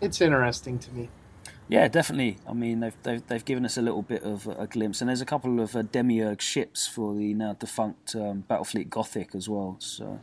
it's 0.01 0.19
interesting 0.21 0.79
to 0.79 0.91
me. 0.91 1.09
yeah, 1.67 1.87
definitely. 1.87 2.37
I 2.47 2.53
mean, 2.53 2.79
they've, 2.79 2.95
they've 3.03 3.27
they've 3.27 3.45
given 3.45 3.65
us 3.65 3.77
a 3.77 3.81
little 3.81 4.01
bit 4.01 4.23
of 4.23 4.47
a, 4.47 4.65
glimpse, 4.65 5.01
and 5.01 5.09
there's 5.09 5.21
a 5.21 5.25
couple 5.25 5.59
of 5.59 5.75
uh, 5.75 5.83
demiurge 5.83 6.41
ships 6.41 6.87
for 6.87 7.13
the 7.13 7.33
now 7.33 7.53
defunct 7.53 8.15
um, 8.15 8.43
Battlefleet 8.49 8.89
Gothic 8.89 9.35
as 9.35 9.47
well. 9.47 9.75
So 9.79 10.19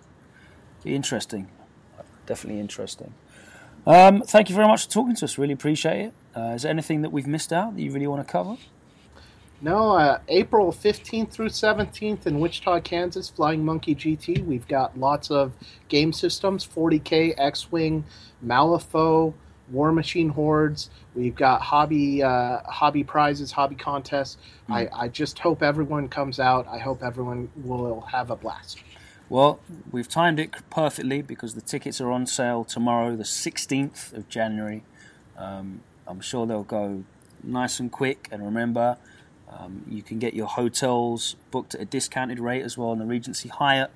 interesting. 0.84 1.48
Definitely 2.26 2.60
interesting. 2.60 3.14
Um, 3.86 4.22
thank 4.22 4.48
you 4.48 4.56
very 4.56 4.66
much 4.66 4.86
for 4.86 4.90
talking 4.90 5.14
to 5.14 5.24
us. 5.24 5.38
Really 5.38 5.52
appreciate 5.52 6.06
it. 6.06 6.14
Uh, 6.36 6.54
is 6.54 6.62
there 6.62 6.70
anything 6.70 7.02
that 7.02 7.10
we've 7.10 7.26
missed 7.26 7.52
out 7.52 7.76
that 7.76 7.80
you 7.80 7.92
really 7.92 8.08
want 8.08 8.26
to 8.26 8.30
cover? 8.30 8.56
No, 9.62 9.92
uh, 9.92 10.18
April 10.28 10.70
15th 10.70 11.30
through 11.30 11.48
17th 11.48 12.26
in 12.26 12.40
Wichita, 12.40 12.80
Kansas, 12.80 13.30
Flying 13.30 13.64
Monkey 13.64 13.94
GT. 13.94 14.44
We've 14.44 14.68
got 14.68 14.98
lots 14.98 15.30
of 15.30 15.52
game 15.88 16.12
systems 16.12 16.66
40K, 16.66 17.34
X 17.38 17.72
Wing, 17.72 18.04
Malifaux, 18.44 19.32
Warmachine 19.72 20.30
Hordes. 20.30 20.90
We've 21.14 21.34
got 21.34 21.62
hobby 21.62 22.22
uh, 22.22 22.60
hobby 22.64 23.02
prizes, 23.02 23.52
hobby 23.52 23.76
contests. 23.76 24.36
I, 24.68 24.88
I 24.92 25.08
just 25.08 25.38
hope 25.38 25.62
everyone 25.62 26.08
comes 26.08 26.38
out. 26.38 26.68
I 26.68 26.78
hope 26.78 27.02
everyone 27.02 27.50
will 27.56 28.02
have 28.02 28.30
a 28.30 28.36
blast. 28.36 28.78
Well, 29.28 29.58
we've 29.90 30.08
timed 30.08 30.38
it 30.38 30.54
perfectly 30.70 31.22
because 31.22 31.54
the 31.54 31.60
tickets 31.60 32.00
are 32.00 32.12
on 32.12 32.26
sale 32.26 32.62
tomorrow, 32.62 33.16
the 33.16 33.24
16th 33.24 34.12
of 34.12 34.28
January. 34.28 34.84
Um, 35.36 35.80
I'm 36.06 36.20
sure 36.20 36.46
they'll 36.46 36.62
go 36.62 37.02
nice 37.42 37.80
and 37.80 37.90
quick. 37.90 38.28
And 38.30 38.44
remember, 38.44 38.98
um, 39.48 39.84
you 39.88 40.02
can 40.02 40.18
get 40.18 40.34
your 40.34 40.46
hotels 40.46 41.36
booked 41.50 41.74
at 41.74 41.80
a 41.80 41.84
discounted 41.84 42.40
rate 42.40 42.62
as 42.62 42.76
well 42.76 42.92
in 42.92 42.98
the 42.98 43.06
Regency 43.06 43.48
Hyatt 43.48 43.90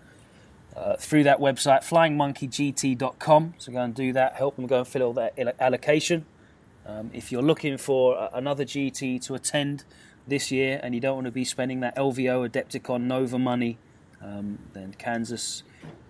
uh, 0.76 0.96
through 0.96 1.24
that 1.24 1.38
website, 1.38 1.80
flyingmonkeygt.com. 1.80 3.54
So 3.58 3.72
go 3.72 3.78
and 3.80 3.94
do 3.94 4.12
that. 4.12 4.34
Help 4.34 4.56
them 4.56 4.66
go 4.66 4.78
and 4.78 4.88
fill 4.88 5.02
all 5.02 5.12
that 5.14 5.34
allocation. 5.58 6.24
Um, 6.86 7.10
if 7.12 7.30
you're 7.30 7.42
looking 7.42 7.76
for 7.76 8.30
another 8.32 8.64
GT 8.64 9.22
to 9.26 9.34
attend 9.34 9.84
this 10.26 10.50
year 10.50 10.80
and 10.82 10.94
you 10.94 11.00
don't 11.00 11.14
want 11.14 11.26
to 11.26 11.32
be 11.32 11.44
spending 11.44 11.80
that 11.80 11.96
LVO 11.96 12.48
Adepticon 12.48 13.02
Nova 13.02 13.38
money, 13.38 13.78
um, 14.22 14.58
then 14.72 14.94
Kansas 14.98 15.62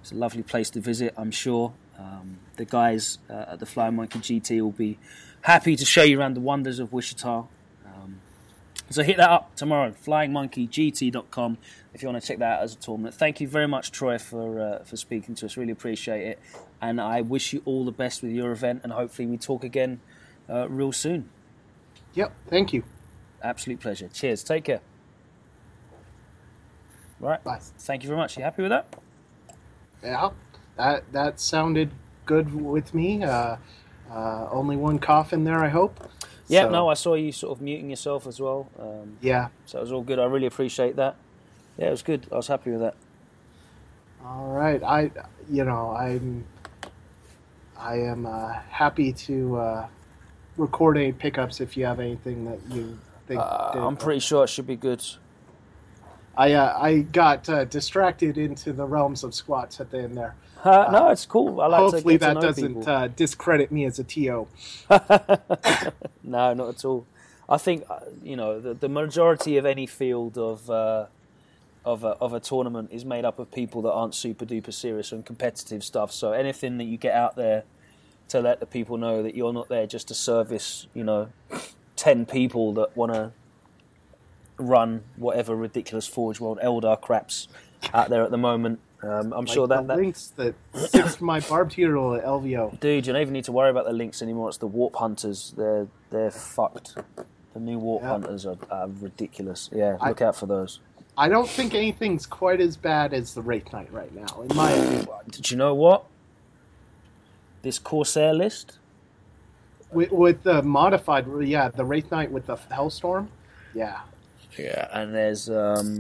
is 0.05 0.13
a 0.13 0.15
lovely 0.15 0.43
place 0.43 0.71
to 0.71 0.81
visit, 0.81 1.15
I'm 1.17 1.31
sure. 1.31 1.73
Um, 1.99 2.39
the 2.57 2.65
guys 2.65 3.19
uh, 3.29 3.45
at 3.49 3.61
the 3.61 3.67
Flying 3.67 3.97
Monkey 3.97 4.19
GT 4.19 4.61
will 4.61 4.71
be 4.71 4.99
happy 5.43 5.77
to 5.77 5.85
show 5.85 6.03
you 6.03 6.19
around 6.19 6.35
the 6.35 6.41
wonders 6.41 6.79
of 6.79 6.93
Wichita. 6.93 7.45
So 8.91 9.05
hit 9.05 9.19
that 9.19 9.31
up 9.31 9.55
tomorrow, 9.55 9.93
flyingmonkeygt.com, 9.93 11.59
if 11.95 12.03
you 12.03 12.09
want 12.09 12.21
to 12.21 12.27
check 12.27 12.39
that 12.41 12.59
out 12.59 12.63
as 12.65 12.75
a 12.75 12.77
tournament. 12.77 13.15
Thank 13.15 13.41
you 13.41 13.47
very 13.47 13.69
much, 13.69 13.93
Troy, 13.93 14.19
for 14.19 14.61
uh, 14.61 14.85
for 14.85 14.97
speaking 14.97 15.37
to 15.37 15.47
us. 15.47 15.57
Really 15.57 15.71
appreciate 15.71 16.27
it, 16.27 16.39
and 16.83 17.01
I 17.01 17.21
wish 17.21 17.53
you 17.53 17.63
all 17.65 17.85
the 17.85 17.93
best 17.93 18.21
with 18.21 18.33
your 18.33 18.51
event, 18.51 18.81
and 18.83 18.93
hopefully 18.93 19.27
we 19.27 19.37
talk 19.37 19.63
again 19.63 20.01
uh, 20.49 20.69
real 20.69 20.91
soon. 20.91 21.31
Yep, 22.15 22.33
thank 22.49 22.73
you. 22.73 22.83
Absolute 23.43 23.79
pleasure. 23.79 24.09
Cheers. 24.09 24.43
Take 24.43 24.65
care. 24.65 24.81
Right. 27.21 27.43
Bye. 27.45 27.61
Thank 27.61 28.03
you 28.03 28.09
very 28.09 28.19
much. 28.19 28.37
You 28.37 28.43
happy 28.43 28.63
with 28.63 28.71
that? 28.71 28.97
Yeah, 30.03 30.31
that 30.77 31.13
that 31.13 31.39
sounded 31.39 31.93
good 32.27 32.53
with 32.53 32.93
me. 32.93 33.23
Uh, 33.23 33.57
uh, 34.11 34.49
only 34.51 34.77
one 34.77 34.99
cough 34.99 35.33
in 35.33 35.45
there, 35.45 35.63
I 35.63 35.69
hope. 35.69 36.11
Yeah, 36.51 36.65
so, 36.65 36.71
no, 36.71 36.89
I 36.89 36.95
saw 36.95 37.15
you 37.15 37.31
sort 37.31 37.57
of 37.57 37.63
muting 37.63 37.91
yourself 37.91 38.27
as 38.27 38.41
well. 38.41 38.69
Um, 38.77 39.17
yeah. 39.21 39.49
So 39.67 39.79
it 39.79 39.83
was 39.83 39.93
all 39.93 40.03
good. 40.03 40.19
I 40.19 40.25
really 40.25 40.49
appreciate 40.49 40.97
that. 40.97 41.15
Yeah, 41.79 41.87
it 41.87 41.91
was 41.93 42.03
good. 42.03 42.27
I 42.33 42.37
was 42.37 42.49
happy 42.49 42.73
with 42.73 42.81
that. 42.81 42.97
All 44.25 44.49
right. 44.49 44.83
I, 44.83 45.13
you 45.49 45.65
know, 45.65 45.93
I'm, 45.93 46.45
I 47.79 47.99
am 47.99 48.27
uh, 48.27 48.55
happy 48.69 49.13
to 49.13 49.57
uh, 49.59 49.87
record 50.57 50.97
any 50.97 51.13
pickups 51.13 51.61
if 51.61 51.77
you 51.77 51.85
have 51.87 52.01
anything 52.01 52.45
that 52.47 52.59
you 52.69 52.99
think. 53.29 53.41
Uh, 53.41 53.87
I'm 53.87 53.97
pretty 53.97 54.21
sure 54.21 54.43
it 54.43 54.49
should 54.49 54.67
be 54.67 54.75
good. 54.75 55.05
I 56.37 56.53
uh, 56.55 56.77
I 56.77 56.99
got 57.01 57.49
uh, 57.49 57.65
distracted 57.65 58.39
into 58.39 58.73
the 58.73 58.85
realms 58.85 59.23
of 59.23 59.35
squats 59.35 59.81
at 59.81 59.91
the 59.91 59.99
end 59.99 60.17
there. 60.17 60.35
Uh, 60.63 60.89
no, 60.93 61.09
it's 61.09 61.27
cool. 61.27 61.61
I 61.61 61.67
like 61.67 61.81
hopefully 61.81 62.17
that 62.19 62.41
doesn't 62.41 62.87
uh, 62.87 63.09
discredit 63.09 63.73
me 63.73 63.85
as 63.87 63.99
a 63.99 64.05
TO. 64.05 64.47
no, 66.23 66.55
not 66.55 66.69
at 66.69 66.85
all. 66.85 67.07
I 67.49 67.57
think 67.57 67.85
uh, 67.89 68.01
you 68.23 68.37
know 68.37 68.61
the, 68.61 68.75
the 68.75 68.89
majority 68.89 69.57
of 69.57 69.65
any 69.65 69.87
field 69.87 70.37
of 70.37 70.69
uh, 70.71 71.07
of 71.85 72.05
a, 72.05 72.09
of 72.21 72.33
a 72.33 72.41
tournament 72.41 72.91
is 72.93 73.05
made 73.05 73.25
up 73.25 73.39
of 73.39 73.51
people 73.51 73.83
that 73.83 73.93
aren't 73.93 74.15
super 74.15 74.45
duper 74.45 74.73
serious 74.73 75.13
and 75.13 75.25
competitive 75.25 75.83
stuff. 75.83 76.13
So 76.13 76.33
anything 76.33 76.79
that 76.79 76.85
you 76.85 76.97
get 76.97 77.15
out 77.15 77.37
there 77.37 77.65
to 78.29 78.41
let 78.41 78.61
the 78.61 78.67
people 78.67 78.97
know 78.97 79.23
that 79.23 79.35
you're 79.35 79.53
not 79.53 79.69
there 79.69 79.87
just 79.87 80.09
to 80.09 80.15
service, 80.15 80.87
you 80.95 81.05
know, 81.05 81.31
ten 81.97 82.27
people 82.27 82.75
that 82.75 82.97
want 82.97 83.13
to 83.15 83.33
run 84.59 85.03
whatever 85.17 85.57
ridiculous 85.57 86.07
Forge 86.07 86.39
World 86.39 86.59
Eldar 86.63 87.01
craps 87.01 87.49
out 87.95 88.11
there 88.11 88.23
at 88.23 88.31
the 88.31 88.39
moment. 88.39 88.79
Um, 89.03 89.33
I'm 89.33 89.45
like 89.47 89.49
sure 89.49 89.67
that, 89.67 89.87
that 89.87 89.97
Lynx 89.97 90.29
that 90.37 90.55
six 90.75 91.21
my 91.23 91.41
barbed 91.41 91.73
hero 91.73 92.15
at 92.15 92.25
LVO. 92.25 92.79
Dude, 92.81 93.07
you 93.07 93.13
don't 93.13 93.23
even 93.23 93.33
need 93.33 93.45
to 93.45 93.53
worry 93.53 93.71
about 93.71 93.87
the 93.87 93.93
Lynx 93.93 94.21
anymore. 94.21 94.49
It's 94.49 94.59
the 94.59 94.67
warp 94.67 94.97
hunters. 94.97 95.55
They're 95.57 95.87
they're 96.11 96.31
fucked. 96.31 96.97
The 97.55 97.61
new 97.61 97.79
warp 97.79 98.03
hunters 98.03 98.45
are, 98.45 98.59
are 98.71 98.89
ridiculous. 98.89 99.71
Yeah, 99.73 99.97
I- 100.01 100.09
look 100.11 100.21
out 100.21 100.37
for 100.37 100.47
those. 100.47 100.81
I 101.19 101.29
don't 101.29 101.49
think 101.49 101.75
anything's 101.75 102.25
quite 102.25 102.61
as 102.61 102.77
bad 102.77 103.13
as 103.13 103.35
the 103.35 103.43
Wraith 103.43 103.73
Knight 103.73 103.93
right 103.93 104.15
now, 104.15 104.43
in 104.49 104.57
my 104.57 104.71
opinion. 104.71 105.07
Did 105.31 105.51
you 105.51 105.57
know 105.57 105.75
what? 105.75 106.05
This 107.63 107.79
Corsair 107.79 108.33
list. 108.33 108.79
With, 109.93 110.13
with 110.13 110.43
the 110.45 110.63
modified, 110.63 111.27
yeah, 111.43 111.69
the 111.69 111.85
Wraith 111.85 112.11
Knight 112.11 112.31
with 112.31 112.47
the 112.47 112.57
Hellstorm, 112.57 113.27
yeah. 113.75 114.01
Yeah, 114.59 114.89
and 114.93 115.15
there's 115.15 115.49
um, 115.49 115.99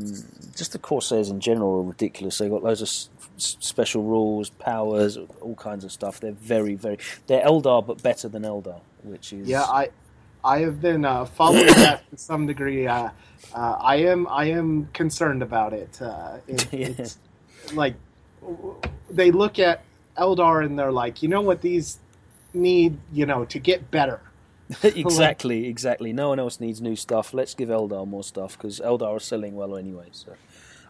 just 0.57 0.73
the 0.73 0.79
Corsairs 0.79 1.31
in 1.31 1.41
general 1.41 1.81
are 1.81 1.83
ridiculous. 1.83 2.39
They've 2.39 2.51
got 2.51 2.63
loads 2.63 2.83
of 2.83 2.89
s- 2.89 3.09
special 3.61 4.03
rules, 4.03 4.51
powers, 4.51 5.17
all 5.41 5.55
kinds 5.55 5.85
of 5.85 5.93
stuff. 5.93 6.21
They're 6.21 6.33
very, 6.33 6.75
very. 6.75 6.99
They're 7.27 7.45
Eldar, 7.45 7.87
but 7.87 8.03
better 8.03 8.29
than 8.29 8.43
Eldar, 8.43 8.81
which 9.03 9.33
is. 9.33 9.49
Yeah, 9.49 9.63
I 9.63 9.91
I 10.45 10.61
have 10.61 10.81
been 10.81 11.05
uh, 11.05 11.25
following 11.27 11.67
that 11.67 12.09
to 12.11 12.17
some 12.17 12.47
degree. 12.47 12.87
Uh, 12.87 13.11
uh, 13.55 13.77
I 13.81 13.97
am 13.97 14.27
I 14.29 14.47
am 14.47 14.89
concerned 14.93 15.43
about 15.43 15.73
it. 15.73 16.01
Uh, 16.01 16.39
it 16.49 16.73
Yeah. 16.73 16.89
It's 16.99 17.19
like 17.75 17.95
they 19.11 19.31
look 19.31 19.59
at 19.59 19.85
Eldar 20.19 20.65
and 20.65 20.79
they're 20.79 20.93
like, 20.93 21.23
you 21.23 21.29
know 21.29 21.41
what 21.41 21.61
these 21.61 21.99
need, 22.53 22.99
you 23.13 23.27
know, 23.27 23.45
to 23.47 23.59
get 23.59 23.91
better. 23.91 24.21
exactly, 24.83 25.67
exactly. 25.67 26.13
No 26.13 26.31
one 26.31 26.39
else 26.39 26.61
needs 26.61 26.81
new 26.81 26.97
stuff. 26.97 27.35
Let's 27.35 27.55
give 27.55 27.69
Eldar 27.69 28.07
more 28.07 28.25
stuff 28.25 28.57
because 28.57 28.81
Eldar 28.81 29.17
are 29.17 29.21
selling 29.21 29.55
well 29.55 29.77
anyway. 29.77 30.09
So, 30.13 30.35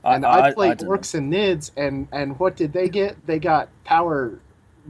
And 0.05 0.25
I, 0.27 0.53
played 0.53 0.79
don't 0.79 0.91
know. 0.91 0.95
And 1.15 1.33
Nids, 1.33 1.71
and 1.77 2.09
and 2.13 2.39
what 2.39 2.57
did 2.57 2.73
they 2.73 2.89
get? 2.89 3.27
They 3.27 3.39
got 3.39 3.69
power 3.85 4.41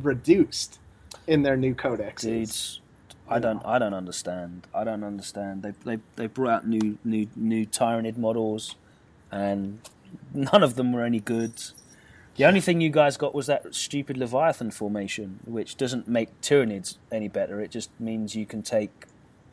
reduced 0.01 0.79
in 1.27 1.43
their 1.43 1.57
new 1.57 1.75
codexes. 1.75 2.21
dudes. 2.21 2.81
I 3.29 3.39
don't. 3.39 3.63
I 3.65 3.79
don't 3.79 3.95
understand. 3.95 4.67
I 4.75 4.85
don't 4.85 5.05
understand. 5.05 5.63
They 5.63 5.73
they 5.85 6.03
they 6.17 6.27
brought 6.27 6.51
out 6.53 6.67
new 6.69 6.99
new 7.05 7.29
new 7.37 7.67
Tyranid 7.67 8.19
models, 8.19 8.77
and 9.31 9.81
none 10.35 10.63
of 10.63 10.75
them 10.75 10.93
were 10.93 11.05
any 11.05 11.21
good. 11.21 11.53
The 12.41 12.47
only 12.47 12.63
thing 12.63 12.81
you 12.81 12.89
guys 12.89 13.19
got 13.19 13.35
was 13.35 13.49
that 13.49 13.75
stupid 13.75 14.17
Leviathan 14.17 14.71
formation, 14.71 15.41
which 15.45 15.77
doesn't 15.77 16.09
make 16.09 16.41
Tyranids 16.41 16.97
any 17.13 17.29
better. 17.29 17.61
It 17.61 17.71
just 17.71 17.91
means 18.01 18.35
you 18.35 18.47
can 18.47 18.63
take 18.63 19.05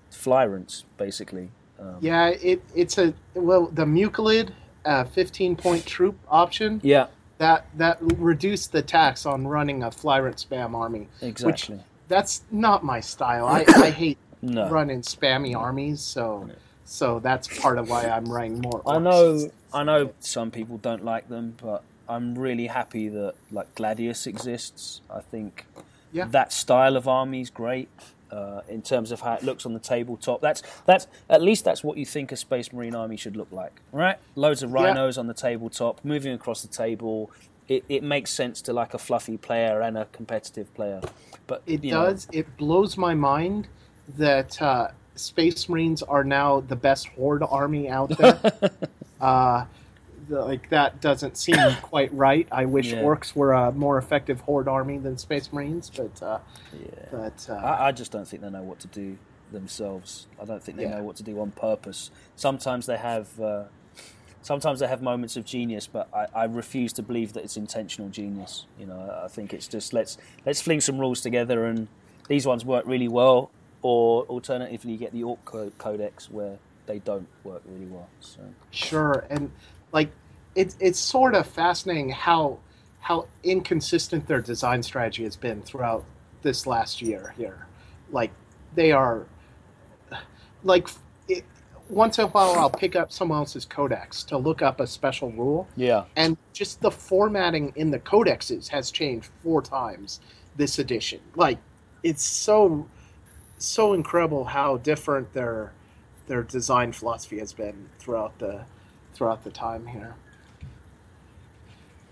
Flyrants, 0.10 0.86
basically. 0.96 1.52
Um, 1.78 1.98
Yeah, 2.00 2.30
it 2.30 2.64
it's 2.74 2.98
a 2.98 3.14
well 3.34 3.66
the 3.66 3.84
Mucolid 3.84 4.52
uh, 4.86 5.04
15 5.04 5.58
point 5.58 5.86
troop 5.86 6.18
option 6.30 6.80
yeah, 6.82 7.08
that 7.40 7.66
that 7.76 7.98
reduced 8.02 8.72
the 8.72 8.82
tax 8.82 9.26
on 9.26 9.46
running 9.46 9.84
a 9.84 9.92
Flyrant 9.92 10.38
spam 10.38 10.74
army. 10.74 11.10
exactly. 11.22 11.76
Which, 11.76 11.84
That's 12.08 12.44
not 12.52 12.86
my 12.86 13.02
style. 13.02 13.48
I, 13.48 13.66
I 13.68 13.90
hate 13.90 14.18
no, 14.42 14.70
running 14.70 15.02
spammy 15.02 15.54
armies, 15.58 16.00
so 16.00 16.50
so 16.86 17.20
that's 17.20 17.50
part 17.60 17.80
of 17.80 17.90
why 17.90 18.08
I'm 18.08 18.32
running 18.32 18.62
more. 18.62 18.82
I 18.88 18.98
know, 18.98 19.52
I 19.74 19.84
know 19.84 20.14
some 20.22 20.52
people 20.52 20.78
don't 20.78 21.04
like 21.04 21.28
them, 21.28 21.56
but 21.62 21.84
I'm 22.10 22.36
really 22.38 22.68
happy 22.68 23.10
that 23.10 23.36
like 23.52 23.74
Gladius 23.76 24.28
exists. 24.28 25.02
I 25.10 25.22
think 25.22 25.66
Yeah. 26.12 26.26
that 26.32 26.54
style 26.54 26.96
of 26.96 27.08
army 27.08 27.42
is 27.42 27.50
great 27.50 27.90
uh, 28.32 28.62
in 28.68 28.82
terms 28.82 29.12
of 29.12 29.22
how 29.22 29.34
it 29.34 29.44
looks 29.44 29.66
on 29.66 29.74
the 29.74 29.80
tabletop. 29.80 30.42
That's 30.42 30.62
that's 30.86 31.08
at 31.30 31.42
least 31.42 31.66
that's 31.66 31.84
what 31.84 31.98
you 31.98 32.06
think 32.06 32.32
a 32.32 32.36
Space 32.38 32.72
Marine 32.74 32.96
army 32.96 33.18
should 33.18 33.36
look 33.38 33.52
like, 33.52 33.82
right? 33.92 34.18
Loads 34.36 34.64
of 34.64 34.70
Yeah. 34.72 34.84
rhinos 34.86 35.18
on 35.18 35.28
the 35.28 35.34
tabletop, 35.34 36.04
moving 36.04 36.34
across 36.34 36.62
the 36.62 36.68
table. 36.68 37.32
It, 37.68 37.84
it 37.90 38.02
makes 38.04 38.32
sense 38.32 38.62
to 38.64 38.74
like 38.74 38.94
a 38.94 38.98
fluffy 38.98 39.36
player 39.38 39.82
and 39.82 39.98
a 39.98 40.06
competitive 40.14 40.74
player, 40.74 41.02
but 41.48 41.62
It 41.66 41.84
you 41.84 41.92
know, 41.92 42.06
does. 42.06 42.28
It 42.32 42.56
blows 42.58 42.98
my 42.98 43.14
mind 43.14 43.68
that 44.18 44.62
uh, 44.62 44.92
Space 45.16 45.68
Marines 45.68 46.02
are 46.04 46.24
now 46.24 46.62
the 46.62 46.78
best 46.78 47.08
Horde 47.10 47.44
army 47.44 47.90
out 47.90 48.18
there. 48.18 48.40
uh, 49.22 49.66
the, 50.28 50.42
like 50.44 50.70
that 50.70 51.02
doesn't 51.02 51.38
seem 51.38 51.56
quite 51.82 52.14
right. 52.14 52.48
I 52.52 52.66
wish 52.66 52.92
Yeah. 52.92 53.02
Orcs 53.04 53.36
were 53.36 53.54
a 53.54 53.72
more 53.72 53.98
effective 53.98 54.40
Horde 54.42 54.68
army 54.68 54.98
than 54.98 55.18
Space 55.18 55.52
Marines, 55.54 55.90
but 55.96 56.22
uh, 56.22 56.40
yeah. 56.74 57.06
but 57.12 57.48
uh, 57.50 57.54
I, 57.54 57.88
I 57.88 57.92
just 57.92 58.12
don't 58.12 58.28
think 58.28 58.42
they 58.44 58.50
know 58.50 58.64
what 58.64 58.80
to 58.82 58.88
do 58.88 59.18
themselves. 59.52 60.28
I 60.42 60.46
don't 60.46 60.62
think 60.62 60.78
they 60.78 60.84
Yeah. 60.84 60.98
know 60.98 61.04
what 61.04 61.16
to 61.18 61.24
do 61.24 61.40
on 61.40 61.52
purpose. 61.52 62.12
Sometimes 62.36 62.86
they 62.86 62.98
have, 62.98 63.40
uh, 63.40 63.64
sometimes 64.42 64.80
they 64.80 64.88
have 64.88 65.02
moments 65.02 65.38
of 65.38 65.46
genius, 65.46 65.88
but 65.88 66.08
I, 66.14 66.28
I 66.36 66.44
refuse 66.46 66.94
to 66.94 67.04
believe 67.04 67.34
that 67.34 67.44
it's 67.44 67.58
intentional 67.58 68.10
genius. 68.10 68.66
You 68.80 68.86
know, 68.88 69.00
I- 69.00 69.26
I 69.26 69.28
think 69.30 69.54
it's 69.54 69.68
just 69.68 69.94
let's 69.94 70.18
let's 70.46 70.62
fling 70.62 70.82
some 70.82 71.00
rules 71.00 71.22
together, 71.22 71.66
and 71.66 71.88
these 72.28 72.46
ones 72.46 72.66
work 72.66 72.86
really 72.86 73.08
well. 73.08 73.52
Or 73.84 74.24
alternatively, 74.24 74.92
you 74.94 74.98
get 74.98 75.14
the 75.14 75.24
Orc 75.24 75.46
Codex 75.78 76.30
where 76.32 76.58
they 76.88 77.00
don't 77.00 77.28
work 77.44 77.62
really 77.66 77.86
well. 77.86 78.10
So 78.20 78.40
Sure, 78.72 79.26
and 79.30 79.52
like 79.92 80.12
it's 80.56 80.76
it's 80.80 81.00
sort 81.00 81.36
of 81.36 81.46
fascinating 81.48 82.10
how 82.10 82.58
how 83.00 83.28
inconsistent 83.44 84.28
their 84.28 84.42
design 84.42 84.84
strategy 84.84 85.24
has 85.24 85.36
been 85.36 85.62
throughout 85.62 86.04
this 86.42 86.68
last 86.68 87.02
year 87.02 87.34
here. 87.38 87.66
Like 88.12 88.32
they 88.76 88.92
are 88.92 89.26
like 90.64 90.88
it, 91.28 91.44
once 91.90 92.18
in 92.18 92.26
a 92.26 92.28
while 92.28 92.56
I'll 92.56 92.70
pick 92.70 92.96
up 92.96 93.12
someone 93.12 93.40
else's 93.40 93.66
codex 93.66 94.24
to 94.24 94.38
look 94.38 94.62
up 94.62 94.80
a 94.80 94.88
special 94.88 95.32
rule, 95.32 95.68
Yeah. 95.76 96.06
and 96.16 96.38
just 96.54 96.82
the 96.82 96.92
formatting 96.92 97.72
in 97.76 97.92
the 97.92 98.00
codexes 98.00 98.68
has 98.70 98.92
changed 98.92 99.30
four 99.44 99.62
times 99.62 100.20
this 100.58 100.80
edition. 100.80 101.22
Like 101.36 101.60
it's 102.04 102.24
so 102.24 102.88
so 103.60 103.94
incredible 103.94 104.44
how 104.46 104.78
different 104.78 105.34
their 105.34 105.72
their 106.28 106.44
design 106.44 106.92
philosophy 106.92 107.40
has 107.40 107.54
been 107.54 107.90
throughout 108.00 108.38
the 108.40 108.66
throughout 109.18 109.44
the 109.44 109.50
time 109.50 109.88
here. 109.88 110.16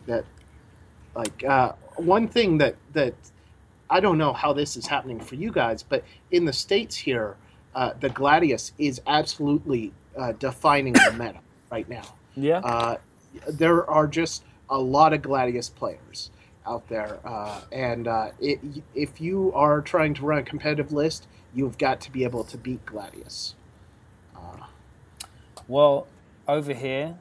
That 0.07 0.25
like 1.15 1.43
uh, 1.43 1.73
one 1.97 2.27
thing 2.27 2.57
that 2.57 2.75
that 2.93 3.13
I 3.89 3.99
don't 3.99 4.17
know 4.17 4.33
how 4.33 4.53
this 4.53 4.75
is 4.75 4.87
happening 4.87 5.19
for 5.19 5.35
you 5.35 5.51
guys, 5.51 5.83
but 5.83 6.03
in 6.31 6.45
the 6.45 6.53
states 6.53 6.95
here, 6.95 7.37
uh, 7.75 7.93
the 7.99 8.09
Gladius 8.09 8.71
is 8.79 9.01
absolutely 9.05 9.93
uh, 10.17 10.33
defining 10.33 10.93
the 10.93 11.13
meta 11.17 11.39
right 11.71 11.87
now. 11.87 12.15
Yeah. 12.35 12.59
Uh, 12.59 12.97
there 13.47 13.87
are 13.89 14.07
just 14.07 14.43
a 14.69 14.77
lot 14.77 15.13
of 15.13 15.21
Gladius 15.21 15.69
players 15.69 16.31
out 16.65 16.87
there, 16.89 17.19
uh, 17.23 17.61
and 17.71 18.07
uh, 18.07 18.31
it, 18.39 18.59
if 18.95 19.21
you 19.21 19.51
are 19.53 19.81
trying 19.81 20.15
to 20.15 20.25
run 20.25 20.39
a 20.39 20.43
competitive 20.43 20.91
list, 20.91 21.27
you've 21.53 21.77
got 21.77 22.01
to 22.01 22.11
be 22.11 22.23
able 22.23 22.43
to 22.45 22.57
beat 22.57 22.83
Gladius. 22.85 23.53
Uh, 24.35 24.65
Well, 25.67 26.07
over 26.47 26.73
here, 26.73 27.15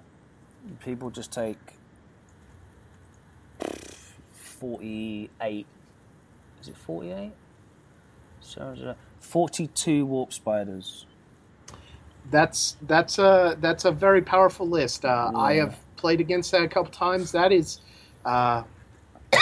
people 0.84 1.10
just 1.10 1.32
take 1.32 1.58
48. 4.34 5.66
Is 6.60 6.68
it 6.68 6.76
48? 6.76 7.32
So, 8.40 8.94
42 9.20 10.06
warp 10.06 10.32
spiders. 10.32 11.06
that's 12.30 12.76
that's 12.82 13.18
a 13.18 13.56
that's 13.60 13.84
a 13.84 13.92
very 13.92 14.22
powerful 14.22 14.68
list. 14.68 15.04
Uh, 15.04 15.30
I 15.34 15.54
have 15.54 15.78
played 15.96 16.20
against 16.20 16.50
that 16.52 16.62
a 16.62 16.68
couple 16.68 16.90
times. 16.92 17.32
That 17.32 17.52
is, 17.52 17.80
uh, 18.24 18.62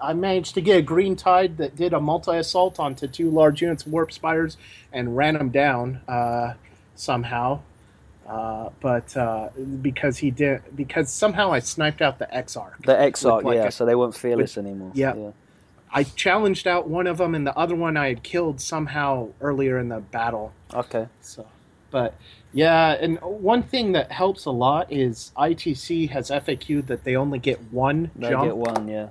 I 0.00 0.12
managed 0.14 0.54
to 0.54 0.60
get 0.60 0.78
a 0.78 0.82
green 0.82 1.16
tide 1.16 1.56
that 1.58 1.76
did 1.76 1.92
a 1.92 2.00
multi 2.00 2.36
assault 2.36 2.78
onto 2.78 3.06
two 3.06 3.30
large 3.30 3.62
units 3.62 3.86
of 3.86 3.92
warp 3.92 4.12
spiders 4.12 4.56
and 4.92 5.16
ran 5.16 5.34
them 5.34 5.50
down 5.50 6.00
uh, 6.08 6.54
somehow. 6.94 7.60
Uh, 8.28 8.68
but 8.80 9.16
uh, 9.16 9.48
because 9.80 10.18
he 10.18 10.30
did, 10.30 10.60
because 10.76 11.10
somehow 11.10 11.50
I 11.50 11.60
sniped 11.60 12.02
out 12.02 12.18
the 12.18 12.26
Exarch. 12.26 12.74
The 12.84 12.92
Exarch, 13.00 13.42
like 13.44 13.56
yeah, 13.56 13.64
a- 13.66 13.70
so 13.72 13.86
they 13.86 13.94
weren't 13.94 14.14
fearless 14.16 14.58
anymore. 14.58 14.92
yeah. 14.94 15.14
yeah. 15.14 15.30
I 15.90 16.02
challenged 16.04 16.66
out 16.66 16.86
one 16.86 17.06
of 17.06 17.16
them, 17.16 17.34
and 17.34 17.46
the 17.46 17.56
other 17.56 17.74
one 17.74 17.96
I 17.96 18.08
had 18.08 18.22
killed 18.22 18.60
somehow 18.60 19.28
earlier 19.40 19.78
in 19.78 19.88
the 19.88 20.00
battle. 20.00 20.52
Okay. 20.74 21.06
So, 21.22 21.46
but 21.90 22.12
yeah, 22.52 22.90
and 23.00 23.18
one 23.22 23.62
thing 23.62 23.92
that 23.92 24.12
helps 24.12 24.44
a 24.44 24.50
lot 24.50 24.92
is 24.92 25.32
ITC 25.38 26.10
has 26.10 26.28
FAQ'd 26.28 26.88
that 26.88 27.04
they 27.04 27.16
only 27.16 27.38
get 27.38 27.72
one 27.72 28.10
They 28.14 28.28
jump, 28.28 28.44
get 28.44 28.56
one, 28.58 28.86
yeah. 28.88 29.08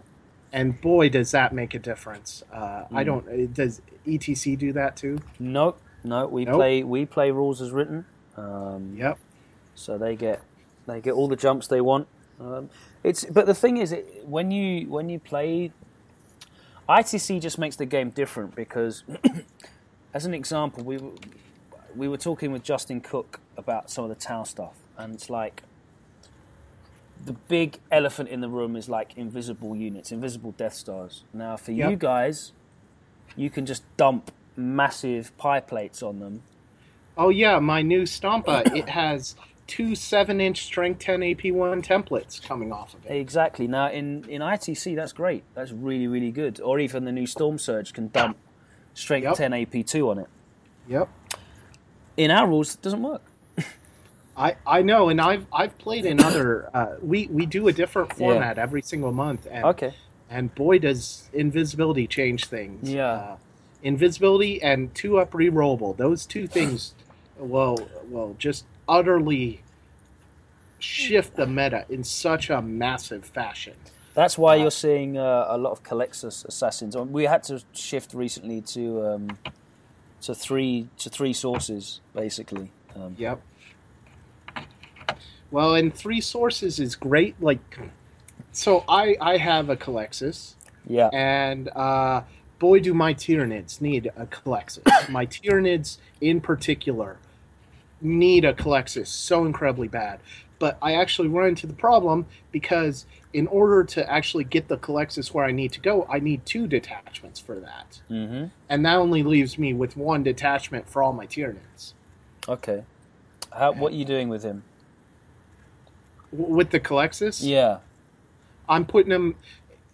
and 0.54 0.80
boy, 0.80 1.10
does 1.10 1.32
that 1.32 1.52
make 1.52 1.74
a 1.74 1.80
difference. 1.80 2.44
Uh, 2.54 2.84
I 2.94 3.02
Mm. 3.02 3.06
don't. 3.08 3.28
uh, 3.28 3.48
Does 3.52 3.82
ETC 4.06 4.56
do 4.56 4.72
that 4.74 4.96
too? 4.96 5.18
No, 5.40 5.74
no, 6.04 6.28
we 6.28 6.46
Nope. 6.46 6.56
play 6.58 6.84
we 6.84 7.08
play 7.08 7.32
rules 7.32 7.60
as 7.60 7.72
written. 7.72 8.06
Um, 8.38 8.96
Yep. 8.98 9.18
So 9.76 9.98
they 9.98 10.16
get 10.16 10.42
they 10.88 11.02
get 11.02 11.14
all 11.14 11.28
the 11.28 11.36
jumps 11.36 11.68
they 11.68 11.82
want. 11.82 12.08
Um, 12.40 12.70
it's 13.04 13.26
but 13.26 13.46
the 13.46 13.54
thing 13.54 13.78
is, 13.78 13.92
it, 13.92 14.26
when 14.26 14.52
you 14.52 14.90
when 14.90 15.10
you 15.10 15.20
play, 15.20 15.72
ITC 16.90 17.42
just 17.42 17.58
makes 17.58 17.76
the 17.76 17.86
game 17.86 18.10
different 18.10 18.56
because, 18.56 19.04
as 20.14 20.26
an 20.26 20.34
example, 20.34 20.84
we 20.84 20.98
were, 20.98 21.12
we 21.96 22.08
were 22.08 22.18
talking 22.18 22.52
with 22.52 22.64
Justin 22.64 23.02
Cook 23.02 23.40
about 23.56 23.90
some 23.90 24.04
of 24.04 24.10
the 24.10 24.16
Tau 24.16 24.44
stuff, 24.44 24.76
and 24.98 25.14
it's 25.14 25.30
like 25.30 25.64
the 27.24 27.34
big 27.34 27.80
elephant 27.92 28.30
in 28.30 28.42
the 28.42 28.50
room 28.50 28.76
is 28.76 28.88
like 28.88 29.16
invisible 29.16 29.76
units, 29.76 30.12
invisible 30.12 30.52
Death 30.52 30.76
Stars. 30.76 31.24
Now, 31.34 31.58
for 31.58 31.72
you 31.72 31.96
guys, 31.96 32.52
you 33.36 33.50
can 33.50 33.66
just 33.66 33.84
dump 33.98 34.32
massive 34.56 35.36
pie 35.38 35.60
plates 35.60 36.02
on 36.02 36.20
them 36.20 36.42
Oh 37.18 37.30
yeah, 37.30 37.60
my 37.60 37.82
new 37.82 38.04
Stompa. 38.04 38.76
it 38.76 38.90
has 38.90 39.36
two 39.66 39.96
seven-inch 39.96 40.64
strength 40.64 41.00
10 41.00 41.20
AP1 41.22 41.86
templates 41.86 42.42
coming 42.42 42.72
off 42.72 42.94
of 42.94 43.06
it. 43.06 43.12
Exactly. 43.16 43.68
Now 43.68 43.90
in 43.90 44.24
in 44.30 44.42
ITC, 44.42 44.96
that's 44.96 45.14
great. 45.14 45.44
That's 45.56 45.72
really 45.72 46.08
really 46.08 46.32
good. 46.32 46.62
Or 46.62 46.80
even 46.80 47.06
the 47.06 47.12
new 47.12 47.26
Stormsurge 47.28 47.94
can 47.94 48.08
dump 48.10 48.38
strength 48.94 49.26
Yep. 49.26 49.36
10 49.36 49.52
AP2 49.52 50.10
on 50.10 50.20
it. 50.20 50.28
Yep. 50.88 51.10
In 52.18 52.32
our 52.32 52.48
rules, 52.48 52.76
it 52.76 52.82
doesn't 52.82 53.02
work. 53.04 53.22
I, 54.38 54.56
I 54.66 54.82
know, 54.84 55.10
and 55.10 55.20
I've 55.20 55.46
I've 55.52 55.78
played 55.80 56.06
in 56.06 56.22
other. 56.24 56.70
Uh, 56.74 56.96
we 57.02 57.28
we 57.28 57.46
do 57.46 57.68
a 57.68 57.74
different 57.74 58.14
format 58.14 58.58
every 58.58 58.82
single 58.84 59.12
month, 59.12 59.48
and 59.50 59.66
Okay. 59.66 59.94
and 60.30 60.54
boy 60.56 60.78
does 60.80 61.30
invisibility 61.34 62.06
change 62.08 62.46
things. 62.46 62.92
Yeah. 62.92 63.08
Uh, 63.12 63.38
invisibility 63.84 64.62
and 64.62 64.94
two 64.96 65.18
up 65.20 65.32
rerollable. 65.32 65.96
Those 65.98 66.26
two 66.26 66.48
things, 66.48 66.94
well, 67.40 67.78
well, 68.10 68.36
just 68.38 68.66
utterly 68.88 69.62
shift 70.80 71.36
the 71.36 71.48
meta 71.48 71.86
in 71.90 72.04
such 72.04 72.50
a 72.50 72.62
massive 72.62 73.26
fashion. 73.26 73.74
That's 74.14 74.38
why 74.38 74.56
you're 74.56 74.72
seeing 74.72 75.18
uh, 75.18 75.46
a 75.50 75.58
lot 75.58 75.72
of 75.72 75.84
Culexus 75.84 76.44
assassins. 76.46 76.96
Um, 76.96 77.12
We 77.12 77.26
had 77.26 77.44
to 77.44 77.62
shift 77.74 78.14
recently 78.16 78.62
to 78.62 79.06
um, 79.06 79.38
to 80.22 80.34
three 80.34 80.90
to 80.98 81.10
three 81.10 81.34
sources 81.34 82.02
basically. 82.14 82.72
Um, 82.96 83.16
Yep. 83.18 83.42
Well, 85.52 85.76
and 85.76 85.94
three 85.94 86.20
sources 86.20 86.80
is 86.80 86.96
great. 86.96 87.36
Like, 87.42 87.80
so 88.52 88.84
I 88.90 89.16
I 89.22 89.38
have 89.38 89.70
a 89.70 89.78
Culexus. 89.78 90.56
yeah. 90.88 91.10
and 91.14 91.70
uh, 91.70 92.24
boy, 92.60 92.80
do 92.80 92.94
my 92.94 93.14
Tyranids 93.14 93.80
need 93.82 94.12
a 94.18 94.26
Culexus. 94.26 95.10
my 95.10 95.26
Tyranids, 95.26 95.98
in 96.22 96.42
particular, 96.42 97.18
need 98.02 98.46
a 98.46 98.54
Culexus 98.54 99.08
so 99.08 99.46
incredibly 99.46 99.88
bad. 99.88 100.20
But 100.60 100.78
I 100.82 100.94
actually 100.96 101.28
run 101.28 101.50
into 101.50 101.68
the 101.68 101.74
problem 101.74 102.26
because 102.52 103.06
in 103.34 103.46
order 103.48 103.84
to 103.84 104.12
actually 104.12 104.44
get 104.44 104.68
the 104.68 104.78
Culexus 104.78 105.32
where 105.32 105.46
I 105.46 105.52
need 105.52 105.72
to 105.74 105.80
go, 105.80 106.08
I 106.10 106.20
need 106.20 106.46
two 106.46 106.66
detachments 106.68 107.40
for 107.40 107.60
that. 107.60 108.02
hmm 108.08 108.46
And 108.70 108.86
that 108.86 108.96
only 108.96 109.22
leaves 109.24 109.58
me 109.60 109.74
with 109.74 109.96
one 109.96 110.24
detachment 110.24 110.90
for 110.90 111.04
all 111.04 111.14
my 111.14 111.28
Tyranids. 111.28 111.94
Okay. 112.48 112.84
How, 113.52 113.74
what 113.74 113.94
are 113.94 113.96
you 113.96 114.06
doing 114.06 114.30
with 114.30 114.44
him? 114.44 114.64
With 116.32 116.72
the 116.72 116.80
Culexus, 116.80 117.42
Yeah. 117.44 117.80
I'm 118.70 118.86
putting 118.86 119.10
them. 119.10 119.36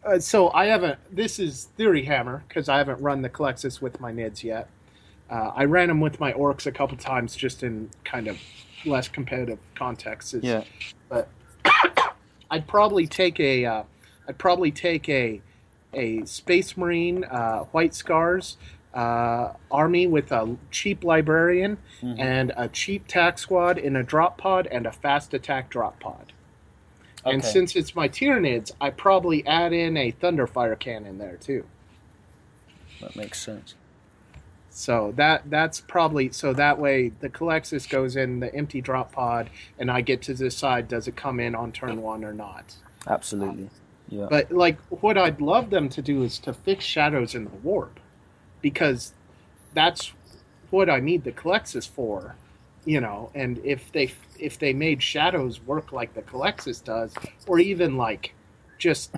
Uh, 0.04 0.18
so 0.20 0.50
I 0.52 0.66
haven't. 0.66 0.98
This 1.16 1.38
is 1.40 1.66
Theory 1.78 2.06
Hammer 2.06 2.44
because 2.48 2.68
I 2.68 2.78
haven't 2.80 3.00
run 3.02 3.22
the 3.22 3.30
Culexus 3.30 3.82
with 3.82 4.00
my 4.00 4.12
Nids 4.12 4.44
yet. 4.44 4.68
Uh, 5.30 5.52
I 5.56 5.66
ran 5.66 5.88
them 5.88 6.00
with 6.00 6.20
my 6.20 6.34
Orcs 6.34 6.66
a 6.68 6.72
couple 6.72 6.98
times 6.98 7.36
just 7.36 7.64
in 7.64 7.90
kind 8.04 8.28
of 8.28 8.38
less 8.86 9.08
competitive 9.08 9.60
contexts. 9.76 10.36
Yeah. 10.42 10.64
But 11.10 11.28
I'd 12.52 12.68
probably 12.68 13.08
take 13.08 13.40
a. 13.40 13.66
Uh, 13.66 13.84
I'd 14.28 14.38
probably 14.38 14.72
take 14.72 15.10
a 15.10 15.42
a 15.94 16.26
Space 16.26 16.76
Marine 16.78 17.24
uh, 17.24 17.60
White 17.66 17.94
Scars 17.96 18.58
uh, 18.94 19.54
army 19.72 20.08
with 20.08 20.32
a 20.32 20.56
cheap 20.72 21.04
librarian 21.04 21.78
Mhm. 22.02 22.20
and 22.20 22.52
a 22.58 22.68
cheap 22.68 23.08
tack 23.08 23.38
squad 23.40 23.78
in 23.78 23.96
a 23.96 24.04
drop 24.04 24.38
pod 24.38 24.68
and 24.72 24.86
a 24.86 24.92
fast 24.92 25.34
attack 25.34 25.70
drop 25.70 26.00
pod. 26.00 26.32
Okay. 27.26 27.34
And 27.36 27.44
since 27.46 27.76
it's 27.76 27.96
my 27.96 28.08
Tyranids, 28.10 28.72
I 28.82 28.90
probably 28.90 29.46
add 29.48 29.72
in 29.74 29.98
a 29.98 30.12
Thunderfire 30.12 30.78
cannon 30.78 31.18
there 31.18 31.38
too. 31.38 31.66
That 33.02 33.16
makes 33.16 33.42
sense. 33.42 33.76
So 34.76 35.14
that 35.18 35.50
that's 35.52 35.82
probably 35.82 36.32
so 36.32 36.52
that 36.54 36.80
way 36.80 37.10
the 37.20 37.30
Culexus 37.30 37.88
goes 37.88 38.16
in 38.16 38.40
the 38.40 38.54
empty 38.56 38.82
drop 38.82 39.12
pod, 39.12 39.52
and 39.78 39.92
I 39.92 40.02
get 40.02 40.24
to 40.24 40.34
decide 40.34 40.88
does 40.88 41.08
it 41.08 41.16
come 41.16 41.40
in 41.40 41.54
on 41.54 41.72
turn 41.72 42.02
one 42.02 42.26
or 42.26 42.34
not. 42.34 42.74
Absolutely. 43.08 43.70
Yeah. 44.10 44.26
But 44.30 44.52
like 44.52 44.80
what 44.90 45.16
I'd 45.16 45.40
love 45.42 45.70
them 45.70 45.90
to 45.90 46.02
do 46.02 46.24
is 46.24 46.40
to 46.40 46.54
fix 46.54 46.86
shadows 46.86 47.36
in 47.36 47.46
the 47.46 47.52
warp, 47.62 48.00
because 48.62 49.14
that's 49.76 50.12
what 50.72 50.90
I 50.90 51.00
need 51.00 51.24
the 51.24 51.32
Culexus 51.32 51.88
for, 51.88 52.36
you 52.84 53.00
know. 53.00 53.30
And 53.36 53.60
if 53.64 53.92
they 53.92 54.12
if 54.40 54.58
they 54.58 54.74
made 54.74 55.04
shadows 55.04 55.62
work 55.62 55.92
like 55.92 56.16
the 56.16 56.24
Culexus 56.24 56.84
does, 56.84 57.14
or 57.46 57.60
even 57.60 57.96
like 57.96 58.34
just 58.80 59.16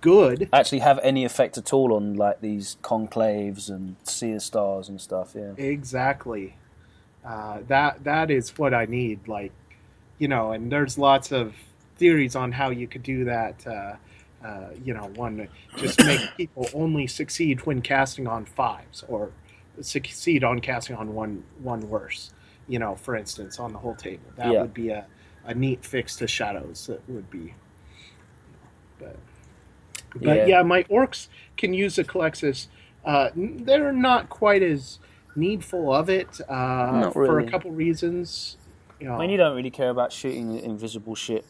good, 0.00 0.48
Actually, 0.52 0.80
have 0.80 0.98
any 1.02 1.24
effect 1.24 1.58
at 1.58 1.72
all 1.72 1.92
on 1.94 2.14
like 2.14 2.40
these 2.40 2.76
conclaves 2.82 3.68
and 3.68 3.96
seer 4.04 4.40
stars 4.40 4.88
and 4.88 5.00
stuff? 5.00 5.34
Yeah. 5.34 5.52
Exactly. 5.56 6.56
Uh, 7.24 7.58
that 7.68 8.02
that 8.04 8.30
is 8.30 8.56
what 8.58 8.72
I 8.74 8.86
need. 8.86 9.28
Like, 9.28 9.52
you 10.18 10.28
know, 10.28 10.52
and 10.52 10.70
there's 10.72 10.96
lots 10.98 11.32
of 11.32 11.54
theories 11.96 12.34
on 12.34 12.52
how 12.52 12.70
you 12.70 12.86
could 12.88 13.02
do 13.02 13.24
that. 13.24 13.66
Uh, 13.66 13.96
uh, 14.44 14.70
you 14.82 14.94
know, 14.94 15.10
one 15.16 15.48
just 15.76 16.02
make 16.04 16.20
people 16.36 16.66
only 16.72 17.06
succeed 17.06 17.66
when 17.66 17.82
casting 17.82 18.26
on 18.26 18.46
fives, 18.46 19.04
or 19.08 19.30
succeed 19.82 20.42
on 20.44 20.60
casting 20.60 20.96
on 20.96 21.14
one 21.14 21.44
one 21.62 21.88
worse. 21.90 22.32
You 22.68 22.78
know, 22.78 22.94
for 22.94 23.16
instance, 23.16 23.58
on 23.58 23.72
the 23.72 23.78
whole 23.78 23.94
table, 23.96 24.30
that 24.36 24.50
Yeah. 24.52 24.62
would 24.62 24.72
be 24.72 24.90
a, 24.90 25.04
a 25.44 25.54
neat 25.54 25.84
fix 25.84 26.16
to 26.16 26.26
shadows. 26.26 26.86
That 26.86 27.06
would 27.08 27.28
be, 27.30 27.52
but 28.98 29.16
but 30.14 30.36
Yeah. 30.36 30.46
yeah, 30.46 30.62
my 30.62 30.82
orcs 30.84 31.28
can 31.56 31.74
use 31.74 31.98
a 31.98 32.04
Culexus. 32.04 32.66
Uh, 33.04 33.30
they're 33.34 33.92
not 33.92 34.28
quite 34.28 34.62
as 34.62 34.98
needful 35.36 35.94
of 35.94 36.10
it 36.10 36.40
uh, 36.48 36.54
Not 36.54 37.12
for 37.12 37.36
really. 37.36 37.46
a 37.48 37.50
couple 37.50 37.70
reasons. 37.70 38.56
You 38.98 39.06
know, 39.08 39.14
I 39.14 39.20
mean, 39.20 39.30
you 39.30 39.36
don't 39.38 39.56
really 39.56 39.70
care 39.70 39.88
about 39.90 40.12
shooting 40.12 40.58
invisible 40.58 41.14
shit 41.14 41.46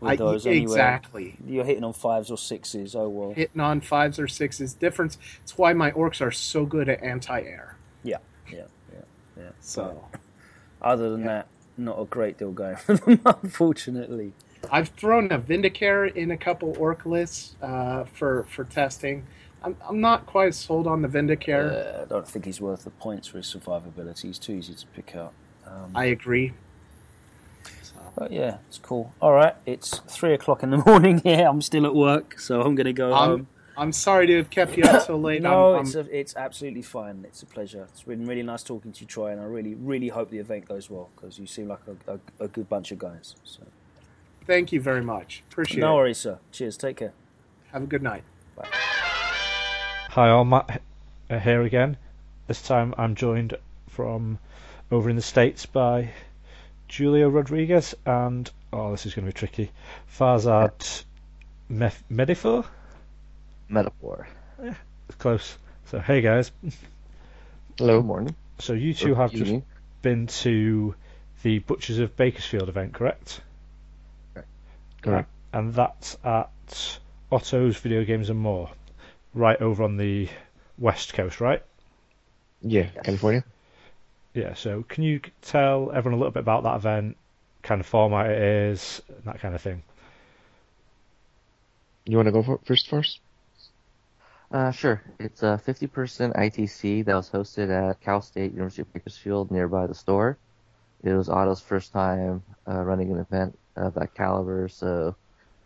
with 0.00 0.12
I- 0.12 0.16
those 0.16 0.46
anyway. 0.46 0.62
exactly. 0.62 1.36
You're 1.46 1.64
hitting 1.64 1.84
on 1.84 1.92
fives 1.92 2.30
or 2.30 2.38
sixes. 2.38 2.94
Oh 2.94 3.08
well. 3.08 3.32
hitting 3.32 3.60
on 3.60 3.80
fives 3.82 4.18
or 4.18 4.28
sixes. 4.28 4.72
Difference. 4.72 5.18
It's 5.42 5.58
why 5.58 5.72
my 5.74 5.90
orcs 5.90 6.20
are 6.22 6.30
so 6.30 6.64
good 6.64 6.88
at 6.88 7.02
anti-air. 7.02 7.76
Yeah, 8.02 8.18
yeah, 8.50 8.62
yeah, 8.92 9.00
yeah. 9.36 9.50
So 9.60 10.04
Other 10.80 11.10
than 11.10 11.24
that, 11.24 11.48
not 11.76 11.98
a 12.00 12.04
great 12.06 12.38
deal 12.38 12.52
going 12.52 12.76
for 12.76 12.96
them, 12.96 13.20
unfortunately. 13.42 14.32
I've 14.70 14.88
thrown 14.90 15.30
a 15.32 15.38
Vindicare 15.38 16.14
in 16.14 16.30
a 16.30 16.36
couple 16.36 16.74
orc 16.78 17.06
lists 17.06 17.56
uh, 17.62 18.04
for 18.04 18.44
for 18.44 18.64
testing. 18.64 19.26
I'm, 19.62 19.76
I'm 19.88 20.00
not 20.00 20.26
quite 20.26 20.54
sold 20.54 20.86
on 20.86 21.02
the 21.02 21.08
Vindicare. 21.08 21.98
Uh, 21.98 22.02
I 22.02 22.04
don't 22.06 22.28
think 22.28 22.44
he's 22.44 22.60
worth 22.60 22.84
the 22.84 22.90
points 22.90 23.26
for 23.26 23.38
his 23.38 23.46
survivability. 23.46 24.22
He's 24.22 24.38
too 24.38 24.52
easy 24.52 24.74
to 24.74 24.86
pick 24.88 25.16
up. 25.16 25.32
Um, 25.66 25.90
I 25.94 26.06
agree. 26.06 26.52
But 28.16 28.32
yeah, 28.32 28.58
it's 28.68 28.78
cool. 28.78 29.12
All 29.20 29.32
right, 29.32 29.54
it's 29.66 29.98
three 30.08 30.32
o'clock 30.34 30.62
in 30.62 30.70
the 30.70 30.78
morning 30.86 31.18
here. 31.18 31.46
I'm 31.46 31.60
still 31.62 31.86
at 31.86 31.94
work, 31.94 32.38
so 32.40 32.62
I'm 32.62 32.74
gonna 32.74 32.92
go 32.92 33.12
I'm, 33.12 33.28
home. 33.28 33.46
I'm 33.76 33.92
sorry 33.92 34.26
to 34.26 34.36
have 34.38 34.50
kept 34.50 34.76
you 34.76 34.82
up 34.84 35.02
so 35.06 35.16
late. 35.16 35.42
No, 35.42 35.76
I'm, 35.76 35.82
it's 35.86 35.94
I'm- 35.94 36.06
a, 36.06 36.08
it's 36.16 36.34
absolutely 36.36 36.82
fine. 36.82 37.24
It's 37.24 37.42
a 37.42 37.46
pleasure. 37.46 37.84
It's 37.84 38.02
been 38.02 38.26
really 38.26 38.42
nice 38.42 38.62
talking 38.64 38.92
to 38.92 39.00
you, 39.00 39.06
Troy, 39.06 39.30
and 39.32 39.40
I 39.40 39.44
really, 39.44 39.74
really 39.74 40.08
hope 40.08 40.30
the 40.30 40.38
event 40.38 40.66
goes 40.66 40.90
well 40.90 41.10
because 41.14 41.38
you 41.38 41.46
seem 41.46 41.68
like 41.68 41.80
a, 41.86 42.14
a, 42.14 42.44
a 42.44 42.48
good 42.48 42.68
bunch 42.68 42.90
of 42.90 42.98
guys. 42.98 43.36
So 43.44 43.62
thank 44.48 44.72
you 44.72 44.80
very 44.80 45.02
much. 45.02 45.44
Appreciate 45.52 45.78
no 45.78 45.86
it. 45.86 45.90
No 45.90 45.94
worries, 45.96 46.18
sir. 46.18 46.38
Cheers. 46.50 46.76
Take 46.76 46.96
care. 46.96 47.12
Have 47.70 47.84
a 47.84 47.86
good 47.86 48.02
night. 48.02 48.24
Bye. 48.56 48.66
Hi, 48.72 50.30
all, 50.30 50.44
Matt 50.44 50.82
uh, 51.30 51.38
here 51.38 51.62
again. 51.62 51.96
This 52.48 52.60
time 52.62 52.94
I'm 52.98 53.14
joined 53.14 53.54
from 53.90 54.38
over 54.90 55.08
in 55.10 55.16
the 55.16 55.22
States 55.22 55.66
by 55.66 56.10
Julio 56.88 57.28
Rodriguez 57.28 57.94
and, 58.06 58.50
oh, 58.72 58.90
this 58.90 59.04
is 59.06 59.14
going 59.14 59.26
to 59.26 59.32
be 59.32 59.38
tricky, 59.38 59.70
Farzad 60.18 61.04
Mef- 61.70 62.02
Medifor? 62.10 62.64
metaphor. 63.68 64.26
Close. 65.18 65.58
So, 65.86 65.98
hey 66.00 66.22
guys. 66.22 66.50
Hello, 67.76 68.02
morning. 68.02 68.34
So, 68.58 68.72
you 68.72 68.94
two 68.94 69.14
have 69.14 69.30
just 69.30 69.42
Evening. 69.42 69.62
been 70.00 70.26
to 70.26 70.94
the 71.42 71.58
Butchers 71.60 71.98
of 71.98 72.16
Bakersfield 72.16 72.68
event, 72.70 72.94
correct? 72.94 73.42
Correct. 75.02 75.28
And 75.52 75.72
that's 75.74 76.16
at 76.24 76.98
Otto's 77.30 77.76
Video 77.78 78.04
Games 78.04 78.30
and 78.30 78.38
More, 78.38 78.70
right 79.34 79.60
over 79.60 79.84
on 79.84 79.96
the 79.96 80.28
west 80.78 81.14
coast, 81.14 81.40
right? 81.40 81.62
Yeah, 82.60 82.86
California. 83.04 83.44
Yeah, 84.34 84.54
so 84.54 84.82
can 84.82 85.04
you 85.04 85.20
tell 85.42 85.90
everyone 85.92 86.14
a 86.14 86.18
little 86.18 86.32
bit 86.32 86.40
about 86.40 86.64
that 86.64 86.76
event, 86.76 87.16
kind 87.62 87.80
of 87.80 87.86
format 87.86 88.30
it 88.30 88.42
is, 88.42 89.02
that 89.24 89.40
kind 89.40 89.54
of 89.54 89.60
thing? 89.60 89.82
You 92.04 92.16
want 92.16 92.26
to 92.26 92.32
go 92.32 92.42
for 92.42 92.58
first 92.64 92.88
first? 92.88 93.20
Uh, 94.50 94.70
sure. 94.70 95.02
It's 95.18 95.42
a 95.42 95.60
50% 95.66 96.34
ITC 96.34 97.04
that 97.04 97.14
was 97.14 97.28
hosted 97.28 97.70
at 97.70 98.00
Cal 98.00 98.22
State 98.22 98.52
University 98.52 98.82
of 98.82 98.92
Bakersfield 98.92 99.50
nearby 99.50 99.86
the 99.86 99.94
store. 99.94 100.38
It 101.02 101.12
was 101.12 101.28
Otto's 101.28 101.60
first 101.60 101.92
time 101.92 102.42
uh, 102.66 102.82
running 102.82 103.12
an 103.12 103.18
event 103.18 103.58
of 103.78 103.94
that 103.94 104.14
caliber, 104.14 104.68
so 104.68 105.16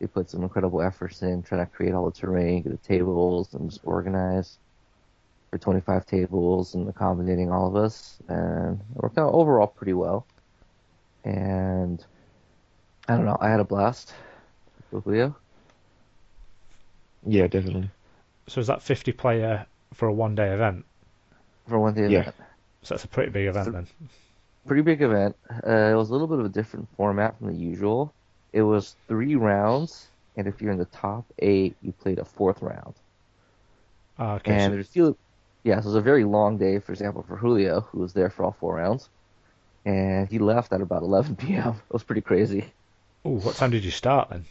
he 0.00 0.06
put 0.06 0.30
some 0.30 0.42
incredible 0.42 0.82
efforts 0.82 1.22
in 1.22 1.42
trying 1.42 1.64
to 1.64 1.70
create 1.70 1.94
all 1.94 2.06
the 2.06 2.12
terrain, 2.12 2.62
get 2.62 2.72
the 2.72 2.78
tables, 2.78 3.54
and 3.54 3.70
just 3.70 3.80
organize 3.84 4.58
for 5.50 5.58
25 5.58 6.06
tables 6.06 6.74
and 6.74 6.88
accommodating 6.88 7.50
all 7.50 7.68
of 7.68 7.76
us. 7.76 8.20
And 8.28 8.80
it 8.80 8.96
worked 8.96 9.18
out 9.18 9.32
overall 9.32 9.66
pretty 9.66 9.92
well. 9.92 10.26
And 11.24 12.04
I 13.08 13.16
don't 13.16 13.26
know, 13.26 13.38
I 13.40 13.48
had 13.48 13.60
a 13.60 13.64
blast 13.64 14.12
with 14.90 15.06
Leo. 15.06 15.36
Yeah, 17.26 17.46
definitely. 17.46 17.90
So 18.48 18.60
is 18.60 18.66
that 18.66 18.82
50 18.82 19.12
player 19.12 19.66
for 19.94 20.08
a 20.08 20.12
one 20.12 20.34
day 20.34 20.52
event? 20.52 20.84
For 21.68 21.78
one 21.78 21.94
day 21.94 22.08
Yeah. 22.08 22.20
event. 22.20 22.36
So 22.82 22.94
that's 22.94 23.04
a 23.04 23.08
pretty 23.08 23.30
big 23.30 23.46
event 23.46 23.72
then. 23.72 23.86
Pretty 24.66 24.82
big 24.82 25.02
event. 25.02 25.36
Uh, 25.50 25.90
it 25.92 25.94
was 25.94 26.10
a 26.10 26.12
little 26.12 26.26
bit 26.26 26.38
of 26.38 26.46
a 26.46 26.50
different 26.50 26.88
format 26.96 27.38
from 27.38 27.48
the 27.48 27.58
usual. 27.58 28.12
It 28.52 28.62
was 28.62 28.96
three 29.08 29.34
rounds, 29.34 30.08
and 30.36 30.46
if 30.46 30.60
you're 30.60 30.72
in 30.72 30.78
the 30.78 30.84
top 30.86 31.24
eight, 31.38 31.76
you 31.82 31.92
played 31.92 32.18
a 32.18 32.24
fourth 32.24 32.62
round. 32.62 32.94
Ah, 34.18 34.34
okay, 34.34 34.52
and 34.52 34.70
so, 34.70 34.74
there's 34.74 34.88
few, 34.88 35.16
yeah, 35.64 35.80
so 35.80 35.84
it 35.84 35.86
was 35.86 35.94
a 35.94 36.00
very 36.00 36.24
long 36.24 36.58
day. 36.58 36.78
For 36.78 36.92
example, 36.92 37.24
for 37.26 37.36
Julio, 37.36 37.80
who 37.80 38.00
was 38.00 38.12
there 38.12 38.30
for 38.30 38.44
all 38.44 38.56
four 38.58 38.76
rounds, 38.76 39.08
and 39.84 40.28
he 40.28 40.38
left 40.38 40.72
at 40.72 40.80
about 40.80 41.02
11 41.02 41.36
p.m. 41.36 41.80
It 41.88 41.92
was 41.92 42.02
pretty 42.02 42.20
crazy. 42.20 42.72
Oh, 43.24 43.38
what 43.38 43.56
time 43.56 43.70
did 43.70 43.84
you 43.84 43.90
start 43.90 44.30
then? 44.30 44.44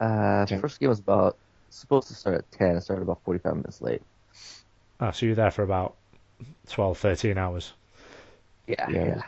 Uh, 0.00 0.46
Ten. 0.46 0.60
first 0.60 0.80
game 0.80 0.88
was 0.88 0.98
about 0.98 1.38
supposed 1.70 2.08
to 2.08 2.14
start 2.14 2.36
at 2.36 2.50
10. 2.52 2.76
It 2.76 2.80
started 2.82 3.02
about 3.02 3.22
45 3.24 3.54
minutes 3.54 3.80
late. 3.80 4.02
Ah, 5.00 5.12
so 5.12 5.26
you 5.26 5.32
were 5.32 5.36
there 5.36 5.50
for 5.50 5.62
about 5.62 5.96
12, 6.68 6.98
13 6.98 7.38
hours. 7.38 7.72
Yeah, 8.66 8.88
Yeah. 8.90 9.04
yeah. 9.06 9.22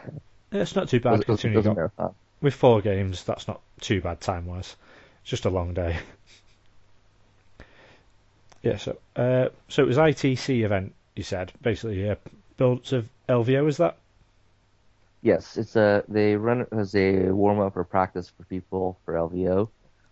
Yeah, 0.53 0.63
It's 0.63 0.77
not 0.77 0.89
too 0.89 1.01
bad 1.01 1.13
was, 1.13 1.21
it 1.23 1.29
was- 1.29 1.45
it 1.45 1.53
considering 1.53 1.57
was 1.57 1.65
you 1.65 1.71
got, 1.71 1.77
marathon. 1.77 2.15
with 2.41 2.55
four 2.55 2.81
games, 2.81 3.25
that's 3.25 3.49
not 3.49 3.61
too 3.81 4.01
bad 4.01 4.21
time 4.21 4.47
wise. 4.47 4.77
It's 5.23 5.31
just 5.31 5.45
a 5.47 5.51
long 5.51 5.75
day. 5.75 5.99
yeah, 8.63 8.77
so 8.77 8.97
uh, 9.17 9.49
so 9.69 9.83
it 9.83 9.87
was 9.87 9.99
ITC 9.99 10.65
event, 10.65 10.95
you 11.17 11.23
said, 11.23 11.53
basically, 11.63 12.05
yeah. 12.05 12.15
Builds 12.57 12.93
of 12.93 13.09
LVO, 13.29 13.69
is 13.69 13.79
that? 13.79 13.97
Yes, 15.23 15.57
it's 15.57 15.75
a 15.75 16.05
they 16.09 16.37
run 16.37 16.61
it 16.63 16.69
as 16.71 16.95
a 16.95 17.31
warm 17.31 17.59
up 17.59 17.77
or 17.77 17.85
practice 17.85 18.31
for 18.37 18.45
people 18.45 18.97
for 19.05 19.15
LVO. 19.15 19.69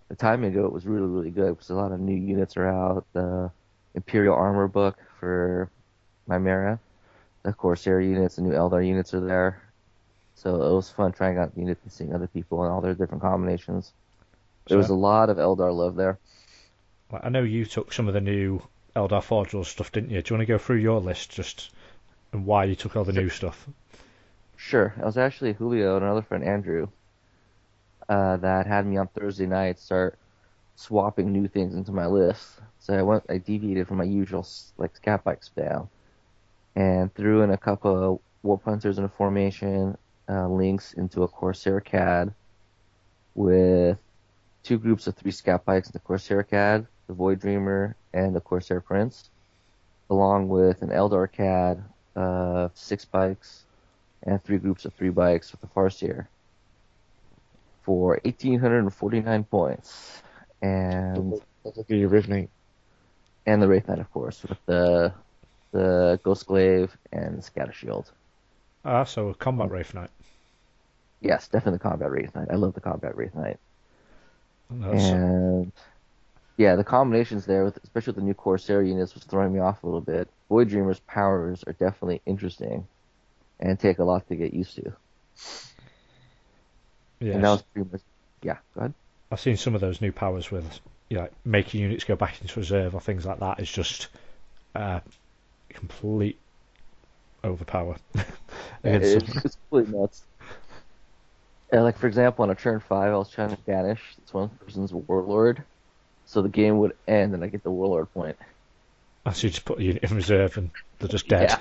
The 0.09 0.17
time 0.17 0.43
ago 0.45 0.65
it 0.67 0.73
was 0.73 0.87
really 0.87 1.07
really 1.07 1.31
good 1.31 1.51
because 1.51 1.71
a 1.71 1.75
lot 1.75 1.93
of 1.93 2.01
new 2.01 2.17
units 2.17 2.57
are 2.57 2.67
out. 2.67 3.05
The 3.13 3.51
Imperial 3.95 4.35
Armor 4.35 4.69
book 4.69 4.97
for 5.21 5.71
Chimera, 6.29 6.79
the 7.43 7.53
Corsair 7.53 8.01
units, 8.01 8.37
the 8.37 8.43
new 8.43 8.53
Eldar 8.53 8.87
units 8.87 9.15
are 9.15 9.21
there. 9.21 9.63
So 10.35 10.55
it 10.63 10.75
was 10.75 10.91
fun 10.91 11.13
trying 11.13 11.39
out 11.39 11.53
units 11.57 11.83
and 11.83 11.93
seeing 11.93 12.15
other 12.15 12.27
people 12.27 12.63
and 12.63 12.73
all 12.73 12.81
their 12.81 12.95
different 12.95 13.23
combinations. 13.23 13.93
There 14.69 14.79
was 14.79 14.89
a 14.89 14.95
lot 14.95 15.29
of 15.29 15.37
Eldar 15.39 15.75
love 15.75 15.97
there. 15.97 16.19
I 17.13 17.29
know 17.29 17.43
you 17.43 17.65
took 17.65 17.93
some 17.93 18.09
of 18.09 18.15
the 18.15 18.21
new 18.21 18.63
Eldar 18.97 19.23
Forge 19.23 19.55
stuff, 19.67 19.93
didn't 19.93 20.11
you? 20.11 20.23
Do 20.23 20.33
you 20.33 20.39
want 20.39 20.47
to 20.47 20.53
go 20.53 20.59
through 20.59 20.77
your 20.77 21.01
list 21.01 21.31
just 21.31 21.71
and 22.33 22.47
why 22.47 22.65
you 22.65 22.75
took 22.75 22.97
all 22.97 23.05
the 23.05 23.13
new 23.13 23.29
stuff? 23.29 23.69
Sure. 24.57 24.95
I 25.01 25.05
was 25.05 25.19
actually 25.19 25.53
Julio 25.53 25.97
and 25.97 26.05
another 26.05 26.23
friend 26.23 26.45
Andrew 26.45 26.89
uh, 28.09 28.37
that 28.39 28.67
had 28.67 28.87
me 28.87 28.97
on 28.97 29.09
Thursday 29.09 29.47
night 29.47 29.79
start 29.79 30.19
swapping 30.77 31.33
new 31.33 31.49
things 31.49 31.75
into 31.75 31.93
my 31.93 32.07
list. 32.07 32.61
So 32.79 32.95
I 32.95 33.03
went, 33.03 33.25
I 33.29 33.39
deviated 33.39 33.89
from 33.89 33.99
my 33.99 34.05
usual 34.05 34.47
like 34.79 34.97
scat 34.97 35.25
bike 35.25 35.43
spam 35.43 35.89
and 36.75 37.13
threw 37.15 37.43
in 37.43 37.51
a 37.51 37.57
couple 37.57 38.13
of 38.15 38.19
warp 38.43 38.65
hunters 38.65 38.99
in 38.99 39.05
a 39.05 39.09
formation, 39.09 39.97
uh, 40.29 40.49
Lynx 40.49 40.93
into 40.95 41.23
a 41.23 41.29
Corsair 41.29 41.81
CAD 41.81 42.33
with 43.35 43.99
two 44.63 44.79
groups 44.79 45.07
of 45.07 45.17
three 45.17 45.31
scat 45.31 45.65
bikes 45.65 45.89
in 45.89 45.93
the 45.93 45.99
Corsair 46.01 46.43
CAD, 46.43 46.87
the 47.07 47.15
Void 47.15 47.41
Dreamer 47.41 47.97
and 48.13 48.35
the 48.35 48.41
Corsair 48.41 48.81
Prince, 48.81 49.31
along 50.11 50.49
with 50.49 50.83
an 50.83 50.91
Eldar 50.91 51.31
CAD 51.31 51.83
of 52.15 52.71
six 52.75 53.05
bikes 53.05 53.65
and 54.23 54.43
three 54.45 54.59
groups 54.59 54.85
of 54.85 54.95
three 54.95 55.11
bikes 55.11 55.51
with 55.51 55.61
the 55.61 55.67
Farseer 55.69 56.27
for 57.83 58.21
1,849 58.25 59.45
points. 59.45 60.23
And 60.61 61.41
That's 61.65 61.77
like 61.77 61.87
Rift 61.89 62.29
Knight. 62.29 62.51
and 63.47 63.61
the 63.61 63.67
Wraith 63.67 63.89
Knight, 63.89 63.99
of 63.99 64.11
course, 64.13 64.43
with 64.45 64.59
the 64.67 65.13
the 65.73 66.21
Ghost 66.23 66.47
Glaive 66.47 66.97
and 67.13 67.43
Scatter 67.43 67.73
Shield. 67.73 68.11
Ah, 68.85 69.05
so 69.05 69.29
a 69.29 69.35
Combat 69.35 69.71
Wraith 69.71 69.95
Knight. 69.95 70.11
Yes, 71.21 71.49
definitely 71.49 71.79
the 71.79 71.89
Combat 71.89 72.11
Wraith 72.11 72.35
Knight. 72.35 72.49
I 72.51 72.57
love 72.57 72.75
the 72.75 72.81
Combat 72.81 73.17
Wraith 73.17 73.35
Knight. 73.35 73.59
That's, 74.71 75.05
And 75.05 75.73
yeah, 76.57 76.77
the 76.77 76.85
combinations 76.85 77.47
there, 77.47 77.65
with 77.65 77.79
especially 77.85 78.13
with 78.13 78.17
the 78.17 78.27
new 78.27 78.35
Corsair 78.35 78.83
units, 78.83 79.15
was 79.15 79.25
throwing 79.25 79.53
me 79.53 79.61
off 79.61 79.83
a 79.83 79.87
little 79.87 80.01
bit. 80.01 80.29
Void 80.49 80.69
Dreamer's 80.69 81.01
powers 81.01 81.65
are 81.67 81.73
definitely 81.73 82.21
interesting 82.27 82.87
and 83.61 83.79
take 83.79 83.99
a 83.99 84.05
lot 84.05 84.27
to 84.29 84.37
get 84.37 84.53
used 84.53 84.75
to. 84.77 84.93
yes. 87.21 87.35
And 87.35 87.45
that 87.45 87.51
was 87.51 87.63
pretty 87.63 87.89
much 87.91 88.01
yeah. 88.43 88.59
Go 88.75 88.81
ahead. 88.81 88.95
I've 89.31 89.41
seen 89.41 89.57
some 89.57 89.75
of 89.75 89.81
those 89.81 90.01
new 90.01 90.13
powers 90.13 90.51
with 90.51 90.81
you 91.13 91.19
know, 91.19 91.29
making 91.45 91.83
units 91.83 92.05
go 92.05 92.17
back 92.17 92.41
into 92.41 92.59
reserve 92.59 92.95
or 92.95 93.01
things 93.01 93.27
like 93.27 93.39
that 93.41 93.61
is 93.61 93.71
just 93.71 94.09
uh, 94.75 95.01
complete 95.73 96.39
overpower. 97.45 97.97
Against 98.85 99.29
it's, 99.29 99.57
completely 99.57 99.99
nuts. 99.99 100.23
Yeah, 101.73 101.81
like 101.81 101.99
for 101.99 102.07
example, 102.07 102.43
on 102.43 102.51
a 102.51 102.55
turn 102.55 102.81
five, 102.81 103.13
I 103.13 103.17
was 103.17 103.31
trying 103.31 103.51
to 103.51 103.57
banish 103.63 104.01
this 104.21 104.35
one 104.35 104.51
person's 104.51 104.93
warlord, 104.93 105.63
so 106.27 106.43
the 106.43 106.49
game 106.49 106.79
would 106.79 106.95
end 107.09 107.35
and 107.35 107.43
I 107.43 107.47
get 107.49 107.63
the 107.63 107.71
warlord 107.71 108.13
point. 108.13 108.37
Oh, 109.25 109.31
so 109.31 109.47
you 109.47 109.51
just 109.51 109.65
put 109.65 109.79
a 109.79 109.83
unit 109.83 110.03
in 110.03 110.15
reserve 110.17 110.57
and 110.59 110.71
they're 110.99 111.09
just 111.09 111.29
dead. 111.29 111.57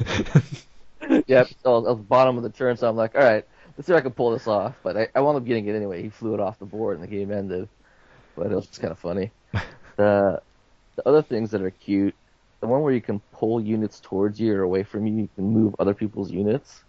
Yeah. 1.09 1.21
yep, 1.27 1.47
so 1.63 1.75
I 1.75 1.77
was 1.77 1.87
at 1.87 1.97
the 1.97 2.03
bottom 2.03 2.37
of 2.37 2.43
the 2.43 2.49
turn, 2.49 2.75
so 2.75 2.89
I'm 2.89 2.95
like, 2.95 3.15
all 3.15 3.21
right, 3.21 3.45
let's 3.77 3.87
see 3.87 3.93
if 3.93 3.97
I 3.97 4.01
can 4.01 4.11
pull 4.11 4.31
this 4.31 4.47
off. 4.47 4.75
But 4.83 4.97
I, 4.97 5.07
I 5.15 5.21
wound 5.21 5.37
up 5.37 5.45
getting 5.45 5.67
it 5.67 5.75
anyway. 5.75 6.01
He 6.01 6.09
flew 6.09 6.33
it 6.33 6.39
off 6.39 6.59
the 6.59 6.65
board 6.65 6.99
and 6.99 7.03
the 7.03 7.11
game 7.11 7.31
ended. 7.31 7.69
But 8.35 8.51
it 8.51 8.55
was 8.55 8.67
just 8.67 8.81
kind 8.81 8.91
of 8.91 8.99
funny. 8.99 9.31
the 9.97 10.41
the 10.95 11.07
other 11.07 11.21
things 11.21 11.51
that 11.51 11.61
are 11.61 11.71
cute, 11.71 12.15
the 12.61 12.67
one 12.67 12.81
where 12.81 12.93
you 12.93 13.01
can 13.01 13.19
pull 13.33 13.59
units 13.59 13.99
towards 13.99 14.39
you 14.39 14.53
or 14.55 14.61
away 14.61 14.83
from 14.83 15.05
you, 15.07 15.23
you 15.23 15.29
can 15.35 15.45
move 15.45 15.75
other 15.79 15.93
people's 15.93 16.31
units. 16.31 16.83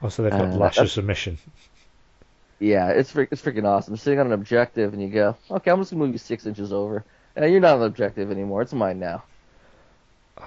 Oh, 0.00 0.08
so 0.08 0.22
they've 0.22 0.32
got 0.32 0.52
Uh, 0.52 0.56
lash 0.56 0.78
of 0.78 0.90
submission. 0.90 1.38
Yeah, 2.60 2.88
it's 2.90 3.14
it's 3.16 3.42
freaking 3.42 3.64
awesome. 3.66 3.92
You're 3.94 3.98
sitting 3.98 4.20
on 4.20 4.26
an 4.26 4.32
objective 4.32 4.92
and 4.92 5.02
you 5.02 5.08
go, 5.08 5.36
okay, 5.50 5.70
I'm 5.70 5.80
just 5.80 5.90
gonna 5.90 6.04
move 6.04 6.12
you 6.12 6.18
six 6.18 6.46
inches 6.46 6.72
over. 6.72 7.04
And 7.34 7.50
you're 7.50 7.60
not 7.60 7.74
on 7.74 7.80
the 7.80 7.86
objective 7.86 8.30
anymore. 8.30 8.62
It's 8.62 8.72
mine 8.72 9.00
now. 9.00 9.24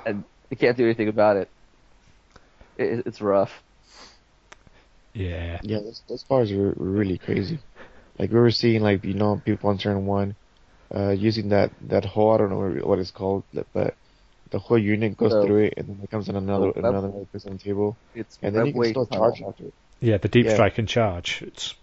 And 0.06 0.24
you 0.50 0.58
can't 0.58 0.78
do 0.78 0.86
anything 0.86 1.10
about 1.10 1.38
it. 1.38 1.50
it 2.78 3.06
it's 3.06 3.22
rough. 3.22 3.64
Yeah. 5.14 5.60
Yeah, 5.64 5.80
those, 5.80 6.04
those 6.08 6.24
bars 6.24 6.52
were, 6.52 6.74
were 6.76 6.92
really 6.92 7.18
crazy. 7.18 7.60
Like 8.18 8.32
we 8.32 8.40
were 8.40 8.52
seeing, 8.52 8.82
like 8.82 9.04
you 9.04 9.14
know, 9.14 9.42
people 9.44 9.70
on 9.70 9.78
turn 9.78 10.06
one, 10.06 10.36
uh, 10.94 11.10
using 11.10 11.50
that 11.50 11.72
that 11.88 12.06
whole 12.06 12.32
I 12.34 12.38
don't 12.38 12.50
know 12.50 12.86
what 12.86 13.00
it's 13.00 13.12
called, 13.12 13.44
but 13.74 13.96
the 14.52 14.60
whole 14.60 14.78
unit 14.78 15.18
goes 15.18 15.32
So- 15.32 15.46
through 15.46 15.66
it, 15.66 15.74
and 15.78 15.88
then 15.88 16.00
it 16.04 16.10
comes 16.12 16.30
in 16.30 16.36
another 16.36 16.72
So 16.74 16.80
another 16.80 17.10
place 17.10 17.46
on 17.46 17.54
the 17.54 17.60
table, 17.60 17.98
It's 18.14 18.38
and 18.42 18.56
then 18.56 18.68
you 18.68 18.74
can 18.74 18.82
Webway 18.82 18.90
still 18.90 19.06
tunnel. 19.06 19.32
charge 19.32 19.42
after 19.42 19.64
it. 19.66 19.74
Yeah, 20.02 20.18
the 20.18 20.28
deep 20.28 20.46
Yeah. 20.46 20.54
strike 20.54 20.78
and 20.78 20.88
charge. 20.88 21.42
It's 21.42 21.74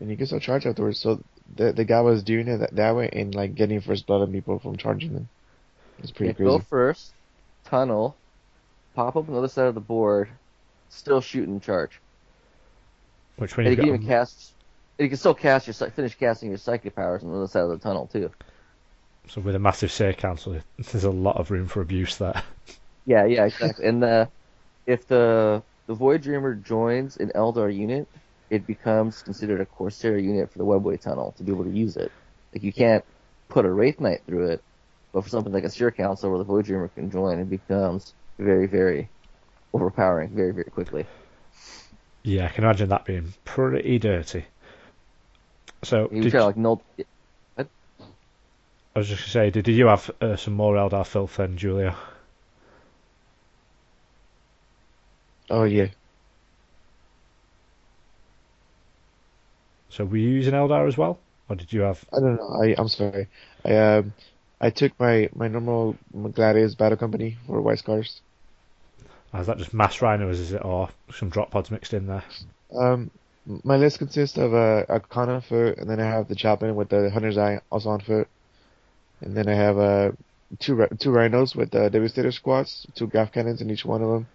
And 0.00 0.08
you 0.10 0.16
can 0.16 0.26
still 0.26 0.40
charge 0.40 0.66
afterwards. 0.66 0.98
So 0.98 1.20
the 1.56 1.72
the 1.72 1.84
guy 1.84 2.00
was 2.00 2.22
doing 2.22 2.48
it 2.48 2.58
that, 2.58 2.76
that 2.76 2.94
way 2.96 3.08
and 3.12 3.34
like 3.34 3.54
getting 3.54 3.80
first 3.80 4.06
blood 4.06 4.22
on 4.22 4.32
people 4.32 4.58
from 4.58 4.76
charging 4.76 5.12
them. 5.14 5.28
It's 5.98 6.10
pretty 6.12 6.28
Yeah, 6.30 6.34
crazy. 6.36 6.48
go 6.50 6.58
first, 6.60 7.12
tunnel, 7.64 8.14
pop 8.94 9.16
up 9.16 9.26
on 9.28 9.32
the 9.34 9.38
other 9.38 9.48
side 9.48 9.66
of 9.66 9.74
the 9.74 9.80
board, 9.80 10.28
still 10.88 11.20
shoot 11.20 11.48
and 11.48 11.62
charge. 11.62 12.00
which 13.36 13.56
when 13.56 13.66
And 13.66 13.76
you 13.76 13.82
you 13.82 13.82
can 13.82 13.90
got 13.92 13.94
even 14.00 14.06
cast. 14.08 14.52
And 14.98 15.04
you 15.06 15.08
can 15.10 15.18
still 15.18 15.34
cast 15.34 15.66
your 15.66 15.74
finish 15.74 16.14
casting 16.14 16.50
your 16.50 16.58
psychic 16.58 16.94
powers 16.94 17.22
on 17.22 17.30
the 17.30 17.36
other 17.36 17.46
side 17.48 17.62
of 17.62 17.70
the 17.70 17.78
tunnel 17.78 18.06
too. 18.06 18.30
So 19.30 19.40
with 19.40 19.54
a 19.54 19.58
massive 19.58 19.92
say 19.92 20.12
council, 20.12 20.60
there's 20.78 21.04
a 21.04 21.10
lot 21.10 21.36
of 21.36 21.50
room 21.50 21.68
for 21.68 21.80
abuse 21.80 22.16
there. 22.16 22.42
Yeah, 23.06 23.24
yeah, 23.24 23.46
exactly. 23.46 23.86
and 23.86 24.04
uh, 24.04 24.26
if 24.86 25.06
the 25.06 25.62
the 25.86 25.94
Void 25.94 26.22
Dreamer 26.22 26.54
joins 26.54 27.16
an 27.16 27.32
Eldar 27.34 27.74
unit, 27.74 28.08
it 28.50 28.66
becomes 28.66 29.22
considered 29.22 29.60
a 29.60 29.66
Corsair 29.66 30.18
unit 30.18 30.52
for 30.52 30.58
the 30.58 30.64
Webway 30.64 31.00
Tunnel 31.00 31.32
to 31.38 31.44
be 31.44 31.52
able 31.52 31.64
to 31.64 31.70
use 31.70 31.96
it. 31.96 32.12
Like 32.52 32.62
you 32.62 32.72
can't 32.72 33.04
put 33.48 33.64
a 33.64 33.70
Wraith 33.70 34.00
Knight 34.00 34.22
through 34.26 34.50
it, 34.50 34.62
but 35.12 35.22
for 35.22 35.30
something 35.30 35.52
like 35.52 35.64
a 35.64 35.70
Seer 35.70 35.90
Council 35.90 36.30
where 36.30 36.38
the 36.38 36.44
Void 36.44 36.66
Dreamer 36.66 36.88
can 36.88 37.10
join, 37.10 37.38
it 37.38 37.48
becomes 37.48 38.14
very, 38.38 38.66
very 38.66 39.08
overpowering 39.72 40.30
very, 40.34 40.52
very 40.52 40.70
quickly. 40.70 41.06
Yeah, 42.22 42.46
I 42.46 42.48
can 42.48 42.64
imagine 42.64 42.88
that 42.90 43.04
being 43.04 43.32
pretty 43.44 43.98
dirty. 43.98 44.44
So, 45.82 46.08
You 46.12 46.22
did, 46.22 46.32
kind 46.32 46.44
like 46.44 46.56
null. 46.56 46.82
I 48.94 48.98
was 48.98 49.08
just 49.08 49.20
going 49.20 49.24
to 49.24 49.30
say, 49.30 49.50
did, 49.50 49.64
did 49.64 49.76
you 49.76 49.86
have 49.86 50.10
uh, 50.20 50.36
some 50.36 50.54
more 50.54 50.74
Eldar 50.74 51.06
filth 51.06 51.36
then, 51.36 51.56
Julio? 51.56 51.94
Oh 55.48 55.64
yeah. 55.64 55.88
So 59.88 60.04
were 60.04 60.16
you 60.16 60.28
using 60.30 60.54
Eldar 60.54 60.86
as 60.86 60.96
well? 60.96 61.18
Or 61.48 61.56
did 61.56 61.72
you 61.72 61.80
have... 61.80 62.04
I 62.12 62.20
don't 62.20 62.36
know. 62.36 62.62
I 62.62 62.74
I'm 62.78 62.88
sorry. 62.88 63.26
I 63.64 63.76
um 63.76 64.12
I 64.60 64.70
took 64.70 64.98
my 65.00 65.28
my 65.34 65.48
normal 65.48 65.96
Gladius 66.14 66.76
Battle 66.76 66.96
Company 66.96 67.36
for 67.46 67.60
White 67.60 67.80
Scars. 67.80 68.20
Is 69.34 69.46
that 69.46 69.58
just 69.58 69.74
mass 69.74 70.00
rhinos, 70.00 70.38
is 70.38 70.52
it? 70.52 70.64
Or 70.64 70.88
some 71.12 71.30
drop 71.30 71.50
pods 71.50 71.70
mixed 71.70 71.94
in 71.94 72.06
there? 72.06 72.24
Um, 72.76 73.10
my 73.64 73.76
list 73.76 73.98
consists 73.98 74.38
of 74.38 74.52
a 74.52 74.86
a 74.88 75.00
Khan 75.00 75.40
foot, 75.40 75.78
and 75.78 75.88
then 75.88 76.00
I 76.00 76.04
have 76.04 76.28
the 76.28 76.34
Chaplain 76.36 76.74
with 76.74 76.88
the 76.88 77.10
Hunter's 77.10 77.38
Eye 77.38 77.60
also 77.70 77.90
on 77.90 78.00
foot, 78.00 78.28
and 79.20 79.36
then 79.36 79.48
I 79.48 79.54
have 79.54 79.78
uh 79.78 80.10
two 80.58 80.86
two 80.98 81.10
Rhinos 81.10 81.54
with 81.54 81.70
the 81.70 81.88
Devastator 81.90 82.32
squads, 82.32 82.86
two 82.94 83.06
Grav 83.06 83.32
Cannons 83.32 83.60
in 83.60 83.70
each 83.70 83.84
one 83.84 84.02
of 84.02 84.10
them. 84.10 84.26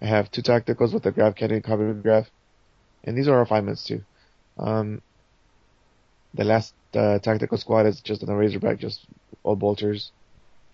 I 0.00 0.06
have 0.06 0.30
two 0.30 0.42
Tacticals 0.42 0.92
with 0.92 1.02
the 1.02 1.12
Grav 1.12 1.34
Cannon, 1.34 1.62
Combi 1.62 2.02
Grav, 2.02 2.30
and 3.04 3.16
these 3.16 3.28
are 3.28 3.38
refinements 3.38 3.84
too. 3.84 4.02
Um, 4.58 5.02
the 6.34 6.44
last 6.44 6.74
uh, 6.94 7.18
Tactical 7.18 7.58
squad 7.58 7.86
is 7.86 8.00
just 8.00 8.22
an 8.22 8.30
Razorback, 8.30 8.78
just 8.78 9.06
all 9.42 9.56
bolters, 9.56 10.12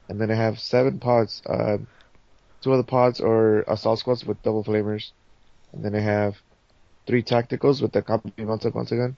and 0.09 0.21
then 0.21 0.31
I 0.31 0.35
have 0.35 0.59
seven 0.59 0.99
pods. 0.99 1.43
Um, 1.49 1.87
two 2.61 2.73
of 2.73 2.79
the 2.79 2.85
pods 2.85 3.21
are 3.21 3.63
assault 3.63 3.99
squads 3.99 4.25
with 4.25 4.43
double 4.43 4.65
flamers, 4.65 5.13
and 5.73 5.85
then 5.85 5.95
I 5.95 6.01
have 6.01 6.37
three 7.07 7.23
tacticals 7.23 7.81
with 7.81 7.93
the 7.93 8.03
copy 8.03 8.33
mounted 8.39 8.75
once 8.75 8.93
again. 8.93 9.17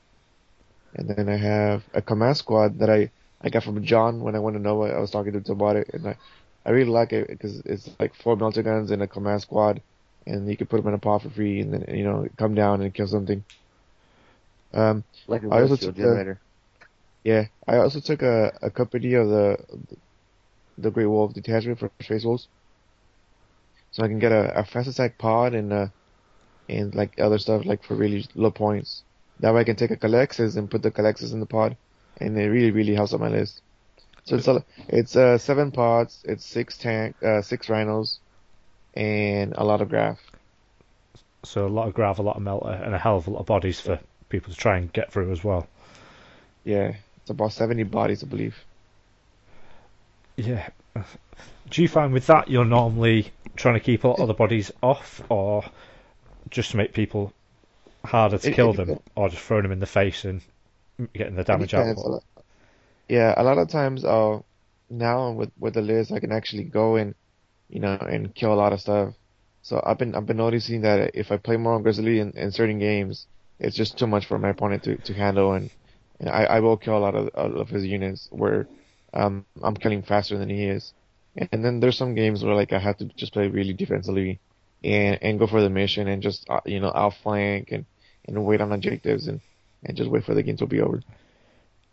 And 0.94 1.08
then 1.08 1.28
I 1.28 1.36
have 1.36 1.84
a 1.94 2.02
command 2.02 2.36
squad 2.36 2.78
that 2.78 2.90
I, 2.90 3.10
I 3.40 3.50
got 3.50 3.64
from 3.64 3.82
John 3.84 4.20
when 4.22 4.34
I 4.36 4.40
went 4.40 4.56
to 4.56 4.62
Nova. 4.62 4.94
I 4.94 5.00
was 5.00 5.10
talking 5.10 5.32
to 5.32 5.38
him 5.38 5.44
about 5.60 5.76
it, 5.76 5.90
and 5.92 6.06
I, 6.08 6.16
I 6.66 6.70
really 6.70 6.90
like 6.90 7.12
it 7.12 7.28
because 7.28 7.60
it's 7.64 7.88
like 7.98 8.14
four 8.14 8.36
melter 8.36 8.62
guns 8.62 8.90
and 8.90 9.02
a 9.02 9.08
command 9.08 9.42
squad, 9.42 9.82
and 10.26 10.48
you 10.48 10.56
can 10.56 10.66
put 10.66 10.78
them 10.78 10.88
in 10.88 10.94
a 10.94 10.98
pod 10.98 11.22
for 11.22 11.30
free, 11.30 11.60
and 11.60 11.72
then 11.72 11.84
you 11.96 12.04
know 12.04 12.28
come 12.38 12.54
down 12.54 12.82
and 12.82 12.94
kill 12.94 13.08
something. 13.08 13.44
Um, 14.72 15.04
Like 15.28 15.42
a 15.44 15.48
I 15.50 15.60
also 15.62 15.76
took 15.76 15.94
generator. 15.94 16.40
yeah, 17.24 17.46
I 17.66 17.76
also 17.78 18.00
took 18.00 18.22
a, 18.22 18.52
a 18.62 18.70
company 18.70 19.14
of 19.14 19.28
the 19.28 19.56
the 20.78 20.90
Great 20.90 21.06
Wolf 21.06 21.34
detachment 21.34 21.78
for 21.78 21.90
Space 22.00 22.24
Wolves, 22.24 22.48
so 23.90 24.02
I 24.02 24.08
can 24.08 24.18
get 24.18 24.32
a, 24.32 24.60
a 24.60 24.64
fast 24.64 24.88
attack 24.88 25.18
pod 25.18 25.54
and 25.54 25.72
uh 25.72 25.88
and 26.68 26.94
like 26.94 27.14
other 27.18 27.38
stuff 27.38 27.64
like 27.66 27.84
for 27.84 27.96
really 27.96 28.26
low 28.34 28.50
points. 28.50 29.04
That 29.40 29.54
way 29.54 29.60
I 29.62 29.64
can 29.64 29.76
take 29.76 29.90
a 29.90 29.96
Culexus 29.96 30.56
and 30.56 30.70
put 30.70 30.82
the 30.82 30.90
Culexus 30.92 31.32
in 31.32 31.40
the 31.40 31.46
pod, 31.46 31.76
and 32.20 32.36
it 32.38 32.48
really 32.48 32.70
really 32.70 32.94
helps 32.94 33.14
out 33.14 33.20
my 33.20 33.28
list. 33.28 33.62
So 34.24 34.36
it's 34.36 34.48
a, 34.48 34.64
it's 34.88 35.16
uh 35.16 35.38
seven 35.38 35.70
pods, 35.70 36.22
it's 36.24 36.44
six 36.44 36.76
tank, 36.76 37.16
uh 37.22 37.42
six 37.42 37.68
rhinos, 37.68 38.18
and 38.94 39.54
a 39.56 39.64
lot 39.64 39.80
of 39.80 39.88
grav. 39.88 40.18
So 41.44 41.66
a 41.66 41.68
lot 41.68 41.88
of 41.88 41.94
grav, 41.94 42.18
a 42.18 42.22
lot 42.22 42.36
of 42.36 42.42
melter, 42.42 42.68
and 42.70 42.94
a 42.94 42.98
hell 42.98 43.16
of 43.16 43.26
a 43.26 43.30
lot 43.30 43.40
of 43.40 43.46
bodies 43.46 43.80
for 43.80 43.98
people 44.28 44.52
to 44.52 44.58
try 44.58 44.76
and 44.76 44.92
get 44.92 45.12
through 45.12 45.32
as 45.32 45.42
well. 45.42 45.66
Yeah, 46.64 46.94
it's 47.18 47.30
about 47.30 47.52
seventy 47.52 47.84
bodies 47.84 48.22
I 48.22 48.26
believe. 48.26 48.56
Yeah. 50.36 50.68
Do 51.70 51.82
you 51.82 51.88
find 51.88 52.12
with 52.12 52.26
that 52.26 52.48
you're 52.50 52.64
normally 52.64 53.32
trying 53.56 53.74
to 53.74 53.80
keep 53.80 54.04
a 54.04 54.08
lot 54.08 54.20
of 54.20 54.28
the 54.28 54.34
bodies 54.34 54.70
off, 54.82 55.22
or 55.28 55.64
just 56.50 56.72
to 56.72 56.76
make 56.76 56.92
people 56.92 57.32
harder 58.04 58.38
to 58.38 58.48
It- 58.50 58.54
kill 58.54 58.70
it 58.70 58.76
them, 58.76 59.00
or 59.14 59.28
just 59.28 59.42
throwing 59.42 59.62
them 59.64 59.72
in 59.72 59.80
the 59.80 59.86
face 59.86 60.24
and 60.24 60.40
getting 61.14 61.36
the 61.36 61.44
damage 61.44 61.74
out? 61.74 61.96
a 61.96 62.00
lot. 62.00 62.24
Yeah, 63.08 63.34
a 63.36 63.42
lot 63.42 63.58
of 63.58 63.68
times, 63.68 64.04
uh, 64.04 64.40
now 64.90 65.32
with 65.32 65.50
with 65.58 65.74
the 65.74 65.82
list, 65.82 66.12
I 66.12 66.20
can 66.20 66.32
actually 66.32 66.64
go 66.64 66.96
and, 66.96 67.14
you 67.68 67.80
know, 67.80 67.94
and 67.94 68.34
kill 68.34 68.52
a 68.52 68.56
lot 68.62 68.72
of 68.72 68.80
stuff. 68.80 69.14
So 69.62 69.82
I've 69.84 69.98
been 69.98 70.14
I've 70.14 70.26
been 70.26 70.36
noticing 70.36 70.82
that 70.82 71.12
if 71.14 71.32
I 71.32 71.36
play 71.36 71.56
more 71.56 71.76
aggressively 71.76 72.20
in, 72.20 72.32
in 72.32 72.52
certain 72.52 72.78
games, 72.78 73.26
it's 73.58 73.76
just 73.76 73.98
too 73.98 74.06
much 74.06 74.26
for 74.26 74.38
my 74.38 74.50
opponent 74.50 74.84
to, 74.84 74.96
to 74.96 75.14
handle, 75.14 75.52
and, 75.52 75.70
and 76.20 76.28
I, 76.28 76.44
I 76.44 76.60
will 76.60 76.76
kill 76.76 76.96
a 76.96 77.04
lot 77.06 77.14
of 77.14 77.28
of 77.28 77.68
his 77.68 77.84
units 77.84 78.28
where, 78.30 78.66
um, 79.14 79.44
I'm 79.62 79.76
killing 79.76 80.02
faster 80.02 80.38
than 80.38 80.50
he 80.50 80.64
is. 80.64 80.92
And 81.52 81.64
then 81.64 81.80
there's 81.80 81.96
some 81.96 82.14
games 82.14 82.42
where 82.42 82.54
like 82.54 82.72
I 82.72 82.78
have 82.78 82.98
to 82.98 83.04
just 83.04 83.32
play 83.32 83.48
really 83.48 83.72
defensively, 83.72 84.40
and 84.82 85.18
and 85.22 85.38
go 85.38 85.46
for 85.46 85.62
the 85.62 85.70
mission 85.70 86.08
and 86.08 86.22
just 86.22 86.48
uh, 86.50 86.60
you 86.64 86.80
know 86.80 86.92
outflank 86.94 87.70
and 87.72 87.84
and 88.26 88.44
wait 88.44 88.60
on 88.60 88.72
objectives 88.72 89.28
and 89.28 89.40
and 89.84 89.96
just 89.96 90.10
wait 90.10 90.24
for 90.24 90.34
the 90.34 90.42
game 90.42 90.56
to 90.58 90.66
be 90.66 90.80
over. 90.80 91.02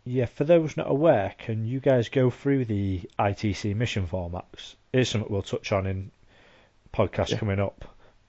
Yeah, 0.03 0.25
for 0.25 0.43
those 0.43 0.77
not 0.77 0.89
aware, 0.89 1.33
can 1.37 1.65
you 1.65 1.79
guys 1.79 2.09
go 2.09 2.29
through 2.29 2.65
the 2.65 3.01
ITC 3.17 3.75
mission 3.75 4.07
formats? 4.07 4.75
It's 4.93 5.09
something 5.09 5.31
we'll 5.31 5.41
touch 5.41 5.71
on 5.71 5.87
in 5.87 6.11
podcasts 6.93 7.31
Yeah. 7.31 7.39
coming 7.39 7.59
up, 7.59 7.85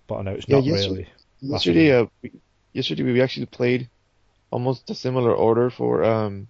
but 0.07 0.17
I 0.17 0.23
know 0.23 0.33
it's 0.33 0.49
Yeah, 0.49 0.57
not 0.57 0.65
yes, 0.65 0.87
really. 0.89 1.09
Yesterday, 1.41 1.93
uh, 1.93 2.07
we, 2.23 2.33
yesterday 2.73 3.03
we 3.03 3.21
actually 3.21 3.47
played 3.47 3.89
almost 4.51 4.89
a 4.91 4.95
similar 4.95 5.35
order 5.35 5.69
for 5.71 6.03
um 6.05 6.49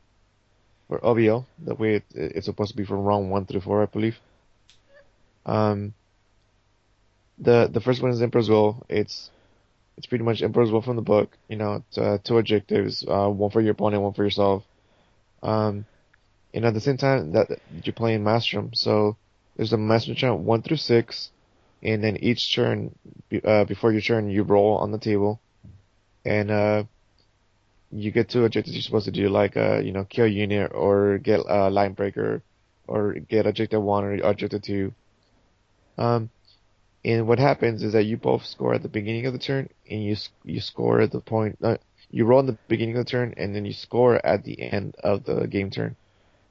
for 0.86 1.00
OVL. 1.00 1.44
That 1.64 1.78
way, 1.80 1.96
it, 1.96 2.04
it's 2.14 2.46
supposed 2.46 2.70
to 2.70 2.76
be 2.76 2.84
from 2.84 2.98
round 2.98 3.30
one 3.30 3.46
through 3.46 3.62
four, 3.62 3.82
I 3.82 3.86
believe. 3.86 4.18
Um, 5.44 5.94
the 7.38 7.68
the 7.70 7.80
first 7.80 8.00
one 8.00 8.12
is 8.12 8.22
Emperor's 8.22 8.48
Goal. 8.48 8.84
It's 8.88 9.30
it's 9.96 10.06
pretty 10.06 10.24
much 10.24 10.42
Emperor's 10.42 10.70
Goal 10.70 10.82
from 10.82 10.96
the 10.96 11.02
book. 11.02 11.36
You 11.48 11.56
know, 11.56 11.74
it's, 11.88 11.98
uh, 11.98 12.18
two 12.22 12.38
objectives, 12.38 13.04
uh, 13.08 13.28
one 13.28 13.50
for 13.50 13.60
your 13.60 13.72
opponent, 13.72 14.02
one 14.02 14.12
for 14.12 14.24
yourself. 14.24 14.64
Um, 15.42 15.86
and 16.52 16.64
at 16.64 16.74
the 16.74 16.80
same 16.80 16.96
time 16.96 17.32
that 17.32 17.48
you're 17.82 17.92
playing 17.92 18.24
Maelstrom, 18.24 18.70
so 18.74 19.16
there's 19.56 19.72
a 19.72 19.76
Maelstrom 19.76 20.16
chant 20.16 20.38
one 20.40 20.62
through 20.62 20.78
six, 20.78 21.30
and 21.82 22.02
then 22.02 22.16
each 22.18 22.54
turn, 22.54 22.94
uh, 23.44 23.64
before 23.64 23.92
your 23.92 24.00
turn, 24.00 24.30
you 24.30 24.42
roll 24.42 24.78
on 24.78 24.90
the 24.90 24.98
table, 24.98 25.40
and 26.24 26.50
uh, 26.50 26.84
you 27.92 28.10
get 28.10 28.28
two 28.28 28.44
objectives 28.44 28.74
you're 28.74 28.82
supposed 28.82 29.04
to 29.04 29.12
do, 29.12 29.28
like 29.28 29.56
uh, 29.56 29.78
you 29.78 29.92
know, 29.92 30.04
kill 30.04 30.26
unit 30.26 30.72
or 30.74 31.18
get 31.18 31.40
a 31.46 31.70
line 31.70 31.92
breaker, 31.92 32.42
or 32.86 33.14
get 33.14 33.46
objective 33.46 33.82
one 33.82 34.04
or 34.04 34.14
objective 34.14 34.62
two. 34.62 34.92
Um, 35.98 36.30
and 37.06 37.28
what 37.28 37.38
happens 37.38 37.84
is 37.84 37.92
that 37.92 38.02
you 38.02 38.16
both 38.16 38.44
score 38.44 38.74
at 38.74 38.82
the 38.82 38.88
beginning 38.88 39.26
of 39.26 39.32
the 39.32 39.38
turn, 39.38 39.68
and 39.88 40.02
you 40.02 40.16
you 40.44 40.60
score 40.60 41.00
at 41.00 41.12
the 41.12 41.20
point. 41.20 41.56
Uh, 41.62 41.76
you 42.10 42.24
roll 42.24 42.40
in 42.40 42.46
the 42.46 42.58
beginning 42.66 42.96
of 42.96 43.04
the 43.04 43.10
turn, 43.10 43.32
and 43.36 43.54
then 43.54 43.64
you 43.64 43.72
score 43.72 44.14
at 44.26 44.42
the 44.42 44.60
end 44.60 44.96
of 45.04 45.22
the 45.22 45.46
game 45.46 45.70
turn. 45.70 45.94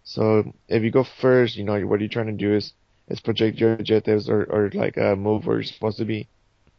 So 0.05 0.53
if 0.69 0.81
you 0.81 0.91
go 0.91 1.03
first, 1.03 1.57
you 1.57 1.65
know 1.65 1.77
what 1.85 1.99
you're 1.99 2.07
trying 2.07 2.27
to 2.27 2.45
do 2.45 2.53
is 2.53 2.71
is 3.09 3.19
project 3.19 3.59
your 3.59 3.73
objectives 3.73 4.29
or 4.29 4.45
or 4.45 4.71
like 4.73 4.97
uh, 4.97 5.17
move 5.17 5.45
where 5.45 5.57
you're 5.57 5.63
supposed 5.63 5.97
to 5.97 6.05
be, 6.05 6.29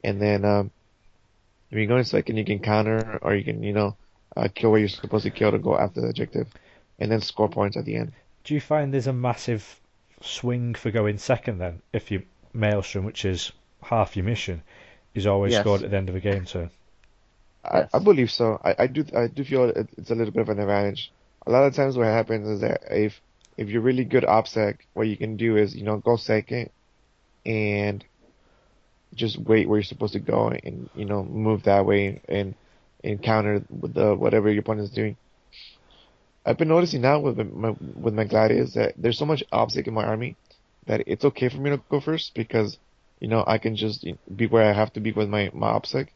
and 0.03 0.23
then 0.23 0.47
um, 0.47 0.71
if 1.71 1.77
you 1.77 1.87
go 1.87 1.99
in 1.99 2.05
second, 2.05 2.39
you 2.39 2.47
can 2.47 2.61
counter 2.61 3.19
or 3.21 3.35
you 3.35 3.45
can 3.45 3.63
you 3.63 3.75
know 3.75 3.95
uh, 4.39 4.49
kill 4.55 4.71
where 4.71 4.81
you're 4.81 4.89
supposed 4.89 5.25
to 5.25 5.31
kill 5.31 5.51
to 5.51 5.59
go 5.59 5.77
after 5.77 6.01
the 6.01 6.09
objective, 6.09 6.49
and 6.99 7.13
then 7.13 7.21
score 7.21 7.51
points 7.51 7.77
at 7.77 7.85
the 7.85 7.97
end. 7.97 8.13
Do 8.43 8.55
you 8.55 8.61
find 8.63 8.95
there's 8.95 9.07
a 9.07 9.13
massive 9.13 9.79
swing 10.23 10.75
for 10.75 10.91
going 10.91 11.19
second 11.19 11.59
then? 11.59 11.83
If 11.93 12.11
you 12.11 12.23
maelstrom, 12.55 13.05
which 13.05 13.27
is 13.27 13.53
half 13.85 14.17
your 14.17 14.25
mission, 14.25 14.63
is 15.15 15.27
always 15.27 15.55
Yes. 15.55 15.57
scored 15.57 15.85
at 15.85 15.91
the 15.91 15.97
end 15.97 16.09
of 16.09 16.17
a 16.17 16.21
game 16.21 16.45
turn. 16.45 16.71
I, 17.65 17.83
Yes. 17.83 17.93
I 17.93 17.99
believe 17.99 18.31
so. 18.31 18.61
I, 18.65 18.75
I 18.81 18.87
do 18.87 19.05
I 19.17 19.27
do 19.29 19.45
feel 19.45 19.71
it's 19.75 20.11
a 20.11 20.15
little 20.15 20.33
bit 20.33 20.43
of 20.43 20.49
an 20.51 20.61
advantage. 20.61 21.13
A 21.47 21.51
lot 21.51 21.65
of 21.67 21.75
times 21.75 21.97
what 21.97 22.07
happens 22.07 22.49
is 22.49 22.61
that 22.61 22.81
if 22.91 23.21
if 23.57 23.69
you're 23.69 23.83
really 23.83 24.05
good 24.05 24.25
ObSec, 24.25 24.79
what 24.95 25.09
you 25.09 25.17
can 25.17 25.37
do 25.37 25.57
is 25.57 25.75
you 25.77 25.85
know 25.85 25.99
go 25.99 26.17
second 26.17 26.71
and 27.45 28.05
just 29.15 29.39
wait 29.39 29.69
where 29.69 29.79
you're 29.79 29.85
supposed 29.85 30.13
to 30.13 30.21
go 30.21 30.49
and 30.49 30.91
you 30.95 31.05
know 31.05 31.25
move 31.25 31.63
that 31.65 31.87
way 31.87 32.21
and 32.29 32.55
and 33.05 33.23
counter 33.23 33.65
with 33.71 33.95
the 33.95 34.15
whatever 34.15 34.51
your 34.51 34.61
opponent 34.61 34.85
is 34.87 34.91
doing. 34.95 35.17
I've 36.45 36.59
been 36.59 36.69
noticing 36.69 37.03
now 37.03 37.21
with 37.21 37.39
my 37.39 37.75
with 37.81 38.15
my 38.15 38.25
gladiators 38.25 38.75
that 38.75 38.95
there's 38.97 39.19
so 39.19 39.27
much 39.27 39.43
ObSec 39.53 39.87
in 39.87 39.95
my 39.95 40.05
army 40.05 40.37
that 40.87 41.03
it's 41.07 41.25
okay 41.25 41.49
for 41.49 41.59
me 41.59 41.71
to 41.71 41.83
go 41.91 42.01
first 42.01 42.35
because 42.35 42.79
you 43.21 43.29
know 43.29 43.45
I 43.47 43.59
can 43.59 43.77
just 43.77 44.07
be 44.35 44.47
where 44.47 44.69
I 44.69 44.73
have 44.73 44.93
to 44.95 45.01
be 45.01 45.13
with 45.13 45.29
my 45.29 45.51
my 45.53 45.73
ObSec 45.73 46.09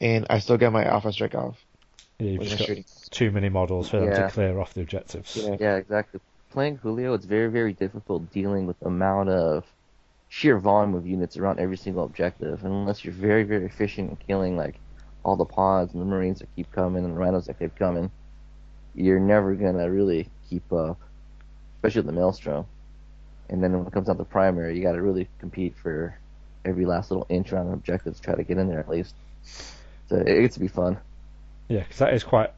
and 0.00 0.26
I 0.30 0.38
still 0.38 0.56
get 0.56 0.72
my 0.72 0.84
alpha 0.84 1.12
strike 1.12 1.34
off. 1.34 1.58
Yeah, 2.18 2.32
you've 2.32 2.42
just 2.42 2.58
got 2.58 2.66
shooting. 2.66 2.84
too 3.10 3.30
many 3.30 3.48
models 3.48 3.90
for 3.90 4.00
them 4.00 4.14
to 4.14 4.30
clear 4.30 4.58
off 4.58 4.74
the 4.74 4.80
objectives. 4.80 5.36
Yeah. 5.36 5.56
Yeah, 5.58 5.76
exactly. 5.76 6.20
Playing 6.50 6.76
Julio, 6.76 7.14
it's 7.14 7.26
very, 7.26 7.48
very 7.48 7.72
difficult 7.72 8.30
dealing 8.32 8.66
with 8.66 8.78
the 8.80 8.86
amount 8.86 9.28
of 9.28 9.64
sheer 10.28 10.58
volume 10.58 10.94
of 10.94 11.06
units 11.06 11.36
around 11.36 11.60
every 11.60 11.76
single 11.76 12.04
objective. 12.04 12.64
And 12.64 12.72
unless 12.72 13.04
you're 13.04 13.14
very, 13.14 13.44
very 13.44 13.64
efficient 13.64 14.10
in 14.10 14.16
killing 14.16 14.56
like 14.56 14.76
all 15.22 15.36
the 15.36 15.44
pods 15.44 15.92
and 15.92 16.00
the 16.00 16.06
marines 16.06 16.40
that 16.40 16.48
keep 16.56 16.70
coming 16.72 17.04
and 17.04 17.14
the 17.14 17.18
rhinos 17.18 17.46
that 17.46 17.58
keep 17.58 17.76
coming, 17.76 18.10
you're 18.94 19.20
never 19.20 19.54
gonna 19.54 19.88
really 19.90 20.28
keep 20.48 20.72
up, 20.72 20.98
especially 21.76 22.00
with 22.00 22.06
the 22.06 22.20
maelstrom. 22.20 22.66
And 23.50 23.62
then 23.62 23.72
when 23.76 23.86
it 23.86 23.92
comes 23.92 24.06
down 24.06 24.16
to 24.16 24.24
primary, 24.24 24.76
you 24.76 24.82
got 24.82 24.92
to 24.92 25.02
really 25.02 25.28
compete 25.40 25.76
for 25.76 26.16
every 26.64 26.86
last 26.86 27.10
little 27.10 27.26
inch 27.28 27.52
around 27.52 27.66
an 27.66 27.74
objective 27.74 28.14
to 28.14 28.22
try 28.22 28.36
to 28.36 28.44
get 28.44 28.58
in 28.58 28.68
there 28.68 28.78
at 28.78 28.88
least. 28.88 29.14
So 30.08 30.16
it 30.16 30.40
gets 30.40 30.54
to 30.54 30.60
be 30.60 30.68
fun. 30.68 30.98
Yeah, 31.68 31.80
because 31.80 31.98
that 31.98 32.14
is 32.14 32.22
quite 32.22 32.52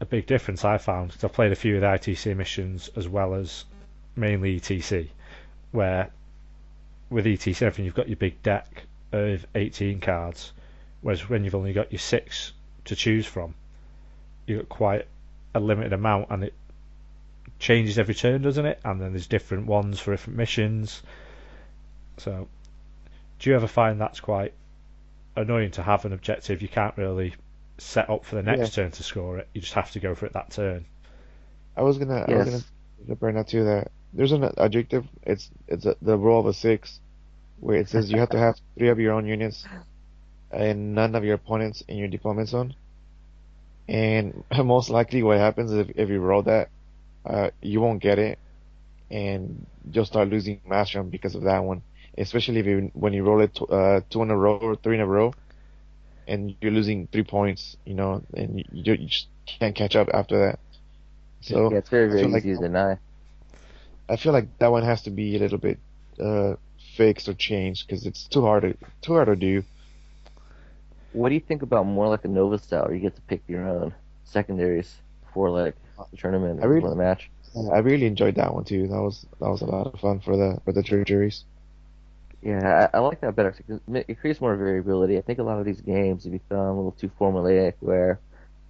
a 0.00 0.04
big 0.04 0.26
difference 0.26 0.64
I 0.64 0.78
found. 0.78 1.08
Because 1.08 1.24
I've 1.24 1.32
played 1.32 1.52
a 1.52 1.56
few 1.56 1.76
of 1.76 1.80
the 1.82 1.86
ITC 1.86 2.36
missions 2.36 2.90
as 2.96 3.08
well 3.08 3.34
as 3.34 3.64
mainly 4.16 4.58
ETC, 4.58 5.08
where 5.70 6.10
with 7.08 7.24
ETC 7.24 7.62
everything 7.62 7.84
you've 7.84 7.94
got 7.94 8.08
your 8.08 8.16
big 8.16 8.42
deck 8.42 8.82
of 9.12 9.46
18 9.54 10.00
cards, 10.00 10.52
whereas 11.02 11.28
when 11.28 11.44
you've 11.44 11.54
only 11.54 11.72
got 11.72 11.92
your 11.92 12.00
six 12.00 12.52
to 12.86 12.96
choose 12.96 13.26
from, 13.26 13.54
you've 14.46 14.60
got 14.60 14.68
quite 14.68 15.06
a 15.54 15.60
limited 15.60 15.92
amount, 15.92 16.30
and 16.30 16.44
it 16.44 16.54
changes 17.58 17.98
every 17.98 18.14
turn, 18.14 18.42
doesn't 18.42 18.66
it? 18.66 18.80
And 18.84 19.00
then 19.00 19.12
there's 19.12 19.26
different 19.26 19.66
ones 19.66 20.00
for 20.00 20.12
different 20.12 20.36
missions. 20.36 21.02
So, 22.18 22.48
do 23.38 23.50
you 23.50 23.56
ever 23.56 23.66
find 23.66 24.00
that's 24.00 24.20
quite 24.20 24.54
annoying 25.36 25.70
to 25.72 25.82
have 25.82 26.04
an 26.04 26.12
objective 26.12 26.62
you 26.62 26.68
can't 26.68 26.96
really 26.96 27.34
set 27.78 28.08
up 28.08 28.24
for 28.24 28.36
the 28.36 28.42
next 28.42 28.74
turn 28.74 28.90
to 28.92 29.02
score 29.02 29.38
it? 29.38 29.48
You 29.52 29.60
just 29.60 29.74
have 29.74 29.90
to 29.92 30.00
go 30.00 30.14
for 30.14 30.26
it 30.26 30.32
that 30.34 30.50
turn. 30.50 30.86
I 31.76 31.82
was 31.82 31.98
gonna 31.98 32.26
I 32.28 32.30
Yes. 32.30 32.36
was 32.36 32.44
gonna 32.44 32.64
gonna 33.06 33.16
bring 33.16 33.36
that 33.36 33.48
too 33.48 33.64
that 33.64 33.92
there's 34.12 34.32
an 34.32 34.44
adjective. 34.58 35.06
It's 35.22 35.50
it's 35.68 35.86
a, 35.86 35.96
the 36.02 36.16
roll 36.18 36.40
of 36.40 36.46
a 36.46 36.54
six, 36.54 37.00
where 37.56 37.78
it 37.78 37.88
says 37.88 38.10
you 38.10 38.20
have 38.20 38.30
to 38.30 38.38
have 38.38 38.56
three 38.78 38.88
of 38.88 38.98
your 39.00 39.12
own 39.12 39.26
units 39.26 39.68
and 40.50 40.94
none 40.94 41.14
of 41.14 41.24
your 41.24 41.34
opponents 41.36 41.82
in 41.88 41.96
your 41.98 42.08
deployment 42.08 42.48
zone. 42.48 42.74
And 43.88 44.44
most 44.64 44.90
likely, 44.90 45.22
what 45.22 45.38
happens 45.38 45.72
is 45.72 45.78
if, 45.88 45.90
if 45.96 46.08
you 46.10 46.20
roll 46.20 46.42
that, 46.44 46.70
uh, 47.26 47.50
you 47.60 47.80
won't 47.80 48.00
get 48.02 48.18
it, 48.18 48.38
and 49.10 49.66
you'll 49.90 50.04
start 50.04 50.28
losing 50.28 50.60
Maelstrom 50.66 51.10
because 51.10 51.34
of 51.34 51.42
that 51.42 51.64
one. 51.64 51.82
Especially 52.18 52.60
if 52.60 52.66
you 52.66 52.90
when 52.94 53.12
you 53.12 53.22
roll 53.24 53.42
it 53.42 53.58
uh, 53.70 54.00
two 54.08 54.22
in 54.22 54.30
a 54.30 54.36
row 54.36 54.56
or 54.56 54.76
three 54.76 54.94
in 54.94 55.00
a 55.02 55.06
row, 55.06 55.34
and 56.26 56.54
you're 56.60 56.72
losing 56.72 57.08
three 57.08 57.24
points, 57.24 57.76
you 57.84 57.94
know, 57.94 58.22
and 58.34 58.58
you, 58.58 58.64
you 58.72 58.96
just 59.06 59.26
can't 59.46 59.74
catch 59.74 59.94
up 59.96 60.08
after 60.14 60.46
that. 60.46 60.58
So 61.42 61.70
yeah, 61.70 61.78
it's 61.78 61.90
very, 61.90 62.08
very 62.08 62.22
feel 62.22 62.30
like- 62.30 62.44
easy 62.44 62.56
to 62.56 62.68
deny. 62.68 62.98
I 64.08 64.16
feel 64.16 64.32
like 64.32 64.58
that 64.58 64.70
one 64.70 64.84
has 64.84 65.02
to 65.02 65.10
be 65.10 65.34
a 65.34 65.38
little 65.40 65.58
bit 65.58 65.78
uh, 66.22 66.54
fixed 66.96 67.28
or 67.28 67.34
changed 67.34 67.86
because 67.86 68.06
it's 68.06 68.26
too 68.28 68.42
hard 68.42 68.62
to 68.62 68.76
too 69.02 69.14
hard 69.14 69.26
to 69.26 69.36
do. 69.36 69.64
What 71.12 71.30
do 71.30 71.34
you 71.34 71.40
think 71.40 71.62
about 71.62 71.86
more 71.86 72.08
like 72.08 72.24
a 72.24 72.28
Nova 72.28 72.58
style, 72.58 72.84
where 72.84 72.94
you 72.94 73.00
get 73.00 73.16
to 73.16 73.22
pick 73.22 73.42
your 73.48 73.66
own 73.66 73.94
secondaries 74.24 74.94
for 75.34 75.50
like 75.50 75.74
the 76.10 76.16
tournament 76.16 76.60
I 76.62 76.66
really- 76.66 76.80
for 76.82 76.90
the 76.90 76.96
match? 76.96 77.30
I 77.72 77.78
really 77.78 78.04
enjoyed 78.06 78.34
that 78.34 78.52
one 78.52 78.64
too. 78.64 78.86
That 78.86 79.00
was 79.00 79.24
that 79.40 79.48
was 79.48 79.62
a 79.62 79.66
lot 79.66 79.86
of 79.86 79.98
fun 79.98 80.20
for 80.20 80.36
the 80.36 80.60
for 80.64 80.72
the 80.72 80.82
juries. 80.82 81.44
Yeah, 82.42 82.88
I, 82.92 82.98
I 82.98 83.00
like 83.00 83.20
that 83.22 83.34
better. 83.34 83.50
'cause 83.52 83.80
It 83.92 84.04
it 84.08 84.20
creates 84.20 84.40
more 84.40 84.54
variability. 84.56 85.16
I 85.16 85.22
think 85.22 85.38
a 85.38 85.42
lot 85.42 85.58
of 85.58 85.64
these 85.64 85.80
games 85.80 86.24
have 86.24 86.32
become 86.32 86.58
a 86.58 86.74
little 86.76 86.92
too 86.92 87.10
formulaic, 87.18 87.74
where 87.80 88.20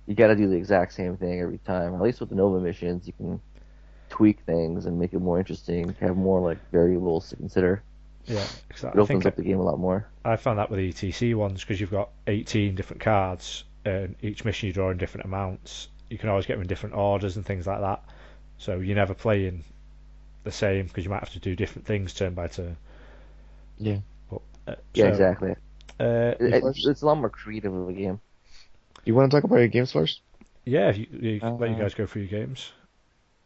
you 0.06 0.14
got 0.14 0.28
to 0.28 0.36
do 0.36 0.48
the 0.48 0.54
exact 0.56 0.92
same 0.92 1.16
thing 1.16 1.40
every 1.40 1.58
time. 1.58 1.94
At 1.94 2.00
least 2.00 2.20
with 2.20 2.28
the 2.28 2.36
Nova 2.36 2.60
missions, 2.60 3.08
you 3.08 3.12
can 3.14 3.40
tweak 4.08 4.38
things 4.46 4.86
and 4.86 4.98
make 5.00 5.12
it 5.12 5.18
more 5.18 5.38
interesting, 5.40 5.94
have 6.00 6.16
more 6.16 6.40
like 6.40 6.58
variables 6.70 7.28
to 7.30 7.36
consider. 7.36 7.82
Yeah, 8.26 8.44
'cause 8.68 8.84
I 8.84 8.88
It 8.90 8.92
think 8.92 9.00
opens 9.10 9.26
up 9.26 9.34
the 9.36 9.42
game 9.42 9.58
a 9.58 9.64
lot 9.64 9.80
more. 9.80 10.06
I 10.24 10.36
found 10.36 10.58
that 10.60 10.70
with 10.70 10.78
the 10.78 10.88
ETC 10.88 11.34
ones 11.34 11.60
because 11.62 11.80
you've 11.80 11.90
got 11.90 12.10
18 12.28 12.76
different 12.76 13.00
cards 13.02 13.64
and 13.84 14.14
each 14.22 14.44
mission 14.44 14.68
you 14.68 14.72
draw 14.72 14.90
in 14.90 14.96
different 14.96 15.24
amounts. 15.26 15.88
You 16.08 16.18
can 16.18 16.28
always 16.28 16.46
get 16.46 16.54
them 16.54 16.62
in 16.62 16.68
different 16.68 16.94
orders 16.94 17.36
and 17.36 17.44
things 17.44 17.66
like 17.66 17.80
that. 17.80 18.02
So 18.58 18.78
you're 18.78 18.96
never 18.96 19.14
playing 19.14 19.64
the 20.44 20.52
same 20.52 20.86
because 20.86 21.04
you 21.04 21.10
might 21.10 21.20
have 21.20 21.32
to 21.32 21.40
do 21.40 21.56
different 21.56 21.86
things 21.86 22.14
turn 22.14 22.34
by 22.34 22.46
turn. 22.48 22.76
Yeah. 23.78 23.98
But, 24.30 24.40
uh, 24.66 24.74
Yeah, 24.94 25.04
so, 25.04 25.08
exactly. 25.08 25.50
Uh, 25.98 26.34
It, 26.40 26.54
it- 26.64 26.64
it's 26.86 27.02
a 27.02 27.06
lot 27.06 27.16
more 27.18 27.30
creative 27.30 27.74
of 27.74 27.88
a 27.88 27.92
game. 27.92 28.20
You 29.04 29.14
want 29.14 29.30
to 29.30 29.36
talk 29.36 29.44
about 29.44 29.56
your 29.58 29.68
games 29.68 29.92
first? 29.92 30.20
yeah, 30.64 30.90
you, 30.92 31.06
you, 31.10 31.40
let 31.42 31.70
you 31.70 31.76
Uh, 31.76 31.78
guys 31.78 31.94
go 31.94 32.06
through 32.06 32.22
your 32.22 32.40
games. 32.40 32.72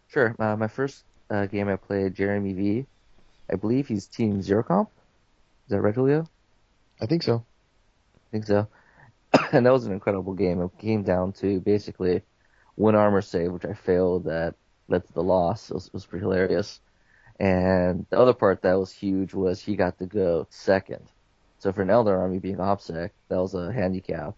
Sure. 0.09 0.35
Uh, 0.39 0.57
my 0.57 0.69
first 0.69 1.05
uh, 1.31 1.47
game 1.47 1.69
I 1.69 1.77
played, 1.77 2.15
Jeremy 2.15 2.53
V. 2.55 2.87
I 3.51 3.57
believe 3.57 3.89
he's 3.89 4.07
Team 4.07 4.43
Zero 4.43 4.63
Comp. 4.63 4.89
Is 5.67 5.71
that 5.71 5.81
right, 5.81 5.95
Julio? 5.95 6.27
I 7.01 7.07
think 7.07 7.23
so. 7.23 7.45
I 8.17 8.31
think 8.33 8.47
so. 8.47 8.69
and 9.53 9.67
that 9.67 9.73
was 9.73 9.87
an 9.87 9.93
incredible 9.93 10.35
game. 10.35 10.61
It 10.63 10.71
came 10.79 11.03
down 11.03 11.33
to 11.35 11.61
basically 11.61 12.23
one 12.77 12.95
armor 12.95 13.23
save, 13.23 13.53
which 13.53 13.65
I 13.65 13.75
failed 13.75 14.25
that 14.25 14.55
led 14.89 15.07
to 15.07 15.13
the 15.13 15.23
loss. 15.23 15.71
It 15.71 15.75
was, 15.75 15.87
it 15.87 15.93
was 15.95 16.07
pretty 16.07 16.23
hilarious. 16.23 16.81
And 17.39 18.07
the 18.11 18.19
other 18.19 18.35
part 18.35 18.63
that 18.63 18.79
was 18.79 18.93
huge 18.93 19.35
was 19.35 19.61
he 19.61 19.77
got 19.77 19.99
to 19.99 20.07
go 20.07 20.47
second. 20.51 21.09
So 21.59 21.73
for 21.73 21.83
an 21.83 21.89
Eldar 21.89 22.19
Army 22.19 22.39
being 22.39 22.57
ObSec, 22.57 23.11
that 23.29 23.37
was 23.41 23.55
a 23.55 23.73
handicap. 23.73 24.37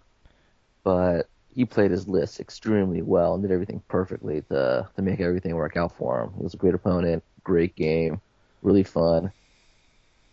But 0.84 1.28
he 1.54 1.64
played 1.64 1.90
his 1.90 2.08
list 2.08 2.40
extremely 2.40 3.02
well 3.02 3.34
and 3.34 3.42
did 3.42 3.52
everything 3.52 3.82
perfectly 3.88 4.42
to 4.42 4.88
to 4.96 5.02
make 5.02 5.20
everything 5.20 5.54
work 5.54 5.76
out 5.76 5.96
for 5.96 6.22
him. 6.22 6.32
He 6.36 6.42
was 6.42 6.54
a 6.54 6.58
great 6.58 6.74
opponent, 6.74 7.24
great 7.44 7.74
game, 7.76 8.20
really 8.62 8.84
fun. 8.84 9.32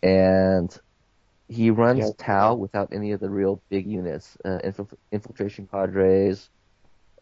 And 0.01 0.75
he 1.47 1.71
runs 1.71 1.99
Yeah. 1.99 2.11
Tau 2.17 2.55
without 2.55 2.93
any 2.93 3.11
of 3.11 3.19
the 3.19 3.29
real 3.29 3.61
big 3.69 3.85
units, 3.87 4.37
uh, 4.45 4.59
infil- 4.63 4.97
infiltration 5.11 5.67
cadres, 5.67 6.49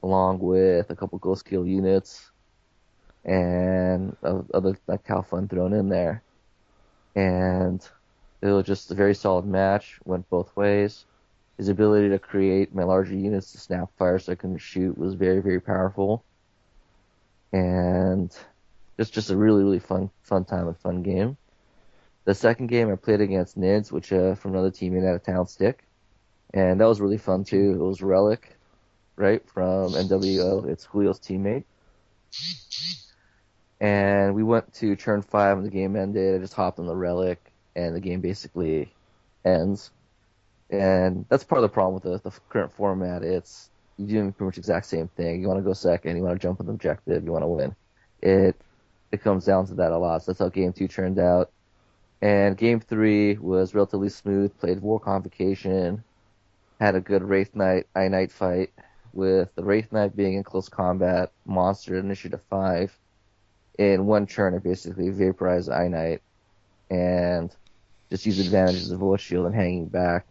along 0.03 0.39
with 0.39 0.89
a 0.89 0.95
couple 0.95 1.19
Ghostkeel 1.19 1.67
units, 1.67 2.31
and 3.25 4.15
other 4.23 4.77
like 4.87 5.05
Tau 5.05 5.21
fun 5.21 5.47
thrown 5.47 5.73
in 5.73 5.89
there. 5.89 6.23
And 7.15 7.87
it 8.41 8.47
was 8.47 8.65
just 8.65 8.91
a 8.91 8.95
very 8.95 9.15
solid 9.15 9.45
match. 9.45 9.99
Went 10.05 10.29
both 10.29 10.55
ways. 10.55 11.05
His 11.57 11.69
ability 11.69 12.09
to 12.09 12.19
create 12.19 12.75
my 12.75 12.83
larger 12.83 13.15
units 13.15 13.51
to 13.51 13.57
snap 13.57 13.89
fire 13.97 14.19
so 14.19 14.31
I 14.31 14.35
couldn't 14.35 14.59
shoot 14.59 14.97
was 14.97 15.15
very 15.15 15.41
very 15.41 15.59
powerful. 15.59 16.23
And 17.51 18.35
just 18.97 19.13
just 19.13 19.29
a 19.29 19.37
really 19.37 19.63
really 19.63 19.79
fun 19.79 20.09
fun 20.21 20.45
time 20.45 20.67
and 20.67 20.77
fun 20.77 21.01
game. 21.01 21.37
The 22.25 22.35
second 22.35 22.67
game 22.67 22.91
I 22.91 22.95
played 22.95 23.21
against 23.21 23.57
Nids, 23.57 23.91
which 23.91 24.11
uh, 24.11 24.35
from 24.35 24.51
another 24.51 24.69
teammate 24.69 25.07
out 25.07 25.15
of 25.15 25.23
town, 25.23 25.47
Stick, 25.47 25.85
and 26.53 26.79
that 26.79 26.87
was 26.87 26.99
really 26.99 27.17
fun 27.17 27.45
too. 27.45 27.77
It 27.79 27.83
was 27.83 28.01
Relic, 28.01 28.56
right 29.17 29.45
from 29.49 29.91
NWO. 29.91 30.67
It's 30.67 30.87
Julio's 30.91 31.19
teammate, 31.19 31.65
and 33.81 34.33
we 34.35 34.43
went 34.43 34.73
to 34.75 34.95
turn 34.95 35.21
five, 35.21 35.57
and 35.57 35.65
the 35.65 35.71
game 35.71 35.95
ended. 35.95 36.35
I 36.35 36.37
just 36.37 36.53
hopped 36.53 36.79
on 36.79 36.85
the 36.85 36.95
Relic, 36.95 37.51
and 37.75 37.95
the 37.95 37.99
game 37.99 38.21
basically 38.21 38.93
ends. 39.43 39.91
And 40.69 41.25
that's 41.29 41.43
part 41.43 41.59
of 41.59 41.63
the 41.63 41.73
problem 41.73 41.93
with 41.95 42.03
the, 42.03 42.29
the 42.29 42.35
current 42.49 42.73
format. 42.73 43.23
It's 43.23 43.69
you 43.97 44.05
doing 44.05 44.33
pretty 44.33 44.45
much 44.45 44.55
the 44.55 44.61
exact 44.61 44.85
same 44.85 45.07
thing. 45.09 45.41
You 45.41 45.47
want 45.47 45.59
to 45.59 45.63
go 45.63 45.73
second, 45.73 46.15
you 46.15 46.23
want 46.23 46.39
to 46.39 46.45
jump 46.45 46.59
an 46.59 46.69
objective, 46.69 47.23
you 47.23 47.31
want 47.31 47.43
to 47.43 47.47
win. 47.47 47.75
It 48.21 48.55
it 49.11 49.23
comes 49.23 49.45
down 49.45 49.67
to 49.67 49.75
that 49.75 49.91
a 49.91 49.97
lot. 49.97 50.23
So 50.23 50.31
that's 50.31 50.39
how 50.39 50.49
game 50.49 50.73
two 50.73 50.87
turned 50.87 51.19
out. 51.19 51.51
And 52.21 52.57
game 52.57 52.79
three 52.79 53.37
was 53.37 53.73
relatively 53.75 54.09
smooth. 54.09 54.57
Played 54.59 54.81
War 54.81 54.99
Convocation, 54.99 56.03
had 56.79 56.95
a 56.95 56.99
good 56.99 57.23
Wraith 57.23 57.55
Knight 57.55 57.87
I 57.95 58.07
Knight 58.07 58.31
fight 58.31 58.71
with 59.13 59.53
the 59.55 59.63
Wraith 59.63 59.91
Knight 59.91 60.15
being 60.15 60.33
in 60.35 60.43
close 60.43 60.69
combat, 60.69 61.31
monster 61.45 61.97
initiative 61.97 62.41
five. 62.49 62.97
In 63.77 64.05
one 64.05 64.25
turn, 64.25 64.55
I 64.55 64.57
basically 64.57 65.09
vaporized 65.09 65.69
I 65.69 65.87
Knight 65.87 66.21
and 66.89 67.53
just 68.09 68.25
use 68.25 68.39
advantages 68.39 68.91
of 68.91 68.99
Void 68.99 69.19
Shield 69.19 69.45
and 69.45 69.55
hanging 69.55 69.87
back 69.87 70.25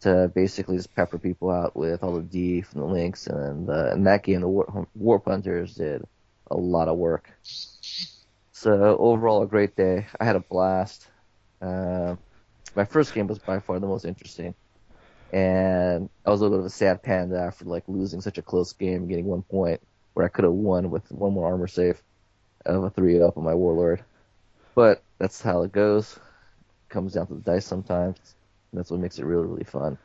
to 0.00 0.30
basically 0.34 0.76
just 0.76 0.94
pepper 0.94 1.18
people 1.18 1.50
out 1.50 1.74
with 1.74 2.02
all 2.02 2.16
the 2.16 2.22
D 2.22 2.60
from 2.60 2.80
the 2.80 2.86
Lynx. 2.86 3.26
And 3.26 3.70
uh, 3.70 3.92
in 3.92 4.04
that 4.04 4.22
game, 4.22 4.42
the 4.42 4.48
War- 4.48 4.86
Warp 4.94 5.24
Hunters 5.24 5.74
did 5.74 6.02
a 6.50 6.56
lot 6.56 6.88
of 6.88 6.98
work. 6.98 7.30
So 8.52 8.96
overall, 8.98 9.42
a 9.42 9.46
great 9.46 9.76
day. 9.76 10.06
I 10.20 10.24
had 10.24 10.36
a 10.36 10.40
blast. 10.40 11.06
Uh, 11.62 12.16
my 12.74 12.84
first 12.84 13.14
game 13.14 13.26
was 13.26 13.38
by 13.38 13.60
far 13.60 13.78
the 13.78 13.86
most 13.86 14.04
interesting, 14.04 14.54
and 15.34 16.08
I 16.24 16.30
was 16.30 16.40
a 16.40 16.44
little 16.44 16.58
bit 16.58 16.60
of 16.60 16.66
a 16.66 16.70
sad 16.70 17.02
panda 17.02 17.40
after 17.40 17.64
like 17.64 17.82
losing 17.88 18.20
such 18.20 18.38
a 18.38 18.42
close 18.42 18.72
game, 18.72 18.98
and 18.98 19.08
getting 19.08 19.26
one 19.26 19.42
point 19.42 19.80
where 20.12 20.24
I 20.24 20.28
could 20.28 20.44
have 20.44 20.52
won 20.52 20.90
with 20.90 21.10
one 21.10 21.32
more 21.32 21.48
armor 21.48 21.66
save 21.66 22.00
of 22.64 22.84
a 22.84 22.90
three 22.90 23.20
up 23.20 23.36
on 23.36 23.42
my 23.42 23.54
warlord. 23.54 24.04
But 24.76 25.02
that's 25.18 25.42
how 25.42 25.64
it 25.64 25.72
goes. 25.72 26.20
comes 26.88 27.14
down 27.14 27.26
to 27.26 27.34
the 27.34 27.40
dice 27.40 27.66
sometimes. 27.66 28.16
That's 28.72 28.92
what 28.92 29.00
makes 29.00 29.18
it 29.18 29.24
really, 29.24 29.46
really 29.46 29.64
fun. 29.64 29.98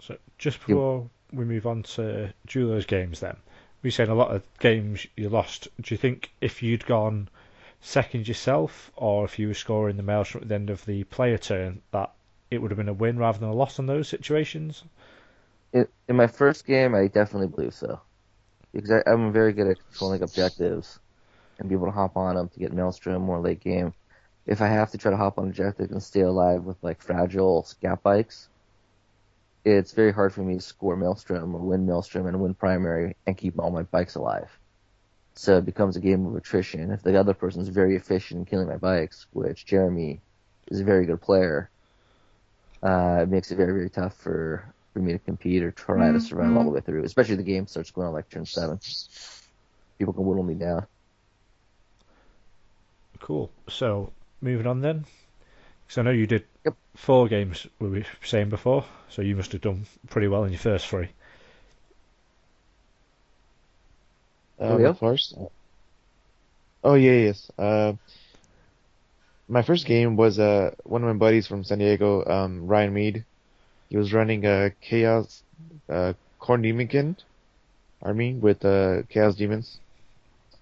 So 0.00 0.18
just 0.36 0.58
before 0.66 1.08
we 1.32 1.46
move 1.46 1.66
on 1.66 1.82
to 1.94 2.30
Julio's 2.46 2.84
games, 2.84 3.20
then 3.20 3.36
we 3.82 3.90
said 3.90 4.10
a 4.10 4.14
lot 4.14 4.34
of 4.34 4.42
games 4.58 5.06
you 5.16 5.30
lost. 5.30 5.68
Do 5.80 5.94
you 5.94 5.98
think 5.98 6.30
if 6.42 6.62
you'd 6.62 6.84
gone 6.84 7.28
second 7.80 8.28
yourself, 8.28 8.92
or 8.96 9.24
if 9.24 9.38
you 9.38 9.48
were 9.48 9.54
scoring 9.54 9.96
the 9.96 10.02
maelstrom 10.02 10.42
at 10.42 10.48
the 10.48 10.54
end 10.56 10.68
of 10.68 10.84
the 10.84 11.04
player 11.04 11.38
turn, 11.38 11.80
that 11.92 12.12
it 12.52 12.60
would 12.60 12.70
have 12.70 12.78
been 12.78 12.88
a 12.88 12.92
win 12.92 13.18
rather 13.18 13.38
than 13.38 13.48
a 13.48 13.54
loss 13.54 13.78
in 13.78 13.86
those 13.86 14.08
situations? 14.08 14.84
In, 15.72 15.86
in 16.08 16.16
my 16.16 16.26
first 16.26 16.66
game, 16.66 16.94
I 16.94 17.06
definitely 17.06 17.48
believe 17.48 17.74
so. 17.74 18.00
Because 18.72 18.90
I, 18.90 19.02
I'm 19.06 19.32
very 19.32 19.52
good 19.52 19.68
at 19.68 19.78
controlling 19.88 20.22
objectives 20.22 20.98
and 21.58 21.68
be 21.68 21.74
able 21.74 21.86
to 21.86 21.92
hop 21.92 22.16
on 22.16 22.36
them 22.36 22.48
to 22.48 22.58
get 22.58 22.72
maelstrom 22.72 23.22
more 23.22 23.40
late 23.40 23.60
game. 23.60 23.94
If 24.46 24.60
I 24.60 24.66
have 24.66 24.90
to 24.90 24.98
try 24.98 25.10
to 25.10 25.16
hop 25.16 25.38
on 25.38 25.48
objectives 25.48 25.92
and 25.92 26.02
stay 26.02 26.22
alive 26.22 26.64
with 26.64 26.76
like 26.82 27.00
fragile 27.00 27.62
scat 27.62 28.02
bikes, 28.02 28.48
it's 29.64 29.92
very 29.92 30.12
hard 30.12 30.32
for 30.32 30.42
me 30.42 30.54
to 30.54 30.60
score 30.60 30.96
Maelstrom 30.96 31.54
or 31.54 31.60
win 31.60 31.86
Maelstrom 31.86 32.26
and 32.26 32.40
win 32.40 32.54
primary 32.54 33.16
and 33.26 33.36
keep 33.36 33.58
all 33.58 33.70
my 33.70 33.82
bikes 33.82 34.16
alive. 34.16 34.50
So 35.34 35.58
it 35.58 35.64
becomes 35.64 35.96
a 35.96 36.00
game 36.00 36.26
of 36.26 36.34
attrition. 36.34 36.90
If 36.90 37.02
the 37.02 37.18
other 37.18 37.34
person's 37.34 37.68
very 37.68 37.96
efficient 37.96 38.40
in 38.40 38.44
killing 38.44 38.68
my 38.68 38.76
bikes, 38.76 39.26
which 39.32 39.64
Jeremy 39.64 40.20
is 40.68 40.80
a 40.80 40.84
very 40.84 41.06
good 41.06 41.20
player, 41.20 41.70
uh, 42.82 43.20
it 43.22 43.28
makes 43.28 43.50
it 43.50 43.56
very, 43.56 43.72
very 43.72 43.90
tough 43.90 44.16
for, 44.16 44.74
for 44.92 45.00
me 45.00 45.12
to 45.12 45.18
compete 45.18 45.62
or 45.62 45.70
try 45.70 46.12
to 46.12 46.20
survive 46.20 46.56
all 46.56 46.64
the 46.64 46.70
way 46.70 46.80
through, 46.80 47.04
especially 47.04 47.34
if 47.34 47.38
the 47.38 47.44
game 47.44 47.66
starts 47.66 47.90
going 47.90 48.08
on 48.08 48.12
like 48.14 48.28
turn 48.28 48.44
seven. 48.46 48.78
People 49.98 50.14
can 50.14 50.24
whittle 50.24 50.42
me 50.42 50.54
down. 50.54 50.86
Cool. 53.20 53.50
So 53.68 54.12
moving 54.40 54.66
on 54.66 54.80
then, 54.80 55.04
because 55.86 55.98
I 55.98 56.02
know 56.02 56.10
you 56.10 56.26
did 56.26 56.44
Yep. 56.64 56.76
four 56.96 57.28
games 57.28 57.66
we 57.78 57.88
were 57.88 58.04
saying 58.22 58.48
before, 58.48 58.84
so 59.08 59.22
you 59.22 59.36
must 59.36 59.52
have 59.52 59.60
done 59.60 59.86
pretty 60.10 60.28
well 60.28 60.44
in 60.44 60.52
your 60.52 60.58
first 60.58 60.88
three. 60.88 61.08
Uh, 64.58 64.68
Julio? 64.68 64.94
first. 64.94 65.34
Oh 66.84 66.94
yeah, 66.94 67.12
yes. 67.12 67.50
Uh, 67.58 67.94
my 69.52 69.62
first 69.62 69.84
game 69.84 70.16
was 70.16 70.38
uh 70.38 70.70
one 70.84 71.02
of 71.02 71.08
my 71.08 71.18
buddies 71.24 71.46
from 71.46 71.62
San 71.62 71.78
Diego, 71.78 72.24
um, 72.24 72.66
Ryan 72.66 72.94
Mead. 72.94 73.24
He 73.90 73.98
was 73.98 74.12
running 74.12 74.46
a 74.46 74.70
Chaos 74.80 75.42
uh 75.90 76.14
Khorne 76.40 76.62
Daemonkin 76.64 77.16
army 78.02 78.32
with 78.34 78.64
uh 78.64 79.02
Chaos 79.10 79.34
Demons. 79.36 79.78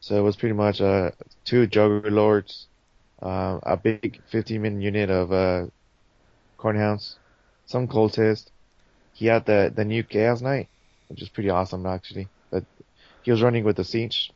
So 0.00 0.16
it 0.16 0.22
was 0.22 0.36
pretty 0.36 0.54
much 0.54 0.80
uh 0.80 1.12
two 1.44 1.68
Juggerlords, 1.68 2.66
uh, 3.22 3.60
a 3.62 3.76
big 3.76 4.20
15 4.30 4.60
man 4.62 4.80
unit 4.80 5.08
of 5.08 5.32
uh 5.32 5.66
Cornhounds, 6.58 7.14
some 7.66 7.86
cultists. 7.86 8.50
He 9.12 9.26
had 9.26 9.46
the 9.46 9.72
the 9.74 9.84
new 9.84 10.02
Chaos 10.02 10.40
Knight, 10.42 10.68
which 11.08 11.22
is 11.22 11.28
pretty 11.28 11.50
awesome 11.50 11.86
actually. 11.86 12.26
But 12.50 12.64
he 13.22 13.30
was 13.30 13.40
running 13.40 13.62
with 13.62 13.76
the 13.76 13.84
Siege. 13.84 14.32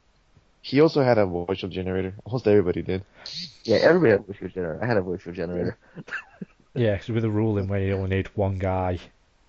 He 0.67 0.81
also 0.81 1.03
had 1.03 1.19
a 1.19 1.27
void 1.27 1.59
shield 1.59 1.73
generator. 1.73 2.15
Almost 2.25 2.47
everybody 2.47 2.81
did. 2.81 3.05
Yeah, 3.65 3.77
everybody 3.83 4.13
had 4.13 4.21
a 4.21 4.23
voice 4.23 4.53
generator. 4.55 4.79
I 4.83 4.87
had 4.87 4.97
a 4.97 5.03
voice 5.03 5.23
generator. 5.31 5.77
Yeah, 6.77 6.95
because 6.95 7.11
with 7.11 7.25
a 7.25 7.31
ruling 7.31 7.69
where 7.69 7.79
you 7.81 7.93
only 7.95 8.17
need 8.17 8.27
one 8.35 8.59
guy, 8.59 8.99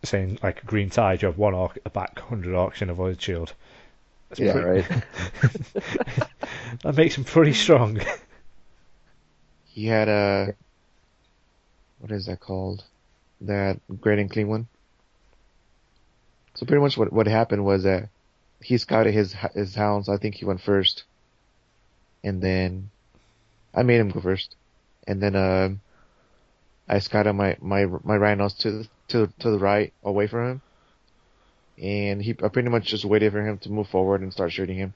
saying 0.04 0.38
like 0.44 0.62
a 0.62 0.66
green 0.68 0.92
tide, 0.92 1.24
you 1.24 1.26
have 1.28 1.40
one 1.40 1.56
orc 1.56 1.76
at 1.78 1.84
the 1.84 1.90
back, 1.90 2.18
100 2.18 2.54
orcs 2.54 2.82
and 2.84 2.92
a 2.92 2.94
void 2.94 3.20
shield. 3.20 3.54
That's 4.30 4.42
Yeah, 4.42 4.52
pretty- 4.54 4.88
right. 4.94 6.28
that 6.84 6.96
makes 6.96 7.18
him 7.18 7.24
pretty 7.24 7.54
strong. 7.54 8.00
He 9.66 9.88
had 9.88 10.08
a 10.08 10.54
what 12.00 12.12
is 12.12 12.28
that 12.28 12.42
called? 12.42 12.84
That 13.42 13.80
Great 14.02 14.20
Unclean 14.20 14.48
one. 14.48 14.68
So 16.54 16.68
pretty 16.68 16.82
much 16.84 16.96
what 16.96 17.12
what 17.12 17.26
happened 17.26 17.66
was 17.66 17.82
that 17.84 18.10
he 18.62 18.78
scouted 18.78 19.14
his 19.14 19.34
his 19.54 19.76
hounds. 19.76 20.10
I 20.10 20.18
think 20.18 20.36
he 20.36 20.46
went 20.46 20.62
first, 20.62 21.04
and 22.24 22.42
then 22.42 22.90
I 23.74 23.84
made 23.84 24.00
him 24.00 24.10
go 24.10 24.22
first, 24.22 24.56
and 25.08 25.22
then 25.22 25.36
um 25.36 25.82
I 26.88 27.00
scouted 27.00 27.34
my 27.34 27.58
my 27.62 27.86
my 28.04 28.16
rhinos 28.18 28.54
to 28.56 28.72
the, 28.72 28.88
to 29.10 29.30
to 29.40 29.52
the 29.52 29.60
right 29.60 29.94
away 30.04 30.28
from 30.28 30.50
him, 30.50 30.62
and 31.82 32.22
he 32.22 32.36
I 32.44 32.48
pretty 32.50 32.70
much 32.70 32.86
just 32.86 33.06
waited 33.06 33.32
for 33.32 33.46
him 33.46 33.58
to 33.60 33.72
move 33.72 33.88
forward 33.90 34.22
and 34.22 34.32
start 34.32 34.52
shooting 34.52 34.78
him. 34.78 34.94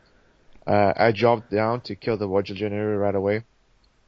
Uh, 0.68 0.94
I 0.96 1.12
dropped 1.12 1.50
down 1.50 1.82
to 1.82 1.96
kill 1.96 2.18
the 2.18 2.28
Watcher 2.28 2.54
generator 2.54 3.00
right 3.00 3.16
away, 3.16 3.44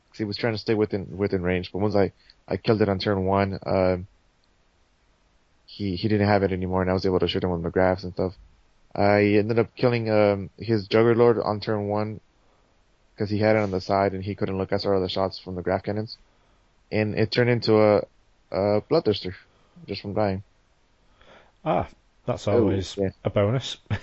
because 0.08 0.18
he 0.20 0.26
was 0.26 0.38
trying 0.38 0.54
to 0.54 0.60
stay 0.60 0.76
within 0.76 1.18
within 1.18 1.42
range. 1.42 1.72
But 1.72 1.80
once 1.80 1.96
I 1.96 2.14
I 2.48 2.58
killed 2.58 2.82
it 2.82 2.90
on 2.90 3.00
turn 3.00 3.26
one, 3.26 3.60
um, 3.66 4.08
he 5.66 5.96
he 5.96 6.08
didn't 6.08 6.28
have 6.28 6.44
it 6.44 6.52
anymore, 6.52 6.82
and 6.82 6.92
I 6.92 6.94
was 6.94 7.06
able 7.06 7.20
to 7.20 7.28
shoot 7.28 7.44
him 7.44 7.52
with 7.52 7.64
McGraths 7.64 8.04
and 8.04 8.14
stuff. 8.14 8.36
I 8.96 9.24
ended 9.36 9.60
up 9.60 9.76
killing 9.76 10.10
um 10.10 10.50
his 10.58 10.88
Juggerlord 10.88 11.44
on 11.46 11.60
turn 11.60 11.88
one 11.88 12.22
because 13.16 13.30
he 13.30 13.40
had 13.40 13.56
it 13.56 13.60
on 13.60 13.72
the 13.72 13.82
side 13.82 14.14
and 14.14 14.24
he 14.24 14.36
couldn't 14.36 14.58
look 14.58 14.72
at 14.74 14.86
our 14.86 14.96
other 14.96 15.10
shots 15.10 15.40
from 15.40 15.56
the 15.56 15.64
grav 15.64 15.84
cannons, 15.84 16.18
and 16.92 17.16
it 17.18 17.32
turned 17.32 17.50
into 17.52 17.80
a 17.82 17.98
a 18.52 18.82
bloodthirster 18.90 19.36
just 19.88 20.02
from 20.02 20.14
dying. 20.16 20.44
ah, 21.66 21.90
that's 22.26 22.48
Oh, 22.52 22.60
always 22.60 22.96
yeah. 22.96 23.10
a 23.24 23.30
bonus. 23.32 23.78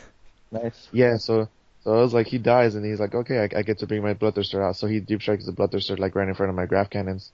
nice. 0.51 0.90
Yeah, 0.90 1.16
so 1.19 1.48
so 1.81 1.93
I 1.94 2.01
was 2.02 2.15
like, 2.15 2.27
he 2.27 2.39
dies, 2.39 2.74
and 2.74 2.85
he's 2.85 3.01
like, 3.01 3.15
okay, 3.15 3.40
I, 3.40 3.59
I 3.59 3.62
get 3.62 3.78
to 3.78 3.86
bring 3.86 4.02
my 4.02 4.15
Bloodthirster 4.15 4.62
out. 4.62 4.77
So 4.77 4.86
he 4.86 5.01
deep 5.01 5.23
strikes 5.23 5.47
the 5.47 5.52
Bloodthirster 5.52 5.98
like 5.98 6.15
right 6.16 6.28
in 6.28 6.35
front 6.35 6.51
of 6.51 6.56
my 6.56 6.66
grav 6.66 6.90
cannons, 6.90 7.32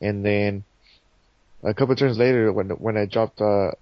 and 0.00 0.24
then 0.24 0.64
a 1.62 1.74
couple 1.74 1.94
turns 1.96 2.18
later, 2.18 2.52
when 2.52 2.70
when 2.70 2.96
I 2.96 3.06
dropped 3.06 3.40
uh, 3.40 3.72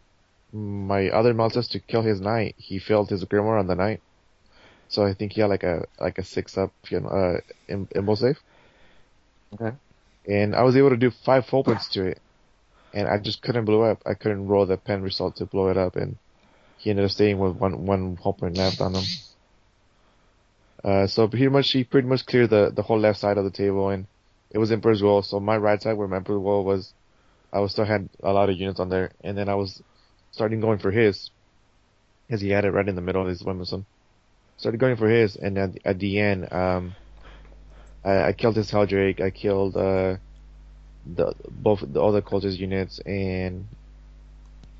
my 0.52 1.08
other 1.10 1.34
Maltus 1.34 1.68
to 1.68 1.80
kill 1.80 2.02
his 2.02 2.20
knight, 2.20 2.54
he 2.58 2.78
failed 2.78 3.10
his 3.10 3.24
Grimoire 3.24 3.58
on 3.60 3.66
the 3.66 3.74
knight. 3.76 4.02
So 4.88 5.04
I 5.04 5.14
think 5.14 5.32
he 5.32 5.40
had 5.42 5.50
like 5.50 5.64
a 5.64 5.86
like 6.00 6.18
a 6.18 6.24
six 6.24 6.56
up 6.58 6.74
you 6.90 7.00
know, 7.00 7.08
uh 7.08 7.40
im- 7.68 7.88
imbo 7.88 8.16
save, 8.16 8.38
Okay. 9.54 9.76
and 10.26 10.54
I 10.54 10.62
was 10.62 10.76
able 10.76 10.90
to 10.90 10.96
do 10.96 11.10
five 11.10 11.46
full 11.46 11.64
points 11.64 11.88
to 11.90 12.06
it, 12.06 12.22
and 12.92 13.08
I 13.08 13.18
just 13.18 13.42
couldn't 13.42 13.64
blow 13.66 13.82
up. 13.82 14.02
I 14.06 14.14
couldn't 14.14 14.46
roll 14.48 14.66
the 14.66 14.78
pen 14.78 15.02
result 15.02 15.36
to 15.36 15.46
blow 15.46 15.68
it 15.68 15.76
up, 15.78 15.96
and 15.96 16.18
he 16.76 16.90
ended 16.90 17.04
up 17.06 17.10
staying 17.12 17.38
with 17.38 17.56
one 17.56 17.86
one 17.86 18.16
whole 18.16 18.34
point 18.34 18.56
left 18.56 18.80
on 18.80 18.94
him. 18.94 19.04
Uh, 20.84 21.06
so 21.06 21.28
pretty 21.28 21.48
much 21.48 21.70
he 21.72 21.84
pretty 21.84 22.08
much 22.08 22.26
cleared 22.26 22.50
the, 22.50 22.70
the 22.74 22.82
whole 22.82 22.98
left 22.98 23.18
side 23.18 23.36
of 23.38 23.44
the 23.44 23.50
table 23.50 23.88
and 23.90 24.06
it 24.50 24.58
was 24.58 24.70
Emperor's 24.70 25.02
Wall. 25.02 25.22
So 25.22 25.40
my 25.40 25.56
right 25.56 25.80
side 25.82 25.94
where 25.94 26.08
my 26.08 26.16
Emperor's 26.18 26.40
Wall 26.40 26.64
was, 26.64 26.94
I 27.52 27.60
was 27.60 27.72
still 27.72 27.84
had 27.84 28.08
a 28.22 28.32
lot 28.32 28.48
of 28.50 28.56
units 28.56 28.80
on 28.80 28.88
there 28.88 29.12
and 29.22 29.36
then 29.36 29.48
I 29.48 29.54
was 29.56 29.82
starting 30.30 30.60
going 30.60 30.78
for 30.78 30.90
his, 30.90 31.30
because 32.26 32.40
he 32.40 32.50
had 32.50 32.64
it 32.64 32.70
right 32.70 32.88
in 32.88 32.94
the 32.94 33.00
middle 33.02 33.22
of 33.22 33.28
his 33.28 33.42
Wimbledon. 33.42 33.86
Started 34.56 34.78
going 34.78 34.96
for 34.96 35.08
his 35.08 35.36
and 35.36 35.56
at, 35.56 35.78
at 35.84 35.98
the 35.98 36.18
end, 36.18 36.52
um, 36.52 36.94
I, 38.04 38.28
I 38.28 38.32
killed 38.32 38.56
his 38.56 38.70
Helldrake. 38.70 39.20
I 39.20 39.30
killed 39.30 39.76
uh, 39.76 40.16
the 41.06 41.34
both 41.48 41.82
the 41.86 42.02
other 42.02 42.22
cultist 42.22 42.58
units, 42.58 42.98
and 43.00 43.68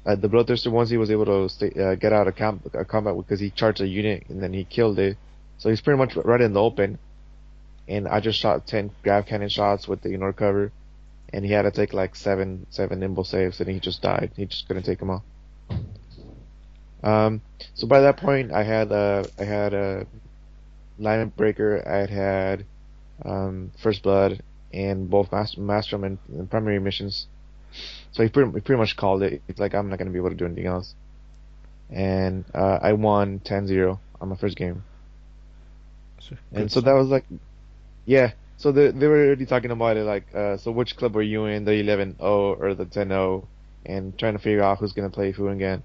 uh, 0.05 0.17
the 0.17 0.29
Bloodthirster 0.29 0.71
ones 0.71 0.91
he 0.91 0.97
was 0.97 1.11
able 1.11 1.27
to 1.27 1.49
stay, 1.49 1.71
uh, 1.81 1.95
get 1.95 2.13
out 2.13 2.27
of 2.27 2.35
camp, 2.35 2.75
uh, 2.75 2.85
combat 2.85 3.17
because 3.17 3.41
he 3.41 3.51
charged 3.51 3.81
a 3.81 3.87
unit 3.87 4.25
and 4.29 4.43
then 4.43 4.53
he 4.53 4.65
killed 4.65 4.99
it. 4.99 5.17
So 5.59 5.69
he's 5.69 5.81
pretty 5.81 5.99
much 5.99 6.17
right 6.17 6.41
in 6.41 6.53
the 6.53 6.61
open. 6.61 6.99
And 7.87 8.07
I 8.07 8.21
just 8.21 8.39
shot 8.39 8.67
ten 8.67 8.91
grav 9.03 9.27
cannon 9.27 9.49
shots 9.49 9.89
with 9.89 10.03
the 10.03 10.11
ignore 10.11 10.33
cover, 10.33 10.73
and 11.33 11.45
he 11.45 11.53
had 11.53 11.63
to 11.63 11.71
take 11.71 11.93
like 11.95 12.17
seven 12.17 12.67
seven 12.69 13.01
nimble 13.01 13.25
saves, 13.25 13.61
and 13.61 13.71
he 13.71 13.81
just 13.81 14.03
died. 14.03 14.33
He 14.37 14.45
just 14.45 14.67
couldn't 14.67 14.83
take 14.83 14.99
them 14.99 15.11
all. 15.11 15.25
Um, 17.03 17.43
so 17.75 17.87
by 17.87 18.01
that 18.01 18.17
point, 18.17 18.53
I 18.53 18.63
had 18.65 18.93
uh, 18.93 19.25
I 19.39 19.45
had 19.45 19.75
a 19.75 20.07
lineup 21.01 21.37
breaker. 21.37 21.83
I 21.87 21.99
had 21.99 22.11
had 22.11 22.67
um, 23.25 23.73
first 23.83 24.03
blood 24.03 24.43
and 24.73 25.09
both 25.09 25.33
master, 25.33 25.61
master 25.61 25.97
and, 26.05 26.19
and 26.29 26.51
primary 26.51 26.79
missions. 26.79 27.27
So 28.13 28.23
he 28.23 28.29
pretty, 28.29 28.51
he 28.53 28.61
pretty 28.61 28.79
much 28.79 28.97
called 28.97 29.23
it. 29.23 29.43
It's 29.49 29.59
like 29.59 29.75
I'm 29.75 29.89
not 29.89 29.99
gonna 29.99 30.11
be 30.11 30.19
able 30.19 30.31
to 30.31 30.37
do 30.37 30.45
anything 30.45 30.67
else. 30.67 30.95
And 31.91 32.45
uh, 32.55 32.79
I 32.83 32.93
won 32.93 33.41
10-0 33.41 33.99
on 34.21 34.29
my 34.29 34.37
first 34.37 34.57
game. 34.57 34.85
And 36.53 36.71
so 36.71 36.81
that 36.83 36.93
was 36.93 37.09
like, 37.09 37.25
yeah. 38.05 38.33
So 38.59 38.73
they 38.73 38.91
they 38.91 39.07
were 39.07 39.27
already 39.27 39.47
talking 39.47 39.71
about 39.71 39.97
it, 39.97 40.05
like, 40.05 40.35
uh, 40.35 40.57
so 40.57 40.73
which 40.73 40.97
club 40.97 41.15
were 41.15 41.23
you 41.23 41.45
in, 41.47 41.65
the 41.65 41.71
11-0 41.71 42.21
or 42.21 42.75
the 42.75 42.85
10-0, 42.85 43.47
and 43.87 44.19
trying 44.19 44.33
to 44.33 44.39
figure 44.39 44.63
out 44.63 44.79
who's 44.79 44.93
gonna 44.93 45.11
play 45.11 45.31
who 45.31 45.49
again. 45.49 45.83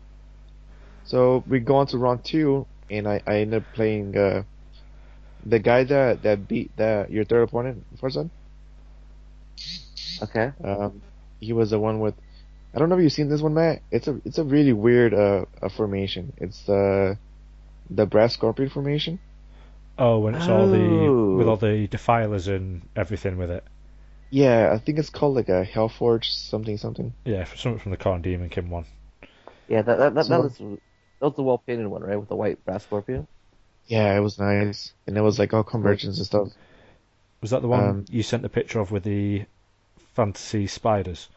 So 1.05 1.43
we 1.47 1.59
go 1.59 1.75
on 1.77 1.87
to 1.87 1.97
round 1.97 2.23
two, 2.23 2.65
and 2.89 3.07
I, 3.07 3.21
I 3.27 3.39
ended 3.39 3.63
up 3.63 3.73
playing 3.73 4.17
uh, 4.17 4.43
the 5.45 5.59
guy 5.59 5.83
that 5.83 6.23
that 6.23 6.47
beat 6.47 6.75
that 6.77 7.11
your 7.11 7.25
third 7.25 7.43
opponent, 7.43 7.83
Farzad. 8.01 8.29
Okay. 10.21 10.51
Um, 10.63 11.01
he 11.39 11.53
was 11.53 11.71
the 11.71 11.79
one 11.79 11.99
with. 11.99 12.15
I 12.75 12.79
don't 12.79 12.89
know 12.89 12.97
if 12.97 13.03
you've 13.03 13.13
seen 13.13 13.29
this 13.29 13.41
one, 13.41 13.53
Matt. 13.53 13.81
It's 13.91 14.07
a 14.07 14.19
it's 14.25 14.37
a 14.37 14.43
really 14.43 14.73
weird 14.73 15.13
uh, 15.13 15.45
uh 15.61 15.69
formation. 15.69 16.33
It's 16.37 16.63
the 16.65 17.17
the 17.89 18.05
brass 18.05 18.33
scorpion 18.33 18.69
formation. 18.69 19.19
Oh, 19.97 20.19
when 20.19 20.33
it's 20.33 20.47
all 20.47 20.67
the 20.67 20.77
Oh. 20.79 21.35
with 21.35 21.47
all 21.47 21.57
the 21.57 21.87
defilers 21.87 22.47
and 22.47 22.81
everything 22.95 23.37
with 23.37 23.51
it. 23.51 23.63
Yeah, 24.31 24.71
I 24.73 24.79
think 24.79 24.97
it's 24.97 25.11
called 25.11 25.35
like 25.35 25.49
a 25.49 25.63
Hellforge 25.63 26.25
something 26.25 26.77
something. 26.77 27.13
Yeah, 27.25 27.43
something 27.55 27.79
from 27.79 27.91
the 27.91 27.97
Khorne 27.97 28.23
Daemonkin 28.23 28.69
one. 28.69 28.85
Yeah, 29.67 29.83
that 29.83 29.97
that 29.99 30.15
that, 30.15 30.25
So- 30.25 30.29
that 30.29 30.41
was 30.41 30.79
that 31.23 31.29
was 31.29 31.35
the 31.37 31.43
well 31.43 31.57
painted 31.57 31.87
one, 31.87 32.03
right, 32.03 32.17
with 32.19 32.27
the 32.29 32.35
white 32.35 32.63
brass 32.65 32.83
scorpion. 32.83 33.27
Yeah, 33.87 34.15
it 34.15 34.19
was 34.19 34.39
nice, 34.39 34.93
and 35.07 35.17
it 35.17 35.21
was 35.21 35.39
like 35.39 35.53
all 35.53 35.63
convergence 35.63 36.17
and 36.17 36.25
stuff. 36.25 36.49
Was 37.41 37.51
that 37.51 37.61
the 37.61 37.67
one 37.67 37.89
Um, 37.89 38.05
you 38.09 38.23
sent 38.23 38.43
the 38.43 38.49
picture 38.49 38.79
of 38.79 38.91
with 38.91 39.03
the 39.03 39.45
fantasy 40.15 40.67
spiders? 40.67 41.29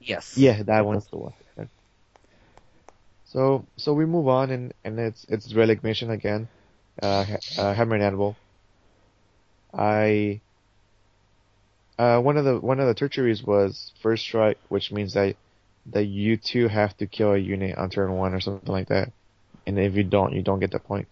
Yes. 0.00 0.36
Yeah, 0.36 0.62
that 0.64 0.86
one. 0.86 0.96
That's 0.96 1.06
the 1.08 1.18
one. 1.18 1.32
So 3.24 3.64
so 3.76 3.94
we 3.94 4.04
move 4.06 4.28
on, 4.28 4.50
and 4.50 4.74
and 4.84 4.98
it's 4.98 5.24
it's 5.28 5.54
relic 5.54 5.82
mission 5.84 6.10
again. 6.10 6.48
Uh, 7.00 7.24
ha- 7.24 7.62
uh 7.62 7.74
hammer 7.74 7.94
and 7.94 8.04
anvil. 8.04 8.36
I. 9.72 10.40
Uh, 11.98 12.18
one 12.20 12.36
of 12.36 12.44
the 12.44 12.58
one 12.58 12.80
of 12.80 12.86
the 12.88 12.94
tertiaries 12.94 13.42
was 13.44 13.92
first 14.00 14.24
strike, 14.24 14.58
which 14.68 14.90
means 14.90 15.12
that 15.14 15.36
that 15.86 16.04
you 16.04 16.36
two 16.36 16.68
have 16.68 16.96
to 16.98 17.06
kill 17.06 17.32
a 17.32 17.38
unit 17.38 17.76
on 17.76 17.90
turn 17.90 18.12
one 18.12 18.34
or 18.34 18.40
something 18.40 18.72
like 18.72 18.88
that, 18.88 19.12
and 19.66 19.78
if 19.78 19.94
you 19.94 20.04
don't, 20.04 20.34
you 20.34 20.42
don't 20.42 20.60
get 20.60 20.70
the 20.72 20.78
point. 20.78 21.08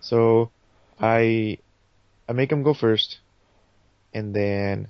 So, 0.00 0.52
I, 1.00 1.58
I 2.28 2.32
make 2.32 2.50
him 2.52 2.62
go 2.62 2.74
first, 2.74 3.20
and 4.12 4.34
then 4.34 4.88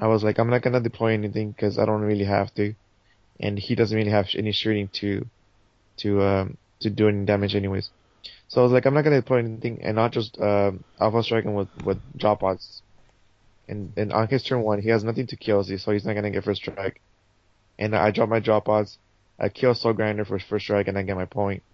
I 0.00 0.06
was 0.08 0.24
like, 0.24 0.38
I'm 0.38 0.50
not 0.50 0.62
gonna 0.62 0.80
deploy 0.80 1.12
anything 1.14 1.52
because 1.52 1.78
I 1.78 1.84
don't 1.86 2.02
really 2.02 2.24
have 2.24 2.54
to, 2.54 2.74
and 3.40 3.58
he 3.58 3.74
doesn't 3.74 3.96
really 3.96 4.10
have 4.10 4.28
any 4.34 4.52
shooting 4.52 4.88
to, 4.94 5.26
to 5.98 6.22
um 6.22 6.58
to 6.80 6.90
do 6.90 7.08
any 7.08 7.24
damage 7.26 7.54
anyways. 7.54 7.90
So 8.48 8.60
I 8.60 8.64
was 8.64 8.72
like, 8.72 8.86
I'm 8.86 8.94
not 8.94 9.04
gonna 9.04 9.20
deploy 9.20 9.38
anything, 9.38 9.80
and 9.82 9.96
not 9.96 10.12
just 10.12 10.40
um 10.40 10.84
alpha 11.00 11.22
strike 11.22 11.44
him 11.44 11.54
with 11.54 11.68
with 11.84 12.00
drop 12.16 12.40
pods. 12.40 12.82
And 13.68 13.92
and 13.96 14.12
on 14.12 14.28
his 14.28 14.42
turn 14.42 14.62
one, 14.62 14.80
he 14.82 14.88
has 14.90 15.04
nothing 15.04 15.26
to 15.28 15.36
kill, 15.36 15.62
so 15.64 15.92
he's 15.92 16.04
not 16.04 16.14
gonna 16.14 16.30
get 16.30 16.44
first 16.44 16.62
strike. 16.62 17.00
And 17.80 17.96
I 17.96 18.12
drop 18.12 18.28
my 18.28 18.38
drop 18.40 18.66
pods, 18.66 19.00
I 19.40 19.48
kill 19.50 19.74
Soul 19.74 19.94
Grinder 19.94 20.24
for 20.24 20.38
first 20.38 20.66
strike, 20.66 20.86
and 20.88 20.96
I 20.98 21.02
get 21.02 21.16
my 21.16 21.26
point. 21.26 21.64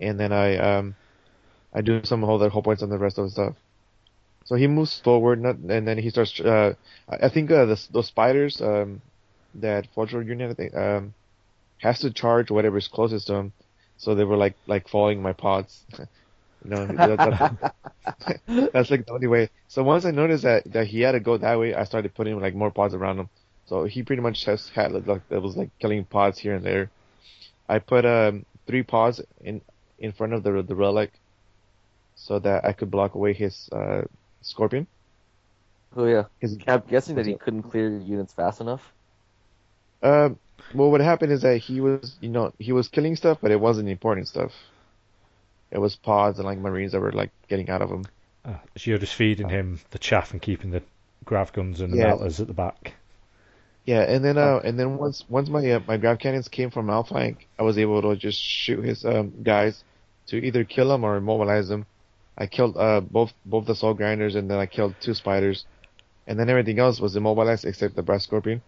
And 0.00 0.18
then 0.20 0.32
I 0.32 0.56
um 0.58 0.96
I 1.74 1.82
do 1.82 2.04
some 2.04 2.22
whole 2.22 2.38
the 2.38 2.50
whole 2.50 2.62
points 2.62 2.82
on 2.82 2.90
the 2.90 2.98
rest 2.98 3.18
of 3.18 3.26
the 3.26 3.30
stuff. 3.30 3.56
So 4.44 4.56
he 4.56 4.66
moves 4.68 5.00
forward, 5.00 5.40
and 5.42 5.88
then 5.88 5.98
he 5.98 6.10
starts. 6.10 6.40
Uh, 6.40 6.74
I 7.08 7.28
think 7.30 7.50
uh, 7.50 7.66
the, 7.66 7.88
those 7.92 8.08
spiders 8.08 8.60
um, 8.62 9.02
that 9.54 9.88
Forger 9.94 10.22
Unit 10.22 10.50
I 10.52 10.54
think, 10.54 10.74
um, 10.76 11.14
has 11.78 12.00
to 12.00 12.12
charge 12.12 12.50
whatever's 12.50 12.88
closest 12.88 13.28
to 13.28 13.34
him. 13.36 13.52
So 13.98 14.14
they 14.14 14.24
were 14.24 14.36
like 14.36 14.56
like 14.66 14.88
following 14.88 15.22
my 15.22 15.32
pods. 15.34 15.86
you 15.98 16.70
know, 16.70 16.86
that, 16.86 17.20
that- 17.22 17.72
that's 18.72 18.90
like 18.90 19.06
the 19.06 19.12
only 19.12 19.28
way. 19.28 19.50
So 19.68 19.82
once 19.84 20.04
I 20.06 20.10
noticed 20.12 20.44
that 20.44 20.64
that 20.72 20.88
he 20.88 21.00
had 21.02 21.12
to 21.12 21.20
go 21.20 21.38
that 21.38 21.58
way, 21.58 21.74
I 21.74 21.84
started 21.84 22.14
putting 22.14 22.40
like 22.40 22.54
more 22.54 22.70
pods 22.72 22.94
around 22.94 23.18
him. 23.20 23.30
So 23.66 23.84
he 23.84 24.02
pretty 24.02 24.22
much 24.22 24.44
just 24.44 24.70
had 24.70 24.92
like, 24.92 25.06
like 25.06 25.22
it 25.30 25.42
was 25.42 25.56
like 25.56 25.70
killing 25.78 26.04
pods 26.04 26.38
here 26.38 26.54
and 26.54 26.64
there. 26.64 26.90
I 27.68 27.78
put 27.80 28.04
um 28.06 28.46
three 28.66 28.82
pods 28.82 29.20
in 29.40 29.60
in 29.98 30.12
front 30.12 30.32
of 30.34 30.42
the 30.42 30.62
the 30.62 30.74
relic, 30.76 31.12
so 32.16 32.38
that 32.40 32.64
I 32.64 32.72
could 32.72 32.90
block 32.90 33.14
away 33.14 33.32
his 33.32 33.68
uh 33.72 34.02
scorpion. 34.42 34.86
Oh 35.96 36.06
yeah. 36.06 36.24
His, 36.40 36.58
I'm 36.68 36.82
guessing 36.88 37.16
that 37.16 37.26
he 37.26 37.34
couldn't 37.34 37.62
clear 37.64 37.98
units 37.98 38.32
fast 38.32 38.60
enough. 38.60 38.92
Um, 40.02 40.38
well, 40.74 40.90
what 40.90 41.00
happened 41.00 41.32
is 41.32 41.42
that 41.42 41.58
he 41.58 41.80
was, 41.80 42.16
you 42.20 42.28
know, 42.28 42.52
he 42.58 42.72
was 42.72 42.88
killing 42.88 43.16
stuff, 43.16 43.38
but 43.40 43.50
it 43.50 43.60
wasn't 43.60 43.88
important 43.88 44.28
stuff. 44.28 44.52
It 45.70 45.78
was 45.78 45.94
pods 45.94 46.38
and 46.38 46.46
like 46.46 46.58
marines 46.58 46.90
that 46.92 47.00
were 47.00 47.12
like 47.12 47.30
getting 47.48 47.70
out 47.70 47.82
of 47.82 47.90
him. 47.90 48.04
Uh, 48.44 48.58
so 48.76 48.90
you're 48.90 48.98
just 48.98 49.14
feeding 49.14 49.48
him 49.48 49.80
the 49.90 49.98
chaff 49.98 50.32
and 50.32 50.40
keeping 50.42 50.70
the 50.70 50.82
grav 51.24 51.52
guns 51.52 51.80
and 51.80 51.92
the 51.92 51.96
Yeah. 51.96 52.14
melters 52.16 52.40
at 52.40 52.46
the 52.46 52.54
back. 52.54 52.94
Yeah, 53.86 54.02
and 54.02 54.24
then 54.24 54.36
uh, 54.38 54.60
and 54.64 54.78
then 54.78 54.98
once 54.98 55.24
once 55.28 55.48
my 55.48 55.70
uh, 55.72 55.80
my 55.86 55.96
grav 55.96 56.18
cannons 56.18 56.48
came 56.48 56.70
from 56.70 56.90
outflank, 56.90 57.48
I 57.58 57.62
was 57.62 57.78
able 57.78 58.02
to 58.02 58.16
just 58.16 58.38
shoot 58.40 58.84
his 58.84 59.04
um 59.04 59.42
guys 59.42 59.84
to 60.28 60.36
either 60.44 60.64
kill 60.64 60.92
him 60.92 61.04
or 61.04 61.16
immobilize 61.16 61.68
them. 61.68 61.86
I 62.38 62.48
killed 62.48 62.76
uh 62.76 63.00
both 63.00 63.32
both 63.46 63.66
the 63.66 63.74
soul 63.76 63.94
grinders 63.94 64.34
and 64.36 64.50
then 64.50 64.58
I 64.58 64.66
killed 64.66 65.00
two 65.00 65.14
spiders, 65.14 65.66
and 66.26 66.38
then 66.38 66.50
everything 66.50 66.78
else 66.80 67.00
was 67.00 67.16
immobilized 67.16 67.64
except 67.66 67.96
the 67.96 68.02
brass 68.04 68.24
scorpion. 68.24 68.62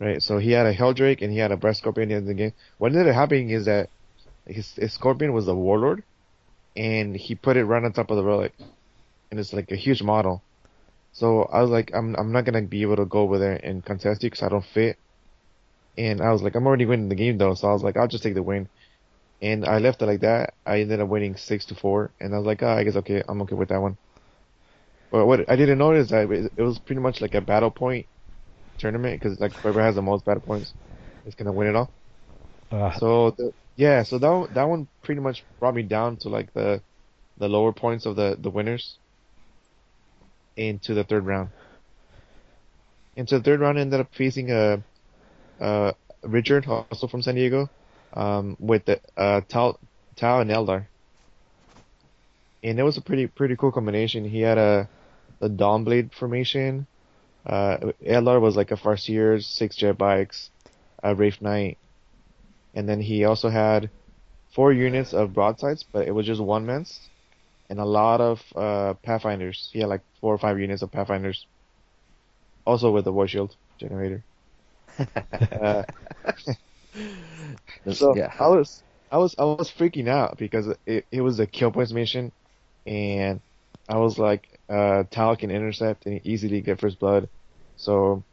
Right, 0.00 0.22
so 0.22 0.38
he 0.38 0.52
had 0.52 0.66
a 0.66 0.74
Helldrake 0.74 1.22
and 1.22 1.32
he 1.32 1.38
had 1.38 1.52
a 1.52 1.56
brass 1.56 1.78
scorpion 1.78 2.10
at 2.10 2.10
the 2.10 2.16
end 2.16 2.24
of 2.24 2.28
the 2.28 2.34
game. 2.34 2.54
What 2.78 2.92
ended 2.92 3.08
up 3.08 3.14
happening 3.14 3.50
is 3.50 3.66
that 3.66 3.90
his, 4.46 4.74
his 4.76 4.92
scorpion 4.94 5.32
was 5.32 5.48
a 5.48 5.54
warlord, 5.54 6.04
and 6.76 7.16
he 7.16 7.34
put 7.36 7.56
it 7.58 7.64
right 7.66 7.84
on 7.84 7.92
top 7.92 8.10
of 8.10 8.16
the 8.18 8.24
relic, 8.24 8.54
and 9.30 9.40
it's 9.40 9.52
like 9.54 9.72
a 9.72 9.76
huge 9.76 10.02
model. 10.02 10.44
So 11.12 11.42
I 11.44 11.60
was 11.62 11.70
like, 11.70 11.90
I'm 11.94 12.14
I'm 12.16 12.32
not 12.32 12.44
gonna 12.46 12.62
be 12.62 12.82
able 12.82 12.96
to 12.96 13.04
go 13.06 13.20
over 13.20 13.38
there 13.38 13.56
and 13.62 13.84
contest 13.84 14.22
you 14.22 14.30
because 14.30 14.42
I 14.42 14.48
don't 14.48 14.64
fit. 14.64 14.98
And 15.98 16.20
I 16.22 16.32
was 16.32 16.42
like, 16.42 16.54
I'm 16.56 16.66
already 16.66 16.86
winning 16.86 17.08
the 17.10 17.14
game 17.16 17.38
though, 17.38 17.54
so 17.54 17.68
I 17.68 17.72
was 17.74 17.82
like, 17.84 17.96
I'll 17.98 18.08
just 18.08 18.24
take 18.24 18.34
the 18.34 18.42
win. 18.42 18.70
And 19.42 19.66
I 19.66 19.78
left 19.78 20.02
it 20.02 20.06
like 20.06 20.20
that. 20.22 20.54
I 20.66 20.80
ended 20.82 21.00
up 21.00 21.08
winning 21.10 21.36
six 21.36 21.66
to 21.66 21.74
four, 21.76 22.14
and 22.20 22.34
I 22.34 22.38
was 22.38 22.46
like, 22.46 22.62
oh, 22.62 22.68
I 22.68 22.84
guess 22.84 22.96
okay, 22.96 23.22
I'm 23.28 23.42
okay 23.42 23.56
with 23.56 23.70
that 23.70 23.82
one. 23.82 23.98
But 25.10 25.26
what 25.26 25.48
I 25.50 25.56
didn't 25.56 25.78
notice 25.78 26.08
that 26.10 26.30
it 26.30 26.62
was 26.62 26.78
pretty 26.78 27.00
much 27.00 27.20
like 27.20 27.34
a 27.34 27.40
battle 27.40 27.70
point 27.70 28.06
tournament 28.78 29.20
because 29.20 29.40
like 29.40 29.56
whoever 29.56 29.82
has 29.82 29.96
the 29.96 30.02
most 30.02 30.24
battle 30.26 30.42
points 30.42 30.74
is 31.24 31.34
gonna 31.36 31.52
win 31.52 31.68
it 31.68 31.76
all. 31.76 31.94
Uh, 32.70 32.90
So 32.92 33.32
the, 33.32 33.52
yeah, 33.76 34.02
so 34.04 34.18
that 34.18 34.30
one- 34.30 34.52
that 34.54 34.64
one 34.64 34.88
pretty 35.02 35.20
much 35.20 35.46
brought 35.60 35.74
me 35.74 35.82
down 35.82 36.18
to 36.18 36.28
like 36.28 36.52
the 36.54 36.82
the 37.38 37.48
lower 37.48 37.72
points 37.72 38.06
of 38.06 38.16
the 38.16 38.36
the 38.40 38.50
winners 38.50 38.98
into 40.58 40.94
the 40.94 41.04
third 41.04 41.24
round. 41.24 41.50
Into 43.16 43.38
the 43.38 43.44
third 43.44 43.60
round, 43.60 43.78
ended 43.78 44.00
up 44.00 44.14
facing 44.14 44.50
a 44.50 44.82
uh, 45.60 45.92
Richard, 46.22 46.66
also 46.66 47.06
from 47.06 47.22
San 47.22 47.36
Diego, 47.36 47.70
um, 48.12 48.56
with 48.58 48.84
the 48.84 49.00
uh, 49.16 49.40
Tau 49.48 49.78
and 50.16 50.50
Eldar, 50.50 50.86
and 52.62 52.78
it 52.78 52.82
was 52.82 52.96
a 52.96 53.00
pretty 53.00 53.26
pretty 53.26 53.56
cool 53.56 53.72
combination. 53.72 54.24
He 54.24 54.40
had 54.40 54.58
a 54.58 54.88
the 55.40 55.48
Dawnblade 55.48 56.12
formation. 56.12 56.86
Uh, 57.46 57.92
Eldar 58.04 58.40
was 58.40 58.56
like 58.56 58.72
a 58.72 58.76
Farseer, 58.76 59.42
six 59.42 59.76
jet 59.76 59.96
bikes, 59.96 60.50
a 61.02 61.14
Wraith 61.14 61.40
Knight, 61.40 61.78
and 62.74 62.88
then 62.88 63.00
he 63.00 63.24
also 63.24 63.48
had 63.48 63.90
four 64.54 64.72
units 64.72 65.14
of 65.14 65.32
broadsides, 65.32 65.84
but 65.92 66.06
it 66.06 66.12
was 66.12 66.26
just 66.26 66.40
one 66.40 66.66
man's, 66.66 66.98
and 67.70 67.78
a 67.78 67.84
lot 67.84 68.20
of 68.20 68.42
uh, 68.56 68.94
Pathfinders. 69.02 69.70
He 69.72 69.80
had 69.80 69.88
like 69.88 70.02
four 70.20 70.34
or 70.34 70.38
five 70.38 70.58
units 70.58 70.82
of 70.82 70.90
Pathfinders, 70.90 71.46
also 72.64 72.90
with 72.90 73.04
the 73.04 73.12
Void 73.12 73.30
Shield 73.30 73.56
generator. 73.78 74.24
uh, 75.52 75.82
so 77.92 78.16
yeah. 78.16 78.32
I 78.38 78.48
was 78.48 78.82
I 79.10 79.18
was 79.18 79.34
I 79.38 79.44
was 79.44 79.70
freaking 79.70 80.08
out 80.08 80.38
because 80.38 80.74
it, 80.86 81.06
it 81.10 81.20
was 81.20 81.38
a 81.40 81.46
kill 81.46 81.70
points 81.70 81.92
mission, 81.92 82.32
and 82.86 83.40
I 83.88 83.98
was 83.98 84.18
like, 84.18 84.58
uh, 84.68 85.04
Tau 85.10 85.34
can 85.34 85.50
intercept 85.50 86.06
and 86.06 86.20
easily 86.24 86.60
get 86.60 86.80
first 86.80 86.98
blood, 86.98 87.28
so 87.76 88.24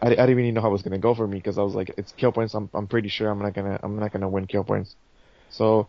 I, 0.00 0.08
I 0.08 0.10
didn't 0.10 0.36
really 0.36 0.52
know 0.52 0.60
how 0.60 0.68
it 0.68 0.72
was 0.72 0.82
gonna 0.82 0.98
go 0.98 1.14
for 1.14 1.26
me 1.26 1.38
because 1.38 1.58
I 1.58 1.62
was 1.62 1.74
like, 1.74 1.92
it's 1.96 2.12
kill 2.12 2.32
points. 2.32 2.54
I'm 2.54 2.70
I'm 2.74 2.86
pretty 2.86 3.08
sure 3.08 3.28
I'm 3.30 3.40
not 3.40 3.54
gonna 3.54 3.78
I'm 3.82 3.98
not 3.98 4.12
gonna 4.12 4.28
win 4.28 4.46
kill 4.46 4.64
points. 4.64 4.96
So, 5.48 5.88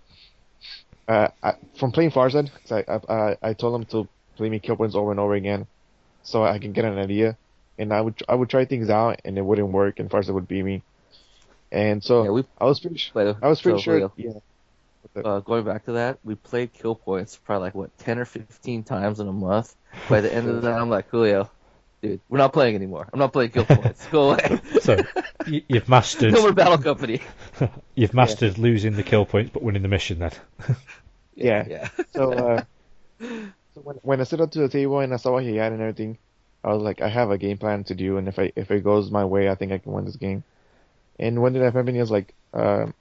uh, 1.08 1.28
I, 1.44 1.54
from 1.78 1.92
playing 1.92 2.12
Farzad, 2.12 2.50
I, 2.72 3.14
I 3.14 3.38
I 3.50 3.54
told 3.54 3.76
him 3.76 3.86
to 3.88 4.08
play 4.36 4.50
me 4.50 4.60
kill 4.60 4.76
points 4.76 4.96
over 4.96 5.12
and 5.12 5.20
over 5.20 5.34
again, 5.34 5.68
so 6.24 6.44
I 6.44 6.60
can 6.60 6.74
get 6.74 6.86
an 6.86 6.98
idea, 6.98 7.38
and 7.78 7.94
I 7.94 8.02
would 8.02 8.22
I 8.28 8.36
would 8.36 8.50
try 8.50 8.66
things 8.66 8.90
out 8.90 9.22
and 9.24 9.38
it 9.38 9.42
wouldn't 9.42 9.70
work, 9.70 10.00
and 10.00 10.10
Farzad 10.10 10.34
would 10.34 10.48
beat 10.48 10.64
me, 10.64 10.82
and 11.72 12.04
so 12.04 12.24
Yeah, 12.24 12.32
we 12.32 12.46
I 12.60 12.66
was 12.66 12.80
pretty 12.80 12.98
sure. 12.98 13.38
I 13.42 13.48
was 13.48 13.62
pretty 13.62 13.80
so, 13.80 13.84
sure 13.84 13.96
Leo, 14.00 14.14
yeah. 14.18 14.32
Uh, 15.24 15.40
going 15.40 15.64
back 15.64 15.86
to 15.86 15.94
that, 15.94 16.18
we 16.26 16.36
played 16.36 16.74
kill 16.74 16.96
points 16.96 17.38
probably 17.38 17.68
like 17.68 17.76
what 17.76 17.96
ten 17.98 18.20
or 18.20 18.26
fifteen 18.26 18.84
times 18.84 19.20
in 19.20 19.28
a 19.28 19.32
month. 19.32 19.76
By 20.10 20.22
the 20.22 20.34
end 20.34 20.50
of 20.50 20.64
that, 20.64 20.74
I'm 20.78 20.90
like 20.90 21.10
Julio, 21.10 21.50
dude, 22.06 22.22
we're 22.30 22.38
not 22.38 22.54
playing 22.54 22.76
anymore. 22.76 23.08
I'm 23.12 23.20
not 23.20 23.34
playing 23.34 23.52
kill 23.52 23.66
points. 23.66 24.06
Go 24.08 24.32
away. 24.32 24.62
So 24.82 24.98
you've 25.48 25.90
mastered 25.90 26.34
no 26.34 26.42
more 26.42 26.54
battle 26.54 26.78
company. 26.78 27.22
you've 27.96 28.14
mastered 28.14 28.60
losing 28.60 28.94
the 28.96 29.02
kill 29.02 29.26
points 29.26 29.50
but 29.52 29.64
winning 29.64 29.82
the 29.82 29.88
mission 29.88 30.20
then. 30.20 30.32
Yeah. 31.38 31.66
yeah. 31.68 31.90
So, 32.14 32.32
uh, 32.32 32.64
so 33.20 33.82
when 33.84 33.98
when 34.04 34.22
I 34.22 34.24
stood 34.24 34.40
up 34.40 34.52
to 34.52 34.60
the 34.60 34.70
table 34.70 35.02
and 35.02 35.14
I 35.14 35.18
saw 35.18 35.34
what 35.34 35.44
he 35.44 35.58
had 35.58 35.74
and 35.74 35.82
everything, 35.82 36.18
I 36.64 36.72
was 36.72 36.82
like, 36.82 37.02
I 37.02 37.10
have 37.10 37.30
a 37.30 37.38
game 37.38 37.58
plan 37.58 37.84
to 37.86 37.94
do, 37.94 38.16
and 38.16 38.30
if 38.30 38.40
I 38.40 38.54
if 38.56 38.72
it 38.72 38.86
goes 38.86 39.12
my 39.12 39.26
way, 39.26 39.50
I 39.50 39.56
think 39.56 39.74
I 39.74 39.80
can 39.80 39.92
win 39.92 40.06
this 40.06 40.16
game. 40.16 40.46
And 41.20 41.42
when 41.42 41.52
did 41.52 41.62
I 41.62 41.66
happen? 41.66 41.94
He 41.94 42.00
was 42.00 42.10
like, 42.10 42.34
um, 42.54 42.94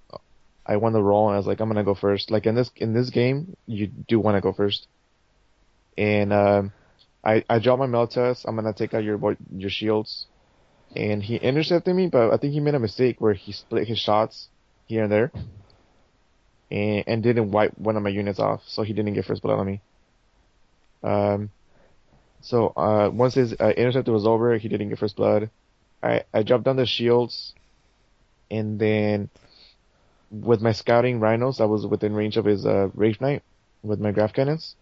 I 0.66 0.78
won 0.78 0.94
the 0.94 1.00
roll, 1.00 1.28
and 1.28 1.34
I 1.34 1.38
was 1.38 1.46
like, 1.46 1.60
I'm 1.60 1.68
gonna 1.68 1.84
go 1.84 1.94
first. 1.94 2.32
Like 2.32 2.44
in 2.46 2.56
this 2.56 2.72
in 2.74 2.92
this 2.92 3.10
game, 3.10 3.56
you 3.66 3.86
do 3.86 4.18
want 4.18 4.36
to 4.36 4.40
go 4.40 4.52
first. 4.52 4.88
And 5.96 6.32
um, 6.32 6.72
I 7.24 7.44
I 7.48 7.58
dropped 7.58 7.80
my 7.80 7.86
Meltas. 7.86 8.44
I'm 8.46 8.56
gonna 8.56 8.72
take 8.72 8.94
out 8.94 9.04
your 9.04 9.36
your 9.56 9.70
shields, 9.70 10.26
and 10.94 11.22
he 11.22 11.36
intercepted 11.36 11.94
me, 11.94 12.08
but 12.08 12.32
I 12.32 12.36
think 12.36 12.52
he 12.52 12.60
made 12.60 12.74
a 12.74 12.80
mistake 12.80 13.20
where 13.20 13.34
he 13.34 13.52
split 13.52 13.88
his 13.88 13.98
shots 13.98 14.48
here 14.86 15.04
and 15.04 15.12
there 15.12 15.32
and, 16.70 17.04
and 17.06 17.22
didn't 17.22 17.50
wipe 17.50 17.76
one 17.78 17.96
of 17.96 18.02
my 18.02 18.10
units 18.10 18.38
off, 18.38 18.62
so 18.66 18.82
he 18.82 18.92
didn't 18.92 19.14
get 19.14 19.24
first 19.24 19.42
blood 19.42 19.58
on 19.58 19.66
me. 19.66 19.80
Um, 21.02 21.50
so 22.40 22.68
uh, 22.76 23.10
once 23.12 23.34
his 23.34 23.54
uh, 23.54 23.72
was 24.06 24.26
over, 24.26 24.56
he 24.58 24.68
didn't 24.68 24.88
get 24.88 24.98
first 24.98 25.16
blood. 25.16 25.50
I 26.02 26.24
I 26.32 26.42
dropped 26.42 26.64
down 26.64 26.76
the 26.76 26.86
shields, 26.86 27.54
and 28.50 28.78
then 28.78 29.30
with 30.30 30.60
my 30.60 30.72
scouting 30.72 31.20
rhinos, 31.20 31.60
I 31.60 31.66
was 31.66 31.86
within 31.86 32.14
range 32.14 32.36
of 32.36 32.44
his 32.44 32.66
uh, 32.66 32.88
Wraith 32.94 33.20
Knight 33.20 33.42
with 33.82 34.00
my 34.00 34.10
grav 34.10 34.32
cannons. 34.32 34.74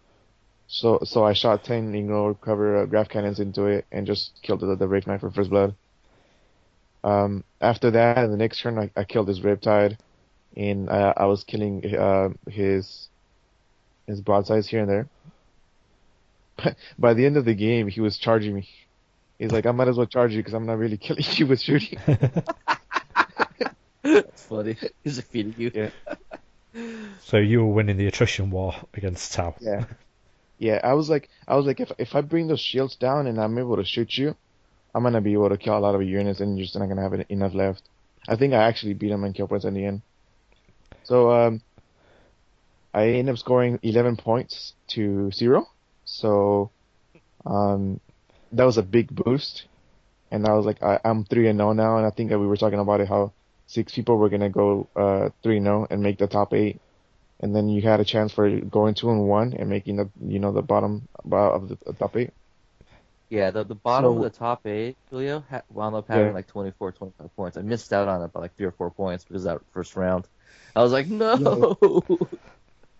So 0.67 0.99
so 1.03 1.23
I 1.23 1.33
shot 1.33 1.63
ten 1.63 1.93
ignore 1.93 2.33
cover 2.33 2.77
uh, 2.77 2.85
grav 2.85 3.09
cannons 3.09 3.39
into 3.39 3.65
it 3.65 3.85
and 3.91 4.07
just 4.07 4.41
killed 4.41 4.61
the, 4.61 4.75
the 4.75 4.87
Wraith 4.87 5.07
Knight 5.07 5.19
for 5.21 5.31
first 5.31 5.49
blood. 5.49 5.75
Um, 7.03 7.43
after 7.59 7.91
that, 7.91 8.27
the 8.27 8.37
next 8.37 8.61
turn, 8.61 8.79
I, 8.79 8.89
I 8.95 9.03
killed 9.03 9.27
his 9.27 9.41
Riptide 9.41 9.97
and 10.55 10.89
uh, 10.89 11.13
I 11.17 11.25
was 11.25 11.43
killing 11.43 11.95
uh, 11.95 12.29
his 12.49 13.09
his 14.07 14.21
broadsides 14.21 14.67
here 14.67 14.81
and 14.81 14.89
there. 14.89 15.07
But 16.57 16.75
by 16.99 17.13
the 17.13 17.25
end 17.25 17.37
of 17.37 17.45
the 17.45 17.53
game, 17.55 17.87
he 17.87 18.01
was 18.01 18.17
charging 18.17 18.55
me. 18.55 18.67
He's 19.39 19.51
like, 19.51 19.65
I 19.65 19.71
might 19.71 19.87
as 19.87 19.97
well 19.97 20.05
charge 20.05 20.33
you 20.33 20.39
because 20.39 20.53
I'm 20.53 20.65
not 20.65 20.77
really 20.77 20.97
killing 21.05 21.23
you 21.31 21.47
with 21.47 21.61
shooting. 21.61 21.99
That's 24.03 24.43
funny. 24.45 24.77
He's 25.03 25.15
defeating 25.15 25.55
you. 25.57 25.71
Yeah. 25.73 25.89
So 27.21 27.37
you 27.37 27.59
were 27.65 27.71
winning 27.73 27.97
the 27.97 28.07
attrition 28.07 28.49
war 28.51 28.75
against 28.93 29.33
Tau. 29.33 29.55
yeah, 29.59 29.85
yeah. 30.57 30.79
I 30.83 30.93
was 30.93 31.09
like, 31.09 31.29
I 31.47 31.55
was 31.55 31.65
like, 31.65 31.79
if 31.79 31.91
if 31.97 32.15
I 32.15 32.21
bring 32.21 32.47
those 32.47 32.59
shields 32.61 32.95
down 32.95 33.27
and 33.27 33.39
I'm 33.39 33.57
able 33.57 33.77
to 33.77 33.85
shoot 33.85 34.17
you, 34.17 34.35
I'm 34.93 35.03
gonna 35.03 35.21
be 35.21 35.33
able 35.33 35.49
to 35.49 35.57
kill 35.57 35.77
a 35.77 35.79
lot 35.79 35.95
of 35.95 36.01
your 36.01 36.19
units, 36.19 36.39
and 36.39 36.57
you're 36.57 36.65
just 36.65 36.77
not 36.77 36.87
gonna 36.87 37.01
have 37.01 37.25
enough 37.29 37.53
left. 37.53 37.83
I 38.27 38.35
think 38.35 38.53
I 38.53 38.63
actually 38.63 38.93
beat 38.93 39.11
him 39.11 39.23
in 39.23 39.33
kill 39.33 39.47
points 39.47 39.65
in 39.65 39.73
the 39.73 39.85
end. 39.85 40.01
So 41.03 41.31
um, 41.31 41.61
I 42.93 43.09
end 43.09 43.29
up 43.29 43.37
scoring 43.37 43.79
11 43.81 44.17
points 44.17 44.73
to 44.89 45.31
zero. 45.31 45.67
So 46.05 46.71
um, 47.45 47.99
that 48.51 48.63
was 48.65 48.77
a 48.77 48.83
big 48.83 49.13
boost. 49.13 49.65
And 50.31 50.47
I 50.47 50.53
was 50.53 50.65
like, 50.65 50.81
I, 50.81 50.99
I'm 51.03 51.25
3 51.25 51.49
and 51.49 51.59
0 51.59 51.73
now. 51.73 51.97
And 51.97 52.05
I 52.05 52.11
think 52.11 52.29
that 52.29 52.39
we 52.39 52.47
were 52.47 52.57
talking 52.57 52.79
about 52.79 53.01
it 53.01 53.07
how 53.07 53.33
six 53.67 53.93
people 53.93 54.17
were 54.17 54.29
to 54.29 54.49
go 54.49 54.87
uh, 54.95 55.29
3 55.43 55.57
and 55.57 55.65
0 55.65 55.87
and 55.89 56.01
make 56.01 56.17
the 56.17 56.27
top 56.27 56.53
eight. 56.53 56.79
And 57.43 57.53
then 57.53 57.67
you 57.67 57.81
had 57.81 57.99
a 57.99 58.05
chance 58.05 58.31
for 58.31 58.49
going 58.49 58.93
2 58.93 59.09
and 59.11 59.27
1 59.27 59.53
and 59.59 59.69
making 59.69 59.97
the, 59.97 60.09
you 60.25 60.39
know, 60.39 60.53
the 60.53 60.61
bottom 60.61 61.09
of 61.29 61.67
the, 61.67 61.77
the 61.85 61.91
top 61.91 62.15
eight. 62.15 62.29
Yeah, 63.29 63.51
the 63.51 63.65
the 63.65 63.75
bottom 63.75 64.13
So- 64.13 64.17
of 64.17 64.23
the 64.23 64.29
top 64.37 64.65
eight, 64.65 64.95
Julio, 65.09 65.43
ha- 65.49 65.63
wound 65.69 65.93
up 65.95 66.07
having 66.07 66.27
Yeah. 66.27 66.33
like 66.33 66.47
24, 66.47 66.93
25 66.93 67.35
points. 67.35 67.57
I 67.57 67.61
missed 67.61 67.91
out 67.91 68.07
on 68.07 68.21
it 68.21 68.31
by 68.31 68.39
like 68.39 68.55
three 68.55 68.65
or 68.67 68.71
four 68.71 68.91
points 68.91 69.25
because 69.25 69.43
of 69.45 69.59
that 69.59 69.65
first 69.73 69.95
round. 69.97 70.25
I 70.75 70.81
was 70.83 70.93
like, 70.93 71.07
no. 71.07 71.75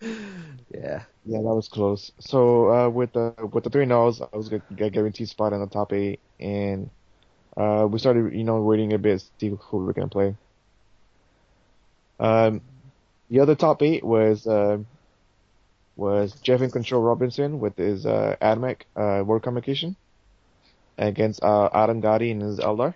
yeah. 0.02 1.02
Yeah, 1.24 1.38
that 1.38 1.54
was 1.54 1.68
close. 1.68 2.12
So 2.18 2.68
uh, 2.70 2.88
with 2.90 3.12
the 3.14 3.32
with 3.50 3.64
the 3.64 3.70
three 3.70 3.86
no's, 3.86 4.20
I 4.20 4.36
was 4.36 4.50
gonna 4.50 4.62
get 4.76 4.92
guaranteed 4.92 5.28
spot 5.30 5.52
in 5.54 5.60
the 5.60 5.66
top 5.68 5.92
eight, 5.94 6.20
and 6.38 6.90
uh, 7.56 7.86
we 7.90 7.98
started, 7.98 8.34
you 8.34 8.44
know, 8.44 8.60
waiting 8.60 8.92
a 8.92 8.98
bit 8.98 9.20
to 9.20 9.26
see 9.38 9.48
who 9.58 9.78
we 9.78 9.84
were 9.84 9.92
gonna 9.94 10.08
play. 10.08 10.36
Um, 12.20 12.60
the 13.30 13.40
other 13.40 13.54
top 13.54 13.82
eight 13.82 14.04
was 14.04 14.46
uh, 14.46 14.78
was 15.96 16.32
Jeff 16.42 16.60
and 16.60 16.72
Control 16.72 17.02
Robinson 17.02 17.60
with 17.60 17.76
his 17.76 18.06
uh, 18.06 18.36
AdMech 18.40 18.82
uh, 18.96 19.24
War 19.24 19.40
Convocation 19.40 19.96
against 20.98 21.42
uh, 21.42 21.68
Adam 21.72 22.02
Gotti 22.02 22.30
and 22.30 22.42
his 22.42 22.58
Eldar. 22.58 22.94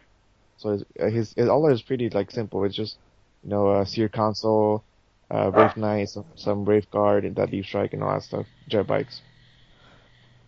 So 0.59 0.71
his, 0.71 0.85
uh, 1.01 1.07
his 1.07 1.33
his 1.35 1.49
Eldar 1.49 1.73
is 1.73 1.83
pretty 1.83 2.11
like 2.11 2.31
simple. 2.31 2.65
It's 2.65 2.75
just 2.77 2.97
you 3.45 3.51
know 3.51 3.69
uh, 3.69 3.85
Seer 3.85 4.09
Council, 4.09 4.85
uh, 5.31 5.51
Wraith 5.53 5.77
Knight, 5.77 6.09
some, 6.09 6.25
some 6.35 6.65
Wraith 6.65 6.91
Guard, 6.91 7.25
and 7.25 7.37
that 7.37 7.51
Deep 7.51 7.65
Strike 7.65 7.93
and 7.93 8.03
all 8.03 8.13
that 8.15 8.23
stuff. 8.23 8.47
Jet 8.69 8.87
bikes. 8.87 9.21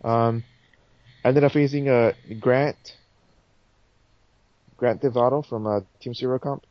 Um, 0.03 0.43
ended 1.23 1.43
up 1.43 1.51
facing 1.51 1.87
uh, 1.87 2.13
Grant, 2.39 2.97
Grant 4.77 5.01
Devato 5.01 5.45
from 5.45 5.67
uh, 5.67 5.81
Team 5.99 6.13
Zero 6.13 6.39
Comp, 6.39 6.65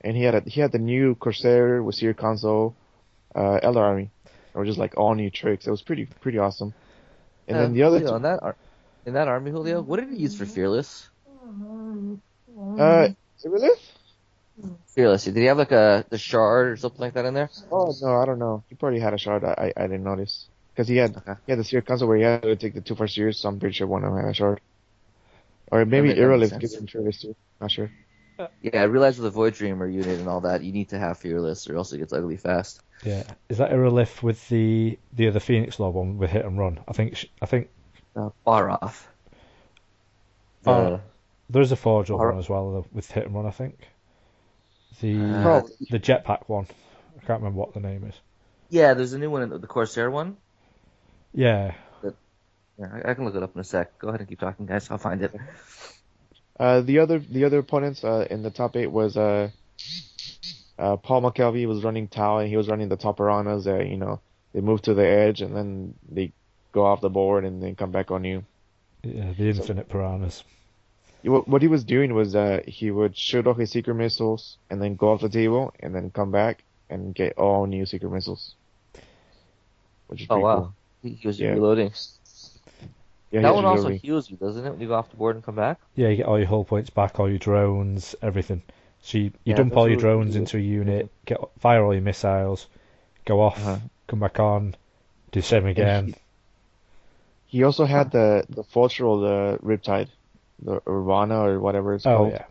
and 0.00 0.16
he 0.16 0.22
had 0.22 0.34
a, 0.34 0.40
he 0.46 0.60
had 0.60 0.72
the 0.72 0.78
new 0.78 1.14
Corsair 1.14 1.82
with 1.82 1.94
Seer 1.96 2.14
Council, 2.14 2.74
uh, 3.34 3.60
Eldar 3.62 3.76
Army, 3.82 4.10
or 4.54 4.64
just 4.64 4.78
like 4.78 4.96
all 4.96 5.14
new 5.14 5.30
tricks. 5.30 5.66
It 5.66 5.70
was 5.70 5.82
pretty 5.82 6.06
pretty 6.06 6.38
awesome. 6.38 6.74
And 7.48 7.56
Uh, 7.56 7.60
then 7.62 7.72
the 7.74 7.82
other 7.84 7.98
Julio, 7.98 8.10
two, 8.10 8.16
in 8.16 8.22
that 8.22 8.42
ar- 8.42 8.56
in 9.06 9.14
that 9.14 9.28
army, 9.28 9.50
Julio, 9.50 9.80
what 9.82 10.00
did 10.00 10.10
he 10.10 10.16
use 10.16 10.34
for 10.36 10.46
fearless? 10.46 11.08
uh, 12.78 13.08
really? 13.44 13.70
Fearless. 14.88 15.24
Did 15.24 15.36
he 15.36 15.44
have 15.44 15.58
like 15.58 15.72
a 15.72 16.04
the 16.10 16.18
shard 16.18 16.68
or 16.68 16.76
something 16.76 17.00
like 17.00 17.14
that 17.14 17.24
in 17.24 17.34
there? 17.34 17.50
Oh 17.70 17.94
no, 18.02 18.16
I 18.16 18.24
don't 18.26 18.38
know. 18.38 18.64
He 18.68 18.74
probably 18.74 19.00
had 19.00 19.14
a 19.14 19.18
shard. 19.18 19.44
I 19.44 19.72
I, 19.76 19.84
I 19.84 19.86
didn't 19.86 20.04
notice 20.04 20.48
because 20.74 20.88
he 20.88 20.96
had 20.96 21.16
Okay. 21.16 21.34
he 21.46 21.52
had 21.52 21.58
the 21.60 21.64
Seer 21.64 21.82
console 21.82 22.08
where 22.08 22.16
he 22.18 22.24
had 22.24 22.42
to 22.42 22.56
take 22.56 22.74
the 22.74 22.80
two 22.80 22.94
Farseers. 22.96 23.36
So 23.36 23.48
I'm 23.48 23.60
pretty 23.60 23.74
sure 23.74 23.86
one 23.86 24.04
of 24.04 24.12
them 24.12 24.20
had 24.20 24.30
a 24.30 24.34
shard. 24.34 24.60
Or 25.70 25.84
maybe 25.84 26.08
That 26.08 26.14
ma- 26.14 26.20
that 26.26 26.34
makes 26.36 26.50
Irrelief 26.50 26.58
gives 26.58 26.74
him 26.74 26.86
fearless 26.86 27.20
too. 27.22 27.36
Not 27.60 27.70
sure. 27.70 27.90
Yeah, 28.62 28.80
I 28.82 28.84
realized 28.84 29.18
with 29.18 29.24
the 29.24 29.30
Void 29.30 29.54
Dreamer 29.54 29.86
unit 29.88 30.18
and 30.20 30.28
all 30.28 30.40
that, 30.42 30.62
you 30.62 30.72
need 30.72 30.90
to 30.90 30.98
have 30.98 31.18
fearless 31.18 31.68
or 31.68 31.76
else 31.76 31.92
it 31.92 31.98
gets 31.98 32.12
ugly 32.12 32.36
fast. 32.36 32.80
Yeah, 33.04 33.24
is 33.48 33.58
that 33.58 33.70
Irrelift 33.72 34.22
with 34.22 34.48
the 34.48 34.98
the 35.12 35.28
other 35.28 35.40
Phoenix 35.40 35.78
Law 35.80 35.90
one 35.90 36.18
with 36.18 36.30
hit 36.30 36.44
and 36.44 36.58
run? 36.58 36.80
I 36.88 36.92
think 36.92 37.16
sh- 37.16 37.26
I 37.42 37.46
think 37.46 37.68
Uh, 38.16 38.30
far 38.44 38.70
off. 38.70 39.08
The, 40.62 40.70
Oh. 40.70 41.00
there's 41.50 41.72
a 41.72 41.76
Forge 41.76 42.10
Or- 42.10 42.30
one 42.30 42.38
as 42.38 42.48
well 42.48 42.86
with 42.92 43.10
hit 43.10 43.26
and 43.26 43.34
run. 43.34 43.46
I 43.46 43.50
think 43.50 43.88
the 45.00 45.20
Uh, 45.20 45.62
the 45.90 46.00
jetpack 46.00 46.48
one. 46.48 46.66
I 47.16 47.24
can't 47.26 47.40
remember 47.40 47.58
what 47.60 47.74
the 47.74 47.80
name 47.80 48.04
is. 48.04 48.14
yeah, 48.68 48.94
there's 48.94 49.12
a 49.12 49.18
new 49.18 49.30
one, 49.30 49.48
the 49.48 49.66
Corsair 49.66 50.10
one. 50.10 50.36
Yeah, 51.34 51.74
Yeah, 52.80 53.00
I, 53.04 53.10
I 53.10 53.14
can 53.14 53.24
look 53.24 53.34
it 53.34 53.42
up 53.42 53.54
in 53.54 53.60
a 53.60 53.64
sec. 53.64 53.98
Go 53.98 54.08
ahead 54.08 54.20
and 54.20 54.28
keep 54.28 54.38
talking, 54.40 54.64
guys. 54.66 54.88
I'll 54.90 54.98
find 54.98 55.20
it. 55.22 55.34
Uh, 56.58 56.80
the 56.80 56.98
other 56.98 57.18
the 57.20 57.44
other 57.44 57.58
opponents 57.58 58.02
uh, 58.04 58.26
in 58.30 58.42
the 58.42 58.50
top 58.50 58.76
eight 58.76 58.90
was 58.90 59.16
uh, 59.16 59.50
uh, 60.78 60.96
Paul 60.96 61.22
McKelvey 61.22 61.66
was 61.66 61.84
running 61.84 62.08
Tau 62.08 62.38
and 62.38 62.48
he 62.48 62.56
was 62.56 62.68
running 62.68 62.88
the 62.88 62.96
top 62.96 63.18
piranhas. 63.18 63.66
Uh, 63.66 63.78
you 63.78 63.96
know, 63.96 64.20
they 64.52 64.60
move 64.60 64.82
to 64.82 64.94
the 64.94 65.06
edge 65.06 65.40
and 65.40 65.54
then 65.56 65.94
they 66.10 66.32
go 66.72 66.84
off 66.84 67.00
the 67.00 67.10
board 67.10 67.44
and 67.44 67.62
then 67.62 67.76
come 67.76 67.92
back 67.92 68.10
on 68.10 68.24
you. 68.24 68.44
yeah, 69.02 69.32
the 69.32 69.48
infinite 69.48 69.88
piranhas. 69.88 70.44
What 71.22 71.48
what 71.48 71.62
he 71.62 71.68
was 71.68 71.84
doing 71.84 72.14
was 72.14 72.34
uh, 72.34 72.60
he 72.66 72.90
would 72.90 73.16
shoot 73.16 73.46
off 73.46 73.56
his 73.58 73.70
seeker 73.70 73.94
missiles 73.94 74.58
and 74.70 74.80
then 74.82 74.96
go 74.96 75.12
off 75.12 75.20
the 75.20 75.28
table 75.28 75.72
and 75.80 75.94
then 75.94 76.10
come 76.10 76.30
back 76.30 76.64
and 76.90 77.14
get 77.14 77.36
all 77.38 77.66
new 77.66 77.86
seeker 77.86 78.08
missiles. 78.08 78.56
Which 80.08 80.22
is 80.22 80.28
Oh 80.30 80.38
wow, 80.38 80.56
cool. 80.56 80.74
he, 81.02 81.14
he 81.14 81.26
was 81.26 81.38
Yeah. 81.38 81.50
reloading. 81.50 81.92
Yeah, 83.30 83.40
that 83.42 83.54
one 83.54 83.64
also 83.64 83.88
reloading. 83.88 84.00
heals 84.00 84.30
you, 84.30 84.36
doesn't 84.36 84.64
it? 84.64 84.70
When 84.70 84.80
you 84.80 84.88
go 84.88 84.94
off 84.94 85.10
the 85.10 85.16
board 85.16 85.36
and 85.36 85.44
come 85.44 85.54
back. 85.56 85.78
Yeah, 85.96 86.08
you 86.08 86.16
get 86.16 86.26
all 86.26 86.38
your 86.38 86.48
hull 86.48 86.64
points 86.64 86.90
back, 86.90 87.18
all 87.20 87.28
your 87.28 87.38
drones, 87.38 88.14
everything. 88.22 88.62
So 89.02 89.18
you, 89.18 89.32
you 89.44 89.52
Yeah, 89.52 89.56
dump 89.56 89.76
all 89.76 89.88
your 89.88 89.96
drones 89.96 90.34
into 90.36 90.56
a 90.56 90.60
unit, 90.60 91.10
get 91.26 91.38
fire 91.58 91.84
all 91.84 91.92
your 91.94 92.02
missiles, 92.02 92.66
go 93.24 93.40
off, 93.40 93.58
Uh-huh. 93.58 93.78
come 94.06 94.20
back 94.20 94.40
on, 94.40 94.74
do 95.32 95.40
the 95.40 95.46
same 95.46 95.66
again. 95.66 96.14
He 97.46 97.64
also 97.64 97.84
had 97.84 98.12
the 98.12 98.44
the 98.48 98.62
Fultral, 98.62 99.20
the 99.20 99.58
Riptide, 99.66 100.08
the 100.60 100.80
Urbana 100.88 101.40
or 101.40 101.58
whatever 101.60 101.94
it's 101.94 102.06
Oh 102.06 102.10
called. 102.16 102.32
yeah. 102.32 102.44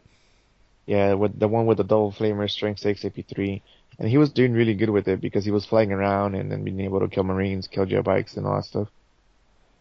Yeah, 0.88 1.14
with 1.14 1.40
the 1.40 1.48
one 1.48 1.66
with 1.68 1.78
the 1.78 1.84
double 1.84 2.12
flamer, 2.12 2.50
strength 2.50 2.80
six, 2.80 3.04
AP3, 3.06 3.62
and 4.00 4.10
he 4.10 4.18
was 4.18 4.32
doing 4.32 4.54
really 4.54 4.74
good 4.74 4.90
with 4.90 5.08
it 5.08 5.22
because 5.22 5.46
he 5.46 5.52
was 5.52 5.66
flying 5.66 5.92
around 5.92 6.36
and 6.36 6.52
then 6.52 6.64
being 6.64 6.80
able 6.82 7.00
to 7.02 7.08
kill 7.08 7.24
marines, 7.24 7.68
kill 7.68 7.86
jet 7.86 8.04
bikes, 8.04 8.38
and 8.38 8.48
all 8.48 8.56
that 8.56 8.66
stuff. 8.66 8.90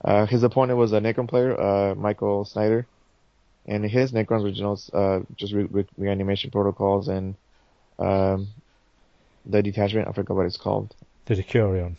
Uh, 0.05 0.27
his 0.27 0.43
opponent 0.43 0.79
was 0.79 0.93
a 0.93 1.01
Necron 1.01 1.29
player, 1.29 1.59
uh, 1.61 1.95
Michael 1.95 2.45
Snyder, 2.45 2.87
and 3.67 3.85
his 3.85 4.13
Necrons 4.13 4.43
were 4.43 4.53
just, 4.53 4.95
uh, 4.95 5.21
just 5.37 5.53
re- 5.53 5.69
re- 5.71 5.87
reanimation 5.97 6.51
protocols 6.51 7.09
and 7.09 7.35
um, 7.99 8.49
the 9.47 9.63
detachment. 9.63 10.09
I 10.09 10.13
forgot 10.13 10.37
what 10.37 10.47
it's 10.47 10.57
called. 10.57 10.95
The 11.27 11.35
Decurion. 11.35 11.97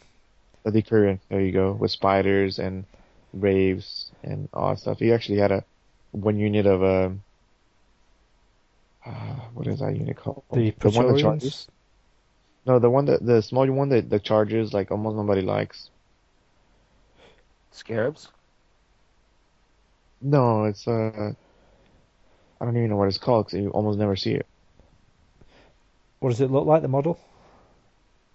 The 0.63 0.71
Decurion. 0.71 1.19
There 1.29 1.41
you 1.41 1.51
go, 1.51 1.71
with 1.73 1.91
spiders 1.91 2.59
and 2.59 2.85
raves 3.33 4.11
and 4.23 4.47
all 4.53 4.69
that 4.69 4.79
stuff. 4.79 4.99
He 4.99 5.11
actually 5.11 5.39
had 5.39 5.51
a 5.51 5.63
one 6.11 6.37
unit 6.37 6.65
of 6.65 6.83
um, 6.83 7.23
uh, 9.05 9.39
what 9.53 9.67
is 9.67 9.79
that 9.79 9.95
unit 9.95 10.17
called? 10.17 10.43
The 10.51 10.73
one 10.81 11.13
that 11.13 11.19
charges. 11.19 11.67
No, 12.65 12.79
the 12.79 12.89
one 12.89 13.05
that 13.05 13.25
the 13.25 13.41
small 13.41 13.65
one 13.67 13.89
that 13.89 14.09
that 14.09 14.23
charges 14.23 14.73
like 14.73 14.91
almost 14.91 15.15
nobody 15.15 15.41
likes. 15.41 15.89
Scarabs. 17.71 18.29
No, 20.21 20.65
it's 20.65 20.87
uh, 20.87 21.33
I 22.59 22.65
don't 22.65 22.77
even 22.77 22.89
know 22.89 22.95
what 22.97 23.07
it's 23.07 23.17
called 23.17 23.47
because 23.47 23.59
you 23.59 23.69
almost 23.69 23.99
never 23.99 24.15
see 24.15 24.33
it. 24.33 24.45
What 26.19 26.29
does 26.29 26.41
it 26.41 26.51
look 26.51 26.65
like? 26.65 26.81
The 26.81 26.87
model? 26.87 27.19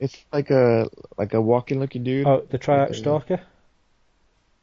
It's 0.00 0.24
like 0.32 0.50
a 0.50 0.88
like 1.18 1.34
a 1.34 1.40
walking 1.40 1.80
looking 1.80 2.04
dude. 2.04 2.26
Oh, 2.26 2.42
the 2.50 2.58
Triarch 2.58 2.90
Okay. 2.90 2.98
Stalker. 2.98 3.40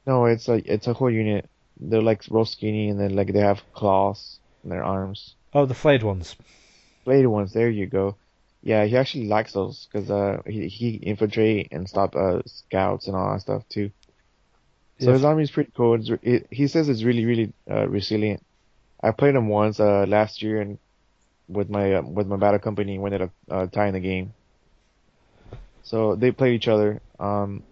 No, 0.05 0.25
it's 0.25 0.47
like 0.47 0.65
it's 0.65 0.87
a 0.87 0.93
whole 0.93 1.11
unit. 1.11 1.49
They're 1.79 2.01
like 2.01 2.23
real 2.29 2.45
skinny 2.45 2.89
and 2.89 2.99
then 2.99 3.15
like 3.15 3.31
they 3.33 3.39
have 3.39 3.63
claws 3.73 4.39
in 4.63 4.69
their 4.69 4.83
arms. 4.83 5.35
Oh, 5.53 5.65
the 5.65 5.73
flayed 5.73 6.03
ones. 6.03 6.35
Flayed 7.03 7.25
ones. 7.27 7.53
There 7.53 7.69
you 7.69 7.87
go. 7.87 8.17
Yeah, 8.61 8.85
he 8.85 8.97
actually 8.97 9.27
likes 9.27 9.53
those 9.53 9.87
because 9.91 10.09
uh 10.11 10.41
he 10.45 10.67
he 10.67 10.89
infiltrate 10.95 11.69
and 11.71 11.87
stop 11.87 12.15
uh 12.15 12.41
scouts 12.45 13.07
and 13.07 13.15
all 13.15 13.33
that 13.33 13.41
stuff 13.41 13.67
too. 13.69 13.91
So 14.99 15.11
Yeah. 15.11 15.13
his 15.13 15.23
army 15.25 15.43
is 15.43 15.51
pretty 15.51 15.71
cool. 15.75 15.99
It, 16.21 16.47
he 16.51 16.67
says 16.67 16.89
it's 16.89 17.03
really 17.03 17.25
really 17.25 17.53
uh, 17.69 17.87
resilient. 17.87 18.43
I 19.01 19.11
played 19.11 19.35
him 19.35 19.47
once 19.49 19.79
uh 19.79 20.05
last 20.07 20.41
year 20.41 20.61
and 20.61 20.79
with 21.47 21.69
my 21.69 21.93
uh, 21.95 22.01
with 22.03 22.27
my 22.27 22.37
battle 22.37 22.59
company 22.59 22.97
we 22.99 23.05
ended 23.07 23.21
up 23.23 23.31
uh, 23.49 23.67
tying 23.67 23.93
the 23.93 23.99
game. 23.99 24.33
So 25.83 26.15
they 26.15 26.31
played 26.31 26.55
each 26.55 26.67
other. 26.67 27.01
Um, 27.19 27.63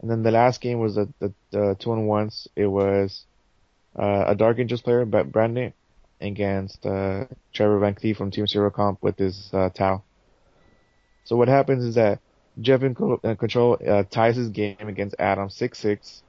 and 0.00 0.10
then 0.10 0.22
the 0.22 0.30
last 0.30 0.60
game 0.60 0.78
was 0.78 0.94
the 0.96 1.12
the, 1.20 1.34
the 1.50 1.76
two 1.78 1.92
on 1.92 2.06
ones. 2.06 2.48
It 2.56 2.66
was 2.66 3.26
uh, 3.98 4.24
a 4.28 4.34
Dark 4.34 4.58
Angels 4.58 4.82
player, 4.82 5.04
Brett 5.04 5.30
Brandon, 5.32 5.72
against 6.20 6.86
uh, 6.86 7.26
Trevor 7.52 7.78
Van 7.78 7.94
Cleef 7.94 8.16
from 8.16 8.30
Team 8.30 8.46
Zero 8.46 8.70
Comp 8.70 9.02
with 9.02 9.18
his 9.18 9.50
uh, 9.52 9.70
Tau. 9.70 10.02
So 11.24 11.36
what 11.36 11.48
happens 11.48 11.84
is 11.84 11.94
that 11.96 12.20
Jeff 12.60 12.82
in 12.82 12.94
control 12.94 13.78
uh, 13.86 14.04
ties 14.10 14.36
his 14.36 14.50
game 14.50 14.76
against 14.88 15.16
Adam 15.18 15.50
six 15.50 15.78
six, 15.78 16.22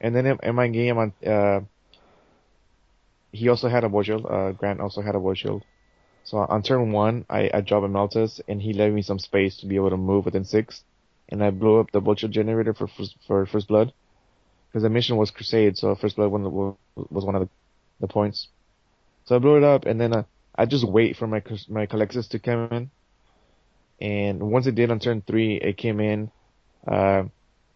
and 0.00 0.14
then 0.14 0.38
in, 0.42 0.54
my 0.54 0.68
game 0.68 1.12
uh, 1.26 1.60
he 3.32 3.48
also 3.48 3.68
had 3.68 3.84
a 3.84 3.88
void 3.88 4.06
shield. 4.06 4.26
Uh, 4.26 4.52
Grant 4.52 4.80
also 4.80 5.02
had 5.02 5.14
a 5.14 5.18
void 5.18 5.38
shield. 5.38 5.64
So 6.24 6.38
on 6.38 6.62
turn 6.62 6.92
one, 6.92 7.26
I, 7.28 7.50
I 7.52 7.60
drop 7.60 7.82
a 7.82 7.88
Meltus, 7.88 8.40
and 8.48 8.62
he 8.62 8.72
left 8.72 8.94
me 8.94 9.02
some 9.02 9.18
space 9.18 9.58
to 9.58 9.66
be 9.66 9.76
able 9.76 9.90
to 9.90 9.96
move 9.96 10.24
within 10.24 10.44
six, 10.44 10.82
and 11.28 11.44
I 11.44 11.50
blew 11.50 11.80
up 11.80 11.90
the 11.92 12.00
shield 12.16 12.32
generator 12.32 12.72
for 12.72 12.86
first, 12.86 13.16
for 13.26 13.44
first 13.46 13.68
blood, 13.68 13.92
because 14.68 14.82
the 14.82 14.90
mission 14.90 15.16
was 15.16 15.30
Crusade, 15.30 15.76
so 15.76 15.94
first 15.94 16.16
blood 16.16 16.30
one 16.30 16.44
was 16.96 17.24
one 17.24 17.34
of 17.34 17.42
the, 17.42 17.48
the 18.00 18.08
points. 18.08 18.48
So 19.26 19.36
I 19.36 19.38
blew 19.38 19.56
it 19.56 19.64
up, 19.64 19.84
and 19.84 20.00
then 20.00 20.14
uh, 20.14 20.24
I 20.56 20.66
just 20.66 20.88
wait 20.88 21.16
for 21.16 21.26
my 21.26 21.42
my 21.68 21.86
Culexus 21.86 22.28
to 22.30 22.38
come 22.38 22.68
in, 22.70 22.90
and 24.00 24.50
once 24.50 24.66
it 24.66 24.74
did 24.74 24.90
on 24.90 25.00
turn 25.00 25.22
three, 25.26 25.56
it 25.56 25.76
came 25.76 26.00
in. 26.00 26.30
Uh, 26.86 27.24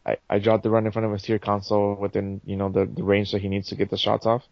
I 0.08 0.16
I 0.30 0.38
dropped 0.40 0.62
the 0.64 0.70
run 0.70 0.86
in 0.86 0.92
front 0.92 1.06
of 1.06 1.12
a 1.12 1.18
Seer 1.18 1.38
Council 1.38 1.96
within 2.00 2.40
you 2.44 2.56
know 2.56 2.70
the 2.70 2.86
the 2.86 3.04
range 3.04 3.32
that 3.32 3.42
he 3.42 3.48
needs 3.48 3.68
to 3.68 3.76
get 3.76 3.90
the 3.90 3.98
shots 3.98 4.26
off, 4.26 4.44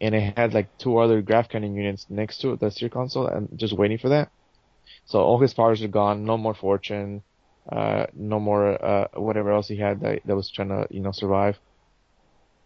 and 0.00 0.14
it 0.14 0.36
had 0.36 0.54
like 0.54 0.70
two 0.78 0.98
other 0.98 1.22
grav 1.22 1.48
cannon 1.48 1.74
units 1.74 2.06
next 2.08 2.38
to 2.38 2.52
it, 2.52 2.60
the 2.60 2.70
Seer 2.70 2.88
Council, 2.88 3.26
and 3.26 3.48
just 3.58 3.72
waiting 3.72 3.98
for 3.98 4.10
that. 4.10 4.30
So 5.06 5.20
all 5.20 5.40
his 5.40 5.54
powers 5.54 5.82
are 5.82 5.88
gone. 5.88 6.24
No 6.26 6.38
more 6.38 6.54
fortune. 6.54 7.24
Uh, 7.70 8.06
no 8.14 8.40
more 8.40 8.82
uh 8.84 9.08
whatever 9.14 9.52
else 9.52 9.68
he 9.68 9.76
had 9.78 10.00
that 10.02 10.22
that 10.26 10.36
was 10.36 10.50
trying 10.50 10.70
to 10.70 10.86
you 10.90 11.00
know 11.00 11.12
survive. 11.12 11.60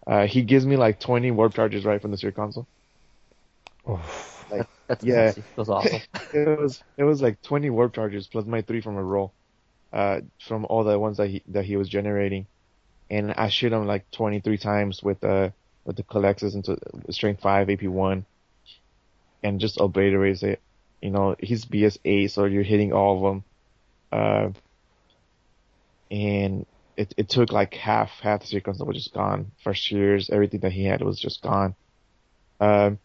Uh, 0.06 0.26
he 0.28 0.42
gives 0.42 0.64
me 0.66 0.76
like 0.76 1.00
20 1.00 1.30
warp 1.32 1.54
charges 1.54 1.84
right 1.84 2.00
from 2.00 2.12
the 2.12 2.16
Seer 2.18 2.32
Council. 2.32 2.68
Oh, 3.86 4.02
That's 4.88 5.06
Yeah. 5.06 5.08
nasty. 5.08 5.44
That's 5.56 5.68
awesome. 5.68 6.02
it 6.32 6.58
was 6.58 6.82
it 6.96 7.04
was 7.04 7.22
like 7.22 7.40
20 7.42 7.70
warp 7.70 7.94
charges 7.94 8.28
plus 8.28 8.46
my 8.46 8.62
three 8.62 8.80
from 8.80 8.96
a 8.96 9.04
roll, 9.04 9.34
uh, 9.92 10.20
from 10.46 10.64
all 10.68 10.84
the 10.84 10.98
ones 10.98 11.18
that 11.18 11.28
he 11.28 11.42
that 11.48 11.64
he 11.64 11.76
was 11.76 11.88
generating, 11.88 12.46
and 13.10 13.32
I 13.32 13.48
shoot 13.48 13.72
him 13.72 13.86
like 13.86 14.10
23 14.12 14.58
times 14.58 15.02
with 15.02 15.22
uh 15.22 15.50
with 15.84 15.96
the 15.96 16.02
Culexus 16.02 16.54
into 16.54 16.78
strength 17.10 17.42
five 17.42 17.68
AP 17.68 17.82
one, 17.82 18.24
and 19.42 19.60
just 19.60 19.80
obliterates 19.80 20.42
it. 20.42 20.60
You 21.00 21.10
know 21.10 21.36
he's 21.38 21.64
BS 21.64 21.98
eight, 22.04 22.30
so 22.30 22.44
you're 22.44 22.62
hitting 22.62 22.92
all 22.92 23.16
of 23.16 23.22
them, 23.22 23.44
uh, 24.12 24.50
and 26.10 26.66
it 26.96 27.14
it 27.16 27.28
took 27.28 27.52
like 27.52 27.74
half 27.74 28.10
half 28.22 28.40
the 28.40 28.46
sequence 28.46 28.78
that 28.78 28.84
was 28.84 28.96
just 28.96 29.12
gone. 29.12 29.52
Farseers, 29.64 30.30
everything 30.30 30.60
that 30.60 30.72
he 30.72 30.84
had 30.84 31.02
was 31.02 31.18
just 31.18 31.42
gone. 31.42 31.74
Um. 32.60 32.98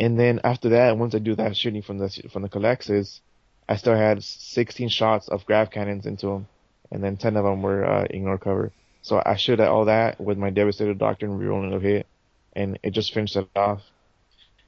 And 0.00 0.16
then 0.16 0.40
after 0.44 0.68
that, 0.70 0.96
once 0.96 1.16
I 1.16 1.18
do 1.18 1.34
that 1.34 1.56
shooting 1.56 1.82
from 1.82 1.98
the 1.98 2.08
from 2.32 2.42
the 2.42 2.48
Colexes, 2.48 3.20
I 3.68 3.76
still 3.76 3.96
had 3.96 4.24
16 4.24 4.88
shots 4.88 5.28
of 5.28 5.44
grav 5.44 5.70
cannons 5.70 6.06
into 6.06 6.26
them, 6.26 6.48
and 6.90 7.04
then 7.04 7.16
10 7.16 7.36
of 7.36 7.44
them 7.44 7.62
were 7.62 7.84
uh, 7.84 8.06
ignore 8.08 8.38
cover. 8.38 8.72
So 9.02 9.22
I 9.24 9.36
shot 9.36 9.60
at 9.60 9.68
all 9.68 9.84
that 9.84 10.20
with 10.20 10.38
my 10.38 10.50
Devastator 10.50 10.94
Doctrine 10.94 11.38
rerolling 11.38 11.76
a 11.76 11.80
hit, 11.80 12.06
and 12.54 12.78
it 12.82 12.90
just 12.90 13.12
finished 13.12 13.36
it 13.36 13.48
off. 13.54 13.82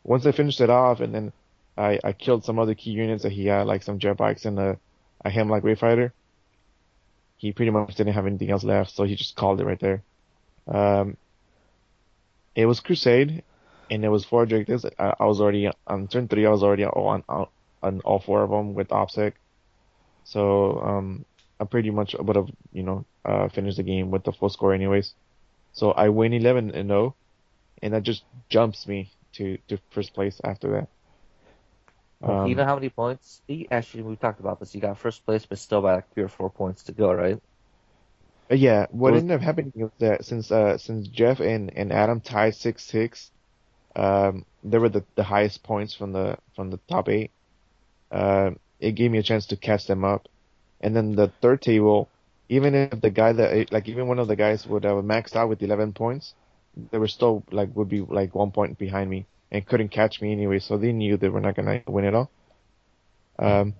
Once 0.05 0.27
I 0.27 0.33
finished 0.33 0.61
it 0.61 0.71
off, 0.71 1.01
and 1.01 1.15
then 1.15 1.33
I, 1.77 1.99
I 2.05 2.13
killed 2.13 2.45
some 2.45 2.59
other 2.59 2.75
key 2.75 2.91
units 2.91 3.23
that 3.23 3.33
he 3.33 3.47
had, 3.47 3.67
like 3.67 3.83
some 3.83 3.99
jet 3.99 4.17
bikes 4.17 4.45
and 4.45 4.59
a, 4.59 4.79
a 5.25 5.31
Hemlock 5.31 5.63
Wraithfighter. 5.63 6.13
He 7.39 7.53
pretty 7.53 7.71
much 7.71 7.95
didn't 7.95 8.13
have 8.13 8.27
anything 8.27 8.51
else 8.51 8.65
left, 8.65 8.91
so 8.91 9.05
he 9.05 9.15
just 9.15 9.35
called 9.35 9.61
it 9.61 9.65
right 9.65 9.81
there. 9.81 10.03
Um, 10.69 11.17
it 12.55 12.67
was 12.67 12.81
Crusade, 12.81 13.43
and 13.91 14.05
it 14.05 14.09
was 14.09 14.27
four 14.27 14.43
objectives. 14.43 14.85
I, 14.99 15.15
I 15.19 15.25
was 15.25 15.41
already 15.41 15.71
on 15.87 16.09
turn 16.09 16.29
three. 16.29 16.45
I 16.45 16.51
was 16.51 16.63
already 16.63 16.85
on 16.85 17.25
on, 17.29 17.47
on 17.83 18.01
all 18.03 18.21
four 18.21 18.43
of 18.45 18.51
them 18.51 18.75
with 18.75 18.89
ObSec. 18.89 19.35
So 20.25 20.81
um, 20.81 21.27
I 21.61 21.65
pretty 21.65 21.91
much 21.91 22.15
would 22.19 22.37
have 22.37 22.49
you 22.73 22.83
know 22.85 23.07
uh, 23.25 23.49
finished 23.49 23.77
the 23.79 23.83
game 23.85 24.11
with 24.11 24.25
the 24.25 24.33
full 24.33 24.51
score 24.51 24.75
anyways. 24.75 25.15
So 25.73 25.93
I 25.93 26.09
win 26.11 26.33
11 26.35 26.71
and 26.73 26.89
0, 26.91 27.17
and 27.83 27.95
that 27.95 28.03
just 28.05 28.25
jumps 28.51 28.87
me 28.87 29.13
to 29.35 29.59
to 29.69 29.79
first 29.91 30.15
place 30.15 30.41
after 30.45 30.73
that. 30.73 30.91
Um, 32.23 32.55
know 32.55 32.65
how 32.65 32.75
many 32.75 32.91
points? 32.91 33.43
Actually, 33.71 34.03
we 34.05 34.17
talked 34.17 34.41
about 34.41 34.61
this. 34.61 34.75
You 34.75 34.81
got 34.81 34.99
first 34.99 35.25
place, 35.25 35.47
but 35.47 35.59
still 35.59 35.83
by 35.83 35.95
like 35.97 36.11
three 36.13 36.25
or 36.25 36.29
four 36.29 36.51
points 36.51 36.85
to 36.85 36.93
go, 36.93 37.13
right? 37.13 37.41
Uh, 38.51 38.55
Yeah, 38.55 38.87
what 38.91 39.15
Was- 39.15 39.23
ended 39.23 39.37
up 39.37 39.43
happening 39.43 39.73
was 39.77 39.93
that 39.99 40.25
since 40.25 40.51
uh 40.51 40.79
since 40.79 41.09
Jeff 41.09 41.41
and, 41.41 41.73
and 41.77 41.93
Adam 41.93 42.21
tied 42.21 42.55
six 42.55 42.85
six, 42.85 43.31
um 43.97 44.47
they 44.65 44.79
were 44.79 44.89
the, 44.91 45.07
the 45.17 45.25
highest 45.25 45.63
points 45.65 45.95
from 45.95 46.13
the 46.13 46.39
from 46.57 46.71
the 46.71 46.79
top 46.89 47.09
eight. 47.09 47.33
Um, 48.11 48.59
it 48.81 48.93
gave 48.93 49.11
me 49.11 49.19
a 49.19 49.23
chance 49.23 49.47
to 49.47 49.57
catch 49.57 49.87
them 49.87 50.05
up, 50.05 50.29
and 50.81 50.95
then 50.97 51.15
the 51.15 51.29
third 51.41 51.63
table, 51.63 52.09
even 52.49 52.75
if 52.75 53.01
the 53.01 53.11
guy 53.11 53.33
that 53.33 53.73
like 53.73 53.89
even 53.89 54.09
one 54.09 54.19
of 54.19 54.29
the 54.29 54.37
guys 54.37 54.67
would 54.67 54.85
have 54.85 55.05
maxed 55.05 55.37
out 55.37 55.49
with 55.49 55.63
eleven 55.63 55.93
points, 55.93 56.35
they 56.91 56.99
were 56.99 57.09
still 57.09 57.43
like 57.51 57.75
would 57.77 57.89
be 57.89 58.01
like 58.01 58.35
one 58.35 58.51
point 58.51 58.79
behind 58.79 59.11
me 59.11 59.27
and 59.51 59.67
couldn't 59.67 59.91
catch 59.91 60.21
me 60.21 60.33
anyway, 60.33 60.59
so 60.59 60.77
they 60.77 60.93
knew 60.93 61.17
they 61.17 61.29
were 61.29 61.41
not 61.41 61.57
gonna 61.57 61.83
win 61.87 62.05
it 62.05 62.15
all. 62.15 62.31
Um, 63.39 63.75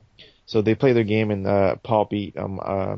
so 0.47 0.63
they 0.63 0.75
played 0.75 0.97
their 0.97 1.05
game 1.05 1.31
and 1.31 1.47
uh 1.47 1.77
Paul 1.83 2.07
beat 2.07 2.37
um 2.37 2.61
uh 2.63 2.97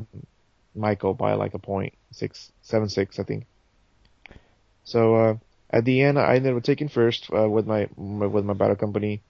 Michael 0.75 1.13
by 1.13 1.33
like 1.33 1.53
a 1.53 1.59
point 1.59 1.93
six 2.11 2.51
seven 2.61 2.89
six 2.89 3.19
I 3.19 3.23
think. 3.23 3.45
So 4.83 5.15
uh, 5.15 5.37
at 5.69 5.85
the 5.85 6.01
end, 6.01 6.19
I 6.19 6.35
ended 6.35 6.55
up 6.55 6.63
taking 6.63 6.89
first 6.89 7.29
uh, 7.33 7.49
with 7.49 7.65
my 7.67 7.87
with 7.97 8.45
my 8.45 8.53
battle 8.53 8.75
company. 8.75 9.21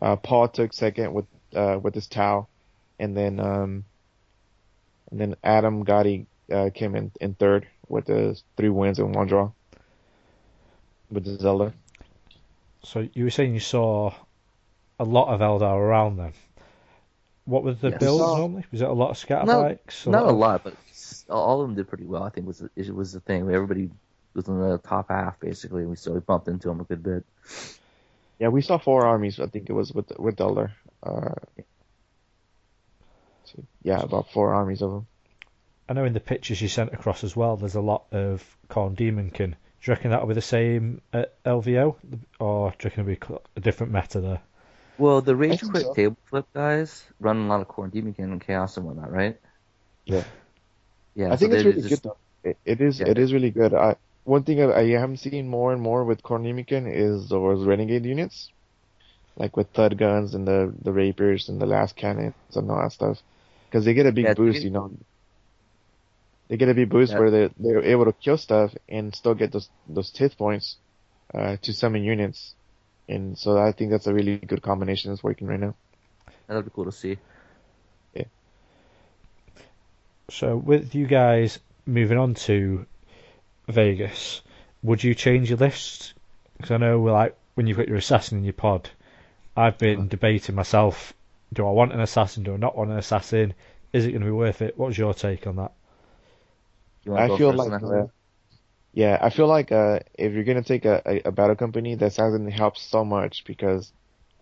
Uh, 0.00 0.16
Paul 0.16 0.48
took 0.48 0.72
second 0.72 1.12
with 1.12 1.26
uh, 1.54 1.78
with 1.82 1.94
his 1.94 2.06
Tau, 2.06 2.46
and 2.98 3.16
then 3.16 3.40
um, 3.40 3.84
and 5.10 5.20
then 5.20 5.34
Adam 5.42 5.84
Gotti 5.84 6.26
uh, 6.52 6.70
came 6.74 6.94
in 6.96 7.10
in 7.20 7.34
third 7.34 7.66
with 7.88 8.06
the 8.06 8.40
three 8.56 8.68
wins 8.68 8.98
and 8.98 9.14
one 9.14 9.26
draw 9.26 9.50
with 11.10 11.24
the 11.24 11.36
Zelda. 11.36 11.72
so 12.84 13.08
you 13.14 13.24
were 13.24 13.30
saying 13.30 13.52
you 13.54 13.60
saw 13.60 14.12
a 14.98 15.04
lot 15.04 15.28
of 15.32 15.40
Eldar 15.40 15.76
around 15.76 16.16
then. 16.18 16.32
What 17.46 17.64
was 17.64 17.78
the 17.80 17.90
Yes. 17.90 17.98
build 17.98 18.20
So- 18.20 18.36
normally? 18.36 18.64
Was 18.70 18.82
it 18.82 18.88
a 18.88 18.92
lot 18.92 19.10
of 19.10 19.18
scatter 19.18 19.46
No, 19.46 19.62
bikes? 19.62 20.06
Not 20.06 20.26
a 20.26 20.30
lot, 20.30 20.62
but 20.62 20.74
all 21.28 21.60
of 21.62 21.68
them 21.68 21.74
did 21.74 21.88
pretty 21.88 22.04
well. 22.04 22.22
I 22.22 22.30
think 22.30 22.46
was 22.46 22.62
it 22.76 22.94
was 22.94 23.12
the 23.12 23.20
thing. 23.20 23.42
Everybody 23.50 23.90
was 24.34 24.46
in 24.46 24.60
the 24.60 24.78
top 24.78 25.08
half 25.08 25.40
basically. 25.40 25.82
and 25.82 25.90
We 25.90 25.96
so 25.96 26.12
we 26.12 26.20
bumped 26.20 26.46
into 26.48 26.68
them 26.68 26.80
a 26.80 26.84
good 26.84 27.02
bit. 27.02 27.24
Yeah, 28.38 28.48
we 28.48 28.62
saw 28.62 28.78
four 28.78 29.04
armies. 29.06 29.40
I 29.40 29.46
think 29.46 29.68
it 29.68 29.72
was 29.72 29.92
with 29.92 30.16
with 30.18 30.36
Eldar. 30.36 30.70
Uh, 31.02 31.34
so, 33.44 33.64
yeah, 33.82 34.00
about 34.00 34.30
four 34.32 34.54
armies 34.54 34.82
of 34.82 34.90
them. 34.90 35.06
I 35.88 35.92
know 35.92 36.04
in 36.04 36.12
the 36.12 36.20
pictures 36.20 36.60
you 36.62 36.68
sent 36.68 36.92
across 36.92 37.24
as 37.24 37.34
well, 37.34 37.56
there's 37.56 37.74
a 37.74 37.80
lot 37.80 38.04
of 38.12 38.44
Khorne 38.68 38.94
Daemonkin. 38.96 39.50
Do 39.50 39.90
you 39.90 39.92
reckon 39.94 40.10
that'll 40.10 40.26
be 40.28 40.34
the 40.34 40.40
same 40.42 41.00
at 41.12 41.42
LVO, 41.44 41.96
or 42.38 42.70
do 42.70 42.76
you 42.82 42.90
reckon 42.90 43.08
it'll 43.10 43.36
be 43.38 43.40
a 43.56 43.60
different 43.60 43.92
meta 43.92 44.20
there? 44.20 44.40
Well, 44.98 45.20
the 45.22 45.34
Rage 45.34 45.60
think 45.60 45.72
Quit 45.72 45.84
so. 45.86 45.94
table 45.94 46.16
flip 46.28 46.46
guys 46.54 47.02
run 47.18 47.38
a 47.38 47.46
lot 47.48 47.60
of 47.62 47.68
Khorne 47.68 47.90
Daemonkin 47.90 48.18
and 48.24 48.40
Chaos 48.40 48.76
and 48.76 48.86
whatnot, 48.86 49.10
right? 49.10 49.38
Yeah. 50.04 50.24
Yeah, 51.14 51.32
I 51.32 51.36
think 51.36 51.52
so 51.52 51.56
it's 51.56 51.64
really 51.64 51.82
just- 51.88 52.02
good 52.02 52.10
though. 52.10 52.16
It, 52.42 52.56
it 52.64 52.80
is 52.80 53.00
Yeah. 53.00 53.08
it 53.08 53.18
is 53.18 53.32
really 53.32 53.50
good. 53.50 53.74
I 53.74 53.96
one 54.24 54.44
thing 54.44 54.62
I, 54.62 54.66
I 54.66 54.82
am 55.02 55.16
seeing 55.16 55.48
more 55.48 55.72
and 55.72 55.82
more 55.82 56.04
with 56.04 56.22
Kornimikan 56.22 56.90
is 56.90 57.28
those 57.28 57.66
renegade 57.66 58.04
units, 58.06 58.50
like 59.36 59.56
with 59.56 59.70
thud 59.72 59.96
guns 59.98 60.34
and 60.34 60.46
the 60.46 60.74
the 60.82 60.92
rapiers 60.92 61.48
and 61.48 61.60
the 61.60 61.66
last 61.66 61.96
cannons 61.96 62.34
and 62.54 62.70
all 62.70 62.82
that 62.82 62.92
stuff, 62.92 63.22
because 63.70 63.84
they 63.84 63.94
get 63.94 64.06
a 64.06 64.12
big 64.12 64.26
Yeah, 64.26 64.34
boost. 64.34 64.62
You 64.62 64.70
know, 64.70 64.90
they 66.48 66.56
get 66.56 66.68
a 66.68 66.74
big 66.74 66.90
boost 66.90 67.12
Yeah. 67.12 67.18
where 67.18 67.30
they 67.30 67.50
they're 67.58 67.82
able 67.82 68.04
to 68.06 68.12
kill 68.12 68.36
stuff 68.36 68.74
and 68.88 69.14
still 69.14 69.34
get 69.34 69.52
those 69.52 69.70
those 69.88 70.16
hit 70.16 70.36
points 70.36 70.76
uh, 71.34 71.56
to 71.62 71.72
summon 71.72 72.02
units, 72.04 72.54
and 73.08 73.38
so 73.38 73.58
I 73.58 73.72
think 73.72 73.90
that's 73.90 74.06
a 74.06 74.14
really 74.14 74.38
good 74.38 74.62
combination 74.62 75.10
that's 75.10 75.22
working 75.24 75.46
right 75.46 75.60
now. 75.60 75.76
That'd 76.46 76.64
be 76.64 76.70
cool 76.74 76.84
to 76.84 76.92
see. 76.92 77.18
Yeah. 78.14 78.24
So 80.30 80.56
with 80.56 80.94
you 80.94 81.06
guys 81.06 81.58
moving 81.86 82.16
on 82.18 82.34
to 82.34 82.86
Vegas, 83.68 84.42
would 84.82 85.02
you 85.04 85.14
change 85.14 85.50
your 85.50 85.58
list? 85.58 86.14
Because 86.56 86.70
I 86.72 86.76
know 86.78 87.02
like 87.02 87.36
when 87.54 87.66
you've 87.66 87.76
got 87.76 87.88
your 87.88 87.96
assassin 87.98 88.38
in 88.38 88.44
your 88.44 88.52
pod, 88.54 88.90
I've 89.56 89.78
been 89.78 90.08
debating 90.08 90.54
myself: 90.54 91.12
do 91.52 91.66
I 91.66 91.70
want 91.70 91.92
an 91.92 92.00
assassin? 92.00 92.42
Do 92.42 92.54
I 92.54 92.56
not 92.56 92.76
want 92.76 92.90
an 92.90 92.98
assassin? 92.98 93.54
Is 93.92 94.06
it 94.06 94.12
going 94.12 94.22
to 94.22 94.26
be 94.26 94.32
worth 94.32 94.62
it? 94.62 94.78
What's 94.78 94.96
your 94.96 95.14
take 95.14 95.46
on 95.46 95.56
that? 95.56 95.72
You 97.04 97.16
I 97.16 97.36
feel 97.36 97.52
like, 97.52 97.82
uh, 97.82 98.06
yeah, 98.92 99.18
I 99.20 99.30
feel 99.30 99.46
like 99.46 99.72
uh, 99.72 100.00
if 100.14 100.32
you're 100.32 100.44
gonna 100.44 100.62
take 100.62 100.84
a, 100.84 101.00
a, 101.06 101.28
a 101.28 101.32
battle 101.32 101.56
company, 101.56 101.94
the 101.94 102.06
assassin 102.06 102.50
helps 102.50 102.82
so 102.82 103.04
much 103.04 103.44
because 103.46 103.90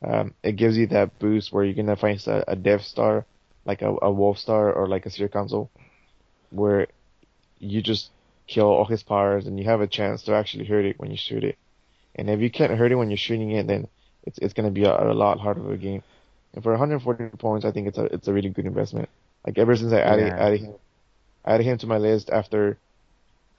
um, 0.03 0.35
it 0.43 0.57
gives 0.57 0.77
you 0.77 0.89
that 0.89 1.19
boost 1.19 1.53
where 1.53 1.65
you're 1.65 1.75
gonna 1.75 1.97
find 1.97 2.21
a, 2.27 2.53
a 2.53 2.57
Death 2.57 2.83
Star, 2.83 3.27
like 3.65 3.83
a, 3.83 3.95
a 4.03 4.11
Wolf 4.11 4.39
Star 4.39 4.73
or 4.73 4.89
like 4.89 5.07
a 5.07 5.11
Seer 5.11 5.29
Council, 5.29 5.71
where 6.51 6.89
you 7.61 7.81
just 7.81 8.11
kill 8.49 8.67
all 8.67 8.87
his 8.87 9.03
powers 9.03 9.47
and 9.47 9.59
you 9.59 9.67
have 9.67 9.81
a 9.81 9.87
chance 9.87 10.23
to 10.23 10.35
actually 10.35 10.65
hurt 10.65 10.85
it 10.85 10.99
when 10.99 11.11
you 11.11 11.17
shoot 11.17 11.45
it. 11.45 11.59
And 12.17 12.29
if 12.29 12.41
you 12.41 12.51
can't 12.51 12.73
hurt 12.73 12.91
it 12.91 12.97
when 12.97 13.11
you're 13.11 13.17
shooting 13.17 13.53
it, 13.53 13.67
then 13.67 13.87
it's 14.29 14.39
it's 14.41 14.55
gonna 14.55 14.73
be 14.73 14.85
a, 14.85 15.13
a 15.13 15.15
lot 15.15 15.41
harder 15.41 15.63
of 15.63 15.73
a 15.73 15.79
game. 15.79 16.05
And 16.55 16.65
for 16.65 16.73
140 16.73 17.31
points, 17.39 17.67
I 17.67 17.73
think 17.73 17.89
it's 17.89 17.99
a 17.99 18.05
it's 18.07 18.29
a 18.29 18.35
really 18.35 18.51
good 18.51 18.67
investment. 18.67 19.11
Like 19.47 19.59
ever 19.59 19.77
since 19.77 19.93
I 19.93 20.01
added 20.01 20.35
Yeah. 20.35 20.39
added 20.39 20.61
him, 20.63 20.75
added 21.47 21.65
him 21.67 21.79
to 21.79 21.87
my 21.89 21.99
list 21.99 22.31
after 22.31 22.81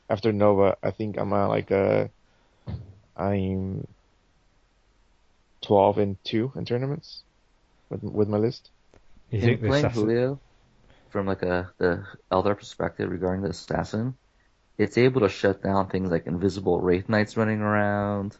after 0.10 0.34
Nova, 0.34 0.78
I 0.84 0.92
think 0.92 1.18
I'm 1.18 1.34
at 1.34 1.48
like 1.48 1.72
uh 1.72 2.08
I'm 3.18 3.88
12 5.62 5.98
and 6.00 6.24
2 6.24 6.54
in 6.56 6.66
tournaments 6.66 7.24
with 7.90 8.04
with 8.04 8.30
my 8.30 8.38
list. 8.40 8.72
You 9.32 9.42
think 9.42 9.64
playing 9.64 9.90
assassin? 9.90 9.92
Julio, 9.92 10.42
from 11.10 11.28
like 11.28 11.44
a 11.44 11.74
the 11.80 12.06
Eldar 12.32 12.58
perspective 12.58 13.10
regarding 13.12 13.44
the 13.44 13.52
assassin, 13.52 14.18
it's 14.78 14.98
able 14.98 15.22
to 15.22 15.30
shut 15.30 15.64
down 15.64 15.90
things 15.90 16.12
like 16.12 16.28
invisible 16.28 16.82
wraith 16.82 17.10
knights 17.10 17.38
running 17.38 17.62
around. 17.62 18.38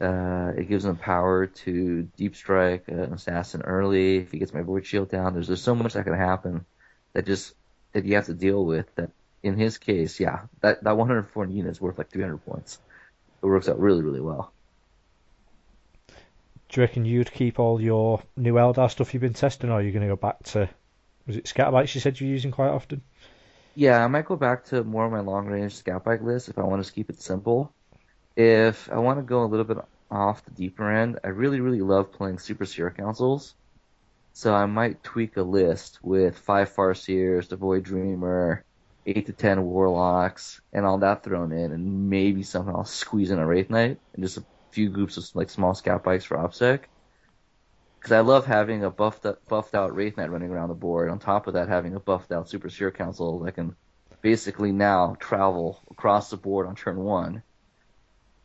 Uh, 0.00 0.52
it 0.56 0.68
gives 0.68 0.84
him 0.84 0.96
power 0.96 1.46
to 1.46 2.02
deep 2.16 2.36
strike 2.36 2.86
an 2.88 3.14
assassin 3.14 3.62
early 3.62 4.18
if 4.18 4.30
he 4.30 4.38
gets 4.38 4.52
my 4.52 4.60
void 4.60 4.84
shield 4.84 5.10
down. 5.10 5.32
There's 5.32 5.46
there's 5.46 5.62
so 5.62 5.74
much 5.74 5.94
that 5.94 6.04
can 6.04 6.14
happen 6.14 6.66
that 7.14 7.24
just 7.24 7.54
that 7.92 8.04
you 8.04 8.14
have 8.16 8.26
to 8.26 8.34
deal 8.34 8.64
with. 8.64 8.94
That 8.96 9.10
in 9.42 9.56
his 9.56 9.78
case, 9.78 10.20
yeah, 10.20 10.40
that 10.60 10.84
that 10.84 10.96
140 10.96 11.60
is 11.60 11.80
worth 11.80 11.96
like 11.96 12.10
300 12.10 12.44
points. 12.44 12.78
It 13.42 13.46
works 13.46 13.68
out 13.68 13.80
really 13.80 14.02
really 14.02 14.20
well. 14.20 14.52
Do 16.68 16.80
you 16.80 16.82
reckon 16.82 17.04
you'd 17.06 17.32
keep 17.32 17.58
all 17.58 17.80
your 17.80 18.22
new 18.36 18.54
Eldar 18.54 18.90
stuff 18.90 19.14
you've 19.14 19.22
been 19.22 19.32
testing, 19.32 19.70
or 19.70 19.74
are 19.74 19.82
you 19.82 19.92
going 19.92 20.02
to 20.02 20.08
go 20.08 20.16
back 20.16 20.42
to 20.44 20.68
was 21.26 21.36
it 21.36 21.44
scatterbites 21.44 21.94
you 21.94 22.00
said 22.00 22.20
you're 22.20 22.28
using 22.28 22.50
quite 22.50 22.68
often? 22.68 23.00
Yeah, 23.74 24.02
I 24.04 24.06
might 24.08 24.26
go 24.26 24.36
back 24.36 24.64
to 24.66 24.84
more 24.84 25.06
of 25.06 25.12
my 25.12 25.20
long 25.20 25.46
range 25.46 25.74
scout 25.74 26.04
bike 26.04 26.22
list 26.22 26.48
if 26.48 26.58
I 26.58 26.62
want 26.64 26.84
to 26.84 26.92
keep 26.92 27.10
it 27.10 27.20
simple. 27.20 27.72
If 28.36 28.90
I 28.92 28.98
want 28.98 29.18
to 29.18 29.22
go 29.22 29.44
a 29.44 29.46
little 29.46 29.64
bit 29.64 29.78
off 30.10 30.44
the 30.44 30.50
deeper 30.50 30.90
end, 30.90 31.18
I 31.24 31.28
really, 31.28 31.60
really 31.60 31.80
love 31.80 32.12
playing 32.12 32.38
Super 32.38 32.66
Seer 32.66 32.90
Councils. 32.90 33.54
So 34.34 34.54
I 34.54 34.66
might 34.66 35.02
tweak 35.02 35.38
a 35.38 35.42
list 35.42 35.98
with 36.02 36.38
five 36.38 36.70
Farseers, 36.74 37.48
the 37.48 37.56
Void 37.56 37.84
Dreamer, 37.84 38.62
eight 39.06 39.26
to 39.26 39.32
ten 39.32 39.62
Warlocks, 39.62 40.60
and 40.74 40.84
all 40.84 40.98
that 40.98 41.24
thrown 41.24 41.52
in, 41.52 41.72
and 41.72 42.10
maybe 42.10 42.42
somehow 42.42 42.78
I'll 42.78 42.84
squeeze 42.84 43.30
in 43.30 43.38
a 43.38 43.46
Wraith 43.46 43.70
Knight 43.70 43.98
and 44.12 44.22
just 44.22 44.36
a 44.36 44.44
few 44.70 44.90
groups 44.90 45.16
of 45.16 45.24
like 45.34 45.48
small 45.48 45.74
scout 45.74 46.04
bikes 46.04 46.26
for 46.26 46.36
ObSec. 46.36 46.80
Because 47.98 48.12
I 48.12 48.20
love 48.20 48.44
having 48.44 48.84
a 48.84 48.90
buffed 48.90 49.24
up, 49.24 49.48
buffed 49.48 49.74
out 49.74 49.96
Wraith 49.96 50.18
Knight 50.18 50.30
running 50.30 50.50
around 50.50 50.68
the 50.68 50.74
board. 50.74 51.08
On 51.08 51.18
top 51.18 51.46
of 51.46 51.54
that, 51.54 51.68
having 51.68 51.94
a 51.94 52.00
buffed 52.00 52.30
out 52.32 52.50
Super 52.50 52.68
Seer 52.68 52.90
Council 52.90 53.38
that 53.40 53.52
can 53.52 53.74
basically 54.20 54.72
now 54.72 55.16
travel 55.18 55.80
across 55.90 56.28
the 56.28 56.36
board 56.36 56.66
on 56.66 56.76
turn 56.76 56.98
one. 56.98 57.42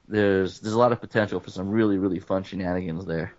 There's 0.07 0.59
there's 0.59 0.73
a 0.73 0.77
lot 0.80 0.91
of 0.91 0.99
potential 1.01 1.39
for 1.39 1.49
some 1.51 1.69
really 1.69 1.97
really 1.97 2.19
fun 2.19 2.43
shenanigans 2.43 3.05
there, 3.05 3.33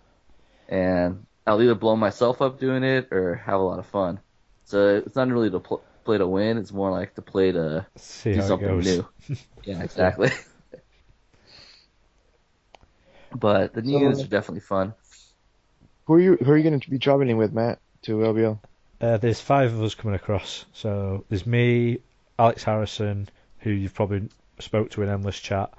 and 0.69 1.27
I'll 1.47 1.61
either 1.63 1.75
blow 1.75 1.97
myself 1.97 2.41
up 2.41 2.59
doing 2.59 2.83
it 2.85 3.09
or 3.13 3.35
have 3.37 3.61
a 3.61 3.63
lot 3.63 3.79
of 3.79 3.87
fun. 3.87 4.21
So 4.65 5.03
it's 5.05 5.17
not 5.17 5.29
really 5.29 5.51
to 5.51 5.61
pl- 5.61 5.83
play 6.05 6.19
to 6.19 6.27
win; 6.27 6.57
it's 6.59 6.73
more 6.73 6.91
like 6.91 7.15
to 7.17 7.23
play 7.23 7.53
to 7.53 7.87
See 7.97 8.35
do 8.35 8.43
something 8.43 8.79
new. 8.81 9.07
yeah, 9.65 9.83
exactly. 9.83 10.31
but 13.35 13.75
the 13.75 13.83
new 13.83 13.95
So- 13.95 14.01
units 14.01 14.23
are 14.23 14.29
definitely 14.29 14.61
fun. 14.61 14.95
Who 16.07 16.15
are 16.15 16.21
you 16.21 16.37
who 16.37 16.51
are 16.51 16.57
you 16.57 16.65
going 16.69 16.81
to 16.81 16.91
be 16.91 16.99
traveling 16.99 17.37
with, 17.37 17.53
Matt, 17.53 17.79
to 18.03 18.17
LVO? 18.19 18.59
Uh, 19.01 19.17
there's 19.19 19.41
five 19.41 19.73
of 19.73 19.83
us 19.83 19.95
coming 19.95 20.15
across. 20.17 20.65
So 20.73 21.25
there's 21.29 21.47
me, 21.47 21.99
Alex 22.39 22.65
Harrison, 22.65 23.29
who 23.59 23.71
you've 23.71 23.95
probably 23.95 24.29
spoke 24.59 24.91
to 24.91 25.03
in 25.03 25.09
endless 25.09 25.39
chat, 25.39 25.73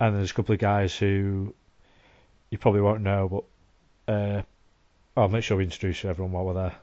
and 0.00 0.16
there's 0.16 0.30
a 0.30 0.34
couple 0.34 0.52
of 0.52 0.58
guys 0.58 0.96
who 0.96 1.54
you 2.50 2.58
probably 2.58 2.80
won't 2.80 3.02
know, 3.02 3.44
but 4.06 4.12
uh, 4.12 4.42
I'll 5.16 5.28
make 5.28 5.44
sure 5.44 5.56
we 5.56 5.64
introduce 5.64 6.04
everyone 6.04 6.32
while 6.32 6.44
we're 6.44 6.54
there. 6.54 6.74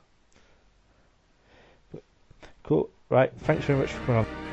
But, 1.91 2.03
cool. 2.63 2.89
Right. 3.09 3.31
Thanks 3.39 3.65
very 3.65 3.79
much 3.79 3.91
for 3.91 4.05
coming 4.05 4.25
on. 4.25 4.52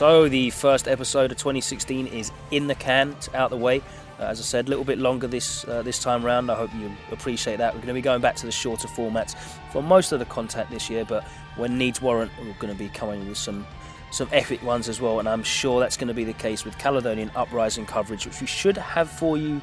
So 0.00 0.30
the 0.30 0.48
first 0.48 0.88
episode 0.88 1.30
of 1.30 1.36
2016 1.36 2.06
is 2.06 2.32
in 2.50 2.68
the 2.68 2.74
can, 2.74 3.14
out 3.34 3.50
the 3.50 3.58
way. 3.58 3.82
Uh, 4.18 4.28
as 4.28 4.40
I 4.40 4.44
said, 4.44 4.66
a 4.66 4.70
little 4.70 4.82
bit 4.82 4.98
longer 4.98 5.26
this 5.26 5.68
uh, 5.68 5.82
this 5.82 6.02
time 6.02 6.24
round. 6.24 6.50
I 6.50 6.54
hope 6.54 6.70
you 6.74 6.90
appreciate 7.12 7.58
that. 7.58 7.74
We're 7.74 7.82
going 7.82 7.88
to 7.88 7.92
be 7.92 8.00
going 8.00 8.22
back 8.22 8.34
to 8.36 8.46
the 8.46 8.50
shorter 8.50 8.88
formats 8.88 9.36
for 9.70 9.82
most 9.82 10.12
of 10.12 10.18
the 10.18 10.24
content 10.24 10.70
this 10.70 10.88
year, 10.88 11.04
but 11.04 11.22
when 11.56 11.76
needs 11.76 12.00
warrant, 12.00 12.32
we're 12.40 12.54
going 12.54 12.72
to 12.72 12.78
be 12.78 12.88
coming 12.88 13.28
with 13.28 13.36
some 13.36 13.66
some 14.10 14.26
epic 14.32 14.62
ones 14.62 14.88
as 14.88 15.02
well. 15.02 15.18
And 15.18 15.28
I'm 15.28 15.42
sure 15.42 15.80
that's 15.80 15.98
going 15.98 16.08
to 16.08 16.14
be 16.14 16.24
the 16.24 16.32
case 16.32 16.64
with 16.64 16.78
Caledonian 16.78 17.30
Uprising 17.36 17.84
coverage, 17.84 18.24
which 18.24 18.40
we 18.40 18.46
should 18.46 18.78
have 18.78 19.10
for 19.10 19.36
you 19.36 19.60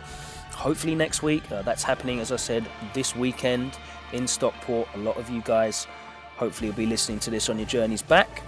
hopefully 0.51 0.93
next 0.93 1.23
week. 1.23 1.51
Uh, 1.51 1.63
that's 1.63 1.81
happening, 1.81 2.19
as 2.19 2.31
I 2.31 2.35
said, 2.35 2.63
this 2.93 3.15
weekend 3.15 3.79
in 4.13 4.27
Stockport. 4.27 4.87
A 4.93 4.99
lot 4.99 5.17
of 5.17 5.31
you 5.31 5.41
guys 5.41 5.87
hopefully 6.35 6.69
will 6.69 6.77
be 6.77 6.85
listening 6.85 7.17
to 7.21 7.31
this 7.31 7.49
on 7.49 7.57
your 7.57 7.67
journeys 7.67 8.03
back 8.03 8.43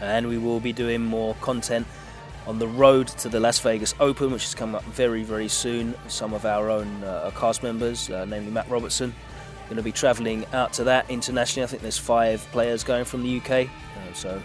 and 0.00 0.28
we 0.28 0.38
will 0.38 0.60
be 0.60 0.72
doing 0.72 1.02
more 1.02 1.34
content 1.40 1.86
on 2.46 2.58
the 2.58 2.68
road 2.68 3.08
to 3.08 3.28
the 3.28 3.38
Las 3.38 3.58
Vegas 3.58 3.94
Open, 4.00 4.30
which 4.30 4.44
is 4.44 4.54
coming 4.54 4.74
up 4.74 4.84
very, 4.84 5.22
very 5.22 5.48
soon. 5.48 5.94
Some 6.08 6.32
of 6.32 6.46
our 6.46 6.70
own 6.70 7.04
uh, 7.04 7.30
cast 7.34 7.62
members, 7.62 8.10
uh, 8.10 8.24
namely 8.24 8.50
Matt 8.50 8.68
Robertson, 8.70 9.14
Going 9.68 9.76
to 9.76 9.82
be 9.82 9.92
travelling 9.92 10.46
out 10.54 10.72
to 10.74 10.84
that 10.84 11.10
internationally. 11.10 11.64
I 11.64 11.66
think 11.66 11.82
there's 11.82 11.98
five 11.98 12.40
players 12.52 12.82
going 12.82 13.04
from 13.04 13.22
the 13.22 13.36
UK, 13.36 13.68
uh, 13.68 14.14
so 14.14 14.42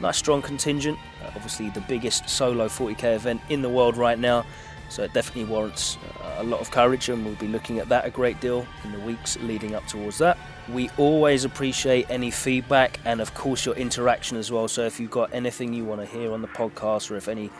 nice 0.00 0.16
strong 0.16 0.42
contingent. 0.42 0.98
Uh, 1.22 1.30
obviously, 1.36 1.70
the 1.70 1.82
biggest 1.82 2.28
solo 2.28 2.66
40k 2.66 3.14
event 3.14 3.40
in 3.48 3.62
the 3.62 3.68
world 3.68 3.96
right 3.96 4.18
now, 4.18 4.44
so 4.88 5.04
it 5.04 5.12
definitely 5.12 5.44
warrants 5.44 5.98
uh, 6.20 6.38
a 6.38 6.42
lot 6.42 6.60
of 6.60 6.72
courage, 6.72 7.08
and 7.08 7.24
we'll 7.24 7.36
be 7.36 7.46
looking 7.46 7.78
at 7.78 7.88
that 7.90 8.06
a 8.06 8.10
great 8.10 8.40
deal 8.40 8.66
in 8.82 8.90
the 8.90 8.98
weeks 8.98 9.38
leading 9.38 9.76
up 9.76 9.86
towards 9.86 10.18
that. 10.18 10.36
We 10.72 10.90
always 10.98 11.44
appreciate 11.44 12.06
any 12.10 12.30
feedback 12.30 12.98
and, 13.04 13.20
of 13.20 13.32
course, 13.34 13.64
your 13.64 13.76
interaction 13.76 14.36
as 14.36 14.50
well. 14.50 14.68
So, 14.68 14.82
if 14.82 14.98
you've 14.98 15.10
got 15.10 15.32
anything 15.32 15.72
you 15.72 15.84
want 15.84 16.00
to 16.00 16.06
hear 16.06 16.32
on 16.32 16.42
the 16.42 16.48
podcast, 16.48 17.10
or 17.10 17.16
if 17.16 17.28
any 17.28 17.50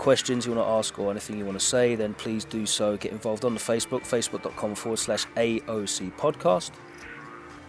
questions 0.00 0.46
you 0.46 0.52
want 0.52 0.66
to 0.66 0.70
ask 0.70 0.98
or 0.98 1.10
anything 1.10 1.36
you 1.36 1.44
want 1.44 1.60
to 1.60 1.64
say, 1.64 1.94
then 1.94 2.14
please 2.14 2.44
do 2.44 2.64
so. 2.64 2.96
Get 2.96 3.12
involved 3.12 3.44
on 3.44 3.52
the 3.52 3.60
Facebook, 3.60 4.00
facebook.com 4.00 4.74
forward 4.74 4.98
slash 4.98 5.26
AOC 5.36 6.16
podcast. 6.16 6.70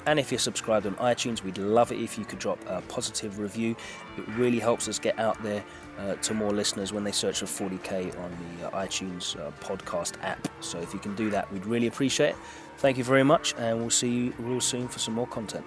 And 0.08 0.18
if 0.18 0.32
you're 0.32 0.40
subscribed 0.40 0.88
on 0.88 0.96
iTunes, 0.96 1.44
we'd 1.44 1.60
love 1.60 1.92
it 1.92 2.00
if 2.00 2.18
you 2.18 2.26
could 2.26 2.40
drop 2.40 2.58
a 2.68 2.82
positive 2.82 3.38
review. 3.38 3.76
It 4.18 4.28
really 4.30 4.58
helps 4.58 4.88
us 4.88 4.98
get 4.98 5.20
out 5.20 5.42
there 5.44 5.64
uh, 6.00 6.16
to 6.16 6.34
more 6.34 6.52
listeners 6.52 6.92
when 6.92 7.04
they 7.04 7.12
search 7.12 7.40
for 7.40 7.46
40k 7.46 8.18
on 8.20 8.38
the 8.58 8.68
uh, 8.68 8.84
iTunes 8.84 9.38
uh, 9.40 9.52
podcast 9.60 10.14
app. 10.24 10.48
So 10.62 10.80
if 10.80 10.94
you 10.94 11.00
can 11.00 11.16
do 11.16 11.30
that, 11.30 11.52
we'd 11.52 11.66
really 11.66 11.88
appreciate 11.88 12.30
it. 12.30 12.36
Thank 12.82 12.98
you 12.98 13.04
very 13.04 13.22
much, 13.22 13.54
and 13.60 13.80
we'll 13.80 13.92
see 13.92 14.10
you 14.10 14.34
real 14.40 14.60
soon 14.60 14.88
for 14.88 14.98
some 14.98 15.14
more 15.14 15.28
content. 15.28 15.64